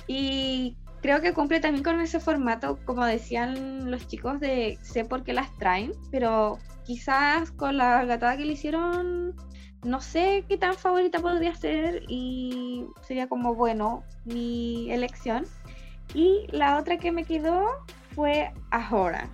Y 0.05 0.77
creo 1.01 1.21
que 1.21 1.33
cumple 1.33 1.59
también 1.59 1.83
con 1.83 1.99
ese 2.01 2.19
formato, 2.19 2.77
como 2.85 3.03
decían 3.05 3.89
los 3.89 4.07
chicos, 4.07 4.39
de 4.39 4.77
sé 4.81 5.05
por 5.05 5.23
qué 5.23 5.33
las 5.33 5.55
traen, 5.57 5.93
pero 6.11 6.59
quizás 6.85 7.51
con 7.51 7.77
la 7.77 8.05
gatada 8.05 8.37
que 8.37 8.45
le 8.45 8.53
hicieron, 8.53 9.35
no 9.83 10.01
sé 10.01 10.45
qué 10.47 10.57
tan 10.57 10.75
favorita 10.75 11.19
podría 11.19 11.55
ser 11.55 12.03
y 12.07 12.85
sería 13.01 13.27
como, 13.27 13.55
bueno, 13.55 14.03
mi 14.25 14.91
elección. 14.91 15.45
Y 16.13 16.47
la 16.51 16.77
otra 16.77 16.97
que 16.97 17.11
me 17.11 17.23
quedó 17.23 17.65
fue 18.13 18.51
Ahora, 18.71 19.29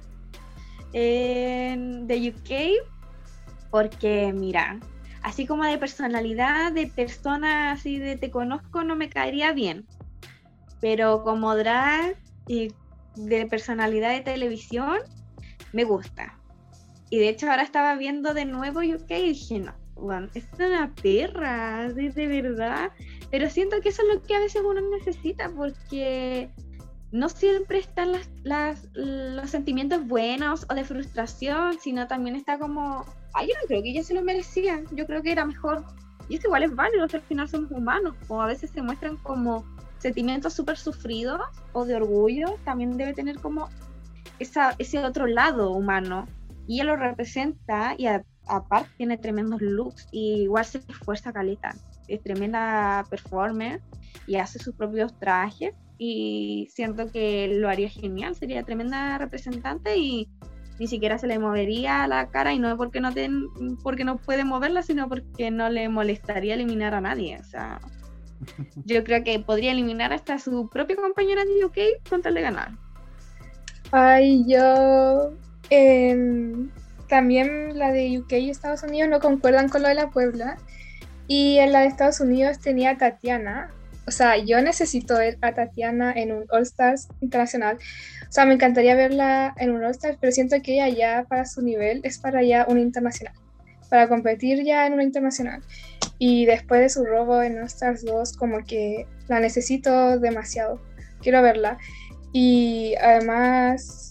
en 0.93 2.07
The 2.07 2.29
UK, 2.29 3.69
porque 3.69 4.33
mira, 4.33 4.79
así 5.23 5.45
como 5.45 5.65
de 5.65 5.77
personalidad, 5.77 6.71
de 6.71 6.87
persona 6.87 7.71
así 7.71 7.99
de 7.99 8.15
te 8.15 8.31
conozco, 8.31 8.83
no 8.83 8.95
me 8.95 9.09
caería 9.09 9.51
bien 9.51 9.85
pero 10.79 11.23
como 11.23 11.55
drag 11.55 12.15
y 12.47 12.73
de 13.15 13.45
personalidad 13.47 14.11
de 14.11 14.21
televisión, 14.21 14.97
me 15.73 15.83
gusta. 15.83 16.38
Y 17.09 17.17
de 17.19 17.29
hecho 17.29 17.49
ahora 17.49 17.63
estaba 17.63 17.95
viendo 17.95 18.33
de 18.33 18.45
nuevo 18.45 18.79
UK 18.79 19.09
y 19.11 19.29
dije, 19.29 19.59
no, 19.59 19.73
es 20.33 20.45
una 20.57 20.93
perra, 21.01 21.91
de, 21.91 22.09
de 22.09 22.27
verdad. 22.27 22.91
Pero 23.31 23.49
siento 23.49 23.81
que 23.81 23.89
eso 23.89 24.01
es 24.03 24.15
lo 24.15 24.21
que 24.21 24.35
a 24.35 24.39
veces 24.39 24.61
uno 24.63 24.81
necesita 24.97 25.49
porque 25.55 26.49
no 27.11 27.29
siempre 27.29 27.79
están 27.79 28.11
las, 28.43 28.87
los 28.93 29.49
sentimientos 29.49 30.05
buenos 30.07 30.65
o 30.69 30.75
de 30.75 30.83
frustración, 30.83 31.79
sino 31.79 32.07
también 32.07 32.35
está 32.35 32.59
como, 32.59 33.05
ay, 33.33 33.47
yo 33.47 33.53
no 33.61 33.67
creo 33.67 33.81
que 33.81 33.89
ella 33.89 34.03
se 34.03 34.13
lo 34.13 34.21
merecía, 34.21 34.83
yo 34.91 35.05
creo 35.05 35.21
que 35.23 35.31
era 35.31 35.45
mejor. 35.45 35.83
Y 36.27 36.35
eso 36.35 36.47
igual 36.47 36.63
es 36.63 36.75
válido, 36.75 37.03
al 37.03 37.21
final 37.21 37.49
somos 37.49 37.71
humanos, 37.71 38.15
o 38.27 38.39
a 38.39 38.45
veces 38.45 38.69
se 38.69 38.81
muestran 38.83 39.17
como 39.17 39.65
sentimientos 39.97 40.53
súper 40.53 40.77
sufridos 40.77 41.41
o 41.73 41.85
de 41.85 41.95
orgullo, 41.95 42.57
también 42.63 42.95
debe 42.95 43.13
tener 43.13 43.39
como 43.39 43.67
esa, 44.37 44.75
ese 44.77 45.03
otro 45.03 45.25
lado 45.25 45.71
humano. 45.71 46.27
Y 46.69 46.75
ella 46.75 46.83
lo 46.83 46.97
representa 46.97 47.95
y 47.97 48.05
aparte 48.45 48.91
tiene 48.95 49.17
tremendos 49.17 49.59
looks 49.59 50.07
y 50.11 50.43
igual 50.43 50.63
se 50.65 50.77
esfuerza 50.77 51.33
caleta. 51.33 51.73
Es 52.07 52.21
tremenda 52.21 53.03
performer 53.09 53.81
y 54.27 54.35
hace 54.35 54.59
sus 54.59 54.75
propios 54.75 55.17
trajes 55.17 55.73
y 55.97 56.67
siento 56.69 57.11
que 57.11 57.47
lo 57.59 57.69
haría 57.69 57.89
genial, 57.89 58.35
sería 58.35 58.61
tremenda 58.61 59.17
representante 59.17 59.97
y 59.97 60.29
ni 60.77 60.85
siquiera 60.85 61.17
se 61.17 61.25
le 61.25 61.39
movería 61.39 62.05
la 62.05 62.29
cara 62.29 62.53
y 62.53 62.59
no 62.59 62.77
porque 62.77 63.01
no, 63.01 63.11
ten, 63.15 63.47
porque 63.81 64.03
no 64.03 64.17
puede 64.17 64.45
moverla, 64.45 64.83
sino 64.83 65.09
porque 65.09 65.49
no 65.49 65.69
le 65.69 65.89
molestaría 65.89 66.53
eliminar 66.53 66.93
a 66.93 67.01
nadie. 67.01 67.39
O 67.39 67.43
sea, 67.45 67.79
yo 68.85 69.03
creo 69.03 69.23
que 69.23 69.39
podría 69.39 69.71
eliminar 69.71 70.13
hasta 70.13 70.35
a 70.35 70.39
su 70.39 70.69
propia 70.69 70.97
compañera 70.97 71.43
de 71.45 71.65
UK 71.65 72.07
con 72.07 72.21
tal 72.21 72.35
de 72.35 72.41
ganar. 72.41 72.73
Ay, 73.91 74.45
yo 74.47 75.33
también 77.07 77.77
la 77.77 77.91
de 77.91 78.19
UK 78.19 78.33
y 78.33 78.49
Estados 78.49 78.83
Unidos 78.83 79.09
no 79.09 79.19
concuerdan 79.19 79.69
con 79.69 79.81
lo 79.81 79.87
de 79.87 79.95
la 79.95 80.09
Puebla. 80.09 80.57
Y 81.27 81.57
en 81.59 81.71
la 81.71 81.81
de 81.81 81.87
Estados 81.87 82.19
Unidos 82.21 82.59
tenía 82.59 82.91
a 82.91 82.97
Tatiana. 82.97 83.69
O 84.07 84.11
sea, 84.11 84.37
yo 84.37 84.59
necesito 84.61 85.17
ver 85.17 85.37
a 85.41 85.53
Tatiana 85.53 86.11
en 86.11 86.31
un 86.31 86.45
All 86.49 86.63
Stars 86.63 87.07
internacional. 87.21 87.77
O 88.27 88.31
sea, 88.31 88.45
me 88.45 88.55
encantaría 88.55 88.95
verla 88.95 89.53
en 89.57 89.69
un 89.69 89.83
All 89.83 89.91
Stars, 89.91 90.17
pero 90.19 90.31
siento 90.31 90.55
que 90.63 90.73
ella 90.73 90.89
ya 90.89 91.25
para 91.29 91.45
su 91.45 91.61
nivel 91.61 92.01
es 92.03 92.17
para 92.17 92.41
ya 92.41 92.65
un 92.67 92.79
internacional. 92.79 93.35
Para 93.89 94.07
competir 94.07 94.63
ya 94.63 94.87
en 94.87 94.93
un 94.93 95.01
internacional. 95.01 95.61
Y 96.17 96.45
después 96.45 96.81
de 96.81 96.89
su 96.89 97.05
robo 97.05 97.43
en 97.43 97.59
All 97.59 97.65
Stars 97.65 98.03
2, 98.03 98.35
como 98.35 98.65
que 98.65 99.05
la 99.27 99.39
necesito 99.39 100.19
demasiado. 100.19 100.81
Quiero 101.21 101.43
verla. 101.43 101.77
Y 102.33 102.95
además, 103.01 104.08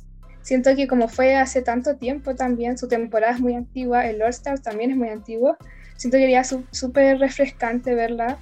siento 0.49 0.75
que 0.75 0.89
como 0.89 1.09
fue 1.09 1.37
hace 1.37 1.61
tanto 1.61 1.97
tiempo 1.97 2.35
también, 2.35 2.79
su 2.79 2.89
temporada 2.89 3.35
es 3.35 3.41
muy 3.41 3.55
antigua, 3.55 4.07
el 4.07 4.23
All 4.23 4.31
Stars 4.31 4.63
también 4.63 4.91
es 4.91 4.97
muy 4.97 5.11
antiguo. 5.11 5.59
Siento 5.97 6.17
que 6.17 6.23
sería 6.23 6.43
súper 6.43 7.19
refrescante 7.19 7.95
verla 7.95 8.39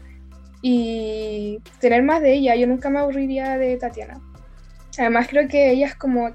y 0.63 1.59
tener 1.81 2.05
más 2.05 2.23
de 2.23 2.35
ella. 2.35 2.55
Yo 2.55 2.69
nunca 2.69 2.91
me 2.91 3.01
aburriría 3.01 3.59
de 3.59 3.77
Tatiana. 3.77 4.21
Además, 4.97 5.27
creo 5.29 5.49
que 5.49 5.73
ella 5.73 5.89
es 5.89 5.97
como, 5.97 6.31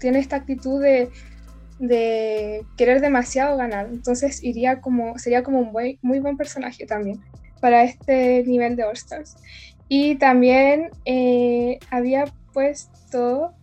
tiene 0.00 0.18
esta 0.18 0.36
actitud 0.36 0.82
de 0.82 1.08
de 1.78 2.64
querer 2.76 3.00
demasiado 3.00 3.56
ganar. 3.56 3.86
Entonces 3.86 4.44
iría 4.44 4.82
como, 4.82 5.18
sería 5.18 5.42
como 5.42 5.60
un 5.60 5.72
muy, 5.72 5.98
muy 6.02 6.20
buen 6.20 6.36
personaje 6.36 6.84
también 6.84 7.22
para 7.60 7.84
este 7.84 8.44
nivel 8.44 8.76
de 8.76 8.84
All 8.84 8.92
Stars. 8.92 9.36
Y 9.88 10.16
también 10.16 10.90
eh, 11.06 11.78
había 11.90 12.26
puesto 12.52 13.54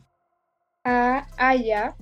a 0.83 1.27
Aya, 1.37 1.95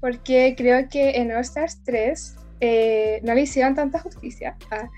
porque 0.00 0.54
creo 0.56 0.88
que 0.88 1.10
en 1.16 1.32
All 1.32 1.40
Stars 1.40 1.82
3 1.84 2.36
eh, 2.60 3.20
no 3.22 3.34
le 3.34 3.42
hicieron 3.42 3.74
tanta 3.74 3.98
justicia. 3.98 4.56
Ah, 4.70 4.88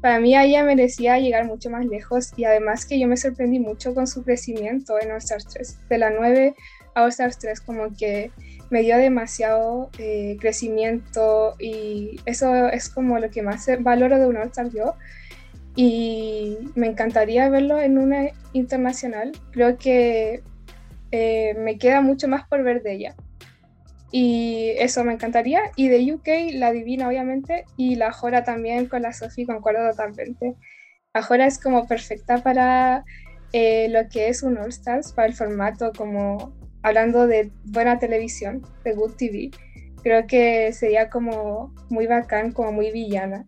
para 0.00 0.20
mí 0.20 0.36
Aya 0.36 0.64
merecía 0.64 1.18
llegar 1.18 1.44
mucho 1.44 1.70
más 1.70 1.84
lejos 1.84 2.32
y 2.36 2.44
además 2.44 2.86
que 2.86 3.00
yo 3.00 3.08
me 3.08 3.16
sorprendí 3.16 3.58
mucho 3.58 3.94
con 3.94 4.06
su 4.06 4.22
crecimiento 4.22 5.00
en 5.00 5.10
All 5.10 5.18
Stars 5.18 5.48
3. 5.48 5.88
De 5.88 5.98
la 5.98 6.10
9 6.10 6.54
a 6.94 7.02
All 7.02 7.08
Stars 7.08 7.38
3 7.38 7.60
como 7.60 7.88
que 7.96 8.30
me 8.70 8.82
dio 8.82 8.96
demasiado 8.96 9.90
eh, 9.98 10.36
crecimiento 10.40 11.54
y 11.58 12.20
eso 12.26 12.68
es 12.68 12.88
como 12.88 13.18
lo 13.18 13.30
que 13.30 13.42
más 13.42 13.66
valoro 13.80 14.18
de 14.18 14.26
un 14.26 14.36
All 14.36 14.48
Star 14.48 14.70
yo. 14.70 14.94
Y 15.74 16.58
me 16.74 16.88
encantaría 16.88 17.48
verlo 17.48 17.78
en 17.78 17.98
una 17.98 18.30
internacional. 18.52 19.32
Creo 19.52 19.78
que 19.78 20.42
eh, 21.10 21.54
me 21.58 21.78
queda 21.78 22.00
mucho 22.00 22.28
más 22.28 22.46
por 22.48 22.62
ver 22.62 22.82
de 22.82 22.94
ella. 22.94 23.14
Y 24.10 24.72
eso 24.78 25.04
me 25.04 25.12
encantaría. 25.12 25.60
Y 25.76 25.88
de 25.88 26.14
UK, 26.14 26.54
la 26.54 26.72
Divina, 26.72 27.08
obviamente, 27.08 27.64
y 27.76 27.96
la 27.96 28.12
Jora 28.12 28.44
también 28.44 28.86
con 28.86 29.02
la 29.02 29.12
Sophie, 29.12 29.46
concuerdo 29.46 29.90
totalmente. 29.90 30.54
La 31.14 31.22
Jora 31.22 31.46
es 31.46 31.58
como 31.58 31.86
perfecta 31.86 32.42
para 32.42 33.04
eh, 33.52 33.88
lo 33.90 34.08
que 34.08 34.28
es 34.28 34.42
un 34.42 34.58
All 34.58 34.68
Stars, 34.68 35.12
para 35.12 35.28
el 35.28 35.34
formato, 35.34 35.92
como 35.96 36.52
hablando 36.82 37.26
de 37.26 37.50
buena 37.64 37.98
televisión, 37.98 38.62
de 38.84 38.94
Good 38.94 39.16
TV. 39.16 39.50
Creo 40.02 40.26
que 40.26 40.72
sería 40.72 41.10
como 41.10 41.74
muy 41.90 42.06
bacán, 42.06 42.52
como 42.52 42.72
muy 42.72 42.90
villana. 42.90 43.46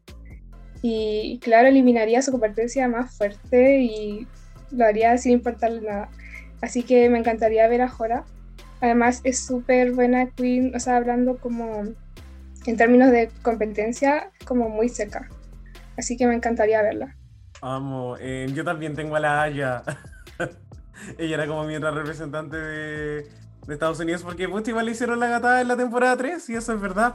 Y 0.82 1.39
claro, 1.42 1.68
eliminaría 1.68 2.22
su 2.22 2.32
competencia 2.32 2.89
más 2.89 3.16
fuerte 3.16 3.80
y 3.80 4.26
lo 4.70 4.84
haría 4.84 5.16
sin 5.18 5.32
importarle 5.32 5.82
nada. 5.82 6.10
Así 6.62 6.82
que 6.82 7.08
me 7.08 7.18
encantaría 7.18 7.66
ver 7.68 7.82
a 7.82 7.89
Jora 7.89 8.24
Además 8.80 9.20
es 9.24 9.44
súper 9.44 9.92
buena 9.92 10.30
Queen, 10.30 10.74
o 10.74 10.80
sea, 10.80 10.97
hablando 10.97 11.36
como 11.36 11.82
en 12.66 12.76
términos 12.76 13.10
de 13.10 13.30
competencia, 13.42 14.30
como 14.47 14.68
muy 14.68 14.89
seca. 14.89 15.28
Así 15.98 16.16
que 16.16 16.26
me 16.26 16.34
encantaría 16.34 16.82
verla. 16.82 17.16
Amo, 17.60 18.16
eh, 18.18 18.48
yo 18.55 18.64
también 18.64 18.94
tengo 18.94 19.16
a 19.16 19.20
la 19.20 19.42
Aya. 19.42 19.82
Ella 21.18 21.34
era 21.34 21.47
como 21.47 21.64
mi 21.64 21.76
otra 21.76 21.90
representante 21.90 22.56
de, 22.56 23.28
Estados 23.68 24.00
Unidos 24.00 24.24
porque 24.24 24.48
pues, 24.48 24.66
igual 24.66 24.86
le 24.86 24.92
hicieron 24.92 25.20
la 25.20 25.28
gatada 25.28 25.60
en 25.60 25.68
la 25.68 25.76
temporada 25.76 26.16
3 26.16 26.48
y 26.48 26.56
eso 26.56 26.72
es 26.72 26.80
verdad. 26.80 27.14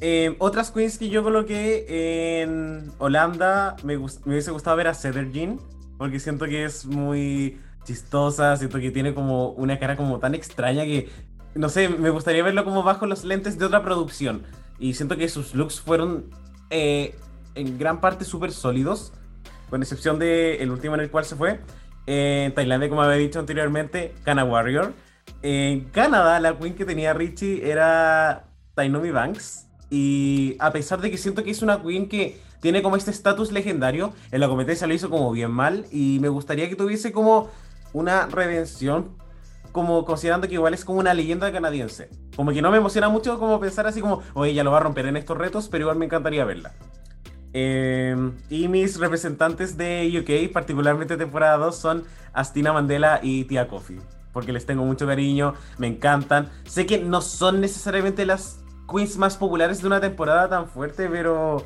Eh, 0.00 0.34
otras 0.38 0.72
queens 0.72 0.98
que 0.98 1.10
yo 1.10 1.22
coloqué 1.22 2.40
en 2.42 2.90
Holanda, 2.98 3.76
me, 3.84 3.98
me 3.98 4.06
hubiese 4.26 4.50
gustado 4.50 4.76
ver 4.76 4.88
a 4.88 4.94
Cedar 4.94 5.30
Jean 5.30 5.60
porque 5.98 6.18
siento 6.18 6.46
que 6.46 6.64
es 6.64 6.86
muy 6.86 7.60
chistosa, 7.84 8.56
siento 8.56 8.78
que 8.78 8.90
tiene 8.90 9.14
como 9.14 9.50
una 9.50 9.78
cara 9.78 9.96
como 9.96 10.18
tan 10.18 10.34
extraña 10.34 10.84
que, 10.84 11.10
no 11.54 11.68
sé, 11.68 11.88
me 11.88 12.10
gustaría 12.10 12.42
verlo 12.42 12.64
como 12.64 12.82
bajo 12.82 13.06
los 13.06 13.24
lentes 13.24 13.58
de 13.58 13.66
otra 13.66 13.82
producción. 13.82 14.42
Y 14.78 14.94
siento 14.94 15.16
que 15.16 15.28
sus 15.28 15.54
looks 15.54 15.80
fueron 15.80 16.30
eh, 16.70 17.14
en 17.54 17.78
gran 17.78 18.00
parte 18.00 18.24
súper 18.24 18.52
sólidos, 18.52 19.12
con 19.70 19.82
excepción 19.82 20.18
del 20.18 20.60
el 20.60 20.70
último 20.70 20.94
en 20.94 21.00
el 21.00 21.10
cual 21.10 21.24
se 21.24 21.36
fue. 21.36 21.60
en 22.06 22.52
Tailandia, 22.54 22.88
como 22.88 23.02
había 23.02 23.16
dicho 23.16 23.38
anteriormente, 23.38 24.14
Kana 24.24 24.44
Warrior. 24.44 24.92
En 25.42 25.84
Canadá, 25.90 26.40
la 26.40 26.58
queen 26.58 26.74
que 26.74 26.84
tenía 26.84 27.12
Richie 27.14 27.68
era 27.68 28.44
Tainomi 28.74 29.10
Banks. 29.10 29.68
Y 29.90 30.56
a 30.58 30.72
pesar 30.72 31.00
de 31.00 31.10
que 31.10 31.18
siento 31.18 31.44
que 31.44 31.50
es 31.50 31.62
una 31.62 31.82
queen 31.82 32.08
que 32.08 32.40
tiene 32.60 32.82
como 32.82 32.96
este 32.96 33.10
estatus 33.10 33.52
legendario, 33.52 34.14
en 34.30 34.40
la 34.40 34.48
competencia 34.48 34.86
lo 34.86 34.94
hizo 34.94 35.10
como 35.10 35.30
bien 35.32 35.50
mal. 35.50 35.86
Y 35.90 36.18
me 36.20 36.28
gustaría 36.28 36.68
que 36.68 36.76
tuviese 36.76 37.12
como 37.12 37.50
una 37.92 38.26
redención, 38.26 39.16
como 39.72 40.04
considerando 40.04 40.48
que 40.48 40.54
igual 40.54 40.74
es 40.74 40.84
como 40.84 40.98
una 41.00 41.14
leyenda 41.14 41.50
canadiense. 41.52 42.10
Como 42.36 42.52
que 42.52 42.62
no 42.62 42.70
me 42.70 42.78
emociona 42.78 43.08
mucho 43.08 43.38
como 43.38 43.58
pensar 43.60 43.86
así 43.86 44.00
como, 44.00 44.22
oye, 44.34 44.54
ya 44.54 44.64
lo 44.64 44.70
va 44.70 44.78
a 44.78 44.82
romper 44.82 45.06
en 45.06 45.16
estos 45.16 45.36
retos, 45.36 45.68
pero 45.68 45.82
igual 45.82 45.98
me 45.98 46.06
encantaría 46.06 46.44
verla. 46.44 46.72
Em, 47.54 48.32
y 48.48 48.68
mis 48.68 48.98
representantes 48.98 49.76
de 49.76 50.10
UK, 50.20 50.52
particularmente 50.52 51.16
temporada 51.16 51.58
2, 51.58 51.76
son 51.76 52.04
Astina 52.32 52.72
Mandela 52.72 53.20
y 53.22 53.44
Tia 53.44 53.68
Coffee. 53.68 54.00
Porque 54.32 54.52
les 54.52 54.64
tengo 54.64 54.84
mucho 54.84 55.06
cariño, 55.06 55.54
me 55.76 55.86
encantan. 55.86 56.48
Sé 56.64 56.86
que 56.86 56.98
no 56.98 57.20
son 57.20 57.60
necesariamente 57.60 58.24
las 58.24 58.60
queens 58.90 59.18
más 59.18 59.36
populares 59.36 59.82
de 59.82 59.86
una 59.86 60.00
temporada 60.00 60.48
tan 60.48 60.68
fuerte, 60.68 61.08
pero 61.10 61.64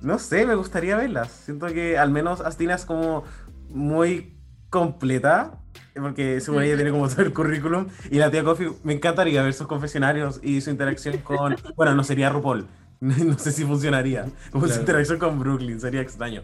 no 0.00 0.18
sé, 0.18 0.44
me 0.44 0.56
gustaría 0.56 0.96
verlas. 0.96 1.30
Siento 1.30 1.66
que 1.66 1.96
al 1.96 2.10
menos 2.10 2.40
Astina 2.40 2.74
es 2.74 2.84
como 2.84 3.22
muy 3.68 4.36
completa 4.70 5.58
porque 6.00 6.40
seguro 6.40 6.62
ella 6.62 6.76
tiene 6.76 6.90
como 6.90 7.08
todo 7.08 7.22
el 7.22 7.32
currículum. 7.32 7.86
Y 8.10 8.18
la 8.18 8.30
tía 8.30 8.44
Coffee, 8.44 8.72
me 8.84 8.94
encantaría 8.94 9.42
ver 9.42 9.54
sus 9.54 9.66
confesionarios 9.66 10.40
y 10.42 10.60
su 10.60 10.70
interacción 10.70 11.18
con. 11.18 11.56
Bueno, 11.76 11.94
no 11.94 12.04
sería 12.04 12.30
RuPaul. 12.30 12.66
No 13.00 13.38
sé 13.38 13.52
si 13.52 13.64
funcionaría. 13.64 14.26
Como 14.50 14.66
su 14.66 14.80
interacción 14.80 15.18
con 15.18 15.38
Brooklyn, 15.38 15.80
sería 15.80 16.00
extraño. 16.00 16.42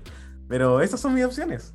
Pero 0.49 0.81
esas 0.81 1.01
son 1.01 1.15
mis 1.15 1.25
opciones. 1.25 1.75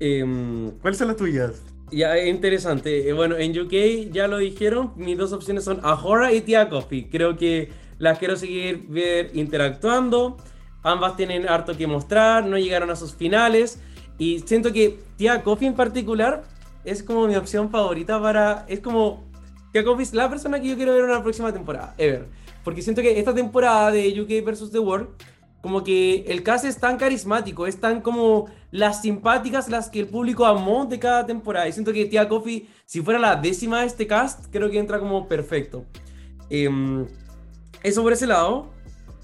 Em, 0.00 0.70
¿Cuáles 0.80 0.98
son 0.98 1.08
las 1.08 1.16
tuyas? 1.16 1.62
Ya, 1.90 2.18
interesante. 2.22 3.08
Eh, 3.08 3.12
bueno, 3.12 3.36
en 3.36 3.58
UK 3.58 4.12
ya 4.12 4.28
lo 4.28 4.38
dijeron, 4.38 4.92
mis 4.96 5.16
dos 5.16 5.32
opciones 5.32 5.64
son 5.64 5.80
Ahora 5.82 6.32
y 6.32 6.42
Tia 6.42 6.68
Coffee. 6.68 7.08
Creo 7.10 7.36
que 7.36 7.70
las 7.98 8.18
quiero 8.18 8.36
seguir 8.36 8.86
ver 8.88 9.30
interactuando. 9.34 10.36
Ambas 10.82 11.16
tienen 11.16 11.48
harto 11.48 11.76
que 11.76 11.86
mostrar, 11.86 12.44
no 12.46 12.58
llegaron 12.58 12.90
a 12.90 12.96
sus 12.96 13.14
finales. 13.14 13.80
Y 14.18 14.40
siento 14.40 14.72
que 14.72 14.98
Tia 15.16 15.42
Coffee 15.42 15.68
en 15.68 15.74
particular 15.74 16.44
es 16.84 17.02
como 17.02 17.26
mi 17.26 17.36
opción 17.36 17.70
favorita 17.70 18.20
para. 18.20 18.64
Es 18.68 18.80
como. 18.80 19.28
Que 19.72 19.80
es 19.80 20.14
la 20.14 20.30
persona 20.30 20.60
que 20.60 20.68
yo 20.68 20.76
quiero 20.76 20.94
ver 20.94 21.04
en 21.04 21.10
la 21.10 21.22
próxima 21.22 21.52
temporada, 21.52 21.94
ever. 21.98 22.26
Porque 22.64 22.82
siento 22.82 23.02
que 23.02 23.18
esta 23.18 23.34
temporada 23.34 23.90
de 23.90 24.20
UK 24.20 24.44
vs. 24.44 24.70
The 24.70 24.78
World, 24.78 25.08
como 25.60 25.84
que 25.84 26.24
el 26.26 26.42
cast 26.42 26.64
es 26.64 26.78
tan 26.78 26.96
carismático, 26.96 27.66
es 27.66 27.78
tan 27.78 28.00
como 28.00 28.46
las 28.70 29.02
simpáticas, 29.02 29.68
las 29.68 29.90
que 29.90 30.00
el 30.00 30.06
público 30.06 30.46
amó 30.46 30.86
de 30.86 30.98
cada 30.98 31.26
temporada. 31.26 31.68
Y 31.68 31.72
siento 31.72 31.92
que 31.92 32.06
Tia 32.06 32.28
Coffee, 32.28 32.66
si 32.86 33.02
fuera 33.02 33.18
la 33.18 33.36
décima 33.36 33.80
de 33.80 33.86
este 33.86 34.06
cast, 34.06 34.46
creo 34.50 34.70
que 34.70 34.78
entra 34.78 34.98
como 34.98 35.28
perfecto. 35.28 35.84
Em, 36.48 37.06
eso 37.82 38.02
por 38.02 38.12
ese 38.12 38.26
lado. 38.26 38.70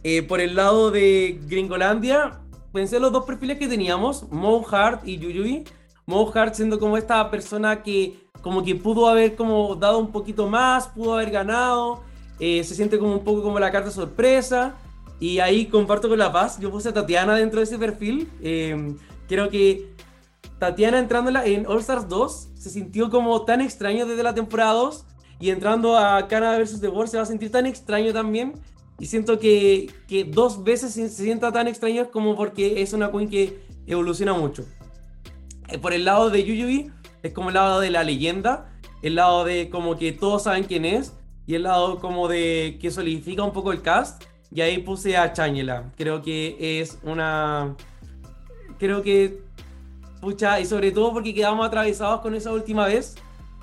Eh, 0.02 0.22
por 0.22 0.40
el 0.40 0.54
lado 0.54 0.90
de 0.90 1.40
Gringolandia, 1.46 2.40
pensé 2.72 2.96
en 2.96 3.02
los 3.02 3.12
dos 3.12 3.24
perfiles 3.24 3.58
que 3.58 3.66
teníamos, 3.66 4.30
Mo 4.30 4.62
Hart 4.70 5.08
y 5.08 5.16
Yuyui 5.16 5.64
Mo 6.06 6.30
Hart 6.34 6.54
siendo 6.54 6.78
como 6.78 6.96
esta 6.96 7.30
persona 7.30 7.82
que 7.82 8.24
como 8.42 8.62
que 8.62 8.74
pudo 8.74 9.08
haber 9.08 9.36
como 9.36 9.74
dado 9.74 9.98
un 9.98 10.12
poquito 10.12 10.48
más, 10.48 10.88
pudo 10.88 11.14
haber 11.14 11.30
ganado, 11.30 12.02
eh, 12.38 12.62
se 12.62 12.74
siente 12.74 12.98
como 12.98 13.14
un 13.14 13.24
poco 13.24 13.42
como 13.42 13.58
la 13.58 13.72
carta 13.72 13.90
sorpresa. 13.90 14.74
Y 15.18 15.38
ahí 15.38 15.66
comparto 15.66 16.08
con 16.08 16.18
La 16.18 16.32
Paz, 16.32 16.58
yo 16.60 16.70
puse 16.70 16.90
a 16.90 16.92
Tatiana 16.92 17.36
dentro 17.36 17.60
de 17.60 17.64
ese 17.64 17.78
perfil. 17.78 18.28
Em, 18.42 18.98
creo 19.28 19.48
que 19.48 19.94
Tatiana 20.58 20.98
entrando 20.98 21.30
en 21.40 21.66
All 21.66 21.78
Stars 21.80 22.08
2 22.08 22.48
se 22.54 22.68
sintió 22.68 23.08
como 23.08 23.42
tan 23.44 23.60
extraño 23.60 24.04
desde 24.04 24.22
la 24.22 24.34
temporada 24.34 24.72
2 24.74 25.06
y 25.40 25.50
entrando 25.50 25.96
a 25.96 26.28
Canada 26.28 26.58
vs. 26.58 26.80
The 26.80 26.88
World 26.88 27.10
se 27.10 27.16
va 27.16 27.22
a 27.22 27.26
sentir 27.26 27.50
tan 27.50 27.66
extraño 27.66 28.12
también. 28.12 28.52
Y 28.98 29.06
siento 29.06 29.38
que, 29.38 29.90
que 30.06 30.24
dos 30.24 30.62
veces 30.62 30.92
se, 30.92 31.08
sienta 31.08 31.50
tan 31.50 31.66
extraño 31.66 32.10
como 32.10 32.36
porque 32.36 32.82
es 32.82 32.92
una 32.92 33.10
queen 33.10 33.28
que 33.28 33.58
evoluciona 33.86 34.34
mucho. 34.34 34.64
Eh, 35.74 35.78
por 35.78 35.92
el 35.92 36.04
lado 36.04 36.30
de 36.30 36.44
Yuyubi 36.44 36.92
es 37.24 37.32
como 37.32 37.48
el 37.48 37.54
lado 37.54 37.80
de 37.80 37.90
la 37.90 38.04
leyenda, 38.04 38.70
el 39.02 39.16
lado 39.16 39.44
de 39.44 39.70
como 39.70 39.96
que 39.96 40.12
todos 40.12 40.44
saben 40.44 40.62
quién 40.62 40.84
es, 40.84 41.14
y 41.48 41.56
el 41.56 41.64
lado 41.64 41.98
como 41.98 42.28
de 42.28 42.78
que 42.80 42.92
solidifica 42.92 43.42
un 43.42 43.52
poco 43.52 43.72
el 43.72 43.82
cast. 43.82 44.22
Y 44.52 44.60
ahí 44.60 44.78
puse 44.78 45.16
a 45.16 45.32
Chañela. 45.32 45.90
Creo 45.96 46.22
que 46.22 46.80
es 46.80 46.98
una. 47.02 47.74
Creo 48.78 49.02
que. 49.02 49.42
Pucha, 50.20 50.60
y 50.60 50.64
sobre 50.64 50.92
todo 50.92 51.12
porque 51.12 51.34
quedamos 51.34 51.66
atravesados 51.66 52.20
con 52.20 52.36
esa 52.36 52.52
última 52.52 52.86
vez 52.86 53.16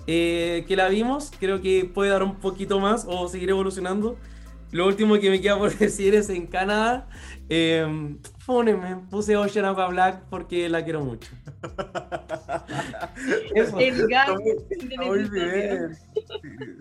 eh, 0.06 0.66
que 0.68 0.76
la 0.76 0.90
vimos. 0.90 1.32
Creo 1.40 1.62
que 1.62 1.86
puede 1.86 2.12
dar 2.12 2.24
un 2.24 2.36
poquito 2.36 2.82
más 2.82 3.06
o 3.08 3.30
seguir 3.30 3.52
evolucionando. 3.52 4.18
Lo 4.72 4.86
último 4.86 5.18
que 5.18 5.30
me 5.30 5.40
queda 5.40 5.58
por 5.58 5.74
decir 5.78 6.14
es 6.14 6.30
en 6.30 6.46
Canadá. 6.48 7.08
Eh, 7.48 8.18
fúnenme, 8.52 8.98
puse 9.10 9.38
Ocean 9.38 9.66
Aqua 9.66 9.88
Black 9.88 10.24
porque 10.30 10.68
la 10.68 10.84
quiero 10.84 11.06
mucho. 11.06 11.32
Eso. 13.56 13.78
Muy 13.78 15.30
bien. 15.30 15.98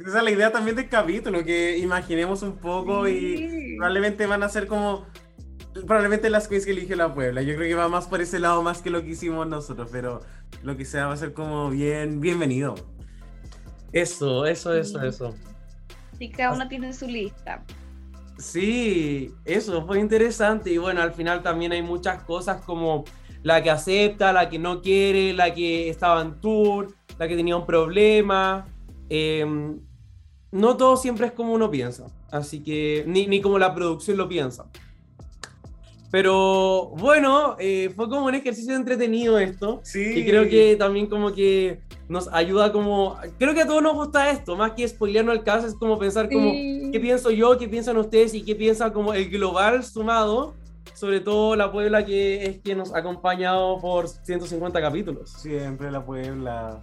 Esa 0.07 0.19
es 0.19 0.25
la 0.25 0.31
idea 0.31 0.51
también 0.51 0.75
del 0.75 0.89
capítulo, 0.89 1.45
que 1.45 1.79
imaginemos 1.79 2.43
un 2.43 2.57
poco 2.57 3.07
y 3.07 3.77
probablemente 3.77 4.27
van 4.27 4.43
a 4.43 4.49
ser 4.49 4.67
como 4.67 5.07
probablemente 5.87 6.29
las 6.29 6.49
queens 6.49 6.65
que 6.65 6.73
elige 6.73 6.97
la 6.97 7.15
Puebla. 7.15 7.43
Yo 7.43 7.55
creo 7.55 7.69
que 7.69 7.75
va 7.75 7.89
más 7.89 8.09
por 8.09 8.21
ese 8.21 8.41
lado 8.41 8.63
más 8.63 8.83
que 8.83 8.91
lo 8.91 9.03
que 9.03 9.11
hicimos 9.11 9.47
nosotros, 9.47 9.89
pero 9.93 10.23
lo 10.65 10.77
que 10.77 10.85
sea 10.85 11.07
va 11.07 11.13
a 11.13 11.17
ser 11.17 11.33
como 11.33 11.71
bien 11.71 12.21
bienvenido. 12.21 12.75
Eso, 13.93 14.45
eso, 14.45 14.75
eso, 14.75 15.01
eso. 15.03 15.35
Y 16.19 16.31
cada 16.31 16.53
uno 16.55 16.69
tiene 16.69 16.93
su 16.93 17.07
lista. 17.07 17.63
Sí, 18.41 19.35
eso 19.45 19.87
fue 19.87 20.01
interesante 20.01 20.71
y 20.71 20.79
bueno, 20.79 21.03
al 21.03 21.13
final 21.13 21.43
también 21.43 21.73
hay 21.73 21.83
muchas 21.83 22.23
cosas 22.25 22.63
como 22.63 23.05
la 23.43 23.63
que 23.63 23.71
acepta, 23.71 24.33
la 24.33 24.49
que 24.49 24.59
no 24.59 24.81
quiere, 24.81 25.33
la 25.33 25.53
que 25.53 25.89
estaba 25.89 26.23
en 26.23 26.41
tour, 26.41 26.95
la 27.19 27.29
que 27.29 27.37
tenía 27.37 27.57
un 27.57 27.67
problema. 27.67 28.67
Em, 29.09 29.79
no 30.53 30.77
todo 30.77 30.97
siempre 30.97 31.27
es 31.27 31.33
como 31.33 31.53
uno 31.53 31.71
piensa, 31.71 32.07
así 32.31 32.63
que 32.63 33.05
ni, 33.07 33.27
ni 33.27 33.41
como 33.41 33.59
la 33.59 33.75
producción 33.75 34.17
lo 34.17 34.29
piensa. 34.29 34.67
Pero 36.11 36.93
bueno, 36.97 37.57
eh, 37.61 37.93
fue 37.95 38.09
como 38.09 38.27
un 38.27 38.35
ejercicio 38.35 38.75
entretenido 38.75 39.39
esto. 39.39 39.81
Sí. 39.85 40.19
Y 40.19 40.25
creo 40.25 40.49
que 40.49 40.77
también 40.77 41.07
como 41.07 41.33
que 41.33 41.81
nos 42.11 42.29
ayuda 42.33 42.73
como... 42.73 43.17
Creo 43.39 43.55
que 43.55 43.63
a 43.63 43.67
todos 43.67 43.83
nos 43.83 43.95
gusta 43.95 44.31
esto, 44.31 44.57
más 44.57 44.73
que 44.73 44.87
spoilearnos 44.87 45.35
el 45.37 45.45
caso, 45.45 45.67
es 45.69 45.75
como 45.75 45.99
pensar 45.99 46.29
como 46.29 46.51
qué 46.53 46.99
pienso 47.01 47.31
yo, 47.31 47.57
qué 47.57 47.69
piensan 47.69 47.97
ustedes 47.97 48.35
y 48.35 48.43
qué 48.43 48.55
piensa 48.57 48.93
como 48.93 49.15
el 49.15 49.31
global 49.31 49.85
sumado, 49.85 50.55
sobre 50.93 51.21
todo 51.21 51.55
la 51.55 51.71
Puebla 51.71 52.05
que 52.05 52.45
es 52.45 52.59
quien 52.63 52.79
nos 52.79 52.93
ha 52.95 52.99
acompañado 52.99 53.79
por 53.81 54.09
150 54.09 54.81
capítulos. 54.81 55.31
Siempre 55.31 55.91
la 55.91 56.05
Puebla. 56.05 56.81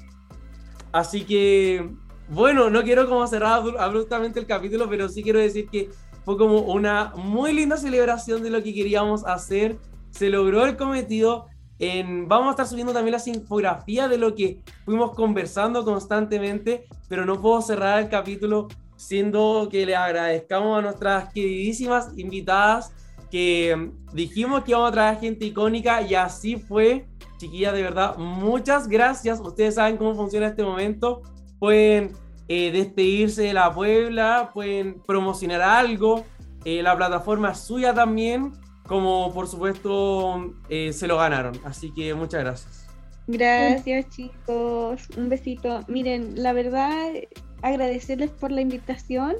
Así 0.93 1.25
que, 1.25 1.89
bueno, 2.29 2.69
no 2.69 2.81
quiero 2.83 3.07
como 3.09 3.27
cerrar 3.27 3.61
abru- 3.61 3.75
abruptamente 3.77 4.39
el 4.39 4.45
capítulo, 4.47 4.87
pero 4.89 5.09
sí 5.09 5.21
quiero 5.23 5.39
decir 5.39 5.67
que 5.69 5.89
fue 6.23 6.37
como 6.37 6.59
una 6.59 7.11
muy 7.15 7.53
linda 7.53 7.75
celebración 7.77 8.43
de 8.43 8.49
lo 8.49 8.63
que 8.63 8.73
queríamos 8.73 9.25
hacer. 9.25 9.77
Se 10.11 10.29
logró 10.29 10.65
el 10.65 10.77
cometido. 10.77 11.47
En, 11.79 12.27
vamos 12.27 12.47
a 12.47 12.51
estar 12.51 12.67
subiendo 12.67 12.93
también 12.93 13.13
las 13.13 13.27
infografías 13.27 14.09
de 14.09 14.17
lo 14.17 14.33
que 14.33 14.61
fuimos 14.85 15.11
conversando 15.11 15.85
constantemente, 15.85 16.85
pero 17.07 17.25
no 17.25 17.39
puedo 17.39 17.61
cerrar 17.61 18.01
el 18.01 18.09
capítulo 18.09 18.67
siendo 18.95 19.69
que 19.71 19.85
le 19.85 19.95
agradezcamos 19.95 20.77
a 20.77 20.81
nuestras 20.81 21.31
queridísimas 21.31 22.09
invitadas 22.17 22.91
que 23.29 23.91
dijimos 24.13 24.63
que 24.63 24.71
íbamos 24.71 24.89
a 24.89 24.93
traer 24.93 25.19
gente 25.19 25.45
icónica 25.45 26.01
y 26.01 26.15
así 26.15 26.55
fue. 26.57 27.07
Chiquillas, 27.37 27.73
de 27.73 27.83
verdad, 27.83 28.17
muchas 28.17 28.87
gracias. 28.87 29.39
Ustedes 29.39 29.75
saben 29.75 29.97
cómo 29.97 30.15
funciona 30.15 30.47
este 30.47 30.63
momento. 30.63 31.21
Pueden 31.59 32.13
eh, 32.47 32.71
despedirse 32.71 33.43
de 33.43 33.53
la 33.53 33.71
Puebla, 33.73 34.51
pueden 34.53 35.01
promocionar 35.05 35.61
algo. 35.61 36.23
Eh, 36.65 36.81
la 36.81 36.95
plataforma 36.95 37.51
es 37.51 37.59
suya 37.59 37.93
también, 37.93 38.53
como 38.87 39.33
por 39.33 39.47
supuesto 39.47 40.53
eh, 40.69 40.93
se 40.93 41.07
lo 41.07 41.17
ganaron. 41.17 41.59
Así 41.63 41.93
que 41.93 42.13
muchas 42.13 42.43
gracias. 42.43 42.87
Gracias 43.27 44.09
chicos, 44.09 45.07
un 45.17 45.29
besito. 45.29 45.83
Miren, 45.87 46.41
la 46.41 46.53
verdad, 46.53 47.13
agradecerles 47.61 48.31
por 48.31 48.51
la 48.51 48.61
invitación. 48.61 49.35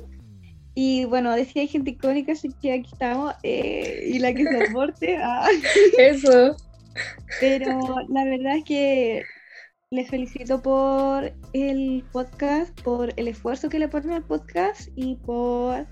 Y 0.76 1.06
bueno, 1.06 1.36
decía 1.36 1.64
hay 1.64 1.68
gente 1.68 1.92
icónica, 1.92 2.34
así 2.34 2.50
que 2.62 2.74
aquí 2.74 2.90
estamos. 2.92 3.34
eh, 3.44 4.04
y 4.08 4.20
la 4.20 4.34
que 4.34 4.46
soporte. 4.46 5.18
ah. 5.24 5.48
Eso. 5.98 6.56
Pero 7.40 7.80
la 8.10 8.26
verdad 8.26 8.58
es 8.58 8.64
que 8.64 9.24
les 9.90 10.10
felicito 10.10 10.62
por 10.62 11.32
el 11.54 12.04
podcast, 12.12 12.80
por 12.82 13.14
el 13.16 13.28
esfuerzo 13.30 13.70
que 13.70 13.80
le 13.80 13.88
ponen 13.88 14.12
al 14.12 14.24
podcast 14.24 14.90
y 14.96 15.16
por 15.16 15.88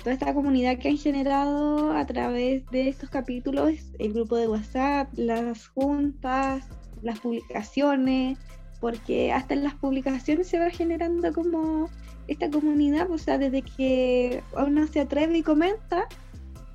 toda 0.00 0.12
esta 0.12 0.34
comunidad 0.34 0.78
que 0.78 0.88
han 0.88 0.98
generado 0.98 1.92
a 1.92 2.06
través 2.06 2.66
de 2.70 2.88
estos 2.88 3.10
capítulos, 3.10 3.72
el 3.98 4.12
grupo 4.12 4.36
de 4.36 4.48
WhatsApp, 4.48 5.08
las 5.16 5.68
juntas, 5.68 6.64
las 7.02 7.20
publicaciones, 7.20 8.38
porque 8.80 9.32
hasta 9.32 9.54
en 9.54 9.64
las 9.64 9.74
publicaciones 9.74 10.48
se 10.48 10.58
va 10.58 10.70
generando 10.70 11.32
como 11.32 11.88
esta 12.28 12.50
comunidad, 12.50 13.10
o 13.10 13.18
sea, 13.18 13.38
desde 13.38 13.62
que 13.62 14.42
uno 14.56 14.86
se 14.86 15.00
atreve 15.00 15.38
y 15.38 15.42
comenta, 15.42 16.06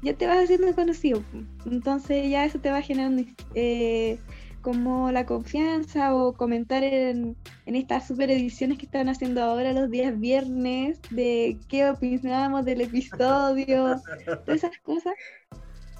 ya 0.01 0.13
te 0.13 0.27
vas 0.27 0.43
haciendo 0.43 0.73
conocido. 0.75 1.23
Entonces 1.65 2.29
ya 2.29 2.45
eso 2.45 2.59
te 2.59 2.69
va 2.69 2.81
generando 2.81 3.23
eh, 3.55 4.19
como 4.65 5.11
la 5.11 5.27
confianza 5.27 6.15
o 6.15 6.33
comentar 6.33 6.83
en, 6.83 7.37
en 7.67 7.75
estas 7.75 8.07
super 8.07 8.31
ediciones 8.31 8.79
que 8.79 8.87
están 8.87 9.09
haciendo 9.09 9.43
ahora 9.43 9.73
los 9.73 9.91
días 9.91 10.19
viernes 10.19 10.99
de 11.11 11.59
qué 11.69 11.87
opinamos 11.87 12.65
del 12.65 12.81
episodio, 12.81 14.01
todas 14.25 14.47
esas 14.47 14.75
cosas. 14.79 15.13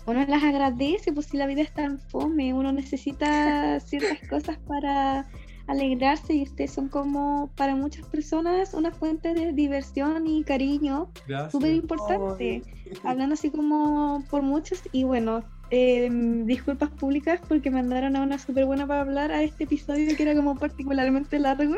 Uno 0.08 0.26
las 0.28 0.44
agradece, 0.44 1.14
pues 1.14 1.28
si 1.28 1.38
la 1.38 1.46
vida 1.46 1.62
es 1.62 1.76
tan 1.76 2.00
fome, 2.00 2.56
uno 2.56 2.72
necesita 2.72 3.80
ciertas 3.82 4.28
cosas 4.28 4.58
para 4.68 5.28
alegrarse 5.68 6.34
y 6.34 6.44
ustedes 6.44 6.72
son 6.72 6.90
como 6.90 7.52
para 7.56 7.76
muchas 7.76 8.08
personas 8.08 8.74
una 8.74 8.92
fuente 8.92 9.36
de 9.36 9.54
diversión 9.54 10.26
y 10.26 10.44
cariño 10.44 11.12
súper 11.52 11.74
importante, 11.74 12.64
hablando 13.04 13.34
así 13.34 13.52
como 13.52 14.24
por 14.32 14.42
muchos 14.42 14.82
y 14.92 15.04
bueno, 15.04 15.44
eh, 15.72 16.10
disculpas 16.46 16.90
públicas 16.90 17.40
porque 17.48 17.72
mandaron 17.72 18.16
a 18.16 18.22
una 18.22 18.38
súper 18.38 18.66
buena 18.66 18.86
para 18.86 19.02
hablar 19.02 19.32
a 19.32 19.44
este 19.44 19.64
episodio 19.64 20.16
que 20.16 20.24
era 20.24 20.36
como 20.36 20.56
particularmente 20.56 21.40
largo, 21.40 21.76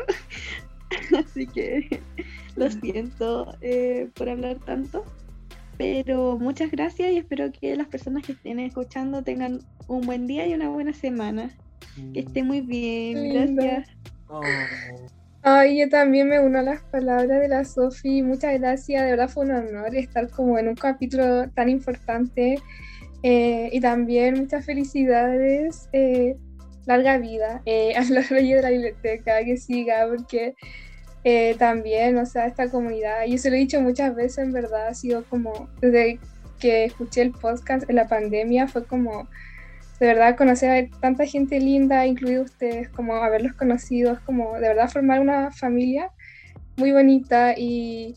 así 1.18 1.46
que 1.46 2.00
lo 2.56 2.70
siento 2.70 3.56
eh, 3.60 4.10
por 4.14 4.28
hablar 4.28 4.58
tanto, 4.64 5.04
pero 5.76 6.38
muchas 6.38 6.70
gracias 6.70 7.12
y 7.12 7.18
espero 7.18 7.50
que 7.52 7.76
las 7.76 7.88
personas 7.88 8.24
que 8.24 8.32
estén 8.32 8.58
escuchando 8.58 9.22
tengan 9.22 9.60
un 9.86 10.02
buen 10.02 10.26
día 10.26 10.46
y 10.46 10.54
una 10.54 10.68
buena 10.68 10.92
semana, 10.92 11.50
que 12.12 12.20
estén 12.20 12.46
muy 12.46 12.60
bien, 12.60 13.32
gracias. 13.32 13.88
Oh. 14.28 14.42
Ay, 15.42 15.78
yo 15.78 15.88
también 15.88 16.28
me 16.28 16.40
uno 16.40 16.58
a 16.58 16.62
las 16.62 16.82
palabras 16.82 17.40
de 17.40 17.48
la 17.48 17.64
Sofi. 17.64 18.22
Muchas 18.22 18.58
gracias, 18.60 19.02
de 19.02 19.10
verdad 19.12 19.28
fue 19.28 19.46
un 19.46 19.52
honor 19.52 19.94
estar 19.94 20.28
como 20.28 20.58
en 20.58 20.68
un 20.68 20.74
capítulo 20.74 21.48
tan 21.50 21.68
importante. 21.68 22.58
Eh, 23.22 23.70
y 23.72 23.80
también 23.80 24.38
muchas 24.38 24.64
felicidades, 24.64 25.88
eh, 25.92 26.36
larga 26.88 27.18
vida 27.18 27.62
eh, 27.66 27.94
a 27.96 28.02
los 28.02 28.28
reyes 28.30 28.56
de 28.56 28.62
la 28.62 28.70
biblioteca, 28.70 29.44
que 29.44 29.56
siga, 29.56 30.06
porque 30.08 30.54
eh, 31.24 31.54
también, 31.58 32.16
o 32.18 32.26
sea, 32.26 32.46
esta 32.46 32.70
comunidad, 32.70 33.24
y 33.26 33.38
se 33.38 33.50
lo 33.50 33.56
he 33.56 33.60
dicho 33.60 33.80
muchas 33.80 34.14
veces, 34.14 34.38
en 34.38 34.52
verdad, 34.52 34.88
ha 34.88 34.94
sido 34.94 35.24
como, 35.24 35.68
desde 35.80 36.18
que 36.58 36.84
escuché 36.86 37.22
el 37.22 37.32
podcast 37.32 37.88
en 37.88 37.96
la 37.96 38.08
pandemia, 38.08 38.66
fue 38.66 38.84
como, 38.84 39.28
de 40.00 40.06
verdad, 40.06 40.36
conocer 40.36 40.70
a 40.70 41.00
tanta 41.00 41.26
gente 41.26 41.60
linda, 41.60 42.06
incluido 42.06 42.42
ustedes, 42.42 42.88
como 42.88 43.14
haberlos 43.14 43.52
conocido, 43.52 44.12
es 44.12 44.20
como, 44.20 44.54
de 44.54 44.68
verdad, 44.68 44.88
formar 44.88 45.20
una 45.20 45.50
familia 45.52 46.10
muy 46.76 46.92
bonita 46.92 47.54
y 47.56 48.14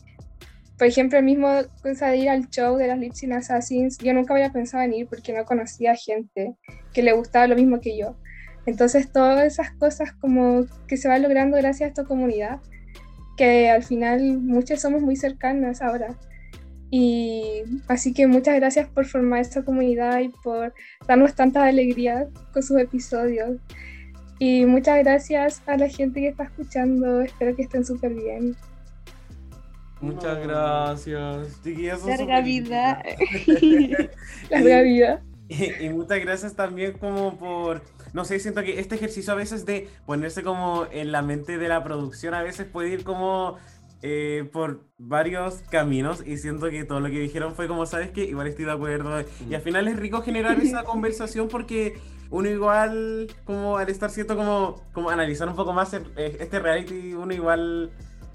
por 0.82 0.88
ejemplo, 0.88 1.16
el 1.16 1.24
mismo 1.24 1.48
cosa 1.80 2.08
de 2.08 2.16
ir 2.16 2.28
al 2.28 2.50
show 2.50 2.76
de 2.76 2.88
las 2.88 2.98
Lipsin 2.98 3.32
Assassins, 3.32 3.98
yo 3.98 4.12
nunca 4.12 4.34
había 4.34 4.50
pensado 4.50 4.82
en 4.82 4.92
ir 4.92 5.06
porque 5.06 5.32
no 5.32 5.44
conocía 5.44 5.94
gente 5.94 6.56
que 6.92 7.04
le 7.04 7.12
gustaba 7.12 7.46
lo 7.46 7.54
mismo 7.54 7.80
que 7.80 7.96
yo. 7.96 8.16
Entonces, 8.66 9.12
todas 9.12 9.44
esas 9.44 9.70
cosas 9.74 10.10
como 10.14 10.66
que 10.88 10.96
se 10.96 11.06
van 11.06 11.22
logrando 11.22 11.56
gracias 11.56 11.86
a 11.86 11.88
esta 11.90 12.02
comunidad, 12.02 12.58
que 13.36 13.70
al 13.70 13.84
final 13.84 14.40
muchas 14.40 14.80
somos 14.80 15.02
muy 15.02 15.14
cercanas 15.14 15.82
ahora. 15.82 16.16
Y 16.90 17.62
así 17.86 18.12
que 18.12 18.26
muchas 18.26 18.56
gracias 18.56 18.88
por 18.88 19.06
formar 19.06 19.38
esta 19.38 19.64
comunidad 19.64 20.18
y 20.18 20.30
por 20.42 20.74
darnos 21.06 21.36
tanta 21.36 21.64
alegría 21.64 22.26
con 22.52 22.64
sus 22.64 22.80
episodios. 22.80 23.60
Y 24.40 24.66
muchas 24.66 24.98
gracias 25.04 25.62
a 25.66 25.76
la 25.76 25.88
gente 25.88 26.22
que 26.22 26.28
está 26.30 26.42
escuchando, 26.42 27.20
espero 27.20 27.54
que 27.54 27.62
estén 27.62 27.84
súper 27.84 28.14
bien. 28.14 28.56
Muchas 30.02 30.38
No. 30.38 30.42
gracias. 30.42 31.62
Chiquillas, 31.62 32.02
Larga 32.04 32.40
vida. 32.42 33.02
Larga 34.50 34.82
vida. 34.82 35.24
Y, 35.48 35.84
y 35.86 35.90
muchas 35.90 36.20
gracias 36.20 36.54
también 36.56 36.94
como 36.98 37.36
por, 37.38 37.82
no 38.14 38.24
sé, 38.24 38.38
siento 38.40 38.62
que 38.62 38.80
este 38.80 38.94
ejercicio 38.94 39.32
a 39.32 39.36
veces 39.36 39.66
de 39.66 39.90
ponerse 40.06 40.42
como 40.42 40.86
en 40.90 41.12
la 41.12 41.22
mente 41.22 41.58
de 41.58 41.68
la 41.68 41.84
producción 41.84 42.34
a 42.34 42.42
veces 42.42 42.66
puede 42.66 42.90
ir 42.90 43.04
como 43.04 43.58
eh, 44.02 44.48
por 44.52 44.86
varios 44.98 45.62
caminos 45.70 46.26
y 46.26 46.38
siento 46.38 46.70
que 46.70 46.84
todo 46.84 47.00
lo 47.00 47.08
que 47.10 47.18
dijeron 47.20 47.54
fue 47.54 47.68
como, 47.68 47.86
¿sabes 47.86 48.10
qué? 48.12 48.24
Igual 48.24 48.46
estoy 48.48 48.64
de 48.64 48.72
acuerdo. 48.72 49.24
Y 49.48 49.54
al 49.54 49.62
final 49.62 49.88
es 49.88 49.96
rico 49.96 50.22
generar 50.22 50.58
esa 50.60 50.84
conversación 50.84 51.48
porque 51.48 51.98
uno 52.30 52.48
igual, 52.48 53.28
como 53.44 53.76
al 53.76 53.90
estar 53.90 54.10
cierto, 54.10 54.36
como, 54.36 54.82
como 54.92 55.10
analizar 55.10 55.48
un 55.48 55.56
poco 55.56 55.72
más 55.74 55.92
eh, 55.94 56.02
este 56.40 56.60
reality, 56.60 57.14
uno 57.14 57.34
igual 57.34 57.92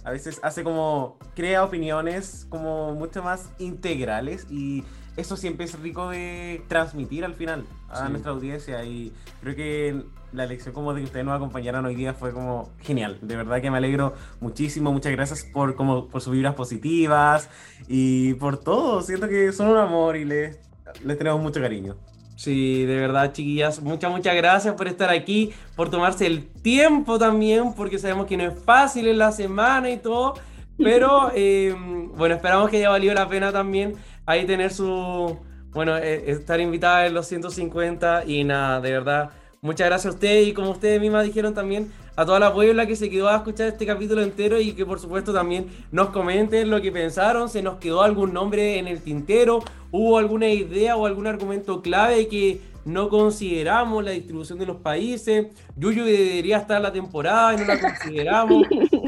a 0.08 0.11
veces 0.11 0.40
hace 0.42 0.64
como, 0.64 1.18
crea 1.36 1.66
opiniones 1.66 2.48
como 2.50 2.94
mucho 2.95 3.22
más 3.22 3.50
integrales 3.60 4.48
y 4.50 4.86
eso 5.18 5.36
siempre 5.36 5.66
es 5.66 5.77
rico 5.82 6.10
de 6.10 6.64
transmitir 6.69 7.26
al 7.26 7.34
final 7.34 7.66
a 7.90 8.06
Sí. 8.06 8.11
nuestra 8.11 8.32
audiencia 8.32 8.86
y 8.86 9.11
creo 9.42 9.53
que 9.56 10.03
la 10.32 10.45
elección 10.45 10.74
como 10.74 10.94
de 10.94 11.02
que 11.02 11.08
ustedes 11.08 11.26
nos 11.26 11.36
acompañaran 11.36 11.86
hoy 11.86 11.95
día 11.95 12.14
fue 12.14 12.32
como 12.32 12.69
genial, 12.80 13.18
de 13.22 13.36
verdad 13.36 13.61
que 13.61 13.69
me 13.69 13.77
alegro 13.80 14.14
muchísimo, 14.40 14.94
muchas 14.94 15.11
gracias 15.11 15.44
por, 15.44 15.76
como, 15.76 16.08
por 16.08 16.22
sus 16.22 16.32
vibras 16.32 16.56
positivas 16.56 17.50
y 17.90 18.36
por 18.36 18.58
todo, 18.58 19.02
siento 19.02 19.27
que 19.27 19.52
son 19.52 19.68
un 19.68 19.77
amor 19.77 20.16
y 20.16 20.24
les, 20.24 20.58
les 21.03 21.18
tenemos 21.18 21.42
mucho 21.42 21.60
cariño. 21.60 21.98
Sí, 22.38 22.85
de 22.85 22.99
verdad, 22.99 23.33
chiquillas, 23.33 23.82
muchas, 23.82 24.11
muchas 24.11 24.35
gracias 24.35 24.75
por 24.75 24.88
estar 24.88 25.09
aquí, 25.09 25.53
por 25.75 25.90
tomarse 25.90 26.27
el 26.27 26.48
tiempo 26.48 27.17
también, 27.17 27.74
porque 27.74 27.98
sabemos 27.98 28.27
que 28.27 28.38
no 28.38 28.43
es 28.43 28.53
fácil 28.64 29.07
en 29.07 29.17
la 29.17 29.32
semana 29.32 29.90
y 29.90 29.98
todo, 29.98 30.35
pero 30.77 31.32
eh, 31.35 31.75
bueno, 32.16 32.35
esperamos 32.35 32.69
que 32.69 32.77
haya 32.77 32.90
valido 32.90 33.16
la 33.16 33.27
pena 33.27 33.51
también 33.51 33.95
ahí 34.27 34.45
tener 34.45 34.72
su, 34.72 35.35
bueno, 35.72 35.98
eh, 35.98 36.30
estar 36.30 36.59
invitada 36.59 37.07
en 37.07 37.16
los 37.16 37.25
150 37.25 38.25
y 38.27 38.43
nada, 38.43 38.82
de 38.82 38.91
verdad, 38.91 39.32
muchas 39.61 39.88
gracias 39.88 40.14
a 40.14 40.16
ustedes 40.16 40.48
y 40.48 40.53
como 40.53 40.69
ustedes 40.69 41.01
mismas 41.01 41.25
dijeron 41.25 41.56
también, 41.56 41.91
a 42.18 42.26
toda 42.26 42.40
la 42.40 42.52
Puebla 42.52 42.88
que 42.88 42.96
se 42.96 43.10
quedó 43.12 43.30
a 43.30 43.38
escuchar 43.38 43.68
este 43.68 43.86
capítulo 43.86 44.24
entero 44.24 44.60
y 44.60 44.74
que 44.74 44.86
por 44.86 45.00
supuesto 45.00 45.32
también 45.32 45.68
nos 45.92 46.10
comenten 46.10 46.70
lo 46.70 46.82
que 46.82 46.92
pensaron, 46.92 47.48
se 47.48 47.62
nos 47.62 47.78
quedó 47.78 48.02
algún 48.02 48.34
nombre 48.34 48.80
en 48.80 48.88
el 48.88 49.02
tintero, 49.02 49.64
hubo 49.92 50.18
alguna 50.18 50.50
idea 50.50 50.98
o 50.98 51.06
algún 51.06 51.28
argumento 51.28 51.82
clave 51.84 52.28
que 52.28 52.60
no 52.86 53.10
consideramos 53.10 54.04
la 54.04 54.12
distribución 54.12 54.58
de 54.58 54.66
los 54.66 54.78
países, 54.78 55.48
Yuyu 55.76 56.04
debería 56.04 56.58
estar 56.58 56.82
la 56.82 56.92
temporada 56.92 57.54
y 57.54 57.58
no 57.58 57.66
la 57.66 57.80
consideramos, 57.82 58.66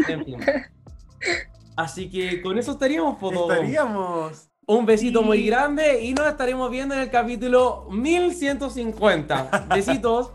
en 0.08 0.26
fin. 0.26 0.38
Así 1.76 2.12
que 2.12 2.44
con 2.44 2.60
eso 2.60 2.74
estaríamos, 2.74 3.20
Foto. 3.20 3.52
Estaríamos. 3.52 4.50
Un 4.68 4.86
besito 4.86 5.24
muy 5.24 5.44
grande 5.48 6.04
y 6.04 6.14
nos 6.14 6.28
estaremos 6.28 6.70
viendo 6.70 6.94
en 6.94 7.02
el 7.02 7.10
capítulo 7.10 7.88
1150. 7.90 9.66
Besitos. 9.74 10.32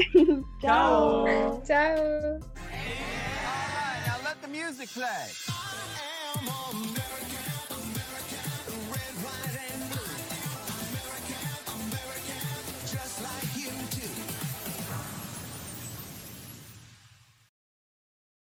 Chao. 0.62 1.62
Chao. 1.66 2.40